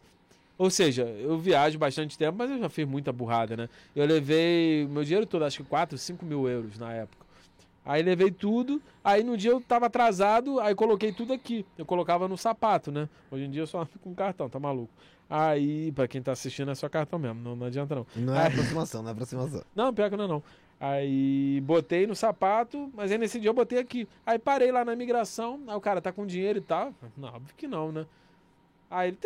Ou 0.60 0.70
seja, 0.70 1.04
eu 1.06 1.36
viajo 1.40 1.80
bastante 1.80 2.16
tempo, 2.16 2.38
mas 2.38 2.52
eu 2.52 2.60
já 2.60 2.70
fiz 2.70 2.86
muita 2.88 3.12
burrada, 3.12 3.58
né? 3.58 3.68
Eu 3.96 4.06
levei 4.06 4.88
meu 4.88 5.04
dinheiro 5.04 5.26
todo, 5.26 5.44
acho 5.44 5.58
que 5.64 5.68
4, 5.68 5.98
5 5.98 6.24
mil 6.24 6.48
euros 6.48 6.78
na 6.78 6.94
época. 6.94 7.23
Aí 7.86 8.02
levei 8.02 8.32
tudo, 8.32 8.82
aí 9.04 9.24
no 9.24 9.36
dia 9.36 9.52
eu 9.52 9.60
tava 9.60 9.88
atrasado, 9.88 10.60
aí 10.60 10.74
coloquei 10.74 11.12
tudo 11.12 11.34
aqui. 11.34 11.66
Eu 11.78 11.86
colocava 11.86 12.28
no 12.28 12.38
sapato, 12.38 12.92
né? 12.92 13.10
Hoje 13.30 13.44
em 13.44 13.50
dia 13.52 13.62
eu 13.64 13.68
só 13.68 13.86
fico 13.86 14.00
com 14.10 14.16
cartão, 14.16 14.50
tá 14.50 14.60
maluco? 14.60 14.92
Aí, 15.30 15.92
pra 15.94 16.08
quem 16.08 16.22
tá 16.22 16.32
assistindo, 16.32 16.70
é 16.72 16.76
só 16.76 16.88
cartão 16.88 17.18
mesmo, 17.20 17.42
não, 17.42 17.56
não 17.56 17.66
adianta 17.68 17.96
não. 17.96 18.06
Não 18.16 18.36
é 18.36 18.48
aproximação, 18.48 19.02
não 19.02 19.10
é 19.10 19.12
aproximação. 19.14 19.64
Não, 19.76 19.94
pior 19.94 20.10
que 20.10 20.16
não, 20.16 20.26
é 20.26 20.28
não. 20.28 20.44
Aí 20.80 21.62
botei 21.62 22.06
no 22.06 22.16
sapato, 22.16 22.90
mas 22.94 23.12
aí 23.12 23.18
nesse 23.18 23.40
dia 23.40 23.50
eu 23.50 23.54
botei 23.54 23.80
aqui. 23.80 24.08
Aí 24.26 24.38
parei 24.38 24.72
lá 24.72 24.84
na 24.86 24.94
imigração, 24.94 25.60
aí 25.68 25.76
o 25.76 25.82
cara 25.82 26.02
tá 26.02 26.12
com 26.12 26.26
dinheiro 26.26 26.60
e 26.60 26.62
tal. 26.62 26.94
Não, 27.18 27.30
óbvio 27.30 27.54
que 27.56 27.68
não, 27.68 27.92
né? 27.92 28.06
Aí 28.92 29.10
ele. 29.10 29.18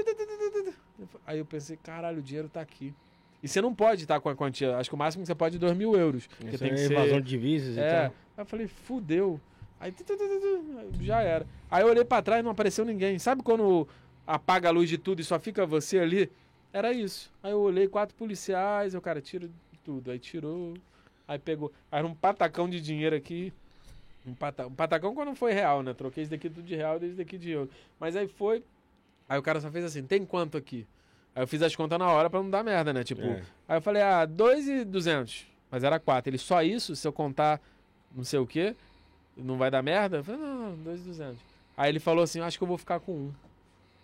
Aí 1.25 1.39
eu 1.39 1.45
pensei, 1.45 1.77
caralho, 1.77 2.19
o 2.19 2.21
dinheiro 2.21 2.47
tá 2.47 2.61
aqui. 2.61 2.93
E 3.41 3.47
você 3.47 3.61
não 3.61 3.73
pode 3.73 4.03
estar 4.03 4.19
com 4.19 4.29
a 4.29 4.35
quantia. 4.35 4.77
Acho 4.77 4.89
que 4.89 4.95
o 4.95 4.97
máximo 4.97 5.23
que 5.23 5.27
você 5.27 5.35
pode 5.35 5.57
é 5.57 5.59
2 5.59 5.75
mil 5.75 5.95
euros. 5.95 6.27
Essa 6.45 6.57
tem 6.59 6.69
que 6.69 6.75
é 6.75 6.87
ser. 6.87 6.93
evasão 6.93 7.21
de 7.21 7.27
divisas 7.27 7.75
e 7.75 7.79
É. 7.79 8.03
tal. 8.07 8.15
Aí 8.37 8.43
eu 8.43 8.45
falei, 8.45 8.67
fudeu. 8.67 9.41
Aí 9.79 9.93
já 11.01 11.21
era. 11.21 11.45
Aí 11.69 11.83
eu 11.83 11.87
olhei 11.87 12.05
pra 12.05 12.21
trás 12.21 12.39
e 12.39 12.43
não 12.43 12.51
apareceu 12.51 12.85
ninguém. 12.85 13.17
Sabe 13.17 13.41
quando 13.41 13.87
apaga 14.25 14.69
a 14.69 14.71
luz 14.71 14.87
de 14.87 14.97
tudo 14.97 15.21
e 15.21 15.23
só 15.23 15.39
fica 15.39 15.65
você 15.65 15.99
ali? 15.99 16.31
Era 16.71 16.91
isso. 16.91 17.31
Aí 17.41 17.51
eu 17.51 17.59
olhei 17.59 17.87
quatro 17.87 18.15
policiais, 18.15 18.93
o 18.93 19.01
cara 19.01 19.21
tira 19.21 19.49
tudo. 19.83 20.11
Aí 20.11 20.19
tirou, 20.19 20.75
aí 21.27 21.39
pegou. 21.39 21.71
Aí 21.91 21.99
era 21.99 22.07
um 22.07 22.13
patacão 22.13 22.69
de 22.69 22.79
dinheiro 22.79 23.15
aqui. 23.15 23.51
Um, 24.25 24.33
pata... 24.33 24.67
um 24.67 24.73
patacão 24.73 25.15
quando 25.15 25.33
foi 25.35 25.53
real, 25.53 25.81
né? 25.81 25.93
Troquei 25.93 26.23
esse 26.23 26.31
daqui 26.31 26.49
tudo 26.49 26.65
de 26.65 26.75
real 26.75 26.99
e 27.01 27.05
esse 27.05 27.15
daqui 27.15 27.37
de 27.37 27.51
euro. 27.51 27.69
Mas 27.99 28.15
aí 28.15 28.27
foi. 28.27 28.63
Aí 29.27 29.39
o 29.39 29.43
cara 29.43 29.59
só 29.59 29.71
fez 29.71 29.85
assim: 29.85 30.03
tem 30.03 30.25
quanto 30.25 30.57
aqui? 30.57 30.85
Aí 31.33 31.43
eu 31.43 31.47
fiz 31.47 31.61
as 31.61 31.75
contas 31.75 31.97
na 31.99 32.09
hora 32.09 32.29
pra 32.29 32.41
não 32.41 32.49
dar 32.49 32.63
merda, 32.63 32.91
né? 32.91 33.03
Tipo, 33.03 33.21
É. 33.21 33.43
Aí 33.67 33.77
eu 33.77 33.81
falei, 33.81 34.01
ah, 34.01 34.25
2,200. 34.25 35.45
Mas 35.69 35.83
era 35.83 35.99
4. 35.99 36.29
Ele, 36.29 36.37
só 36.37 36.63
isso? 36.63 36.95
Se 36.95 37.07
eu 37.07 37.13
contar 37.13 37.61
não 38.17 38.23
sei 38.23 38.39
o 38.39 38.47
quê, 38.47 38.75
não 39.37 39.57
vai 39.57 39.69
dar 39.69 39.83
merda? 39.83 40.17
Eu 40.17 40.23
falei, 40.23 40.41
não, 40.41 40.71
não, 40.71 40.75
2,200. 40.77 41.37
Aí 41.77 41.89
ele 41.89 41.99
falou 41.99 42.23
assim, 42.23 42.41
acho 42.41 42.57
que 42.57 42.63
eu 42.63 42.67
vou 42.67 42.77
ficar 42.77 42.99
com 42.99 43.13
um. 43.13 43.33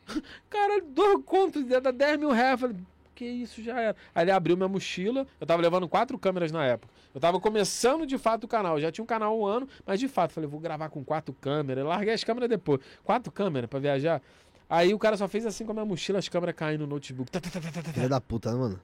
Cara, 0.49 0.81
dois 0.81 1.23
contos, 1.25 1.65
dar 1.65 1.91
10 1.91 2.19
mil 2.19 2.29
reais. 2.29 2.51
Eu 2.51 2.57
falei, 2.59 2.77
que 3.15 3.25
isso, 3.25 3.61
já 3.63 3.79
era. 3.79 3.95
Aí 4.13 4.23
ele 4.23 4.31
abriu 4.31 4.55
minha 4.55 4.69
mochila, 4.69 5.25
eu 5.39 5.47
tava 5.47 5.61
levando 5.61 5.87
quatro 5.87 6.17
câmeras 6.17 6.51
na 6.51 6.63
época. 6.63 6.93
Eu 7.13 7.19
tava 7.19 7.39
começando 7.39 8.05
de 8.05 8.17
fato 8.17 8.45
o 8.45 8.47
canal, 8.47 8.79
já 8.79 8.91
tinha 8.91 9.03
um 9.03 9.07
canal 9.07 9.33
há 9.33 9.35
um 9.35 9.45
ano, 9.45 9.67
mas 9.85 9.99
de 9.99 10.07
fato, 10.07 10.31
falei, 10.33 10.49
vou 10.49 10.59
gravar 10.59 10.89
com 10.89 11.03
quatro 11.03 11.33
câmeras. 11.33 11.83
Eu 11.83 11.89
larguei 11.89 12.13
as 12.13 12.23
câmeras 12.23 12.49
depois. 12.49 12.79
Quatro 13.03 13.31
câmeras 13.31 13.69
pra 13.69 13.79
viajar. 13.79 14.21
Aí 14.69 14.93
o 14.93 14.99
cara 14.99 15.17
só 15.17 15.27
fez 15.27 15.45
assim 15.45 15.65
com 15.65 15.71
a 15.71 15.73
minha 15.75 15.85
mochila, 15.85 16.19
as 16.19 16.29
câmeras 16.29 16.55
caindo 16.55 16.81
no 16.81 16.87
notebook. 16.87 17.31
Tá, 17.31 17.39
tá, 17.39 17.49
tá. 17.49 17.93
Filha 17.93 18.09
da 18.09 18.21
puta, 18.21 18.51
né, 18.51 18.57
mano? 18.57 18.79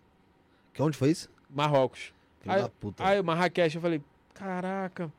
Que 0.74 0.82
onde 0.82 0.98
foi 0.98 1.12
isso? 1.12 1.30
Marrocos. 1.50 2.14
Filha 2.42 2.62
da 2.64 2.70
puta. 2.70 3.04
Aí, 3.06 3.22
Marrakech, 3.22 3.76
eu 3.76 3.82
falei, 3.82 4.02
caraca. 4.34 5.12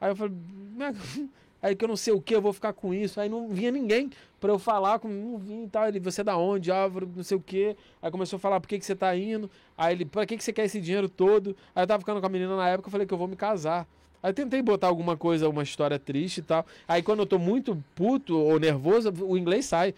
Aí 0.00 0.10
eu 0.10 0.16
falei, 0.16 0.34
"Né?" 0.76 0.94
aí 1.62 1.74
que 1.74 1.84
eu 1.84 1.88
não 1.88 1.96
sei 1.96 2.12
o 2.12 2.20
que, 2.20 2.34
eu 2.34 2.42
vou 2.42 2.52
ficar 2.52 2.72
com 2.72 2.94
isso. 2.94 3.20
Aí 3.20 3.28
não 3.28 3.48
vinha 3.48 3.70
ninguém 3.70 4.10
pra 4.40 4.52
eu 4.52 4.58
falar, 4.58 4.98
com, 4.98 5.08
não 5.08 5.38
vinha 5.38 5.64
e 5.64 5.68
tal. 5.68 5.88
Ele, 5.88 5.98
você 6.00 6.20
é 6.20 6.24
da 6.24 6.36
onde? 6.36 6.70
Álvaro, 6.70 7.10
não 7.14 7.22
sei 7.22 7.36
o 7.36 7.40
que. 7.40 7.76
Aí 8.00 8.10
começou 8.10 8.36
a 8.36 8.40
falar, 8.40 8.60
por 8.60 8.68
que, 8.68 8.78
que 8.78 8.84
você 8.84 8.94
tá 8.94 9.14
indo? 9.16 9.50
Aí 9.76 9.94
ele, 9.94 10.04
pra 10.04 10.24
que, 10.26 10.36
que 10.36 10.44
você 10.44 10.52
quer 10.52 10.64
esse 10.64 10.80
dinheiro 10.80 11.08
todo? 11.08 11.56
Aí 11.74 11.82
eu 11.82 11.86
tava 11.86 12.00
ficando 12.00 12.20
com 12.20 12.26
a 12.26 12.30
menina 12.30 12.56
na 12.56 12.68
época, 12.68 12.88
eu 12.88 12.92
falei 12.92 13.06
que 13.06 13.14
eu 13.14 13.18
vou 13.18 13.28
me 13.28 13.36
casar. 13.36 13.86
Aí 14.22 14.32
tentei 14.32 14.60
botar 14.62 14.88
alguma 14.88 15.16
coisa, 15.16 15.48
uma 15.48 15.62
história 15.62 15.98
triste 15.98 16.38
e 16.38 16.42
tal. 16.42 16.66
Aí 16.86 17.02
quando 17.02 17.20
eu 17.20 17.26
tô 17.26 17.38
muito 17.38 17.82
puto 17.94 18.36
ou 18.36 18.58
nervoso, 18.58 19.12
o 19.22 19.36
inglês 19.36 19.66
sai. 19.66 19.94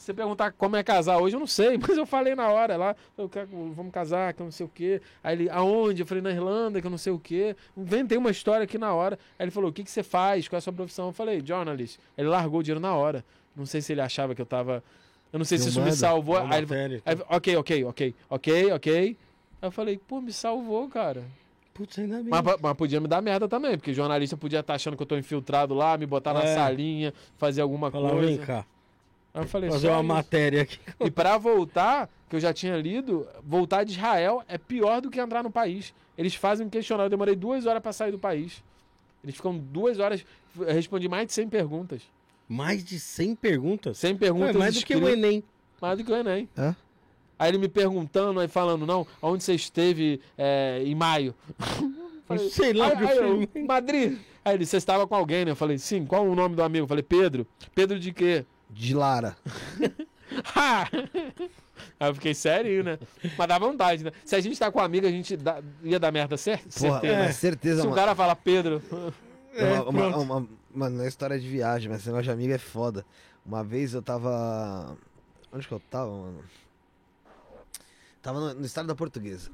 Se 0.00 0.06
você 0.06 0.14
perguntar 0.14 0.50
como 0.52 0.76
é 0.76 0.82
casar 0.82 1.18
hoje, 1.18 1.36
eu 1.36 1.40
não 1.40 1.46
sei, 1.46 1.76
mas 1.76 1.94
eu 1.94 2.06
falei 2.06 2.34
na 2.34 2.48
hora 2.48 2.74
lá, 2.74 2.96
eu 3.18 3.28
quero, 3.28 3.46
vamos 3.74 3.92
casar, 3.92 4.32
que 4.32 4.40
eu 4.40 4.44
não 4.44 4.50
sei 4.50 4.64
o 4.64 4.68
quê. 4.70 5.02
Aí 5.22 5.36
ele, 5.36 5.50
aonde? 5.50 6.00
Eu 6.00 6.06
falei, 6.06 6.22
na 6.22 6.30
Irlanda, 6.30 6.80
que 6.80 6.86
eu 6.86 6.90
não 6.90 6.96
sei 6.96 7.12
o 7.12 7.18
quê. 7.18 7.54
Inventei 7.76 8.16
uma 8.16 8.30
história 8.30 8.64
aqui 8.64 8.78
na 8.78 8.94
hora. 8.94 9.18
Aí 9.38 9.44
ele 9.44 9.50
falou, 9.50 9.68
o 9.68 9.72
que, 9.74 9.84
que 9.84 9.90
você 9.90 10.02
faz? 10.02 10.48
Qual 10.48 10.56
é 10.56 10.58
a 10.58 10.62
sua 10.62 10.72
profissão? 10.72 11.08
Eu 11.08 11.12
falei, 11.12 11.42
journalist. 11.44 11.98
Ele 12.16 12.28
largou 12.28 12.60
o 12.60 12.62
dinheiro 12.62 12.80
na 12.80 12.94
hora. 12.94 13.22
Não 13.54 13.66
sei 13.66 13.82
se 13.82 13.92
ele 13.92 14.00
achava 14.00 14.34
que 14.34 14.40
eu 14.40 14.46
tava. 14.46 14.82
Eu 15.30 15.38
não 15.38 15.44
sei 15.44 15.58
se 15.58 15.64
isso 15.68 15.78
me 15.80 15.90
Filmando? 15.92 16.00
salvou. 16.00 16.38
Aí 16.38 16.62
ele, 16.62 17.02
aí, 17.04 17.18
ok, 17.28 17.56
ok, 17.56 17.84
ok, 17.84 18.14
ok, 18.30 18.72
ok. 18.72 18.96
Aí 18.96 19.16
eu 19.60 19.70
falei, 19.70 19.98
pô, 20.08 20.22
me 20.22 20.32
salvou, 20.32 20.88
cara. 20.88 21.24
Putz, 21.74 21.98
ainda 21.98 22.16
bem. 22.22 22.30
Mas, 22.30 22.42
mas 22.58 22.72
podia 22.74 23.00
me 23.02 23.06
dar 23.06 23.20
merda 23.20 23.46
também, 23.46 23.76
porque 23.76 23.92
jornalista 23.92 24.34
podia 24.34 24.60
estar 24.60 24.72
achando 24.76 24.96
que 24.96 25.02
eu 25.02 25.06
tô 25.06 25.18
infiltrado 25.18 25.74
lá, 25.74 25.98
me 25.98 26.06
botar 26.06 26.32
na 26.32 26.42
É. 26.42 26.54
salinha, 26.54 27.12
fazer 27.36 27.60
alguma 27.60 27.90
Falar, 27.90 28.12
coisa. 28.12 28.26
vem 28.26 28.38
cá. 28.38 28.64
Aí 29.32 29.42
eu 29.42 29.46
falei, 29.48 29.70
Fazer 29.70 29.88
uma 29.88 29.98
isso. 29.98 30.04
matéria 30.08 30.62
aqui. 30.62 30.78
E 31.00 31.10
pra 31.10 31.38
voltar, 31.38 32.08
que 32.28 32.36
eu 32.36 32.40
já 32.40 32.52
tinha 32.52 32.76
lido, 32.76 33.26
voltar 33.44 33.84
de 33.84 33.92
Israel 33.92 34.42
é 34.48 34.58
pior 34.58 35.00
do 35.00 35.10
que 35.10 35.20
entrar 35.20 35.42
no 35.42 35.50
país. 35.50 35.94
Eles 36.18 36.34
fazem 36.34 36.66
um 36.66 36.70
questionário. 36.70 37.06
Eu 37.06 37.10
demorei 37.10 37.36
duas 37.36 37.66
horas 37.66 37.82
pra 37.82 37.92
sair 37.92 38.10
do 38.12 38.18
país. 38.18 38.62
Eles 39.22 39.36
ficam 39.36 39.56
duas 39.56 39.98
horas. 39.98 40.24
Eu 40.58 40.72
respondi 40.72 41.08
mais 41.08 41.26
de 41.26 41.32
100 41.32 41.48
perguntas. 41.48 42.02
Mais 42.48 42.84
de 42.84 42.98
100 42.98 43.36
perguntas? 43.36 43.98
100 43.98 44.12
Ué, 44.12 44.18
perguntas. 44.18 44.56
mais 44.56 44.74
do 44.74 44.84
que 44.84 44.96
o 44.96 45.08
Enem. 45.08 45.44
Mais 45.80 45.96
do 45.98 46.04
que 46.04 46.10
o 46.10 46.16
Enem. 46.16 46.48
É? 46.56 46.74
Aí 47.38 47.50
ele 47.50 47.58
me 47.58 47.68
perguntando, 47.68 48.38
aí 48.40 48.48
falando, 48.48 48.84
não, 48.84 49.06
onde 49.22 49.42
você 49.42 49.54
esteve 49.54 50.20
é, 50.36 50.82
em 50.84 50.94
maio? 50.94 51.34
Falei, 52.26 52.48
Sei 52.50 52.72
lá, 52.72 52.88
aí, 52.88 53.06
aí 53.08 53.16
eu, 53.16 53.66
Madrid. 53.66 54.18
Aí 54.44 54.54
ele, 54.54 54.66
você 54.66 54.76
estava 54.76 55.06
com 55.06 55.14
alguém, 55.14 55.44
né? 55.44 55.50
Eu 55.50 55.56
falei, 55.56 55.78
sim, 55.78 56.04
qual 56.06 56.24
o 56.26 56.34
nome 56.34 56.54
do 56.54 56.62
amigo? 56.62 56.84
Eu 56.84 56.88
falei, 56.88 57.02
Pedro. 57.02 57.46
Pedro 57.74 57.98
de 57.98 58.12
quê? 58.12 58.44
De 58.70 58.94
Lara. 58.94 59.36
Ha! 60.54 60.84
Aí 61.98 62.08
eu 62.08 62.14
fiquei 62.14 62.32
sério, 62.34 62.84
né? 62.84 63.00
Mas 63.36 63.48
dá 63.48 63.58
vontade, 63.58 64.04
né? 64.04 64.12
Se 64.24 64.36
a 64.36 64.40
gente 64.40 64.56
tá 64.56 64.70
com 64.70 64.78
um 64.78 64.82
amigo, 64.82 65.04
a 65.04 65.10
gente 65.10 65.36
dá- 65.36 65.60
ia 65.82 65.98
dar 65.98 66.12
merda 66.12 66.36
certo? 66.36 66.72
Porra, 66.78 67.00
certeza. 67.00 67.18
mas 67.24 67.36
certeza, 67.36 67.80
Se 67.80 67.86
um 67.88 67.90
mano. 67.90 68.00
cara 68.00 68.14
fala 68.14 68.36
Pedro. 68.36 68.80
uma, 69.90 69.90
uma, 69.90 70.16
uma- 70.18 70.48
mano, 70.72 70.98
não 70.98 71.04
é 71.04 71.08
história 71.08 71.36
de 71.38 71.48
viagem, 71.48 71.88
mas 71.90 71.98
esse 71.98 72.06
negócio 72.08 72.26
de 72.26 72.30
amigo 72.30 72.52
é 72.52 72.58
foda. 72.58 73.04
Uma 73.44 73.64
vez 73.64 73.92
eu 73.92 74.00
tava. 74.02 74.96
Onde 75.52 75.66
que 75.66 75.74
eu 75.74 75.80
tava, 75.90 76.08
mano? 76.12 76.44
Tava 78.22 78.38
no, 78.38 78.54
no 78.54 78.64
estádio 78.66 78.86
da 78.88 78.94
Portuguesa. 78.94 79.50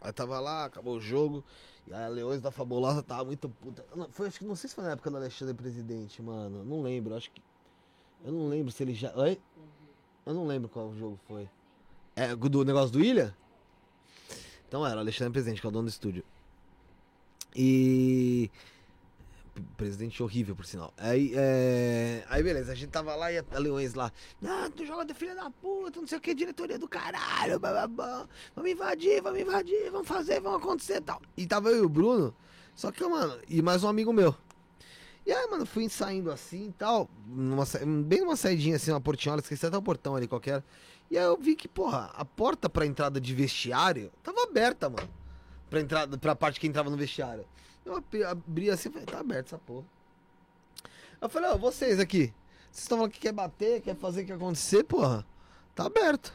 Aí 0.00 0.12
tava 0.14 0.40
lá, 0.40 0.64
acabou 0.64 0.96
o 0.96 1.00
jogo. 1.00 1.44
E 1.86 1.92
a 1.92 2.08
Leões 2.08 2.40
da 2.40 2.50
Fabulosa 2.50 3.02
tava 3.02 3.24
muito 3.26 3.50
puta. 3.50 3.84
Não, 3.94 4.08
foi, 4.08 4.28
acho 4.28 4.38
que 4.38 4.46
não 4.46 4.56
sei 4.56 4.70
se 4.70 4.74
foi 4.74 4.84
na 4.84 4.92
época 4.92 5.10
do 5.10 5.18
Alexandre 5.18 5.52
presidente, 5.54 6.22
mano. 6.22 6.64
Não 6.64 6.80
lembro, 6.80 7.14
acho 7.14 7.30
que. 7.30 7.42
Eu 8.24 8.32
não 8.32 8.48
lembro 8.48 8.72
se 8.72 8.82
ele 8.82 8.94
já. 8.94 9.12
Oi? 9.14 9.38
Eu 10.24 10.32
não 10.32 10.46
lembro 10.46 10.68
qual 10.68 10.94
jogo 10.96 11.20
foi. 11.28 11.48
É 12.16 12.34
do 12.34 12.64
negócio 12.64 12.90
do 12.90 13.04
Ilha? 13.04 13.36
Então 14.66 14.86
era, 14.86 14.98
Alexandre 14.98 15.32
presidente, 15.32 15.60
que 15.60 15.66
é 15.66 15.68
o 15.68 15.72
dono 15.72 15.84
do 15.84 15.90
estúdio. 15.90 16.24
E. 17.54 18.50
Presidente 19.76 20.20
horrível, 20.22 20.56
por 20.56 20.64
sinal. 20.64 20.92
Aí, 20.96 21.32
é... 21.36 22.24
aí 22.28 22.42
beleza, 22.42 22.72
a 22.72 22.74
gente 22.74 22.90
tava 22.90 23.14
lá 23.14 23.30
e 23.30 23.38
a 23.38 23.58
Leões 23.58 23.94
lá. 23.94 24.10
Não, 24.40 24.68
tu 24.68 24.84
joga 24.84 25.04
de 25.04 25.14
filha 25.14 25.34
da 25.34 25.48
puta, 25.48 26.00
não 26.00 26.08
sei 26.08 26.18
o 26.18 26.20
que, 26.20 26.34
diretoria 26.34 26.76
do 26.76 26.88
caralho, 26.88 27.60
blá. 27.60 27.86
vamos 28.56 28.70
invadir, 28.70 29.22
vamos 29.22 29.38
invadir, 29.38 29.92
vamos 29.92 30.08
fazer, 30.08 30.40
vamos 30.40 30.60
acontecer 30.60 30.96
e 30.96 31.00
tal. 31.02 31.22
E 31.36 31.46
tava 31.46 31.68
eu 31.68 31.84
e 31.84 31.86
o 31.86 31.88
Bruno, 31.88 32.34
só 32.74 32.90
que, 32.90 33.06
mano, 33.06 33.38
e 33.48 33.62
mais 33.62 33.84
um 33.84 33.88
amigo 33.88 34.12
meu. 34.12 34.34
E 35.26 35.32
aí, 35.32 35.46
mano, 35.50 35.64
fui 35.64 35.88
saindo 35.88 36.30
assim 36.30 36.68
e 36.68 36.72
tal, 36.72 37.08
numa, 37.26 37.64
bem 38.04 38.20
numa 38.20 38.36
saidinha 38.36 38.76
assim, 38.76 38.90
uma 38.90 39.00
portinhola, 39.00 39.40
esqueci 39.40 39.64
até 39.64 39.76
o 39.76 39.82
portão 39.82 40.14
ali 40.14 40.28
qualquer. 40.28 40.62
E 41.10 41.16
aí 41.16 41.24
eu 41.24 41.36
vi 41.38 41.54
que, 41.56 41.66
porra, 41.66 42.10
a 42.14 42.24
porta 42.24 42.68
pra 42.68 42.84
entrada 42.84 43.20
de 43.20 43.34
vestiário 43.34 44.10
tava 44.22 44.42
aberta, 44.42 44.88
mano. 44.90 45.08
Pra, 45.70 45.80
entrada, 45.80 46.18
pra 46.18 46.36
parte 46.36 46.60
que 46.60 46.66
entrava 46.66 46.90
no 46.90 46.96
vestiário. 46.96 47.44
Eu 47.84 47.96
abri- 48.28 48.70
assim 48.70 48.88
e 48.88 48.92
falei, 48.92 49.06
tá 49.06 49.18
aberto 49.20 49.46
essa 49.46 49.58
porra. 49.58 49.84
Eu 51.20 51.28
falei, 51.28 51.50
ó, 51.50 51.56
vocês 51.56 51.98
aqui, 51.98 52.32
vocês 52.70 52.82
estão 52.82 52.98
falando 52.98 53.12
que 53.12 53.20
quer 53.20 53.32
bater, 53.32 53.80
quer 53.80 53.96
fazer 53.96 54.22
o 54.22 54.26
que 54.26 54.32
acontecer, 54.32 54.84
porra? 54.84 55.24
Tá 55.74 55.86
aberto. 55.86 56.32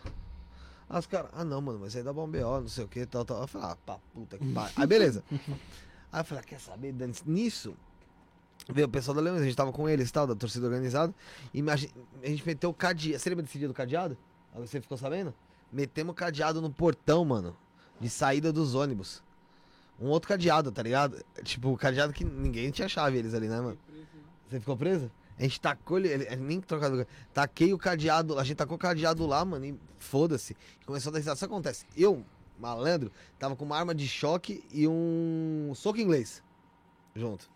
Aí 0.90 0.98
os 1.00 1.06
caras, 1.06 1.30
ah 1.34 1.44
não, 1.44 1.62
mano, 1.62 1.80
mas 1.80 1.96
aí 1.96 2.02
dá 2.02 2.12
bom 2.12 2.28
BO, 2.28 2.40
não 2.62 2.68
sei 2.68 2.84
o 2.84 2.88
que, 2.88 3.06
tal, 3.06 3.24
tal. 3.24 3.42
Eu 3.42 3.48
falei, 3.48 3.68
ah, 3.70 3.78
pá, 3.86 4.00
puta 4.14 4.38
que 4.38 4.52
pariu. 4.52 4.74
Aí 4.76 4.88
beleza. 4.88 5.24
Aí 6.12 6.22
eu 6.22 6.26
falei, 6.26 6.44
ah, 6.44 6.48
quer 6.48 6.60
saber, 6.60 6.92
Dani? 6.92 7.14
Nisso, 7.26 7.76
veio 8.74 8.88
o 8.88 8.90
pessoal 8.90 9.16
da 9.16 9.22
Leões, 9.22 9.42
a 9.42 9.46
gente 9.46 9.56
tava 9.56 9.72
com 9.72 9.88
eles 9.90 10.10
e 10.10 10.14
tal, 10.14 10.28
da 10.28 10.36
torcida 10.36 10.66
organizada. 10.66 11.14
E 11.54 11.62
a 11.70 11.76
gente, 11.76 11.94
a 12.24 12.28
gente 12.28 12.46
meteu 12.46 12.70
o 12.70 12.74
cadeado. 12.74 13.20
Você 13.20 13.30
lembra 13.30 13.44
desse 13.44 13.58
dia 13.58 13.68
do 13.68 13.74
cadeado? 13.74 14.18
Você 14.56 14.80
ficou 14.82 14.98
sabendo? 14.98 15.34
Metemos 15.72 16.12
o 16.12 16.16
cadeado 16.16 16.62
no 16.62 16.72
portão, 16.72 17.24
mano. 17.26 17.56
De 18.00 18.10
saída 18.10 18.52
dos 18.54 18.76
ônibus. 18.76 19.22
Um 20.00 20.08
outro 20.08 20.30
cadeado, 20.30 20.72
tá 20.72 20.82
ligado? 20.82 21.24
Tipo, 21.44 21.70
o 21.74 21.78
cadeado 21.78 22.14
que 22.14 22.24
ninguém 22.24 22.72
tinha 22.72 22.88
chave 22.88 23.18
eles 23.18 23.34
ali, 23.34 23.48
né, 23.48 23.60
mano? 23.60 23.78
Você 24.50 24.60
ficou 24.60 24.78
preso? 24.78 25.12
A 25.38 25.44
gente 25.44 25.60
tacou 25.60 25.98
ele, 26.00 26.10
ele- 26.10 26.36
nem 26.38 26.60
trocado. 26.62 27.06
Taquei 27.34 27.74
o 27.74 27.78
cadeado, 27.78 28.40
a 28.40 28.44
gente 28.44 28.58
tacou 28.58 28.76
o 28.76 28.80
cadeado 28.80 29.26
lá, 29.26 29.44
mano, 29.46 29.66
e 29.66 29.80
foda-se. 29.98 30.56
Começou 30.86 31.10
a 31.10 31.14
dar 31.14 31.20
risada. 31.20 31.36
Sabe 31.36 31.48
o 31.48 31.50
que 31.50 31.56
acontece? 31.56 31.86
Eu, 31.96 32.26
malandro, 32.58 33.12
tava 33.38 33.56
com 33.56 33.64
uma 33.66 33.78
arma 33.78 33.94
de 33.94 34.08
choque 34.08 34.64
e 34.72 34.88
um 34.88 35.72
soco 35.76 36.00
inglês 36.00 36.42
junto. 37.16 37.50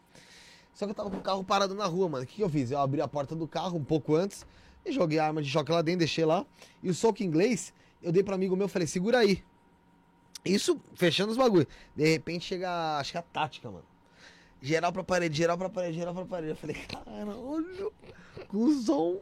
Só 0.73 0.85
que 0.85 0.91
eu 0.91 0.95
tava 0.95 1.09
com 1.09 1.17
o 1.17 1.21
carro 1.21 1.43
parado 1.43 1.75
na 1.75 1.85
rua, 1.85 2.09
mano. 2.09 2.23
O 2.23 2.27
que, 2.27 2.35
que 2.35 2.43
eu 2.43 2.49
fiz? 2.49 2.71
Eu 2.71 2.79
abri 2.79 3.01
a 3.01 3.07
porta 3.07 3.35
do 3.35 3.47
carro 3.47 3.77
um 3.77 3.83
pouco 3.83 4.15
antes 4.15 4.45
e 4.85 4.91
joguei 4.91 5.19
a 5.19 5.25
arma 5.27 5.41
de 5.41 5.49
choque 5.49 5.71
lá 5.71 5.81
dentro, 5.81 5.99
deixei 5.99 6.25
lá. 6.25 6.45
E 6.81 6.89
o 6.89 6.93
soco 6.93 7.23
inglês, 7.23 7.73
eu 8.01 8.11
dei 8.11 8.23
pro 8.23 8.33
amigo 8.35 8.55
meu, 8.55 8.67
falei, 8.67 8.87
segura 8.87 9.19
aí. 9.19 9.43
Isso 10.43 10.79
fechando 10.95 11.31
os 11.31 11.37
bagulhos. 11.37 11.67
De 11.95 12.05
repente 12.09 12.45
chega, 12.45 12.97
acho 12.97 13.11
que 13.11 13.17
a 13.17 13.21
tática, 13.21 13.69
mano. 13.69 13.85
Geral 14.61 14.91
pra 14.91 15.03
parede, 15.03 15.37
geral 15.37 15.57
pra 15.57 15.69
parede, 15.69 15.97
geral 15.97 16.13
pra 16.13 16.25
parede. 16.25 16.49
Eu 16.51 16.55
falei, 16.55 16.75
caralho, 16.75 17.93
cuzão. 18.47 19.21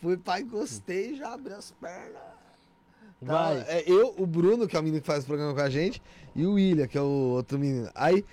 Fui 0.00 0.16
pra 0.16 0.40
encostei 0.40 1.16
já 1.16 1.32
abri 1.34 1.52
as 1.52 1.70
pernas. 1.72 2.20
Tá, 3.24 3.50
Vai. 3.50 3.60
é 3.68 3.84
eu, 3.86 4.14
o 4.18 4.26
Bruno, 4.26 4.66
que 4.66 4.76
é 4.76 4.80
o 4.80 4.82
menino 4.82 5.00
que 5.00 5.06
faz 5.06 5.22
o 5.22 5.26
programa 5.26 5.54
com 5.54 5.60
a 5.60 5.70
gente, 5.70 6.02
e 6.34 6.44
o 6.44 6.54
William, 6.54 6.88
que 6.88 6.98
é 6.98 7.00
o 7.00 7.34
outro 7.34 7.58
menino. 7.58 7.88
Aí, 7.94 8.24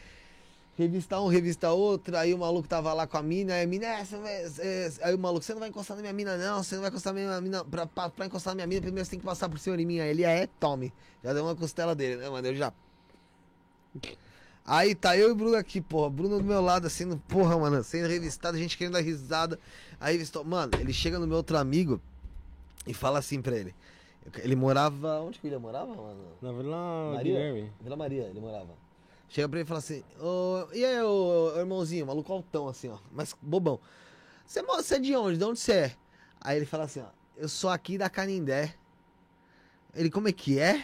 revista 0.84 1.20
um, 1.20 1.28
revista 1.28 1.70
outro, 1.72 2.16
aí 2.18 2.34
o 2.34 2.38
maluco 2.38 2.68
tava 2.68 2.94
lá 2.94 3.06
com 3.06 3.18
a 3.18 3.22
mina, 3.22 3.54
aí 3.54 3.64
a 3.64 3.68
mina, 3.68 3.86
é, 3.86 4.04
vai- 4.04 4.46
é, 4.60 4.92
aí 5.02 5.14
o 5.14 5.20
maluco, 5.20 5.44
você 5.44 5.52
não 5.54 5.60
vai 5.60 5.68
encostar 5.70 5.98
na 5.98 6.02
minha 6.02 6.14
mina, 6.14 6.38
não, 6.38 6.64
você 6.64 6.76
não 6.76 6.82
vai 6.82 6.90
encostar 6.90 7.14
na 7.14 7.20
minha 7.20 7.42
mina, 7.42 7.66
pra, 7.66 7.86
pra, 7.86 8.10
pra 8.10 8.26
encostar 8.26 8.52
na 8.52 8.56
minha 8.56 8.68
mina, 8.68 8.82
primeiro 8.82 9.04
você 9.06 9.12
tem 9.12 9.20
que 9.20 9.26
passar 9.26 9.50
por 9.50 9.60
cima 9.60 9.76
de 9.78 9.86
mim. 9.86 10.00
Aí 10.00 10.10
ele 10.10 10.24
é, 10.24 10.48
tome. 10.60 10.94
Já 11.24 11.34
deu 11.34 11.44
uma 11.44 11.56
costela 11.56 11.94
dele, 11.94 12.16
né, 12.16 12.30
mano? 12.30 12.48
Eu 12.48 12.56
já. 12.56 12.72
Aí 14.66 14.94
tá 14.94 15.18
eu 15.18 15.30
e 15.30 15.32
o 15.32 15.36
Bruno 15.36 15.56
aqui, 15.58 15.82
porra. 15.82 16.10
Bruno 16.10 16.38
do 16.38 16.44
meu 16.44 16.62
lado, 16.62 16.86
assim, 16.88 17.04
no- 17.06 17.18
porra, 17.18 17.58
mano, 17.58 17.84
sendo 17.84 18.08
revistado, 18.08 18.56
a 18.56 18.60
gente 18.60 18.78
querendo 18.78 18.94
dar 18.94 19.02
risada. 19.02 19.60
Aí 20.00 20.14
revistou, 20.14 20.44
mano, 20.44 20.72
ele 20.80 20.94
chega 20.94 21.18
no 21.20 21.26
meu 21.28 21.38
outro 21.38 21.58
amigo 21.58 22.00
e 22.88 22.94
fala 22.94 23.20
assim 23.20 23.42
pra 23.42 23.56
ele. 23.58 23.74
Ele 24.38 24.56
morava. 24.56 25.22
Onde 25.22 25.40
que 25.40 25.48
ele 25.48 25.58
morava, 25.58 25.88
mano? 25.94 26.20
Na 26.42 26.52
Vila 26.52 27.12
Maria? 27.16 27.34
Guilherme. 27.34 27.72
Vila 27.82 27.96
Maria, 27.96 28.24
ele 28.24 28.40
morava. 28.40 28.70
Chega 29.30 29.48
pra 29.48 29.60
ele 29.60 29.66
e 29.66 29.68
fala 29.68 29.80
assim: 29.80 30.04
Ô, 30.20 30.68
E 30.74 30.84
aí, 30.84 31.02
ô, 31.02 31.54
irmãozinho, 31.58 32.08
maluco 32.08 32.34
altão, 32.34 32.68
assim, 32.68 32.90
ó, 32.90 32.98
mas 33.12 33.36
bobão. 33.42 33.80
Você, 34.46 34.96
é 34.96 35.00
de 35.00 35.16
onde? 35.16 35.38
De 35.38 35.44
onde 35.44 35.60
você 35.60 35.72
é? 35.74 35.96
Aí 36.42 36.58
ele 36.58 36.66
fala 36.66 36.86
assim: 36.86 37.02
ó, 37.02 37.06
Eu 37.38 37.48
sou 37.48 37.70
aqui 37.70 37.98
da 37.98 38.10
Canindé. 38.10 38.76
Ele, 39.96 40.10
como 40.10 40.28
é 40.28 40.32
que 40.32 40.60
é? 40.60 40.84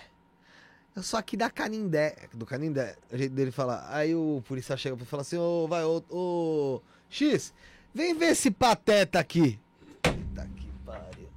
Eu 0.96 1.02
sou 1.02 1.20
aqui 1.20 1.36
da 1.36 1.50
Canindé. 1.50 2.16
Do 2.34 2.46
Canindé, 2.46 2.96
o 3.12 3.18
jeito 3.18 3.34
dele 3.34 3.52
falar. 3.52 3.88
Aí 3.90 4.14
o 4.14 4.44
policial 4.48 4.78
chega 4.78 4.96
pra 4.96 5.02
ele 5.02 5.08
e 5.08 5.10
fala 5.10 5.22
assim: 5.22 5.38
Ô, 5.38 5.68
vai, 5.68 5.84
ô, 5.84 6.04
ô, 6.12 6.82
X, 7.10 7.52
vem 7.94 8.14
ver 8.14 8.28
esse 8.28 8.52
pateta 8.52 9.20
aqui. 9.20 9.60
Puta 10.04 10.48
que 10.56 10.70
pariu. 10.86 11.28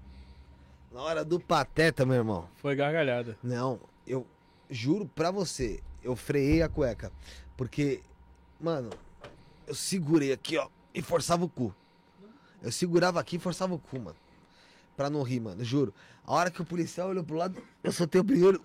Na 0.93 1.01
hora 1.01 1.25
do 1.25 1.41
pateta, 1.41 2.05
meu 2.05 2.17
irmão. 2.17 2.47
Foi 2.57 2.77
gargalhada. 2.77 3.39
Não, 3.43 3.81
eu 4.07 4.27
juro 4.69 5.07
pra 5.15 5.31
você, 5.31 5.81
eu 6.03 6.15
freiei 6.16 6.62
a 6.62 6.69
cueca. 6.69 7.12
Porque, 7.57 8.01
mano, 8.61 8.91
eu 9.66 9.75
segurei 9.75 10.33
aqui, 10.33 10.57
ó, 10.57 10.69
e 10.95 11.03
forçava 11.03 11.45
o 11.45 11.49
cu. 11.49 11.75
Eu 12.62 12.73
segurava 12.73 13.20
aqui 13.20 13.37
e 13.37 13.39
forçava 13.39 13.75
o 13.75 13.79
cu, 13.79 13.99
mano. 13.99 14.16
Pra 14.97 15.09
não 15.09 15.23
rir, 15.23 15.41
mano, 15.41 15.62
juro. 15.65 15.95
A 16.25 16.33
hora 16.33 16.51
que 16.51 16.61
o 16.61 16.65
policial 16.65 17.09
olhou 17.09 17.25
pro 17.25 17.37
lado, 17.37 17.62
eu 17.83 17.93
soltei 17.93 18.20
o 18.20 18.25
primeiro. 18.25 18.62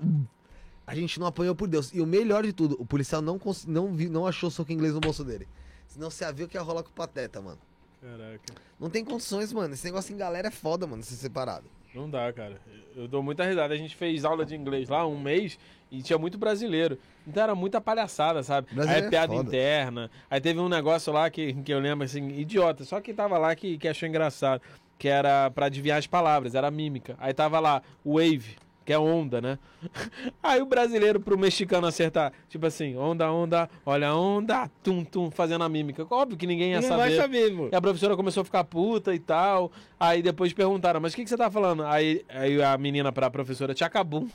A 0.85 0.95
gente 0.95 1.19
não 1.19 1.27
apanhou 1.27 1.55
por 1.55 1.67
Deus. 1.67 1.93
E 1.93 2.01
o 2.01 2.05
melhor 2.05 2.43
de 2.43 2.51
tudo, 2.51 2.75
o 2.79 2.85
policial 2.85 3.21
não, 3.21 3.39
não, 3.67 3.93
vi, 3.93 4.09
não 4.09 4.27
achou 4.27 4.49
soco 4.51 4.71
inglês 4.71 4.93
no 4.93 4.99
bolso 4.99 5.23
dele. 5.23 5.47
Senão 5.87 6.09
você 6.09 6.23
ia 6.23 6.31
ver 6.31 6.43
o 6.43 6.47
que 6.47 6.57
ia 6.57 6.61
rolar 6.61 6.83
com 6.83 6.89
o 6.89 6.93
pateta, 6.93 7.39
mano. 7.41 7.59
Caraca. 8.01 8.53
Não 8.79 8.89
tem 8.89 9.05
condições, 9.05 9.53
mano. 9.53 9.73
Esse 9.73 9.85
negócio 9.85 10.13
em 10.13 10.17
galera 10.17 10.49
é 10.49 10.51
foda, 10.51 10.85
mano, 10.85 11.03
ser 11.03 11.15
separado. 11.15 11.65
Não 11.93 12.09
dá, 12.09 12.31
cara. 12.33 12.59
Eu 12.95 13.07
dou 13.07 13.21
muita 13.21 13.43
risada. 13.43 13.73
A 13.73 13.77
gente 13.77 13.95
fez 13.95 14.25
aula 14.25 14.45
de 14.45 14.55
inglês 14.55 14.89
lá 14.89 15.05
um 15.05 15.19
mês 15.19 15.57
e 15.91 16.01
tinha 16.01 16.17
muito 16.17 16.37
brasileiro. 16.37 16.97
Então 17.27 17.43
era 17.43 17.55
muita 17.55 17.79
palhaçada, 17.79 18.41
sabe? 18.43 18.73
Brasileiro 18.73 19.01
aí 19.01 19.07
é 19.07 19.09
piada 19.09 19.33
foda. 19.33 19.47
interna. 19.47 20.11
Aí 20.29 20.41
teve 20.41 20.59
um 20.59 20.69
negócio 20.69 21.13
lá 21.13 21.29
que, 21.29 21.53
que 21.53 21.73
eu 21.73 21.79
lembro, 21.79 22.03
assim, 22.05 22.27
idiota. 22.29 22.83
Só 22.83 22.99
que 22.99 23.13
tava 23.13 23.37
lá 23.37 23.55
que, 23.55 23.77
que 23.77 23.87
achou 23.87 24.07
engraçado. 24.09 24.61
Que 24.97 25.07
era 25.07 25.51
pra 25.51 25.67
adivinhar 25.67 25.97
as 25.97 26.07
palavras, 26.07 26.55
era 26.55 26.69
mímica. 26.71 27.15
Aí 27.19 27.33
tava 27.33 27.59
lá, 27.59 27.81
wave, 28.05 28.55
que 28.85 28.93
é 28.93 28.99
onda, 28.99 29.41
né? 29.41 29.59
Aí 30.41 30.61
o 30.61 30.65
brasileiro 30.65 31.19
pro 31.19 31.37
mexicano 31.37 31.87
acertar, 31.87 32.31
tipo 32.49 32.65
assim, 32.65 32.95
onda, 32.95 33.31
onda, 33.31 33.69
olha 33.85 34.09
a 34.09 34.15
onda, 34.15 34.69
tum, 34.81 35.03
tum, 35.03 35.29
fazendo 35.31 35.63
a 35.63 35.69
mímica. 35.69 36.05
Óbvio 36.09 36.37
que 36.37 36.47
ninguém 36.47 36.71
ia 36.71 36.81
Não 36.81 36.87
saber. 36.87 37.01
vai 37.01 37.15
saber, 37.15 37.55
pô. 37.55 37.69
E 37.71 37.75
a 37.75 37.81
professora 37.81 38.15
começou 38.15 38.41
a 38.41 38.45
ficar 38.45 38.63
puta 38.63 39.13
e 39.13 39.19
tal. 39.19 39.71
Aí 39.99 40.21
depois 40.21 40.51
perguntaram, 40.53 40.99
mas 40.99 41.13
o 41.13 41.15
que, 41.15 41.23
que 41.23 41.29
você 41.29 41.37
tá 41.37 41.49
falando? 41.49 41.83
Aí, 41.85 42.25
aí 42.29 42.61
a 42.61 42.77
menina 42.77 43.11
pra 43.11 43.29
professora, 43.29 43.73
te 43.73 43.83
acabou. 43.83 44.27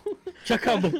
Já 0.44 0.54
acabou. 0.54 0.92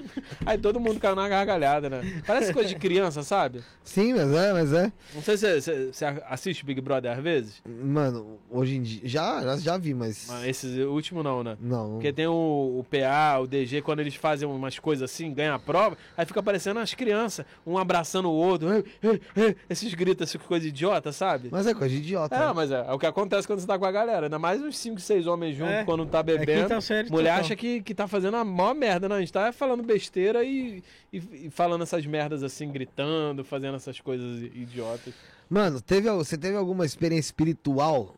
Aí 0.44 0.58
todo 0.58 0.80
mundo 0.80 0.98
caiu 1.00 1.14
na 1.14 1.28
gargalhada, 1.28 1.88
né? 1.88 2.22
Parece 2.26 2.52
coisa 2.52 2.68
de 2.68 2.74
criança, 2.74 3.22
sabe? 3.22 3.62
Sim, 3.84 4.12
mas 4.14 4.32
é, 4.32 4.52
mas 4.52 4.72
é. 4.72 4.92
Não 5.14 5.22
sei 5.22 5.36
se 5.36 5.60
você, 5.60 5.86
você 5.92 6.04
assiste 6.28 6.64
Big 6.64 6.80
Brother 6.80 7.12
às 7.12 7.22
vezes. 7.22 7.62
Mano, 7.66 8.38
hoje 8.50 8.76
em 8.76 8.82
dia. 8.82 9.00
Já, 9.04 9.42
já, 9.42 9.56
já 9.56 9.78
vi, 9.78 9.94
mas. 9.94 10.26
Mas 10.28 10.44
esse 10.44 10.82
último 10.82 11.22
não, 11.22 11.42
né? 11.42 11.56
Não. 11.60 11.92
Porque 11.92 12.12
tem 12.12 12.26
o, 12.26 12.32
o 12.80 12.84
PA, 12.90 13.37
o 13.40 13.46
DG, 13.46 13.82
quando 13.82 14.00
eles 14.00 14.14
fazem 14.14 14.48
umas 14.48 14.78
coisas 14.78 15.10
assim, 15.10 15.32
ganham 15.32 15.54
a 15.54 15.58
prova, 15.58 15.96
aí 16.16 16.24
fica 16.26 16.42
parecendo 16.42 16.80
as 16.80 16.94
crianças, 16.94 17.44
um 17.66 17.78
abraçando 17.78 18.28
o 18.28 18.32
outro, 18.32 18.72
"Ei, 18.72 18.84
ei, 19.02 19.20
ei", 19.36 19.56
esses 19.68 19.92
gritos, 19.94 20.28
essas 20.28 20.40
coisas 20.46 20.68
idiotas, 20.68 21.16
sabe? 21.16 21.48
Mas 21.50 21.66
é 21.66 21.74
coisa 21.74 21.94
de 21.94 22.00
idiota. 22.00 22.34
É, 22.34 22.38
né? 22.38 22.52
mas 22.54 22.70
é, 22.70 22.84
é 22.86 22.92
o 22.92 22.98
que 22.98 23.06
acontece 23.06 23.46
quando 23.46 23.60
você 23.60 23.66
tá 23.66 23.78
com 23.78 23.84
a 23.86 23.92
galera. 23.92 24.26
Ainda 24.26 24.38
mais 24.38 24.60
uns 24.62 24.76
5, 24.78 25.00
6 25.00 25.26
homens 25.26 25.56
juntos 25.56 25.74
É, 25.74 25.84
quando 25.84 26.04
tá 26.06 26.20
É 26.20 26.22
bebendo. 26.22 26.80
série 26.80 27.10
Mulher 27.10 27.30
total. 27.30 27.44
acha 27.44 27.56
que, 27.56 27.80
que 27.82 27.94
tá 27.94 28.06
fazendo 28.06 28.36
a 28.36 28.44
maior 28.44 28.74
merda, 28.74 29.08
não. 29.08 29.16
A 29.16 29.20
gente 29.20 29.32
tá 29.32 29.52
falando 29.52 29.82
besteira 29.82 30.42
e, 30.44 30.82
e, 31.12 31.18
e 31.46 31.50
falando 31.50 31.82
essas 31.82 32.04
merdas 32.06 32.42
assim, 32.42 32.70
gritando, 32.70 33.44
fazendo 33.44 33.76
essas 33.76 34.00
coisas 34.00 34.40
idiotas. 34.54 35.14
Mano, 35.48 35.80
teve, 35.80 36.10
você 36.10 36.36
teve 36.36 36.56
alguma 36.56 36.84
experiência 36.84 37.28
espiritual 37.28 38.14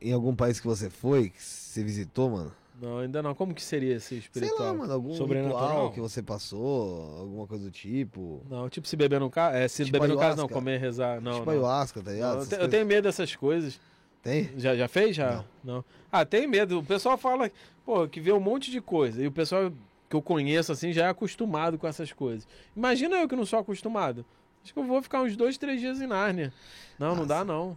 em 0.00 0.12
algum 0.12 0.34
país 0.34 0.60
que 0.60 0.66
você 0.66 0.90
foi, 0.90 1.30
que 1.30 1.42
você 1.42 1.82
visitou, 1.82 2.30
mano? 2.30 2.52
Não, 2.80 2.98
ainda 2.98 3.22
não. 3.22 3.34
Como 3.34 3.54
que 3.54 3.62
seria 3.62 3.94
esse 3.94 4.16
espiritual? 4.16 4.56
Sei 4.58 4.66
lá, 4.66 4.74
mano, 4.74 4.92
algum 4.92 5.14
Sobrenatural? 5.14 5.92
que 5.92 6.00
você 6.00 6.22
passou, 6.22 7.18
alguma 7.18 7.46
coisa 7.46 7.64
do 7.64 7.70
tipo. 7.70 8.42
Não, 8.50 8.68
tipo 8.68 8.86
se 8.88 8.96
beber 8.96 9.20
no 9.20 9.30
carro. 9.30 9.54
É, 9.56 9.68
se 9.68 9.84
Tipo 9.84 9.98
beber 9.98 10.08
no 10.12 10.18
caso, 10.18 10.36
não, 10.36 10.48
comer, 10.48 10.78
rezar. 10.80 11.20
Não, 11.20 11.32
tipo 11.34 11.44
não. 11.46 11.52
ayahuasca, 11.52 12.00
tá 12.02 12.10
Não, 12.10 12.14
ligado? 12.16 12.34
eu, 12.34 12.38
Essas 12.42 12.48
te- 12.48 12.62
eu 12.62 12.68
tenho 12.68 12.84
medo 12.86 13.04
dessas 13.04 13.34
coisas. 13.36 13.80
Tem? 14.22 14.50
Já, 14.56 14.74
já 14.74 14.88
fez? 14.88 15.14
Já? 15.14 15.44
Não. 15.62 15.84
Ah, 16.10 16.24
tem 16.24 16.46
medo. 16.46 16.78
O 16.78 16.82
pessoal 16.84 17.16
fala, 17.16 17.50
pô, 17.84 18.08
que 18.08 18.20
vê 18.20 18.32
um 18.32 18.40
monte 18.40 18.70
de 18.70 18.80
coisa. 18.80 19.22
E 19.22 19.26
o 19.26 19.32
pessoal 19.32 19.70
que 20.08 20.16
eu 20.16 20.22
conheço, 20.22 20.72
assim, 20.72 20.92
já 20.92 21.06
é 21.06 21.08
acostumado 21.10 21.78
com 21.78 21.86
essas 21.86 22.12
coisas. 22.12 22.46
Imagina 22.76 23.16
eu 23.16 23.28
que 23.28 23.36
não 23.36 23.44
sou 23.46 23.58
acostumado. 23.58 24.24
Acho 24.64 24.72
que 24.72 24.78
eu 24.80 24.84
vou 24.84 25.02
ficar 25.02 25.20
uns 25.22 25.36
dois, 25.36 25.58
três 25.58 25.78
dias 25.80 26.00
em 26.00 26.06
Nárnia. 26.06 26.52
Não, 26.98 27.14
não 27.14 27.26
dá, 27.26 27.44
não. 27.44 27.76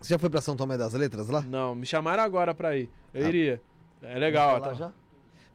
Você 0.00 0.12
já 0.12 0.18
foi 0.18 0.28
pra 0.28 0.40
São 0.40 0.56
Tomé 0.56 0.76
das 0.76 0.92
Letras 0.92 1.28
lá? 1.28 1.40
Não, 1.42 1.74
me 1.74 1.86
chamaram 1.86 2.22
agora 2.22 2.52
pra 2.54 2.76
ir. 2.76 2.90
Eu 3.14 3.24
Ah. 3.24 3.28
iria. 3.28 3.62
É 4.02 4.18
legal. 4.18 4.60
Tá. 4.60 4.74
já? 4.74 4.92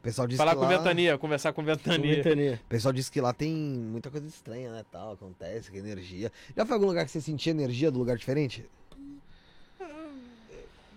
Pessoal 0.02 0.28
disse 0.28 0.38
Falar 0.38 0.54
que 0.54 0.58
com 0.58 0.64
lá... 0.64 0.78
ventania, 0.78 1.18
conversar 1.18 1.54
com 1.54 1.64
ventania. 1.64 2.16
Ventania. 2.16 2.60
O 2.66 2.68
pessoal 2.68 2.92
disse 2.92 3.12
que 3.12 3.22
lá 3.22 3.32
tem 3.34 3.54
muita 3.54 4.10
coisa 4.10 4.28
estranha, 4.28 4.72
né, 4.72 4.84
tal, 4.92 5.14
acontece, 5.14 5.70
que 5.70 5.78
energia. 5.78 6.32
Já 6.58 6.66
foi 6.66 6.74
algum 6.74 6.88
lugar 6.88 7.06
que 7.06 7.12
você 7.12 7.22
sentia 7.22 7.52
energia 7.52 7.92
do 7.92 8.00
lugar 8.00 8.18
diferente? 8.18 8.68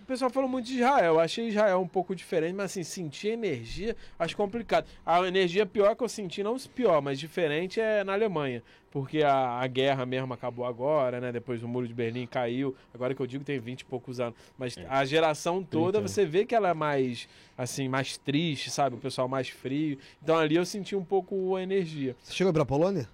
O 0.05 0.07
pessoal 0.07 0.29
falou 0.29 0.47
muito 0.47 0.67
de 0.67 0.75
Israel. 0.75 1.15
Eu 1.15 1.19
achei 1.19 1.47
Israel 1.47 1.81
um 1.81 1.87
pouco 1.87 2.15
diferente, 2.15 2.53
mas 2.53 2.65
assim, 2.65 2.83
sentir 2.83 3.29
energia, 3.29 3.95
acho 4.19 4.37
complicado. 4.37 4.85
A 5.03 5.27
energia 5.27 5.65
pior 5.65 5.95
que 5.95 6.03
eu 6.03 6.07
senti, 6.07 6.43
não 6.43 6.57
pior, 6.75 7.01
mas 7.01 7.19
diferente 7.19 7.81
é 7.81 8.03
na 8.03 8.13
Alemanha. 8.13 8.61
Porque 8.91 9.23
a, 9.23 9.59
a 9.59 9.65
guerra 9.65 10.05
mesmo 10.05 10.31
acabou 10.31 10.63
agora, 10.63 11.19
né? 11.19 11.31
Depois 11.31 11.63
o 11.63 11.67
muro 11.67 11.87
de 11.87 11.93
Berlim 11.95 12.27
caiu. 12.27 12.75
Agora 12.93 13.15
que 13.15 13.21
eu 13.21 13.25
digo 13.25 13.43
tem 13.43 13.57
20 13.57 13.81
e 13.81 13.85
poucos 13.85 14.19
anos. 14.19 14.35
Mas 14.59 14.75
a 14.87 15.03
geração 15.05 15.63
toda, 15.63 15.97
30. 15.97 16.07
você 16.07 16.23
vê 16.23 16.45
que 16.45 16.53
ela 16.53 16.69
é 16.69 16.73
mais, 16.75 17.27
assim, 17.57 17.87
mais 17.87 18.15
triste, 18.15 18.69
sabe? 18.69 18.97
O 18.97 18.99
pessoal 18.99 19.27
mais 19.27 19.49
frio. 19.49 19.97
Então 20.21 20.37
ali 20.37 20.55
eu 20.55 20.67
senti 20.67 20.95
um 20.95 21.03
pouco 21.03 21.55
a 21.55 21.63
energia. 21.63 22.15
Você 22.21 22.31
chegou 22.31 22.53
pra 22.53 22.63
Polônia? 22.63 23.09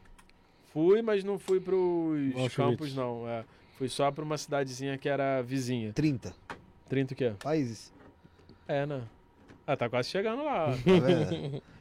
Fui, 0.74 1.02
mas 1.02 1.24
não 1.24 1.40
fui 1.40 1.62
pros 1.62 2.34
Auschwitz. 2.34 2.54
campos, 2.54 2.94
não. 2.94 3.30
É. 3.30 3.46
Fui 3.78 3.88
só 3.88 4.12
pra 4.12 4.26
uma 4.26 4.38
cidadezinha 4.38 4.98
que 4.98 5.08
era 5.08 5.42
vizinha. 5.42 5.94
30 5.94 6.36
30 6.92 7.14
o 7.14 7.18
quê? 7.18 7.34
países. 7.42 7.94
É, 8.68 8.86
né? 8.86 9.02
Ah, 9.66 9.78
tá 9.78 9.90
quase 9.90 10.10
chegando 10.10 10.44
lá. 10.44 10.68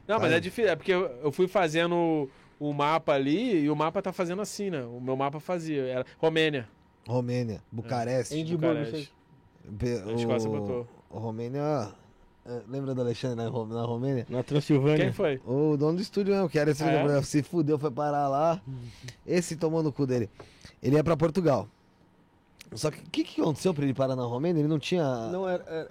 Tá? 0.07 0.15
Não, 0.15 0.21
mas 0.21 0.33
é 0.33 0.41
difícil. 0.41 0.71
É 0.71 0.75
porque 0.77 0.91
eu 0.93 1.31
fui 1.31 1.47
fazendo 1.47 2.29
o 2.59 2.73
mapa 2.73 3.13
ali 3.13 3.61
e 3.65 3.71
o 3.71 3.77
mapa 3.77 4.03
tá 4.03 4.13
fazendo 4.13 4.43
assim, 4.43 4.69
né? 4.71 4.83
O 4.83 5.01
meu 5.01 5.17
mapa 5.17 5.39
fazia. 5.39 5.83
Era 5.83 6.07
Romênia. 6.19 6.69
Romênia, 7.07 7.63
Bucareste. 7.71 8.35
Edimburgo, 8.37 8.75
Bucareste. 8.81 9.13
Pe- 9.79 10.03
A 10.09 10.13
Escócia 10.15 10.51
botou. 10.51 10.89
o 11.11 11.19
Romênia. 11.19 11.93
é, 12.45 12.61
Lembra 12.69 12.93
do 12.93 13.01
Alexandre 13.03 13.37
na, 13.37 13.45
na 13.45 13.85
Romênia? 13.85 14.27
Na 14.29 14.43
Transilvânia. 14.43 14.97
Quem 14.97 15.13
foi? 15.13 15.41
O 15.47 15.77
dono 15.77 15.95
do 15.97 16.03
estúdio 16.03 16.35
mesmo, 16.35 16.49
que 16.49 16.59
era 16.59 16.71
esse 16.73 16.83
Ah, 16.83 16.91
é? 17.19 17.23
Se 17.23 17.43
fudeu, 17.45 17.79
foi 17.79 17.91
parar 17.93 18.27
lá. 18.29 18.61
Esse 19.25 19.55
tomou 19.57 19.81
no 19.83 19.93
cu 19.93 20.07
dele. 20.09 20.29
Ele 20.83 20.97
ia 20.97 21.05
pra 21.05 21.17
Portugal. 21.17 21.69
Só 22.73 22.91
que 22.91 22.99
o 23.01 23.11
que, 23.11 23.25
que 23.25 23.41
aconteceu 23.41 23.75
pra 23.75 23.85
ele 23.85 23.95
parar 23.95 24.15
na 24.17 24.25
Romênia? 24.25 24.61
Ele 24.61 24.69
não 24.69 24.79
tinha. 24.79 25.03
Não, 25.29 25.49
era, 25.49 25.65
era- 25.69 25.91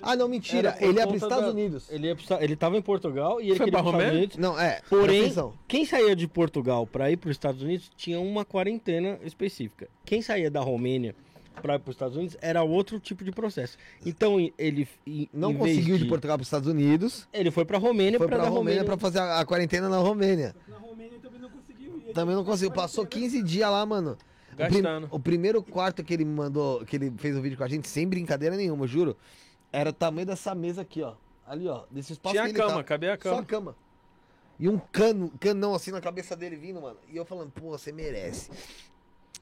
Ah, 0.00 0.16
não, 0.16 0.26
mentira. 0.28 0.76
Ele 0.80 0.98
ia 0.98 1.06
pros 1.06 1.20
conta 1.20 1.26
Estados 1.26 1.44
da- 1.46 1.50
Unidos. 1.50 1.90
Ele, 1.90 2.06
ia 2.06 2.12
Esta- 2.14 2.42
ele 2.42 2.56
tava 2.56 2.76
em 2.76 2.82
Portugal 2.82 3.40
e 3.40 3.48
ele 3.50 3.56
Foi 3.56 3.70
pra 3.70 3.82
pros 3.82 3.92
Estados 3.92 3.92
Romênia? 3.92 4.18
Unidos. 4.18 4.36
Não, 4.38 4.58
é. 4.58 4.80
Porém, 4.88 5.32
quem 5.68 5.84
saía 5.84 6.16
de 6.16 6.26
Portugal 6.28 6.86
para 6.86 7.10
ir 7.10 7.16
para 7.16 7.28
os 7.28 7.34
Estados 7.34 7.60
Unidos 7.62 7.90
tinha 7.96 8.18
uma 8.20 8.44
quarentena 8.44 9.18
específica. 9.22 9.88
Quem 10.04 10.22
saía 10.22 10.50
da 10.50 10.60
Romênia 10.60 11.14
para 11.60 11.74
ir 11.74 11.78
para 11.80 11.90
os 11.90 11.94
Estados 11.96 12.16
Unidos 12.16 12.36
era 12.40 12.62
outro 12.62 12.98
tipo 12.98 13.22
de 13.24 13.30
processo. 13.32 13.76
Então 14.06 14.38
ele 14.56 14.88
não 15.32 15.50
em 15.50 15.56
conseguiu 15.58 15.98
de 15.98 16.06
Portugal 16.06 16.38
pros 16.38 16.46
Estados 16.46 16.68
Unidos. 16.68 17.28
Ele 17.32 17.50
foi 17.50 17.64
para 17.66 17.76
Romênia 17.76 18.18
Foi 18.18 18.26
para 18.28 18.38
pra 18.38 18.48
Romênia 18.48 18.80
Romênia 18.80 18.84
pra 18.84 18.96
fazer 18.96 19.18
a, 19.18 19.40
a 19.40 19.44
quarentena 19.44 19.88
na 19.90 19.98
Romênia. 19.98 20.54
Na 20.68 20.76
Romênia 20.78 21.18
também 21.20 21.40
não 21.40 21.50
conseguiu 21.50 21.98
ir. 22.08 22.12
Também 22.14 22.34
não 22.34 22.44
conseguiu. 22.44 22.72
Passou 22.72 23.04
15 23.04 23.42
dias 23.42 23.68
lá, 23.70 23.84
mano. 23.84 24.16
O, 24.52 24.56
prim- 24.56 24.82
Gastando. 24.82 25.08
o 25.10 25.18
primeiro 25.18 25.62
quarto 25.62 26.04
que 26.04 26.12
ele 26.12 26.24
mandou, 26.24 26.84
que 26.84 26.96
ele 26.96 27.10
fez 27.16 27.36
o 27.36 27.40
vídeo 27.40 27.56
com 27.56 27.64
a 27.64 27.68
gente, 27.68 27.88
sem 27.88 28.06
brincadeira 28.06 28.54
nenhuma, 28.56 28.86
juro, 28.86 29.16
era 29.72 29.90
o 29.90 29.92
tamanho 29.92 30.26
dessa 30.26 30.54
mesa 30.54 30.82
aqui, 30.82 31.02
ó. 31.02 31.14
Ali, 31.46 31.66
ó. 31.68 31.84
Desse 31.90 32.12
espaço 32.12 32.32
Tinha 32.34 32.42
que 32.44 32.48
a 32.48 32.50
ele 32.50 32.58
cama, 32.58 32.70
tava. 32.70 32.84
cabia 32.84 33.14
a 33.14 33.16
Só 33.20 33.30
a 33.30 33.32
cama. 33.36 33.44
cama. 33.44 33.76
E 34.60 34.68
um 34.68 34.78
cano, 34.78 35.32
canão 35.40 35.74
assim 35.74 35.90
na 35.90 36.00
cabeça 36.00 36.36
dele 36.36 36.54
vindo, 36.56 36.80
mano. 36.80 36.96
E 37.08 37.16
eu 37.16 37.24
falando, 37.24 37.50
pô, 37.50 37.70
você 37.70 37.90
merece. 37.90 38.50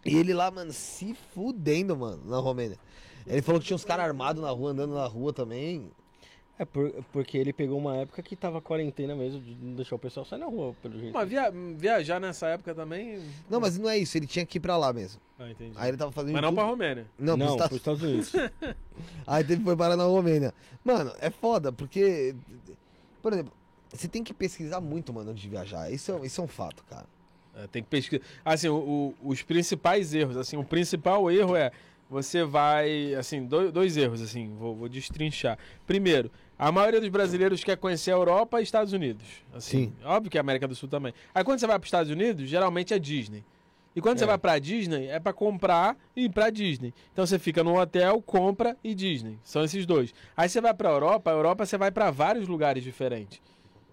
E 0.04 0.16
ele 0.16 0.32
lá, 0.32 0.50
mano, 0.50 0.72
se 0.72 1.14
fudendo, 1.34 1.94
mano, 1.96 2.22
na 2.24 2.38
Romênia. 2.38 2.78
Ele 3.26 3.42
falou 3.42 3.60
que 3.60 3.66
tinha 3.66 3.74
uns 3.74 3.84
caras 3.84 4.06
armados 4.06 4.42
na 4.42 4.50
rua, 4.50 4.70
andando 4.70 4.94
na 4.94 5.06
rua 5.06 5.32
também. 5.32 5.90
É 6.60 6.64
por- 6.66 6.92
porque 7.10 7.38
ele 7.38 7.54
pegou 7.54 7.78
uma 7.78 7.96
época 7.96 8.20
que 8.22 8.36
tava 8.36 8.60
quarentena 8.60 9.16
mesmo, 9.16 9.40
de 9.40 9.54
não 9.54 9.74
deixar 9.76 9.96
o 9.96 9.98
pessoal 9.98 10.26
sair 10.26 10.40
na 10.40 10.44
rua, 10.44 10.74
pelo 10.82 10.98
jeito. 11.00 11.14
Mas 11.14 11.26
via- 11.26 11.50
viajar 11.50 12.20
nessa 12.20 12.48
época 12.48 12.74
também. 12.74 13.18
Não, 13.48 13.58
mas 13.58 13.78
não 13.78 13.88
é 13.88 13.96
isso, 13.96 14.18
ele 14.18 14.26
tinha 14.26 14.44
que 14.44 14.58
ir 14.58 14.60
pra 14.60 14.76
lá 14.76 14.92
mesmo. 14.92 15.18
Ah, 15.38 15.50
entendi. 15.50 15.72
Aí 15.76 15.88
ele 15.88 15.96
tava 15.96 16.12
fazendo. 16.12 16.34
Mas 16.34 16.42
não 16.42 16.50
tudo- 16.50 16.56
pra 16.58 16.64
Romênia. 16.66 17.06
Não, 17.18 17.34
não, 17.34 17.56
pros 17.56 17.68
pros 17.68 17.76
Estados- 17.78 18.02
Unidos. 18.02 18.32
Aí 19.26 19.42
teve 19.42 19.60
que 19.60 19.64
foi 19.64 19.74
parar 19.76 19.96
na 19.96 20.04
Romênia. 20.04 20.52
Mano, 20.84 21.12
é 21.18 21.30
foda, 21.30 21.72
porque. 21.72 22.34
Por 23.22 23.32
exemplo, 23.32 23.52
você 23.88 24.06
tem 24.06 24.22
que 24.22 24.34
pesquisar 24.34 24.82
muito, 24.82 25.14
mano, 25.14 25.30
antes 25.30 25.42
de 25.42 25.48
viajar. 25.48 25.90
Isso 25.90 26.12
é, 26.12 26.26
isso 26.26 26.42
é 26.42 26.44
um 26.44 26.48
fato, 26.48 26.84
cara. 26.90 27.06
É, 27.56 27.66
tem 27.68 27.82
que 27.82 27.88
pesquisar. 27.88 28.22
Assim, 28.44 28.68
o- 28.68 29.14
o- 29.22 29.28
os 29.30 29.42
principais 29.42 30.12
erros, 30.12 30.36
assim, 30.36 30.58
o 30.58 30.64
principal 30.64 31.30
erro 31.30 31.56
é 31.56 31.72
você 32.10 32.44
vai, 32.44 33.14
assim, 33.14 33.46
dois, 33.46 33.72
dois 33.72 33.96
erros, 33.96 34.20
assim, 34.20 34.52
vou, 34.58 34.74
vou 34.74 34.88
destrinchar. 34.88 35.56
Primeiro, 35.86 36.30
a 36.60 36.70
maioria 36.70 37.00
dos 37.00 37.08
brasileiros 37.08 37.64
quer 37.64 37.76
conhecer 37.78 38.10
a 38.10 38.14
Europa 38.14 38.60
e 38.60 38.62
Estados 38.62 38.92
Unidos. 38.92 39.24
Assim, 39.54 39.86
Sim. 39.86 39.92
Óbvio 40.04 40.30
que 40.30 40.36
a 40.36 40.42
América 40.42 40.68
do 40.68 40.74
Sul 40.74 40.88
também. 40.88 41.14
Aí 41.34 41.42
quando 41.42 41.58
você 41.58 41.66
vai 41.66 41.78
para 41.78 41.84
os 41.84 41.88
Estados 41.88 42.10
Unidos, 42.12 42.48
geralmente 42.48 42.92
é 42.92 42.98
Disney. 42.98 43.42
E 43.96 44.00
quando 44.00 44.18
você 44.18 44.24
É. 44.24 44.26
vai 44.26 44.38
pra 44.38 44.58
Disney, 44.58 45.06
é 45.08 45.18
pra 45.18 45.32
comprar 45.32 45.96
e 46.14 46.26
ir 46.26 46.28
pra 46.30 46.50
Disney. 46.50 46.92
Então 47.12 47.26
você 47.26 47.38
fica 47.38 47.64
no 47.64 47.80
hotel, 47.80 48.20
compra 48.22 48.76
e 48.84 48.94
Disney. 48.94 49.38
São 49.42 49.64
esses 49.64 49.86
dois. 49.86 50.14
Aí 50.36 50.48
você 50.48 50.60
vai 50.60 50.74
pra 50.74 50.90
Europa, 50.90 51.30
a 51.30 51.34
Europa 51.34 51.64
você 51.66 51.78
vai 51.78 51.90
pra 51.90 52.10
vários 52.10 52.46
lugares 52.46 52.84
diferentes. 52.84 53.40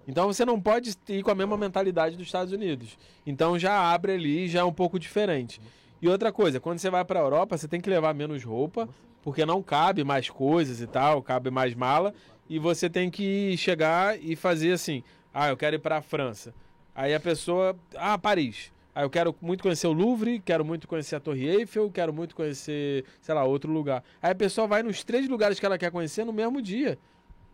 Então 0.07 0.27
você 0.27 0.45
não 0.45 0.59
pode 0.61 0.93
ir 1.09 1.23
com 1.23 1.31
a 1.31 1.35
mesma 1.35 1.57
mentalidade 1.57 2.15
dos 2.15 2.27
Estados 2.27 2.53
Unidos. 2.53 2.97
Então 3.25 3.57
já 3.57 3.91
abre 3.93 4.11
ali, 4.13 4.47
já 4.47 4.59
é 4.59 4.63
um 4.63 4.71
pouco 4.73 4.99
diferente. 4.99 5.59
E 6.01 6.07
outra 6.07 6.31
coisa, 6.31 6.59
quando 6.59 6.77
você 6.79 6.89
vai 6.89 7.03
pra 7.03 7.19
Europa, 7.21 7.57
você 7.57 7.67
tem 7.67 7.81
que 7.81 7.89
levar 7.89 8.13
menos 8.13 8.43
roupa, 8.43 8.87
porque 9.23 9.45
não 9.45 9.63
cabe 9.63 10.03
mais 10.03 10.29
coisas 10.29 10.79
e 10.79 10.85
tal, 10.87 11.21
cabe 11.23 11.49
mais 11.49 11.73
mala, 11.73 12.13
e 12.49 12.59
você 12.59 12.89
tem 12.89 13.09
que 13.09 13.55
chegar 13.57 14.17
e 14.21 14.35
fazer 14.35 14.71
assim: 14.73 15.03
"Ah, 15.33 15.49
eu 15.49 15.57
quero 15.57 15.75
ir 15.75 15.79
pra 15.79 16.01
França". 16.01 16.53
Aí 16.95 17.13
a 17.13 17.19
pessoa, 17.19 17.75
ah, 17.95 18.17
Paris. 18.17 18.71
Aí 18.95 19.03
eu 19.05 19.09
quero 19.11 19.35
muito 19.39 19.61
conhecer 19.61 19.85
o 19.85 19.93
Louvre, 19.93 20.39
quero 20.39 20.65
muito 20.65 20.87
conhecer 20.87 21.15
a 21.15 21.19
Torre 21.19 21.47
Eiffel, 21.47 21.91
quero 21.91 22.11
muito 22.11 22.35
conhecer, 22.35 23.05
sei 23.21 23.35
lá, 23.35 23.43
outro 23.43 23.71
lugar. 23.71 24.03
Aí 24.19 24.31
a 24.31 24.35
pessoa 24.35 24.65
vai 24.65 24.81
nos 24.81 25.03
três 25.03 25.29
lugares 25.29 25.59
que 25.59 25.65
ela 25.67 25.77
quer 25.77 25.91
conhecer 25.91 26.25
no 26.25 26.33
mesmo 26.33 26.59
dia. 26.61 26.97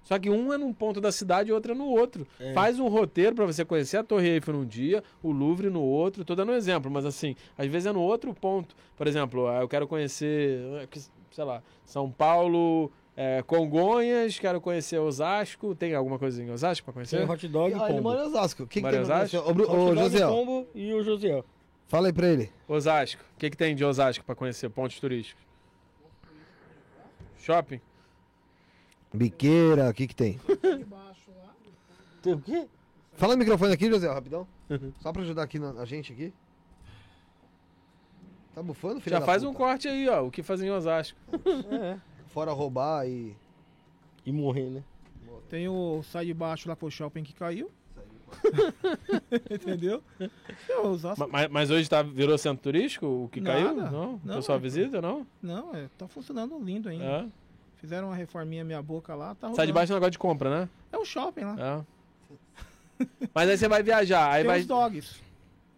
Só 0.03 0.17
que 0.19 0.29
um 0.29 0.53
é 0.53 0.57
num 0.57 0.73
ponto 0.73 0.99
da 1.01 1.11
cidade 1.11 1.49
e 1.49 1.53
outro 1.53 1.73
é 1.73 1.75
no 1.75 1.85
outro. 1.85 2.25
É. 2.39 2.53
Faz 2.53 2.79
um 2.79 2.87
roteiro 2.87 3.35
pra 3.35 3.45
você 3.45 3.63
conhecer 3.65 3.97
a 3.97 4.03
Torre 4.03 4.27
Eiffel 4.29 4.53
num 4.53 4.65
dia, 4.65 5.03
o 5.21 5.31
Louvre 5.31 5.69
no 5.69 5.81
outro. 5.81 6.23
Tô 6.23 6.33
dando 6.35 6.51
um 6.53 6.55
exemplo, 6.55 6.89
mas 6.91 7.05
assim, 7.05 7.35
às 7.57 7.67
vezes 7.67 7.85
é 7.87 7.91
no 7.91 8.01
outro 8.01 8.33
ponto. 8.33 8.73
Por 8.95 9.07
exemplo, 9.07 9.47
ah, 9.47 9.59
eu 9.61 9.67
quero 9.67 9.85
conhecer, 9.87 10.87
que- 10.89 10.99
sei 11.31 11.43
lá, 11.43 11.61
São 11.85 12.09
Paulo, 12.09 12.89
eh, 13.15 13.43
Congonhas, 13.45 14.37
quero 14.39 14.59
conhecer 14.61 14.97
Osasco. 14.99 15.75
Tem 15.75 15.93
alguma 15.95 16.17
coisa 16.19 16.41
em 16.43 16.49
Osasco 16.49 16.83
pra 16.85 16.93
conhecer? 16.93 17.17
Tem 17.17 17.29
hot 17.29 17.47
dog 17.47 17.71
e 17.71 17.73
Ah, 17.73 17.77
ele 17.85 17.87
pombo. 17.97 18.01
mora 18.03 18.21
em 18.23 18.27
Osasco. 18.27 18.63
O 18.63 18.67
que, 18.67 18.81
que 18.81 18.89
tem 18.89 18.99
Osasco? 18.99 19.37
conhecer? 19.37 19.49
Ô, 19.49 19.53
Bru- 19.53 19.67
dog, 19.67 19.99
Josiel, 19.99 20.29
pombo 20.29 20.67
e 20.75 20.93
o 20.93 21.03
Josiel. 21.03 21.45
fala 21.87 22.07
aí 22.07 22.13
pra 22.13 22.27
ele. 22.27 22.51
Osasco. 22.67 23.21
O 23.35 23.39
que, 23.39 23.49
que 23.49 23.57
tem 23.57 23.75
de 23.75 23.83
Osasco 23.85 24.23
pra 24.25 24.35
conhecer? 24.35 24.69
Pontos 24.69 24.99
turísticos. 24.99 25.43
Shopping? 27.39 27.81
Biqueira, 29.13 29.89
o 29.89 29.93
que 29.93 30.07
que 30.07 30.15
tem? 30.15 30.39
Tem 32.21 32.33
o 32.33 32.39
quê? 32.41 32.67
Fala 33.13 33.33
no 33.33 33.39
microfone 33.39 33.73
aqui, 33.73 33.89
José, 33.89 34.07
rapidão. 34.11 34.47
Só 35.01 35.11
pra 35.11 35.21
ajudar 35.21 35.43
aqui 35.43 35.59
na, 35.59 35.69
a 35.71 35.85
gente 35.85 36.11
aqui. 36.13 36.33
Tá 38.55 38.63
bufando, 38.63 39.01
filho 39.01 39.13
Já 39.15 39.19
da 39.19 39.25
faz 39.25 39.43
um 39.43 39.47
puta? 39.47 39.57
corte 39.57 39.87
aí, 39.87 40.07
ó. 40.09 40.25
O 40.25 40.31
que 40.31 40.41
fazem 40.41 40.67
em 40.69 40.71
Osasco. 40.71 41.17
É. 41.71 42.12
Fora 42.33 42.51
roubar 42.51 43.07
e... 43.07 43.35
E 44.25 44.31
morrer, 44.31 44.69
né? 44.69 44.83
Tem 45.49 45.67
o 45.67 46.01
sai 46.03 46.25
de 46.25 46.33
baixo 46.33 46.67
lá 46.67 46.75
pro 46.75 46.89
shopping 46.89 47.23
que 47.23 47.33
caiu. 47.33 47.69
Entendeu? 49.51 50.01
Eu, 50.67 50.97
Ma- 51.17 51.27
Mas, 51.27 51.49
mas 51.49 51.69
hoje 51.71 51.87
tá, 51.89 52.01
virou 52.01 52.35
centro 52.37 52.63
turístico? 52.63 53.05
O 53.05 53.29
que 53.29 53.39
Nada. 53.39 53.53
caiu? 53.63 53.75
Não? 53.75 54.19
Não, 54.23 54.35
pessoal 54.35 54.57
é- 54.57 54.61
visita, 54.61 55.01
não? 55.01 55.27
não, 55.41 55.75
é, 55.75 55.87
tá 55.97 56.07
funcionando 56.07 56.57
lindo 56.57 56.89
ainda. 56.89 57.03
É. 57.05 57.25
Fizeram 57.77 58.07
uma 58.07 58.15
reforminha 58.15 58.63
minha 58.63 58.81
boca 58.81 59.13
lá, 59.13 59.35
tá 59.35 59.53
Sai 59.53 59.67
de 59.67 59.73
baixo 59.73 59.91
é 59.91 59.95
um 59.95 59.97
negócio 59.97 60.11
de 60.11 60.17
compra, 60.19 60.49
né? 60.61 60.69
É 60.91 60.97
um 60.97 61.05
shopping 61.05 61.43
lá. 61.43 61.85
É. 62.99 63.05
Mas 63.35 63.49
aí 63.49 63.57
você 63.57 63.67
vai 63.67 63.83
viajar. 63.83 64.31
Aí 64.31 64.41
Tem 64.41 64.47
vai. 64.47 64.59
os 64.61 64.65
dogs. 64.65 65.21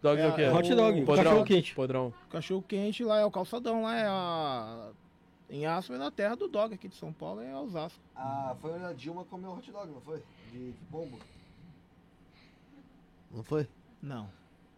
Dogs 0.01 0.21
é, 0.23 0.27
É, 0.27 0.29
o 0.29 0.35
quê? 0.35 0.41
é 0.43 0.53
Hot 0.53 0.75
dog, 0.75 1.05
Podrão. 1.05 1.23
cachorro 1.23 1.45
quente. 1.45 1.75
Podrão. 1.75 2.13
Cachorro 2.29 2.63
quente 2.67 3.03
lá 3.03 3.19
é 3.19 3.25
o 3.25 3.31
calçadão, 3.31 3.81
lá 3.83 3.97
é 3.97 4.05
a. 4.07 4.89
Em 5.49 5.65
Aspen, 5.65 5.97
na 5.97 6.09
terra 6.09 6.35
do 6.35 6.47
dog 6.47 6.73
aqui 6.73 6.87
de 6.87 6.95
São 6.95 7.13
Paulo, 7.13 7.41
é 7.41 7.55
Osasco. 7.55 7.99
Ah, 8.15 8.55
foi 8.59 8.71
onde 8.71 8.85
a 8.85 8.93
Dilma 8.93 9.23
comeu 9.25 9.51
hot 9.51 9.71
dog, 9.71 9.91
não 9.91 10.01
foi? 10.01 10.21
De 10.51 10.73
pombo. 10.89 11.19
Não 13.31 13.43
foi? 13.43 13.67
Não. 14.01 14.27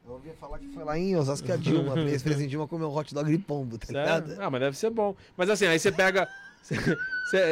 Eu 0.05 0.13
ouvi 0.13 0.31
falar 0.33 0.59
que 0.59 0.67
foi 0.67 0.83
lá 0.83 0.97
em 0.97 1.15
Osasco 1.15 1.45
que 1.45 1.51
a 1.51 1.57
Dilma, 1.57 1.93
a 1.99 2.01
ex-presidente 2.01 2.47
um 2.47 2.49
Dilma 2.49 2.67
comeu 2.67 2.93
hot 2.93 3.13
dog 3.13 3.29
de 3.29 3.37
pombo, 3.37 3.77
tá 3.77 3.87
ligado? 3.87 4.27
Sério? 4.27 4.43
Ah, 4.43 4.49
mas 4.49 4.61
deve 4.61 4.77
ser 4.77 4.89
bom. 4.89 5.15
Mas 5.37 5.49
assim, 5.49 5.65
aí 5.65 5.79
você 5.79 5.91
pega. 5.91 6.27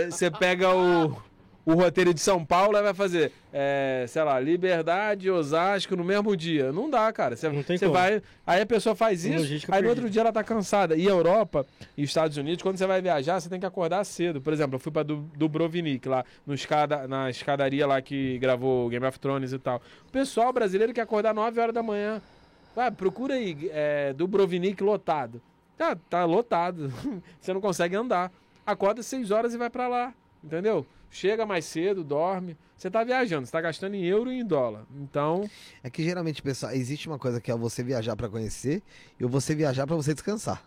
Você 0.09 0.31
pega 0.31 0.73
o, 0.73 1.21
o 1.65 1.73
roteiro 1.73 2.13
de 2.13 2.19
São 2.21 2.45
Paulo 2.45 2.73
vai 2.81 2.93
fazer, 2.93 3.31
é, 3.51 4.05
sei 4.07 4.21
lá, 4.23 4.39
Liberdade, 4.39 5.31
Osasco 5.31 5.95
no 5.95 6.03
mesmo 6.03 6.35
dia. 6.37 6.71
Não 6.71 6.89
dá, 6.89 7.11
cara. 7.11 7.35
Você 7.35 7.49
Não 7.49 7.63
tem 7.63 7.77
você 7.77 7.85
como. 7.85 7.97
vai. 7.97 8.21
Aí 8.45 8.61
a 8.61 8.65
pessoa 8.65 8.93
faz 8.95 9.25
isso, 9.25 9.43
aí 9.43 9.53
no 9.53 9.61
perdida. 9.67 9.89
outro 9.89 10.09
dia 10.09 10.21
ela 10.21 10.31
tá 10.31 10.43
cansada. 10.43 10.95
E 10.95 11.07
a 11.07 11.11
Europa 11.11 11.65
e 11.97 12.03
Estados 12.03 12.37
Unidos, 12.37 12.61
quando 12.61 12.77
você 12.77 12.85
vai 12.85 13.01
viajar, 13.01 13.39
você 13.39 13.49
tem 13.49 13.59
que 13.59 13.65
acordar 13.65 14.03
cedo. 14.03 14.39
Por 14.39 14.53
exemplo, 14.53 14.75
eu 14.75 14.79
fui 14.79 14.91
pra 14.91 15.01
Du- 15.03 15.29
Dubrovnik, 15.35 16.07
lá 16.07 16.23
no 16.45 16.53
escada, 16.53 17.07
na 17.07 17.29
escadaria 17.29 17.87
lá 17.87 18.01
que 18.01 18.37
gravou 18.37 18.87
Game 18.89 19.05
of 19.05 19.19
Thrones 19.19 19.51
e 19.51 19.57
tal. 19.57 19.81
O 20.07 20.11
pessoal 20.11 20.53
brasileiro 20.53 20.93
quer 20.93 21.01
acordar 21.01 21.33
9 21.33 21.59
horas 21.59 21.73
da 21.73 21.81
manhã. 21.81 22.21
Vai, 22.75 22.91
procura 22.91 23.33
aí, 23.35 23.69
é, 23.73 24.13
Dubrovnik 24.13 24.83
lotado. 24.83 25.41
Tá, 25.77 25.95
tá 26.09 26.25
lotado. 26.25 26.91
Você 27.41 27.53
não 27.53 27.59
consegue 27.61 27.95
andar. 27.95 28.31
Acorda 28.65 29.01
6 29.01 29.31
horas 29.31 29.53
e 29.53 29.57
vai 29.57 29.69
pra 29.69 29.87
lá. 29.87 30.13
Entendeu? 30.43 30.85
Chega 31.11 31.45
mais 31.45 31.65
cedo, 31.65 32.03
dorme. 32.03 32.57
Você 32.75 32.89
tá 32.91 33.03
viajando, 33.03 33.45
você 33.45 33.51
tá 33.51 33.61
gastando 33.61 33.95
em 33.95 34.03
euro 34.03 34.31
e 34.31 34.39
em 34.39 34.45
dólar. 34.45 34.83
Então, 34.95 35.49
É 35.83 35.89
que 35.89 36.03
geralmente, 36.03 36.41
pessoal, 36.41 36.73
existe 36.73 37.07
uma 37.07 37.17
coisa 37.17 37.39
que 37.39 37.49
é 37.49 37.55
você 37.55 37.81
viajar 37.83 38.15
pra 38.15 38.27
conhecer 38.27 38.81
e 39.19 39.25
você 39.25 39.55
viajar 39.55 39.87
pra 39.87 39.95
você 39.95 40.13
descansar. 40.13 40.61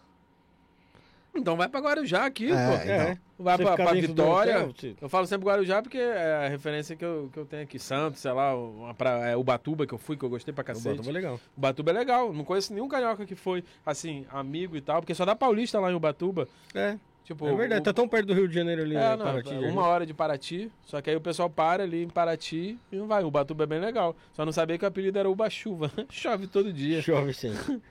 então 1.34 1.56
vai 1.56 1.68
pra 1.68 1.80
Guarujá 1.80 2.24
aqui, 2.26 2.50
É, 2.50 2.54
pô. 2.68 2.74
então. 2.82 3.18
Vai 3.38 3.56
pra 3.56 3.76
dentro 3.92 4.14
do 4.14 4.22
Vitória. 4.24 4.64
hotel, 4.66 4.94
Eu 5.00 5.08
falo 5.08 5.24
sempre 5.26 5.46
Guarujá 5.46 5.80
porque 5.80 5.98
é 5.98 6.46
a 6.46 6.48
referência 6.48 6.96
que 6.96 7.04
eu, 7.04 7.30
que 7.32 7.38
eu 7.38 7.46
tenho 7.46 7.62
aqui. 7.62 7.78
Santos, 7.78 8.20
sei 8.20 8.32
lá, 8.32 8.56
uma 8.56 8.92
pra, 8.94 9.28
é, 9.28 9.36
Ubatuba 9.36 9.86
que 9.86 9.92
eu 9.94 9.98
fui, 9.98 10.16
que 10.16 10.24
eu 10.24 10.28
gostei 10.30 10.52
pra 10.52 10.62
O 10.62 10.64
cacete. 10.64 10.88
Batuba 10.96 11.10
é 11.10 11.12
legal. 11.12 11.40
Ubatuba 11.56 11.90
é 11.90 11.94
legal. 11.94 12.32
Não 12.32 12.44
conheço 12.44 12.72
nenhum 12.72 12.88
carioca 12.88 13.24
que 13.24 13.36
foi, 13.36 13.62
assim, 13.86 14.26
amigo 14.30 14.76
e 14.76 14.80
tal. 14.80 15.00
Porque 15.00 15.14
só 15.14 15.24
dá 15.24 15.36
paulista 15.36 15.78
lá 15.78 15.92
em 15.92 15.94
Ubatuba. 15.94 16.48
É, 16.74 16.96
Tipo, 17.28 17.46
é 17.46 17.54
verdade. 17.54 17.80
o- 17.82 17.84
Tá 17.84 17.92
tão 17.92 18.08
perto 18.08 18.28
do 18.28 18.32
Rio 18.32 18.48
de 18.48 18.54
Janeiro 18.54 18.80
ali, 18.80 18.96
É, 18.96 19.00
né? 19.00 19.16
não, 19.16 19.24
Paraty, 19.26 19.54
é 19.54 19.70
uma 19.70 19.82
hora 19.86 20.06
de 20.06 20.14
Paraty, 20.14 20.72
só 20.86 21.02
que 21.02 21.10
aí 21.10 21.16
o 21.16 21.20
pessoal 21.20 21.50
para 21.50 21.82
ali 21.82 22.02
em 22.04 22.08
Paraty 22.08 22.78
e 22.90 22.96
não 22.96 23.06
vai. 23.06 23.22
O 23.22 23.30
Batuba 23.30 23.64
é 23.64 23.66
bem 23.66 23.78
legal. 23.80 24.16
Só 24.32 24.46
não 24.46 24.52
sabia 24.52 24.78
que 24.78 24.84
o 24.86 24.88
apelido 24.88 25.18
era 25.18 25.28
Uba-chuva. 25.28 25.92
Chove 26.08 26.46
todo 26.46 26.72
dia. 26.72 27.02
Chove 27.02 27.34
sempre. 27.34 27.82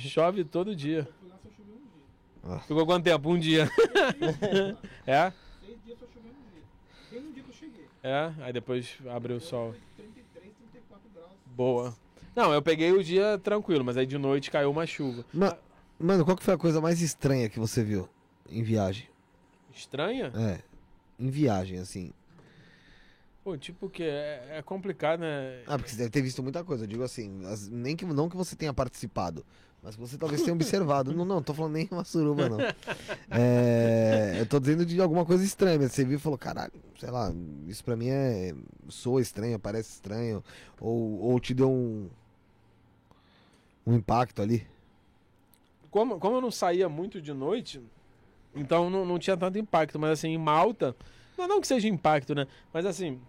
Chove 0.00 0.44
todo 0.44 0.76
dia. 0.76 1.08
Um. 2.44 2.52
Ah. 2.52 2.58
Ficou 2.60 2.84
quanto 2.84 3.04
tempo? 3.04 3.30
Um 3.30 3.38
dia. 3.38 3.70
é? 5.06 5.32
Seis 5.64 5.78
dias 5.86 5.98
só 5.98 6.04
choveu 6.12 6.30
um 6.30 6.50
dia. 6.52 6.62
Bem 7.10 7.20
no 7.22 7.32
dia 7.32 7.42
que 7.42 7.48
eu 7.50 7.54
cheguei. 7.54 7.84
É. 8.02 8.30
Aí 8.40 8.52
depois 8.52 8.98
abriu 9.08 9.36
o 9.36 9.40
sol. 9.40 9.70
Foi 9.96 10.04
33, 10.04 10.52
34 10.72 11.08
graus. 11.14 11.30
Boa. 11.56 11.94
Não, 12.36 12.52
eu 12.52 12.60
peguei 12.60 12.92
o 12.92 13.02
dia 13.02 13.38
tranquilo, 13.38 13.82
mas 13.82 13.96
aí 13.96 14.04
de 14.04 14.18
noite 14.18 14.50
caiu 14.50 14.70
uma 14.70 14.86
chuva. 14.86 15.24
Ma- 15.32 15.56
Mano, 15.98 16.24
qual 16.24 16.36
que 16.36 16.44
foi 16.44 16.54
a 16.54 16.58
coisa 16.58 16.80
mais 16.80 17.00
estranha 17.02 17.48
que 17.48 17.58
você 17.58 17.82
viu 17.82 18.08
em 18.48 18.62
viagem? 18.62 19.08
Estranha? 19.72 20.32
É. 20.34 20.60
Em 21.18 21.30
viagem, 21.30 21.78
assim. 21.78 22.12
Pô, 23.44 23.56
tipo 23.56 23.88
que 23.88 24.02
é, 24.02 24.58
é 24.58 24.62
complicado, 24.62 25.20
né? 25.20 25.62
Ah, 25.66 25.76
porque 25.78 25.90
você 25.90 25.96
deve 25.96 26.10
ter 26.10 26.22
visto 26.22 26.42
muita 26.42 26.62
coisa. 26.64 26.84
Eu 26.84 26.88
digo 26.88 27.02
assim, 27.02 27.44
as- 27.46 27.68
nem 27.68 27.96
que, 27.96 28.04
não 28.04 28.28
que 28.28 28.36
você 28.36 28.54
tenha 28.54 28.74
participado, 28.74 29.44
mas 29.82 29.94
que 29.94 30.00
você 30.00 30.18
talvez 30.18 30.42
tenha 30.42 30.52
observado. 30.54 31.14
não, 31.14 31.24
não, 31.24 31.42
tô 31.42 31.54
falando 31.54 31.72
nem 31.72 31.88
uma 31.90 32.04
suruba, 32.04 32.48
não. 32.48 32.58
É, 33.30 34.36
eu 34.38 34.46
tô 34.46 34.58
dizendo 34.60 34.84
de 34.84 35.00
alguma 35.00 35.24
coisa 35.24 35.44
estranha. 35.44 35.78
Você 35.88 36.04
viu 36.04 36.18
e 36.18 36.20
falou, 36.20 36.36
caralho, 36.38 36.72
sei 36.98 37.10
lá, 37.10 37.32
isso 37.66 37.82
pra 37.84 37.96
mim 37.96 38.08
é. 38.08 38.54
soa 38.88 39.20
estranho, 39.22 39.58
parece 39.58 39.92
estranho. 39.92 40.42
Ou, 40.80 41.20
ou 41.20 41.40
te 41.40 41.54
deu 41.54 41.70
um. 41.70 42.08
um 43.86 43.94
impacto 43.94 44.42
ali. 44.42 44.66
Como, 45.90 46.18
como 46.18 46.36
eu 46.36 46.40
não 46.42 46.50
saía 46.50 46.86
muito 46.88 47.20
de 47.22 47.32
noite, 47.32 47.80
então 48.58 48.90
não, 48.90 49.04
não 49.04 49.18
tinha 49.18 49.36
tanto 49.36 49.58
impacto. 49.58 49.98
Mas 49.98 50.10
assim, 50.12 50.28
em 50.28 50.38
Malta, 50.38 50.94
não, 51.36 51.46
não 51.46 51.60
que 51.60 51.66
seja 51.66 51.88
impacto, 51.88 52.34
né? 52.34 52.46
Mas 52.72 52.84
assim, 52.84 53.20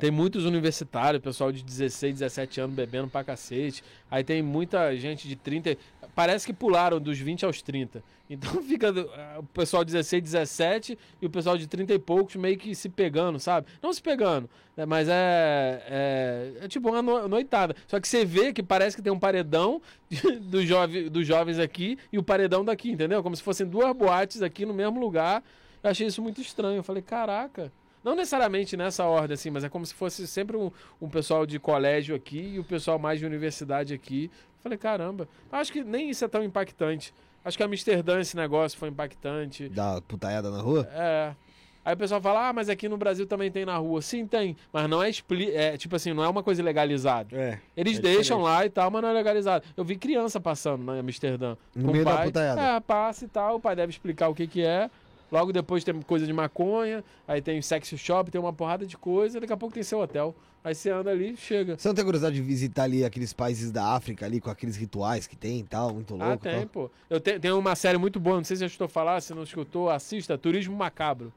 tem 0.00 0.10
muitos 0.10 0.46
universitários, 0.46 1.22
pessoal 1.22 1.52
de 1.52 1.62
16, 1.62 2.14
17 2.20 2.60
anos 2.62 2.74
bebendo 2.74 3.08
pra 3.08 3.22
cacete. 3.22 3.84
Aí 4.10 4.24
tem 4.24 4.42
muita 4.42 4.96
gente 4.96 5.28
de 5.28 5.36
30. 5.36 5.76
Parece 6.20 6.44
que 6.44 6.52
pularam 6.52 7.00
dos 7.00 7.18
20 7.18 7.46
aos 7.46 7.62
30. 7.62 8.04
Então 8.28 8.60
fica 8.62 8.90
ah, 8.90 9.38
o 9.38 9.42
pessoal 9.42 9.82
de 9.82 9.90
16, 9.92 10.22
17 10.22 10.98
e 11.22 11.24
o 11.24 11.30
pessoal 11.30 11.56
de 11.56 11.66
30 11.66 11.94
e 11.94 11.98
poucos 11.98 12.36
meio 12.36 12.58
que 12.58 12.74
se 12.74 12.90
pegando, 12.90 13.40
sabe? 13.40 13.68
Não 13.82 13.90
se 13.90 14.02
pegando, 14.02 14.46
né? 14.76 14.84
mas 14.84 15.08
é, 15.08 15.82
é, 15.88 16.64
é 16.64 16.68
tipo 16.68 16.90
uma 16.90 17.00
no- 17.00 17.26
noitada. 17.26 17.74
Só 17.86 17.98
que 17.98 18.06
você 18.06 18.22
vê 18.22 18.52
que 18.52 18.62
parece 18.62 18.94
que 18.94 19.00
tem 19.02 19.10
um 19.10 19.18
paredão 19.18 19.80
dos 20.42 20.66
jove, 20.66 21.08
dos 21.08 21.26
jovens 21.26 21.58
aqui 21.58 21.96
e 22.12 22.18
o 22.18 22.22
paredão 22.22 22.62
daqui, 22.62 22.90
entendeu? 22.90 23.22
Como 23.22 23.34
se 23.34 23.42
fossem 23.42 23.66
duas 23.66 23.96
boates 23.96 24.42
aqui 24.42 24.66
no 24.66 24.74
mesmo 24.74 25.00
lugar. 25.00 25.42
Eu 25.82 25.90
achei 25.90 26.06
isso 26.06 26.20
muito 26.20 26.42
estranho. 26.42 26.80
Eu 26.80 26.84
falei, 26.84 27.00
caraca. 27.00 27.72
Não 28.02 28.14
necessariamente 28.14 28.76
nessa 28.78 29.04
ordem, 29.04 29.34
assim, 29.34 29.50
mas 29.50 29.62
é 29.62 29.68
como 29.68 29.84
se 29.84 29.92
fosse 29.92 30.26
sempre 30.26 30.56
um, 30.56 30.70
um 31.00 31.08
pessoal 31.08 31.44
de 31.44 31.58
colégio 31.58 32.14
aqui 32.16 32.54
e 32.54 32.58
o 32.58 32.64
pessoal 32.64 32.98
mais 32.98 33.18
de 33.20 33.26
universidade 33.26 33.92
aqui. 33.92 34.30
Falei, 34.62 34.76
caramba. 34.78 35.28
Acho 35.50 35.72
que 35.72 35.82
nem 35.82 36.10
isso 36.10 36.24
é 36.24 36.28
tão 36.28 36.42
impactante. 36.44 37.14
Acho 37.44 37.56
que 37.56 37.62
Amsterdã 37.62 38.20
esse 38.20 38.36
negócio 38.36 38.78
foi 38.78 38.88
impactante. 38.90 39.68
Da 39.68 40.00
putaiada 40.02 40.50
na 40.50 40.60
rua? 40.60 40.86
É. 40.92 41.34
Aí 41.82 41.94
o 41.94 41.96
pessoal 41.96 42.20
fala, 42.20 42.48
ah, 42.50 42.52
mas 42.52 42.68
aqui 42.68 42.90
no 42.90 42.98
Brasil 42.98 43.26
também 43.26 43.50
tem 43.50 43.64
na 43.64 43.74
rua. 43.78 44.02
Sim, 44.02 44.26
tem. 44.26 44.54
Mas 44.70 44.86
não 44.88 45.02
é, 45.02 45.08
expli 45.08 45.50
é 45.54 45.78
tipo 45.78 45.96
assim, 45.96 46.12
não 46.12 46.22
é 46.22 46.28
uma 46.28 46.42
coisa 46.42 46.62
legalizada. 46.62 47.34
É. 47.34 47.58
Eles 47.74 47.98
É 47.98 48.02
deixam 48.02 48.36
diferente. 48.38 48.42
lá 48.58 48.66
e 48.66 48.70
tal, 48.70 48.90
mas 48.90 49.00
não 49.00 49.08
é 49.08 49.12
legalizado. 49.14 49.64
Eu 49.74 49.82
vi 49.82 49.96
criança 49.96 50.38
passando 50.38 50.84
na 50.84 50.98
Amsterdã. 51.00 51.56
No 51.74 51.90
meio 51.90 52.04
da 52.04 52.16
pai. 52.16 52.26
putaiada. 52.26 52.60
É, 52.60 52.80
passa 52.80 53.24
e 53.24 53.28
tal. 53.28 53.56
O 53.56 53.60
pai 53.60 53.74
deve 53.74 53.90
explicar 53.90 54.28
o 54.28 54.34
que 54.34 54.46
que 54.46 54.62
é. 54.62 54.90
Logo 55.32 55.52
depois 55.52 55.82
tem 55.82 55.98
coisa 56.02 56.26
de 56.26 56.32
maconha. 56.34 57.02
Aí 57.26 57.40
tem 57.40 57.62
sex 57.62 57.88
shop, 57.96 58.30
tem 58.30 58.38
uma 58.40 58.52
porrada 58.52 58.84
de 58.84 58.98
coisa. 58.98 59.40
Daqui 59.40 59.52
a 59.52 59.56
pouco 59.56 59.72
tem 59.72 59.82
seu 59.82 60.00
hotel. 60.00 60.34
Aí 60.62 60.74
você 60.74 60.90
anda 60.90 61.10
ali 61.10 61.36
chega. 61.36 61.78
Você 61.78 61.88
não 61.88 61.94
tem 61.94 62.04
curiosidade 62.04 62.36
de 62.36 62.42
visitar 62.42 62.82
ali 62.84 63.02
aqueles 63.04 63.32
países 63.32 63.70
da 63.70 63.94
África 63.94 64.26
ali 64.26 64.40
com 64.40 64.50
aqueles 64.50 64.76
rituais 64.76 65.26
que 65.26 65.34
tem 65.36 65.60
e 65.60 65.64
tal, 65.64 65.94
muito 65.94 66.14
louco? 66.14 66.32
ah, 66.32 66.36
tem, 66.36 66.60
tal? 66.60 66.66
pô. 66.68 66.90
Eu 67.08 67.18
te, 67.18 67.38
tenho 67.38 67.58
uma 67.58 67.74
série 67.74 67.96
muito 67.96 68.20
boa, 68.20 68.36
não 68.36 68.44
sei 68.44 68.56
se 68.56 68.60
já 68.60 68.66
escutou 68.66 68.88
falar, 68.88 69.20
se 69.22 69.32
não 69.32 69.42
escutou, 69.42 69.88
assista, 69.88 70.36
Turismo 70.36 70.76
Macabro. 70.76 71.32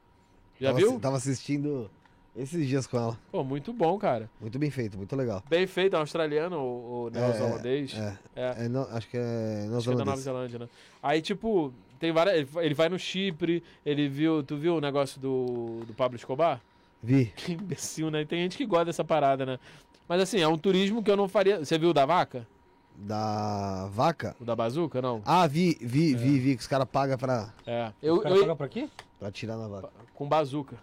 Já 0.59 0.67
tava, 0.69 0.77
viu? 0.79 0.99
Tava 0.99 1.15
assistindo 1.17 1.89
esses 2.35 2.67
dias 2.67 2.85
com 2.85 2.97
ela. 2.97 3.17
Pô, 3.31 3.43
muito 3.45 3.71
bom, 3.71 3.97
cara. 3.97 4.29
Muito 4.41 4.59
bem 4.59 4.69
feito, 4.69 4.97
muito 4.97 5.15
legal. 5.15 5.41
Bem 5.49 5.65
feito, 5.67 5.95
é 5.95 5.97
um 5.97 6.01
australiano 6.01 6.59
ou, 6.59 6.83
ou 6.83 7.09
neozelandês. 7.11 7.93
É, 7.97 8.17
É. 8.35 8.65
é, 8.65 8.67
não- 8.69 8.87
acho 8.91 9.07
que 9.09 9.15
é 9.17 9.67
Acho 9.73 9.87
que 9.87 9.93
é 9.93 9.97
da 9.97 10.05
Nova. 10.05 10.17
Zelândia, 10.17 10.59
né? 10.59 10.67
Aí, 11.01 11.21
tipo, 11.21 11.73
tem 11.97 12.11
várias. 12.11 12.35
ele- 12.35 12.65
Ele 12.65 12.73
vai 12.73 12.89
no 12.89 12.99
Chipre, 12.99 13.63
ele 13.85 14.09
viu. 14.09 14.43
Tu 14.43 14.57
viu 14.57 14.75
o 14.75 14.81
negócio 14.81 15.19
do, 15.21 15.81
do 15.87 15.93
Pablo 15.93 16.17
Escobar? 16.17 16.61
Vi. 17.03 17.25
Que 17.35 17.51
imbecil, 17.53 18.09
né? 18.09 18.23
Tem 18.25 18.39
gente 18.43 18.55
que 18.57 18.65
gosta 18.65 18.85
dessa 18.85 19.03
parada, 19.03 19.45
né? 19.45 19.59
Mas 20.07 20.21
assim, 20.21 20.39
é 20.39 20.47
um 20.47 20.57
turismo 20.57 21.03
que 21.03 21.11
eu 21.11 21.17
não 21.17 21.27
faria. 21.27 21.59
Você 21.59 21.77
viu 21.77 21.89
o 21.89 21.93
da 21.93 22.05
vaca? 22.05 22.47
Da 22.95 23.87
vaca? 23.91 24.35
O 24.39 24.45
da 24.45 24.55
bazuca? 24.55 25.01
Não. 25.01 25.21
Ah, 25.25 25.47
vi, 25.47 25.77
vi, 25.81 26.15
vi, 26.15 26.39
vi, 26.39 26.55
que 26.55 26.61
os 26.61 26.67
caras 26.67 26.87
pagam 26.89 27.17
pra, 27.17 27.51
É. 27.65 27.91
Eu, 28.01 28.15
O 28.15 28.21
cara 28.21 28.35
eu- 28.35 28.41
paga 28.41 28.55
pra 28.55 28.67
quê? 28.69 28.87
pra 29.19 29.31
tirar 29.31 29.57
na 29.57 29.67
vaca. 29.67 29.89
com 30.13 30.27
bazuca. 30.27 30.77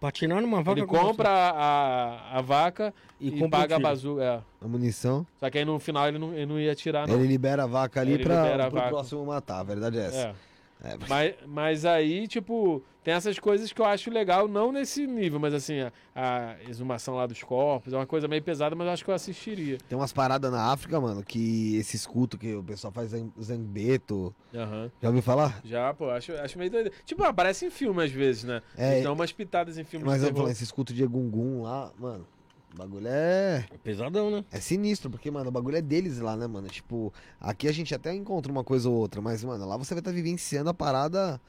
Patinar 0.00 0.40
numa 0.40 0.62
vaca 0.62 0.78
Ele 0.78 0.86
compra 0.86 1.28
a, 1.28 2.38
a 2.38 2.40
vaca 2.40 2.94
e, 3.18 3.32
compra 3.32 3.60
paga 3.60 3.74
o 3.74 3.78
a 3.78 3.80
bazuca. 3.80 4.22
É. 4.22 4.40
A 4.64 4.68
munição. 4.68 5.26
Só 5.40 5.50
que 5.50 5.58
aí 5.58 5.64
no 5.64 5.80
final 5.80 6.06
ele 6.06 6.18
não, 6.18 6.32
ele 6.34 6.46
não 6.46 6.60
ia 6.60 6.72
tirar, 6.74 7.08
não. 7.08 7.14
Ele 7.14 7.26
libera 7.26 7.64
a 7.64 7.66
vaca 7.66 8.00
ali 8.00 8.12
Ele 8.12 8.22
pra 8.22 8.68
vaca. 8.68 8.88
próximo 8.90 9.26
matar. 9.26 9.58
A 9.58 9.62
verdade 9.64 9.98
é 9.98 10.04
essa. 10.04 10.16
É. 10.18 10.34
É. 10.82 10.96
Mas, 11.08 11.34
mas 11.46 11.84
aí, 11.84 12.28
tipo, 12.28 12.82
tem 13.02 13.14
essas 13.14 13.38
coisas 13.38 13.72
que 13.72 13.80
eu 13.80 13.84
acho 13.84 14.10
legal, 14.10 14.46
não 14.46 14.70
nesse 14.70 15.06
nível, 15.06 15.40
mas 15.40 15.52
assim, 15.52 15.80
a, 15.80 15.92
a 16.14 16.56
exumação 16.70 17.14
lá 17.16 17.26
dos 17.26 17.42
corpos, 17.42 17.92
é 17.92 17.96
uma 17.96 18.06
coisa 18.06 18.28
meio 18.28 18.42
pesada, 18.42 18.76
mas 18.76 18.86
eu 18.86 18.92
acho 18.92 19.04
que 19.04 19.10
eu 19.10 19.14
assistiria. 19.14 19.78
Tem 19.88 19.98
umas 19.98 20.12
paradas 20.12 20.50
na 20.52 20.70
África, 20.70 21.00
mano, 21.00 21.24
que 21.24 21.76
esses 21.76 22.06
cultos 22.06 22.38
que 22.38 22.54
o 22.54 22.62
pessoal 22.62 22.92
faz 22.92 23.10
zam- 23.10 23.32
zambeto. 23.42 24.34
Aham. 24.54 24.90
Já 25.02 25.08
ouviu 25.08 25.22
falar? 25.22 25.60
Já, 25.64 25.92
pô, 25.94 26.10
acho, 26.10 26.32
acho 26.34 26.58
meio 26.58 26.70
doido. 26.70 26.92
Tipo, 27.04 27.24
aparece 27.24 27.66
em 27.66 27.70
filme 27.70 28.04
às 28.04 28.12
vezes, 28.12 28.44
né? 28.44 28.62
É, 28.76 28.92
Eles 28.92 29.02
dão 29.02 29.14
umas 29.14 29.32
pitadas 29.32 29.78
em 29.78 29.84
filmes 29.84 30.06
Mas 30.08 30.22
eu 30.22 30.32
falar, 30.34 30.50
esses 30.50 30.70
cultos 30.70 30.94
de 30.94 31.02
Egungun 31.02 31.62
lá, 31.62 31.92
mano. 31.98 32.26
O 32.74 32.76
bagulho 32.76 33.06
é. 33.08 33.66
É 33.72 33.78
pesadão, 33.78 34.30
né? 34.30 34.44
É 34.52 34.60
sinistro, 34.60 35.10
porque, 35.10 35.30
mano, 35.30 35.48
o 35.48 35.52
bagulho 35.52 35.76
é 35.76 35.82
deles 35.82 36.18
lá, 36.18 36.36
né, 36.36 36.46
mano? 36.46 36.68
Tipo, 36.68 37.12
aqui 37.40 37.66
a 37.66 37.72
gente 37.72 37.94
até 37.94 38.14
encontra 38.14 38.52
uma 38.52 38.62
coisa 38.62 38.88
ou 38.88 38.94
outra, 38.96 39.20
mas, 39.22 39.42
mano, 39.42 39.66
lá 39.66 39.76
você 39.76 39.94
vai 39.94 40.00
estar 40.00 40.12
vivenciando 40.12 40.68
a 40.70 40.74
parada. 40.74 41.40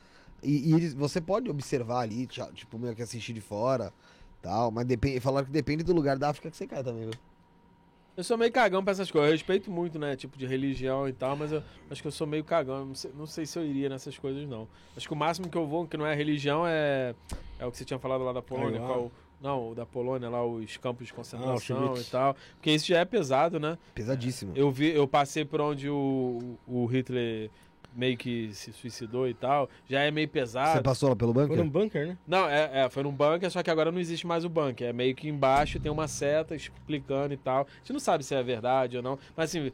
E, 0.41 0.69
e 0.69 0.73
eles- 0.73 0.93
você 0.93 1.19
pode 1.19 1.49
observar 1.49 1.99
ali, 1.99 2.25
tipo, 2.53 2.79
meio 2.79 2.95
que 2.95 3.01
assistir 3.01 3.33
de 3.33 3.41
fora 3.41 3.91
tal. 4.41 4.71
Mas 4.71 4.85
depende, 4.85 5.19
falaram 5.19 5.45
que 5.45 5.51
depende 5.51 5.83
do 5.83 5.91
lugar 5.93 6.17
da 6.17 6.29
África 6.29 6.49
que 6.49 6.55
você 6.55 6.65
cai 6.65 6.81
também, 6.81 7.03
viu? 7.03 7.13
Eu 8.15 8.23
sou 8.23 8.37
meio 8.37 8.51
cagão 8.51 8.83
pra 8.83 8.91
essas 8.91 9.09
coisas. 9.11 9.29
Eu 9.29 9.33
respeito 9.33 9.69
muito, 9.71 9.97
né? 9.99 10.15
Tipo 10.15 10.37
de 10.37 10.45
religião 10.45 11.07
e 11.07 11.13
tal, 11.13 11.35
mas 11.37 11.51
eu 11.53 11.63
acho 11.89 12.01
que 12.01 12.07
eu 12.07 12.11
sou 12.11 12.25
meio 12.27 12.43
cagão. 12.43 12.85
Não 12.85 12.95
sei, 12.95 13.11
não 13.17 13.25
sei 13.25 13.45
se 13.45 13.57
eu 13.59 13.65
iria 13.65 13.87
nessas 13.89 14.17
coisas, 14.17 14.47
não. 14.47 14.67
Acho 14.95 15.07
que 15.07 15.13
o 15.13 15.17
máximo 15.17 15.49
que 15.49 15.57
eu 15.57 15.65
vou, 15.67 15.85
que 15.87 15.95
não 15.97 16.05
é 16.05 16.13
religião, 16.15 16.65
é. 16.67 17.13
É 17.57 17.65
o 17.65 17.71
que 17.71 17.77
você 17.77 17.85
tinha 17.85 17.99
falado 17.99 18.23
lá 18.23 18.31
da 18.33 18.41
Polônia. 18.41 18.79
Qual, 18.87 19.11
não, 19.41 19.71
o 19.71 19.75
da 19.75 19.85
Polônia, 19.85 20.29
lá, 20.29 20.45
os 20.45 20.77
campos 20.77 21.07
de 21.07 21.13
concentração 21.13 21.77
Auschwitz. 21.77 22.07
e 22.07 22.11
tal. 22.11 22.35
Porque 22.55 22.71
isso 22.71 22.87
já 22.87 22.99
é 22.99 23.05
pesado, 23.05 23.59
né? 23.59 23.77
Pesadíssimo. 23.95 24.51
Eu 24.55 24.71
vi, 24.71 24.89
eu 24.93 25.07
passei 25.07 25.45
por 25.45 25.61
onde 25.61 25.89
o, 25.89 26.57
o 26.67 26.85
Hitler 26.85 27.49
meio 27.95 28.15
que 28.17 28.53
se 28.53 28.71
suicidou 28.71 29.27
e 29.27 29.33
tal. 29.33 29.69
Já 29.89 30.01
é 30.01 30.11
meio 30.11 30.27
Você 30.27 30.31
pesado. 30.31 30.83
passou 30.83 31.09
lá 31.09 31.15
pelo 31.15 31.33
Foi 31.33 31.43
bunker? 31.47 31.63
num 31.63 31.69
bunker, 31.69 32.07
né? 32.07 32.17
Não, 32.27 32.47
é, 32.47 32.85
é, 32.85 32.89
foi 32.89 33.01
num 33.03 33.11
bunker, 33.11 33.49
só 33.49 33.63
que 33.63 33.69
agora 33.71 33.91
não 33.91 33.99
existe 33.99 34.27
mais 34.27 34.45
o 34.45 34.49
bunker. 34.49 34.87
É 34.89 34.93
meio 34.93 35.15
que 35.15 35.27
embaixo 35.27 35.79
tem 35.79 35.91
uma 35.91 36.07
seta 36.07 36.55
explicando 36.55 37.33
e 37.33 37.37
tal. 37.37 37.61
A 37.61 37.77
gente 37.79 37.93
não 37.93 37.99
sabe 37.99 38.23
se 38.23 38.35
é 38.35 38.43
verdade 38.43 38.97
ou 38.97 39.03
não, 39.03 39.17
mas 39.35 39.49
assim, 39.49 39.71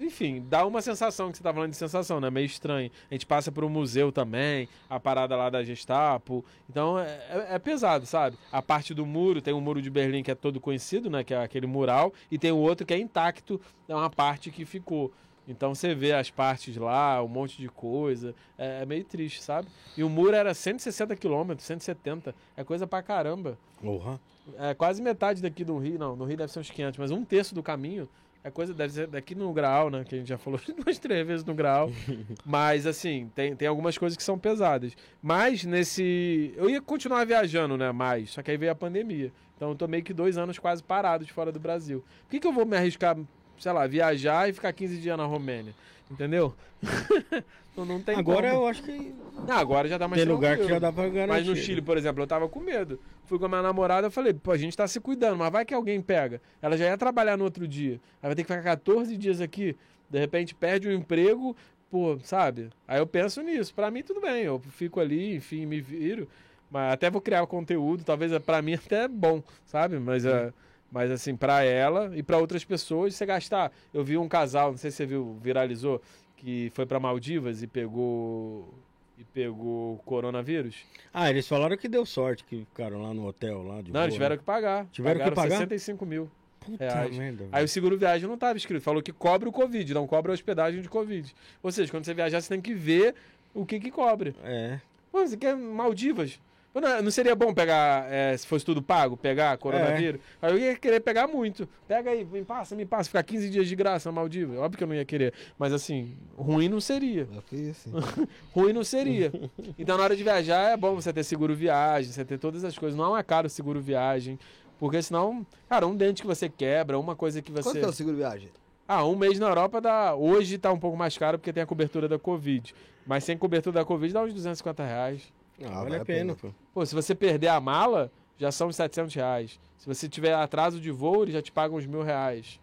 enfim, 0.00 0.44
dá 0.48 0.66
uma 0.66 0.80
sensação 0.82 1.30
que 1.30 1.36
você 1.38 1.42
tá 1.42 1.52
falando 1.52 1.70
de 1.70 1.76
sensação, 1.76 2.20
né? 2.20 2.30
Meio 2.30 2.46
estranho. 2.46 2.90
A 3.10 3.14
gente 3.14 3.26
passa 3.26 3.50
por 3.52 3.64
um 3.64 3.68
museu 3.68 4.10
também, 4.12 4.68
a 4.88 4.98
parada 5.00 5.36
lá 5.36 5.48
da 5.50 5.62
Gestapo. 5.62 6.44
Então 6.68 6.98
é, 6.98 7.04
é- 7.30 7.46
é 7.54 7.58
pesado, 7.58 8.06
sabe? 8.06 8.36
A 8.52 8.60
parte 8.62 8.92
do 8.94 9.04
muro, 9.06 9.40
tem 9.40 9.54
um 9.54 9.60
muro 9.60 9.80
de 9.80 9.90
Berlim 9.90 10.22
que 10.22 10.30
é 10.30 10.34
todo 10.34 10.60
conhecido, 10.60 11.08
né? 11.10 11.22
Que 11.24 11.34
é 11.34 11.42
aquele 11.42 11.66
mural, 11.66 12.12
e 12.30 12.38
tem 12.38 12.52
o 12.52 12.56
outro 12.56 12.86
que 12.86 12.94
é 12.94 12.98
intacto, 12.98 13.60
é 13.88 13.94
uma 13.94 14.10
parte 14.10 14.50
que 14.50 14.64
ficou. 14.64 15.12
Então 15.48 15.74
você 15.74 15.94
vê 15.94 16.12
as 16.12 16.28
partes 16.28 16.76
lá, 16.76 17.22
um 17.22 17.28
monte 17.28 17.56
de 17.58 17.68
coisa. 17.68 18.34
É, 18.58 18.82
é 18.82 18.86
meio 18.86 19.04
triste, 19.04 19.40
sabe? 19.42 19.68
E 19.96 20.02
o 20.02 20.08
muro 20.10 20.34
era 20.34 20.52
160 20.52 21.14
quilômetros, 21.14 21.64
170. 21.66 22.34
É 22.56 22.64
coisa 22.64 22.84
pra 22.86 23.00
caramba. 23.00 23.56
Porra. 23.80 24.18
É 24.58 24.74
quase 24.74 25.00
metade 25.00 25.40
daqui 25.40 25.64
do 25.64 25.78
Rio. 25.78 25.98
Não, 26.00 26.16
no 26.16 26.24
Rio 26.24 26.36
deve 26.36 26.52
ser 26.52 26.58
uns 26.58 26.70
500, 26.70 26.98
mas 26.98 27.10
um 27.12 27.24
terço 27.24 27.54
do 27.54 27.62
caminho 27.62 28.08
é 28.46 28.50
coisa, 28.52 28.72
deve 28.72 28.92
ser 28.92 29.08
daqui 29.08 29.34
no 29.34 29.52
Graal, 29.52 29.90
né? 29.90 30.04
Que 30.04 30.14
a 30.14 30.18
gente 30.18 30.28
já 30.28 30.38
falou 30.38 30.60
umas 30.78 31.00
três 31.00 31.26
vezes 31.26 31.44
no 31.44 31.52
Graal. 31.52 31.90
mas, 32.46 32.86
assim, 32.86 33.28
tem, 33.34 33.56
tem 33.56 33.66
algumas 33.66 33.98
coisas 33.98 34.16
que 34.16 34.22
são 34.22 34.38
pesadas. 34.38 34.96
Mas 35.20 35.64
nesse. 35.64 36.54
Eu 36.56 36.70
ia 36.70 36.80
continuar 36.80 37.26
viajando, 37.26 37.76
né? 37.76 37.90
Mais. 37.90 38.30
Só 38.30 38.42
que 38.42 38.52
aí 38.52 38.56
veio 38.56 38.70
a 38.70 38.74
pandemia. 38.76 39.32
Então 39.56 39.70
eu 39.70 39.74
tô 39.74 39.88
meio 39.88 40.04
que 40.04 40.14
dois 40.14 40.38
anos 40.38 40.60
quase 40.60 40.80
parado 40.80 41.24
de 41.24 41.32
fora 41.32 41.50
do 41.50 41.58
Brasil. 41.58 42.04
Por 42.22 42.30
que, 42.30 42.38
que 42.38 42.46
eu 42.46 42.52
vou 42.52 42.64
me 42.64 42.76
arriscar, 42.76 43.16
sei 43.58 43.72
lá, 43.72 43.84
viajar 43.84 44.48
e 44.48 44.52
ficar 44.52 44.72
15 44.72 44.98
dias 44.98 45.18
na 45.18 45.24
Romênia? 45.24 45.74
Entendeu? 46.08 46.54
não, 47.84 48.00
tem 48.00 48.16
Agora 48.16 48.50
como. 48.50 48.62
eu 48.62 48.68
acho 48.68 48.82
que 48.82 49.14
Não, 49.46 49.56
agora 49.56 49.88
já 49.88 49.98
dá 49.98 50.08
mais 50.08 50.22
tem 50.22 50.30
lugar 50.30 50.56
que 50.56 50.68
já 50.68 50.78
dá 50.78 50.92
pra 50.92 51.08
garantir. 51.08 51.28
Mas 51.28 51.46
no 51.46 51.56
Chile, 51.56 51.82
por 51.82 51.98
exemplo, 51.98 52.22
eu 52.22 52.26
tava 52.26 52.48
com 52.48 52.60
medo. 52.60 52.98
Fui 53.24 53.38
com 53.38 53.44
a 53.44 53.48
minha 53.48 53.62
namorada, 53.62 54.06
eu 54.06 54.10
falei, 54.10 54.32
pô, 54.32 54.52
a 54.52 54.56
gente 54.56 54.76
tá 54.76 54.86
se 54.88 55.00
cuidando, 55.00 55.36
mas 55.36 55.50
vai 55.52 55.64
que 55.64 55.74
alguém 55.74 56.00
pega. 56.00 56.40
Ela 56.62 56.76
já 56.76 56.86
ia 56.86 56.96
trabalhar 56.96 57.36
no 57.36 57.44
outro 57.44 57.66
dia. 57.68 58.00
Aí 58.22 58.28
vai 58.28 58.34
ter 58.34 58.44
que 58.44 58.48
ficar 58.52 58.62
14 58.62 59.16
dias 59.16 59.40
aqui. 59.40 59.76
De 60.08 60.18
repente 60.18 60.54
perde 60.54 60.88
o 60.88 60.92
emprego, 60.92 61.56
pô, 61.90 62.18
sabe? 62.22 62.70
Aí 62.86 62.98
eu 62.98 63.06
penso 63.06 63.42
nisso. 63.42 63.74
Pra 63.74 63.90
mim, 63.90 64.02
tudo 64.02 64.20
bem. 64.20 64.44
Eu 64.44 64.58
fico 64.58 65.00
ali, 65.00 65.34
enfim, 65.34 65.66
me 65.66 65.80
viro. 65.80 66.28
Mas 66.70 66.92
até 66.94 67.10
vou 67.10 67.20
criar 67.20 67.42
o 67.42 67.46
conteúdo, 67.46 68.04
talvez 68.04 68.32
é, 68.32 68.38
pra 68.38 68.60
mim 68.62 68.74
até 68.86 69.04
é 69.04 69.08
bom, 69.08 69.42
sabe? 69.64 69.98
Mas, 69.98 70.24
é, 70.24 70.52
mas 70.90 71.10
assim, 71.10 71.36
pra 71.36 71.62
ela 71.64 72.10
e 72.16 72.22
pra 72.22 72.38
outras 72.38 72.64
pessoas, 72.64 73.14
você 73.14 73.26
gastar. 73.26 73.72
Eu 73.92 74.04
vi 74.04 74.16
um 74.16 74.28
casal, 74.28 74.70
não 74.70 74.78
sei 74.78 74.90
se 74.90 74.98
você 74.98 75.06
viu, 75.06 75.38
viralizou, 75.40 76.00
que 76.36 76.70
foi 76.74 76.86
pra 76.86 77.00
Maldivas 77.00 77.62
e 77.62 77.66
pegou 77.66 78.72
e 79.18 79.24
pegou 79.24 79.98
coronavírus? 80.04 80.84
Ah, 81.12 81.30
eles 81.30 81.48
falaram 81.48 81.76
que 81.76 81.88
deu 81.88 82.04
sorte, 82.04 82.44
que 82.44 82.58
ficaram 82.58 83.02
lá 83.02 83.14
no 83.14 83.26
hotel 83.26 83.62
lá 83.62 83.80
de 83.80 83.90
não, 83.90 84.02
eles 84.02 84.10
boa, 84.10 84.16
tiveram 84.16 84.34
né? 84.34 84.38
que 84.38 84.44
pagar. 84.44 84.86
Tiveram 84.92 85.24
que 85.24 85.30
pagar? 85.30 85.58
65 85.58 86.04
mil. 86.04 86.30
Puta 86.60 86.84
reais. 86.84 87.16
merda. 87.16 87.46
Aí 87.52 87.64
o 87.64 87.68
seguro 87.68 87.96
viagem 87.96 88.26
não 88.26 88.34
estava 88.34 88.58
escrito, 88.58 88.82
falou 88.82 89.02
que 89.02 89.12
cobra 89.12 89.48
o 89.48 89.52
Covid, 89.52 89.94
não 89.94 90.06
cobra 90.06 90.32
a 90.32 90.34
hospedagem 90.34 90.82
de 90.82 90.88
Covid. 90.88 91.34
Ou 91.62 91.70
seja, 91.72 91.90
quando 91.90 92.04
você 92.04 92.12
viajar, 92.12 92.40
você 92.40 92.48
tem 92.48 92.60
que 92.60 92.74
ver 92.74 93.14
o 93.54 93.64
que 93.64 93.78
que 93.78 93.90
cobre. 93.90 94.34
É. 94.42 94.80
Pô, 95.10 95.26
você 95.26 95.36
quer 95.36 95.56
Maldivas? 95.56 96.38
Pô, 96.76 96.80
Não, 96.82 97.10
seria 97.10 97.34
bom 97.34 97.54
pegar, 97.54 98.04
é, 98.12 98.36
se 98.36 98.46
fosse 98.46 98.62
tudo 98.62 98.82
pago, 98.82 99.16
pegar 99.16 99.56
coronavírus? 99.56 100.20
Aí 100.42 100.52
eu 100.52 100.58
ia 100.58 100.76
querer 100.76 101.00
pegar 101.00 101.26
muito. 101.26 101.66
Pega 101.88 102.10
aí, 102.10 102.22
me 102.22 102.44
passa, 102.44 102.76
me 102.76 102.84
passa, 102.84 103.04
ficar 103.04 103.22
15 103.22 103.48
dias 103.48 103.66
de 103.66 103.74
graça 103.74 104.10
na 104.10 104.12
Maldivas. 104.12 104.58
Óbvio 104.58 104.76
que 104.76 104.84
eu 104.84 104.88
não 104.88 104.94
ia 104.94 105.04
querer. 105.06 105.32
Mas 105.58 105.72
assim, 105.72 106.14
ruim 106.36 106.68
não 106.68 106.78
seria. 106.78 107.26
Assim. 107.70 107.90
Ruim 108.54 108.74
não 108.74 108.84
seria. 108.84 109.32
Então, 109.78 109.96
na 109.96 110.04
hora 110.04 110.14
de 110.14 110.22
viajar, 110.22 110.72
é 110.72 110.76
bom 110.76 110.94
você 110.94 111.14
ter 111.14 111.24
seguro 111.24 111.54
viagem, 111.54 112.12
você 112.12 112.26
ter 112.26 112.36
todas 112.36 112.62
as 112.62 112.76
coisas. 112.76 112.94
Não 112.94 113.16
é 113.16 113.22
caro 113.22 113.46
o 113.46 113.50
seguro 113.50 113.80
viagem. 113.80 114.38
Porque 114.78 115.00
senão, 115.00 115.46
cara, 115.70 115.86
um 115.86 115.96
dente 115.96 116.20
que 116.20 116.28
você 116.28 116.46
quebra, 116.46 116.98
uma 116.98 117.16
coisa 117.16 117.40
que 117.40 117.50
Quanto 117.50 117.64
você. 117.64 117.78
que 117.78 117.86
é 117.86 117.88
o 117.88 117.92
seguro 117.92 118.18
viagem? 118.18 118.50
Ah, 118.86 119.02
um 119.06 119.16
mês 119.16 119.38
na 119.38 119.46
Europa 119.48 119.80
dá. 119.80 120.14
Hoje 120.14 120.58
tá 120.58 120.70
um 120.70 120.78
pouco 120.78 120.96
mais 120.96 121.16
caro 121.16 121.38
porque 121.38 121.54
tem 121.54 121.62
a 121.62 121.66
cobertura 121.66 122.06
da 122.06 122.18
Covid. 122.18 122.74
Mas 123.06 123.24
sem 123.24 123.38
cobertura 123.38 123.80
da 123.80 123.84
Covid 123.86 124.12
dá 124.12 124.22
uns 124.22 124.34
250 124.34 124.84
reais. 124.84 125.32
Ah, 125.64 125.82
vale 125.82 125.96
a 125.96 126.04
pena, 126.04 126.34
pô. 126.34 126.50
Pô, 126.74 126.84
se 126.84 126.94
você 126.94 127.14
perder 127.14 127.48
a 127.48 127.60
mala, 127.60 128.10
já 128.38 128.52
são 128.52 128.68
uns 128.68 128.76
700 128.76 129.14
reais. 129.14 129.60
Se 129.78 129.86
você 129.86 130.08
tiver 130.08 130.34
atraso 130.34 130.80
de 130.80 130.90
voo, 130.90 131.22
eles 131.22 131.34
já 131.34 131.40
te 131.42 131.50
pagam 131.52 131.76
uns 131.78 131.86
mil 131.86 132.02
reais. 132.02 132.60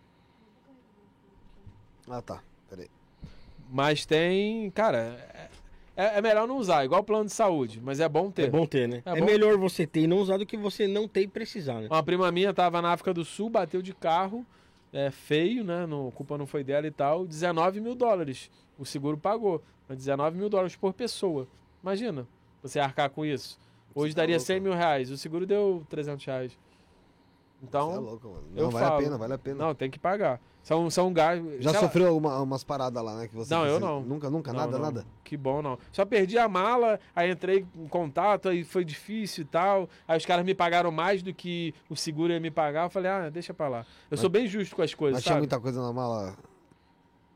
Ah, 2.09 2.21
tá. 2.21 2.43
Peraí. 2.69 2.89
Mas 3.69 4.05
tem. 4.05 4.69
Cara, 4.71 5.49
é, 5.95 6.17
é 6.17 6.21
melhor 6.21 6.47
não 6.47 6.57
usar, 6.57 6.83
igual 6.85 7.03
plano 7.03 7.25
de 7.25 7.31
saúde, 7.33 7.81
mas 7.81 7.99
é 7.99 8.07
bom 8.09 8.29
ter. 8.29 8.43
É 8.43 8.49
bom 8.49 8.65
ter, 8.65 8.87
né? 8.87 9.01
É 9.05 9.11
É, 9.11 9.19
bom. 9.19 9.25
melhor 9.25 9.57
você 9.57 9.87
ter 9.87 10.01
e 10.01 10.07
não 10.07 10.17
usar 10.17 10.37
do 10.37 10.45
que 10.45 10.57
você 10.57 10.87
não 10.87 11.07
ter 11.07 11.21
e 11.21 11.27
precisar, 11.27 11.79
né? 11.81 11.87
Uma 11.89 12.03
prima 12.03 12.31
minha 12.31 12.53
tava 12.53 12.81
na 12.81 12.91
África 12.91 13.13
do 13.13 13.23
Sul, 13.25 13.49
bateu 13.49 13.81
de 13.81 13.93
carro, 13.93 14.45
é, 14.91 15.09
feio, 15.09 15.63
né? 15.63 15.85
No, 15.85 16.09
a 16.09 16.11
culpa 16.11 16.37
não 16.37 16.45
foi 16.45 16.63
dela 16.63 16.85
e 16.85 16.91
tal. 16.91 17.25
19 17.25 17.79
mil 17.79 17.95
dólares. 17.95 18.51
O 18.77 18.85
seguro 18.85 19.17
pagou. 19.17 19.63
Mas 19.87 19.97
19 19.97 20.37
mil 20.37 20.49
dólares 20.49 20.75
por 20.75 20.93
pessoa. 20.93 21.47
Imagina, 21.81 22.27
você 22.63 22.79
arcar 22.79 23.09
com 23.11 23.23
isso. 23.25 23.59
Hoje 23.93 24.15
tá 24.15 24.21
daria 24.21 24.37
louco, 24.37 24.47
100 24.47 24.59
mil 24.59 24.73
reais. 24.73 25.11
O 25.11 25.17
seguro 25.17 25.45
deu 25.45 25.85
300 25.89 26.25
reais. 26.25 26.57
Então, 27.61 27.91
Você 27.91 27.97
é 27.97 27.99
louco, 27.99 28.27
mano. 28.27 28.43
Não, 28.53 28.69
vale 28.71 28.85
falo. 28.85 28.97
a 28.97 29.03
pena, 29.03 29.17
vale 29.17 29.33
a 29.33 29.37
pena. 29.37 29.55
não, 29.67 29.75
tem 29.75 29.89
que 29.89 29.97
pagar. 29.99 30.41
São, 30.63 30.89
são 30.89 31.13
gastos. 31.13 31.63
Já 31.63 31.73
sofreu 31.73 32.17
uma- 32.17 32.41
umas 32.41 32.63
paradas 32.63 33.01
lá, 33.03 33.15
né? 33.15 33.27
Que 33.27 33.35
você 33.35 33.53
Não, 33.53 33.65
eu 33.65 33.79
não. 33.79 34.01
Nunca, 34.01 34.29
nunca, 34.29 34.51
Não, 34.51 34.59
nada, 34.59 34.71
não. 34.73 34.79
nada. 34.79 35.05
Que 35.23 35.37
bom, 35.37 35.61
não. 35.61 35.77
Só 35.91 36.03
perdi 36.05 36.37
a 36.37 36.47
mala, 36.49 36.99
aí 37.15 37.31
entrei 37.31 37.65
em 37.75 37.87
contato, 37.87 38.49
aí 38.49 38.63
foi 38.65 38.83
difícil 38.83 39.43
e 39.43 39.47
tal. 39.47 39.89
Aí 40.07 40.17
os 40.17 40.25
caras 40.25 40.45
me 40.45 40.53
pagaram 40.53 40.91
mais 40.91 41.21
do 41.21 41.33
que 41.33 41.73
o 41.89 41.95
seguro 41.95 42.33
ia 42.33 42.39
me 42.39 42.49
pagar. 42.51 42.85
Eu 42.85 42.89
falei, 42.89 43.11
ah, 43.11 43.29
deixa 43.29 43.53
pra 43.53 43.67
lá. 43.69 43.79
Eu 43.79 43.85
Mas- 44.11 44.19
sou 44.21 44.29
bem 44.29 44.45
justo 44.47 44.75
com 44.75 44.81
as 44.81 44.93
coisas, 44.93 45.15
Mas 45.17 45.23
tinha 45.23 45.31
sabe? 45.33 45.41
muita 45.41 45.59
coisa 45.59 45.81
na 45.81 45.93
mala. 45.93 46.35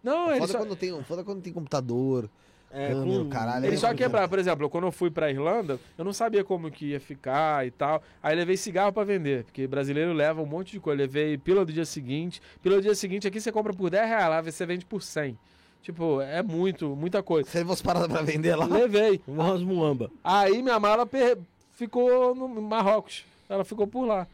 Não, 0.03 0.27
Foda, 0.37 0.47
só, 0.51 0.57
quando 0.59 0.75
tem, 0.75 1.03
foda 1.03 1.23
quando 1.23 1.41
tem 1.41 1.51
computador. 1.53 2.29
É, 2.71 2.89
câmera, 2.89 3.23
com- 3.23 3.29
caralho. 3.29 3.65
eles 3.65 3.81
é 3.83 3.87
só 3.87 3.93
quebraram. 3.93 4.27
Por 4.27 4.39
exemplo, 4.39 4.69
quando 4.69 4.83
eu 4.85 4.91
fui 4.91 5.09
pra 5.09 5.31
Irlanda, 5.31 5.79
eu 5.97 6.03
não 6.03 6.11
sabia 6.11 6.43
como 6.43 6.69
que 6.69 6.87
ia 6.87 6.99
ficar 6.99 7.65
e 7.65 7.71
tal. 7.71 8.03
Aí 8.21 8.35
levei 8.35 8.57
cigarro 8.57 8.91
pra 8.91 9.03
vender, 9.03 9.43
porque 9.45 9.65
brasileiro 9.67 10.11
leva 10.13 10.41
um 10.41 10.45
monte 10.45 10.71
de 10.73 10.79
coisa. 10.79 11.01
Levei 11.01 11.37
pílula 11.37 11.65
do 11.65 11.71
dia 11.71 11.85
seguinte. 11.85 12.41
Pílula 12.61 12.81
do 12.81 12.83
dia 12.85 12.95
seguinte 12.95 13.27
aqui 13.27 13.39
você 13.39 13.51
compra 13.51 13.73
por 13.73 13.89
10 13.89 14.07
reais, 14.07 14.29
lá 14.29 14.41
você 14.41 14.65
vende 14.65 14.85
por 14.85 15.01
100. 15.01 15.37
Tipo, 15.81 16.19
é 16.21 16.43
muito, 16.43 16.95
muita 16.95 17.23
coisa. 17.23 17.49
Você 17.49 17.59
levou 17.59 17.73
as 17.73 17.81
paradas 17.81 18.09
pra 18.09 18.21
vender 18.21 18.55
lá? 18.55 18.65
Levei. 18.65 19.21
Umas 19.25 19.61
muamba. 19.61 20.11
Aí 20.23 20.61
minha 20.61 20.79
mala 20.79 21.05
per- 21.05 21.37
ficou 21.73 22.35
no 22.35 22.49
Marrocos. 22.61 23.23
Ela 23.47 23.63
ficou 23.63 23.87
por 23.87 24.05
lá. 24.05 24.27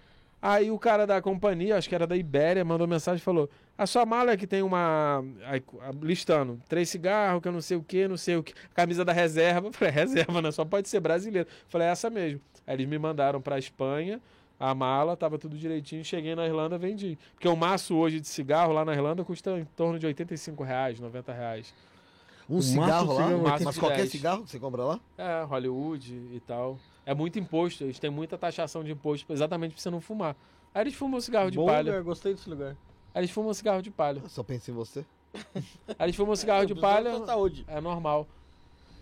Aí 0.45 0.70
o 0.70 0.78
cara 0.78 1.07
da 1.07 1.22
companhia, 1.22 1.78
acho 1.78 1.88
que 1.88 1.95
era 1.95 2.06
da 2.06 2.18
Ibéria, 2.18 2.65
mandou 2.65 2.86
mensagem 2.86 3.18
e 3.18 3.24
falou: 3.24 3.49
A 3.78 3.88
sua 3.88 4.06
mala 4.06 4.32
é 4.32 4.36
que 4.36 4.45
tem 4.45 4.61
uma. 4.61 5.24
aí, 5.45 5.64
listando, 6.02 6.60
três 6.68 6.90
cigarros, 6.90 7.41
que 7.41 7.48
eu 7.48 7.52
não 7.53 7.61
sei 7.61 7.78
o 7.78 7.82
que, 7.82 8.10
não 8.10 8.18
sei 8.18 8.36
o 8.36 8.44
que. 8.44 8.53
Camisa 8.74 9.06
da 9.06 9.14
reserva. 9.14 9.68
Eu 9.72 9.72
falei, 9.72 9.94
reserva, 9.94 10.41
né? 10.41 10.52
Só 10.52 10.65
pode 10.65 10.90
ser 10.90 10.99
brasileiro. 10.99 11.48
Eu 11.48 11.70
falei, 11.70 11.88
é 11.88 11.91
essa 11.91 12.10
mesmo. 12.10 12.41
Aí 12.68 12.76
eles 12.76 12.86
me 12.90 12.99
mandaram 12.99 13.40
pra 13.40 13.57
Espanha. 13.57 14.20
A 14.60 14.76
mala, 14.76 15.15
tava 15.15 15.40
tudo 15.40 15.57
direitinho. 15.57 16.03
Cheguei 16.03 16.36
na 16.36 16.45
Irlanda, 16.45 16.78
vendi. 16.78 17.18
Porque 17.36 17.48
o 17.48 17.56
maço 17.56 17.95
hoje 17.95 18.20
de 18.20 18.28
cigarro 18.28 18.74
lá 18.74 18.84
na 18.84 18.94
Irlanda 18.94 19.24
custa 19.24 19.57
em 19.57 19.65
torno 19.78 19.98
de 19.98 20.06
85 20.06 20.61
reais, 20.61 20.99
90 20.99 21.32
reais. 21.32 21.74
Um 22.49 22.56
maço 22.56 22.68
cigarro 22.68 23.07
de 23.07 23.14
lá? 23.14 23.24
cigarro, 23.24 23.44
maço 23.44 23.64
Mas 23.64 23.78
qualquer 23.78 23.98
10. 23.99 24.11
cigarro 24.11 24.44
que 24.44 24.52
você 24.52 24.60
compra 24.60 24.84
lá? 24.84 24.99
É, 25.18 25.44
Hollywood 25.44 26.14
e 26.34 26.40
tal. 26.41 26.78
É 27.05 27.13
muito 27.13 27.38
imposto, 27.38 27.84
eles 27.84 27.99
têm 27.99 28.09
muita 28.09 28.38
taxação 28.38 28.84
de 28.84 28.91
imposto 28.91 29.31
exatamente 29.34 29.73
pra 29.73 29.81
você 29.81 29.89
não 29.89 29.99
fumar. 29.99 30.35
Aí 30.73 30.84
eles 30.84 30.95
fumam 30.95 31.19
cigarro 31.19 31.51
de 31.51 31.57
Bom 31.57 31.65
palha. 31.65 31.91
lugar, 31.91 32.03
gostei 32.03 32.34
desse 32.34 32.49
lugar. 32.49 32.75
Aí 33.13 33.21
eles 33.21 33.31
fumam 33.31 33.53
cigarro 33.53 33.81
de 33.81 33.91
palha. 33.91 34.21
Eu 34.23 34.30
só 34.30 34.41
penso 34.43 34.71
em 34.71 34.73
você. 34.73 35.05
Aí 35.99 36.05
eles 36.07 36.15
fumam 36.15 36.35
cigarro 36.35 36.65
de 36.65 36.73
palha, 36.75 37.25
Saúde. 37.25 37.65
é 37.67 37.80
normal. 37.81 38.27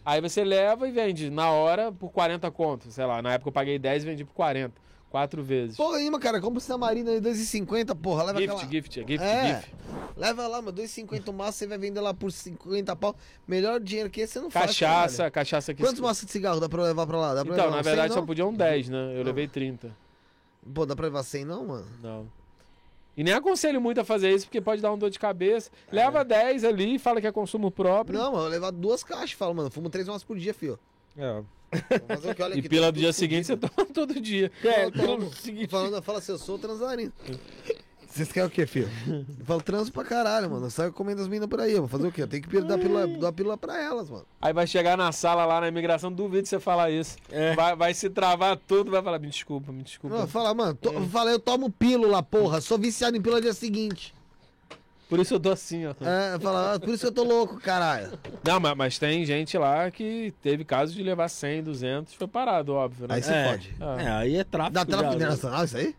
Aí 0.04 0.20
você 0.20 0.44
leva 0.44 0.88
e 0.88 0.92
vende 0.92 1.30
na 1.30 1.52
hora 1.52 1.92
por 1.92 2.10
40 2.12 2.50
contos. 2.52 2.94
Sei 2.94 3.06
lá, 3.06 3.22
na 3.22 3.34
época 3.34 3.50
eu 3.50 3.54
paguei 3.54 3.78
10 3.78 4.04
e 4.04 4.06
vendi 4.06 4.26
por 4.26 4.34
40. 4.34 4.74
Quatro 5.12 5.44
vezes. 5.44 5.76
Porra 5.76 5.98
aí, 5.98 6.10
cara, 6.20 6.40
compra 6.40 6.60
essa 6.60 6.78
marina 6.78 7.12
aí, 7.12 7.20
2,50, 7.20 7.94
porra. 7.96 8.24
Leva 8.24 8.40
gift, 8.40 8.56
aquela... 8.56 8.72
gift, 8.72 9.00
é 9.00 9.06
gift, 9.08 9.24
É. 9.26 9.56
gift. 9.56 9.76
Leva 10.16 10.48
lá, 10.48 10.62
mas 10.62 10.74
2,50 10.74 11.28
o 11.28 11.34
maço, 11.34 11.58
você 11.58 11.68
vai 11.68 11.78
vender 11.78 12.00
lá 12.00 12.14
por 12.14 12.32
50 12.32 12.96
pau. 12.96 13.14
Melhor 13.46 13.82
dinheiro 13.82 14.10
que 14.10 14.22
esse 14.22 14.34
você 14.34 14.40
não 14.40 14.50
faz. 14.50 14.68
Cachaça, 14.68 15.18
caralho. 15.18 15.32
cachaça 15.34 15.74
que 15.74 15.84
Quantos 15.84 16.00
maços 16.00 16.26
de 16.26 16.32
cigarro 16.32 16.62
dá 16.62 16.70
pra 16.70 16.82
levar 16.84 17.06
pra 17.06 17.18
lá? 17.18 17.34
Dá 17.34 17.44
pra 17.44 17.54
Então, 17.54 17.66
levar 17.66 17.76
na 17.76 17.82
verdade 17.82 18.08
100, 18.08 18.14
só 18.14 18.20
não? 18.22 18.26
podiam 18.26 18.54
10, 18.54 18.88
né? 18.88 19.14
Eu 19.20 19.24
levei 19.24 19.50
30. 19.50 19.94
Pô, 20.74 20.86
dá 20.86 20.96
pra 20.96 21.06
levar 21.08 21.24
100 21.24 21.44
não, 21.44 21.66
mano? 21.66 21.88
Não. 22.02 22.28
E 23.18 23.22
nem 23.26 23.34
aconselho 23.34 23.82
muito 23.82 24.00
a 24.00 24.06
fazer 24.06 24.34
isso, 24.34 24.46
porque 24.46 24.62
pode 24.62 24.82
dar 24.82 24.94
um 24.94 24.98
dor 24.98 25.10
de 25.10 25.20
cabeça. 25.20 25.70
É. 25.92 25.96
Leva 25.96 26.24
10 26.24 26.64
ali, 26.64 26.98
fala 26.98 27.20
que 27.20 27.28
é 27.28 27.32
consumo 27.34 27.70
próprio. 27.70 28.18
Não, 28.18 28.32
mano, 28.32 28.46
eu 28.46 28.50
levar 28.50 28.72
duas 28.72 29.04
caixas, 29.04 29.34
falo, 29.34 29.54
mano, 29.54 29.70
fumo 29.70 29.90
três 29.90 30.08
maços 30.08 30.24
por 30.24 30.38
dia, 30.38 30.54
fio. 30.54 30.80
É. 31.18 31.44
Olha 32.42 32.56
E 32.56 32.60
aqui, 32.60 32.70
pila 32.70 32.88
tá 32.88 32.92
do 32.92 33.00
dia 33.00 33.14
seguinte 33.14 33.48
você 33.48 33.58
toma 33.58 33.88
todo 33.94 34.20
dia. 34.20 34.52
É, 34.64 34.86
Eu 34.86 34.92
tomo. 34.92 35.34
seguinte. 35.34 35.70
Falando, 35.70 36.02
fala 36.02 36.20
assim, 36.20 36.32
eu 36.34 36.38
sou 36.38 36.60
transarino. 36.60 37.12
Vocês 38.08 38.30
querem 38.30 38.48
o 38.48 38.52
quê, 38.52 38.66
filho? 38.68 38.90
Eu 39.40 39.46
falo 39.46 39.62
transo 39.62 39.90
pra 39.90 40.04
caralho, 40.04 40.50
mano. 40.52 40.66
Eu 40.66 40.70
saio 40.70 40.92
comendo 40.92 41.22
as 41.22 41.30
meninas 41.30 41.48
por 41.48 41.62
aí. 41.62 41.72
Eu 41.72 41.80
vou 41.84 41.88
fazer 41.88 42.08
o 42.08 42.12
quê? 42.12 42.24
Eu 42.24 42.28
tenho 42.28 42.44
que 42.44 42.62
dar 42.62 42.78
pílula, 42.78 43.08
dar 43.08 43.32
pílula 43.32 43.58
pra 43.58 43.82
elas, 43.82 44.10
mano. 44.10 44.26
Aí 44.42 44.52
vai 44.52 44.68
chegar 44.68 44.98
na 44.98 45.14
sala 45.14 45.46
lá 45.46 45.62
na 45.62 45.70
imigração, 45.70 46.12
duvido 46.12 46.46
você 46.46 46.60
falar 46.60 46.92
isso. 46.92 47.16
É. 47.32 47.56
Vai, 47.56 47.74
vai 47.74 47.94
se 47.94 48.10
travar 48.10 48.58
tudo, 48.58 48.92
vai 48.92 49.02
falar, 49.02 49.18
me 49.18 49.30
desculpa, 49.30 49.72
me 49.72 49.82
desculpa. 49.82 50.18
Eu 50.18 50.28
falo, 50.28 50.54
mano, 50.54 50.76
to, 50.76 50.92
eu 50.92 51.08
falei, 51.08 51.34
eu 51.36 51.40
tomo 51.40 51.72
pílula, 51.72 52.22
porra. 52.22 52.60
Sou 52.60 52.78
viciado 52.78 53.16
em 53.16 53.22
pílula 53.22 53.42
dia 53.42 53.54
seguinte. 53.54 54.14
Por 55.12 55.20
isso 55.20 55.34
eu 55.34 55.40
tô 55.42 55.52
assim, 55.52 55.86
ó. 55.86 55.92
É, 56.02 56.40
fala, 56.40 56.74
ah, 56.76 56.80
por 56.80 56.88
isso 56.90 57.00
que 57.02 57.08
eu 57.08 57.12
tô 57.12 57.24
louco, 57.24 57.60
caralho. 57.60 58.18
Não, 58.48 58.62
mas, 58.62 58.76
mas 58.78 58.98
tem 58.98 59.26
gente 59.26 59.58
lá 59.58 59.92
que 59.92 60.34
teve 60.42 60.64
casos 60.64 60.96
de 60.96 61.04
levar 61.04 61.28
100, 61.28 61.64
200, 61.64 62.14
foi 62.14 62.28
parado, 62.28 62.74
óbvio, 62.74 63.08
né? 63.10 63.16
Aí 63.16 63.22
você 63.22 63.34
É. 63.34 63.50
pode. 63.52 63.76
Ah, 63.82 63.98
É, 64.02 64.08
aí 64.12 64.36
é 64.38 64.44
tráfico. 64.46 64.74
Dá 64.74 64.86
tráfico 64.86 65.04
já, 65.04 65.10
né? 65.10 65.16
internacional 65.18 65.66
isso 65.66 65.76
aí? 65.78 65.96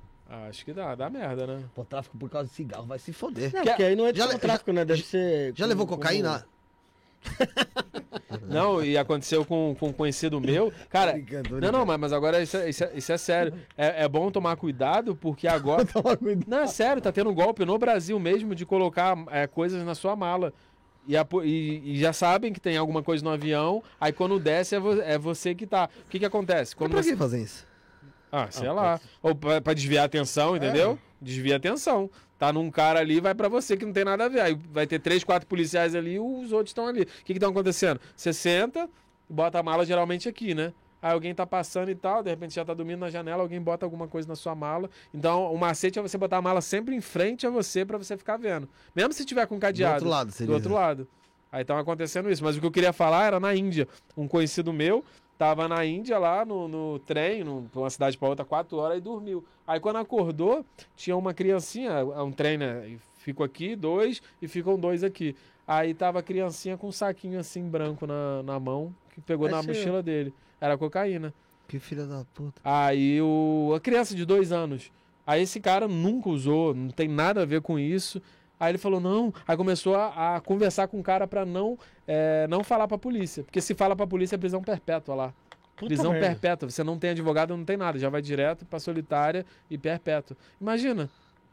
Acho 0.48 0.64
que 0.64 0.72
dá, 0.72 0.94
dá 0.94 1.10
merda, 1.10 1.46
né? 1.46 1.62
Pô, 1.74 1.84
tráfico 1.84 2.16
por 2.16 2.30
causa 2.30 2.48
de 2.48 2.54
cigarro 2.54 2.86
vai 2.86 2.98
se 2.98 3.12
foder. 3.12 3.52
Não, 3.52 3.62
porque 3.64 3.82
aí 3.82 3.94
não 3.94 4.06
é 4.06 4.14
Já 4.14 4.24
só 4.26 4.32
le- 4.32 4.38
tráfico, 4.38 4.72
né? 4.72 4.82
Deve 4.82 5.02
ser. 5.02 5.48
Já 5.54 5.64
como- 5.64 5.68
levou 5.68 5.86
como- 5.86 5.98
cocaína? 6.00 6.46
Não, 8.48 8.84
e 8.84 8.96
aconteceu 8.98 9.44
com, 9.44 9.74
com 9.78 9.88
um 9.88 9.92
conhecido 9.92 10.40
meu. 10.40 10.72
Cara, 10.88 11.14
não, 11.60 11.70
não, 11.72 11.86
mas, 11.86 11.98
mas 12.00 12.12
agora 12.12 12.42
isso 12.42 12.56
é, 12.56 12.68
isso 12.68 12.84
é- 12.84 12.92
isso 12.94 13.12
é 13.12 13.18
sério. 13.18 13.54
É, 13.76 14.04
é 14.04 14.08
bom 14.08 14.30
tomar 14.30 14.56
cuidado, 14.56 15.14
porque 15.14 15.46
agora. 15.46 15.84
Não, 16.46 16.60
é 16.60 16.66
sério, 16.66 17.00
tá 17.02 17.12
tendo 17.12 17.32
golpe 17.32 17.64
no 17.64 17.78
Brasil 17.78 18.18
mesmo 18.18 18.54
de 18.54 18.64
colocar 18.66 19.16
é, 19.30 19.46
coisas 19.46 19.84
na 19.84 19.94
sua 19.94 20.16
mala. 20.16 20.52
E, 21.06 21.16
a 21.16 21.26
e- 21.44 21.82
e 21.94 21.98
já 22.00 22.12
sabem 22.12 22.52
que 22.52 22.60
tem 22.60 22.76
alguma 22.76 23.02
coisa 23.02 23.22
no 23.24 23.30
avião, 23.30 23.82
aí 24.00 24.12
quando 24.12 24.38
desce 24.38 24.74
é, 24.76 24.80
vo- 24.80 25.00
é 25.00 25.18
você 25.18 25.54
que 25.54 25.66
tá. 25.66 25.88
O 26.06 26.08
que 26.10 26.18
que 26.18 26.24
acontece? 26.26 26.72
Mas 26.72 26.78
Quando 26.78 26.90
pra 26.92 27.02
você... 27.02 27.10
que 27.12 27.16
fazer 27.16 27.42
isso? 27.42 27.66
Ah, 28.30 28.48
sei 28.50 28.70
lá. 28.70 28.98
Ou 29.22 29.34
pra, 29.34 29.60
pra 29.60 29.74
desviar 29.74 30.02
a 30.04 30.06
atenção, 30.06 30.56
entendeu? 30.56 30.98
Desvia 31.20 31.54
a 31.54 31.56
atenção. 31.58 32.10
Tá 32.42 32.52
num 32.52 32.72
cara 32.72 32.98
ali, 32.98 33.20
vai 33.20 33.36
pra 33.36 33.48
você 33.48 33.76
que 33.76 33.86
não 33.86 33.92
tem 33.92 34.04
nada 34.04 34.24
a 34.24 34.28
ver. 34.28 34.40
Aí 34.40 34.58
vai 34.72 34.84
ter 34.84 34.98
três, 34.98 35.22
quatro 35.22 35.46
policiais 35.46 35.94
ali, 35.94 36.18
os 36.18 36.50
outros 36.50 36.70
estão 36.70 36.88
ali. 36.88 37.02
O 37.02 37.06
que 37.06 37.26
que 37.26 37.32
estão 37.34 37.50
acontecendo? 37.50 38.00
Você 38.16 38.32
senta, 38.32 38.90
bota 39.30 39.60
a 39.60 39.62
mala 39.62 39.86
geralmente 39.86 40.28
aqui, 40.28 40.52
né? 40.52 40.72
Aí 41.00 41.12
alguém 41.12 41.32
tá 41.32 41.46
passando 41.46 41.88
e 41.88 41.94
tal, 41.94 42.20
de 42.20 42.30
repente 42.30 42.52
já 42.56 42.64
tá 42.64 42.74
dormindo 42.74 42.98
na 42.98 43.10
janela, 43.10 43.42
alguém 43.44 43.60
bota 43.60 43.86
alguma 43.86 44.08
coisa 44.08 44.26
na 44.26 44.34
sua 44.34 44.56
mala. 44.56 44.90
Então, 45.14 45.54
o 45.54 45.56
macete 45.56 46.00
é 46.00 46.02
você 46.02 46.18
botar 46.18 46.38
a 46.38 46.42
mala 46.42 46.60
sempre 46.60 46.96
em 46.96 47.00
frente 47.00 47.46
a 47.46 47.50
você 47.50 47.84
pra 47.84 47.96
você 47.96 48.16
ficar 48.16 48.38
vendo. 48.38 48.68
Mesmo 48.92 49.12
se 49.12 49.24
tiver 49.24 49.46
com 49.46 49.54
Do 49.54 49.60
cadeado. 49.60 49.94
outro 49.94 50.08
lado, 50.08 50.32
seria. 50.32 50.48
Do 50.48 50.54
outro 50.54 50.74
lado. 50.74 51.06
Aí 51.52 51.64
tava 51.64 51.80
acontecendo 51.80 52.28
isso. 52.28 52.42
Mas 52.42 52.56
o 52.56 52.60
que 52.60 52.66
eu 52.66 52.72
queria 52.72 52.92
falar 52.92 53.24
era 53.24 53.38
na 53.38 53.54
Índia. 53.54 53.86
Um 54.16 54.26
conhecido 54.26 54.72
meu 54.72 55.04
tava 55.42 55.66
na 55.66 55.84
Índia 55.84 56.20
lá 56.20 56.44
no, 56.44 56.68
no 56.68 57.00
trem, 57.00 57.42
no, 57.42 57.68
uma 57.74 57.90
cidade 57.90 58.16
para 58.16 58.28
outra, 58.28 58.44
quatro 58.44 58.76
horas, 58.76 58.98
e 58.98 59.00
dormiu. 59.00 59.44
Aí 59.66 59.80
quando 59.80 59.96
acordou, 59.96 60.64
tinha 60.94 61.16
uma 61.16 61.34
criancinha, 61.34 62.04
um 62.04 62.30
trem, 62.30 62.56
né? 62.56 62.96
fico 63.18 63.42
aqui, 63.42 63.74
dois, 63.74 64.22
e 64.40 64.46
ficam 64.46 64.78
dois 64.78 65.02
aqui. 65.02 65.34
Aí 65.66 65.94
tava 65.94 66.20
a 66.20 66.22
criancinha 66.22 66.76
com 66.76 66.86
um 66.86 66.92
saquinho 66.92 67.40
assim 67.40 67.68
branco 67.68 68.06
na, 68.06 68.40
na 68.44 68.60
mão, 68.60 68.94
que 69.12 69.20
pegou 69.20 69.48
É 69.48 69.50
na 69.50 69.64
mochila 69.64 70.00
dele. 70.00 70.32
Era 70.60 70.78
cocaína. 70.78 71.34
Que 71.66 71.80
filha 71.80 72.06
da 72.06 72.24
puta. 72.32 72.60
Aí 72.62 73.20
o, 73.20 73.72
a 73.74 73.80
criança 73.80 74.14
de 74.14 74.24
dois 74.24 74.52
anos. 74.52 74.92
Aí 75.26 75.42
esse 75.42 75.58
cara 75.58 75.88
nunca 75.88 76.28
usou, 76.28 76.72
não 76.72 76.90
tem 76.90 77.08
nada 77.08 77.42
a 77.42 77.44
ver 77.44 77.62
com 77.62 77.80
isso. 77.80 78.22
Aí 78.62 78.70
ele 78.70 78.78
falou, 78.78 79.00
não. 79.00 79.34
Aí 79.44 79.56
começou 79.56 79.96
a, 79.96 80.36
a 80.36 80.40
conversar 80.40 80.86
com 80.86 81.00
o 81.00 81.02
cara 81.02 81.26
pra 81.26 81.44
não, 81.44 81.76
é, 82.06 82.46
não 82.48 82.62
falar 82.62 82.86
pra 82.86 82.96
polícia. 82.96 83.42
Porque 83.42 83.60
se 83.60 83.74
fala 83.74 83.96
pra 83.96 84.06
polícia 84.06 84.36
é 84.36 84.38
prisão 84.38 84.62
perpétua 84.62 85.16
lá. 85.16 85.34
Puta 85.74 85.86
prisão 85.86 86.12
merda. 86.12 86.28
perpétua. 86.28 86.70
Você 86.70 86.84
não 86.84 86.96
tem 86.96 87.10
advogado, 87.10 87.56
não 87.56 87.64
tem 87.64 87.76
nada. 87.76 87.98
Já 87.98 88.08
vai 88.08 88.22
direto 88.22 88.64
pra 88.64 88.78
solitária 88.78 89.44
e 89.68 89.76
perpétua. 89.76 90.36
Imagina, 90.60 91.10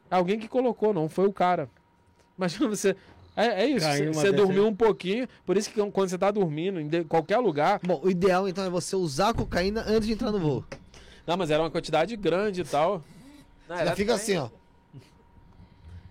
alguém 0.07 0.37
que 0.37 0.47
colocou, 0.47 0.93
não 0.93 1.09
foi 1.09 1.25
o 1.27 1.33
cara. 1.33 1.67
Imagina 2.37 2.67
você. 2.69 2.95
É, 3.35 3.63
é 3.63 3.65
isso, 3.65 3.87
você, 4.13 4.31
dormiu 4.31 4.67
um 4.67 4.75
pouquinho. 4.75 5.27
Por 5.47 5.57
isso 5.57 5.71
que 5.71 5.81
quando 5.91 6.09
você 6.09 6.17
tá 6.17 6.29
dormindo, 6.29 6.79
em 6.79 6.87
de- 6.87 7.05
qualquer 7.05 7.39
lugar, 7.39 7.79
Bom, 7.83 7.99
o 8.03 8.09
ideal 8.11 8.47
então 8.47 8.63
é 8.63 8.69
você 8.69 8.95
usar 8.95 9.29
a 9.29 9.33
cocaína 9.33 9.81
antes 9.87 10.05
de 10.05 10.13
entrar 10.13 10.31
no 10.31 10.39
voo. 10.39 10.63
Não, 11.25 11.35
mas 11.37 11.49
era 11.49 11.63
uma 11.63 11.71
quantidade 11.71 12.15
grande 12.15 12.61
e 12.61 12.65
tal. 12.65 13.01
Não, 13.67 13.77
Já 13.77 13.95
fica 13.95 14.13
bem- 14.13 14.15
assim, 14.15 14.37
ó. 14.37 14.49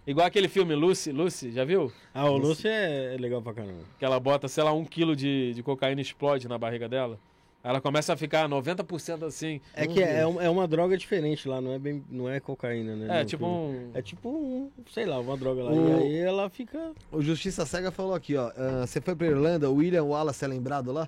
Igual 0.09 0.27
aquele 0.27 0.49
filme 0.49 0.75
Lucy, 0.75 1.13
Lucy, 1.13 1.53
já 1.53 1.65
viu? 1.65 1.93
Ah, 2.15 2.25
o 2.31 2.37
Lúcio 2.39 2.69
é 2.69 3.15
legal 3.21 3.43
pra 3.43 3.53
caramba. 3.53 3.83
Que 3.99 4.05
ela 4.05 4.19
bota, 4.19 4.49
sei 4.49 4.65
lá, 4.65 4.73
um 4.73 4.83
quilo 4.85 5.15
de, 5.15 5.53
de 5.53 5.63
cocaína 5.63 6.01
e 6.01 6.03
explode 6.03 6.49
na 6.49 6.57
barriga 6.57 6.89
dela. 6.89 7.19
Ela 7.63 7.79
começa 7.81 8.15
a 8.15 8.17
ficar 8.17 8.49
90% 8.49 9.25
assim. 9.27 9.61
É 9.75 9.87
que 9.87 10.03
é, 10.03 10.21
é 10.21 10.49
uma 10.49 10.67
droga 10.67 10.97
diferente 10.97 11.47
lá, 11.47 11.61
não 11.61 11.73
é 11.75 11.79
bem, 11.79 12.03
não 12.09 12.27
é 12.27 12.41
cocaína, 12.41 12.97
né? 12.97 13.21
É, 13.21 13.25
tipo 13.27 13.45
filme. 13.45 13.59
um. 13.87 13.91
É 13.93 14.01
tipo 14.01 14.29
um, 14.31 14.71
sei 14.91 15.05
lá, 15.05 15.19
uma 15.19 15.37
droga 15.37 15.65
lá. 15.65 15.73
O- 15.73 16.01
E 16.01 16.03
aí 16.05 16.17
ela 16.21 16.49
fica. 16.49 16.93
O 17.13 17.21
Justiça 17.21 17.67
Cega 17.67 17.91
falou 17.91 18.15
aqui, 18.15 18.35
ó. 18.37 18.51
ah, 18.57 18.87
você 18.87 19.01
foi 19.03 19.15
pra 19.15 19.27
Irlanda, 19.27 19.69
o 19.69 19.75
William 19.75 20.05
Wallace 20.05 20.43
é 20.43 20.49
lembrado 20.49 20.91
lá? 20.91 21.07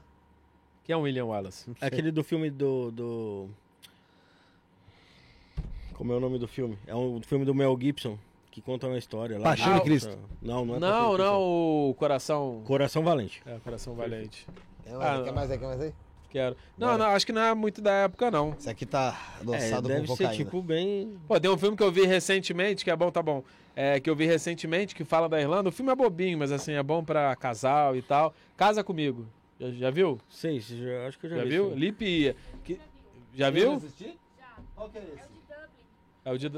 Quem 0.85 0.93
é 0.93 0.97
o 0.97 1.03
William 1.03 1.25
Wallace? 1.27 1.71
É 1.81 1.87
aquele 1.87 2.11
do 2.11 2.23
filme 2.23 2.51
do, 2.51 2.91
do. 2.91 3.49
Como 5.95 6.13
é 6.13 6.17
o 6.17 6.21
nome 6.21 6.39
do 6.39 6.49
filme? 6.49 6.77
É 6.87 6.95
um 6.95 7.21
filme 7.23 7.45
do 7.45 7.55
Mel 7.55 7.79
Gibson, 7.81 8.19
que 8.51 8.61
conta 8.61 8.87
uma 8.87 8.99
história 8.99 9.39
lá. 9.39 9.45
Paixão 9.45 9.75
de 9.75 9.81
Cristo. 9.83 10.19
Não, 10.43 10.65
não 10.65 10.77
é 10.77 10.79
Não, 10.81 11.13
de 11.13 11.19
não, 11.19 11.41
o 11.91 11.95
Coração. 11.99 12.63
Coração 12.67 13.03
Valente. 13.03 13.43
É, 13.47 13.59
Coração 13.61 13.95
Valente. 13.95 14.47
É, 14.87 14.93
Ah, 14.95 15.23
quer 15.25 15.33
mais 15.33 15.51
aí, 15.51 15.59
quer 15.59 15.67
mais 15.67 15.81
aí? 15.81 15.95
Quero. 16.31 16.57
Não, 16.79 16.89
Bora. 16.89 16.99
não, 16.99 17.07
acho 17.11 17.27
que 17.27 17.33
não 17.33 17.43
é 17.43 17.55
muito 17.55 17.81
da 17.83 17.93
época, 17.93 18.31
não. 18.31 18.55
Esse 18.59 18.71
aqui 18.71 18.87
tá 18.87 19.19
É, 19.39 19.41
adoçado 19.41 19.89
deve 19.89 20.07
com 20.07 20.15
ser 20.17 20.25
cocaína. 20.25 20.45
tipo 20.45 20.63
bem. 20.63 21.19
Pô, 21.27 21.41
tem 21.41 21.51
um 21.51 21.59
filme 21.59 21.77
que 21.77 21.83
eu 21.83 21.91
vi 21.91 22.07
recentemente, 22.07 22.85
que 22.85 22.91
é 22.91 22.95
bom, 22.97 23.11
tá 23.11 23.21
bom. 23.23 23.43
É, 23.75 23.99
que 23.99 24.09
eu 24.09 24.15
vi 24.15 24.27
recentemente, 24.27 24.95
que 24.95 25.05
fala 25.05 25.29
da 25.29 25.41
Irlanda. 25.41 25.69
O 25.69 25.73
filme 25.73 25.91
é 25.91 25.95
bobinho, 25.97 26.39
mas 26.39 26.53
assim, 26.53 26.73
é 26.73 26.83
bom 26.83 27.03
pra 27.05 27.35
casal 27.35 27.97
e 27.97 28.03
tal. 28.03 28.33
Casa 28.57 28.85
comigo. 28.85 29.27
Já, 29.59 29.71
já 29.71 29.91
viu? 29.91 30.19
Sei, 30.29 30.61
você 30.61 30.77
já, 30.77 31.07
acho 31.09 31.19
que 31.19 31.27
eu 31.27 31.31
já, 31.31 31.37
Já 31.39 31.43
vi. 31.45 31.49
viu? 31.51 31.71
sim. 31.71 31.77
Lip 31.77 32.05
Ia. 32.05 32.37
Que... 32.63 32.81
Já 33.35 33.51
viu? 33.51 33.81
Qual 34.77 34.89
que 34.89 34.99
é 34.99 35.03
esse? 35.03 35.31
É 36.25 36.33
o 36.33 36.39
de... 36.39 36.49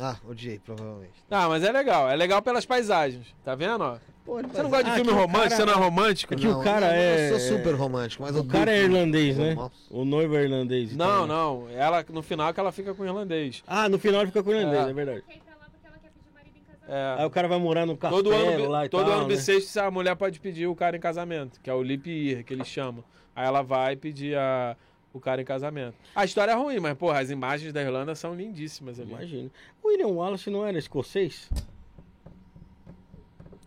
Ah, 0.00 0.16
odiei, 0.26 0.58
provavelmente. 0.58 1.12
Ah, 1.30 1.48
mas 1.48 1.62
é 1.62 1.70
legal. 1.70 2.08
É 2.10 2.16
legal 2.16 2.40
pelas 2.42 2.64
paisagens. 2.64 3.26
Tá 3.44 3.54
vendo, 3.54 3.82
ó? 3.84 3.98
Pô, 4.24 4.36
Você 4.40 4.62
não 4.62 4.70
gosta 4.70 4.84
de 4.84 4.90
Ah, 4.90 4.94
filme 4.94 5.10
romântico? 5.12 5.42
cara- 5.42 5.56
Você 5.56 5.64
não 5.64 5.72
é 5.72 5.76
romântico? 5.76 6.34
É 6.34 6.36
que 6.36 6.48
o 6.48 6.62
cara 6.62 6.86
não, 6.86 6.94
é- 6.94 7.30
Eu 7.32 7.38
sou 7.40 7.56
super 7.58 7.74
romântico, 7.74 8.22
mas 8.22 8.36
O 8.36 8.44
cara 8.44 8.70
é 8.72 8.82
irlandês, 8.84 9.36
né? 9.36 9.54
Nossa. 9.54 9.74
O 9.90 10.04
noivo 10.04 10.36
é 10.36 10.44
irlandês. 10.44 10.92
e 10.92 10.96
Não, 10.96 11.26
não. 11.26 11.68
Ela, 11.70 12.04
no 12.08 12.22
final 12.22 12.54
que 12.54 12.60
ela 12.60 12.72
fica 12.72 12.94
com 12.94 13.02
o 13.02 13.06
irlandês. 13.06 13.62
Ah, 13.66 13.88
no 13.88 13.98
final 13.98 14.20
ele 14.20 14.28
fica 14.28 14.42
com 14.42 14.50
o 14.50 14.54
irlandês, 14.54 14.86
É. 14.86 14.90
é, 14.90 14.92
verdade. 14.92 15.22
quer 15.26 15.34
ir 15.34 15.40
pra 15.40 15.54
lá 15.56 15.66
porque 15.70 15.86
ela 15.86 15.96
quer 15.98 16.08
pedir 16.10 16.30
o 16.30 16.34
marido 16.34 16.56
em 16.56 16.60
casamento. 16.62 17.16
É. 17.18 17.20
Aí 17.20 17.26
o 17.26 17.30
cara 17.30 17.48
vai 17.48 17.58
morar 17.58 17.84
no 17.86 17.96
castelo 17.96 18.22
Todo 18.22 18.34
ano, 18.34 18.68
lá 18.70 18.86
e 18.86 18.88
todo 18.88 19.04
tal, 19.04 19.12
ano 19.12 19.22
né? 19.22 19.28
bissexto 19.28 19.80
a 19.80 19.90
mulher 19.90 20.14
pode 20.16 20.38
pedir 20.40 20.66
o 20.68 20.74
cara 20.74 20.96
em 20.96 21.00
casamento, 21.00 21.60
que 21.60 21.68
é 21.68 21.74
o 21.74 21.82
lip 21.82 22.08
year, 22.08 22.44
que 22.44 22.54
eles 22.54 22.68
chamam. 22.68 23.04
Aí 23.34 23.44
ela 23.46 23.62
vai 23.62 23.96
pedir 23.96 24.36
a, 24.38 24.76
o 25.12 25.20
cara 25.20 25.42
em 25.42 25.44
casamento. 25.44 25.94
A 26.14 26.24
história 26.24 26.52
é 26.52 26.54
ruim, 26.54 26.78
mas, 26.80 26.96
porra, 26.96 27.20
as 27.20 27.30
imagens 27.30 27.72
da 27.72 27.82
Irlanda 27.82 28.14
são 28.14 28.34
lindíssimas 28.34 28.98
ali. 28.98 29.10
Imagina. 29.10 29.50
O 29.82 29.88
William 29.88 30.08
Wallace 30.08 30.50
não 30.50 30.66
era 30.66 30.78
escocês? 30.78 31.48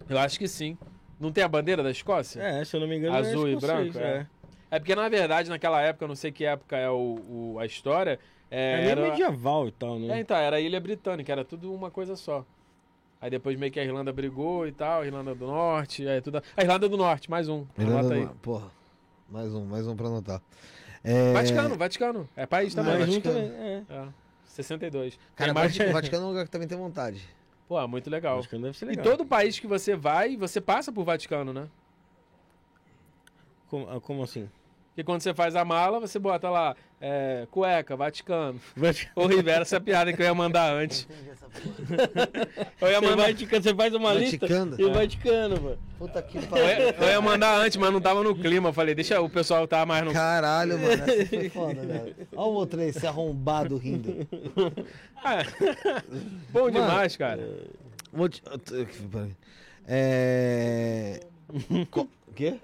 Eu 0.10 0.18
acho 0.20 0.38
que 0.38 0.48
sim. 0.48 0.78
Não 1.20 1.32
tem 1.32 1.44
a 1.44 1.48
bandeira 1.48 1.82
da 1.82 1.90
Escócia? 1.92 2.42
É, 2.42 2.64
se 2.66 2.76
eu 2.76 2.80
não 2.82 2.88
me 2.88 2.98
engano, 2.98 3.16
Azul 3.16 3.48
é 3.48 3.52
e 3.52 3.56
branco, 3.56 3.98
É, 3.98 4.28
É 4.70 4.80
porque, 4.80 4.94
na 4.94 5.08
verdade, 5.08 5.50
naquela 5.50 5.82
época, 5.82 6.04
eu 6.04 6.10
não 6.10 6.16
sei 6.16 6.32
que 6.32 6.44
época 6.44 6.76
é 6.76 6.90
o, 6.90 7.54
o- 7.56 7.60
a 7.60 7.66
história. 7.66 8.20
é. 8.52 8.86
É, 8.86 8.90
era, 8.90 9.02
medieval 9.10 9.68
e 9.68 9.72
tal, 9.72 9.96
é, 9.96 10.00
né? 10.00 10.20
então, 10.20 10.38
era 10.38 10.58
a 10.58 10.60
Ilha 10.60 10.80
Britânica, 10.80 11.32
era 11.32 11.44
tudo 11.44 11.74
uma 11.74 11.90
coisa 11.90 12.16
só. 12.16 12.46
Aí 13.20 13.30
depois 13.30 13.58
meio 13.58 13.72
que 13.72 13.80
a 13.80 13.84
Irlanda 13.84 14.12
brigou 14.14 14.68
e 14.68 14.72
tal, 14.72 15.02
a 15.02 15.06
Irlanda 15.06 15.34
do 15.34 15.48
Norte, 15.48 16.06
é 16.06 16.22
tudo. 16.22 16.44
A 16.56 16.62
Irlanda 16.62 16.88
do 16.88 16.98
Norte, 16.98 17.30
mais 17.32 17.48
um. 17.50 17.66
Irlanda 17.78 18.00
Anota 18.02 18.14
aí. 18.16 18.26
do- 18.26 18.36
Porra, 18.36 18.68
mais 19.30 19.54
um, 19.54 19.66
mais 19.66 19.88
um 19.88 19.96
pra 19.96 20.08
anotar. 20.08 20.42
É... 21.06 21.34
Vaticano, 21.34 21.76
Vaticano. 21.76 22.30
É 22.36 22.46
país 22.46 22.74
também. 22.74 22.96
Um 22.96 23.00
Vaticano. 23.00 23.36
também, 23.36 23.52
é. 23.52 23.84
É. 23.90 24.08
62. 24.48 25.20
Cara, 25.36 25.48
Tem 25.50 25.54
mais... 25.54 25.68
Vaticano, 25.72 25.94
Vaticano 25.94 26.24
é 26.24 26.26
um 26.26 26.30
lugar 26.30 26.46
que 26.46 26.52
também 26.52 26.68
tem 26.68 26.78
vontade. 26.78 27.22
Pô, 27.68 27.80
é 27.80 27.88
muito 27.88 28.10
legal. 28.10 28.40
Acho 28.40 28.50
que 28.50 28.58
deve 28.58 28.78
ser 28.78 28.86
E 28.86 28.90
legal. 28.90 29.04
todo 29.06 29.26
país 29.26 29.60
que 29.60 29.68
você 29.68 29.96
vai, 29.96 30.36
você 30.38 30.62
passa 30.62 30.92
por 30.92 31.04
Vaticano, 31.04 31.52
né? 31.54 31.68
Como, 33.70 33.90
ah, 33.90 34.00
como 34.00 34.24
assim? 34.24 34.50
Porque 34.96 35.04
quando 35.04 35.20
você 35.20 35.34
faz 35.34 35.58
a 35.58 35.66
mala, 35.66 36.00
você 36.00 36.18
bota 36.18 36.50
lá, 36.50 36.74
é, 37.02 37.46
cueca, 37.52 37.98
Vaticano. 37.98 38.62
Você 38.78 39.06
Ô, 39.14 39.28
Rivera, 39.28 39.64
essa 39.64 39.78
piada 39.78 40.14
que 40.14 40.22
eu 40.22 40.26
ia 40.26 40.34
mandar 40.34 40.72
antes. 40.74 41.06
Eu 42.80 42.88
ia 42.90 43.02
mandar, 43.02 43.24
vai 43.24 43.34
ticando, 43.34 43.62
você 43.62 43.76
faz 43.76 43.94
uma 43.94 44.14
lista 44.14 44.38
Vaticano? 44.48 44.78
e 44.80 44.90
vai 44.94 45.06
ticando, 45.06 45.62
mano. 45.62 45.78
Puta 46.00 46.22
que 46.22 46.38
eu 46.38 46.42
ia, 46.44 46.48
pariu. 46.48 46.66
eu 46.98 47.08
ia 47.10 47.20
mandar 47.20 47.58
antes, 47.60 47.76
mas 47.76 47.92
não 47.92 48.00
tava 48.00 48.24
no 48.24 48.34
clima. 48.34 48.70
Eu 48.70 48.74
falei, 48.74 48.96
deixa 48.96 49.20
o 49.20 49.30
pessoal 49.30 49.68
tá 49.68 49.86
mais 49.86 50.06
no... 50.06 50.14
Caralho, 50.14 50.80
mano, 50.80 50.94
essa 50.94 51.26
foi 51.28 51.50
foda, 51.50 51.82
velho. 51.82 52.16
Olha 52.34 52.48
o 52.48 52.54
outro 52.54 52.80
aí, 52.80 52.88
esse 52.88 53.06
arrombado 53.06 53.76
rindo. 53.76 54.26
Ah, 55.18 55.44
Bom 56.54 56.72
demais, 56.72 57.18
cara. 57.18 57.46
Vou 58.14 58.30
te- 58.30 58.42
É. 59.86 61.20
Co- 61.92 62.08
O 62.30 62.32
quê? 62.34 62.56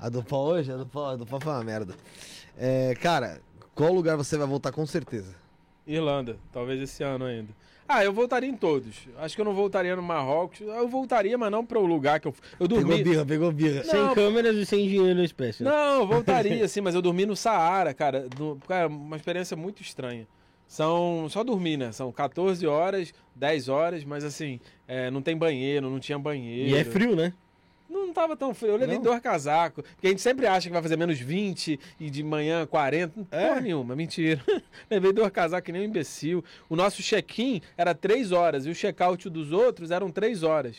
A 0.00 0.08
do 0.08 0.22
pau 0.22 0.44
hoje? 0.46 0.72
A 0.72 0.76
do 0.76 0.86
pau, 0.86 1.06
a 1.06 1.16
do 1.16 1.26
pau 1.26 1.40
foi 1.40 1.52
uma 1.52 1.64
merda. 1.64 1.94
É, 2.56 2.94
cara, 3.00 3.40
qual 3.74 3.92
lugar 3.92 4.16
você 4.16 4.36
vai 4.36 4.46
voltar 4.46 4.72
com 4.72 4.86
certeza? 4.86 5.34
Irlanda, 5.86 6.36
talvez 6.52 6.80
esse 6.80 7.02
ano 7.02 7.24
ainda. 7.24 7.52
Ah, 7.88 8.04
eu 8.04 8.12
voltaria 8.12 8.48
em 8.48 8.54
todos. 8.54 9.08
Acho 9.16 9.34
que 9.34 9.40
eu 9.40 9.46
não 9.46 9.54
voltaria 9.54 9.96
no 9.96 10.02
Marrocos. 10.02 10.60
Eu 10.60 10.86
voltaria, 10.86 11.38
mas 11.38 11.50
não 11.50 11.64
para 11.64 11.78
o 11.78 11.86
lugar 11.86 12.20
que 12.20 12.28
eu... 12.28 12.34
Eu 12.60 12.68
Pegou 12.68 12.84
dormi... 12.84 13.02
birra, 13.02 13.24
pegou 13.24 13.50
birra. 13.50 13.82
Não, 13.82 13.90
Sem 13.90 14.14
câmeras 14.14 14.54
e 14.56 14.66
sem 14.66 14.86
dinheiro 14.86 15.14
na 15.18 15.24
espécie. 15.24 15.62
Não, 15.62 16.00
eu 16.00 16.06
voltaria, 16.06 16.62
assim, 16.66 16.82
mas 16.82 16.94
eu 16.94 17.00
dormi 17.00 17.24
no 17.24 17.34
Saara, 17.34 17.94
cara. 17.94 18.28
No, 18.38 18.56
cara, 18.68 18.88
uma 18.88 19.16
experiência 19.16 19.56
muito 19.56 19.80
estranha. 19.80 20.28
São. 20.66 21.28
Só 21.30 21.42
dormir, 21.42 21.78
né? 21.78 21.90
São 21.90 22.12
14 22.12 22.66
horas, 22.66 23.14
10 23.34 23.70
horas, 23.70 24.04
mas 24.04 24.22
assim, 24.22 24.60
é, 24.86 25.10
não 25.10 25.22
tem 25.22 25.34
banheiro, 25.34 25.88
não 25.88 25.98
tinha 25.98 26.18
banheiro. 26.18 26.68
E 26.68 26.74
é 26.74 26.84
frio, 26.84 27.16
né? 27.16 27.32
Não, 27.88 28.12
tava 28.12 28.36
tão 28.36 28.52
frio. 28.52 28.72
Eu 28.72 28.76
levei 28.76 28.96
Não? 28.96 29.02
dois 29.02 29.20
casacos. 29.20 29.82
Porque 29.94 30.06
a 30.06 30.10
gente 30.10 30.20
sempre 30.22 30.46
acha 30.46 30.68
que 30.68 30.72
vai 30.72 30.82
fazer 30.82 30.96
menos 30.96 31.18
20 31.18 31.80
e 31.98 32.10
de 32.10 32.22
manhã 32.22 32.66
40. 32.66 33.26
É? 33.30 33.48
Porra 33.48 33.60
nenhuma, 33.60 33.96
mentira. 33.96 34.42
levei 34.90 35.12
dois 35.12 35.30
casacos 35.30 35.64
que 35.64 35.72
nem 35.72 35.82
um 35.82 35.84
imbecil. 35.86 36.44
O 36.68 36.76
nosso 36.76 37.02
check-in 37.02 37.62
era 37.76 37.94
3 37.94 38.30
horas 38.32 38.66
e 38.66 38.70
o 38.70 38.74
check-out 38.74 39.28
dos 39.30 39.52
outros 39.52 39.90
eram 39.90 40.10
3 40.10 40.42
horas. 40.42 40.76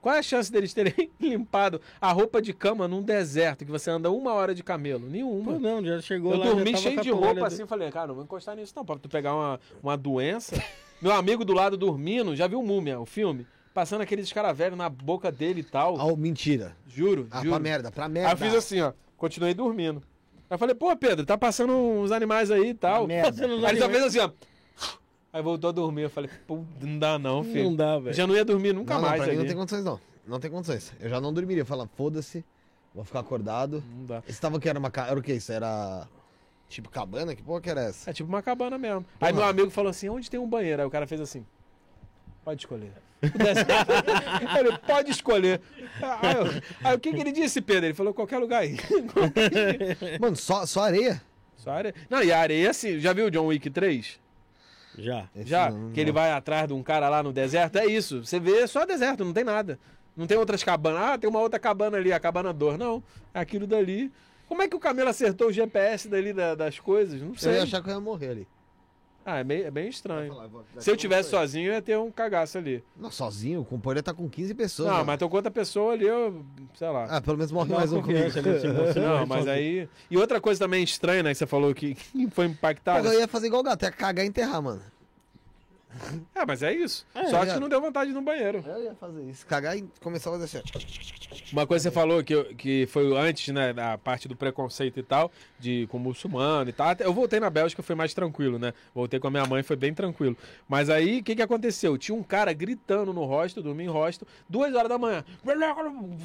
Qual 0.00 0.14
é 0.14 0.20
a 0.20 0.22
chance 0.22 0.50
deles 0.50 0.72
terem 0.72 1.10
limpado 1.20 1.80
a 2.00 2.12
roupa 2.12 2.40
de 2.40 2.52
cama 2.52 2.86
num 2.86 3.02
deserto 3.02 3.64
que 3.64 3.70
você 3.70 3.90
anda 3.90 4.08
uma 4.12 4.32
hora 4.32 4.54
de 4.54 4.62
camelo? 4.62 5.08
Nenhuma. 5.10 5.54
Pô, 5.54 5.58
não, 5.58 5.84
já 5.84 6.00
chegou 6.00 6.32
Eu 6.34 6.38
lá. 6.38 6.46
já 6.46 6.52
dormi 6.52 6.76
cheio 6.76 7.00
de 7.00 7.10
roupa 7.10 7.34
do- 7.34 7.44
assim, 7.44 7.62
eu 7.62 7.66
falei, 7.66 7.90
cara, 7.90 8.06
não 8.06 8.14
vou 8.14 8.22
encostar 8.22 8.54
nisso 8.54 8.72
não, 8.76 8.84
pra 8.84 8.96
tu 8.96 9.08
pegar 9.08 9.34
uma, 9.34 9.60
uma 9.82 9.96
doença. 9.96 10.54
Meu 11.02 11.12
amigo 11.12 11.44
do 11.44 11.52
lado 11.52 11.76
dormindo, 11.76 12.34
já 12.36 12.46
viu 12.46 12.62
Múmia, 12.62 13.00
o 13.00 13.04
filme? 13.06 13.44
Passando 13.78 14.00
aquele 14.00 14.22
escaravelho 14.22 14.74
na 14.74 14.88
boca 14.88 15.30
dele 15.30 15.60
e 15.60 15.62
tal. 15.62 16.00
Ah, 16.00 16.16
mentira. 16.16 16.76
Juro, 16.88 17.28
Ah, 17.30 17.38
juro. 17.38 17.50
pra 17.50 17.58
merda, 17.60 17.92
pra 17.92 18.06
Aí 18.06 18.10
merda. 18.10 18.32
eu 18.32 18.36
fiz 18.36 18.52
assim, 18.52 18.80
ó, 18.80 18.92
continuei 19.16 19.54
dormindo. 19.54 20.02
Aí 20.50 20.54
eu 20.56 20.58
falei, 20.58 20.74
pô, 20.74 20.96
Pedro, 20.96 21.24
tá 21.24 21.38
passando 21.38 21.72
uns 21.72 22.10
animais 22.10 22.50
aí 22.50 22.70
e 22.70 22.74
tal. 22.74 23.06
merda. 23.06 23.44
Aí 23.46 23.52
ele 23.70 23.78
só 23.78 23.88
fez 23.88 24.02
assim, 24.02 24.18
ó. 24.18 24.30
Aí 25.32 25.40
voltou 25.40 25.70
a 25.70 25.72
dormir. 25.72 26.02
Eu 26.02 26.10
falei, 26.10 26.28
pô, 26.44 26.64
não 26.80 26.98
dá 26.98 27.20
não, 27.20 27.44
filho. 27.44 27.62
Não 27.66 27.76
dá, 27.76 28.00
velho. 28.00 28.16
Já 28.16 28.26
não 28.26 28.34
ia 28.34 28.44
dormir 28.44 28.72
nunca 28.72 28.94
não, 28.94 29.00
não, 29.02 29.08
mais 29.10 29.22
pra 29.22 29.30
mim 29.30 29.38
não 29.38 29.46
tem 29.46 29.54
condições, 29.54 29.84
não. 29.84 30.00
Não 30.26 30.40
tem 30.40 30.50
condições. 30.50 30.92
Eu 30.98 31.08
já 31.08 31.20
não 31.20 31.32
dormiria. 31.32 31.64
Falar, 31.64 31.86
foda-se, 31.96 32.44
vou 32.92 33.04
ficar 33.04 33.20
acordado. 33.20 33.80
Não 33.96 34.06
dá. 34.06 34.24
Esse 34.26 34.40
tava 34.40 34.58
que 34.58 34.68
era 34.68 34.76
uma. 34.76 34.90
Era 35.08 35.20
o 35.20 35.22
que 35.22 35.34
isso? 35.34 35.52
Era. 35.52 36.08
Tipo 36.68 36.90
cabana? 36.90 37.32
Que 37.36 37.44
porra 37.44 37.60
que 37.60 37.70
era 37.70 37.82
essa? 37.82 38.10
É 38.10 38.12
tipo 38.12 38.28
uma 38.28 38.42
cabana 38.42 38.76
mesmo. 38.76 39.06
Aí 39.20 39.32
meu 39.32 39.44
amigo 39.44 39.70
falou 39.70 39.88
assim, 39.90 40.08
onde 40.08 40.28
tem 40.28 40.40
um 40.40 40.48
banheiro? 40.48 40.82
Aí 40.82 40.88
o 40.88 40.90
cara 40.90 41.06
fez 41.06 41.20
assim, 41.20 41.46
pode 42.44 42.60
escolher. 42.62 42.92
ele 44.58 44.78
pode 44.86 45.10
escolher. 45.10 45.60
Aí, 46.00 46.34
eu- 46.36 46.62
aí 46.84 46.96
o 46.96 46.98
que, 47.00 47.12
que 47.12 47.20
ele 47.20 47.32
disse, 47.32 47.60
Pedro? 47.60 47.86
Ele 47.86 47.94
falou 47.94 48.14
qualquer 48.14 48.38
lugar 48.38 48.62
aí. 48.62 48.76
Mano, 50.20 50.36
só, 50.36 50.64
só 50.66 50.82
areia? 50.82 51.20
Só 51.56 51.70
areia. 51.72 51.94
Não, 52.08 52.22
e 52.22 52.30
a 52.32 52.38
areia 52.38 52.70
assim, 52.70 52.98
já 53.00 53.12
viu 53.12 53.26
o 53.26 53.30
John 53.30 53.46
Wick 53.46 53.68
3? 53.70 54.20
Já. 54.98 55.28
Esse 55.34 55.48
Já? 55.50 55.70
não- 55.70 55.90
que 55.92 56.00
ele 56.00 56.10
não. 56.10 56.14
vai 56.20 56.30
atrás 56.32 56.66
de 56.68 56.74
um 56.74 56.82
cara 56.82 57.08
lá 57.08 57.22
no 57.22 57.32
deserto? 57.32 57.76
É 57.76 57.86
isso. 57.86 58.24
Você 58.24 58.38
vê 58.40 58.66
só 58.66 58.84
deserto, 58.84 59.24
não 59.24 59.32
tem 59.32 59.44
nada. 59.44 59.78
Não 60.16 60.26
tem 60.26 60.36
outras 60.36 60.62
cabanas. 60.64 61.00
Ah, 61.00 61.18
tem 61.18 61.30
uma 61.30 61.40
outra 61.40 61.58
cabana 61.60 61.96
ali, 61.96 62.12
a 62.12 62.18
cabana 62.18 62.52
dor. 62.52 62.76
Não, 62.76 63.02
é 63.32 63.40
aquilo 63.40 63.66
dali. 63.66 64.10
Como 64.48 64.62
é 64.62 64.68
que 64.68 64.74
o 64.74 64.80
Camelo 64.80 65.10
acertou 65.10 65.48
o 65.48 65.52
GPS 65.52 66.08
dali 66.08 66.32
da- 66.32 66.54
das 66.54 66.80
coisas? 66.80 67.20
Não 67.20 67.28
Eu 67.28 67.36
sei. 67.36 67.52
ia 67.54 67.62
achar 67.64 67.82
que 67.82 67.90
eu 67.90 67.94
ia 67.94 68.00
morrer 68.00 68.30
ali. 68.30 68.48
Ah, 69.30 69.40
é 69.40 69.44
bem, 69.44 69.62
é 69.62 69.70
bem 69.70 69.88
estranho. 69.88 70.32
Falar, 70.32 70.46
vou- 70.46 70.64
Se 70.78 70.90
eu 70.90 70.96
tivesse 70.96 71.28
sair. 71.28 71.40
sozinho, 71.40 71.66
eu 71.68 71.74
ia 71.74 71.82
ter 71.82 71.98
um 71.98 72.10
cagaço 72.10 72.56
ali. 72.56 72.82
Não, 72.98 73.10
sozinho, 73.10 73.60
o 73.60 73.64
companheiro 73.64 74.02
tá 74.02 74.14
com 74.14 74.26
15 74.26 74.54
pessoas. 74.54 74.86
Não, 74.88 74.94
mano. 74.94 75.06
mas 75.06 75.18
tô 75.18 75.28
com 75.28 75.36
outra 75.36 75.50
pessoa 75.50 75.92
ali, 75.92 76.06
eu. 76.06 76.42
sei 76.74 76.88
lá. 76.88 77.04
Ah, 77.10 77.20
pelo 77.20 77.36
menos 77.36 77.52
morre 77.52 77.74
mais 77.74 77.92
um 77.92 78.00
comigo. 78.00 78.20
ali, 78.20 79.00
Não, 79.00 79.26
mas 79.26 79.46
aí. 79.46 79.86
E 80.10 80.16
outra 80.16 80.40
coisa 80.40 80.58
também 80.58 80.82
estranha, 80.82 81.22
né, 81.22 81.30
que 81.32 81.36
você 81.38 81.46
falou 81.46 81.74
que 81.74 81.94
foi 82.32 82.46
impactado. 82.46 83.06
Pô, 83.06 83.12
eu 83.12 83.20
ia 83.20 83.28
fazer 83.28 83.48
igual 83.48 83.60
o 83.60 83.64
gato, 83.64 83.82
ia 83.82 83.92
cagar 83.92 84.24
e 84.24 84.28
enterrar, 84.28 84.62
mano. 84.62 84.80
Ah, 86.34 86.44
mas 86.46 86.62
é 86.62 86.72
isso. 86.72 87.06
É, 87.14 87.26
Sorte 87.26 87.50
é. 87.50 87.54
que 87.54 87.60
não 87.60 87.68
deu 87.68 87.80
vontade 87.80 88.12
no 88.12 88.22
banheiro. 88.22 88.62
Eu 88.66 88.84
ia 88.84 88.94
fazer 88.94 89.22
isso. 89.24 89.46
Cagar 89.46 89.76
e 89.76 89.88
começar 90.00 90.30
a 90.30 90.38
fazer 90.38 90.44
assim. 90.44 90.58
ó. 90.58 91.28
Uma 91.52 91.66
coisa 91.66 91.88
que 91.88 91.92
você 91.92 92.00
falou 92.00 92.22
que, 92.22 92.44
que 92.54 92.86
foi 92.86 93.16
antes, 93.16 93.52
né, 93.52 93.72
da 93.72 93.96
parte 93.96 94.28
do 94.28 94.36
preconceito 94.36 95.00
e 95.00 95.02
tal, 95.02 95.30
de 95.58 95.86
com 95.90 95.98
muçulmano 95.98 96.68
e 96.70 96.72
tal. 96.72 96.94
Eu 97.00 97.12
voltei 97.12 97.40
na 97.40 97.50
Bélgica, 97.50 97.82
foi 97.82 97.94
mais 97.94 98.12
tranquilo, 98.12 98.58
né? 98.58 98.72
Voltei 98.94 99.18
com 99.18 99.28
a 99.28 99.30
minha 99.30 99.46
mãe, 99.46 99.62
foi 99.62 99.76
bem 99.76 99.94
tranquilo. 99.94 100.36
Mas 100.68 100.90
aí, 100.90 101.20
o 101.20 101.24
que 101.24 101.36
que 101.36 101.42
aconteceu? 101.42 101.96
Tinha 101.96 102.16
um 102.16 102.22
cara 102.22 102.52
gritando 102.52 103.12
no 103.12 103.24
hostel, 103.24 103.62
dormi 103.62 103.84
em 103.84 103.88
hostel, 103.88 104.28
duas 104.48 104.74
horas 104.74 104.88
da 104.88 104.98
manhã, 104.98 105.24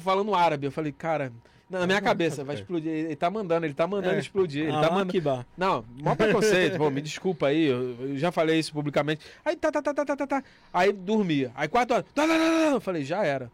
falando 0.02 0.34
árabe. 0.34 0.66
Eu 0.66 0.72
falei, 0.72 0.92
cara, 0.92 1.32
na 1.68 1.86
minha 1.86 2.00
cabeça, 2.00 2.44
vai 2.44 2.56
explodir. 2.56 2.90
Ele 2.92 3.16
tá 3.16 3.30
mandando, 3.30 3.66
ele 3.66 3.74
tá 3.74 3.86
mandando 3.86 4.16
É. 4.16 4.18
explodir. 4.18 4.64
Ele 4.64 4.76
Ah, 4.76 4.80
tá 4.80 4.90
mandando. 4.90 5.46
Não, 5.56 5.84
maior 6.02 6.14
preconceito, 6.16 6.76
pô, 6.76 6.90
me 6.90 7.00
desculpa 7.00 7.46
aí, 7.48 7.66
eu, 7.66 8.16
já 8.16 8.30
falei 8.30 8.58
isso 8.58 8.72
publicamente. 8.72 9.24
Aí 9.44 9.56
tá, 9.56 9.72
tá, 9.72 9.82
tá, 9.82 9.94
tá, 9.94 10.04
tá, 10.04 10.16
tá, 10.16 10.26
tá. 10.26 10.44
Aí 10.72 10.92
dormia. 10.92 11.50
Aí 11.54 11.66
quatro 11.68 11.96
horas. 11.96 12.06
Tá, 12.14 12.22
tá, 12.26 12.34
tá, 12.34 12.38
tá. 12.38 12.70
Eu 12.74 12.80
falei, 12.80 13.04
já 13.04 13.24
era. 13.24 13.50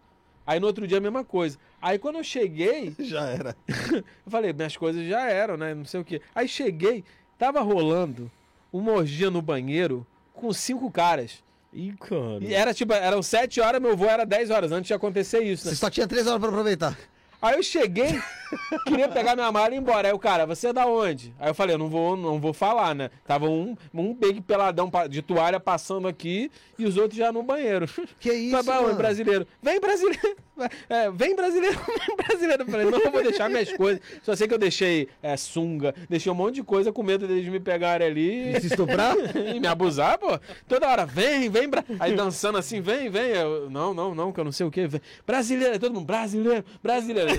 Aí 0.47 0.59
no 0.59 0.67
outro 0.67 0.87
dia 0.87 0.99
a 0.99 1.01
mesma 1.01 1.23
coisa. 1.25 1.57
Aí 1.81 1.99
quando 1.99 2.17
eu 2.17 2.25
cheguei, 2.25 2.93
Já 2.99 3.23
era. 3.29 3.57
eu 3.95 4.05
falei, 4.31 4.53
minhas 4.53 4.77
coisas 4.77 5.07
já 5.07 5.29
eram, 5.31 5.57
né? 5.57 5.75
Não 5.75 5.85
sei 5.85 6.01
o 6.01 6.05
quê. 6.05 6.21
Aí 6.35 6.49
cheguei, 6.49 7.05
tava 7.39 7.61
rolando 7.61 8.31
uma 8.73 8.93
orgia 8.93 9.31
no 9.31 9.41
banheiro 9.41 10.05
com 10.33 10.53
cinco 10.53 10.91
caras. 10.91 11.43
Ih, 11.73 11.93
cara. 12.01 12.39
E 12.41 12.53
era 12.53 12.75
tipo, 12.75 12.93
eram 12.93 13.23
sete 13.23 13.61
horas, 13.61 13.81
meu 13.81 13.97
voo 13.97 14.09
era 14.09 14.27
10 14.27 14.51
horas 14.51 14.73
antes 14.73 14.89
de 14.89 14.95
acontecer 14.95 15.41
isso, 15.41 15.67
né? 15.67 15.71
Você 15.73 15.77
só 15.77 15.89
tinha 15.89 16.07
3 16.09 16.27
horas 16.27 16.41
pra 16.41 16.49
aproveitar. 16.49 16.99
Aí 17.43 17.57
eu 17.57 17.63
cheguei, 17.63 18.21
queria 18.87 19.09
pegar 19.09 19.35
minha 19.35 19.51
mala 19.51 19.71
e 19.73 19.77
ir 19.77 19.81
embora. 19.81 20.09
Aí 20.09 20.15
o 20.15 20.19
cara, 20.19 20.45
você 20.47 20.69
é 20.69 20.73
da 20.73 20.87
onde? 20.87 21.35
Aí 21.39 21.49
eu 21.51 21.55
falei, 21.55 21.75
eu 21.75 21.79
não 21.79 21.89
vou, 21.89 22.17
não 22.17 22.39
vou 22.39 22.53
falar, 22.53 22.95
né? 22.95 23.11
Tava 23.27 23.47
um, 23.49 23.77
um 23.95 24.15
big 24.15 24.41
peladão 24.43 24.91
de 25.09 25.23
toalha 25.23 25.59
passando 25.59 26.07
aqui 26.07 26.51
e 26.79 26.85
os 26.85 26.97
outros 26.97 27.17
já 27.19 27.33
no 27.33 27.43
banheiro. 27.43 27.87
Que 28.19 28.33
isso, 28.33 28.53
Vai, 28.53 28.63
vai, 28.63 28.83
mano? 28.83 28.95
brasileiro. 28.97 29.47
Vem 29.63 29.81
brasileiro. 29.81 30.37
É, 30.91 31.11
vem 31.11 31.35
brasileiro, 31.35 31.75
vem 32.07 32.17
brasileiro. 32.19 32.63
Eu 32.65 32.67
falei, 32.67 32.91
não, 32.91 32.99
eu 33.01 33.11
vou 33.11 33.23
deixar 33.23 33.49
minhas 33.49 33.73
coisas. 33.73 34.03
Só 34.23 34.37
sei 34.37 34.47
que 34.47 34.53
eu 34.53 34.59
deixei 34.59 35.09
é, 35.23 35.35
sunga, 35.35 35.95
deixei 36.07 36.31
um 36.31 36.35
monte 36.35 36.57
de 36.57 36.63
coisa 36.63 36.93
com 36.93 37.03
medo 37.03 37.27
deles 37.27 37.49
me 37.49 37.59
pegarem 37.59 38.07
ali 38.07 38.55
E 38.55 38.61
se 38.61 38.67
estuprar? 38.67 39.17
e 39.55 39.59
me 39.59 39.67
abusar, 39.67 40.19
pô. 40.19 40.39
Toda 40.69 40.87
hora, 40.87 41.07
vem, 41.07 41.49
vem. 41.49 41.67
Bra... 41.67 41.83
Aí 41.99 42.15
dançando 42.15 42.59
assim, 42.59 42.83
vem, 42.83 43.09
vem. 43.09 43.31
Eu, 43.31 43.71
não, 43.71 43.95
não, 43.95 44.15
não, 44.15 44.33
que 44.35 44.39
eu 44.41 44.45
não 44.45 44.53
sei 44.53 44.67
o 44.67 44.71
quê. 44.71 44.87
Vem. 44.87 45.01
Brasileiro, 45.27 45.79
todo 45.79 45.95
mundo, 45.95 46.05
brasileiro, 46.05 46.63
brasileiro. 46.83 47.30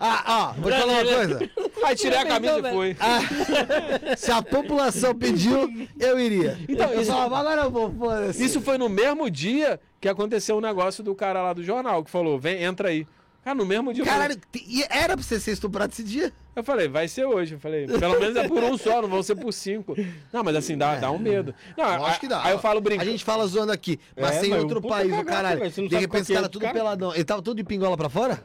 Ah, 0.00 0.22
ah, 0.26 0.54
vou 0.58 0.70
te 0.70 0.78
falar 0.78 0.92
uma 0.92 1.04
coisa. 1.04 1.50
Aí 1.84 1.96
tirei 1.96 2.18
a 2.18 2.26
camisa 2.26 2.58
e 2.58 2.72
fui. 2.72 2.96
Se 4.16 4.30
a 4.30 4.42
população 4.42 5.14
pediu, 5.14 5.68
eu 5.98 6.18
iria. 6.18 6.58
Então, 6.68 6.90
eu 6.92 7.00
isso- 7.02 7.10
falava, 7.12 7.38
agora 7.38 7.62
eu 7.62 7.70
vou, 7.70 7.92
foda-se. 7.92 8.44
Isso 8.44 8.60
foi 8.60 8.78
no 8.78 8.88
mesmo 8.88 9.30
dia 9.30 9.80
que 10.00 10.08
aconteceu 10.08 10.56
o 10.56 10.60
negócio 10.60 11.02
do 11.02 11.14
cara 11.14 11.42
lá 11.42 11.52
do 11.52 11.62
jornal, 11.62 12.02
que 12.04 12.10
falou, 12.10 12.38
vem, 12.38 12.62
entra 12.62 12.88
aí. 12.88 13.06
Cara, 13.44 13.54
no 13.58 13.64
mesmo 13.64 13.94
dia. 13.94 14.04
Caralho, 14.04 14.36
e 14.66 14.82
era 14.90 15.14
pra 15.14 15.22
você 15.22 15.38
ser 15.38 15.52
estuprado 15.52 15.92
esse 15.92 16.02
dia? 16.02 16.32
Eu 16.56 16.64
falei, 16.64 16.88
vai 16.88 17.06
ser 17.06 17.26
hoje. 17.26 17.54
Eu 17.54 17.60
falei, 17.60 17.86
pelo 17.86 18.18
menos 18.18 18.34
é 18.34 18.48
por 18.48 18.60
um 18.64 18.76
só, 18.76 19.00
não 19.00 19.08
vão 19.08 19.22
ser 19.22 19.36
por 19.36 19.52
cinco. 19.52 19.94
Não, 20.32 20.42
mas 20.42 20.56
assim, 20.56 20.76
dá, 20.76 20.96
dá 20.96 21.12
um 21.12 21.18
medo. 21.18 21.54
Não, 21.78 21.84
Lógico 21.84 22.06
a- 22.06 22.18
que 22.18 22.26
dá. 22.26 22.42
Aí 22.44 22.50
eu 22.52 22.58
falo 22.58 22.78
A 22.78 22.80
brincando. 22.80 23.08
gente 23.08 23.22
fala 23.24 23.46
zoando 23.46 23.70
aqui, 23.70 24.00
mas 24.20 24.36
É, 24.36 24.40
tem 24.40 24.50
mas 24.50 24.62
outro 24.64 24.78
um 24.80 24.82
puta 24.82 24.94
país, 24.94 25.12
o 25.12 25.16
cagaço, 25.18 25.36
caralho. 25.36 25.60
não 25.60 25.86
De 25.86 25.96
repente 25.96 26.22
os 26.22 26.26
que 26.26 26.32
é 26.32 26.34
caras 26.34 26.48
do 26.48 26.52
tudo 26.54 26.62
cara? 26.62 26.74
peladão. 26.74 27.14
Ele 27.14 27.24
tava 27.24 27.40
tudo 27.40 27.56
de 27.58 27.62
pingola 27.62 27.96
pra 27.96 28.08
fora? 28.08 28.42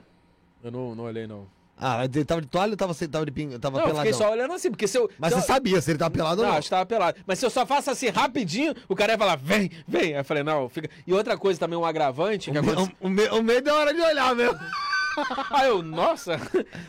Eu 0.63 0.71
não, 0.71 0.95
não 0.95 1.03
olhei, 1.05 1.25
não. 1.27 1.47
Ah, 1.83 2.05
ele 2.05 2.23
tava 2.23 2.41
de 2.41 2.47
toalha 2.47 2.71
ou 2.73 2.77
tava, 2.77 2.93
tava 2.93 3.25
de 3.25 3.31
pingo, 3.31 3.57
tava 3.57 3.77
Não, 3.79 3.85
eu 3.85 3.89
peladão? 3.91 4.11
fiquei 4.11 4.13
só 4.25 4.31
olhando 4.31 4.53
assim, 4.53 4.69
porque 4.69 4.87
se 4.87 4.97
eu. 4.99 5.09
Mas 5.17 5.33
se 5.33 5.39
você 5.39 5.43
eu... 5.51 5.55
sabia 5.55 5.81
se 5.81 5.89
ele 5.89 5.97
tava 5.97 6.11
pelado 6.11 6.39
ou 6.41 6.45
Não, 6.45 6.51
não? 6.51 6.59
acho 6.59 6.65
que 6.67 6.69
tava 6.69 6.85
pelado. 6.85 7.17
Mas 7.25 7.39
se 7.39 7.45
eu 7.45 7.49
só 7.49 7.65
faço 7.65 7.89
assim 7.89 8.09
rapidinho, 8.09 8.75
o 8.87 8.95
cara 8.95 9.13
ia 9.13 9.17
falar, 9.17 9.35
vem, 9.35 9.71
vem. 9.87 10.13
Aí 10.13 10.19
eu 10.19 10.23
falei, 10.25 10.43
não, 10.43 10.69
fica. 10.69 10.87
E 11.07 11.11
outra 11.13 11.35
coisa 11.37 11.59
também, 11.59 11.77
um 11.79 11.83
agravante 11.85 12.51
O, 12.51 12.53
me- 12.53 12.59
aconteceu. 12.59 12.91
o, 12.99 13.09
me- 13.09 13.29
o 13.29 13.41
medo 13.41 13.69
é 13.69 13.73
hora 13.73 13.93
de 13.95 13.99
olhar 14.01 14.35
mesmo. 14.35 14.59
Aí 15.49 15.69
eu, 15.69 15.81
nossa, 15.81 16.39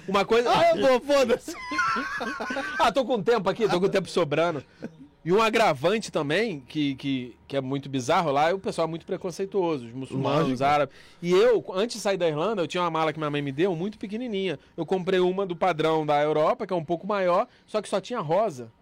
uma 0.07 0.27
coisa. 0.27 0.51
Ah, 0.51 0.77
eu 0.77 0.87
vou, 0.87 1.01
foda-se. 1.01 1.55
Ah, 2.79 2.93
tô 2.93 3.05
com 3.05 3.23
tempo 3.23 3.49
aqui, 3.49 3.69
tô 3.69 3.81
com 3.81 3.89
tempo 3.89 4.09
sobrando. 4.11 4.63
E 5.25 5.33
um 5.33 5.41
agravante 5.41 6.11
também, 6.11 6.61
que, 6.67 6.97
que, 6.97 7.37
que 7.47 7.57
é 7.57 7.61
muito 7.61 7.89
bizarro 7.89 8.33
lá, 8.33 8.51
é 8.51 8.55
o 8.55 8.59
pessoal 8.59 8.89
muito 8.89 9.07
preconceituoso, 9.07 9.87
os 9.87 9.93
muçulmanos, 9.93 10.39
Lógico. 10.39 10.55
os 10.55 10.63
árabes. 10.63 10.97
E 11.23 11.31
eu, 11.31 11.65
antes 11.75 11.97
de 11.97 12.03
sair 12.03 12.17
da 12.17 12.27
Irlanda, 12.27 12.61
eu 12.61 12.67
tinha 12.67 12.83
uma 12.83 12.91
mala 12.91 13.13
que 13.13 13.21
minha 13.21 13.31
mãe 13.31 13.41
me 13.41 13.53
deu, 13.53 13.77
muito 13.77 13.99
pequenininha. 13.99 14.59
Eu 14.77 14.85
comprei 14.85 15.21
uma 15.21 15.47
do 15.47 15.55
padrão 15.55 16.05
da 16.05 16.21
Europa, 16.21 16.67
que 16.67 16.73
é 16.73 16.77
um 16.77 16.85
pouco 16.85 17.07
maior, 17.07 17.47
só 17.67 17.81
que 17.81 17.89
só 17.89 18.01
tinha 18.01 18.19
rosa. 18.19 18.73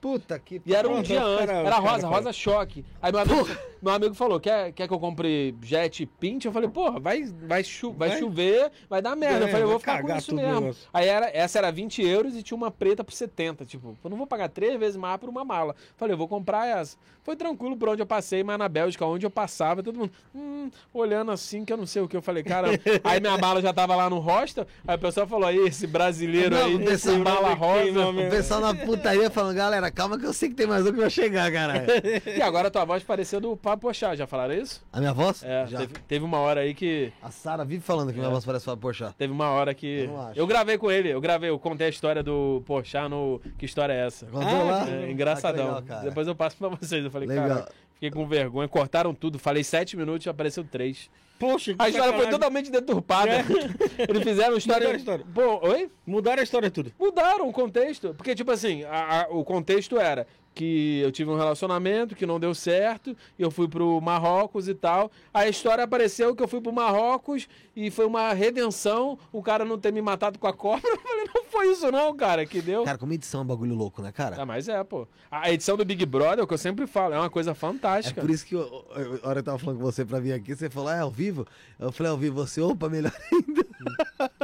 Puta 0.00 0.38
que 0.38 0.62
E 0.64 0.74
era 0.74 0.88
um 0.88 1.02
dia 1.02 1.22
antes, 1.24 1.48
era 1.48 1.78
rosa, 1.78 2.06
rosa 2.06 2.32
choque. 2.32 2.84
Aí 3.02 3.10
meu 3.10 3.20
amigo, 3.20 3.48
meu 3.82 3.92
amigo 3.92 4.14
falou, 4.14 4.38
quer, 4.40 4.72
quer 4.72 4.86
que 4.88 4.94
eu 4.94 4.98
compre 4.98 5.54
jet 5.62 6.04
pint? 6.18 6.44
Eu 6.44 6.52
falei, 6.52 6.68
porra, 6.68 6.98
vai, 7.00 7.24
vai, 7.24 7.62
chu 7.64 7.92
vai, 7.92 8.10
Vai- 8.10 8.18
chover, 8.18 8.70
vai 8.88 9.00
dar 9.02 9.14
merda. 9.16 9.44
eu 9.44 9.48
É, 9.48 9.50
falei, 9.50 9.64
eu 9.64 9.68
vou 9.70 9.78
ficar 9.78 10.02
com 10.02 10.16
isso 10.16 10.34
mesmo. 10.34 10.60
negócio. 10.60 10.88
Aí 10.92 11.06
era, 11.08 11.30
essa 11.34 11.58
era 11.58 11.70
20 11.70 12.02
euros 12.02 12.34
e 12.36 12.42
tinha 12.42 12.56
uma 12.56 12.70
preta 12.70 13.02
por 13.04 13.12
70. 13.12 13.64
Tipo, 13.64 13.96
eu 14.02 14.10
não 14.10 14.16
vou 14.16 14.26
pagar 14.26 14.48
três 14.48 14.78
vezes 14.78 14.96
mais 14.96 15.18
por 15.18 15.28
uma 15.28 15.44
mala. 15.44 15.74
Falei, 15.96 16.14
eu 16.14 16.18
vou 16.18 16.28
comprar 16.28 16.66
essa. 16.66 16.96
Foi 17.22 17.36
tranquilo 17.36 17.76
por 17.76 17.88
onde 17.90 18.00
eu 18.02 18.06
passei, 18.06 18.42
mas 18.42 18.58
na 18.58 18.68
Bélgica, 18.68 19.04
onde 19.04 19.26
eu 19.26 19.30
passava, 19.30 19.82
todo 19.82 19.98
mundo 19.98 20.12
hum, 20.34 20.70
olhando 20.94 21.30
assim, 21.30 21.64
que 21.64 21.72
eu 21.72 21.76
não 21.76 21.86
sei 21.86 22.00
o 22.02 22.08
que. 22.08 22.16
Eu 22.16 22.22
falei, 22.22 22.42
cara. 22.42 22.68
aí 23.04 23.20
minha 23.20 23.36
mala 23.36 23.60
já 23.60 23.72
tava 23.72 23.94
lá 23.94 24.08
no 24.08 24.18
hostel. 24.18 24.66
Aí 24.86 24.96
o 24.96 24.98
pessoal 24.98 25.26
falou, 25.26 25.46
aí, 25.46 25.58
esse 25.58 25.86
brasileiro 25.86 26.54
Não, 26.56 26.64
aí, 26.66 26.78
pessoal 26.84 27.18
mala 27.18 27.54
rosa. 27.54 28.08
O 28.08 28.30
pessoal 28.30 28.60
na 28.60 28.74
putaria 28.74 29.30
falando, 29.30 29.56
galera, 29.56 29.90
calma 29.90 30.18
que 30.18 30.24
eu 30.24 30.32
sei 30.32 30.48
que 30.48 30.54
tem 30.54 30.66
mais 30.66 30.86
um 30.86 30.92
que 30.92 30.98
vai 31.00 31.10
chegar, 31.10 31.50
caralho. 31.52 31.86
E 32.38 32.40
agora 32.42 32.70
tua 32.70 32.84
voz 32.84 33.02
pareceu 33.02 33.40
do 33.40 33.56
Papo 33.68 33.86
Pochá, 33.88 34.14
já 34.16 34.26
falaram 34.26 34.54
isso? 34.54 34.82
A 34.92 34.98
minha 34.98 35.12
voz? 35.12 35.42
É, 35.42 35.66
Já. 35.66 35.78
teve, 35.80 35.92
teve 36.06 36.24
uma 36.24 36.38
hora 36.38 36.60
aí 36.62 36.72
que. 36.74 37.12
A 37.22 37.30
Sara 37.30 37.64
vive 37.64 37.82
falando 37.82 38.12
que 38.12 38.18
minha 38.18 38.30
voz 38.30 38.44
parece 38.44 38.64
Fábio 38.64 38.80
Porchat. 38.80 39.14
Teve 39.16 39.32
uma 39.32 39.50
hora 39.50 39.74
que. 39.74 40.00
Eu 40.04 40.08
não 40.08 40.20
acho. 40.28 40.38
Eu 40.38 40.46
gravei 40.46 40.78
com 40.78 40.90
ele, 40.90 41.08
eu 41.10 41.20
gravei, 41.20 41.50
eu 41.50 41.58
contei 41.58 41.86
a 41.86 41.90
história 41.90 42.22
do 42.22 42.62
Pochá 42.66 43.08
no. 43.08 43.40
Que 43.58 43.66
história 43.66 43.92
é 43.92 44.06
essa? 44.06 44.26
Contou 44.26 44.48
Ah, 44.48 44.62
lá? 44.62 44.88
É, 44.88 45.04
Ah, 45.04 45.10
engraçadão. 45.10 45.74
que 45.76 45.80
legal. 45.82 46.02
Depois 46.02 46.26
eu 46.26 46.34
passo 46.34 46.56
pra 46.56 46.68
vocês. 46.68 47.04
Eu 47.04 47.10
falei, 47.10 47.28
Legal. 47.28 47.48
cara, 47.48 47.68
fiquei 47.94 48.10
com 48.10 48.26
vergonha. 48.26 48.66
Cortaram 48.68 49.14
tudo. 49.14 49.38
Falei 49.38 49.62
sete 49.62 49.96
minutos 49.96 50.24
e 50.24 50.28
apareceu 50.30 50.64
três. 50.64 51.10
Poxa, 51.38 51.72
que 51.72 51.80
A 51.80 51.88
história 51.88 52.12
foi 52.14 52.24
sacanagem. 52.24 52.30
totalmente 52.32 52.70
deturpada. 52.70 53.30
Eles 54.08 54.22
fizeram 54.24 54.56
história. 54.56 54.88
Mudaram 54.88 54.94
a 54.94 54.96
história. 54.96 55.24
Pô, 55.32 55.68
oi? 55.68 55.90
Mudaram 56.04 56.40
a 56.40 56.42
história 56.42 56.68
tudo. 56.70 56.92
Mudaram 56.98 57.48
o 57.48 57.52
contexto. 57.52 58.12
Porque, 58.14 58.34
tipo 58.34 58.50
assim, 58.50 58.82
a- 58.84 59.22
a- 59.22 59.26
o 59.30 59.44
contexto 59.44 59.98
era 60.00 60.26
que 60.58 60.98
eu 61.04 61.12
tive 61.12 61.30
um 61.30 61.36
relacionamento 61.36 62.16
que 62.16 62.26
não 62.26 62.40
deu 62.40 62.52
certo, 62.52 63.16
e 63.38 63.42
eu 63.42 63.48
fui 63.50 63.68
pro 63.68 64.00
Marrocos 64.00 64.66
e 64.66 64.74
tal. 64.74 65.08
A 65.32 65.46
história 65.48 65.84
apareceu 65.84 66.34
que 66.34 66.42
eu 66.42 66.48
fui 66.48 66.60
pro 66.60 66.72
Marrocos 66.72 67.48
e 67.76 67.92
foi 67.92 68.04
uma 68.06 68.32
redenção 68.32 69.16
o 69.32 69.40
cara 69.40 69.64
não 69.64 69.78
ter 69.78 69.92
me 69.92 70.02
matado 70.02 70.36
com 70.36 70.48
a 70.48 70.52
cobra. 70.52 70.82
Eu 70.90 70.98
falei, 71.00 71.26
não 71.34 71.44
foi 71.44 71.72
isso 71.72 71.90
não, 71.92 72.14
cara, 72.16 72.44
que 72.46 72.60
deu. 72.60 72.82
Cara, 72.84 72.98
como 72.98 73.12
edição 73.12 73.40
é 73.40 73.44
um 73.44 73.46
bagulho 73.46 73.74
louco, 73.74 74.00
né, 74.02 74.10
cara? 74.12 74.36
Ah, 74.40 74.46
mas 74.46 74.68
é, 74.68 74.82
pô. 74.84 75.06
A 75.30 75.50
edição 75.52 75.76
do 75.76 75.84
Big 75.84 76.04
Brother, 76.06 76.40
é 76.40 76.42
o 76.42 76.46
que 76.46 76.54
eu 76.54 76.58
sempre 76.58 76.86
falo, 76.86 77.14
é 77.14 77.18
uma 77.18 77.30
coisa 77.30 77.52
É 77.52 77.54
fantástica. 77.54 78.20
por 78.20 78.30
isso 78.30 78.44
que 78.46 78.54
eu, 78.54 78.84
eu- 78.96 79.20
a 79.22 79.28
hora 79.28 79.38
eu 79.40 79.42
tava 79.44 79.58
falando 79.58 79.78
com 79.78 79.84
você 79.84 80.04
pra 80.04 80.18
vir 80.20 80.32
aqui, 80.32 80.54
você 80.56 80.68
falou, 80.70 80.88
ah, 80.90 80.96
é 80.96 81.00
ao 81.00 81.10
vivo? 81.10 81.46
Eu 81.78 81.92
falei, 81.92 82.10
ao 82.12 82.18
vivo, 82.18 82.34
você, 82.34 82.60
opa, 82.60 82.88
melhor 82.88 83.12
ainda. 83.32 83.66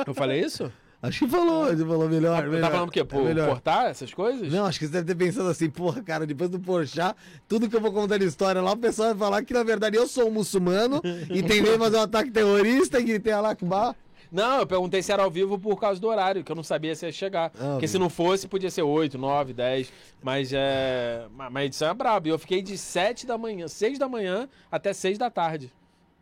Eu 0.07 0.15
falei 0.15 0.41
isso? 0.41 0.71
Acho 1.09 1.25
que 1.27 1.31
falou, 1.31 1.69
ele 1.69 1.85
falou 1.85 2.09
melhor, 2.09 2.43
Tá 2.43 2.49
melhor. 2.49 2.71
falando 2.71 2.89
o 2.89 2.93
quê? 2.93 3.01
É 3.01 3.05
Por 3.05 3.23
melhor. 3.25 3.49
cortar 3.49 3.91
essas 3.91 4.13
coisas? 4.15 4.53
Não, 4.53 4.65
acho 4.67 4.79
que 4.79 4.87
você 4.87 4.93
deve 4.93 5.07
ter 5.07 5.15
pensado 5.15 5.49
assim, 5.49 5.69
porra, 5.69 6.03
cara, 6.03 6.27
depois 6.27 6.49
do 6.51 6.59
Porchat, 6.59 7.15
tudo 7.49 7.69
que 7.69 7.77
eu 7.77 7.81
vou 7.81 7.93
contar 7.93 8.19
de 8.19 8.25
história 8.27 8.61
lá, 8.63 8.73
o 8.73 8.77
pessoal 8.77 9.09
vai 9.11 9.19
falar 9.19 9.45
que, 9.45 9.53
na 9.53 9.63
verdade, 9.63 9.97
eu 9.97 10.07
sou 10.09 10.29
um 10.29 10.31
muçulmano 10.31 11.01
e 11.31 11.43
tentei 11.43 11.77
fazer 11.79 11.97
um 11.99 12.03
ataque 12.03 12.31
terrorista 12.31 12.99
e 13.01 13.05
gritei 13.05 13.33
Alakbar. 13.33 13.95
Não, 14.33 14.59
eu 14.61 14.67
perguntei 14.67 15.01
se 15.01 15.13
era 15.13 15.23
ao 15.23 15.31
vivo 15.31 15.57
por 15.59 15.79
causa 15.79 16.01
do 16.01 16.09
horário, 16.09 16.43
que 16.43 16.51
eu 16.51 16.57
não 16.57 16.63
sabia 16.65 16.97
se 16.97 17.07
ia 17.07 17.13
chegar. 17.13 17.53
Ah, 17.57 17.73
Porque 17.73 17.87
se 17.87 17.97
não 17.99 18.11
fosse, 18.11 18.49
podia 18.49 18.69
ser 18.71 18.83
8, 18.83 19.17
9, 19.17 19.53
10. 19.53 19.93
Mas 20.21 20.51
é. 20.53 21.27
ma- 21.37 21.49
Mas 21.51 21.63
a 21.63 21.67
edição 21.67 21.89
é 21.91 21.95
braba. 21.95 22.27
E 22.27 22.31
eu 22.33 22.39
fiquei 22.39 22.61
de 22.61 22.77
7 22.77 23.27
da 23.27 23.39
manhã, 23.39 23.69
6 23.69 23.97
da 23.97 24.09
manhã 24.09 24.49
até 24.73 24.93
6 24.93 25.19
da 25.19 25.31
tarde. 25.31 25.71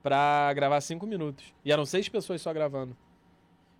Pra 0.02 0.52
gravar 0.54 0.80
5 0.82 1.06
minutos. 1.06 1.44
E 1.64 1.72
eram 1.72 1.86
6 1.86 2.08
pessoas 2.10 2.42
só 2.42 2.52
gravando. 2.52 2.94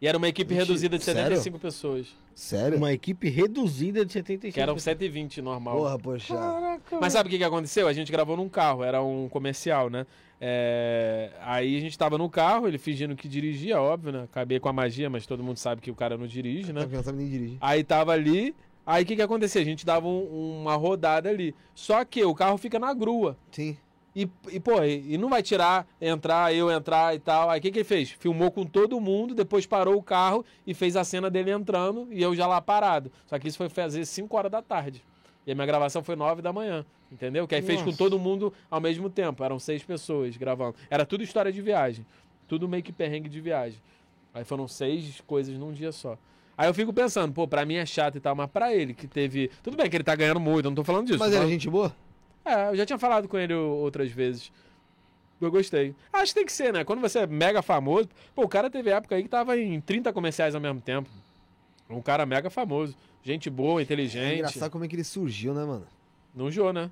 E 0.02 0.06
era 0.08 0.18
uma 0.18 0.26
equipe 0.26 0.52
Mentira, 0.52 0.66
reduzida 0.66 0.98
de 0.98 1.04
sério? 1.04 1.22
75 1.36 1.58
pessoas. 1.60 2.08
Sério? 2.34 2.76
Uma 2.76 2.92
equipe 2.92 3.28
reduzida 3.28 4.04
de 4.04 4.12
75. 4.12 4.52
Que 4.52 4.60
eram 4.60 4.76
120 4.76 5.40
normal. 5.40 5.76
Porra, 5.78 5.96
poxa. 5.96 6.34
Caraca, 6.34 6.98
Mas 7.00 7.12
sabe 7.12 7.28
o 7.28 7.30
que, 7.30 7.38
que 7.38 7.44
aconteceu? 7.44 7.86
A 7.86 7.92
gente 7.92 8.10
gravou 8.10 8.36
num 8.36 8.48
carro, 8.48 8.82
era 8.82 9.00
um 9.00 9.28
comercial, 9.28 9.88
né? 9.88 10.04
É, 10.40 11.30
Aí 11.42 11.76
a 11.76 11.80
gente 11.80 11.96
tava 11.96 12.18
no 12.18 12.28
carro, 12.28 12.66
ele 12.66 12.78
fingindo 12.78 13.14
que 13.14 13.28
dirigia, 13.28 13.80
óbvio, 13.80 14.10
né? 14.10 14.22
Acabei 14.24 14.58
com 14.58 14.68
a 14.68 14.72
magia, 14.72 15.08
mas 15.08 15.24
todo 15.24 15.40
mundo 15.40 15.58
sabe 15.58 15.80
que 15.80 15.90
o 15.92 15.94
cara 15.94 16.18
não 16.18 16.26
dirige, 16.26 16.72
né? 16.72 16.84
Não 16.84 17.02
sabe 17.04 17.18
nem 17.18 17.28
dirigir. 17.28 17.58
Aí 17.60 17.84
tava 17.84 18.10
ali, 18.10 18.56
aí 18.84 19.04
o 19.04 19.06
que 19.06 19.14
que 19.14 19.22
acontecia? 19.22 19.60
A 19.62 19.64
gente 19.64 19.86
dava 19.86 20.08
um- 20.08 20.62
uma 20.62 20.74
rodada 20.74 21.28
ali. 21.28 21.54
Só 21.76 22.04
que 22.04 22.24
o 22.24 22.34
carro 22.34 22.58
fica 22.58 22.76
na 22.76 22.92
grua. 22.92 23.36
Sim. 23.52 23.76
E, 24.14 24.28
e 24.50 24.60
pô, 24.60 24.82
e, 24.82 25.14
e 25.14 25.18
não 25.18 25.30
vai 25.30 25.42
tirar, 25.42 25.86
entrar, 26.00 26.54
eu 26.54 26.70
entrar 26.70 27.14
e 27.14 27.18
tal. 27.18 27.48
Aí 27.48 27.58
o 27.58 27.62
que, 27.62 27.70
que 27.70 27.78
ele 27.78 27.84
fez? 27.84 28.10
Filmou 28.10 28.50
com 28.50 28.64
todo 28.64 29.00
mundo, 29.00 29.34
depois 29.34 29.66
parou 29.66 29.96
o 29.96 30.02
carro 30.02 30.44
e 30.66 30.74
fez 30.74 30.96
a 30.96 31.04
cena 31.04 31.30
dele 31.30 31.50
entrando 31.50 32.08
e 32.10 32.22
eu 32.22 32.34
já 32.34 32.46
lá 32.46 32.60
parado. 32.60 33.10
Só 33.26 33.38
que 33.38 33.48
isso 33.48 33.56
foi 33.58 33.68
fazer 33.68 34.04
5 34.04 34.36
horas 34.36 34.50
da 34.50 34.60
tarde. 34.60 35.02
E 35.46 35.52
a 35.52 35.54
minha 35.54 35.66
gravação 35.66 36.02
foi 36.02 36.14
9 36.14 36.42
da 36.42 36.52
manhã. 36.52 36.84
Entendeu? 37.10 37.46
Que 37.46 37.54
aí 37.54 37.62
fez 37.62 37.80
com 37.80 37.86
Nossa. 37.86 37.98
todo 37.98 38.18
mundo 38.18 38.54
ao 38.70 38.80
mesmo 38.80 39.10
tempo. 39.10 39.44
Eram 39.44 39.58
seis 39.58 39.82
pessoas 39.82 40.34
gravando. 40.38 40.76
Era 40.88 41.04
tudo 41.04 41.22
história 41.22 41.52
de 41.52 41.60
viagem. 41.60 42.06
Tudo 42.48 42.66
meio 42.66 42.82
que 42.82 42.90
perrengue 42.90 43.28
de 43.28 43.38
viagem. 43.38 43.78
Aí 44.32 44.44
foram 44.44 44.66
seis 44.66 45.20
coisas 45.26 45.54
num 45.58 45.72
dia 45.72 45.92
só. 45.92 46.16
Aí 46.56 46.68
eu 46.68 46.74
fico 46.74 46.92
pensando, 46.92 47.32
pô, 47.32 47.46
pra 47.46 47.66
mim 47.66 47.74
é 47.74 47.84
chato 47.84 48.16
e 48.16 48.20
tal, 48.20 48.34
mas 48.34 48.48
pra 48.50 48.74
ele 48.74 48.94
que 48.94 49.06
teve. 49.06 49.50
Tudo 49.62 49.76
bem 49.76 49.90
que 49.90 49.96
ele 49.96 50.04
tá 50.04 50.14
ganhando 50.14 50.40
muito, 50.40 50.66
eu 50.66 50.70
não 50.70 50.76
tô 50.76 50.84
falando 50.84 51.06
disso. 51.06 51.18
Mas 51.18 51.34
ele 51.34 51.44
é 51.44 51.48
gente 51.48 51.68
boa? 51.68 51.94
É, 52.44 52.70
eu 52.70 52.76
já 52.76 52.86
tinha 52.86 52.98
falado 52.98 53.28
com 53.28 53.38
ele 53.38 53.54
outras 53.54 54.10
vezes. 54.10 54.50
Eu 55.40 55.50
gostei. 55.50 55.94
Acho 56.12 56.32
que 56.32 56.38
tem 56.38 56.46
que 56.46 56.52
ser, 56.52 56.72
né? 56.72 56.84
Quando 56.84 57.00
você 57.00 57.20
é 57.20 57.26
mega 57.26 57.62
famoso. 57.62 58.08
Pô, 58.34 58.42
o 58.44 58.48
cara 58.48 58.70
teve 58.70 58.90
época 58.90 59.16
aí 59.16 59.22
que 59.24 59.28
tava 59.28 59.58
em 59.58 59.80
30 59.80 60.12
comerciais 60.12 60.54
ao 60.54 60.60
mesmo 60.60 60.80
tempo. 60.80 61.10
Um 61.90 62.00
cara 62.00 62.24
mega 62.24 62.48
famoso. 62.48 62.94
Gente 63.24 63.50
boa, 63.50 63.80
É 63.80 63.82
inteligente. 63.82 64.34
engraçado 64.34 64.70
como 64.70 64.84
é 64.84 64.88
que 64.88 64.94
ele 64.94 65.04
surgiu, 65.04 65.52
né, 65.52 65.64
mano? 65.64 65.86
não 66.34 66.50
jô, 66.50 66.72
né? 66.72 66.90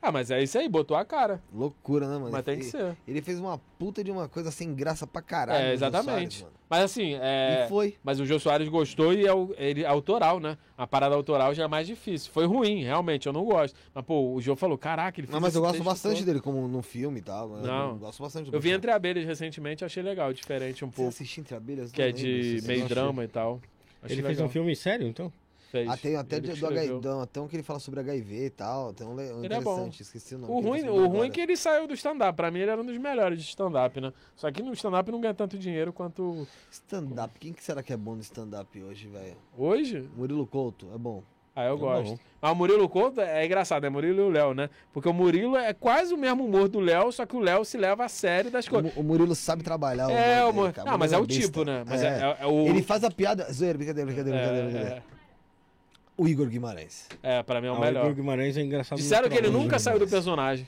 Ah, 0.00 0.12
mas 0.12 0.30
é 0.30 0.40
isso 0.42 0.56
aí, 0.56 0.68
botou 0.68 0.96
a 0.96 1.04
cara. 1.04 1.42
Loucura, 1.52 2.06
né, 2.06 2.18
mano? 2.18 2.30
Mas 2.30 2.44
tem 2.44 2.56
que 2.56 2.62
ele, 2.62 2.70
ser. 2.70 2.96
Ele 3.06 3.20
fez 3.20 3.38
uma 3.40 3.58
puta 3.78 4.02
de 4.04 4.10
uma 4.12 4.28
coisa 4.28 4.50
sem 4.50 4.72
graça 4.74 5.06
pra 5.06 5.20
caralho. 5.20 5.64
É, 5.66 5.72
exatamente. 5.72 6.38
Soares, 6.38 6.42
mano. 6.42 6.52
Mas 6.70 6.82
assim, 6.84 7.14
é. 7.20 7.64
E 7.64 7.68
foi. 7.68 7.96
Mas 8.04 8.20
o 8.20 8.26
Jô 8.26 8.38
Soares 8.38 8.68
gostou 8.68 9.12
e 9.12 9.26
é, 9.26 9.32
o- 9.34 9.52
ele, 9.58 9.82
é 9.82 9.86
autoral, 9.88 10.38
né? 10.38 10.56
A 10.76 10.86
parada 10.86 11.14
autoral 11.16 11.52
já 11.52 11.64
é 11.64 11.66
mais 11.66 11.86
difícil. 11.86 12.30
Foi 12.30 12.46
ruim, 12.46 12.84
realmente, 12.84 13.26
eu 13.26 13.32
não 13.32 13.44
gosto. 13.44 13.74
Mas, 13.92 14.04
pô, 14.04 14.34
o 14.34 14.40
Jô 14.40 14.54
falou: 14.54 14.78
caraca, 14.78 15.18
ele 15.18 15.26
fez 15.26 15.34
Não, 15.34 15.40
mas 15.40 15.48
esse 15.48 15.58
eu 15.58 15.62
gosto 15.62 15.82
bastante 15.82 16.18
todo." 16.18 16.26
dele 16.26 16.40
como 16.40 16.68
no 16.68 16.80
filme 16.82 17.18
e 17.18 17.22
tal. 17.22 17.48
Não. 17.48 17.90
Eu 17.90 17.96
gosto 17.96 18.22
bastante 18.22 18.50
do 18.50 18.56
Eu 18.56 18.60
vi. 18.60 18.70
Entre 18.70 18.90
Abelhas 18.92 19.24
recentemente, 19.24 19.84
achei 19.84 20.02
legal, 20.02 20.32
diferente 20.32 20.84
um 20.84 20.90
Você 20.90 20.94
pouco. 20.96 21.08
assistiu 21.08 21.40
Entre 21.40 21.54
Abelhas? 21.56 21.90
Que 21.90 22.02
é 22.02 22.12
de 22.12 22.20
se 22.20 22.60
você 22.60 22.68
meio 22.68 22.86
drama 22.86 23.24
e 23.24 23.28
tal. 23.28 23.60
Achei 24.02 24.14
Ele 24.14 24.22
fez 24.22 24.36
legal. 24.36 24.46
um 24.46 24.50
filme 24.52 24.76
sério, 24.76 25.08
então? 25.08 25.32
Fez. 25.70 25.88
Ah, 25.88 25.96
tem 25.98 26.16
até 26.16 26.36
Ele 26.36 26.52
do. 26.54 26.66
HIV, 26.66 27.08
até 27.22 27.40
um 27.40 27.46
que 27.46 27.54
ele 27.56 27.62
fala 27.62 27.78
sobre 27.78 28.00
HIV 28.00 28.46
e 28.46 28.50
tal. 28.50 28.92
Tem 28.94 29.06
um, 29.06 29.14
le- 29.14 29.22
Ele 29.24 29.32
é 29.32 29.46
interessante, 29.46 29.64
bom. 29.64 29.88
esqueci 30.00 30.34
o 30.34 30.38
nome. 30.38 30.52
O 30.52 30.60
ruim, 30.60 30.88
o 30.88 31.06
ruim 31.08 31.26
é 31.28 31.30
que 31.30 31.40
ele 31.42 31.56
saiu 31.58 31.86
do 31.86 31.92
stand-up. 31.94 32.34
Pra 32.34 32.50
mim, 32.50 32.60
ele 32.60 32.70
era 32.70 32.80
um 32.80 32.86
dos 32.86 32.96
melhores 32.96 33.38
de 33.38 33.44
stand-up, 33.48 34.00
né? 34.00 34.12
Só 34.34 34.50
que 34.50 34.62
no 34.62 34.72
stand-up 34.72 35.10
não 35.12 35.20
ganha 35.20 35.34
tanto 35.34 35.58
dinheiro 35.58 35.92
quanto 35.92 36.46
Stand-up, 36.70 37.38
quem 37.38 37.52
que 37.52 37.62
será 37.62 37.82
que 37.82 37.92
é 37.92 37.96
bom 37.96 38.14
no 38.14 38.22
stand-up 38.22 38.82
hoje, 38.82 39.08
velho? 39.08 39.36
hoje. 39.56 40.08
Murilo 40.16 40.46
Couto, 40.46 40.88
é 40.94 40.98
bom. 40.98 41.22
Ah, 41.54 41.64
eu 41.66 41.74
Tá 41.76 41.80
gosto. 41.84 42.10
bom. 42.12 42.18
Mas 42.40 42.52
o 42.52 42.54
Murilo 42.54 42.88
Couto 42.88 43.20
é 43.20 43.44
engraçado, 43.44 43.84
é 43.84 43.90
Murilo 43.90 44.20
e 44.20 44.24
o 44.24 44.30
Léo, 44.30 44.54
né? 44.54 44.70
Porque 44.92 45.08
o 45.08 45.12
Murilo 45.12 45.56
é 45.56 45.74
quase 45.74 46.14
o 46.14 46.16
mesmo 46.16 46.44
humor 46.46 46.68
do 46.68 46.78
Léo, 46.78 47.10
só 47.10 47.26
que 47.26 47.34
o 47.36 47.40
Léo 47.40 47.64
se 47.64 47.76
leva 47.76 48.04
a 48.04 48.08
sério 48.08 48.48
das 48.50 48.68
coisas. 48.68 48.92
O 48.96 49.02
Murilo 49.02 49.34
sabe 49.34 49.64
trabalhar. 49.64 50.08
É, 50.10 50.44
o 50.44 50.72
cara. 50.72 50.90
Não, 50.90 50.96
mas 50.96 51.12
é 51.12 51.18
o 51.18 51.26
tipo, 51.26 51.64
né? 51.64 51.82
Mas 51.86 52.00
é, 52.02 52.06
É. 52.06 52.10
é- 52.22 52.36
é 52.42 52.46
o. 52.46 52.66
Ele 52.68 52.80
faz 52.80 53.02
a 53.02 53.10
piada. 53.10 53.52
Zoeira, 53.52 53.76
brincadeira, 53.76 54.06
brincadeira, 54.06 54.38
brincadeira, 54.38 54.68
é, 54.68 54.70
brincadeira. 54.70 55.17
O 56.18 56.26
Igor 56.28 56.48
Guimarães. 56.48 57.06
é, 57.22 57.42
pra 57.42 57.60
mim 57.60 57.68
é 57.68 57.70
o 57.70 57.76
Ah, 57.76 57.80
melhor. 57.80 58.02
Igor 58.04 58.14
Guimarães 58.16 58.56
é 58.56 58.60
engraçado. 58.60 58.98
Disseram 58.98 59.28
que 59.30 59.36
ele 59.36 59.48
nunca 59.48 59.78
saiu 59.78 59.98
do 59.98 60.06
personagem. 60.08 60.66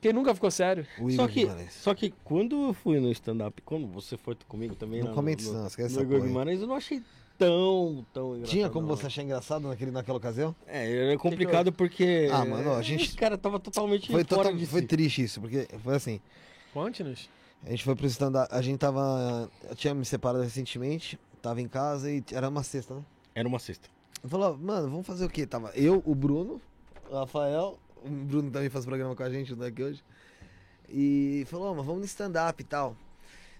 Que 0.00 0.08
ele 0.08 0.14
nunca 0.18 0.34
ficou 0.34 0.50
sério. 0.50 0.86
O 0.98 1.10
Igor 1.10 1.12
Só 1.12 1.28
que, 1.28 1.40
Guimarães. 1.40 1.72
só 1.74 1.94
que 1.94 2.14
quando 2.24 2.68
eu 2.68 2.72
fui 2.74 3.00
no 3.00 3.10
stand-up, 3.10 3.60
quando 3.62 3.86
você 3.88 4.16
foi 4.16 4.36
comigo 4.46 4.74
também, 4.74 5.02
Não 5.02 5.12
comente 5.14 5.42
isso, 5.42 5.52
não, 5.52 5.66
esquece 5.66 5.94
no 5.96 6.02
Igor. 6.02 6.20
Guimarães, 6.22 6.60
eu 6.60 6.66
não 6.66 6.74
achei 6.76 7.02
tão, 7.38 8.04
tão 8.12 8.34
engraçado. 8.34 8.50
Tinha 8.50 8.68
como 8.70 8.86
não. 8.86 8.96
você 8.96 9.06
achar 9.06 9.22
engraçado 9.22 9.66
naquele, 9.68 9.90
naquela 9.90 10.18
ocasião? 10.18 10.54
É, 10.66 11.12
é 11.12 11.16
complicado 11.18 11.72
porque. 11.72 12.28
Ah, 12.32 12.44
mano, 12.44 12.74
a 12.74 12.82
gente- 12.82 13.04
Esse 13.04 13.16
cara 13.16 13.36
tava 13.38 13.58
totalmente 13.58 14.06
Foi, 14.10 14.22
fora 14.24 14.42
total- 14.44 14.56
de 14.56 14.66
foi 14.66 14.80
si. 14.82 14.86
triste 14.86 15.22
isso, 15.22 15.40
porque 15.40 15.66
foi 15.82 15.94
assim. 15.96 16.20
Conte-nos. 16.72 17.28
A 17.66 17.70
gente 17.70 17.84
foi 17.84 17.94
pro 17.94 18.06
stand-up. 18.06 18.48
A 18.54 18.62
gente 18.62 18.78
tava. 18.78 19.50
Eu 19.68 19.74
tinha 19.76 19.94
me 19.94 20.04
separado 20.04 20.42
recentemente. 20.44 21.18
Tava 21.42 21.60
em 21.60 21.68
casa 21.68 22.10
e 22.10 22.22
era 22.32 22.48
uma 22.48 22.62
sexta, 22.62 22.94
né? 22.94 23.02
Era 23.34 23.46
uma 23.48 23.58
cesta. 23.58 23.88
Falei, 24.24 24.56
mano, 24.58 24.90
vamos 24.90 25.06
fazer 25.06 25.24
o 25.24 25.30
quê? 25.30 25.46
Tava 25.46 25.70
eu, 25.74 26.02
o 26.04 26.14
Bruno, 26.14 26.60
o 27.10 27.14
Rafael, 27.14 27.78
o 28.04 28.08
Bruno 28.08 28.50
também 28.50 28.68
faz 28.68 28.84
programa 28.84 29.16
com 29.16 29.22
a 29.22 29.30
gente, 29.30 29.54
não 29.54 29.64
é 29.64 29.68
aqui 29.68 29.82
hoje. 29.82 30.04
E 30.88 31.44
falou, 31.46 31.70
ó, 31.70 31.74
mas 31.74 31.86
vamos 31.86 32.00
no 32.00 32.06
stand-up 32.06 32.60
e 32.60 32.64
tal. 32.64 32.96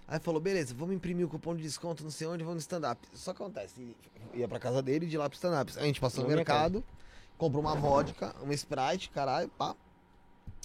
Aí 0.07 0.19
falou, 0.19 0.41
beleza, 0.41 0.75
vamos 0.77 0.93
imprimir 0.95 1.25
o 1.25 1.29
cupom 1.29 1.55
de 1.55 1.63
desconto, 1.63 2.03
não 2.03 2.11
sei 2.11 2.27
onde, 2.27 2.43
vamos 2.43 2.55
no 2.55 2.61
stand-up. 2.61 3.01
Só 3.13 3.31
acontece, 3.31 3.95
ia 4.33 4.47
pra 4.47 4.59
casa 4.59 4.81
dele 4.81 5.05
e 5.05 5.09
de 5.09 5.17
lá 5.17 5.29
pro 5.29 5.35
stand-up. 5.35 5.71
A 5.77 5.83
gente 5.83 5.99
passou 5.99 6.23
no 6.23 6.27
minha 6.27 6.35
mercado, 6.35 6.83
comprou 7.37 7.63
uma 7.63 7.75
vodka, 7.75 8.35
uma 8.41 8.53
Sprite, 8.53 9.09
caralho, 9.09 9.49
pá. 9.57 9.75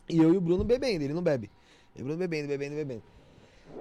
E 0.08 0.18
eu 0.18 0.34
e 0.34 0.36
o 0.36 0.40
Bruno 0.40 0.65
bebendo, 0.65 1.05
ele 1.05 1.15
não 1.15 1.23
bebe. 1.23 1.50
E 1.94 2.00
o 2.02 2.05
Bruno 2.05 2.18
bebendo, 2.18 2.48
bebendo, 2.48 2.74
bebendo. 2.74 3.02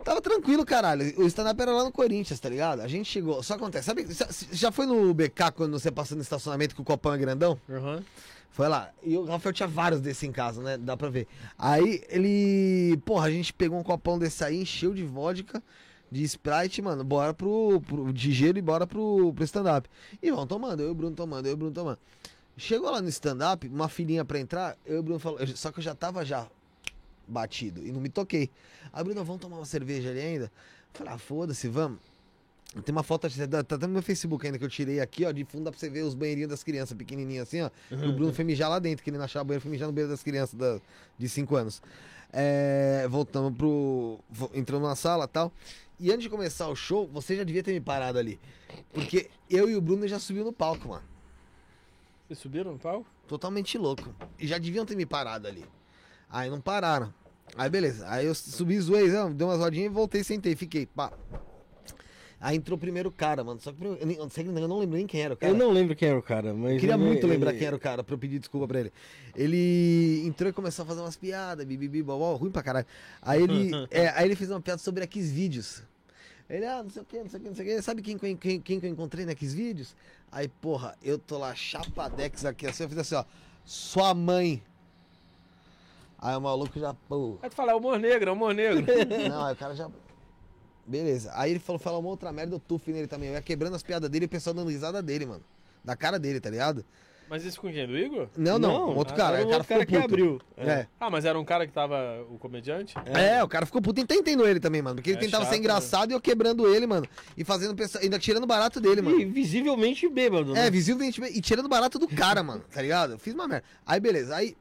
Tava 0.03 0.22
tranquilo, 0.22 0.65
caralho. 0.65 1.14
O 1.19 1.25
stand-up 1.27 1.59
era 1.61 1.72
lá 1.72 1.83
no 1.83 1.91
Corinthians, 1.91 2.40
tá 2.40 2.49
ligado? 2.49 2.82
A 2.82 2.88
gente 2.88 3.09
chegou. 3.09 3.41
Só 3.41 3.56
acontece, 3.56 3.85
sabe? 3.85 4.06
Já 4.51 4.72
foi 4.72 4.85
no 4.85 5.14
BK 5.14 5.51
quando 5.53 5.72
você 5.80 5.91
passa 5.91 6.15
no 6.15 6.22
estacionamento 6.22 6.75
que 6.75 6.82
o 6.82 6.85
copão 6.85 7.14
é 7.14 7.17
grandão? 7.17 7.59
Uhum. 7.67 8.03
Foi 8.51 8.69
lá. 8.69 8.90
E 9.03 9.17
o 9.17 9.25
Rafael 9.25 9.51
tinha 9.51 9.67
vários 9.67 9.99
desses 9.99 10.24
em 10.24 10.32
casa, 10.32 10.61
né? 10.61 10.77
Dá 10.77 10.95
pra 10.95 11.09
ver. 11.09 11.27
Aí 11.57 12.03
ele. 12.09 12.98
Porra, 13.06 13.27
a 13.27 13.32
gente 13.32 13.51
pegou 13.53 13.77
um 13.77 13.83
copão 13.83 14.17
desse 14.17 14.43
aí, 14.43 14.61
encheu 14.61 14.93
de 14.93 15.03
vodka, 15.03 15.61
de 16.09 16.24
Sprite, 16.24 16.82
mano. 16.82 17.03
Bora 17.03 17.33
pro. 17.33 17.82
pro 17.82 18.14
de 18.14 18.32
gelo 18.32 18.57
e 18.57 18.61
bora 18.61 18.88
pro, 18.88 19.33
pro 19.33 19.43
stand-up. 19.43 19.90
E 20.22 20.32
vão 20.32 20.48
tomando, 20.48 20.82
eu 20.82 20.88
e 20.88 20.91
o 20.91 20.95
Bruno 20.95 21.15
tomando, 21.15 21.48
eu 21.48 21.51
e 21.51 21.53
o 21.53 21.57
Bruno 21.57 21.74
tomando. 21.74 21.99
Chegou 22.56 22.90
lá 22.90 23.01
no 23.01 23.09
stand-up, 23.09 23.67
uma 23.67 23.90
filhinha 23.90 24.24
pra 24.24 24.40
entrar, 24.40 24.77
eu 24.85 24.95
e 24.95 24.99
o 24.99 25.03
Bruno 25.03 25.19
falou. 25.19 25.40
Só 25.48 25.69
que 25.72 25.80
eu 25.80 25.83
já 25.83 25.93
tava 25.93 26.24
já 26.24 26.48
batido 27.28 27.86
e 27.86 27.92
não 27.92 28.00
me 28.02 28.10
toquei. 28.10 28.50
Aí, 28.94 29.04
Bruno, 29.04 29.24
vamos 29.24 29.42
tomar 29.42 29.58
uma 29.58 29.66
cerveja 29.66 30.10
ali 30.10 30.20
ainda? 30.20 30.45
Eu 30.45 30.52
falei, 31.00 31.14
ah, 31.14 31.18
foda-se, 31.18 31.68
vamos. 31.68 32.00
Tem 32.84 32.92
uma 32.94 33.04
foto, 33.04 33.30
tá 33.30 33.64
tá 33.64 33.76
até 33.76 33.88
no 33.88 33.94
meu 33.94 34.02
Facebook 34.02 34.45
ainda 34.45 34.58
que 34.60 34.66
eu 34.66 34.70
tirei 34.70 35.00
aqui, 35.00 35.24
ó, 35.26 35.32
de 35.32 35.45
fundo 35.45 35.64
dá 35.66 35.72
pra 35.72 35.80
você 35.80 35.90
ver 35.90 36.02
os 36.04 36.14
banheirinhos 36.14 36.50
das 36.50 36.62
crianças 36.64 36.98
pequenininhas 36.98 37.48
assim, 37.48 37.62
ó. 37.62 37.70
E 37.90 37.95
o 37.95 38.14
Bruno 38.14 38.34
foi 38.34 38.44
mijar 38.44 38.70
lá 38.70 38.80
dentro, 38.80 39.02
que 39.04 39.10
ele 39.10 39.18
não 39.18 39.24
achava 39.24 39.45
banheiro, 39.45 39.62
foi 39.62 39.72
mijar 39.72 39.88
no 39.88 39.94
banheiro 39.94 40.12
das 40.12 40.22
crianças 40.24 40.56
da- 40.56 40.82
de 41.18 41.30
5 41.30 41.56
anos. 41.56 41.82
É, 42.34 43.08
voltamos 43.10 43.56
pro. 43.58 44.20
Entramos 44.54 44.90
na 44.90 44.95
sala 44.95 45.24
e 45.24 45.28
tal. 45.28 45.54
E 45.98 46.12
antes 46.12 46.24
de 46.24 46.30
começar 46.30 46.68
o 46.68 46.76
show, 46.76 47.08
você 47.08 47.38
já 47.38 47.45
devia 47.45 47.64
ter 47.64 47.72
me 47.72 47.80
parado 47.80 48.20
ali. 48.20 48.38
Porque 48.94 49.30
eu 49.50 49.70
e 49.70 49.76
o 49.78 49.80
Bruno 49.82 50.06
já 50.06 50.20
subiu 50.20 50.44
no 50.44 50.52
palco, 50.52 50.90
mano. 50.90 51.04
Vocês 52.28 52.40
subiram 52.40 52.74
no 52.74 52.80
palco? 52.80 53.06
Totalmente 53.28 53.78
louco. 53.78 54.14
E 54.38 54.45
já 54.48 54.58
deviam 54.58 54.86
ter 54.86 54.98
me 54.98 55.06
parado 55.06 55.48
ali. 55.48 55.64
Aí 56.30 56.50
não 56.50 56.60
pararam. 56.62 57.14
Aí 57.58 57.70
beleza. 57.70 58.06
Aí 58.10 58.26
eu 58.26 58.36
subi, 58.36 58.80
zoei, 58.80 59.10
dei 59.10 59.48
umas 59.48 59.60
rodinhas 59.60 59.92
e 59.92 59.94
voltei, 59.94 60.24
sentei, 60.24 60.56
fiquei. 60.56 60.86
Pá. 60.86 61.12
Aí 62.40 62.58
entrou 62.58 62.76
o 62.78 62.80
primeiro 62.80 63.12
cara, 63.12 63.44
mano. 63.44 63.60
Só 63.60 63.72
que 63.72 63.84
eu, 63.84 63.95
eu 63.95 64.06
não 64.06 64.60
eu 64.62 64.68
não 64.68 64.80
lembro 64.80 64.98
nem 64.98 65.08
quem 65.08 65.22
era 65.22 65.34
o 65.34 65.38
cara. 65.38 65.52
Eu 65.52 65.58
não 65.58 65.72
lembro 65.72 65.95
quem 65.95 66.10
era 66.10 66.20
o 66.20 66.22
cara, 66.22 66.54
mas. 66.54 66.74
Eu 66.74 66.80
queria 66.80 66.95
ele- 66.95 67.04
muito 67.04 67.26
lembrar 67.26 67.52
ele- 67.52 67.58
quem 67.60 67.68
era 67.68 67.76
o 67.76 67.80
cara 67.80 68.04
pra 68.04 68.14
eu 68.14 68.20
pedir 68.20 68.40
desculpa 68.40 68.68
pra 68.68 68.80
ele. 68.82 68.92
Ele 69.36 70.22
entrou 70.26 70.50
e 70.50 70.54
começou 70.54 70.84
a 70.84 70.86
fazer 70.86 71.02
umas 71.02 71.16
piadas, 71.16 71.66
bibibi, 71.66 72.04
bobó, 72.04 72.36
ruim 72.36 72.52
pra 72.52 72.62
caralho. 72.62 72.86
Aí 73.22 73.42
ele, 73.42 73.72
é, 73.90 74.10
aí 74.10 74.26
ele 74.28 74.36
fez 74.36 74.50
uma 74.52 74.62
piada 74.62 74.80
sobre 74.80 75.04
aqueles 75.04 75.32
vídeos. 75.32 75.82
Ele, 76.48 76.66
ah, 76.66 76.84
não 76.84 76.90
sei 76.92 77.02
o 77.02 77.06
que, 77.06 77.18
não 77.18 77.30
sei 77.30 77.40
o 77.40 77.44
que, 77.44 77.50
não 77.50 77.56
sei 77.56 77.66
o 77.66 77.76
que. 77.78 77.82
Sabe 77.82 78.02
quem, 78.04 78.18
quem, 78.18 78.36
quem, 78.38 78.62
quem 78.62 78.80
que 78.80 78.86
eu 78.86 78.90
encontrei 78.92 79.26
naqueles 79.26 79.54
vídeos? 79.54 79.95
Aí, 80.32 80.48
porra, 80.48 80.95
eu 81.02 81.18
tô 81.18 81.38
lá 81.40 81.56
chapadex 81.56 82.45
aqui, 82.45 82.68
assim, 82.68 82.84
eu 82.84 82.90
fiz 82.90 82.98
assim, 83.00 83.16
ó. 83.16 83.24
Sua 83.64 84.14
mãe. 84.14 84.62
Aí 86.26 86.36
o 86.36 86.42
maluco 86.42 86.80
já, 86.80 86.92
pô. 87.08 87.38
Aí 87.44 87.50
tu 87.52 87.56
fala, 87.56 87.72
é 87.72 87.76
humor 87.76 88.00
negro, 88.00 88.30
é 88.30 88.34
humor 88.34 88.52
negro. 88.52 88.84
Não, 89.30 89.45
aí 89.45 89.54
o 89.54 89.56
cara 89.56 89.76
já. 89.76 89.88
Beleza. 90.88 91.32
Aí 91.36 91.52
ele 91.52 91.60
falou, 91.60 91.78
falou 91.80 92.00
uma 92.00 92.10
outra 92.10 92.32
merda, 92.32 92.56
eu 92.56 92.60
tufo 92.60 92.90
nele 92.90 93.06
também. 93.08 93.30
Eu 93.30 93.36
ia 93.36 93.42
quebrando 93.44 93.76
as 93.76 93.84
piadas 93.84 94.10
dele 94.10 94.26
e 94.26 94.28
o 94.28 94.30
pessoal 94.30 94.54
dando 94.56 94.70
risada 94.72 95.04
dele, 95.04 95.28
mano. 95.28 95.44
Da 95.84 95.95
cara 95.95 96.18
dele, 96.18 96.40
tá 96.40 96.50
ligado? 96.50 96.84
Mas 97.30 97.44
isso 97.44 97.60
com 97.62 97.72
quem? 97.72 97.86
Do 97.88 97.95
Igor? 97.98 98.28
Não, 98.38 98.58
não, 98.58 98.72
Não, 98.88 98.95
outro 98.95 99.16
cara. 99.16 99.44
O 99.45 99.50
cara 99.50 99.64
cara 99.64 99.82
ficou 99.82 99.86
que 99.86 99.94
puto. 99.94 100.06
abriu. 100.06 100.42
É. 100.58 100.88
Ah, 101.00 101.10
mas 101.12 101.26
era 101.26 101.40
um 101.40 101.45
cara 101.45 101.66
que 101.68 101.74
tava 101.74 102.24
o 102.30 102.38
comediante? 102.40 102.94
É. 103.06 103.44
o 103.44 103.48
cara 103.48 103.66
ficou 103.68 103.82
puto. 103.82 104.00
Entendendo 104.02 104.48
ele 104.48 104.60
também, 104.60 104.82
mano. 104.82 104.95
Porque 104.95 105.10
ele 105.12 105.18
É 105.18 105.22
tentava 105.22 105.44
chato, 105.44 105.54
ser 105.54 105.60
engraçado 105.60 106.12
e 106.12 106.14
eu 106.14 106.22
quebrando 106.22 106.68
ele, 106.68 106.86
mano. 106.88 107.08
E 107.36 107.44
fazendo 107.44 107.76
pessoa, 107.76 108.04
ainda 108.04 108.18
tirando 108.20 108.45
barato 108.45 108.80
dele, 108.80 109.02
mano. 109.02 109.20
E 109.20 109.26
visivelmente 109.26 110.08
bêbado, 110.08 110.54
né? 110.54 110.68
É, 110.68 110.72
visivelmente. 110.72 111.20
E 111.24 111.42
tirando 111.42 111.68
barato 111.68 111.98
do 111.98 112.08
cara, 112.08 112.44
mano. 112.44 112.64
Tá 112.72 112.82
ligado? 112.82 113.14
Eu 113.14 113.20
fiz 113.20 113.34
uma 113.34 113.48
merda. 113.48 113.66
Aí, 113.86 114.00
beleza. 114.00 114.36
Aí 114.36 114.56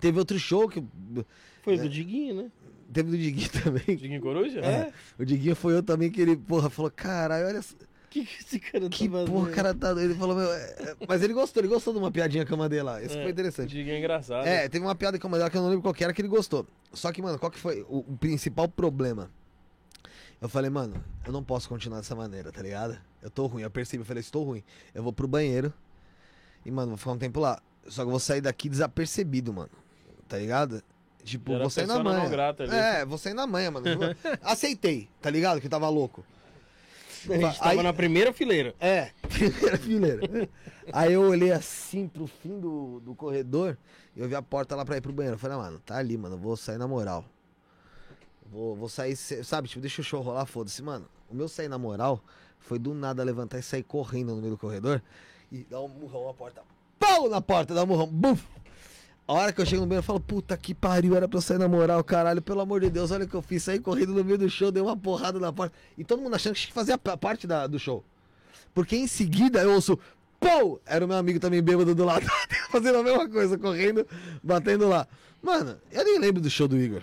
teve 0.00 0.18
outro 0.18 0.38
show 0.38 0.68
que. 0.68 0.82
Foi 1.62 1.78
do 1.78 1.88
Diguinho, 1.88 2.34
né? 2.42 2.50
Teve 2.92 3.10
do 3.10 3.18
Diguinho 3.18 3.48
também. 3.62 3.96
Diguinho 3.96 4.20
Coruja? 4.20 4.60
É. 4.60 4.92
O 5.18 5.24
Diguinho 5.24 5.56
foi 5.56 5.74
eu 5.74 5.82
também 5.82 6.10
que 6.10 6.20
ele, 6.20 6.36
porra, 6.36 6.68
falou: 6.70 6.90
caralho, 6.90 7.46
olha. 7.46 7.62
só- 7.62 7.74
que, 8.10 8.24
que 8.24 8.40
esse 8.44 8.60
cara 8.60 8.88
Que 8.88 9.08
tá 9.08 9.24
porra, 9.24 9.48
o 9.50 9.52
cara 9.52 9.74
tá. 9.74 9.90
Ele 10.00 10.14
falou, 10.14 10.36
meu. 10.36 10.52
é, 10.52 10.56
é, 10.78 10.96
Mas 11.08 11.20
ele 11.20 11.32
gostou, 11.32 11.60
ele 11.60 11.68
gostou 11.68 11.92
de 11.92 11.98
uma 11.98 12.12
piadinha 12.12 12.44
que 12.44 12.52
eu 12.52 12.56
mandei 12.56 12.80
lá. 12.80 13.02
Isso 13.02 13.18
É. 13.18 13.22
foi 13.22 13.30
interessante. 13.32 13.70
Diga 13.70 13.90
é 13.90 13.98
engraçado. 13.98 14.46
É, 14.46 14.68
teve 14.68 14.84
uma 14.84 14.94
piada 14.94 15.18
que 15.18 15.26
eu 15.26 15.30
mandei 15.30 15.42
lá 15.42 15.50
que 15.50 15.56
eu 15.56 15.62
não 15.62 15.68
lembro 15.68 15.82
qual 15.82 15.92
que 15.92 16.04
era 16.04 16.12
que 16.12 16.20
ele 16.22 16.28
gostou. 16.28 16.64
Só 16.92 17.10
que, 17.10 17.20
mano, 17.20 17.40
qual 17.40 17.50
que 17.50 17.58
foi 17.58 17.82
o, 17.88 18.04
o 18.08 18.16
principal 18.16 18.68
problema? 18.68 19.28
Eu 20.40 20.48
falei, 20.48 20.70
mano, 20.70 21.02
eu 21.26 21.32
não 21.32 21.42
posso 21.42 21.68
continuar 21.68 21.96
dessa 21.98 22.14
maneira, 22.14 22.52
tá 22.52 22.62
ligado? 22.62 22.96
Eu 23.20 23.30
tô 23.30 23.46
ruim, 23.46 23.62
eu 23.62 23.70
percebi, 23.70 24.02
eu 24.02 24.06
falei, 24.06 24.20
estou 24.20 24.44
ruim. 24.44 24.62
Eu 24.94 25.02
vou 25.02 25.12
pro 25.12 25.26
banheiro 25.26 25.72
e, 26.64 26.70
mano, 26.70 26.90
vou 26.90 26.98
ficar 26.98 27.12
um 27.12 27.18
tempo 27.18 27.40
lá. 27.40 27.60
Só 27.88 28.02
que 28.02 28.06
eu 28.06 28.10
vou 28.12 28.20
sair 28.20 28.40
daqui 28.42 28.68
desapercebido, 28.68 29.52
mano. 29.52 29.70
Tá 30.34 30.40
ligado? 30.40 30.82
Tipo, 31.22 31.52
Era 31.52 31.60
vou 31.62 31.70
sair 31.70 31.86
na 31.86 31.94
persona 31.94 32.10
não 32.12 32.18
manhã. 32.20 32.30
grata. 32.30 32.64
É, 32.64 33.04
vou 33.04 33.16
sair 33.16 33.34
na 33.34 33.46
manhã, 33.46 33.70
mano. 33.70 33.86
Aceitei, 34.42 35.08
tá 35.22 35.30
ligado? 35.30 35.60
Que 35.60 35.68
tava 35.68 35.88
louco. 35.88 36.24
A 37.30 37.38
gente 37.38 37.58
tava 37.58 37.70
Aí- 37.70 37.82
na 37.82 37.92
primeira 37.92 38.32
fileira. 38.32 38.74
É, 38.78 39.10
primeira 39.30 39.78
fileira. 39.78 40.48
Aí 40.92 41.12
eu 41.14 41.22
olhei 41.22 41.50
assim 41.52 42.06
pro 42.08 42.26
fim 42.26 42.60
do, 42.60 43.00
do 43.00 43.14
corredor 43.14 43.78
e 44.14 44.20
eu 44.20 44.28
vi 44.28 44.34
a 44.34 44.42
porta 44.42 44.76
lá 44.76 44.84
pra 44.84 44.98
ir 44.98 45.00
pro 45.00 45.12
banheiro. 45.12 45.36
Eu 45.36 45.38
falei, 45.38 45.56
ah, 45.56 45.60
mano, 45.60 45.78
tá 45.78 45.96
ali, 45.96 46.18
mano, 46.18 46.36
vou 46.36 46.56
sair 46.56 46.76
na 46.76 46.86
moral. 46.86 47.24
Vou, 48.50 48.76
vou 48.76 48.88
sair, 48.88 49.16
sabe, 49.16 49.68
tipo, 49.68 49.80
deixa 49.80 50.02
o 50.02 50.04
show 50.04 50.20
rolar, 50.20 50.44
foda-se. 50.44 50.82
Mano, 50.82 51.06
o 51.30 51.34
meu 51.34 51.48
sair 51.48 51.68
na 51.68 51.78
moral 51.78 52.22
foi 52.58 52.78
do 52.78 52.92
nada 52.92 53.22
levantar 53.24 53.58
e 53.58 53.62
sair 53.62 53.82
correndo 53.82 54.34
no 54.34 54.40
meio 54.42 54.50
do 54.52 54.58
corredor 54.58 55.00
e 55.50 55.64
dar 55.64 55.80
um 55.80 55.88
murrão 55.88 56.26
na 56.26 56.34
porta. 56.34 56.62
Pau 56.98 57.28
na 57.30 57.40
porta, 57.40 57.72
dar 57.74 57.84
um 57.84 57.86
murrão, 57.86 58.06
buf! 58.06 58.44
A 59.26 59.32
hora 59.32 59.52
que 59.52 59.60
eu 59.60 59.64
chego 59.64 59.80
no 59.82 59.86
banheiro, 59.86 60.00
eu 60.00 60.06
falo, 60.06 60.20
puta 60.20 60.54
que 60.56 60.74
pariu, 60.74 61.16
era 61.16 61.26
pra 61.26 61.38
eu 61.38 61.42
sair 61.42 61.56
na 61.58 61.66
moral, 61.66 62.04
caralho, 62.04 62.42
pelo 62.42 62.60
amor 62.60 62.80
de 62.82 62.90
Deus, 62.90 63.10
olha 63.10 63.24
o 63.24 63.28
que 63.28 63.34
eu 63.34 63.40
fiz, 63.40 63.62
saí 63.62 63.78
correndo 63.78 64.12
no 64.12 64.22
meio 64.22 64.36
do 64.36 64.50
show, 64.50 64.70
dei 64.70 64.82
uma 64.82 64.96
porrada 64.96 65.40
na 65.40 65.50
porta. 65.50 65.74
E 65.96 66.04
todo 66.04 66.20
mundo 66.20 66.34
achando 66.36 66.54
que 66.54 66.70
fazia 66.72 66.98
pa- 66.98 67.16
parte 67.16 67.46
da- 67.46 67.66
do 67.66 67.78
show. 67.78 68.04
Porque 68.74 68.96
em 68.96 69.06
seguida 69.06 69.62
eu 69.62 69.72
ouço, 69.72 69.98
pô! 70.38 70.78
Era 70.84 71.04
o 71.04 71.08
meu 71.08 71.16
amigo 71.16 71.40
também 71.40 71.62
bêbado 71.62 71.94
do 71.94 72.04
lado, 72.04 72.26
fazendo 72.70 72.98
a 72.98 73.02
mesma 73.02 73.26
coisa, 73.28 73.56
correndo, 73.56 74.06
batendo 74.42 74.88
lá. 74.88 75.06
Mano, 75.42 75.78
eu 75.90 76.04
nem 76.04 76.18
lembro 76.18 76.42
do 76.42 76.50
show 76.50 76.68
do 76.68 76.76
Igor. 76.76 77.02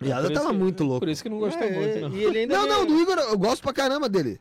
E 0.00 0.10
É, 0.10 0.18
eu 0.18 0.32
tava 0.32 0.50
que- 0.50 0.56
muito 0.58 0.82
louco. 0.82 1.00
Por 1.00 1.08
isso 1.08 1.22
que 1.22 1.28
não 1.28 1.38
gostou 1.38 1.62
É, 1.62 1.70
muito, 1.70 2.00
não. 2.00 2.16
E 2.16 2.24
ele 2.24 2.38
ainda 2.40 2.56
Não, 2.58 2.66
não, 2.66 2.76
veio- 2.84 2.86
do 2.88 3.00
Igor 3.00 3.18
eu 3.18 3.38
gosto 3.38 3.62
pra 3.62 3.72
caramba 3.72 4.08
dele. 4.08 4.40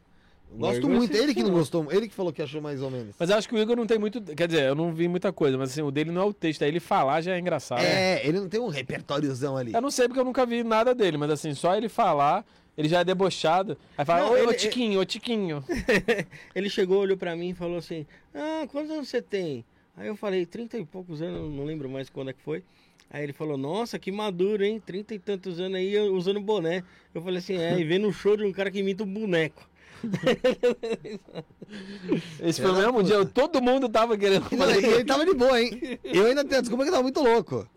Gosto 0.57 0.89
muito. 0.89 1.15
Ele 1.15 1.33
que 1.33 1.43
não 1.43 1.51
gostou, 1.51 1.91
ele 1.91 2.07
que 2.07 2.13
falou 2.13 2.31
que 2.33 2.41
achou 2.41 2.61
mais 2.61 2.81
ou 2.81 2.89
menos. 2.89 3.15
Mas 3.19 3.29
eu 3.29 3.37
acho 3.37 3.47
que 3.47 3.55
o 3.55 3.57
Igor 3.57 3.75
não 3.75 3.85
tem 3.85 3.97
muito. 3.99 4.21
Quer 4.21 4.47
dizer, 4.47 4.63
eu 4.63 4.75
não 4.75 4.93
vi 4.93 5.07
muita 5.07 5.31
coisa, 5.33 5.57
mas 5.57 5.71
assim, 5.71 5.81
o 5.81 5.91
dele 5.91 6.11
não 6.11 6.21
é 6.21 6.25
o 6.25 6.33
texto, 6.33 6.61
é 6.63 6.67
ele 6.67 6.79
falar 6.79 7.21
já 7.21 7.35
é 7.35 7.39
engraçado. 7.39 7.81
É, 7.81 8.25
ele 8.27 8.39
não 8.39 8.47
tem 8.49 8.59
um 8.59 8.67
repertóriozão 8.67 9.57
ali. 9.57 9.73
Eu 9.73 9.81
não 9.81 9.91
sei 9.91 10.07
porque 10.07 10.19
eu 10.19 10.25
nunca 10.25 10.45
vi 10.45 10.63
nada 10.63 10.93
dele, 10.95 11.17
mas 11.17 11.29
assim, 11.31 11.53
só 11.53 11.75
ele 11.75 11.89
falar, 11.89 12.45
ele 12.77 12.87
já 12.87 12.99
é 12.99 13.03
debochado. 13.03 13.77
Aí 13.97 14.05
fala, 14.05 14.21
Não, 14.25 14.31
ô, 14.33 14.37
ele- 14.37 14.47
ô 14.47 14.53
Tiquinho, 14.53 14.99
ô 14.99 15.05
Tiquinho. 15.05 15.63
Ele 16.53 16.69
chegou, 16.69 16.99
olhou 16.99 17.17
pra 17.17 17.35
mim 17.35 17.49
e 17.49 17.53
falou 17.53 17.77
assim: 17.77 18.05
Ah, 18.33 18.65
quantos 18.71 18.91
anos 18.91 19.07
você 19.07 19.21
tem? 19.21 19.63
Aí 19.97 20.07
eu 20.07 20.15
falei, 20.15 20.45
30 20.45 20.77
e 20.77 20.85
poucos 20.85 21.21
anos, 21.21 21.53
não 21.53 21.63
lembro 21.63 21.89
mais 21.89 22.09
quando 22.09 22.29
é 22.29 22.33
que 22.33 22.41
foi. 22.41 22.63
Aí 23.09 23.23
ele 23.23 23.31
falou, 23.33 23.55
nossa, 23.57 23.97
que 23.99 24.11
maduro, 24.11 24.63
hein? 24.65 24.81
30 24.85 25.13
e 25.15 25.19
tantos 25.19 25.59
anos 25.59 25.77
aí 25.77 25.97
usando 26.09 26.41
boné. 26.41 26.83
Eu 27.13 27.21
falei 27.21 27.37
assim, 27.37 27.55
é, 27.57 27.79
e 27.79 27.83
vendo 27.83 28.07
um 28.07 28.11
show 28.11 28.35
de 28.35 28.43
um 28.43 28.51
cara 28.51 28.69
que 28.69 28.79
imita 28.79 29.03
um 29.03 29.07
boneco. 29.13 29.65
Esse 32.41 32.61
foi 32.61 32.71
o 32.71 32.75
mesmo 32.75 33.03
dia, 33.03 33.25
todo 33.25 33.61
mundo 33.61 33.89
tava 33.89 34.17
querendo 34.17 34.49
fazer 34.49 34.85
ele 34.85 35.03
tava 35.03 35.25
de 35.25 35.33
boa, 35.33 35.61
hein? 35.61 35.99
Eu 36.03 36.25
ainda 36.25 36.43
tenho 36.43 36.59
a 36.59 36.61
desculpa 36.61 36.83
que 36.83 36.89
eu 36.89 36.93
tava 36.93 37.03
muito 37.03 37.21
louco. 37.21 37.67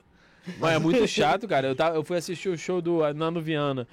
Mas 0.59 0.77
é 0.77 0.79
muito 0.79 1.07
chato, 1.07 1.47
cara. 1.47 1.69
Eu, 1.69 1.77
tava, 1.77 1.97
eu 1.97 2.05
fui 2.05 2.17
assistir 2.17 2.49
o 2.49 2.57
show 2.57 2.81
do 2.81 3.01
Nando 3.13 3.41
Viana 3.41 3.87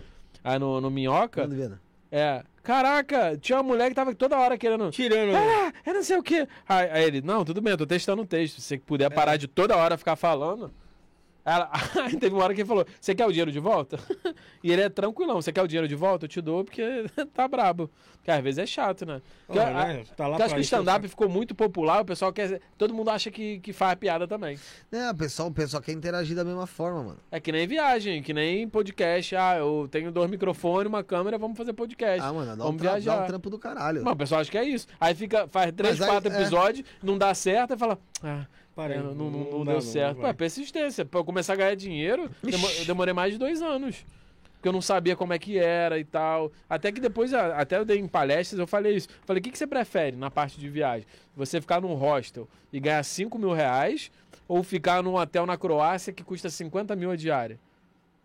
aí 0.44 0.60
no, 0.60 0.80
no 0.80 0.90
Minhoca. 0.90 1.42
Mano, 1.42 1.56
vendo? 1.56 1.80
É. 2.12 2.44
Caraca, 2.64 3.38
tinha 3.38 3.58
uma 3.58 3.64
mulher 3.64 3.90
que 3.90 3.96
tava 3.96 4.16
toda 4.16 4.38
hora 4.38 4.58
querendo. 4.58 4.90
Tirando. 4.90 5.36
Ah, 5.36 5.72
é 5.86 5.94
não 5.94 6.04
sei 6.04 6.18
o 6.18 6.24
quê. 6.24 6.48
Aí, 6.68 6.90
aí 6.90 7.04
ele, 7.04 7.22
não, 7.22 7.46
tudo 7.46 7.62
bem, 7.62 7.72
eu 7.72 7.78
tô 7.78 7.86
testando 7.86 8.24
o 8.24 8.26
texto. 8.26 8.56
Se 8.56 8.62
você 8.62 8.78
puder 8.78 9.10
parar 9.12 9.38
de 9.38 9.48
toda 9.48 9.76
hora 9.76 9.98
ficar 9.98 10.16
falando. 10.16 10.72
Ela, 11.46 11.70
aí 12.04 12.18
teve 12.18 12.34
uma 12.36 12.44
hora 12.44 12.54
que 12.56 12.62
ele 12.62 12.68
falou: 12.68 12.86
Você 13.00 13.14
quer 13.14 13.26
o 13.26 13.30
dinheiro 13.30 13.52
de 13.52 13.60
volta? 13.60 14.00
e 14.64 14.72
ele 14.72 14.82
é 14.82 14.90
tranquilão: 14.90 15.40
Você 15.42 15.54
quer 15.54 15.62
o 15.62 15.68
dinheiro 15.68 15.88
de 15.88 15.94
volta? 15.96 16.26
Eu 16.26 16.30
te 16.30 16.42
dou 16.42 16.64
porque 16.66 17.06
tá 17.34 17.48
brabo. 17.48 17.90
Porque 18.18 18.32
às 18.32 18.42
vezes 18.44 18.58
é 18.58 18.66
chato, 18.66 19.06
né? 19.06 19.22
Porque, 19.46 19.60
Ah, 19.60 19.68
a- 19.68 19.88
né? 19.88 20.04
Tá 20.18 20.24
lá 20.26 20.32
porque 20.32 20.44
acho 20.44 20.56
que 20.56 20.60
o 20.60 20.64
stand-up 20.64 21.08
ficou 21.08 21.30
muito 21.30 21.54
popular, 21.54 22.02
o 22.02 22.06
pessoal 22.06 22.34
quer. 22.34 22.60
Todo 22.76 22.92
mundo 22.92 23.12
acha 23.12 23.30
que, 23.30 23.60
que 23.60 23.72
faz 23.72 23.94
piada 24.00 24.28
também. 24.28 24.58
Não, 24.92 25.12
o 25.12 25.16
pessoal, 25.16 25.50
o 25.50 25.52
pessoal 25.54 25.84
quer 25.84 25.92
interagir 25.92 26.36
da 26.36 26.44
mesma 26.44 26.66
forma, 26.66 27.04
mano. 27.04 27.20
É 27.32 27.40
que 27.40 27.52
nem 27.52 27.68
viagem, 27.68 28.24
que 28.24 28.34
nem 28.34 28.68
podcast. 28.68 29.36
Ah, 29.36 29.58
eu 29.60 29.88
tenho 29.92 30.12
dois 30.12 30.28
microfones, 30.28 30.88
uma 30.88 31.04
câmera, 31.04 31.38
vamos 31.38 31.56
fazer 31.56 31.74
podcast. 31.74 32.22
Ah, 32.22 32.34
mano, 32.34 32.48
dá 32.58 32.64
um, 32.64 32.66
vamos 32.68 32.82
tra- 32.82 32.94
dá 32.94 32.98
viajar. 33.00 33.24
um 33.24 33.28
trampo 33.28 33.50
do 33.52 33.60
caralho. 33.60 34.04
Mas 34.04 34.14
o 34.14 34.18
pessoal 34.18 34.42
acha 34.42 34.50
que 34.50 34.58
é 34.58 34.64
isso. 34.64 34.88
Aí 35.00 35.14
fica, 35.14 35.48
faz 35.48 35.72
três, 35.74 36.00
Mas 36.00 36.08
aí- 36.10 36.16
quatro 36.16 36.34
é. 36.34 36.36
episódios, 36.42 36.88
não 37.04 37.20
dá 37.20 37.32
certo, 37.36 37.76
e 37.76 37.78
fala, 37.78 38.00
ah, 38.24 38.48
Parei, 38.76 38.98
é, 38.98 39.02
não, 39.02 39.14
não- 39.14 39.30
não 39.30 39.64
dá, 39.66 39.72
deu 39.74 39.82
certo. 39.82 40.26
é 40.26 40.34
persistência. 40.34 41.06
Pra 41.06 41.20
eu 41.22 41.26
começar 41.26 41.54
a 41.54 41.56
ganhar 41.56 41.76
dinheiro, 41.76 42.30
demo- 42.44 42.70
eu 42.78 42.86
demorei 42.86 43.14
mais 43.14 43.32
de 43.34 43.40
dois 43.40 43.62
anos. 43.62 44.06
Porque 44.56 44.68
eu 44.68 44.74
não 44.74 44.82
sabia 44.82 45.16
como 45.16 45.32
é 45.32 45.40
que 45.40 45.58
era 45.58 45.98
e 46.00 46.04
tal. 46.04 46.52
Até 46.70 46.92
que 46.92 47.00
depois, 47.00 47.34
até 47.34 47.78
eu 47.78 47.86
dei 47.86 48.00
em 48.00 48.08
palestras, 48.08 48.60
eu 48.60 48.66
falei 48.68 48.96
isso. 48.96 49.08
Falei, 49.24 49.40
o 49.40 49.44
que, 49.44 49.52
que 49.52 49.58
você 49.58 49.68
prefere 49.68 50.18
na 50.18 50.30
parte 50.32 50.60
de 50.60 50.68
viagem? 50.70 51.08
Você 51.38 51.62
ficar 51.62 51.80
num 51.80 51.94
hostel 51.94 52.48
e 52.74 52.80
ganhar 52.80 53.04
5 53.04 53.38
mil 53.38 53.54
reais 53.54 54.12
ou 54.48 54.62
ficar 54.64 55.02
num 55.04 55.16
hotel 55.16 55.46
na 55.46 55.56
Croácia 55.58 56.12
que 56.12 56.24
custa 56.24 56.50
50 56.50 56.96
mil 56.96 57.12
a 57.12 57.16
diária? 57.16 57.60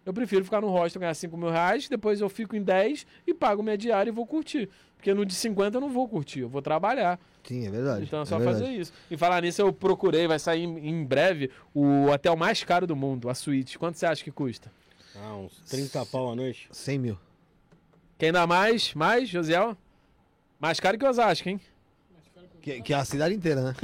Eu 0.05 0.15
prefiro 0.15 0.43
ficar 0.45 0.63
no 0.63 0.69
hostel, 0.71 0.99
ganhar 1.01 1.15
5 1.15 1.37
mil 1.37 1.51
reais, 1.51 1.87
depois 1.89 2.23
eu 2.23 2.29
fico 2.31 2.57
em 2.57 2.63
10 2.63 3.07
e 3.27 3.35
pago 3.35 3.63
minha 3.63 3.77
diária 3.77 4.09
e 4.11 4.13
vou 4.13 4.27
curtir. 4.27 4.69
Porque 5.01 5.15
no 5.15 5.25
de 5.25 5.35
50 5.35 5.79
eu 5.79 5.81
não 5.81 5.89
vou 5.89 6.07
curtir, 6.07 6.41
eu 6.41 6.49
vou 6.51 6.61
trabalhar. 6.61 7.19
Sim, 7.43 7.67
é 7.67 7.71
verdade. 7.71 8.05
Então 8.05 8.21
é 8.21 8.27
só 8.27 8.37
verdade. 8.37 8.61
fazer 8.61 8.71
isso. 8.71 8.93
E 9.11 9.17
falar 9.17 9.41
nisso, 9.41 9.63
eu 9.63 9.73
procurei, 9.73 10.29
vai 10.29 10.39
sair 10.39 10.65
em, 10.65 10.91
em 10.91 11.03
breve, 11.03 11.51
o 11.75 12.11
hotel 12.11 12.37
mais 12.37 12.63
caro 12.63 12.87
do 12.87 12.95
mundo, 12.95 13.31
a 13.31 13.35
suíte. 13.35 13.79
Quanto 13.79 13.97
você 13.97 14.05
acha 14.05 14.23
que 14.23 14.31
custa? 14.31 14.71
Ah, 15.17 15.37
uns 15.37 15.59
30 15.71 16.05
pau 16.05 16.31
a 16.31 16.37
noite. 16.37 16.69
100 16.71 16.99
mil. 16.99 17.19
Quem 18.19 18.31
dá 18.31 18.47
mais? 18.47 18.93
Mais, 18.93 19.27
Josiel? 19.27 19.75
Mais 20.61 20.79
caro 20.79 20.99
que 20.99 21.07
Osasco, 21.07 21.49
hein? 21.49 21.59
Que, 22.61 22.83
que 22.83 22.93
é 22.93 22.97
a 22.97 23.05
cidade 23.07 23.35
inteira, 23.35 23.63
né? 23.63 23.75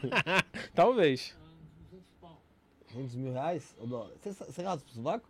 Talvez. 0.74 1.36
200 2.94 3.16
mil 3.16 3.34
reais? 3.34 3.76
Você, 3.78 4.32
você 4.32 4.62
gasta 4.62 4.82
pro 4.82 4.94
sovaco? 4.94 5.28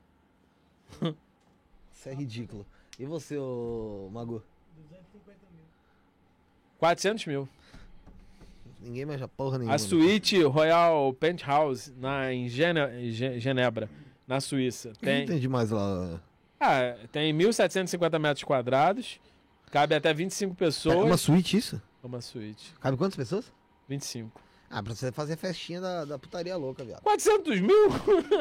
Isso 1.93 2.09
é 2.09 2.15
ridículo. 2.15 2.65
E 3.01 3.05
você, 3.05 3.37
ô 3.37 4.09
Mago? 4.13 4.41
400 6.89 7.25
mil. 7.27 7.49
Ninguém 8.79 9.07
a 9.25 9.29
porra 9.29 9.57
nenhuma. 9.57 9.75
A 9.75 9.79
suíte 9.79 10.43
Royal 10.43 11.15
Penthouse 11.15 11.91
na, 11.97 12.31
em 12.31 12.47
Gene- 12.47 13.11
Ge- 13.11 13.41
Genebra, 13.41 13.89
na 14.29 14.39
Suíça. 14.39 14.93
Tem... 15.01 15.11
Não 15.11 15.19
Tem, 15.21 15.27
tem 15.29 15.39
demais 15.39 15.71
lá. 15.71 16.21
ah, 16.61 16.95
tem 17.11 17.33
1.750 17.35 18.19
metros 18.19 18.45
quadrados, 18.45 19.19
cabe 19.71 19.95
até 19.95 20.13
25 20.13 20.53
É 20.53 20.57
pessoas. 20.57 20.97
uma 21.07 21.17
suíte 21.17 21.57
isso? 21.57 21.81
Uma 22.03 22.21
suíte. 22.21 22.75
Cabe 22.79 22.99
quantas 22.99 23.17
pessoas? 23.17 23.51
25. 23.89 24.31
Ah, 24.69 24.83
pra 24.83 24.95
você 24.95 25.11
fazer 25.11 25.37
festinha 25.39 25.81
da, 25.81 26.05
da 26.05 26.19
putaria 26.19 26.55
louca, 26.55 26.85
viado. 26.85 27.01
400 27.03 27.61
mil? 27.61 27.89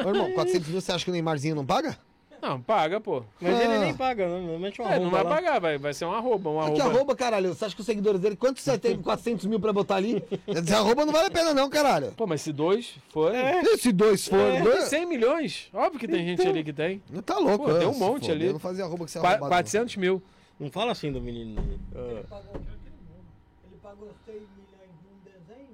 Ô, 0.04 0.08
irmão, 0.10 0.30
400 0.36 0.68
mil 0.68 0.80
você 0.82 0.92
acha 0.92 1.02
que 1.02 1.10
o 1.10 1.12
Neymarzinho 1.14 1.54
não 1.54 1.64
paga? 1.64 1.96
Não, 2.44 2.60
paga, 2.60 3.00
pô. 3.00 3.22
Mas 3.40 3.54
Ah. 3.58 3.64
ele 3.64 3.78
nem 3.78 3.94
paga, 3.94 4.28
não, 4.28 4.40
normalmente 4.42 4.78
é 4.80 4.84
uma 4.84 4.98
não 4.98 5.10
vai 5.10 5.24
pagar, 5.24 5.58
vai, 5.58 5.78
vai 5.78 5.94
ser 5.94 6.04
um 6.04 6.12
arroba, 6.12 6.50
um 6.50 6.60
arroba. 6.60 6.74
Que 6.76 6.80
arroba, 6.82 7.16
caralho. 7.16 7.54
Você 7.54 7.64
acha 7.64 7.74
que 7.74 7.80
os 7.80 7.86
seguidores 7.86 8.20
dele, 8.20 8.36
quanto 8.36 8.60
você 8.60 8.76
tem 8.78 8.96
400 9.02 9.46
mil 9.46 9.58
pra 9.58 9.72
botar 9.72 9.96
ali? 9.96 10.22
Esse 10.46 10.74
arroba 10.74 11.06
não 11.06 11.12
vale 11.12 11.28
a 11.28 11.30
pena, 11.30 11.54
não, 11.54 11.70
caralho. 11.70 12.12
Pô, 12.12 12.26
mas 12.26 12.42
se 12.42 12.52
dois 12.52 12.96
forem. 13.08 13.40
É. 13.40 13.62
E 13.62 13.78
se 13.78 13.90
dois 13.92 14.28
forem, 14.28 14.58
é. 14.58 14.62
dois. 14.62 14.84
100 14.84 15.06
milhões? 15.06 15.70
Óbvio 15.72 15.98
que 15.98 16.06
tem 16.06 16.24
gente 16.24 16.40
então. 16.42 16.52
ali 16.52 16.62
que 16.62 16.72
tem. 16.72 17.02
Não 17.10 17.22
tá 17.22 17.38
louco, 17.38 17.64
Pô, 17.64 17.72
né? 17.72 17.78
tem 17.78 17.88
é. 17.88 17.90
um 17.90 17.98
monte 17.98 18.26
for, 18.26 18.32
ali. 18.32 18.46
Eu 18.46 18.52
não 18.52 18.60
fazia 18.60 18.84
arroba 18.84 19.04
que 19.06 19.10
você 19.10 19.18
Qua- 19.20 19.30
arrombado, 19.30 19.44
não. 19.50 19.56
400 19.56 19.96
mil. 19.96 20.22
Não 20.60 20.70
fala 20.70 20.92
assim 20.92 21.10
do 21.10 21.20
menino. 21.22 21.58
Ele 21.94 22.24
pagou, 22.28 22.52
ele 22.56 23.76
pagou 23.82 24.08
6 24.26 24.36
milhões 24.36 24.90
num 25.02 25.24
desenho, 25.24 25.68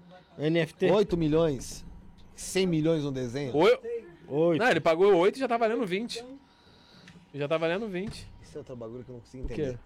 não 0.00 0.08
vai 0.10 0.20
pagar. 0.22 0.50
NFT. 0.50 0.90
8 0.90 1.16
milhões, 1.18 1.84
100 2.34 2.66
milhões 2.66 3.04
num 3.04 3.12
desenho. 3.12 3.54
Ou 3.54 3.68
8. 4.28 4.60
Não, 4.60 4.70
ele 4.70 4.80
pagou 4.80 5.14
8 5.16 5.36
e 5.36 5.40
já 5.40 5.48
tá 5.48 5.56
valendo 5.56 5.86
20. 5.86 6.24
Já 7.34 7.48
tá 7.48 7.58
valendo 7.58 7.88
20. 7.88 8.28
Isso 8.42 8.56
é 8.56 8.58
outro 8.58 8.76
bagulho 8.76 9.04
que 9.04 9.10
eu 9.10 9.14
não 9.14 9.20
consigo 9.20 9.44
entender. 9.44 9.78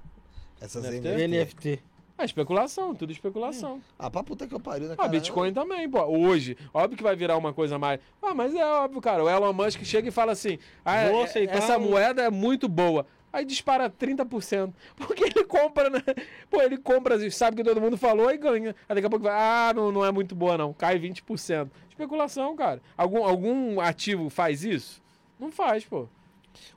Essas 0.60 0.84
NFT? 0.84 1.28
NFT. 1.28 1.82
Ah, 2.18 2.22
é 2.22 2.26
especulação, 2.26 2.96
tudo 2.96 3.12
especulação. 3.12 3.76
Hum. 3.76 3.80
Ah, 3.96 4.10
pra 4.10 4.24
puta 4.24 4.44
que 4.44 4.52
eu 4.52 4.58
pariu, 4.58 4.88
né, 4.88 4.94
ah, 4.94 4.96
cara? 4.96 5.08
Ah, 5.08 5.12
Bitcoin 5.12 5.52
também, 5.52 5.88
pô. 5.88 6.02
Hoje, 6.04 6.56
óbvio 6.74 6.96
que 6.96 7.02
vai 7.02 7.14
virar 7.14 7.36
uma 7.36 7.52
coisa 7.52 7.78
mais. 7.78 8.00
Ah, 8.20 8.34
mas 8.34 8.54
é 8.56 8.64
óbvio, 8.64 9.00
cara. 9.00 9.22
O 9.22 9.30
Elon 9.30 9.52
Musk 9.52 9.84
chega 9.84 10.08
e 10.08 10.10
fala 10.10 10.32
assim: 10.32 10.58
ah, 10.84 11.08
Vou 11.10 11.24
essa 11.24 11.78
moeda 11.78 12.22
é 12.22 12.30
muito 12.30 12.68
boa. 12.68 13.06
Aí 13.32 13.44
dispara 13.44 13.90
30%. 13.90 14.72
Porque 14.96 15.24
ele 15.24 15.44
compra, 15.44 15.90
né? 15.90 16.02
Pô, 16.50 16.62
ele 16.62 16.78
compra, 16.78 17.30
sabe 17.30 17.56
que 17.56 17.64
todo 17.64 17.80
mundo 17.80 17.96
falou 17.96 18.30
e 18.30 18.36
ganha. 18.36 18.74
Aí 18.88 18.94
daqui 18.94 19.06
a 19.06 19.10
pouco 19.10 19.24
vai, 19.24 19.34
ah, 19.34 19.72
não, 19.74 19.92
não 19.92 20.04
é 20.04 20.10
muito 20.10 20.34
boa, 20.34 20.56
não. 20.56 20.72
Cai 20.72 20.98
20%. 20.98 21.70
Especulação, 21.90 22.56
cara. 22.56 22.80
Algum, 22.96 23.24
algum 23.24 23.80
ativo 23.80 24.30
faz 24.30 24.64
isso? 24.64 25.02
Não 25.38 25.50
faz, 25.52 25.84
pô. 25.84 26.08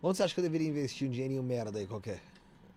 Onde 0.02 0.18
você 0.18 0.24
acha 0.24 0.34
que 0.34 0.40
eu 0.40 0.44
deveria 0.44 0.68
investir 0.68 1.08
um 1.08 1.12
dinheirinho 1.12 1.44
merda 1.44 1.80
aí, 1.80 1.88
qualquer? 1.88 2.22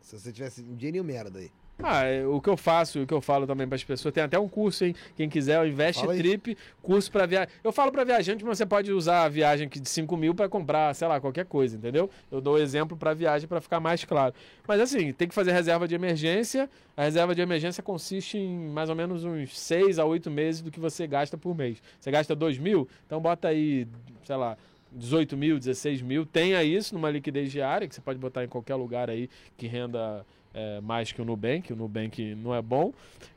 Se 0.00 0.18
você 0.18 0.32
tivesse 0.32 0.62
um 0.62 0.76
dinheirinho 0.76 1.04
merda 1.04 1.38
aí. 1.38 1.50
Ah, 1.82 2.04
é, 2.04 2.24
o 2.24 2.40
que 2.40 2.48
eu 2.48 2.56
faço, 2.56 3.02
o 3.02 3.06
que 3.06 3.12
eu 3.12 3.20
falo 3.20 3.46
também 3.46 3.66
para 3.66 3.74
as 3.74 3.82
pessoas, 3.82 4.14
tem 4.14 4.22
até 4.22 4.38
um 4.38 4.48
curso, 4.48 4.84
hein? 4.84 4.94
Quem 5.16 5.28
quiser, 5.28 5.60
o 5.60 5.66
Invest. 5.66 6.06
Trip, 6.06 6.56
curso 6.80 7.10
para 7.10 7.26
viagem. 7.26 7.48
Eu 7.64 7.72
falo 7.72 7.90
para 7.90 8.04
viajante, 8.04 8.44
mas 8.44 8.58
você 8.58 8.66
pode 8.66 8.92
usar 8.92 9.24
a 9.24 9.28
viagem 9.28 9.68
de 9.68 9.88
5 9.88 10.16
mil 10.16 10.34
para 10.34 10.48
comprar, 10.48 10.94
sei 10.94 11.08
lá, 11.08 11.20
qualquer 11.20 11.46
coisa, 11.46 11.76
entendeu? 11.76 12.08
Eu 12.30 12.40
dou 12.40 12.58
exemplo 12.58 12.96
para 12.96 13.12
viagem 13.12 13.48
para 13.48 13.60
ficar 13.60 13.80
mais 13.80 14.04
claro. 14.04 14.32
Mas 14.66 14.80
assim, 14.80 15.12
tem 15.12 15.26
que 15.26 15.34
fazer 15.34 15.52
reserva 15.52 15.88
de 15.88 15.94
emergência. 15.94 16.70
A 16.96 17.02
reserva 17.02 17.34
de 17.34 17.40
emergência 17.40 17.82
consiste 17.82 18.38
em 18.38 18.68
mais 18.68 18.88
ou 18.88 18.94
menos 18.94 19.24
uns 19.24 19.58
6 19.58 19.98
a 19.98 20.04
8 20.04 20.30
meses 20.30 20.62
do 20.62 20.70
que 20.70 20.78
você 20.78 21.06
gasta 21.08 21.36
por 21.36 21.56
mês. 21.56 21.82
Você 21.98 22.10
gasta 22.10 22.36
2 22.36 22.58
mil, 22.58 22.88
então 23.04 23.20
bota 23.20 23.48
aí, 23.48 23.88
sei 24.24 24.36
lá, 24.36 24.56
18 24.92 25.36
mil, 25.36 25.58
16 25.58 26.02
mil. 26.02 26.24
Tenha 26.24 26.62
isso 26.62 26.94
numa 26.94 27.10
liquidez 27.10 27.50
diária, 27.50 27.88
que 27.88 27.94
você 27.94 28.00
pode 28.00 28.18
botar 28.18 28.44
em 28.44 28.48
qualquer 28.48 28.76
lugar 28.76 29.10
aí 29.10 29.28
que 29.56 29.66
renda 29.66 30.24
é, 30.54 30.80
mais 30.80 31.12
que 31.12 31.20
o 31.20 31.24
Nubank. 31.24 31.72
O 31.72 31.76
Nubank 31.76 32.34
não 32.36 32.54
é 32.54 32.62
bom. 32.62 32.92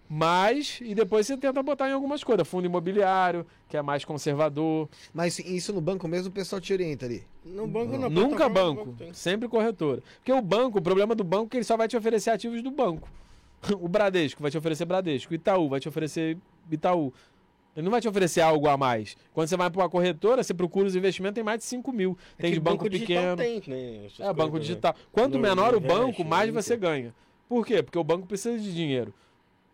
Mas, 0.09 0.79
e 0.81 0.95
depois 0.95 1.27
você 1.27 1.35
tenta 1.35 1.61
botar 1.61 1.89
em 1.89 1.91
algumas 1.91 2.23
coisas. 2.23 2.47
Fundo 2.47 2.65
imobiliário, 2.65 3.45
que 3.67 3.75
é 3.75 3.81
mais 3.81 4.05
conservador. 4.05 4.87
Mas 5.13 5.37
isso 5.39 5.73
no 5.73 5.81
banco 5.81 6.07
mesmo 6.07 6.29
o 6.29 6.31
pessoal 6.31 6.61
te 6.61 6.71
orienta 6.71 7.05
ali. 7.05 7.23
No 7.43 7.67
banco 7.67 7.97
não. 7.97 8.09
Nunca 8.09 8.47
banco, 8.47 8.93
tem. 8.97 9.13
sempre 9.13 9.49
corretora. 9.49 10.01
Porque 10.17 10.31
o 10.31 10.41
banco, 10.41 10.79
o 10.79 10.81
problema 10.81 11.13
do 11.13 11.23
banco 11.23 11.47
é 11.47 11.49
que 11.49 11.57
ele 11.57 11.65
só 11.65 11.75
vai 11.75 11.87
te 11.87 11.97
oferecer 11.97 12.29
ativos 12.29 12.61
do 12.61 12.71
banco. 12.71 13.09
O 13.81 13.87
Bradesco 13.87 14.39
vai 14.41 14.51
te 14.51 14.57
oferecer 14.57 14.85
Bradesco, 14.85 15.31
o 15.31 15.35
Itaú 15.35 15.67
vai 15.67 15.79
te 15.79 15.89
oferecer 15.89 16.37
Itaú. 16.71 17.11
Ele 17.77 17.83
não 17.83 17.91
vai 17.91 18.01
te 18.01 18.07
oferecer 18.09 18.41
algo 18.41 18.67
a 18.67 18.75
mais. 18.75 19.15
Quando 19.31 19.47
você 19.47 19.55
vai 19.55 19.69
para 19.69 19.83
uma 19.83 19.89
corretora, 19.89 20.43
você 20.43 20.51
procura 20.51 20.87
os 20.87 20.95
investimentos, 20.95 21.35
tem 21.35 21.43
mais 21.43 21.59
de 21.59 21.65
5 21.65 21.93
mil. 21.93 22.17
É 22.39 22.41
Tem 22.41 22.51
de 22.53 22.59
banco, 22.59 22.89
digital 22.89 23.37
pequeno. 23.37 23.61
Tem, 23.63 23.63
né, 23.67 24.07
É, 24.19 24.33
banco 24.33 24.55
né? 24.55 24.59
digital. 24.61 24.95
Quanto 25.11 25.33
No- 25.35 25.39
menor 25.39 25.75
o 25.75 25.79
banco, 25.79 26.25
mais 26.25 26.51
você 26.51 26.75
ganha. 26.75 27.13
Por 27.47 27.63
quê? 27.63 27.83
Porque 27.83 27.99
o 27.99 28.03
banco 28.03 28.25
precisa 28.25 28.57
de 28.57 28.73
dinheiro. 28.73 29.13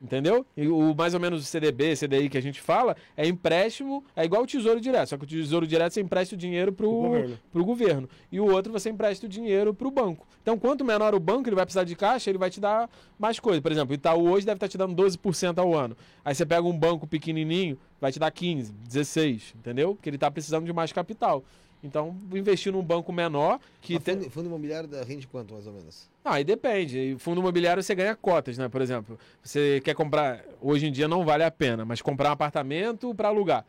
Entendeu? 0.04 0.46
E 0.58 0.68
o 0.68 0.94
mais 0.94 1.14
ou 1.14 1.20
menos 1.20 1.42
o 1.42 1.46
CDB, 1.46 1.96
CDI 1.96 2.28
que 2.28 2.38
a 2.38 2.42
gente 2.42 2.60
fala, 2.60 2.94
é 3.16 3.26
empréstimo, 3.26 4.04
é 4.14 4.26
igual 4.26 4.44
o 4.44 4.46
Tesouro 4.46 4.82
Direto. 4.82 5.10
Só 5.10 5.18
que 5.18 5.24
o 5.24 5.28
Tesouro 5.28 5.66
Direto 5.66 5.94
você 5.94 6.02
empresta 6.02 6.36
o 6.36 6.38
dinheiro 6.38 6.74
pro, 6.74 6.90
O 7.54 7.64
governo. 7.64 8.10
E 8.30 8.38
o 8.38 8.52
outro 8.52 8.70
você 8.70 8.90
empresta 8.90 9.26
o 9.26 9.30
dinheiro 9.30 9.74
pro 9.74 9.90
banco. 9.90 10.28
Então, 10.42 10.60
quanto 10.60 10.84
menor 10.84 11.16
o 11.16 11.22
banco, 11.22 11.48
ele 11.48 11.56
vai 11.56 11.66
precisar 11.66 11.86
de 11.86 11.96
caixa, 11.96 12.30
ele 12.30 12.38
vai 12.38 12.50
te 12.50 12.60
dar 12.60 12.90
mais 13.18 13.40
coisa. 13.40 13.62
Por 13.62 13.72
exemplo, 13.72 13.94
o 13.94 13.96
Itaú 13.96 14.30
hoje 14.30 14.46
deve 14.46 14.58
estar 14.58 14.68
te 14.68 14.78
dando 14.78 15.02
12% 15.02 15.58
ao 15.58 15.74
ano. 15.74 15.96
Aí 16.26 16.36
você 16.36 16.46
pega 16.46 16.68
um 16.68 16.78
banco 16.78 17.08
pequenininho, 17.08 17.80
vai 18.02 18.12
te 18.12 18.20
dar 18.20 18.30
15, 18.30 18.74
16, 18.74 19.54
entendeu? 19.58 19.96
Porque 19.96 20.10
ele 20.10 20.18
está 20.18 20.30
precisando 20.30 20.66
de 20.66 20.74
mais 20.74 20.92
capital. 20.92 21.46
Então, 21.84 22.16
investir 22.34 22.72
num 22.72 22.82
banco 22.82 23.12
menor 23.12 23.60
que 23.82 23.96
Mas 23.96 24.04
tem... 24.04 24.16
fundo, 24.16 24.30
fundo 24.30 24.46
imobiliário 24.48 24.88
da- 24.88 25.04
rende 25.04 25.28
quanto, 25.28 25.54
mais 25.54 25.68
ou 25.68 25.74
menos? 25.74 26.10
Ah, 26.24 26.36
aí 26.36 26.44
depende. 26.44 27.18
Fundo 27.20 27.42
imobiliário 27.42 27.84
você 27.84 27.94
ganha 27.94 28.16
cotas, 28.16 28.58
né? 28.58 28.70
Por 28.70 28.82
exemplo, 28.82 29.20
você 29.44 29.82
quer 29.84 29.94
comprar. 29.94 30.46
Hoje 30.62 30.88
em 30.88 30.92
dia 30.92 31.08
não 31.10 31.26
vale 31.26 31.44
a 31.44 31.52
pena, 31.52 31.84
mas 31.84 32.02
comprar 32.02 32.30
um 32.30 32.34
apartamento 32.34 33.14
para 33.14 33.28
alugar. 33.28 33.66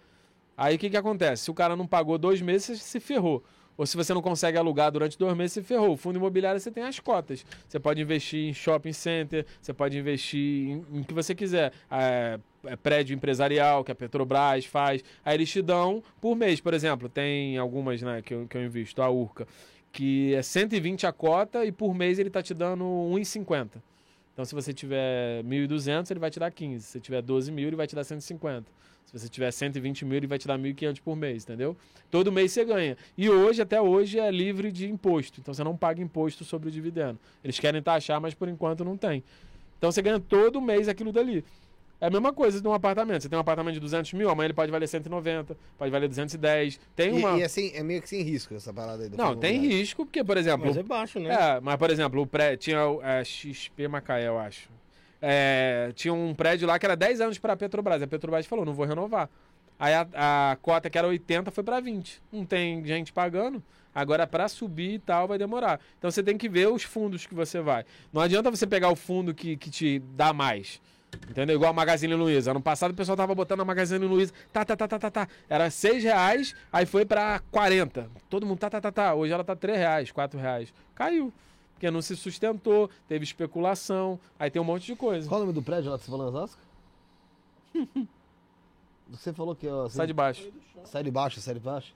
Aí 0.56 0.76
o 0.76 0.78
que, 0.78 0.88
que 0.88 0.96
acontece? 0.96 1.42
Se 1.44 1.50
o 1.50 1.54
cara 1.54 1.74
não 1.74 1.86
pagou 1.88 2.16
dois 2.16 2.40
meses, 2.40 2.64
você 2.66 2.76
se 2.76 3.00
ferrou. 3.00 3.42
Ou 3.76 3.86
se 3.86 3.96
você 3.96 4.14
não 4.14 4.22
consegue 4.22 4.56
alugar 4.56 4.90
durante 4.92 5.18
dois 5.18 5.36
meses, 5.36 5.54
você 5.54 5.62
ferrou. 5.62 5.94
O 5.94 5.96
fundo 5.96 6.16
imobiliário 6.16 6.60
você 6.60 6.70
tem 6.70 6.84
as 6.84 7.00
cotas. 7.00 7.44
Você 7.68 7.80
pode 7.80 8.00
investir 8.00 8.48
em 8.48 8.54
shopping 8.54 8.92
center, 8.92 9.44
você 9.60 9.72
pode 9.72 9.98
investir 9.98 10.40
em, 10.40 10.84
em 10.92 11.02
que 11.02 11.12
você 11.12 11.34
quiser. 11.34 11.72
É, 11.90 12.38
é 12.66 12.76
prédio 12.76 13.14
empresarial, 13.14 13.84
que 13.84 13.92
a 13.92 13.94
Petrobras 13.94 14.64
faz. 14.64 15.02
Aí 15.24 15.34
eles 15.36 15.50
te 15.50 15.60
dão 15.60 16.02
por 16.20 16.36
mês, 16.36 16.60
por 16.60 16.72
exemplo. 16.72 17.08
Tem 17.08 17.58
algumas 17.58 18.00
né, 18.00 18.22
que, 18.22 18.32
eu, 18.32 18.46
que 18.46 18.56
eu 18.56 18.64
invisto, 18.64 19.02
a 19.02 19.10
Urca, 19.10 19.46
que 19.92 20.34
é 20.34 20.42
120 20.42 21.06
a 21.06 21.12
cota 21.12 21.64
e 21.64 21.72
por 21.72 21.94
mês 21.94 22.18
ele 22.18 22.30
tá 22.30 22.42
te 22.42 22.54
dando 22.54 22.84
1,50. 22.84 23.70
Então, 24.32 24.44
se 24.44 24.54
você 24.54 24.72
tiver 24.72 25.44
1.200, 25.44 26.10
ele 26.10 26.20
vai 26.20 26.30
te 26.30 26.40
dar 26.40 26.50
15. 26.50 26.84
Se 26.84 26.92
você 26.92 27.00
tiver 27.00 27.22
12 27.22 27.52
mil, 27.52 27.68
ele 27.68 27.76
vai 27.76 27.86
te 27.86 27.94
dar 27.94 28.02
150. 28.02 28.66
Se 29.06 29.18
você 29.18 29.28
tiver 29.28 29.50
120 29.52 30.04
mil, 30.04 30.16
ele 30.16 30.26
vai 30.26 30.38
te 30.38 30.46
dar 30.48 30.58
1.500 30.58 31.00
por 31.00 31.14
mês, 31.14 31.44
entendeu? 31.44 31.76
Todo 32.10 32.32
mês 32.32 32.50
você 32.52 32.64
ganha. 32.64 32.96
E 33.16 33.30
hoje, 33.30 33.62
até 33.62 33.80
hoje, 33.80 34.18
é 34.18 34.30
livre 34.30 34.72
de 34.72 34.90
imposto. 34.90 35.40
Então, 35.40 35.54
você 35.54 35.62
não 35.62 35.76
paga 35.76 36.02
imposto 36.02 36.44
sobre 36.44 36.68
o 36.68 36.70
dividendo. 36.72 37.18
Eles 37.42 37.58
querem 37.60 37.80
taxar, 37.82 38.20
mas 38.20 38.34
por 38.34 38.48
enquanto 38.48 38.84
não 38.84 38.96
tem. 38.96 39.22
Então, 39.78 39.92
você 39.92 40.02
ganha 40.02 40.18
todo 40.18 40.60
mês 40.60 40.88
aquilo 40.88 41.12
dali. 41.12 41.44
É 42.00 42.06
a 42.08 42.10
mesma 42.10 42.32
coisa 42.32 42.60
de 42.60 42.66
um 42.66 42.72
apartamento. 42.72 43.22
Você 43.22 43.28
tem 43.28 43.36
um 43.36 43.40
apartamento 43.40 43.74
de 43.74 43.80
200 43.80 44.12
mil, 44.14 44.28
amanhã 44.28 44.46
ele 44.46 44.52
pode 44.54 44.70
valer 44.72 44.88
190, 44.88 45.56
pode 45.78 45.90
valer 45.92 46.08
210. 46.08 46.80
Tem 46.96 47.10
E, 47.16 47.18
uma... 47.18 47.38
e 47.38 47.42
é, 47.42 47.48
sem- 47.48 47.72
é 47.74 47.82
meio 47.84 48.02
que 48.02 48.08
sem 48.08 48.20
risco 48.22 48.52
essa 48.54 48.74
parada 48.74 49.04
aí 49.04 49.08
do 49.08 49.16
Não, 49.16 49.36
tem 49.36 49.52
imobiliário. 49.54 49.78
risco, 49.80 50.04
porque, 50.04 50.24
por 50.24 50.36
exemplo, 50.36 50.66
Mas 50.66 50.76
é 50.76 50.82
baixo, 50.82 51.20
né? 51.20 51.32
é, 51.32 51.60
mas 51.60 51.76
por 51.76 51.88
exemplo, 51.90 52.20
o 52.20 52.26
prédio 52.26 52.58
tinha 52.58 52.84
o 52.88 53.00
é, 53.00 53.22
XP 53.24 53.86
Macaé, 53.86 54.26
eu 54.26 54.38
acho. 54.38 54.68
É, 55.26 55.90
tinha 55.94 56.12
um 56.12 56.34
prédio 56.34 56.68
lá 56.68 56.78
que 56.78 56.84
era 56.84 56.94
10 56.94 57.22
anos 57.22 57.38
para 57.38 57.54
a 57.54 57.56
Petrobras. 57.56 58.02
A 58.02 58.06
Petrobras 58.06 58.44
falou: 58.44 58.66
não 58.66 58.74
vou 58.74 58.84
renovar. 58.84 59.30
Aí 59.78 59.94
a, 59.94 60.06
a 60.52 60.56
cota 60.56 60.90
que 60.90 60.98
era 60.98 61.08
80 61.08 61.50
foi 61.50 61.64
para 61.64 61.80
20. 61.80 62.22
Não 62.30 62.44
tem 62.44 62.84
gente 62.84 63.10
pagando. 63.10 63.62
Agora, 63.94 64.26
para 64.26 64.48
subir 64.48 64.94
e 64.94 64.98
tal, 64.98 65.26
vai 65.26 65.38
demorar. 65.38 65.80
Então 65.98 66.10
você 66.10 66.22
tem 66.22 66.36
que 66.36 66.46
ver 66.46 66.68
os 66.68 66.82
fundos 66.82 67.24
que 67.26 67.34
você 67.34 67.60
vai. 67.62 67.86
Não 68.12 68.20
adianta 68.20 68.50
você 68.50 68.66
pegar 68.66 68.90
o 68.90 68.96
fundo 68.96 69.32
que, 69.32 69.56
que 69.56 69.70
te 69.70 69.98
dá 70.14 70.34
mais. 70.34 70.78
Entendeu? 71.30 71.56
Igual 71.56 71.70
a 71.70 71.74
Magazine 71.74 72.14
Luiza. 72.14 72.50
Ano 72.50 72.60
passado 72.60 72.90
o 72.90 72.94
pessoal 72.94 73.16
tava 73.16 73.34
botando 73.34 73.60
a 73.60 73.64
Magazine 73.64 74.04
Luiza. 74.04 74.34
Tá, 74.52 74.62
tá, 74.62 74.76
tá, 74.76 74.86
tá, 74.86 74.98
tá, 74.98 75.10
tá. 75.10 75.28
Era 75.48 75.70
6 75.70 76.04
reais, 76.04 76.54
aí 76.70 76.84
foi 76.84 77.06
pra 77.06 77.40
40. 77.50 78.10
Todo 78.28 78.44
mundo 78.44 78.58
tá, 78.58 78.68
tá, 78.68 78.80
tá, 78.80 78.92
tá. 78.92 79.14
Hoje 79.14 79.32
ela 79.32 79.44
tá 79.44 79.56
3 79.56 79.78
reais, 79.78 80.12
4 80.12 80.38
reais. 80.38 80.74
Caiu. 80.94 81.32
Porque 81.74 81.90
não 81.90 82.00
se 82.00 82.16
sustentou, 82.16 82.88
teve 83.08 83.24
especulação, 83.24 84.18
aí 84.38 84.50
tem 84.50 84.62
um 84.62 84.64
monte 84.64 84.86
de 84.86 84.96
coisa. 84.96 85.28
Qual 85.28 85.40
o 85.40 85.44
nome 85.44 85.52
do 85.54 85.62
prédio 85.62 85.90
lá 85.90 85.98
que 85.98 86.04
você 86.04 86.10
falou 86.10 86.26
em 86.26 86.28
Osasco? 86.30 86.60
você 89.10 89.32
falou 89.32 89.54
que... 89.54 89.68
ó, 89.68 89.88
Sai 89.88 90.06
de 90.06 90.12
baixo. 90.12 90.50
Sai 90.84 91.02
de 91.02 91.10
baixo, 91.10 91.40
sai 91.40 91.54
de 91.54 91.60
baixo. 91.60 91.94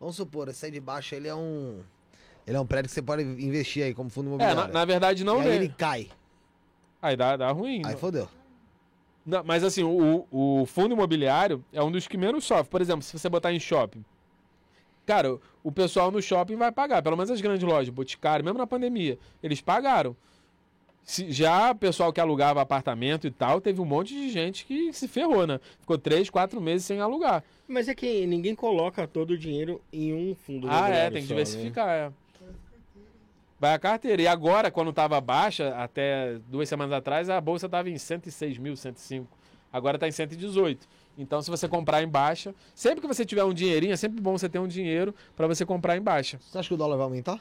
Vamos 0.00 0.16
supor, 0.16 0.48
esse 0.48 0.58
sai 0.60 0.70
de 0.70 0.80
baixo 0.80 1.14
ele 1.14 1.28
é 1.28 1.34
um. 1.34 1.80
Ele 2.46 2.56
é 2.56 2.60
um 2.60 2.66
prédio 2.66 2.88
que 2.88 2.94
você 2.94 3.02
pode 3.02 3.22
investir 3.22 3.84
aí 3.84 3.92
como 3.92 4.08
fundo 4.08 4.26
É, 4.26 4.28
imobiliário. 4.30 4.56
na, 4.62 4.68
na 4.68 4.84
verdade 4.84 5.22
não 5.24 5.42
e 5.42 5.46
aí 5.46 5.56
ele 5.56 5.68
cai. 5.68 6.08
Aí 7.02 7.16
dá, 7.16 7.36
dá 7.36 7.50
ruim. 7.52 7.82
Aí 7.84 7.92
Não- 7.92 7.98
fodeu. 7.98 8.28
Não, 9.26 9.44
mas 9.44 9.62
assim, 9.62 9.82
o, 9.82 10.26
o 10.30 10.64
fundo 10.64 10.94
imobiliário 10.94 11.62
é 11.72 11.82
um 11.82 11.92
dos 11.92 12.08
que 12.08 12.16
menos 12.16 12.44
sofre. 12.44 12.70
Por 12.70 12.80
exemplo, 12.80 13.02
se 13.02 13.16
você 13.18 13.28
botar 13.28 13.52
em 13.52 13.60
shopping. 13.60 14.02
Cara, 15.08 15.38
o- 15.64 15.72
pessoal 15.72 16.10
no 16.10 16.20
shopping 16.20 16.56
vai 16.56 16.70
pagar, 16.70 17.02
pelo 17.02 17.16
menos 17.16 17.30
as 17.30 17.40
grandes 17.40 17.62
lojas, 17.66 17.88
Boticário, 17.88 18.44
mesmo 18.44 18.58
na 18.58 18.66
pandemia, 18.66 19.18
eles 19.42 19.58
pagaram. 19.58 20.14
Se- 21.02 21.32
já 21.32 21.70
o 21.70 21.74
pessoal 21.74 22.12
que 22.12 22.20
alugava 22.20 22.60
apartamento 22.60 23.26
e 23.26 23.30
tal, 23.30 23.58
teve 23.58 23.80
um 23.80 23.86
monte 23.86 24.12
de 24.12 24.28
gente 24.28 24.66
que 24.66 24.92
se 24.92 25.08
ferrou, 25.08 25.46
né? 25.46 25.58
Ficou 25.80 25.96
três, 25.96 26.28
quatro 26.28 26.60
meses 26.60 26.84
sem 26.84 27.00
alugar. 27.00 27.42
Mas 27.66 27.88
é 27.88 27.94
que 27.94 28.26
ninguém 28.26 28.54
coloca 28.54 29.06
todo 29.08 29.30
o 29.30 29.38
dinheiro 29.38 29.80
em 29.90 30.12
um 30.12 30.34
fundo 30.34 30.66
Ah, 30.70 30.90
é, 30.90 31.10
tem 31.10 31.22
que 31.22 31.28
só, 31.28 31.34
diversificar, 31.34 31.88
é. 31.88 32.12
Vai 33.58 33.72
a 33.72 33.78
carteira. 33.78 34.20
E 34.20 34.26
agora, 34.28 34.70
quando 34.70 34.92
tava 34.92 35.18
baixa, 35.22 35.74
até 35.76 36.38
duas 36.48 36.68
semanas 36.68 36.92
atrás, 36.92 37.30
a 37.30 37.40
bolsa 37.40 37.66
tava 37.66 37.88
em 37.88 37.96
106 37.96 38.58
mil, 38.58 38.76
105. 38.76 39.26
Agora 39.72 39.98
tá 39.98 40.06
em 40.06 40.12
118. 40.12 40.86
Então, 41.18 41.42
se 41.42 41.50
você 41.50 41.66
comprar 41.66 42.00
em 42.02 42.08
baixa, 42.08 42.54
sempre 42.74 43.00
que 43.00 43.06
você 43.08 43.24
tiver 43.24 43.42
um 43.44 43.52
dinheirinho, 43.52 43.92
é 43.92 43.96
sempre 43.96 44.20
bom 44.20 44.38
você 44.38 44.48
ter 44.48 44.60
um 44.60 44.68
dinheiro 44.68 45.12
para 45.36 45.48
você 45.48 45.66
comprar 45.66 45.96
em 45.96 46.00
baixa. 46.00 46.38
Você 46.40 46.56
acha 46.56 46.68
que 46.68 46.74
o 46.74 46.76
dólar 46.76 46.96
vai 46.96 47.04
aumentar? 47.04 47.40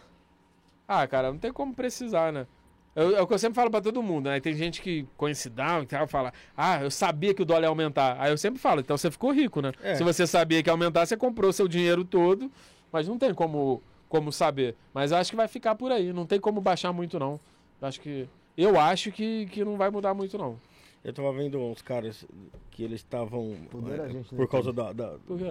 Ah, 0.88 1.06
cara, 1.07 1.31
não 1.31 1.38
tem 1.38 1.53
como 1.53 1.73
precisar, 1.73 2.33
né? 2.33 2.47
Eu- 2.95 3.15
é 3.15 3.22
o 3.22 3.27
que 3.27 3.33
eu 3.33 3.38
sempre 3.38 3.56
falo 3.56 3.69
pra 3.69 3.80
todo 3.80 4.01
mundo, 4.01 4.27
né? 4.30 4.39
Tem 4.39 4.56
gente 4.56 4.81
que 4.81 5.06
coincidão 5.15 5.83
e 5.83 5.85
tal, 5.85 6.07
fala, 6.07 6.33
ah, 6.56 6.81
eu 6.81 6.89
sabia 6.89 7.33
que 7.35 7.43
o 7.43 7.45
dólar 7.45 7.64
ia 7.64 7.67
aumentar. 7.69 8.17
Aí 8.19 8.31
eu 8.31 8.38
sempre 8.38 8.59
falo, 8.59 8.80
então 8.81 8.97
você 8.97 9.11
ficou 9.11 9.31
rico, 9.31 9.61
né? 9.61 9.72
É. 9.83 9.93
Se 9.93 10.03
você 10.03 10.25
sabia 10.25 10.64
que 10.64 10.69
ia 10.69 10.73
aumentar, 10.73 11.06
você 11.06 11.15
comprou 11.15 11.53
seu 11.53 11.67
dinheiro 11.67 12.03
todo, 12.03 12.51
mas 12.91 13.07
não 13.07 13.17
tem 13.19 13.31
como, 13.35 13.83
como 14.09 14.31
saber. 14.31 14.75
Mas 14.91 15.11
eu 15.11 15.17
acho 15.17 15.30
que 15.30 15.35
vai 15.38 15.47
ficar 15.47 15.75
por 15.75 15.91
aí, 15.91 16.11
não 16.11 16.25
tem 16.25 16.39
como 16.39 16.59
baixar 16.59 16.91
muito, 16.91 17.19
não. 17.19 17.39
Eu 17.80 17.88
acho 17.88 18.01
que. 18.01 18.27
Eu 18.57 18.80
acho 18.80 19.11
que, 19.11 19.45
que 19.51 19.64
não 19.64 19.77
vai 19.77 19.91
mudar 19.91 20.15
muito, 20.15 20.35
não. 20.35 20.59
Eu 21.08 21.14
tava 21.14 21.32
vendo 21.32 21.58
uns 21.58 21.82
caras 21.82 22.26
que 22.69 22.84
eles 22.84 23.00
estavam. 23.00 23.56
É, 23.90 24.14
não 24.14 24.24
por 24.24 24.48
causa 24.50 24.74
da, 24.74 24.92
da- 24.92 25.18
Por 25.26 25.38
quê? 25.40 25.45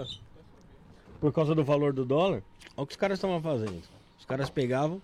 por 1.18 1.33
causa 1.33 1.55
do 1.55 1.65
valor 1.65 1.94
do 1.94 2.05
dólar. 2.05 2.43
Olha 2.76 2.85
o 2.85 2.86
que 2.86 2.93
os 2.93 2.97
caras 2.99 3.17
estavam 3.18 3.41
fazendo. 3.41 3.83
Os 4.18 4.25
caras 4.26 4.51
pegavam 4.51 5.01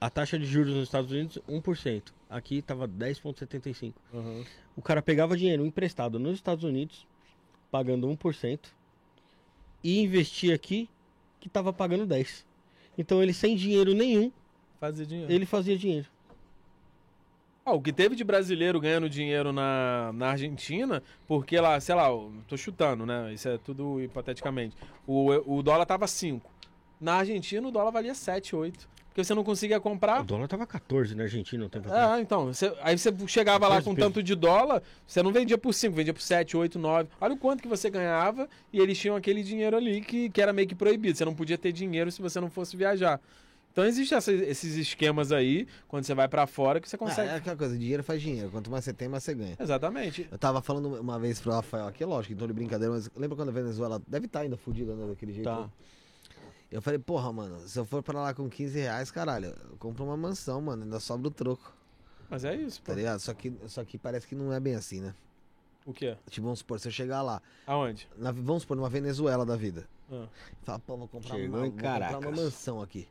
a 0.00 0.08
taxa 0.08 0.38
de 0.38 0.46
juros 0.46 0.72
nos 0.74 0.84
Estados 0.84 1.12
Unidos 1.12 1.38
1%. 1.46 2.02
Aqui 2.30 2.62
tava 2.62 2.88
10,75%. 2.88 3.92
O 4.74 4.80
cara 4.80 5.02
pegava 5.02 5.36
dinheiro 5.36 5.66
emprestado 5.66 6.18
nos 6.18 6.36
Estados 6.36 6.64
Unidos, 6.64 7.06
pagando 7.70 8.08
1%, 8.08 8.58
e 9.84 10.00
investia 10.00 10.54
aqui, 10.54 10.88
que 11.40 11.48
tava 11.50 11.74
pagando 11.74 12.06
10%. 12.06 12.44
Então 12.96 13.22
ele 13.22 13.34
sem 13.34 13.54
dinheiro 13.54 13.92
nenhum, 13.92 14.32
Fazer 14.80 15.04
dinheiro. 15.04 15.30
ele 15.30 15.44
fazia 15.44 15.76
dinheiro. 15.76 16.06
Ah, 17.64 17.72
o 17.72 17.80
que 17.80 17.92
teve 17.92 18.16
de 18.16 18.24
brasileiro 18.24 18.80
ganhando 18.80 19.08
dinheiro 19.08 19.52
na, 19.52 20.10
na 20.14 20.30
Argentina, 20.30 21.02
porque 21.26 21.60
lá, 21.60 21.78
sei 21.78 21.94
lá, 21.94 22.08
eu 22.08 22.32
tô 22.48 22.56
chutando, 22.56 23.04
né? 23.04 23.32
Isso 23.32 23.48
é 23.48 23.58
tudo 23.58 24.00
hipoteticamente. 24.00 24.76
O, 25.06 25.58
o 25.58 25.62
dólar 25.62 25.84
tava 25.86 26.06
5. 26.06 26.50
Na 27.00 27.14
Argentina 27.16 27.66
o 27.66 27.70
dólar 27.70 27.90
valia 27.90 28.14
7, 28.14 28.56
8. 28.56 28.88
Porque 29.08 29.24
você 29.24 29.34
não 29.34 29.42
conseguia 29.42 29.80
comprar. 29.80 30.20
O 30.20 30.24
dólar 30.24 30.46
tava 30.48 30.66
14 30.66 31.14
na 31.16 31.24
Argentina 31.24 31.64
um 31.64 31.68
tempo 31.68 31.88
atrás. 31.88 32.18
É, 32.18 32.22
então, 32.22 32.46
você- 32.46 32.72
aí 32.80 32.96
você 32.96 33.12
chegava 33.26 33.66
lá 33.66 33.74
14 33.76 33.84
com 33.84 33.94
pesos. 33.94 34.08
tanto 34.12 34.22
de 34.22 34.34
dólar, 34.36 34.82
você 35.06 35.22
não 35.22 35.32
vendia 35.32 35.58
por 35.58 35.74
5, 35.74 35.94
vendia 35.94 36.14
por 36.14 36.22
7, 36.22 36.56
8, 36.56 36.78
9. 36.78 37.08
Olha 37.20 37.34
o 37.34 37.36
quanto 37.36 37.60
que 37.60 37.68
você 37.68 37.90
ganhava 37.90 38.48
e 38.72 38.78
eles 38.78 38.96
tinham 38.98 39.16
aquele 39.16 39.42
dinheiro 39.42 39.76
ali 39.76 40.00
que, 40.00 40.30
que 40.30 40.40
era 40.40 40.52
meio 40.52 40.68
que 40.68 40.74
proibido. 40.76 41.18
Você 41.18 41.24
não 41.24 41.34
podia 41.34 41.58
ter 41.58 41.72
dinheiro 41.72 42.10
se 42.10 42.22
você 42.22 42.40
não 42.40 42.48
fosse 42.48 42.76
viajar. 42.76 43.20
Então 43.72 43.84
existem 43.84 44.18
essa- 44.18 44.32
esses 44.32 44.74
esquemas 44.76 45.30
aí, 45.30 45.66
quando 45.86 46.04
você 46.04 46.12
vai 46.14 46.26
pra 46.28 46.46
fora, 46.46 46.80
que 46.80 46.88
você 46.88 46.96
Ah, 46.96 46.98
consegue. 46.98 47.28
é 47.30 47.34
aquela 47.36 47.56
coisa, 47.56 47.78
dinheiro 47.78 48.02
faz 48.02 48.20
dinheiro. 48.20 48.50
Quanto 48.50 48.70
mais 48.70 48.84
você 48.84 48.92
tem, 48.92 49.08
mais 49.08 49.22
você 49.22 49.34
ganha. 49.34 49.56
Exatamente. 49.60 50.28
Eu 50.30 50.38
tava 50.38 50.60
falando 50.60 50.86
uma 51.00 51.18
vez 51.18 51.40
pro 51.40 51.52
Rafael 51.52 51.86
aqui, 51.86 52.04
lógico, 52.04 52.34
tom 52.34 52.46
de 52.48 52.52
brincadeira, 52.52 52.92
mas 52.92 53.08
lembra 53.16 53.36
quando 53.36 53.50
a 53.50 53.52
Venezuela 53.52 54.02
deve 54.08 54.26
estar 54.26 54.40
ainda 54.40 54.56
fodida, 54.56 54.94
né, 54.96 55.06
daquele 55.06 55.32
jeito? 55.32 55.44
Tá. 55.48 55.68
Eu 56.70 56.80
falei, 56.82 56.98
porra, 56.98 57.32
mano, 57.32 57.60
se 57.68 57.78
eu 57.78 57.84
for 57.84 58.02
pra 58.02 58.20
lá 58.20 58.34
com 58.34 58.48
15 58.48 58.78
reais, 58.78 59.10
caralho, 59.10 59.54
eu 59.70 59.76
compro 59.78 60.04
uma 60.04 60.16
mansão, 60.16 60.60
mano, 60.60 60.84
ainda 60.84 61.00
sobra 61.00 61.28
o 61.28 61.30
troco, 61.30 61.72
Mas 62.28 62.44
é 62.44 62.54
isso, 62.54 62.80
pô. 62.80 62.92
tá 62.92 62.94
ligado? 62.96 63.18
Só 63.20 63.34
que, 63.34 63.52
só 63.66 63.84
que 63.84 63.98
parece 63.98 64.26
que 64.26 64.34
não 64.36 64.52
é 64.52 64.58
bem 64.60 64.74
assim, 64.76 65.00
né? 65.00 65.14
O 65.86 65.92
quê? 65.92 66.16
Tipo, 66.28 66.44
vamos 66.44 66.60
supor, 66.60 66.78
se 66.78 66.86
eu 66.86 66.92
chegar 66.92 67.22
lá, 67.22 67.40
Aonde? 67.66 68.06
na- 68.16 68.30
vamos 68.30 68.62
supor, 68.62 68.76
numa 68.76 68.88
Venezuela 68.88 69.44
da 69.44 69.56
vida, 69.56 69.88
Ah. 70.12 70.26
fala, 70.62 70.78
pô, 70.78 70.96
vou 70.96 71.08
comprar, 71.08 71.34
Chegou 71.36 71.56
uma, 71.58 71.62
vou 71.66 71.70
comprar 71.72 72.18
uma 72.18 72.30
mansão 72.30 72.80
aqui. 72.82 73.08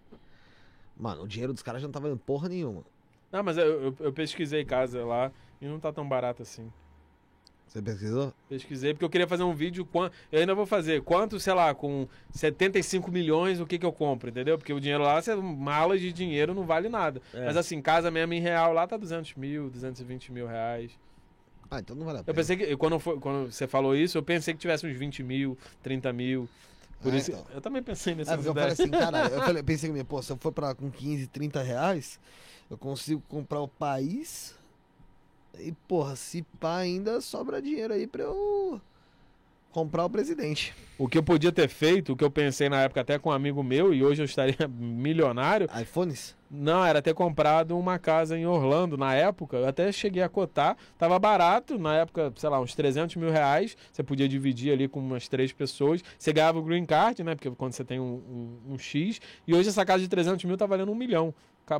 Mano, 0.99 1.23
o 1.23 1.27
dinheiro 1.27 1.53
dos 1.53 1.63
caras 1.63 1.81
já 1.81 1.87
não 1.87 1.93
tá 1.93 1.99
valendo 1.99 2.19
porra 2.19 2.49
nenhuma. 2.49 2.83
Não, 3.31 3.41
mas 3.43 3.57
eu, 3.57 3.83
eu- 3.85 3.95
eu 3.99 4.13
pesquisei 4.13 4.65
casa 4.65 5.05
lá 5.05 5.31
e 5.61 5.65
não 5.67 5.79
tá 5.79 5.93
tão 5.93 6.07
barato 6.07 6.41
assim. 6.41 6.71
Você 7.67 7.81
pesquisou? 7.83 8.33
Pesquisei 8.49 8.93
porque 8.95 9.05
eu 9.05 9.09
queria 9.11 9.27
fazer 9.27 9.43
um 9.43 9.53
vídeo. 9.53 9.87
Eu 10.31 10.39
ainda 10.39 10.55
vou 10.55 10.65
fazer. 10.65 11.03
Quanto, 11.03 11.39
sei 11.39 11.53
lá, 11.53 11.71
com 11.75 12.07
75 12.31 13.11
milhões, 13.11 13.59
o 13.59 13.65
que 13.67 13.77
que 13.77 13.85
eu 13.85 13.93
compro, 13.93 14.29
entendeu? 14.29 14.57
Porque 14.57 14.73
o 14.73 14.79
dinheiro 14.79 15.03
lá, 15.03 15.21
você, 15.21 15.35
malas 15.35 16.01
de 16.01 16.11
dinheiro 16.11 16.55
não 16.55 16.63
vale 16.65 16.89
nada. 16.89 17.21
É. 17.31 17.45
Mas 17.45 17.55
assim, 17.55 17.79
casa 17.79 18.09
mesmo 18.09 18.33
em 18.33 18.39
real 18.41 18.73
lá 18.73 18.87
tá 18.87 18.97
200 18.97 19.35
mil, 19.35 19.69
220 19.69 20.31
mil 20.31 20.47
reais. 20.47 20.91
Ah, 21.69 21.79
então 21.79 21.95
não 21.95 22.03
vale 22.07 22.17
a 22.17 22.21
Eu 22.21 22.25
pena. 22.25 22.35
pensei 22.35 22.57
que, 22.57 22.75
quando, 22.75 22.97
foi- 22.97 23.19
quando 23.19 23.51
você 23.51 23.67
falou 23.67 23.95
isso, 23.95 24.17
eu 24.17 24.23
pensei 24.23 24.55
que 24.55 24.59
tivesse 24.59 24.87
uns 24.87 24.97
20 24.97 25.21
mil, 25.21 25.55
30 25.83 26.11
mil. 26.11 26.49
Por 27.01 27.13
Ah, 27.13 27.17
isso, 27.17 27.31
então. 27.31 27.45
eu 27.53 27.61
também 27.61 27.81
pensei 27.81 28.13
nesse 28.13 28.31
É, 28.31 28.35
porque 28.35 28.49
eu 28.49 28.53
falei 28.53 28.73
assim, 28.73 28.89
cara, 28.89 29.27
eu 29.29 29.41
falei, 29.43 29.63
pensei 29.63 29.89
comigo, 29.89 30.05
pô, 30.05 30.21
se 30.21 30.31
eu 30.31 30.37
for 30.37 30.51
pra 30.51 30.75
com 30.75 30.91
15, 30.91 31.27
30 31.27 31.61
reais, 31.61 32.19
eu 32.69 32.77
consigo 32.77 33.21
comprar 33.27 33.61
o 33.61 33.67
país 33.67 34.53
e, 35.57 35.71
porra, 35.87 36.15
se 36.15 36.41
pá, 36.59 36.77
ainda 36.77 37.21
sobra 37.21 37.61
dinheiro 37.61 37.93
aí 37.93 38.05
pra 38.07 38.23
eu 38.23 38.81
comprar 39.71 40.05
o 40.05 40.09
presidente. 40.09 40.73
O 40.97 41.07
que 41.07 41.17
eu 41.17 41.23
podia 41.23 41.51
ter 41.51 41.69
feito, 41.69 42.11
o 42.13 42.15
que 42.15 42.23
eu 42.23 42.31
pensei 42.31 42.67
na 42.69 42.81
época 42.81 43.01
até 43.01 43.17
com 43.17 43.29
um 43.29 43.31
amigo 43.31 43.63
meu, 43.63 43.93
e 43.93 44.03
hoje 44.03 44.21
eu 44.21 44.25
estaria 44.25 44.55
milionário, 44.67 45.69
iPhones? 45.81 46.35
Não, 46.51 46.83
era 46.83 47.01
ter 47.01 47.13
comprado 47.13 47.77
uma 47.77 47.99
casa 47.99 48.35
em 48.37 48.45
Orlando 48.47 48.97
na 48.97 49.13
época. 49.13 49.57
Eu 49.57 49.67
até 49.67 49.91
cheguei 49.91 50.23
a 50.23 50.27
cotar. 50.27 50.75
Tava 50.97 51.17
barato, 51.19 51.77
na 51.77 51.95
época, 51.97 52.33
sei 52.35 52.49
lá, 52.49 52.59
uns 52.59 52.73
300 52.73 53.15
mil 53.17 53.29
reais. 53.29 53.77
Você 53.91 54.01
podia 54.01 54.27
dividir 54.27 54.73
ali 54.73 54.87
com 54.87 54.99
umas 54.99 55.27
três 55.27 55.53
pessoas. 55.53 56.03
Você 56.17 56.33
ganhava 56.33 56.57
o 56.57 56.63
green 56.63 56.85
card, 56.87 57.23
né? 57.23 57.35
Porque 57.35 57.51
quando 57.51 57.73
você 57.73 57.85
tem 57.85 57.99
um, 57.99 58.57
um- 58.67 58.73
um 58.73 58.77
X. 58.79 59.21
E 59.47 59.53
hoje 59.53 59.69
essa 59.69 59.85
casa 59.85 60.01
de 60.01 60.09
300 60.09 60.43
mil 60.45 60.57
tá 60.57 60.65
valendo 60.65 60.91
um 60.91 60.95
milhão. 60.95 61.33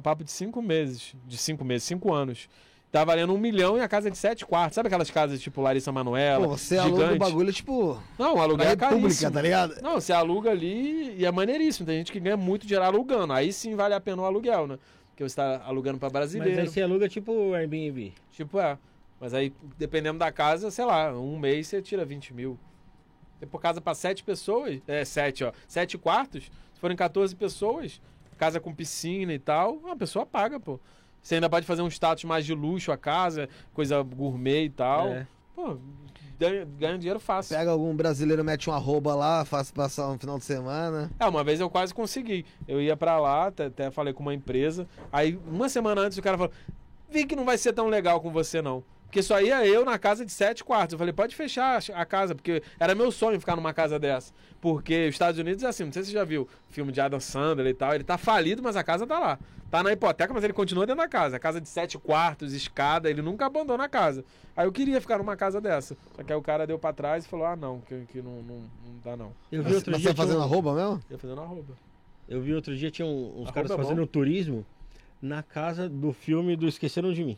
Papo 0.03 0.23
de 0.23 0.31
cinco 0.31 0.61
meses. 0.61 1.15
De 1.25 1.35
cinco 1.35 1.65
meses, 1.65 1.83
cinco 1.87 2.13
anos. 2.13 2.47
Tá 2.91 3.05
valendo 3.05 3.31
um 3.33 3.37
milhão 3.37 3.77
e 3.77 3.81
a 3.81 3.87
casa 3.87 4.07
é 4.07 4.11
de 4.11 4.17
sete 4.17 4.43
quartos. 4.45 4.73
Sabe 4.73 4.87
aquelas 4.87 5.11
casas 5.11 5.39
tipo 5.39 5.61
Larissa 5.61 5.91
Manoela? 5.91 6.47
Pô, 6.47 6.57
você 6.57 6.75
aluga 6.75 6.95
o 6.95 7.01
gigante? 7.03 7.19
bagulho, 7.19 7.53
tipo, 7.53 8.01
Não, 8.17 8.31
o 8.31 8.33
pra 8.33 8.43
aluguel 8.43 8.65
é 8.65 8.69
República, 8.69 8.99
caríssimo. 9.01 9.31
tá 9.31 9.41
ligado? 9.43 9.81
Não, 9.81 9.93
você 10.01 10.11
aluga 10.11 10.49
ali 10.49 11.15
e 11.15 11.23
é 11.23 11.31
maneiríssimo. 11.31 11.85
Tem 11.85 11.97
gente 11.99 12.11
que 12.11 12.19
ganha 12.19 12.35
muito 12.35 12.65
dinheiro 12.65 12.83
alugando. 12.85 13.31
Aí 13.33 13.53
sim 13.53 13.75
vale 13.75 13.93
a 13.93 13.99
pena 13.99 14.23
o 14.23 14.25
aluguel, 14.25 14.65
né? 14.65 14.79
Porque 15.11 15.21
você 15.23 15.27
está 15.33 15.61
alugando 15.65 15.99
para 15.99 16.07
Mas 16.07 16.13
brasileiro. 16.13 16.61
aí 16.61 16.67
você 16.67 16.81
aluga 16.81 17.07
tipo 17.07 17.31
o 17.31 17.53
Airbnb. 17.53 18.11
Tipo, 18.31 18.59
é. 18.59 18.75
Mas 19.19 19.35
aí, 19.35 19.53
dependendo 19.77 20.17
da 20.17 20.31
casa, 20.31 20.71
sei 20.71 20.85
lá, 20.85 21.11
um 21.13 21.37
mês 21.37 21.67
você 21.67 21.81
tira 21.83 22.03
20 22.03 22.33
mil. 22.33 22.57
For 23.51 23.59
casa 23.61 23.79
para 23.79 23.93
sete 23.93 24.23
pessoas, 24.23 24.79
é 24.87 25.05
sete, 25.05 25.43
ó. 25.43 25.51
Sete 25.67 25.97
quartos, 25.97 26.45
se 26.73 26.79
forem 26.79 26.97
14 26.97 27.35
pessoas, 27.35 28.01
casa 28.37 28.59
com 28.59 28.73
piscina 28.73 29.33
e 29.33 29.39
tal, 29.39 29.79
a 29.89 29.95
pessoa 29.95 30.25
paga, 30.25 30.59
pô. 30.59 30.79
Você 31.21 31.35
ainda 31.35 31.49
pode 31.49 31.65
fazer 31.65 31.81
um 31.81 31.87
status 31.87 32.23
mais 32.23 32.45
de 32.45 32.53
luxo 32.53 32.91
a 32.91 32.97
casa, 32.97 33.49
coisa 33.73 34.01
gourmet 34.01 34.65
e 34.65 34.69
tal. 34.69 35.09
É. 35.09 35.27
Pô, 35.55 35.77
ganha, 36.77 36.97
dinheiro 36.97 37.19
fácil. 37.19 37.57
Pega 37.57 37.71
algum 37.71 37.95
brasileiro, 37.95 38.43
mete 38.43 38.69
um 38.69 38.73
arroba 38.73 39.13
lá, 39.13 39.43
faz 39.43 39.71
passar 39.71 40.09
um 40.09 40.17
final 40.17 40.37
de 40.37 40.45
semana. 40.45 41.11
É, 41.19 41.25
uma 41.25 41.43
vez 41.43 41.59
eu 41.59 41.69
quase 41.69 41.93
consegui. 41.93 42.45
Eu 42.67 42.81
ia 42.81 42.95
pra 42.95 43.19
lá, 43.19 43.47
até, 43.47 43.65
até 43.65 43.91
falei 43.91 44.13
com 44.13 44.21
uma 44.21 44.33
empresa. 44.33 44.87
Aí, 45.11 45.37
uma 45.47 45.67
semana 45.67 46.01
antes, 46.01 46.17
o 46.17 46.21
cara 46.21 46.37
falou: 46.37 46.53
Vi 47.09 47.25
que 47.25 47.35
não 47.35 47.43
vai 47.43 47.57
ser 47.57 47.73
tão 47.73 47.87
legal 47.87 48.21
com 48.21 48.31
você, 48.31 48.61
não. 48.61 48.83
Porque 49.09 49.23
só 49.23 49.41
ia 49.41 49.65
eu 49.65 49.83
na 49.83 49.97
casa 49.97 50.23
de 50.23 50.31
sete 50.31 50.63
quartos. 50.63 50.93
Eu 50.93 50.99
falei: 50.99 51.11
pode 51.11 51.35
fechar 51.35 51.81
a 51.95 52.05
casa, 52.05 52.35
porque 52.35 52.61
era 52.79 52.93
meu 52.93 53.11
sonho 53.11 53.39
ficar 53.39 53.55
numa 53.55 53.73
casa 53.73 53.97
dessa. 53.97 54.31
Porque 54.61 55.07
os 55.07 55.15
Estados 55.15 55.39
Unidos 55.39 55.63
é 55.63 55.67
assim, 55.67 55.83
não 55.85 55.91
sei 55.91 56.03
se 56.03 56.09
você 56.09 56.13
já 56.13 56.23
viu 56.23 56.47
filme 56.69 56.91
de 56.91 57.01
Adam 57.01 57.19
Sandler 57.19 57.65
e 57.65 57.73
tal. 57.73 57.95
Ele 57.95 58.03
tá 58.03 58.19
falido, 58.19 58.61
mas 58.61 58.75
a 58.75 58.83
casa 58.83 59.07
tá 59.07 59.17
lá. 59.17 59.39
Tá 59.71 59.81
na 59.81 59.91
hipoteca, 59.91 60.31
mas 60.31 60.43
ele 60.43 60.53
continua 60.53 60.85
dentro 60.85 61.01
da 61.01 61.07
casa. 61.07 61.37
A 61.37 61.39
casa 61.39 61.59
de 61.59 61.67
sete 61.67 61.97
quartos, 61.97 62.53
escada, 62.53 63.09
ele 63.09 63.21
nunca 63.21 63.47
abandona 63.47 63.83
a 63.85 63.89
casa. 63.89 64.23
Aí 64.55 64.67
eu 64.67 64.71
queria 64.71 65.01
ficar 65.01 65.17
numa 65.17 65.35
casa 65.35 65.59
dessa. 65.59 65.97
Só 66.15 66.23
que 66.23 66.31
aí 66.31 66.37
o 66.37 66.41
cara 66.41 66.67
deu 66.67 66.77
pra 66.77 66.93
trás 66.93 67.25
e 67.25 67.27
falou: 67.27 67.47
ah, 67.47 67.55
não, 67.55 67.79
que, 67.81 68.05
que 68.11 68.21
não, 68.21 68.43
não, 68.43 68.55
não 68.57 68.99
dá 69.03 69.17
não. 69.17 69.31
Eu 69.51 69.63
vi 69.63 69.73
outro 69.73 69.91
mas 69.91 70.01
dia. 70.01 70.11
você 70.11 70.15
tá 70.15 70.21
fazendo 70.23 70.39
um- 70.39 70.43
arroba 70.43 70.73
mesmo? 70.75 71.03
Ia 71.09 71.17
fazendo 71.17 71.41
arroba. 71.41 71.73
Eu 72.27 72.41
vi 72.41 72.53
outro 72.53 72.75
dia 72.77 72.91
tinha 72.91 73.07
um- 73.07 73.29
uns 73.41 73.47
Arroba 73.47 73.53
caras 73.53 73.71
é 73.71 73.75
fazendo 73.75 74.05
turismo 74.05 74.63
na 75.19 75.41
casa 75.41 75.89
do 75.89 76.13
filme 76.13 76.55
do 76.55 76.67
Esqueceram 76.67 77.11
de 77.11 77.23
Mim. 77.23 77.37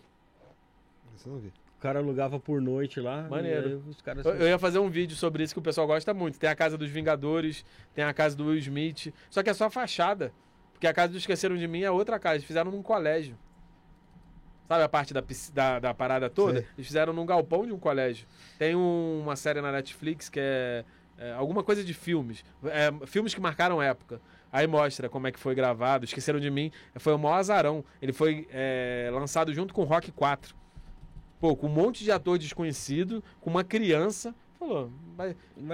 Isso 1.16 1.30
eu 1.30 1.34
não 1.34 1.40
vi. 1.40 1.52
O 1.82 1.88
cara 1.90 1.98
alugava 1.98 2.40
por 2.40 2.62
noite 2.62 3.00
lá. 3.00 3.24
Maneiro. 3.28 3.82
e 3.88 3.90
os 3.90 4.00
caras... 4.04 4.24
Eu, 4.24 4.36
eu 4.36 4.48
ia 4.50 4.60
fazer 4.60 4.78
um 4.78 4.88
vídeo 4.88 5.18
sobre 5.18 5.42
isso 5.44 5.52
que 5.52 5.60
o 5.60 5.64
pessoal 5.64 5.88
gosta 5.88 6.14
muito. 6.14 6.38
Tem 6.38 6.48
a 6.48 6.56
casa 6.56 6.78
dos 6.78 6.88
Vingadores, 6.92 7.66
tem 7.96 8.04
a 8.04 8.14
casa 8.14 8.36
do 8.38 8.46
Will 8.46 8.60
Smith. 8.60 9.12
Só 9.32 9.42
que 9.42 9.50
é 9.50 9.54
só 9.56 9.68
fachada. 9.68 10.32
Porque 10.74 10.86
a 10.86 10.94
casa 10.94 11.12
do 11.12 11.18
Esqueceram 11.18 11.58
de 11.58 11.68
Mim 11.68 11.82
é 11.82 11.90
outra 11.90 12.20
casa. 12.20 12.36
Eles 12.36 12.46
fizeram 12.46 12.70
num 12.70 12.84
colégio. 12.84 13.36
Sabe 14.68 14.84
a 14.84 14.88
parte 14.90 15.12
da, 15.12 15.24
da, 15.54 15.80
da 15.80 15.94
parada 15.96 16.30
toda? 16.30 16.60
Sei. 16.60 16.68
Eles 16.78 16.86
fizeram 16.86 17.14
num 17.14 17.26
galpão 17.26 17.66
de 17.66 17.74
um 17.74 17.80
colégio. 17.80 18.28
Tem 18.60 18.76
um- 18.76 19.22
uma 19.24 19.36
série 19.36 19.60
na 19.60 19.72
Netflix 19.72 20.30
que 20.30 20.40
é, 20.40 20.86
é 21.18 21.32
alguma 21.34 21.64
coisa 21.64 21.84
de 21.84 21.96
filmes. 21.96 22.46
É, 22.66 22.92
filmes 23.08 23.34
que 23.34 23.42
marcaram 23.42 23.82
época. 23.82 24.22
Aí 24.52 24.68
mostra 24.68 25.10
como 25.10 25.26
é 25.26 25.32
que 25.32 25.40
foi 25.40 25.56
gravado. 25.56 26.06
Esqueceram 26.06 26.40
de 26.40 26.52
Mim. 26.52 26.72
Foi 26.98 27.12
o 27.12 27.18
maior 27.18 27.38
azarão. 27.38 27.84
Ele 28.00 28.14
foi 28.14 28.48
é, 28.52 29.10
lançado 29.12 29.52
junto 29.52 29.74
com 29.74 29.84
Rock 29.84 30.12
4. 30.12 30.61
Pô, 31.42 31.56
com 31.56 31.66
um 31.66 31.72
monte 31.72 32.04
de 32.04 32.12
ator 32.12 32.38
desconhecido, 32.38 33.24
com 33.42 33.50
uma 33.50 33.64
criança. 33.64 34.34
Falou, 34.60 34.92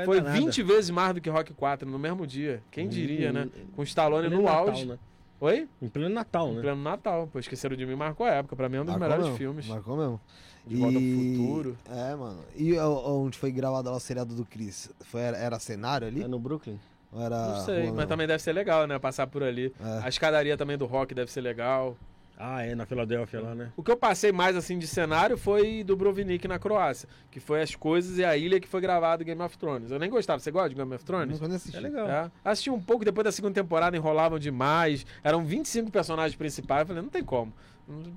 foi 0.06 0.22
dar 0.22 0.30
nada. 0.30 0.40
20 0.40 0.64
vezes 0.64 0.90
mais 0.90 1.14
do 1.14 1.20
que 1.20 1.30
Rock 1.30 1.54
4 1.54 1.88
no 1.90 2.00
mesmo 2.00 2.26
dia. 2.26 2.64
Quem 2.72 2.88
diria, 2.88 3.34
né? 3.34 3.50
Com 3.76 3.82
o 3.82 3.84
Stallone 3.84 4.28
Em 4.28 4.30
no 4.30 4.44
Natal, 4.44 4.70
auge. 4.70 4.86
né? 4.86 4.98
Oi? 5.42 5.68
Em 5.82 5.90
pleno 5.90 6.16
Natal, 6.16 6.50
Em 6.52 6.56
né? 6.56 6.62
pleno 6.62 6.82
Natal. 6.82 7.28
Pô, 7.32 7.38
Esqueceram 7.38 7.76
de 7.76 7.86
Mim 7.86 7.96
marcou 7.96 8.26
a 8.26 8.30
época. 8.30 8.56
Pra 8.56 8.70
mim 8.70 8.78
é 8.78 8.82
um 8.82 8.86
dos 8.86 8.94
Marcou 8.94 9.08
melhores 9.08 9.26
mesmo, 9.26 9.38
filmes. 9.38 9.68
Marcou 9.68 9.98
mesmo. 9.98 10.22
De 10.66 10.76
Volta 10.78 10.98
pro 11.00 11.02
Futuro. 11.10 11.78
É, 11.92 12.16
mano. 12.16 12.40
E 12.56 12.80
onde 12.80 13.38
foi 13.38 13.52
gravado 13.52 13.90
lá 13.90 13.98
o 13.98 14.00
seriado 14.00 14.34
do 14.34 14.46
Chris? 14.46 14.90
Foi, 15.02 15.20
era, 15.22 15.38
era 15.38 15.60
cenário 15.60 16.08
ali? 16.08 16.24
É 16.24 16.28
no 16.28 16.40
Brooklyn. 16.40 16.80
Ou 17.12 17.22
era 17.22 17.38
Não 17.38 17.66
sei, 17.66 17.84
mas 17.88 17.94
mesmo? 17.94 18.08
também 18.08 18.26
deve 18.28 18.42
ser 18.42 18.52
legal, 18.54 18.88
né? 18.88 18.98
Passar 19.00 19.28
por 19.28 19.44
ali. 19.44 19.74
É. 19.82 20.00
A 20.06 20.10
escadaria 20.10 20.58
também 20.58 20.78
do 20.78 20.86
rock 20.86 21.14
deve 21.14 21.32
ser 21.32 21.42
legal. 21.42 21.96
Ah, 22.40 22.64
é, 22.64 22.76
na 22.76 22.86
Filadélfia 22.86 23.42
lá, 23.42 23.56
né? 23.56 23.72
O 23.76 23.82
que 23.82 23.90
eu 23.90 23.98
passei 23.98 24.32
mais 24.32 24.56
assim 24.56 24.78
de 24.78 24.86
cenário 24.86 25.36
foi 25.38 25.84
do 25.84 25.98
Brovnik 25.98 26.48
na 26.48 26.60
Croácia, 26.60 27.10
que 27.32 27.40
foi 27.40 27.64
as 27.64 27.74
coisas 27.76 28.20
e 28.20 28.24
a 28.24 28.38
ilha 28.38 28.60
que 28.60 28.68
foi 28.68 28.80
gravado 28.80 29.26
Game 29.26 29.42
of 29.42 29.58
Thrones. 29.58 29.90
Eu 29.90 29.98
nem 29.98 30.10
gostava. 30.10 30.40
Você 30.40 30.52
gosta 30.52 30.70
de 30.70 30.76
Game 30.76 30.94
of 30.94 31.04
Thrones? 31.04 31.42
Nem 31.42 31.56
assisti. 31.56 31.78
É 31.78 31.80
legal. 31.80 32.08
É. 32.08 32.32
Assisti 32.46 32.70
um 32.70 32.80
pouco, 32.80 33.04
depois 33.04 33.26
da 33.26 33.32
segunda 33.32 33.56
temporada 33.56 33.98
enrolavam 33.98 34.38
demais. 34.38 35.04
Eram 35.24 35.44
25 35.44 35.90
personagens 35.90 36.36
principais. 36.36 36.82
Eu 36.82 36.88
falei, 36.88 37.02
não 37.02 37.10
tem 37.10 37.24
como. 37.24 37.52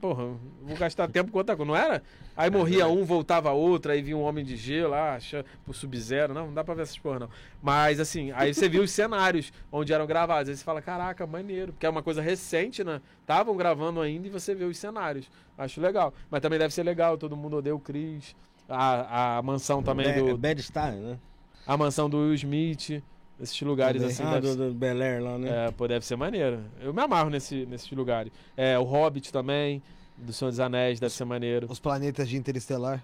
Porra, 0.00 0.24
vou 0.62 0.76
gastar 0.76 1.06
tempo 1.06 1.30
com 1.30 1.38
outra 1.38 1.56
coisa. 1.56 1.70
Não 1.70 1.76
era? 1.76 2.02
Aí 2.36 2.50
morria 2.50 2.88
um, 2.88 3.04
voltava 3.04 3.52
outro, 3.52 3.92
aí 3.92 4.02
vinha 4.02 4.16
um 4.16 4.22
homem 4.22 4.44
de 4.44 4.56
gelo, 4.56 4.94
ah, 4.94 5.14
acha 5.14 5.44
pro 5.64 5.72
Sub-Zero. 5.72 6.34
Não, 6.34 6.46
não 6.46 6.54
dá 6.54 6.64
pra 6.64 6.74
ver 6.74 6.82
essas 6.82 6.98
porra, 6.98 7.20
não. 7.20 7.28
Mas 7.62 8.00
assim, 8.00 8.32
aí 8.32 8.52
você 8.52 8.68
viu 8.68 8.82
os 8.82 8.90
cenários 8.90 9.52
onde 9.70 9.92
eram 9.92 10.06
gravados. 10.06 10.48
Aí 10.48 10.56
você 10.56 10.64
fala, 10.64 10.82
caraca, 10.82 11.24
maneiro. 11.24 11.72
Porque 11.72 11.86
é 11.86 11.88
uma 11.88 12.02
coisa 12.02 12.20
recente, 12.20 12.82
né? 12.82 13.00
Estavam 13.20 13.56
gravando 13.56 14.00
ainda 14.00 14.26
e 14.26 14.30
você 14.30 14.56
vê 14.56 14.64
os 14.64 14.76
cenários. 14.76 15.30
Acho 15.56 15.80
legal. 15.80 16.12
Mas 16.28 16.40
também 16.40 16.58
deve 16.58 16.74
ser 16.74 16.82
legal, 16.82 17.16
todo 17.16 17.36
mundo 17.36 17.58
odeia 17.58 17.74
o 17.74 17.78
Chris. 17.78 18.34
A, 18.68 19.38
a 19.38 19.42
mansão 19.42 19.82
também 19.82 20.06
Bad, 20.06 20.20
do. 20.20 20.36
Bad 20.36 20.62
Star, 20.62 20.92
né? 20.92 21.16
A 21.64 21.76
mansão 21.76 22.10
do 22.10 22.18
Will 22.18 22.34
Smith. 22.34 23.02
Esses 23.40 23.60
lugares 23.62 24.00
Também. 24.00 24.14
assim. 24.14 24.22
ah, 24.22 24.38
deve 24.38 24.54
do, 24.54 24.68
do 24.68 24.74
Bel 24.74 25.00
Air 25.00 25.22
lá, 25.22 25.38
né? 25.38 25.66
é, 25.66 25.70
pô, 25.70 25.88
deve 25.88 26.04
ser 26.04 26.16
maneiro. 26.16 26.60
Eu 26.80 26.92
me 26.92 27.00
amarro 27.00 27.30
nesse, 27.30 27.64
nesses 27.66 27.90
lugares. 27.92 28.30
É, 28.56 28.78
o 28.78 28.82
Hobbit 28.82 29.32
também, 29.32 29.82
do 30.16 30.32
Senhor 30.32 30.50
dos 30.50 30.60
Anéis, 30.60 31.00
deve 31.00 31.12
ser 31.12 31.24
maneiro. 31.24 31.66
Os 31.70 31.80
planetas 31.80 32.28
de 32.28 32.36
Interestelar. 32.36 33.02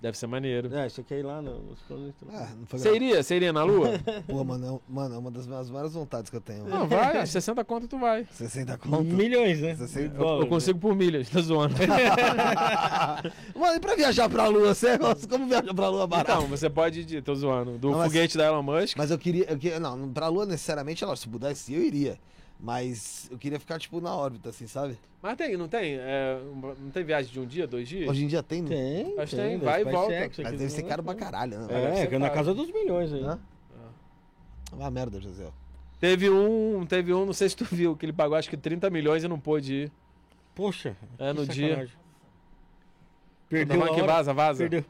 Deve 0.00 0.16
ser 0.16 0.26
maneiro. 0.26 0.74
É, 0.74 0.86
isso 0.86 1.02
aqui 1.02 1.12
é 1.12 1.18
ir 1.18 1.22
lá 1.22 1.42
no, 1.42 1.58
nos 1.58 1.78
planetas. 1.80 2.26
Ah, 2.32 2.48
não 2.58 2.66
foi 2.66 2.78
Você 2.78 2.94
iria? 2.94 3.22
Você 3.22 3.36
iria 3.36 3.52
na 3.52 3.62
Lua? 3.62 3.90
Pô, 4.26 4.42
mano, 4.42 4.80
é 4.88 4.92
mano, 4.92 5.14
é 5.14 5.18
uma 5.18 5.30
das 5.30 5.46
minhas 5.46 5.68
várias 5.68 5.92
vontades 5.92 6.30
que 6.30 6.36
eu 6.36 6.40
tenho. 6.40 6.64
Não, 6.66 6.88
vai. 6.88 7.26
60 7.26 7.62
conto 7.66 7.86
tu 7.86 7.98
vai. 7.98 8.26
60 8.32 8.78
conto. 8.78 9.04
Milhões, 9.04 9.60
né? 9.60 9.74
60 9.76 10.16
Eu, 10.16 10.40
eu 10.40 10.46
consigo 10.46 10.78
por 10.78 10.94
milhas, 10.96 11.28
tá 11.28 11.42
zoando. 11.42 11.74
Mano, 13.54 13.76
e 13.76 13.80
pra 13.80 13.94
viajar 13.94 14.28
pra 14.30 14.46
Lua? 14.48 14.74
Você? 14.74 14.98
Como 15.28 15.46
viajar 15.46 15.74
pra 15.74 15.88
Lua 15.88 16.06
barato? 16.06 16.30
Então, 16.32 16.46
você 16.48 16.70
pode 16.70 17.00
ir, 17.00 17.22
tô 17.22 17.34
zoando, 17.34 17.76
do 17.76 17.90
Não, 17.90 17.98
mas- 17.98 18.06
foguete 18.06 18.38
da 18.38 18.46
Elon 18.46 18.62
Musk. 18.62 18.96
Mas 18.96 19.10
eu 19.10 19.18
queria, 19.18 19.44
eu 19.50 19.58
queria. 19.58 19.78
Não, 19.78 20.08
pra 20.12 20.28
Lua 20.28 20.46
necessariamente, 20.46 21.04
se 21.16 21.28
pudesse, 21.28 21.74
eu 21.74 21.82
iria. 21.82 22.18
Mas 22.62 23.26
eu 23.30 23.38
queria 23.38 23.58
ficar, 23.58 23.78
tipo, 23.78 24.00
na 24.00 24.14
órbita, 24.14 24.50
assim, 24.50 24.66
sabe? 24.66 24.98
Mas 25.22 25.36
tem, 25.36 25.56
não 25.56 25.66
tem? 25.66 25.96
É, 25.98 26.38
não 26.78 26.90
tem 26.90 27.02
viagem 27.04 27.32
de 27.32 27.40
um 27.40 27.46
dia, 27.46 27.66
dois 27.66 27.88
dias? 27.88 28.08
Hoje 28.08 28.24
em 28.24 28.26
dia 28.26 28.42
tem, 28.42 28.62
né? 28.62 28.68
Tem, 28.68 29.18
Acho 29.18 29.36
que 29.36 29.42
tem, 29.42 29.58
vai 29.58 29.80
e 29.80 29.84
volta. 29.84 30.12
SpaceX 30.12 30.38
Mas 30.38 30.58
deve 30.58 30.68
ser 30.70 30.82
caro 30.82 31.02
pra 31.02 31.14
caralho, 31.14 31.58
né? 31.58 32.02
É, 32.02 32.06
que 32.06 32.14
é 32.14 32.18
na 32.18 32.26
caro. 32.28 32.38
casa 32.38 32.54
dos 32.54 32.70
milhões 32.70 33.12
aí. 33.12 33.22
Hã? 33.22 33.38
Uma 34.72 34.90
merda, 34.90 35.20
José. 35.20 35.48
Teve 35.98 36.30
um, 36.30 36.86
teve 36.86 37.12
um, 37.12 37.26
não 37.26 37.32
sei 37.32 37.48
se 37.48 37.56
tu 37.56 37.64
viu, 37.64 37.96
que 37.96 38.06
ele 38.06 38.12
pagou 38.12 38.36
acho 38.36 38.48
que 38.48 38.56
30 38.56 38.88
milhões 38.90 39.24
e 39.24 39.28
não 39.28 39.38
pôde 39.38 39.74
ir. 39.74 39.92
Poxa. 40.54 40.96
É, 41.18 41.32
no 41.32 41.46
dia. 41.46 41.68
sacanagem. 41.68 41.94
Tá 41.94 42.00
Perdeu 43.48 43.84
a 43.84 43.94
que 43.94 44.02
vaza, 44.02 44.32
vaza. 44.32 44.58
Perdeu. 44.58 44.84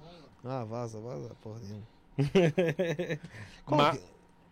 Ah, 0.45 0.65
vaza, 0.65 1.01
vaza, 1.01 1.35
porra 1.43 1.59
nenhuma. 1.61 1.87
Ma- 3.67 3.93
que- 3.93 4.03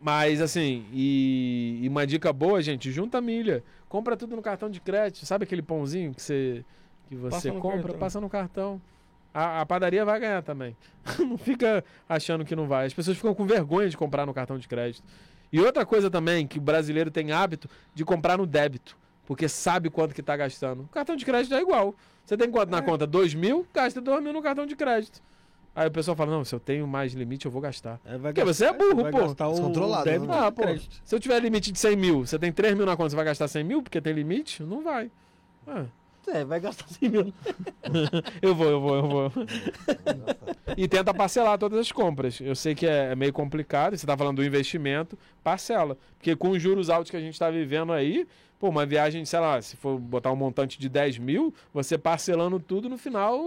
Mas 0.00 0.40
assim, 0.40 0.86
e, 0.92 1.80
e 1.82 1.88
uma 1.88 2.06
dica 2.06 2.32
boa, 2.32 2.62
gente, 2.62 2.90
junta 2.90 3.20
milha. 3.20 3.64
Compra 3.88 4.16
tudo 4.16 4.36
no 4.36 4.42
cartão 4.42 4.70
de 4.70 4.80
crédito. 4.80 5.26
Sabe 5.26 5.44
aquele 5.44 5.62
pãozinho 5.62 6.14
que 6.14 6.22
você, 6.22 6.64
que 7.08 7.16
você 7.16 7.50
Passa 7.50 7.60
compra? 7.60 7.94
Passa 7.94 8.20
no 8.20 8.28
cartão. 8.28 8.80
A, 9.34 9.60
a 9.60 9.66
padaria 9.66 10.04
vai 10.04 10.20
ganhar 10.20 10.42
também. 10.42 10.76
não 11.18 11.36
fica 11.36 11.84
achando 12.08 12.44
que 12.44 12.54
não 12.54 12.66
vai. 12.66 12.86
As 12.86 12.94
pessoas 12.94 13.16
ficam 13.16 13.34
com 13.34 13.46
vergonha 13.46 13.88
de 13.88 13.96
comprar 13.96 14.24
no 14.24 14.32
cartão 14.32 14.58
de 14.58 14.68
crédito. 14.68 15.04
E 15.52 15.60
outra 15.60 15.84
coisa 15.84 16.10
também, 16.10 16.46
que 16.46 16.58
o 16.58 16.62
brasileiro 16.62 17.10
tem 17.10 17.32
hábito 17.32 17.68
de 17.94 18.04
comprar 18.04 18.38
no 18.38 18.46
débito. 18.46 18.96
Porque 19.26 19.48
sabe 19.48 19.90
quanto 19.90 20.14
que 20.14 20.22
tá 20.22 20.36
gastando. 20.36 20.82
O 20.84 20.88
cartão 20.88 21.16
de 21.16 21.24
crédito 21.24 21.54
é 21.54 21.60
igual. 21.60 21.94
Você 22.24 22.36
tem 22.36 22.50
quanto 22.50 22.70
na 22.70 22.82
conta? 22.82 23.06
2 23.06 23.34
mil? 23.34 23.66
Gasta 23.74 24.00
2 24.00 24.22
mil 24.22 24.32
no 24.32 24.42
cartão 24.42 24.66
de 24.66 24.76
crédito. 24.76 25.20
Aí 25.78 25.86
o 25.86 25.90
pessoal 25.92 26.16
fala, 26.16 26.32
não, 26.32 26.44
se 26.44 26.52
eu 26.52 26.58
tenho 26.58 26.88
mais 26.88 27.12
limite, 27.12 27.46
eu 27.46 27.52
vou 27.52 27.62
gastar. 27.62 28.00
É, 28.04 28.18
vai 28.18 28.32
Porque 28.32 28.44
você 28.44 28.64
é 28.64 28.72
burro, 28.72 29.02
vai 29.02 29.12
pô. 29.12 29.18
gastar 29.18 29.46
o 29.48 29.52
Descontrolado, 29.52 30.04
débito 30.04 30.26
né? 30.32 30.38
Ah, 30.38 30.50
pô. 30.50 30.62
crédito. 30.62 31.00
Se 31.04 31.14
eu 31.14 31.20
tiver 31.20 31.38
limite 31.40 31.70
de 31.70 31.78
100 31.78 31.96
mil, 31.96 32.26
você 32.26 32.36
tem 32.36 32.50
3 32.50 32.74
mil 32.76 32.84
na 32.84 32.96
conta, 32.96 33.10
você 33.10 33.16
vai 33.16 33.24
gastar 33.24 33.46
100 33.46 33.62
mil 33.62 33.80
porque 33.82 34.00
tem 34.00 34.12
limite? 34.12 34.60
Não 34.64 34.82
vai. 34.82 35.08
Ah, 35.68 35.84
É, 36.26 36.44
vai 36.44 36.58
gastar 36.58 36.88
100 36.88 37.08
mil. 37.08 37.32
eu 38.42 38.54
vou, 38.56 38.66
eu 38.68 38.80
vou, 38.80 38.96
eu 38.96 39.02
vou. 39.08 39.32
e 40.76 40.88
tenta 40.88 41.14
parcelar 41.14 41.56
todas 41.58 41.78
as 41.78 41.92
compras. 41.92 42.40
Eu 42.40 42.54
sei 42.56 42.74
que 42.74 42.84
é, 42.86 43.12
é 43.12 43.14
meio 43.14 43.32
complicado, 43.32 43.96
você 43.96 44.04
tá 44.06 44.16
falando 44.16 44.36
do 44.38 44.44
investimento, 44.44 45.16
parcela. 45.44 45.96
Porque 46.18 46.34
com 46.34 46.50
os 46.50 46.60
juros 46.60 46.90
altos 46.90 47.10
que 47.10 47.16
a 47.16 47.20
gente 47.20 47.38
tá 47.38 47.50
vivendo 47.50 47.92
aí, 47.92 48.26
pô, 48.58 48.68
uma 48.68 48.84
viagem, 48.84 49.24
sei 49.24 49.38
lá, 49.38 49.60
se 49.62 49.76
for 49.76 49.98
botar 49.98 50.32
um 50.32 50.36
montante 50.36 50.78
de 50.78 50.88
10 50.88 51.18
mil, 51.18 51.54
você 51.72 51.96
parcelando 51.96 52.58
tudo 52.58 52.88
no 52.88 52.98
final, 52.98 53.38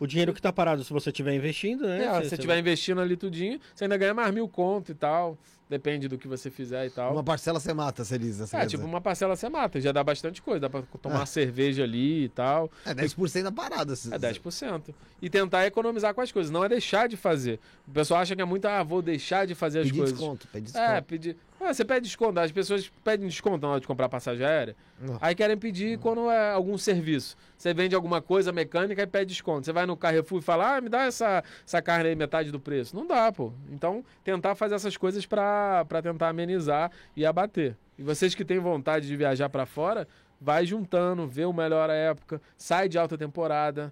O 0.00 0.06
dinheiro 0.06 0.32
que 0.32 0.40
tá 0.40 0.52
parado, 0.52 0.82
se 0.84 0.92
você 0.92 1.10
estiver 1.10 1.34
investindo, 1.34 1.86
né? 1.86 2.04
é, 2.04 2.22
se 2.22 2.28
você 2.30 2.34
estiver 2.36 2.58
investindo 2.58 3.00
ali 3.00 3.16
tudinho, 3.16 3.60
você 3.74 3.84
ainda 3.84 3.96
ganha 3.96 4.14
mais 4.14 4.32
mil 4.32 4.48
conto 4.48 4.92
e 4.92 4.94
tal. 4.94 5.36
Depende 5.66 6.08
do 6.08 6.18
que 6.18 6.28
você 6.28 6.50
fizer 6.50 6.86
e 6.86 6.90
tal. 6.90 7.10
Uma 7.14 7.24
parcela 7.24 7.58
você 7.58 7.72
mata, 7.72 8.04
você 8.04 8.18
diz. 8.18 8.36
Você 8.36 8.54
É, 8.54 8.60
tipo, 8.66 8.82
dizer. 8.82 8.84
uma 8.84 9.00
parcela 9.00 9.34
você 9.34 9.48
mata, 9.48 9.80
já 9.80 9.92
dá 9.92 10.04
bastante 10.04 10.42
coisa, 10.42 10.60
dá 10.60 10.68
pra 10.70 10.82
tomar 11.00 11.22
É. 11.22 11.26
cerveja 11.26 11.82
ali 11.84 12.24
e 12.24 12.28
tal. 12.28 12.70
É 12.84 12.92
10% 12.92 13.44
da 13.44 13.50
parada. 13.50 13.96
se- 13.96 14.12
É 14.12 14.18
10%. 14.18 14.94
E 15.22 15.30
tentar 15.30 15.66
economizar 15.66 16.12
com 16.14 16.20
as 16.20 16.30
coisas, 16.30 16.52
não 16.52 16.62
é 16.62 16.68
deixar 16.68 17.08
de 17.08 17.16
fazer. 17.16 17.58
O 17.88 17.90
pessoal 17.92 18.20
acha 18.20 18.36
que 18.36 18.42
é 18.42 18.44
muito, 18.44 18.66
ah, 18.66 18.82
vou 18.82 19.00
deixar 19.00 19.46
de 19.46 19.54
fazer 19.54 19.78
as 19.80 19.86
Pedir 19.86 19.98
coisas. 20.00 20.18
desconto, 20.18 20.46
pedir 20.48 20.76
É, 20.76 20.80
desconto. 21.00 21.04
pedir. 21.06 21.36
Ah, 21.64 21.72
você 21.72 21.82
pede 21.82 22.06
desconto, 22.06 22.38
as 22.38 22.52
pessoas 22.52 22.92
pedem 23.02 23.26
desconto 23.26 23.62
na 23.66 23.72
hora 23.72 23.80
de 23.80 23.86
comprar 23.86 24.06
passagem 24.08 24.44
aérea. 24.44 24.76
Não. 25.00 25.16
Aí 25.18 25.34
querem 25.34 25.56
pedir 25.56 25.98
quando 25.98 26.30
é 26.30 26.50
algum 26.50 26.76
serviço. 26.76 27.36
Você 27.56 27.72
vende 27.72 27.94
alguma 27.94 28.20
coisa 28.20 28.52
mecânica 28.52 29.02
e 29.02 29.06
pede 29.06 29.30
desconto. 29.30 29.64
Você 29.64 29.72
vai 29.72 29.86
no 29.86 29.96
Carrefour 29.96 30.40
e 30.40 30.42
fala, 30.42 30.76
ah, 30.76 30.80
me 30.82 30.90
dá 30.90 31.04
essa, 31.04 31.42
essa 31.66 31.80
carne 31.80 32.10
aí 32.10 32.14
metade 32.14 32.50
do 32.50 32.60
preço. 32.60 32.94
Não 32.94 33.06
dá, 33.06 33.32
pô. 33.32 33.50
Então, 33.70 34.04
tentar 34.22 34.54
fazer 34.54 34.74
essas 34.74 34.96
coisas 34.98 35.24
pra 35.24 35.86
tentar 36.02 36.28
amenizar 36.28 36.90
e 37.16 37.24
abater. 37.24 37.76
E 37.98 38.02
vocês 38.02 38.34
que 38.34 38.44
têm 38.44 38.58
vontade 38.58 39.06
de 39.06 39.16
viajar 39.16 39.48
pra 39.48 39.64
fora, 39.64 40.06
vai 40.38 40.66
juntando, 40.66 41.26
vê 41.26 41.46
o 41.46 41.52
melhor 41.52 41.88
a 41.88 41.94
época, 41.94 42.42
sai 42.58 42.90
de 42.90 42.98
alta 42.98 43.16
temporada. 43.16 43.90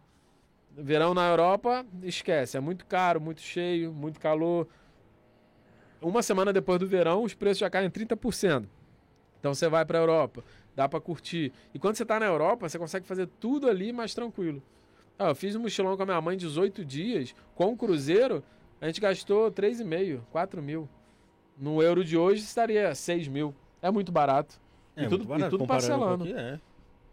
Verão 0.77 1.15
na 1.15 1.29
Europa, 1.29 1.87
esquece. 2.03 2.57
É 2.57 2.61
muito 2.61 2.85
caro, 2.85 3.21
muito 3.21 3.41
cheio, 3.41 3.93
muito 3.93 4.21
calor. 4.21 4.69
Uma 6.03 6.23
semana 6.23 6.53
depois 6.53 6.79
do 6.79 6.87
verão, 6.87 7.23
os 7.23 7.35
preços 7.35 7.59
já 7.59 7.71
caem 7.71 7.89
30%. 7.89 8.65
Então 9.39 9.55
você 9.55 9.69
vai 9.69 9.85
para 9.85 9.99
a 9.99 10.03
Europa, 10.03 10.45
dá 10.75 10.89
para 10.89 11.01
curtir. 11.01 11.53
E 11.75 11.79
quando 11.79 11.97
você 11.97 12.03
está 12.03 12.19
na 12.21 12.27
Europa, 12.27 12.69
você 12.69 12.79
consegue 12.79 13.07
fazer 13.07 13.29
tudo 13.41 13.69
ali 13.69 13.93
mais 13.93 14.15
tranquilo. 14.15 14.63
Ah, 15.19 15.29
eu 15.29 15.35
fiz 15.35 15.55
um 15.55 15.61
mochilão 15.61 15.97
com 15.97 16.03
a 16.03 16.07
minha 16.07 16.21
mãe 16.21 16.37
18 16.37 16.85
dias, 16.85 17.35
com 17.55 17.67
um 17.67 17.77
cruzeiro, 17.77 18.43
a 18.81 18.87
gente 18.87 19.01
gastou 19.01 19.51
3,5, 19.51 20.21
4 20.31 20.61
mil. 20.61 20.89
No 21.57 21.83
euro 21.83 22.05
de 22.05 22.17
hoje 22.17 22.43
estaria 22.43 22.93
6 22.95 23.29
mil. 23.29 23.55
É 23.81 23.91
muito 23.91 24.11
barato. 24.11 24.61
É, 24.97 25.05
e 25.05 25.09
tudo, 25.09 25.19
muito 25.19 25.29
barato 25.29 25.47
e 25.47 25.51
tudo 25.51 25.67
parcelando. 25.67 26.25
aqui, 26.25 26.33
é. 26.33 26.61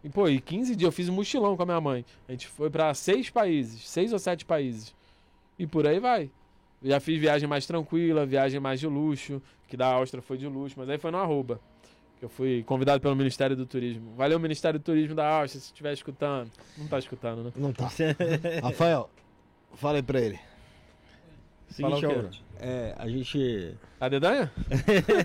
E, 0.02 0.08
pô, 0.08 0.28
e 0.28 0.40
15 0.40 0.74
dias 0.74 0.88
eu 0.88 0.92
fiz 0.92 1.08
um 1.08 1.12
mochilão 1.12 1.56
com 1.56 1.62
a 1.62 1.66
minha 1.66 1.80
mãe. 1.80 2.04
A 2.26 2.32
gente 2.32 2.48
foi 2.48 2.70
para 2.70 2.92
seis 2.94 3.30
países, 3.30 3.88
seis 3.88 4.12
ou 4.12 4.18
sete 4.18 4.44
países. 4.44 4.94
E 5.58 5.66
por 5.66 5.86
aí 5.86 6.00
vai. 6.00 6.30
Já 6.82 6.98
fiz 6.98 7.20
viagem 7.20 7.48
mais 7.48 7.66
tranquila, 7.66 8.24
viagem 8.24 8.58
mais 8.58 8.80
de 8.80 8.86
luxo, 8.86 9.42
que 9.68 9.76
da 9.76 9.86
Áustria 9.86 10.22
foi 10.22 10.38
de 10.38 10.46
luxo, 10.46 10.76
mas 10.78 10.88
aí 10.88 10.98
foi 10.98 11.10
no 11.10 11.18
arroba. 11.18 11.60
Que 12.18 12.24
eu 12.24 12.28
fui 12.28 12.62
convidado 12.64 13.00
pelo 13.00 13.14
Ministério 13.16 13.56
do 13.56 13.66
Turismo. 13.66 14.14
Valeu, 14.14 14.38
Ministério 14.38 14.78
do 14.78 14.82
Turismo 14.82 15.14
da 15.14 15.26
Áustria, 15.26 15.60
se 15.60 15.66
estiver 15.68 15.92
escutando. 15.92 16.50
Não 16.76 16.86
tá 16.86 16.98
escutando, 16.98 17.44
né? 17.44 17.52
Não 17.56 17.72
tá. 17.72 17.90
Rafael, 18.62 19.10
fala 19.74 19.96
aí 19.98 20.02
pra 20.02 20.20
ele. 20.20 20.38
Seguinte, 21.70 22.04
o? 22.04 22.10
Aura, 22.10 22.30
é, 22.58 22.94
a 22.98 23.08
gente 23.08 23.74
A 24.00 24.08
dedanha? 24.08 24.50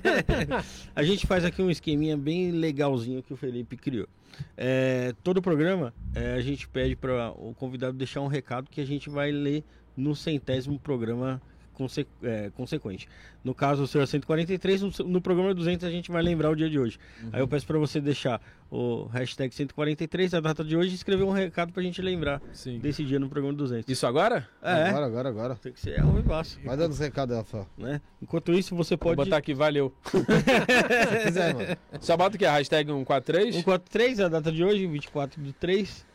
a 0.96 1.04
gente 1.04 1.26
faz 1.26 1.44
aqui 1.44 1.62
um 1.62 1.72
esqueminha 1.72 2.16
bem 2.16 2.52
legalzinho 2.52 3.24
que 3.24 3.34
o 3.34 3.38
Felipe 3.38 3.76
criou. 3.76 4.08
É, 4.56 5.14
todo 5.24 5.42
programa 5.42 5.94
é, 6.14 6.34
a 6.34 6.42
gente 6.42 6.68
pede 6.68 6.96
para 6.96 7.32
o 7.32 7.54
convidado 7.56 7.98
deixar 7.98 8.22
um 8.22 8.28
recado 8.28 8.70
que 8.70 8.80
a 8.80 8.86
gente 8.86 9.10
vai 9.10 9.32
ler 9.32 9.64
no 9.96 10.16
centésimo 10.16 10.80
programa 10.80 11.42
conse- 11.74 12.08
é, 12.24 12.50
consequente. 12.56 13.08
No 13.44 13.54
caso, 13.54 13.84
o 13.84 13.88
seu 13.88 14.02
é 14.02 14.06
143, 14.08 14.82
no, 14.82 14.92
no 15.06 15.22
programa 15.22 15.54
200 15.54 15.86
a 15.86 15.92
gente 15.92 16.10
vai 16.12 16.24
lembrar 16.24 16.50
o 16.50 16.56
dia 16.56 16.68
de 16.70 16.80
hoje. 16.80 16.98
Aí 17.32 17.40
eu 17.40 17.48
peço 17.48 17.68
para 17.68 17.78
você 17.78 18.02
deixar 18.02 18.42
o 18.72 19.06
hashtag 19.06 19.54
143, 19.54 20.34
a 20.34 20.40
data 20.40 20.64
de 20.64 20.76
hoje, 20.76 20.92
e 20.92 20.96
escrever 20.96 21.24
um 21.24 21.30
recado 21.32 21.72
para 21.72 21.82
a 21.82 21.86
gente 21.86 22.02
lembrar 22.02 22.42
Sim. 22.54 22.80
desse 22.80 23.04
dia 23.06 23.20
no 23.20 23.30
programa 23.30 23.56
200. 23.56 23.88
Isso 23.88 24.08
agora? 24.08 24.48
É, 24.64 24.88
Agora, 24.90 25.06
agora, 25.06 25.30
agora. 25.30 25.56
tem 25.56 25.72
que 25.72 25.80
ser 25.80 26.02
ao 26.02 26.12
vivaço, 26.12 26.60
Vai 26.66 26.76
dando 26.76 26.92
os 26.94 27.00
recados, 27.00 27.36
Rafael. 27.36 27.68
né? 27.78 28.02
Enquanto 28.22 28.52
isso, 28.52 28.76
você 28.76 28.96
Vou 28.96 29.14
pode... 29.14 29.18
botar 29.18 29.38
aqui, 29.38 29.54
valeu. 29.54 29.94
Se 30.06 31.26
quiser, 31.28 31.54
mano. 31.54 31.78
Só 32.02 32.18
bota 32.18 32.36
o 32.36 32.40
quê? 32.40 32.46
Hashtag 32.48 32.90
143? 32.90 33.56
143 33.56 34.20
é 34.20 34.24
a 34.24 34.28
data 34.30 34.52
de 34.52 34.64
hoje, 34.64 34.88
24 34.88 35.40
do 35.42 35.54
3. 35.54 36.06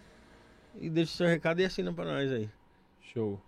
E 0.81 0.91
deixa 0.91 1.12
o 1.12 1.17
seu 1.17 1.26
recado 1.28 1.60
e 1.60 1.65
assina 1.65 1.92
pra 1.92 2.05
nós 2.05 2.33
aí. 2.33 2.49
Show. 3.12 3.41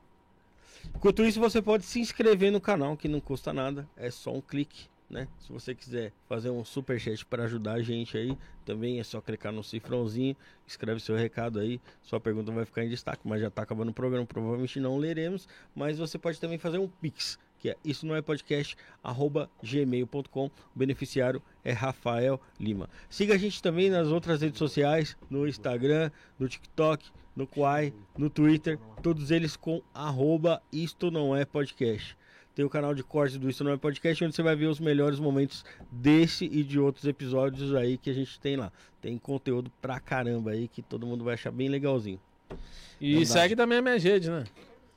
Enquanto 1.03 1.25
isso, 1.25 1.41
você 1.41 1.61
pode 1.61 1.85
se 1.85 1.99
inscrever 1.99 2.53
no 2.53 2.61
canal, 2.61 2.97
que 2.97 3.09
não 3.09 3.19
custa 3.19 3.53
nada, 3.53 3.89
é 3.97 4.09
só 4.09 4.33
um 4.33 4.41
clique, 4.41 4.87
né? 5.11 5.27
Se 5.41 5.53
você 5.53 5.75
quiser 5.75 6.13
fazer 6.29 6.49
um 6.51 6.65
super 6.65 7.01
chat 7.01 7.27
para 7.27 7.43
ajudar 7.43 7.73
a 7.73 7.83
gente 7.83 8.17
aí, 8.17 8.39
também 8.65 9.01
é 9.01 9.03
só 9.03 9.21
clicar 9.21 9.53
no 9.53 9.65
cifrãozinho, 9.65 10.37
escreve 10.65 11.01
seu 11.01 11.17
recado 11.17 11.59
aí, 11.59 11.81
sua 12.03 12.21
pergunta 12.21 12.53
vai 12.53 12.65
ficar 12.65 12.85
em 12.85 12.89
destaque, 12.89 13.27
mas 13.27 13.41
já 13.41 13.51
tá 13.51 13.63
acabando 13.63 13.89
o 13.89 13.93
programa, 13.93 14.25
provavelmente 14.25 14.79
não 14.79 14.97
leremos, 14.97 15.49
mas 15.75 15.99
você 15.99 16.17
pode 16.17 16.39
também 16.39 16.57
fazer 16.57 16.79
um 16.79 16.87
pix, 16.87 17.37
que 17.59 17.71
é 17.71 17.77
isso 17.85 18.07
não 18.07 18.15
é 18.15 18.23
podcast, 18.23 18.77
arroba 19.03 19.51
gmail.com, 19.61 20.47
o 20.47 20.51
beneficiário 20.73 21.43
é 21.65 21.73
Rafael 21.73 22.41
Lima. 22.61 22.89
Siga 23.11 23.35
a 23.35 23.39
gente 23.39 23.61
também 23.61 23.91
nas 23.91 24.07
outras 24.07 24.41
redes 24.41 24.59
sociais, 24.61 25.17
no 25.29 25.49
Instagram, 25.49 26.13
no 26.39 26.49
TikTok, 26.49 27.11
no 27.37 27.47
Quai, 27.47 27.93
no 28.17 28.29
Twitter, 28.31 28.79
todos 29.03 29.31
eles 29.31 29.57
com 29.57 29.81
arroba 29.95 30.63
isto 30.73 31.11
não 31.11 31.35
é 31.37 31.45
podcast. 31.45 32.17
Tem 32.55 32.65
o 32.65 32.69
canal 32.69 32.95
de 32.95 33.03
cortes 33.03 33.39
do 33.39 33.49
Isto 33.49 33.65
Não 33.65 33.73
É 33.73 33.79
Podcast, 33.79 34.23
onde 34.23 34.37
você 34.37 34.43
vai 34.43 34.55
ver 34.55 34.67
os 34.67 34.79
melhores 34.79 35.19
momentos 35.19 35.65
desse 35.91 36.45
e 36.45 36.63
de 36.63 36.79
outros 36.79 37.07
episódios 37.07 37.75
aí 37.75 37.97
que 37.97 38.11
a 38.11 38.13
gente 38.13 38.39
tem 38.39 38.57
lá. 38.57 38.71
Tem 39.01 39.17
conteúdo 39.17 39.73
pra 39.81 39.99
caramba 39.99 40.51
aí 40.51 40.69
que 40.69 40.83
todo 40.83 41.07
mundo 41.07 41.25
vai 41.25 41.33
achar 41.33 41.51
bem 41.51 41.71
legalzinho. 41.71 42.21
E 43.01 43.13
Verdade. 43.15 43.27
segue 43.31 43.57
também 43.57 43.79
a 43.79 43.83
minha 43.83 43.99
rede, 43.99 44.29
né? 44.31 44.45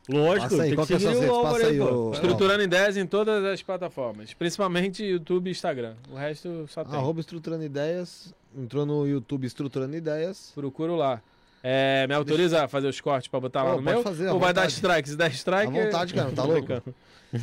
Lógico, 0.10 0.50
Passa 0.50 0.64
aí, 0.64 0.76
tem 0.76 0.86
que 0.86 0.94
é 0.96 1.00
seguir 1.00 1.30
o? 1.30 1.34
Álvaro 1.34 1.66
aí, 1.66 1.72
aí, 1.72 1.78
pô. 1.80 1.86
ô- 1.86 2.12
Estruturando 2.12 2.62
ideias 2.62 2.98
em 2.98 3.08
todas 3.08 3.44
as 3.46 3.64
plataformas, 3.64 4.34
principalmente 4.34 5.04
YouTube 5.04 5.48
e 5.48 5.52
Instagram. 5.52 5.96
O 6.12 6.16
resto 6.16 6.66
só 6.68 6.84
tem. 6.84 6.94
Arroba 6.94 7.22
Estruturando 7.22 7.64
Ideias. 7.64 8.34
Entrou 8.56 8.86
no 8.86 9.08
YouTube 9.08 9.48
Estruturando 9.48 9.96
Ideias. 9.96 10.52
Procuro 10.54 10.96
lá. 10.98 11.22
É, 11.68 12.06
me 12.08 12.14
autoriza 12.14 12.64
a 12.64 12.68
fazer 12.68 12.88
os 12.88 13.02
cortes 13.02 13.28
pra 13.28 13.40
botar 13.40 13.64
lá 13.64 13.76
no 13.76 13.82
meu? 13.82 14.04
fazer, 14.04 14.30
Ou 14.30 14.40
vai 14.40 14.54
dar 14.54 14.68
strike? 14.68 15.10
Se 15.10 15.16
der 15.16 15.32
strike. 15.32 15.76
À 15.76 15.84
vontade, 15.84 16.14
cara, 16.14 16.32
tá 16.32 16.44
louco? 16.46 16.72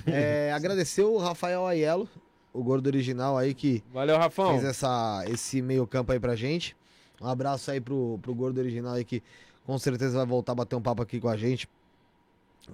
É, 0.07 0.53
agradecer 0.53 1.03
o 1.03 1.17
Rafael 1.17 1.67
Aiello, 1.67 2.09
o 2.53 2.63
gordo 2.63 2.87
original 2.87 3.37
aí 3.37 3.53
que 3.53 3.83
Valeu, 3.93 4.17
Rafão. 4.17 4.53
fez 4.53 4.65
essa, 4.65 5.25
esse 5.27 5.61
meio 5.61 5.85
campo 5.89 6.13
aí 6.13 6.21
pra 6.21 6.37
gente. 6.37 6.77
Um 7.21 7.27
abraço 7.27 7.69
aí 7.73 7.81
pro, 7.81 8.17
pro 8.23 8.33
gordo 8.33 8.59
original 8.59 8.95
aí 8.95 9.05
que 9.05 9.21
com 9.67 9.77
certeza 9.77 10.19
vai 10.19 10.27
voltar 10.27 10.53
a 10.53 10.55
bater 10.55 10.77
um 10.77 10.81
papo 10.83 11.03
aqui 11.03 11.19
com 11.19 11.29
a 11.29 11.37
gente. 11.37 11.69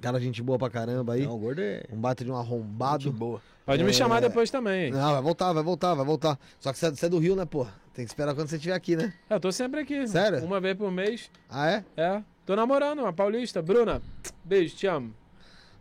Cara, 0.01 0.21
gente 0.21 0.43
boa 0.43 0.59
pra 0.59 0.69
caramba 0.71 1.15
aí. 1.15 1.25
Não, 1.25 1.35
o 1.35 1.39
gordo 1.39 1.61
é 1.61 1.83
Um 1.91 1.97
baita 1.97 2.25
de 2.25 2.31
um 2.31 2.37
arrombado. 2.37 3.11
boa. 3.13 3.41
Pode 3.65 3.83
me 3.83 3.91
É. 3.91 3.93
chamar 3.93 4.21
depois 4.21 4.51
também. 4.51 4.91
Não, 4.91 5.13
vai 5.13 5.23
voltar, 5.23 5.53
vai 5.53 5.63
voltar, 5.63 5.95
vai 5.95 6.05
voltar. 6.05 6.39
Só 6.61 6.73
que 6.73 6.79
você 6.79 6.87
é- 6.87 6.91
você 6.91 7.07
é 7.07 7.09
do 7.09 7.19
Rio, 7.19 7.35
né, 7.35 7.45
pô? 7.45 7.65
Tem 7.95 8.05
que 8.05 8.11
esperar 8.11 8.35
quando 8.35 8.49
você 8.49 8.57
estiver 8.57 8.75
aqui, 8.75 8.95
né? 8.97 9.13
Eu 9.29 9.41
tô 9.41 9.51
sempre 9.51 9.81
aqui. 9.81 10.07
Sério? 10.07 10.45
Uma 10.45 10.61
vez 10.61 10.77
por 10.77 10.91
mês. 10.91 11.31
Ah, 11.51 11.69
é? 11.71 11.85
É. 11.97 12.23
Tô 12.47 12.55
namorando, 12.55 13.01
uma 13.01 13.13
paulista. 13.13 13.61
Bruna, 13.61 14.01
beijo, 14.45 14.77
te 14.77 14.87
amo. 14.87 15.13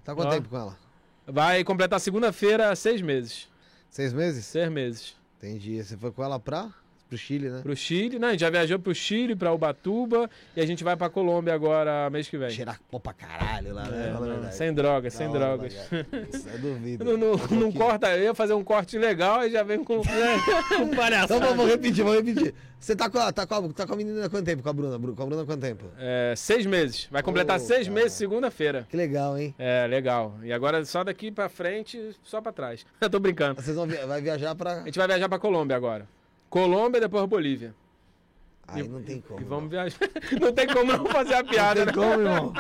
Tá 0.03 0.15
quanto 0.15 0.27
Ó. 0.29 0.31
tempo 0.31 0.49
com 0.49 0.57
ela? 0.57 0.77
Vai 1.25 1.63
completar 1.63 1.99
segunda-feira 1.99 2.75
seis 2.75 3.01
meses. 3.01 3.47
Seis 3.89 4.13
meses? 4.13 4.45
Seis 4.45 4.69
meses. 4.71 5.15
Entendi. 5.37 5.81
Você 5.83 5.95
foi 5.95 6.11
com 6.11 6.23
ela 6.23 6.39
pra? 6.39 6.69
Pro 7.07 7.17
Chile, 7.17 7.49
né? 7.49 7.59
Pro 7.63 7.75
Chile. 7.75 8.19
Não, 8.19 8.27
a 8.27 8.31
gente 8.31 8.41
já 8.41 8.49
viajou 8.49 8.77
pro 8.79 8.93
Chile, 8.93 9.35
pra 9.35 9.53
Ubatuba. 9.53 10.29
E 10.55 10.61
a 10.61 10.65
gente 10.65 10.83
vai 10.83 10.95
pra 10.95 11.09
Colômbia 11.09 11.53
agora, 11.53 12.09
mês 12.09 12.27
que 12.27 12.37
vem. 12.37 12.49
Cheirar 12.49 12.79
pô 12.91 12.99
pra 12.99 13.13
caralho 13.13 13.73
lá, 13.73 13.83
né? 13.85 14.13
É, 14.47 14.51
sem 14.51 14.73
drogas, 14.73 15.13
sem 15.13 15.27
hora, 15.27 15.39
drogas. 15.39 15.75
Eu 15.91 16.59
duvido. 16.59 17.03
Não, 17.05 17.17
não, 17.17 17.31
Um 17.51 17.59
não 17.59 17.71
corta, 17.71 18.15
eu 18.17 18.23
ia 18.23 18.33
fazer 18.35 18.53
um 18.53 18.63
corte 18.63 18.97
legal 18.97 19.45
e 19.45 19.51
já 19.51 19.63
vem 19.63 19.83
com. 19.83 20.01
com 20.77 20.95
palhaçada. 20.95 21.35
Então 21.37 21.49
vamos 21.55 21.71
repetir, 21.71 22.03
vamos 22.03 22.23
repetir. 22.23 22.53
Você 22.79 22.95
tá 22.95 23.09
com, 23.09 23.17
a, 23.17 23.31
tá, 23.31 23.47
com 23.47 23.55
a, 23.55 23.69
tá 23.73 23.87
com 23.87 23.93
a 23.93 23.95
menina 23.95 24.25
há 24.25 24.29
quanto 24.29 24.45
tempo? 24.45 24.61
Com 24.61 24.69
a 24.69 24.73
Bruna? 24.73 24.99
Bru- 24.99 25.15
Com 25.15 25.23
a 25.23 25.25
Bruna 25.25 25.41
há 25.41 25.45
quanto 25.45 25.61
tempo? 25.61 25.85
É, 25.97 26.33
seis 26.37 26.63
meses. 26.65 27.07
Vai 27.09 27.23
completar 27.23 27.57
Ô, 27.57 27.59
seis 27.59 27.87
cara. 27.87 27.99
meses 27.99 28.13
segunda-feira. 28.13 28.85
Que 28.87 28.95
legal, 28.95 29.35
hein? 29.35 29.55
É, 29.57 29.87
legal. 29.87 30.35
E 30.43 30.53
agora 30.53 30.85
só 30.85 31.03
daqui 31.03 31.31
pra 31.31 31.49
frente, 31.49 32.15
só 32.23 32.39
pra 32.39 32.51
trás. 32.51 32.85
Eu 33.01 33.09
tô 33.09 33.17
brincando. 33.19 33.59
Vocês 33.59 33.75
vão 33.75 33.87
via- 33.87 34.05
vai 34.05 34.21
viajar 34.21 34.53
pra. 34.53 34.81
A 34.81 34.85
gente 34.85 34.97
vai 34.99 35.07
viajar 35.07 35.27
pra 35.27 35.39
Colômbia 35.39 35.75
agora. 35.75 36.07
Colômbia 36.49 36.97
e 36.97 37.01
depois 37.01 37.25
Bolívia. 37.25 37.73
Aí 38.69 38.83
E- 38.83 38.87
não 38.87 39.01
tem 39.01 39.21
como. 39.21 39.39
E 39.39 39.43
vamos 39.45 39.69
viajar. 39.69 39.97
Não 40.41 40.51
tem 40.51 40.67
como 40.67 40.91
não 40.91 41.05
fazer 41.05 41.35
a 41.35 41.43
piada, 41.43 41.85
Não 41.85 41.85
né? 41.85 41.91
tem 41.93 42.03
como, 42.03 42.21
irmão. 42.21 42.53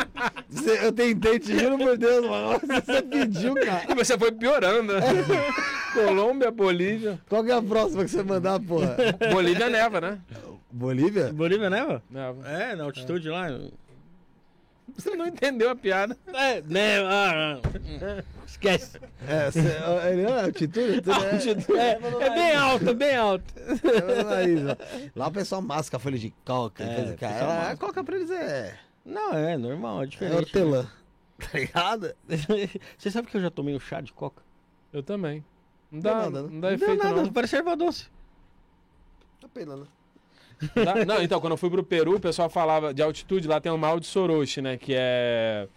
Você- 0.49 0.85
eu 0.85 0.91
tentei, 0.93 1.37
te 1.37 1.59
juro 1.59 1.77
por 1.77 1.97
Deus, 1.97 2.25
mano. 2.25 2.59
Você 2.61 3.01
pediu, 3.01 3.53
cara. 3.55 3.91
E 3.91 3.93
você 3.93 4.17
foi 4.17 4.31
piorando. 4.31 4.93
né? 4.93 5.01
Colômbia, 5.93 6.49
Bolívia. 6.49 7.19
Qual 7.27 7.43
que 7.43 7.51
é 7.51 7.55
a 7.55 7.61
próxima 7.61 8.05
que 8.05 8.11
você 8.11 8.23
mandar, 8.23 8.57
porra? 8.61 8.95
Bolívia 9.33 9.69
neva, 9.69 9.99
né? 9.99 10.19
Bolívia? 10.71 11.33
Bolívia, 11.33 11.69
né, 11.69 11.81
mano? 11.83 12.01
Neva. 12.09 12.47
É, 12.47 12.75
na 12.75 12.85
altitude 12.85 13.27
lá. 13.27 13.47
Você 14.95 15.13
não 15.13 15.27
entendeu 15.27 15.69
a 15.69 15.75
piada. 15.75 16.17
É, 16.33 16.61
né? 16.61 16.99
Esquece. 18.59 18.99
É, 19.27 19.51
cê, 19.51 19.59
ele 20.11 20.21
é 20.23 20.41
altitude? 20.43 21.01
Tudo 21.01 21.11
é, 21.11 21.31
Altitude. 21.33 21.77
É, 21.77 21.91
é 22.25 22.29
bem 22.33 22.55
alto, 22.55 22.89
é 22.89 22.93
bem 22.93 23.15
alto. 23.15 23.53
é 23.57 24.23
nariz. 24.23 24.61
Lá 25.15 25.27
o 25.27 25.31
pessoal 25.31 25.61
masca 25.61 25.99
folha 25.99 26.17
de 26.17 26.33
coca. 26.43 26.83
É, 26.83 27.15
cara. 27.15 27.33
pessoal 27.33 27.51
a 27.51 27.55
masca. 27.55 27.77
coca 27.77 28.03
pra 28.03 28.15
eles 28.15 28.31
é, 28.31 28.77
Não, 29.05 29.33
é 29.33 29.57
normal, 29.57 30.01
é 30.01 30.03
é 30.03 30.07
diferente. 30.07 30.37
hortelã. 30.37 30.87
Tá 31.39 31.59
ligado? 31.59 32.15
Você 32.97 33.11
sabe 33.11 33.27
que 33.27 33.37
eu 33.37 33.41
já 33.41 33.51
tomei 33.51 33.75
um 33.75 33.79
chá 33.79 34.01
de 34.01 34.11
coca? 34.11 34.41
Eu 34.91 35.03
também. 35.03 35.45
Não 35.91 35.97
Não 35.97 36.01
dá, 36.01 36.09
dá 36.13 36.19
nada, 36.21 36.41
né? 36.41 36.49
não 36.51 36.59
dá 36.59 36.69
Não 36.71 36.77
deu 36.77 36.85
efeito, 36.87 37.03
nada, 37.03 37.21
não. 37.23 37.31
parece 37.31 37.55
erva 37.57 37.75
doce. 37.77 38.07
Tá 39.39 39.47
pena, 39.53 39.75
né? 39.77 39.85
Dá- 40.83 41.05
Não, 41.05 41.21
então, 41.21 41.39
quando 41.39 41.51
eu 41.53 41.57
fui 41.57 41.69
pro 41.69 41.83
Peru, 41.83 42.15
o 42.15 42.19
pessoal 42.19 42.49
falava 42.49 42.91
de 42.91 43.03
altitude, 43.03 43.47
lá 43.47 43.61
tem 43.61 43.71
o 43.71 43.77
mal 43.77 43.99
de 43.99 44.07
Soroshi, 44.07 44.63
né? 44.63 44.77
Que 44.77 44.93
é. 44.97 45.67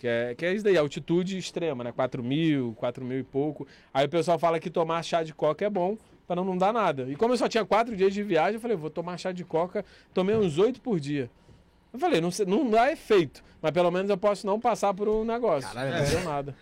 Que 0.00 0.08
é, 0.08 0.34
que 0.34 0.46
é 0.46 0.54
isso 0.54 0.64
daí, 0.64 0.78
altitude 0.78 1.36
extrema, 1.36 1.84
né? 1.84 1.92
4 1.92 2.22
mil, 2.24 2.74
4 2.78 3.04
mil 3.04 3.18
e 3.18 3.22
pouco. 3.22 3.66
Aí 3.92 4.06
o 4.06 4.08
pessoal 4.08 4.38
fala 4.38 4.58
que 4.58 4.70
tomar 4.70 5.02
chá 5.04 5.22
de 5.22 5.34
coca 5.34 5.62
é 5.62 5.68
bom, 5.68 5.98
pra 6.26 6.34
não, 6.34 6.42
não 6.42 6.56
dar 6.56 6.72
nada. 6.72 7.06
E 7.10 7.14
como 7.14 7.34
eu 7.34 7.36
só 7.36 7.46
tinha 7.46 7.66
4 7.66 7.94
dias 7.94 8.14
de 8.14 8.22
viagem, 8.22 8.54
eu 8.54 8.60
falei, 8.60 8.78
vou 8.78 8.88
tomar 8.88 9.18
chá 9.18 9.30
de 9.30 9.44
coca, 9.44 9.84
tomei 10.14 10.34
uns 10.34 10.56
8 10.56 10.80
por 10.80 10.98
dia. 10.98 11.30
Eu 11.92 11.98
falei, 11.98 12.20
não, 12.20 12.30
não 12.46 12.70
dá 12.70 12.92
efeito, 12.92 13.42
mas 13.60 13.72
pelo 13.72 13.90
menos 13.90 14.08
eu 14.08 14.16
posso 14.16 14.46
não 14.46 14.60
passar 14.60 14.94
por 14.94 15.08
um 15.08 15.24
negócio. 15.24 15.68
Caralho, 15.72 16.02
não 16.04 16.10
deu 16.10 16.24
nada. 16.24 16.54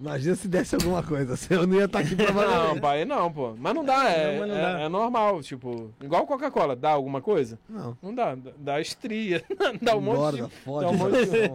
Imagina 0.00 0.34
se 0.34 0.48
desse 0.48 0.74
alguma 0.74 1.02
coisa. 1.02 1.34
Eu 1.50 1.66
não 1.66 1.76
ia 1.76 1.84
estar 1.84 2.00
aqui 2.00 2.16
pra 2.16 2.32
Não, 2.32 2.80
pai, 2.80 3.04
não, 3.04 3.30
pô. 3.32 3.54
Mas 3.58 3.74
não 3.74 3.84
dá, 3.84 4.08
é, 4.10 4.40
Não, 4.40 4.46
não 4.46 4.56
é- 4.56 4.60
dá. 4.62 4.80
é 4.80 4.88
normal, 4.88 5.40
tipo, 5.42 5.92
igual 6.02 6.26
Coca-Cola, 6.26 6.74
dá 6.74 6.90
alguma 6.90 7.20
coisa? 7.20 7.58
Não. 7.68 7.96
Não 8.02 8.14
dá, 8.14 8.36
dá- 8.56 8.80
estria, 8.80 9.44
dá 9.80 9.94
um 9.94 10.00
monte 10.00 10.36
de... 10.36 10.48
fode. 10.64 10.84
dá 10.84 10.90
um 10.90 10.96
monte 10.96 11.26
de... 11.26 11.48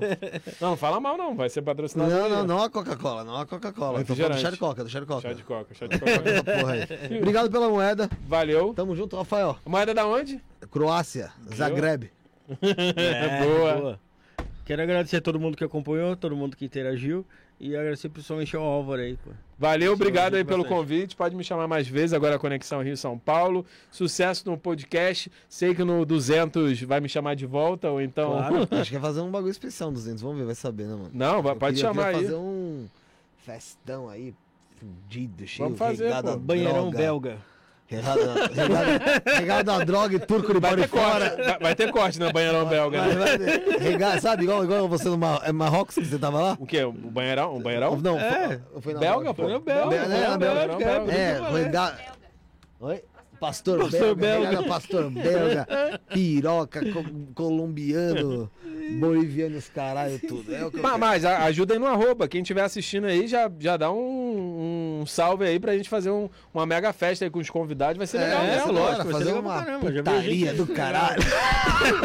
Não, 0.62 0.70
não 0.72 0.78
fala 0.78 1.00
mal 1.00 1.18
não, 1.18 1.36
vai 1.36 1.50
ser 1.50 1.64
patrocinado. 1.64 2.10
Não, 2.10 2.30
não, 2.30 2.46
não 2.48 2.64
a 2.64 2.70
Coca-Cola, 2.70 3.24
não 3.24 3.36
a 3.38 3.46
Coca-Cola. 3.46 4.04
Tô 4.06 4.16
falando 4.16 4.34
do 4.36 4.40
chá 4.40 4.50
de 4.52 4.58
coca, 4.58 4.84
do 4.84 4.90
chá 4.90 5.00
de 5.00 5.06
coca. 5.08 5.22
Chá 5.22 5.34
de 5.34 5.44
coca, 5.44 5.74
chá 5.74 5.88
de 5.88 6.00
coca. 6.00 7.18
Obrigado 7.18 7.50
pela 7.52 7.68
moeda. 7.68 8.10
Valeu. 8.28 8.74
Tamo 8.76 8.96
junto, 8.96 9.18
Rafael. 9.18 9.58
Moeda 9.66 9.94
da 9.94 10.06
onde? 10.06 10.40
Croácia, 10.70 11.32
Zagreb. 11.56 12.10
É, 12.96 13.44
Boa. 13.46 14.00
Quero 14.66 14.82
agradecer 14.82 15.18
a 15.18 15.22
todo 15.22 15.40
mundo 15.40 15.58
que 15.58 15.64
acompanhou, 15.64 16.16
todo 16.16 16.36
mundo 16.36 16.56
que 16.56 16.64
interagiu 16.66 17.26
e 17.60 17.76
agradecer 17.76 18.10
principalmente 18.10 18.56
ao 18.56 18.64
Álvaro 18.64 19.02
aí, 19.02 19.18
pô. 19.18 19.32
Valeu, 19.58 19.94
obrigado 19.94 20.34
aí 20.34 20.40
ajuda 20.40 20.50
pelo 20.54 20.64
bastante. 20.64 20.80
convite. 20.80 21.16
Pode 21.16 21.36
me 21.36 21.44
chamar 21.44 21.68
mais 21.68 21.88
vezes 21.88 22.14
agora 22.14 22.36
a 22.36 22.40
Conexão 22.40 22.82
Rio-São 22.82 23.18
Paulo. 23.20 23.66
Sucesso 23.92 24.50
no 24.50 24.58
podcast. 24.58 25.32
Sei 25.50 25.76
que 25.76 25.84
no 25.84 26.06
200 26.06 26.82
vai 26.84 27.00
me 27.00 27.10
chamar 27.10 27.36
de 27.36 27.46
volta, 27.46 27.90
ou 27.90 28.02
então... 28.02 28.32
Claro. 28.32 28.68
Acho 28.80 28.90
que 28.92 28.98
é 28.98 29.00
fazer 29.00 29.22
um 29.22 29.30
bagulho 29.30 29.52
especial 29.52 29.90
no 29.90 29.96
200. 29.96 30.22
Vamos 30.22 30.38
ver, 30.40 30.46
vai 30.46 30.56
saber, 30.56 30.84
né, 30.86 30.94
mano? 30.96 31.12
Não, 31.14 31.42
vai- 31.42 31.54
Eu 31.54 31.58
pode 31.58 31.80
chamar 31.80 32.06
queria 32.06 32.18
aí. 32.20 32.24
fazer 32.26 32.36
um 32.36 32.88
festão 33.44 34.10
aí, 34.10 34.34
fudido, 34.78 35.46
cheio, 35.46 35.66
Vamos 35.68 35.80
fazer, 35.80 36.12
pô. 36.22 36.38
Banheirão 36.38 36.90
droga, 36.92 36.98
belga. 36.98 37.38
Regado, 37.92 38.22
regado, 38.54 39.22
regado 39.38 39.72
a 39.72 39.84
droga 39.84 40.16
e 40.16 40.20
turco 40.20 40.54
de 40.54 40.60
Vai 40.60 40.72
bora 40.72 40.82
ter 40.84 40.88
fora. 40.88 41.30
corte, 41.30 41.44
vai, 41.46 41.60
vai 41.60 41.76
ter 41.76 41.92
corte 41.92 42.20
no 42.20 42.32
banheirão 42.32 42.66
belga. 42.66 43.00
Vai, 43.00 43.10
né? 43.10 43.16
vai 43.16 43.38
ter. 43.38 43.80
Rega- 43.82 44.22
sabe, 44.22 44.44
igual, 44.44 44.64
igual 44.64 44.88
você 44.88 45.10
no 45.10 45.18
Mar 45.18 45.42
é 45.44 45.52
Marrocos 45.52 45.96
que 45.96 46.06
você 46.06 46.18
tava 46.18 46.40
lá? 46.42 46.58
O 46.60 46.66
quê? 46.66 46.84
O 46.86 46.92
banheirão? 46.94 47.58
O 47.58 47.60
banheirão? 47.60 47.98
Não, 47.98 48.18
É. 48.18 48.62
foi, 48.72 48.82
foi 48.82 48.94
na 48.94 49.00
Belga. 49.02 49.34
Foi 49.34 49.52
no 49.52 49.60
belga, 49.60 50.08
né, 50.08 50.18
belga, 50.18 50.38
belga, 50.38 50.78
belga. 50.78 51.12
É, 51.14 51.34
belga. 51.42 51.58
rega... 51.58 51.98
Oi? 52.80 53.04
Pastor, 53.40 53.80
Pastor 53.80 54.16
belga, 54.16 54.50
belga. 54.50 54.50
regado 54.50 54.60
a 54.60 54.68
pastor 54.68 55.10
belga, 55.10 55.68
piroca, 56.14 56.80
co- 56.94 57.06
colombiano, 57.34 58.52
boliviano, 59.00 59.58
os 59.58 59.70
caralho, 59.70 60.20
tudo. 60.28 60.54
É 60.54 60.70
que 60.70 60.78
Mas, 60.80 61.00
mas 61.00 61.26
ajuda 61.26 61.74
aí 61.74 61.80
no 61.80 61.86
arroba. 61.88 62.28
Quem 62.28 62.42
estiver 62.42 62.64
assistindo 62.64 63.06
aí, 63.06 63.28
já, 63.28 63.50
já 63.60 63.78
dá 63.78 63.92
um, 63.92 65.02
um 65.02 65.06
salve 65.06 65.46
aí 65.46 65.60
pra 65.60 65.76
gente 65.76 65.90
fazer 65.90 66.10
um- 66.12 66.30
uma 66.54 66.66
mega 66.66 66.92
festa 66.94 67.26
aí 67.26 67.32
com 67.32 67.40
os 67.40 67.50
convidados. 67.50 67.98
Vai 67.98 68.08
ser 68.08 68.20
legal 68.20 68.44
É, 68.44 68.64
lógico, 68.66 68.76
vai 68.78 68.96
ser 69.06 69.12
fazer 69.12 69.26
legal 69.26 69.42
uma 69.42 69.64
caramba, 69.64 69.92
putaria 69.92 70.54
do 70.54 70.68
caralho. 70.68 71.22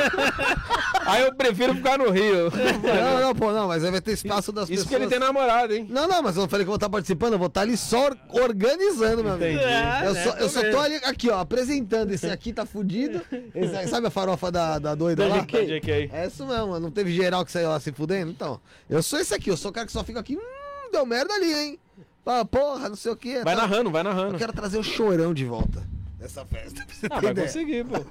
Aí 1.07 1.23
eu 1.23 1.33
prefiro 1.35 1.73
ficar 1.75 1.99
no 1.99 2.11
Rio. 2.11 2.51
Não, 2.51 3.21
não, 3.21 3.35
pô, 3.35 3.53
não, 3.53 3.69
mas 3.69 3.85
aí 3.85 3.93
vai 3.93 4.01
ter 4.01 4.11
espaço 4.13 4.51
das 4.51 4.65
Isso 4.65 4.71
pessoas. 4.83 4.89
porque 4.89 5.03
ele 5.05 5.09
tem 5.09 5.21
namorado, 5.21 5.73
hein? 5.73 5.87
Não, 5.89 6.09
não, 6.09 6.21
mas 6.21 6.35
eu 6.35 6.43
não 6.43 6.49
falei 6.49 6.65
que 6.65 6.69
eu 6.69 6.73
vou 6.73 6.77
estar 6.77 6.89
participando, 6.89 7.35
eu 7.35 7.39
vou 7.39 7.47
estar 7.47 7.61
ali 7.61 7.77
só 7.77 8.07
or- 8.07 8.17
organizando, 8.33 9.23
meu 9.23 9.35
amigo. 9.35 9.55
Entendi. 9.55 10.05
Eu, 10.05 10.13
né, 10.15 10.25
só, 10.25 10.31
eu 10.33 10.49
só 10.49 10.69
tô 10.69 10.79
ali, 10.81 10.97
aqui, 11.05 11.31
ó, 11.31 11.39
apresentando. 11.39 12.11
Esse 12.13 12.27
aqui 12.29 12.53
tá 12.53 12.67
fudido. 12.67 13.21
Esse 13.55 13.87
sabe 13.89 14.09
a 14.09 14.11
farofa 14.11 14.51
da, 14.51 14.81
da 14.81 14.97
doida 14.97 15.29
Da 15.29 15.37
lá? 15.37 15.43
GK. 15.43 16.11
É 16.13 16.27
isso 16.27 16.45
mesmo, 16.45 16.76
não 16.81 16.91
teve 16.91 17.15
geral 17.15 17.45
que 17.45 17.53
saiu 17.53 17.69
lá 17.69 17.81
se 17.81 17.93
fudendo? 17.93 18.31
Então, 18.31 18.61
eu 18.89 19.03
sou 19.03 19.19
esse 19.19 19.35
aqui, 19.35 19.51
eu 19.51 19.57
sou 19.57 19.71
o 19.71 19.75
cara 19.75 19.87
que 19.87 19.93
só 19.93 20.05
fica 20.05 20.21
aqui, 20.21 20.37
hum, 20.37 20.91
deu 20.93 21.05
merda 21.07 21.35
ali, 21.35 21.53
hein? 21.53 21.79
Fala, 22.25 22.45
porra, 22.45 22.89
não 22.89 22.97
sei 22.97 23.13
o 23.13 23.17
que. 23.17 23.43
Vai 23.45 23.55
narrando, 23.55 23.91
vai 23.91 24.03
narrando. 24.03 24.35
Eu 24.35 24.39
quero 24.39 24.53
trazer 24.53 24.79
o 24.79 24.83
chorão 24.83 25.33
de 25.33 25.45
volta 25.45 25.87
dessa 26.19 26.45
festa, 26.45 26.85
pra 26.85 26.95
você 26.95 27.07
Ah, 27.07 27.15
ter 27.17 27.23
vai 27.23 27.31
ideia. 27.33 27.47
conseguir, 27.47 27.85
pô. 27.85 28.05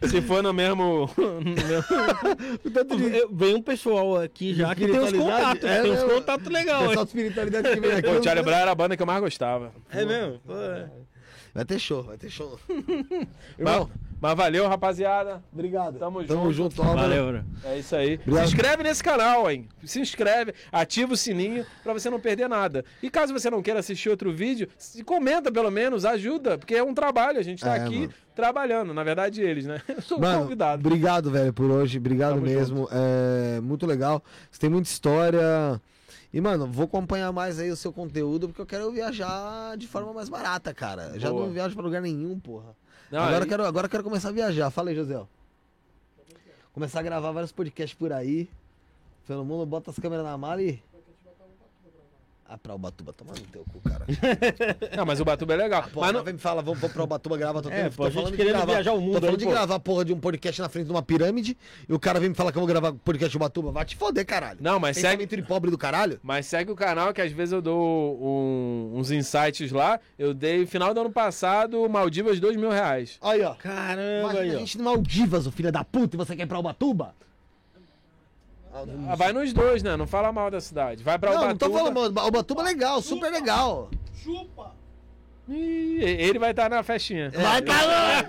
Se 0.06 0.20
for 0.20 0.42
no 0.42 0.52
mesmo. 0.52 1.08
no 1.18 1.40
Vem 3.36 3.54
um 3.54 3.62
pessoal 3.62 4.20
aqui 4.20 4.54
já 4.54 4.74
que 4.74 4.86
tem 4.86 4.98
uns 5.00 5.12
contatos, 5.12 5.64
é 5.64 5.82
tem 5.82 5.92
uns 5.92 6.02
contatos 6.02 6.46
legais. 6.48 6.88
pessoal 6.88 7.04
de 7.04 7.10
espiritualidade 7.10 7.68
que 7.70 7.80
vem 7.80 7.92
aqui. 7.92 8.02
Pô, 8.02 8.12
o 8.18 8.22
Charlie 8.22 8.44
Brown 8.44 8.58
era 8.58 8.70
a 8.70 8.74
banda 8.74 8.96
que 8.96 9.02
eu 9.02 9.06
mais 9.06 9.20
gostava. 9.20 9.72
É 9.90 10.04
mesmo? 10.04 10.38
Pô, 10.44 10.54
é. 10.54 10.90
Vai 11.54 11.64
ter 11.64 11.78
show, 11.78 12.02
vai 12.02 12.18
ter 12.18 12.28
show. 12.28 12.58
Irmão, 13.58 13.90
mas 14.20 14.34
valeu, 14.36 14.66
rapaziada. 14.68 15.42
obrigado. 15.52 15.98
Tamo 15.98 16.24
Tamo 16.24 16.52
junto. 16.52 16.74
junto. 16.76 16.82
Valeu, 16.94 17.26
bro. 17.28 17.44
É 17.64 17.78
isso 17.78 17.94
aí. 17.94 18.14
Obrigado. 18.14 18.46
Se 18.48 18.54
inscreve 18.54 18.82
nesse 18.82 19.02
canal, 19.02 19.50
hein? 19.50 19.68
Se 19.84 20.00
inscreve, 20.00 20.54
ativa 20.72 21.12
o 21.12 21.16
sininho 21.16 21.64
pra 21.82 21.92
você 21.92 22.08
não 22.10 22.18
perder 22.20 22.48
nada. 22.48 22.84
E 23.02 23.10
caso 23.10 23.32
você 23.32 23.50
não 23.50 23.62
queira 23.62 23.80
assistir 23.80 24.08
outro 24.08 24.32
vídeo, 24.32 24.68
se 24.78 25.02
comenta 25.04 25.50
pelo 25.52 25.70
menos, 25.70 26.04
ajuda, 26.04 26.56
porque 26.58 26.74
é 26.74 26.82
um 26.82 26.94
trabalho, 26.94 27.38
a 27.38 27.42
gente 27.42 27.62
tá 27.62 27.76
É, 27.76 27.80
aqui 27.82 28.00
mano. 28.00 28.12
trabalhando. 28.34 28.92
Na 28.94 29.02
verdade, 29.04 29.40
eles, 29.42 29.66
né? 29.66 29.80
Eu 29.88 30.00
sou 30.02 30.18
Mano, 30.20 30.42
convidado. 30.42 30.86
obrigado, 30.86 31.30
velho, 31.30 31.52
por 31.52 31.70
hoje. 31.70 31.98
Obrigado 31.98 32.34
Tamo 32.34 32.46
mesmo. 32.46 32.88
É 32.90 33.60
muito 33.60 33.86
legal. 33.86 34.22
Você 34.50 34.58
tem 34.60 34.70
muita 34.70 34.88
história. 34.88 35.80
E, 36.32 36.40
mano, 36.40 36.66
vou 36.66 36.84
acompanhar 36.84 37.32
mais 37.32 37.58
aí 37.58 37.70
o 37.70 37.76
seu 37.76 37.92
conteúdo, 37.92 38.48
porque 38.48 38.60
eu 38.60 38.66
quero 38.66 38.90
viajar 38.90 39.76
de 39.76 39.86
forma 39.86 40.12
mais 40.12 40.28
barata, 40.28 40.74
cara. 40.74 41.12
Eu 41.14 41.20
Já 41.20 41.30
Boa. 41.30 41.46
não 41.46 41.52
viajo 41.52 41.74
pra 41.74 41.84
lugar 41.84 42.02
nenhum, 42.02 42.38
porra. 42.38 42.74
Não, 43.10 43.20
agora, 43.22 43.44
aí- 43.44 43.48
quero, 43.48 43.64
agora 43.64 43.88
quero 43.88 44.02
começar 44.04 44.28
a 44.28 44.32
viajar. 44.32 44.70
Fala 44.70 44.90
aí, 44.90 44.96
José. 44.96 45.20
Começar 46.72 47.00
a 47.00 47.02
gravar 47.02 47.30
vários 47.32 47.52
podcasts 47.52 47.96
por 47.98 48.12
aí. 48.12 48.48
Pelo 49.26 49.44
mundo, 49.44 49.64
bota 49.66 49.90
as 49.90 49.98
câmeras 49.98 50.24
na 50.24 50.36
mala 50.36 50.62
e. 50.62 50.82
Ah, 52.48 52.56
pra 52.56 52.76
Ubatuba, 52.76 53.12
toma 53.12 53.32
no 53.32 53.40
teu 53.46 53.64
cu, 53.72 53.80
cara. 53.80 54.06
Não, 54.96 55.04
mas 55.04 55.18
o 55.20 55.24
Batuba 55.24 55.54
é 55.54 55.56
legal. 55.56 55.82
Pô, 55.92 56.00
mas 56.00 56.12
não 56.12 56.22
vem 56.22 56.34
me 56.34 56.38
fala, 56.38 56.62
vamos, 56.62 56.78
vamos 56.78 56.94
pra 56.94 57.02
Ubatuba 57.02 57.36
gravar. 57.36 57.60
Tô, 57.60 57.68
É, 57.70 57.82
tendo- 57.82 57.90
pô, 57.96 57.96
tô 57.96 58.02
a 58.04 58.06
gente 58.06 58.14
falando 58.14 58.30
de 58.30 58.36
querendo 58.36 58.52
gravar. 58.52 58.72
viajar 58.72 58.92
o 58.92 59.00
mundo 59.00 59.14
Tô 59.14 59.20
falando 59.20 59.30
aí, 59.30 59.36
de 59.38 59.44
pô. 59.46 59.50
gravar 59.50 59.80
porra 59.80 60.04
de 60.04 60.12
um 60.12 60.20
podcast 60.20 60.60
na 60.62 60.68
frente 60.68 60.86
de 60.86 60.92
uma 60.92 61.02
pirâmide 61.02 61.56
e 61.88 61.92
o 61.92 61.98
cara 61.98 62.20
vem 62.20 62.28
me 62.28 62.34
falar 62.36 62.52
que 62.52 62.58
eu 62.58 62.60
vou 62.60 62.68
gravar 62.68 62.92
podcast 62.92 63.30
de 63.32 63.36
Ubatuba. 63.36 63.72
Vai 63.72 63.84
te 63.84 63.96
foder, 63.96 64.24
caralho. 64.24 64.58
Não, 64.60 64.78
mas 64.78 64.96
segue, 64.96 65.08
Pensamento 65.26 65.36
de 65.36 65.42
pobre 65.42 65.70
do 65.72 65.76
caralho. 65.78 66.20
mas 66.22 66.46
segue 66.46 66.70
o 66.70 66.76
canal 66.76 67.12
que 67.12 67.20
às 67.20 67.32
vezes 67.32 67.52
eu 67.52 67.60
dou 67.60 68.16
um- 68.22 68.92
uns 68.96 69.10
insights 69.10 69.72
lá. 69.72 69.98
Eu 70.16 70.32
dei 70.32 70.66
final 70.66 70.94
do 70.94 71.00
ano 71.00 71.10
passado 71.10 71.88
Maldivas 71.88 72.38
dois 72.38 72.56
mil 72.56 72.70
reais. 72.70 73.18
Aí, 73.22 73.42
ó. 73.42 73.54
Caramba, 73.54 74.20
Imagina 74.20 74.40
aí, 74.42 74.50
a 74.50 74.54
ó. 74.54 74.58
gente 74.58 74.78
no 74.78 74.84
Maldivas, 74.84 75.46
o 75.48 75.50
filho 75.50 75.72
da 75.72 75.82
puta, 75.82 76.14
e 76.14 76.18
você 76.18 76.36
quer 76.36 76.44
ir 76.44 76.46
pra 76.46 76.60
Ubatuba? 76.60 77.12
Ah, 79.08 79.14
vai 79.16 79.32
nos 79.32 79.52
dois, 79.52 79.82
né? 79.82 79.96
Não 79.96 80.06
fala 80.06 80.32
mal 80.32 80.50
da 80.50 80.60
cidade. 80.60 81.02
Vai 81.02 81.18
pra 81.18 81.30
não, 81.30 81.36
Ubatuba. 81.42 81.52
não 81.52 81.58
tô 81.72 81.78
falando, 81.78 81.94
mano. 82.14 82.28
Ubatuba 82.28 82.60
é 82.62 82.64
legal, 82.64 83.00
super 83.02 83.30
legal. 83.30 83.90
Chupa! 84.22 84.74
Ih, 85.48 86.02
ele 86.02 86.40
vai 86.40 86.50
estar 86.50 86.68
na 86.68 86.82
festinha. 86.82 87.30
Vai 87.30 87.62
tá 87.62 87.74
louco! 87.82 88.28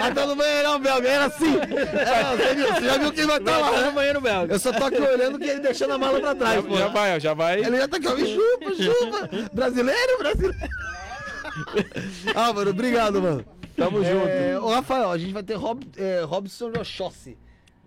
Vai 0.00 0.14
tá 0.14 0.26
no 0.26 0.34
banheirão, 0.34 0.80
Belga, 0.80 1.08
era 1.08 1.24
assim. 1.26 1.56
É, 1.58 2.36
você, 2.36 2.54
viu, 2.54 2.66
você 2.72 2.80
já 2.82 2.96
viu 2.98 3.12
quem 3.12 3.26
vai 3.26 3.36
estar 3.38 3.52
Vai 3.52 3.60
lá, 3.60 3.78
no 3.80 3.86
né? 3.86 3.90
banheiro 3.92 4.20
belga. 4.22 4.54
Eu 4.54 4.58
só 4.58 4.72
tô 4.72 4.84
aqui 4.84 4.98
olhando 4.98 5.38
que 5.38 5.44
ele 5.44 5.60
deixando 5.60 5.92
a 5.92 5.98
mala 5.98 6.18
pra 6.20 6.34
trás, 6.34 6.64
pô. 6.64 6.72
Já, 6.72 6.78
já 6.78 6.88
vai, 6.88 7.20
já 7.20 7.34
vai. 7.34 7.60
Ele 7.62 7.76
já 7.76 7.86
tá 7.86 7.98
aqui, 7.98 8.08
ó, 8.08 8.14
me 8.16 8.26
chupa, 8.26 8.74
chupa. 8.82 9.30
Brasileiro, 9.52 10.18
brasileiro. 10.18 10.56
ah, 12.34 12.52
mano, 12.52 12.70
obrigado, 12.70 13.20
mano. 13.22 13.44
Tamo 13.76 14.02
É, 14.02 14.52
junto. 14.54 14.64
ô, 14.66 14.70
Rafael, 14.70 15.10
a 15.10 15.18
gente 15.18 15.32
vai 15.34 15.42
ter 15.42 15.54
Rob, 15.54 15.84
é, 15.98 16.22
Robson 16.24 16.70
Rochossi. 16.74 17.36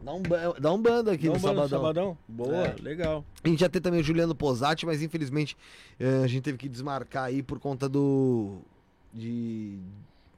Dá 0.07 0.13
um, 0.13 0.21
dá 0.61 0.73
um 0.73 0.81
bando 0.81 1.09
aqui 1.11 1.27
Dá 1.27 1.33
no 1.33 1.37
um 1.37 1.41
bando 1.41 1.61
no 1.61 1.67
sabadão. 1.67 1.79
sabadão? 1.81 2.17
Boa, 2.27 2.67
É. 2.67 2.75
legal. 2.81 3.25
A 3.43 3.47
gente 3.49 3.59
ia 3.59 3.69
ter 3.69 3.81
também 3.81 3.99
o 3.99 4.03
Juliano 4.03 4.33
Posati, 4.33 4.85
mas 4.85 5.01
infelizmente 5.01 5.57
eh, 5.99 6.21
a 6.23 6.27
gente 6.27 6.43
teve 6.43 6.57
que 6.57 6.69
desmarcar 6.69 7.25
aí 7.25 7.43
por 7.43 7.59
conta 7.59 7.89
do. 7.89 8.59
de. 9.13 9.77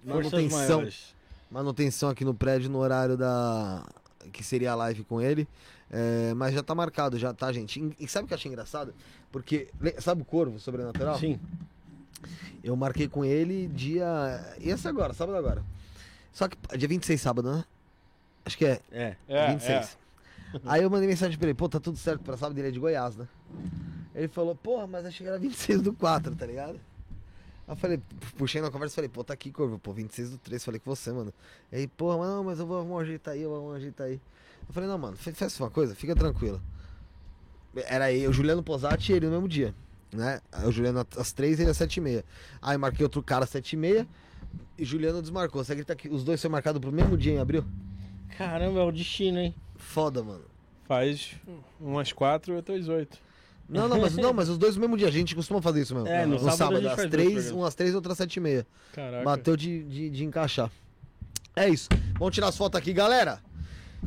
Forças 0.04 0.32
manutenção. 0.32 0.78
maiores. 0.78 1.16
Manutenção 1.52 2.10
aqui 2.10 2.26
no 2.26 2.34
prédio 2.34 2.68
no 2.70 2.80
horário 2.80 3.16
da. 3.16 3.86
que 4.34 4.44
seria 4.44 4.72
a 4.72 4.76
live 4.76 5.04
com 5.04 5.22
ele. 5.22 5.48
Eh, 5.92 6.34
mas 6.36 6.54
já 6.56 6.64
tá 6.64 6.74
marcado, 6.74 7.20
já 7.20 7.32
tá, 7.34 7.52
gente. 7.54 7.94
E 8.00 8.08
sabe 8.08 8.26
o 8.26 8.28
que 8.28 8.34
eu 8.34 8.38
achei 8.38 8.50
engraçado? 8.52 8.94
Porque. 9.32 9.68
Sabe 10.00 10.24
o 10.24 10.26
Corvo 10.26 10.60
Sobrenatural? 10.60 11.20
Sim. 11.20 11.40
Eu 12.64 12.76
marquei 12.76 13.08
com 13.08 13.24
ele 13.24 13.68
dia. 13.68 14.56
Esse 14.60 14.88
agora, 14.88 15.14
sábado 15.14 15.38
agora. 15.38 15.64
Só 16.34 16.48
que. 16.48 16.58
Dia 16.76 16.88
26, 16.88 17.22
sábado, 17.22 17.52
né? 17.52 17.64
Acho 18.46 18.58
que 18.58 18.66
é. 18.66 18.80
É. 18.92 19.16
É, 19.28 19.52
26. 19.54 19.98
Aí 20.66 20.82
eu 20.84 20.90
mandei 20.90 21.08
mensagem 21.08 21.38
pra 21.38 21.48
ele, 21.48 21.54
pô, 21.56 21.70
tá 21.70 21.80
tudo 21.80 21.98
certo 21.98 22.22
pra 22.24 22.36
sábado, 22.36 22.58
ele 22.58 22.70
é 22.70 22.72
de 22.72 22.80
Goiás, 22.80 23.16
né? 23.16 23.28
Ele 24.16 24.28
falou, 24.28 24.56
porra, 24.56 24.88
mas 24.88 25.06
achei 25.06 25.24
que 25.24 25.30
era 25.30 25.38
26 25.40 25.82
do 25.82 25.94
4, 25.94 26.36
tá 26.36 26.46
ligado? 26.46 26.80
Aí 27.68 27.74
eu 27.74 27.76
falei, 27.76 28.02
puxei 28.36 28.60
na 28.62 28.72
conversa 28.72 28.94
e 28.94 28.96
falei, 28.96 29.10
pô, 29.10 29.24
tá 29.24 29.34
aqui, 29.34 29.52
Corvo, 29.52 29.78
pô, 29.78 29.94
26 29.94 30.32
do 30.32 30.38
3, 30.40 30.64
falei 30.66 30.80
com 30.80 30.90
você, 30.94 31.12
mano. 31.12 31.32
Aí, 31.72 31.88
porra, 31.88 32.18
mas 32.18 32.28
não, 32.30 32.44
mas 32.44 32.60
eu 32.60 32.66
vou 32.66 32.80
arrumar 32.80 32.96
um 32.96 33.06
jeito 33.06 33.30
aí, 33.30 33.44
eu 33.44 33.50
vou 33.50 33.60
arrumar 33.60 33.74
um 33.76 33.80
jeito 33.80 34.02
aí. 34.02 34.20
Eu 34.68 34.74
falei, 34.74 34.90
não, 34.90 34.98
mano, 34.98 35.16
fa- 35.16 35.32
faz 35.34 35.60
uma 35.60 35.70
coisa, 35.70 35.94
fica 35.94 36.16
tranquilo. 36.16 36.60
Era 37.86 38.12
eu, 38.12 38.32
o 38.32 38.34
Juliano 38.34 38.64
Posati 38.64 39.12
e 39.12 39.16
ele 39.16 39.28
no 39.28 39.34
mesmo 39.34 39.48
dia, 39.48 39.76
né? 40.12 40.42
Aí 40.52 40.68
o 40.68 40.72
Juliano 40.72 41.06
às 41.16 41.32
3 41.32 41.60
e 41.60 41.62
ele 41.62 41.70
às 41.72 41.78
7 41.78 41.98
e 41.98 42.02
meia. 42.02 42.26
Aí 42.60 42.76
marquei 42.78 43.04
outro 43.04 43.22
cara 43.22 43.44
às 43.44 43.52
7 43.52 43.74
e 43.74 43.78
meia 43.78 44.08
e 44.76 44.84
Juliano 44.84 45.22
desmarcou. 45.22 45.64
Você 45.64 45.74
acredita 45.74 45.96
que 45.96 46.10
os 46.10 46.24
dois 46.24 46.42
foram 46.42 46.54
marcados 46.54 46.82
pro 46.82 46.92
mesmo 46.92 47.16
dia 47.16 47.34
em 47.34 47.38
abril? 47.38 47.64
Caramba, 48.40 48.80
é 48.80 48.84
o 48.84 48.92
destino, 48.92 49.38
hein? 49.38 49.54
Foda, 49.76 50.24
mano. 50.24 50.46
Faz 50.88 51.36
umas 51.78 52.14
quatro 52.14 52.54
e 52.54 52.56
outras 52.56 52.88
oito. 52.88 53.18
Não, 53.68 53.90
não, 53.90 54.00
mas, 54.00 54.16
não, 54.16 54.32
mas 54.32 54.48
os 54.48 54.58
dois 54.58 54.76
no 54.78 54.82
mesmo 54.82 54.96
dia. 54.96 55.10
A 55.10 55.12
gente 55.12 55.36
costuma 55.36 55.62
fazer 55.62 55.82
isso 55.82 55.94
mesmo. 55.94 56.08
É, 56.08 56.26
no 56.26 56.40
sábado 56.40 56.78
a 56.78 56.82
gente 56.82 57.02
às 57.02 57.10
três, 57.10 57.52
um 57.52 57.66
às 57.66 57.76
três, 57.76 57.94
outro 57.94 58.10
às 58.14 58.18
sete 58.18 58.38
e 58.38 58.40
meia. 58.40 58.66
Caraca. 58.94 59.26
Bateu 59.26 59.58
de, 59.58 59.84
de, 59.84 60.10
de 60.10 60.24
encaixar. 60.24 60.72
É 61.54 61.68
isso. 61.68 61.90
Vamos 62.18 62.34
tirar 62.34 62.48
as 62.48 62.56
fotos 62.56 62.80
aqui, 62.80 62.94
galera. 62.94 63.42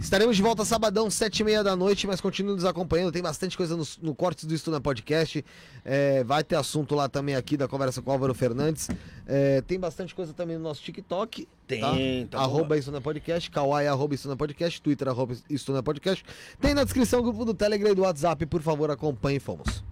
Estaremos 0.01 0.35
de 0.35 0.43
volta 0.43 0.65
sabadão, 0.65 1.11
sete 1.11 1.41
e 1.41 1.45
meia 1.45 1.63
da 1.63 1.77
noite, 1.77 2.07
mas 2.07 2.19
continue 2.19 2.55
nos 2.55 2.65
acompanhando. 2.65 3.13
Tem 3.13 3.21
bastante 3.21 3.55
coisa 3.55 3.77
no, 3.77 3.85
no 4.01 4.15
Cortes 4.15 4.47
do 4.47 4.55
Estúdio 4.55 4.81
Podcast. 4.81 5.45
É, 5.85 6.25
vai 6.25 6.43
ter 6.43 6.57
assunto 6.57 6.95
lá 6.95 7.07
também 7.07 7.37
aqui 7.37 7.59
da 7.59 7.69
conversa 7.69 8.01
com 8.01 8.11
o 8.11 8.13
Álvaro 8.15 8.33
Fernandes. 8.33 8.89
É, 9.27 9.61
tem 9.61 9.79
bastante 9.79 10.15
coisa 10.15 10.33
também 10.33 10.57
no 10.57 10.63
nosso 10.63 10.83
TikTok. 10.83 11.47
Tem, 11.81 12.27
tá? 12.27 12.39
tá 12.39 12.45
arroba 12.45 12.77
Estúdio 12.77 13.01
Podcast, 13.01 13.51
Kawaii, 13.51 13.87
arroba 13.87 14.15
Estúdio 14.15 14.37
Podcast, 14.37 14.81
Twitter, 14.81 15.09
arroba 15.09 15.35
Estúdio 15.49 15.83
Podcast. 15.83 16.25
Tem 16.61 16.75
na 16.75 16.85
descrição 16.85 17.21
o 17.21 17.23
grupo 17.23 17.45
do 17.45 17.55
Telegram 17.55 17.91
e 17.91 17.95
do 17.95 18.03
WhatsApp. 18.03 18.47
Por 18.47 18.63
favor, 18.63 18.91
acompanhe 18.91 19.39
fomos. 19.39 19.83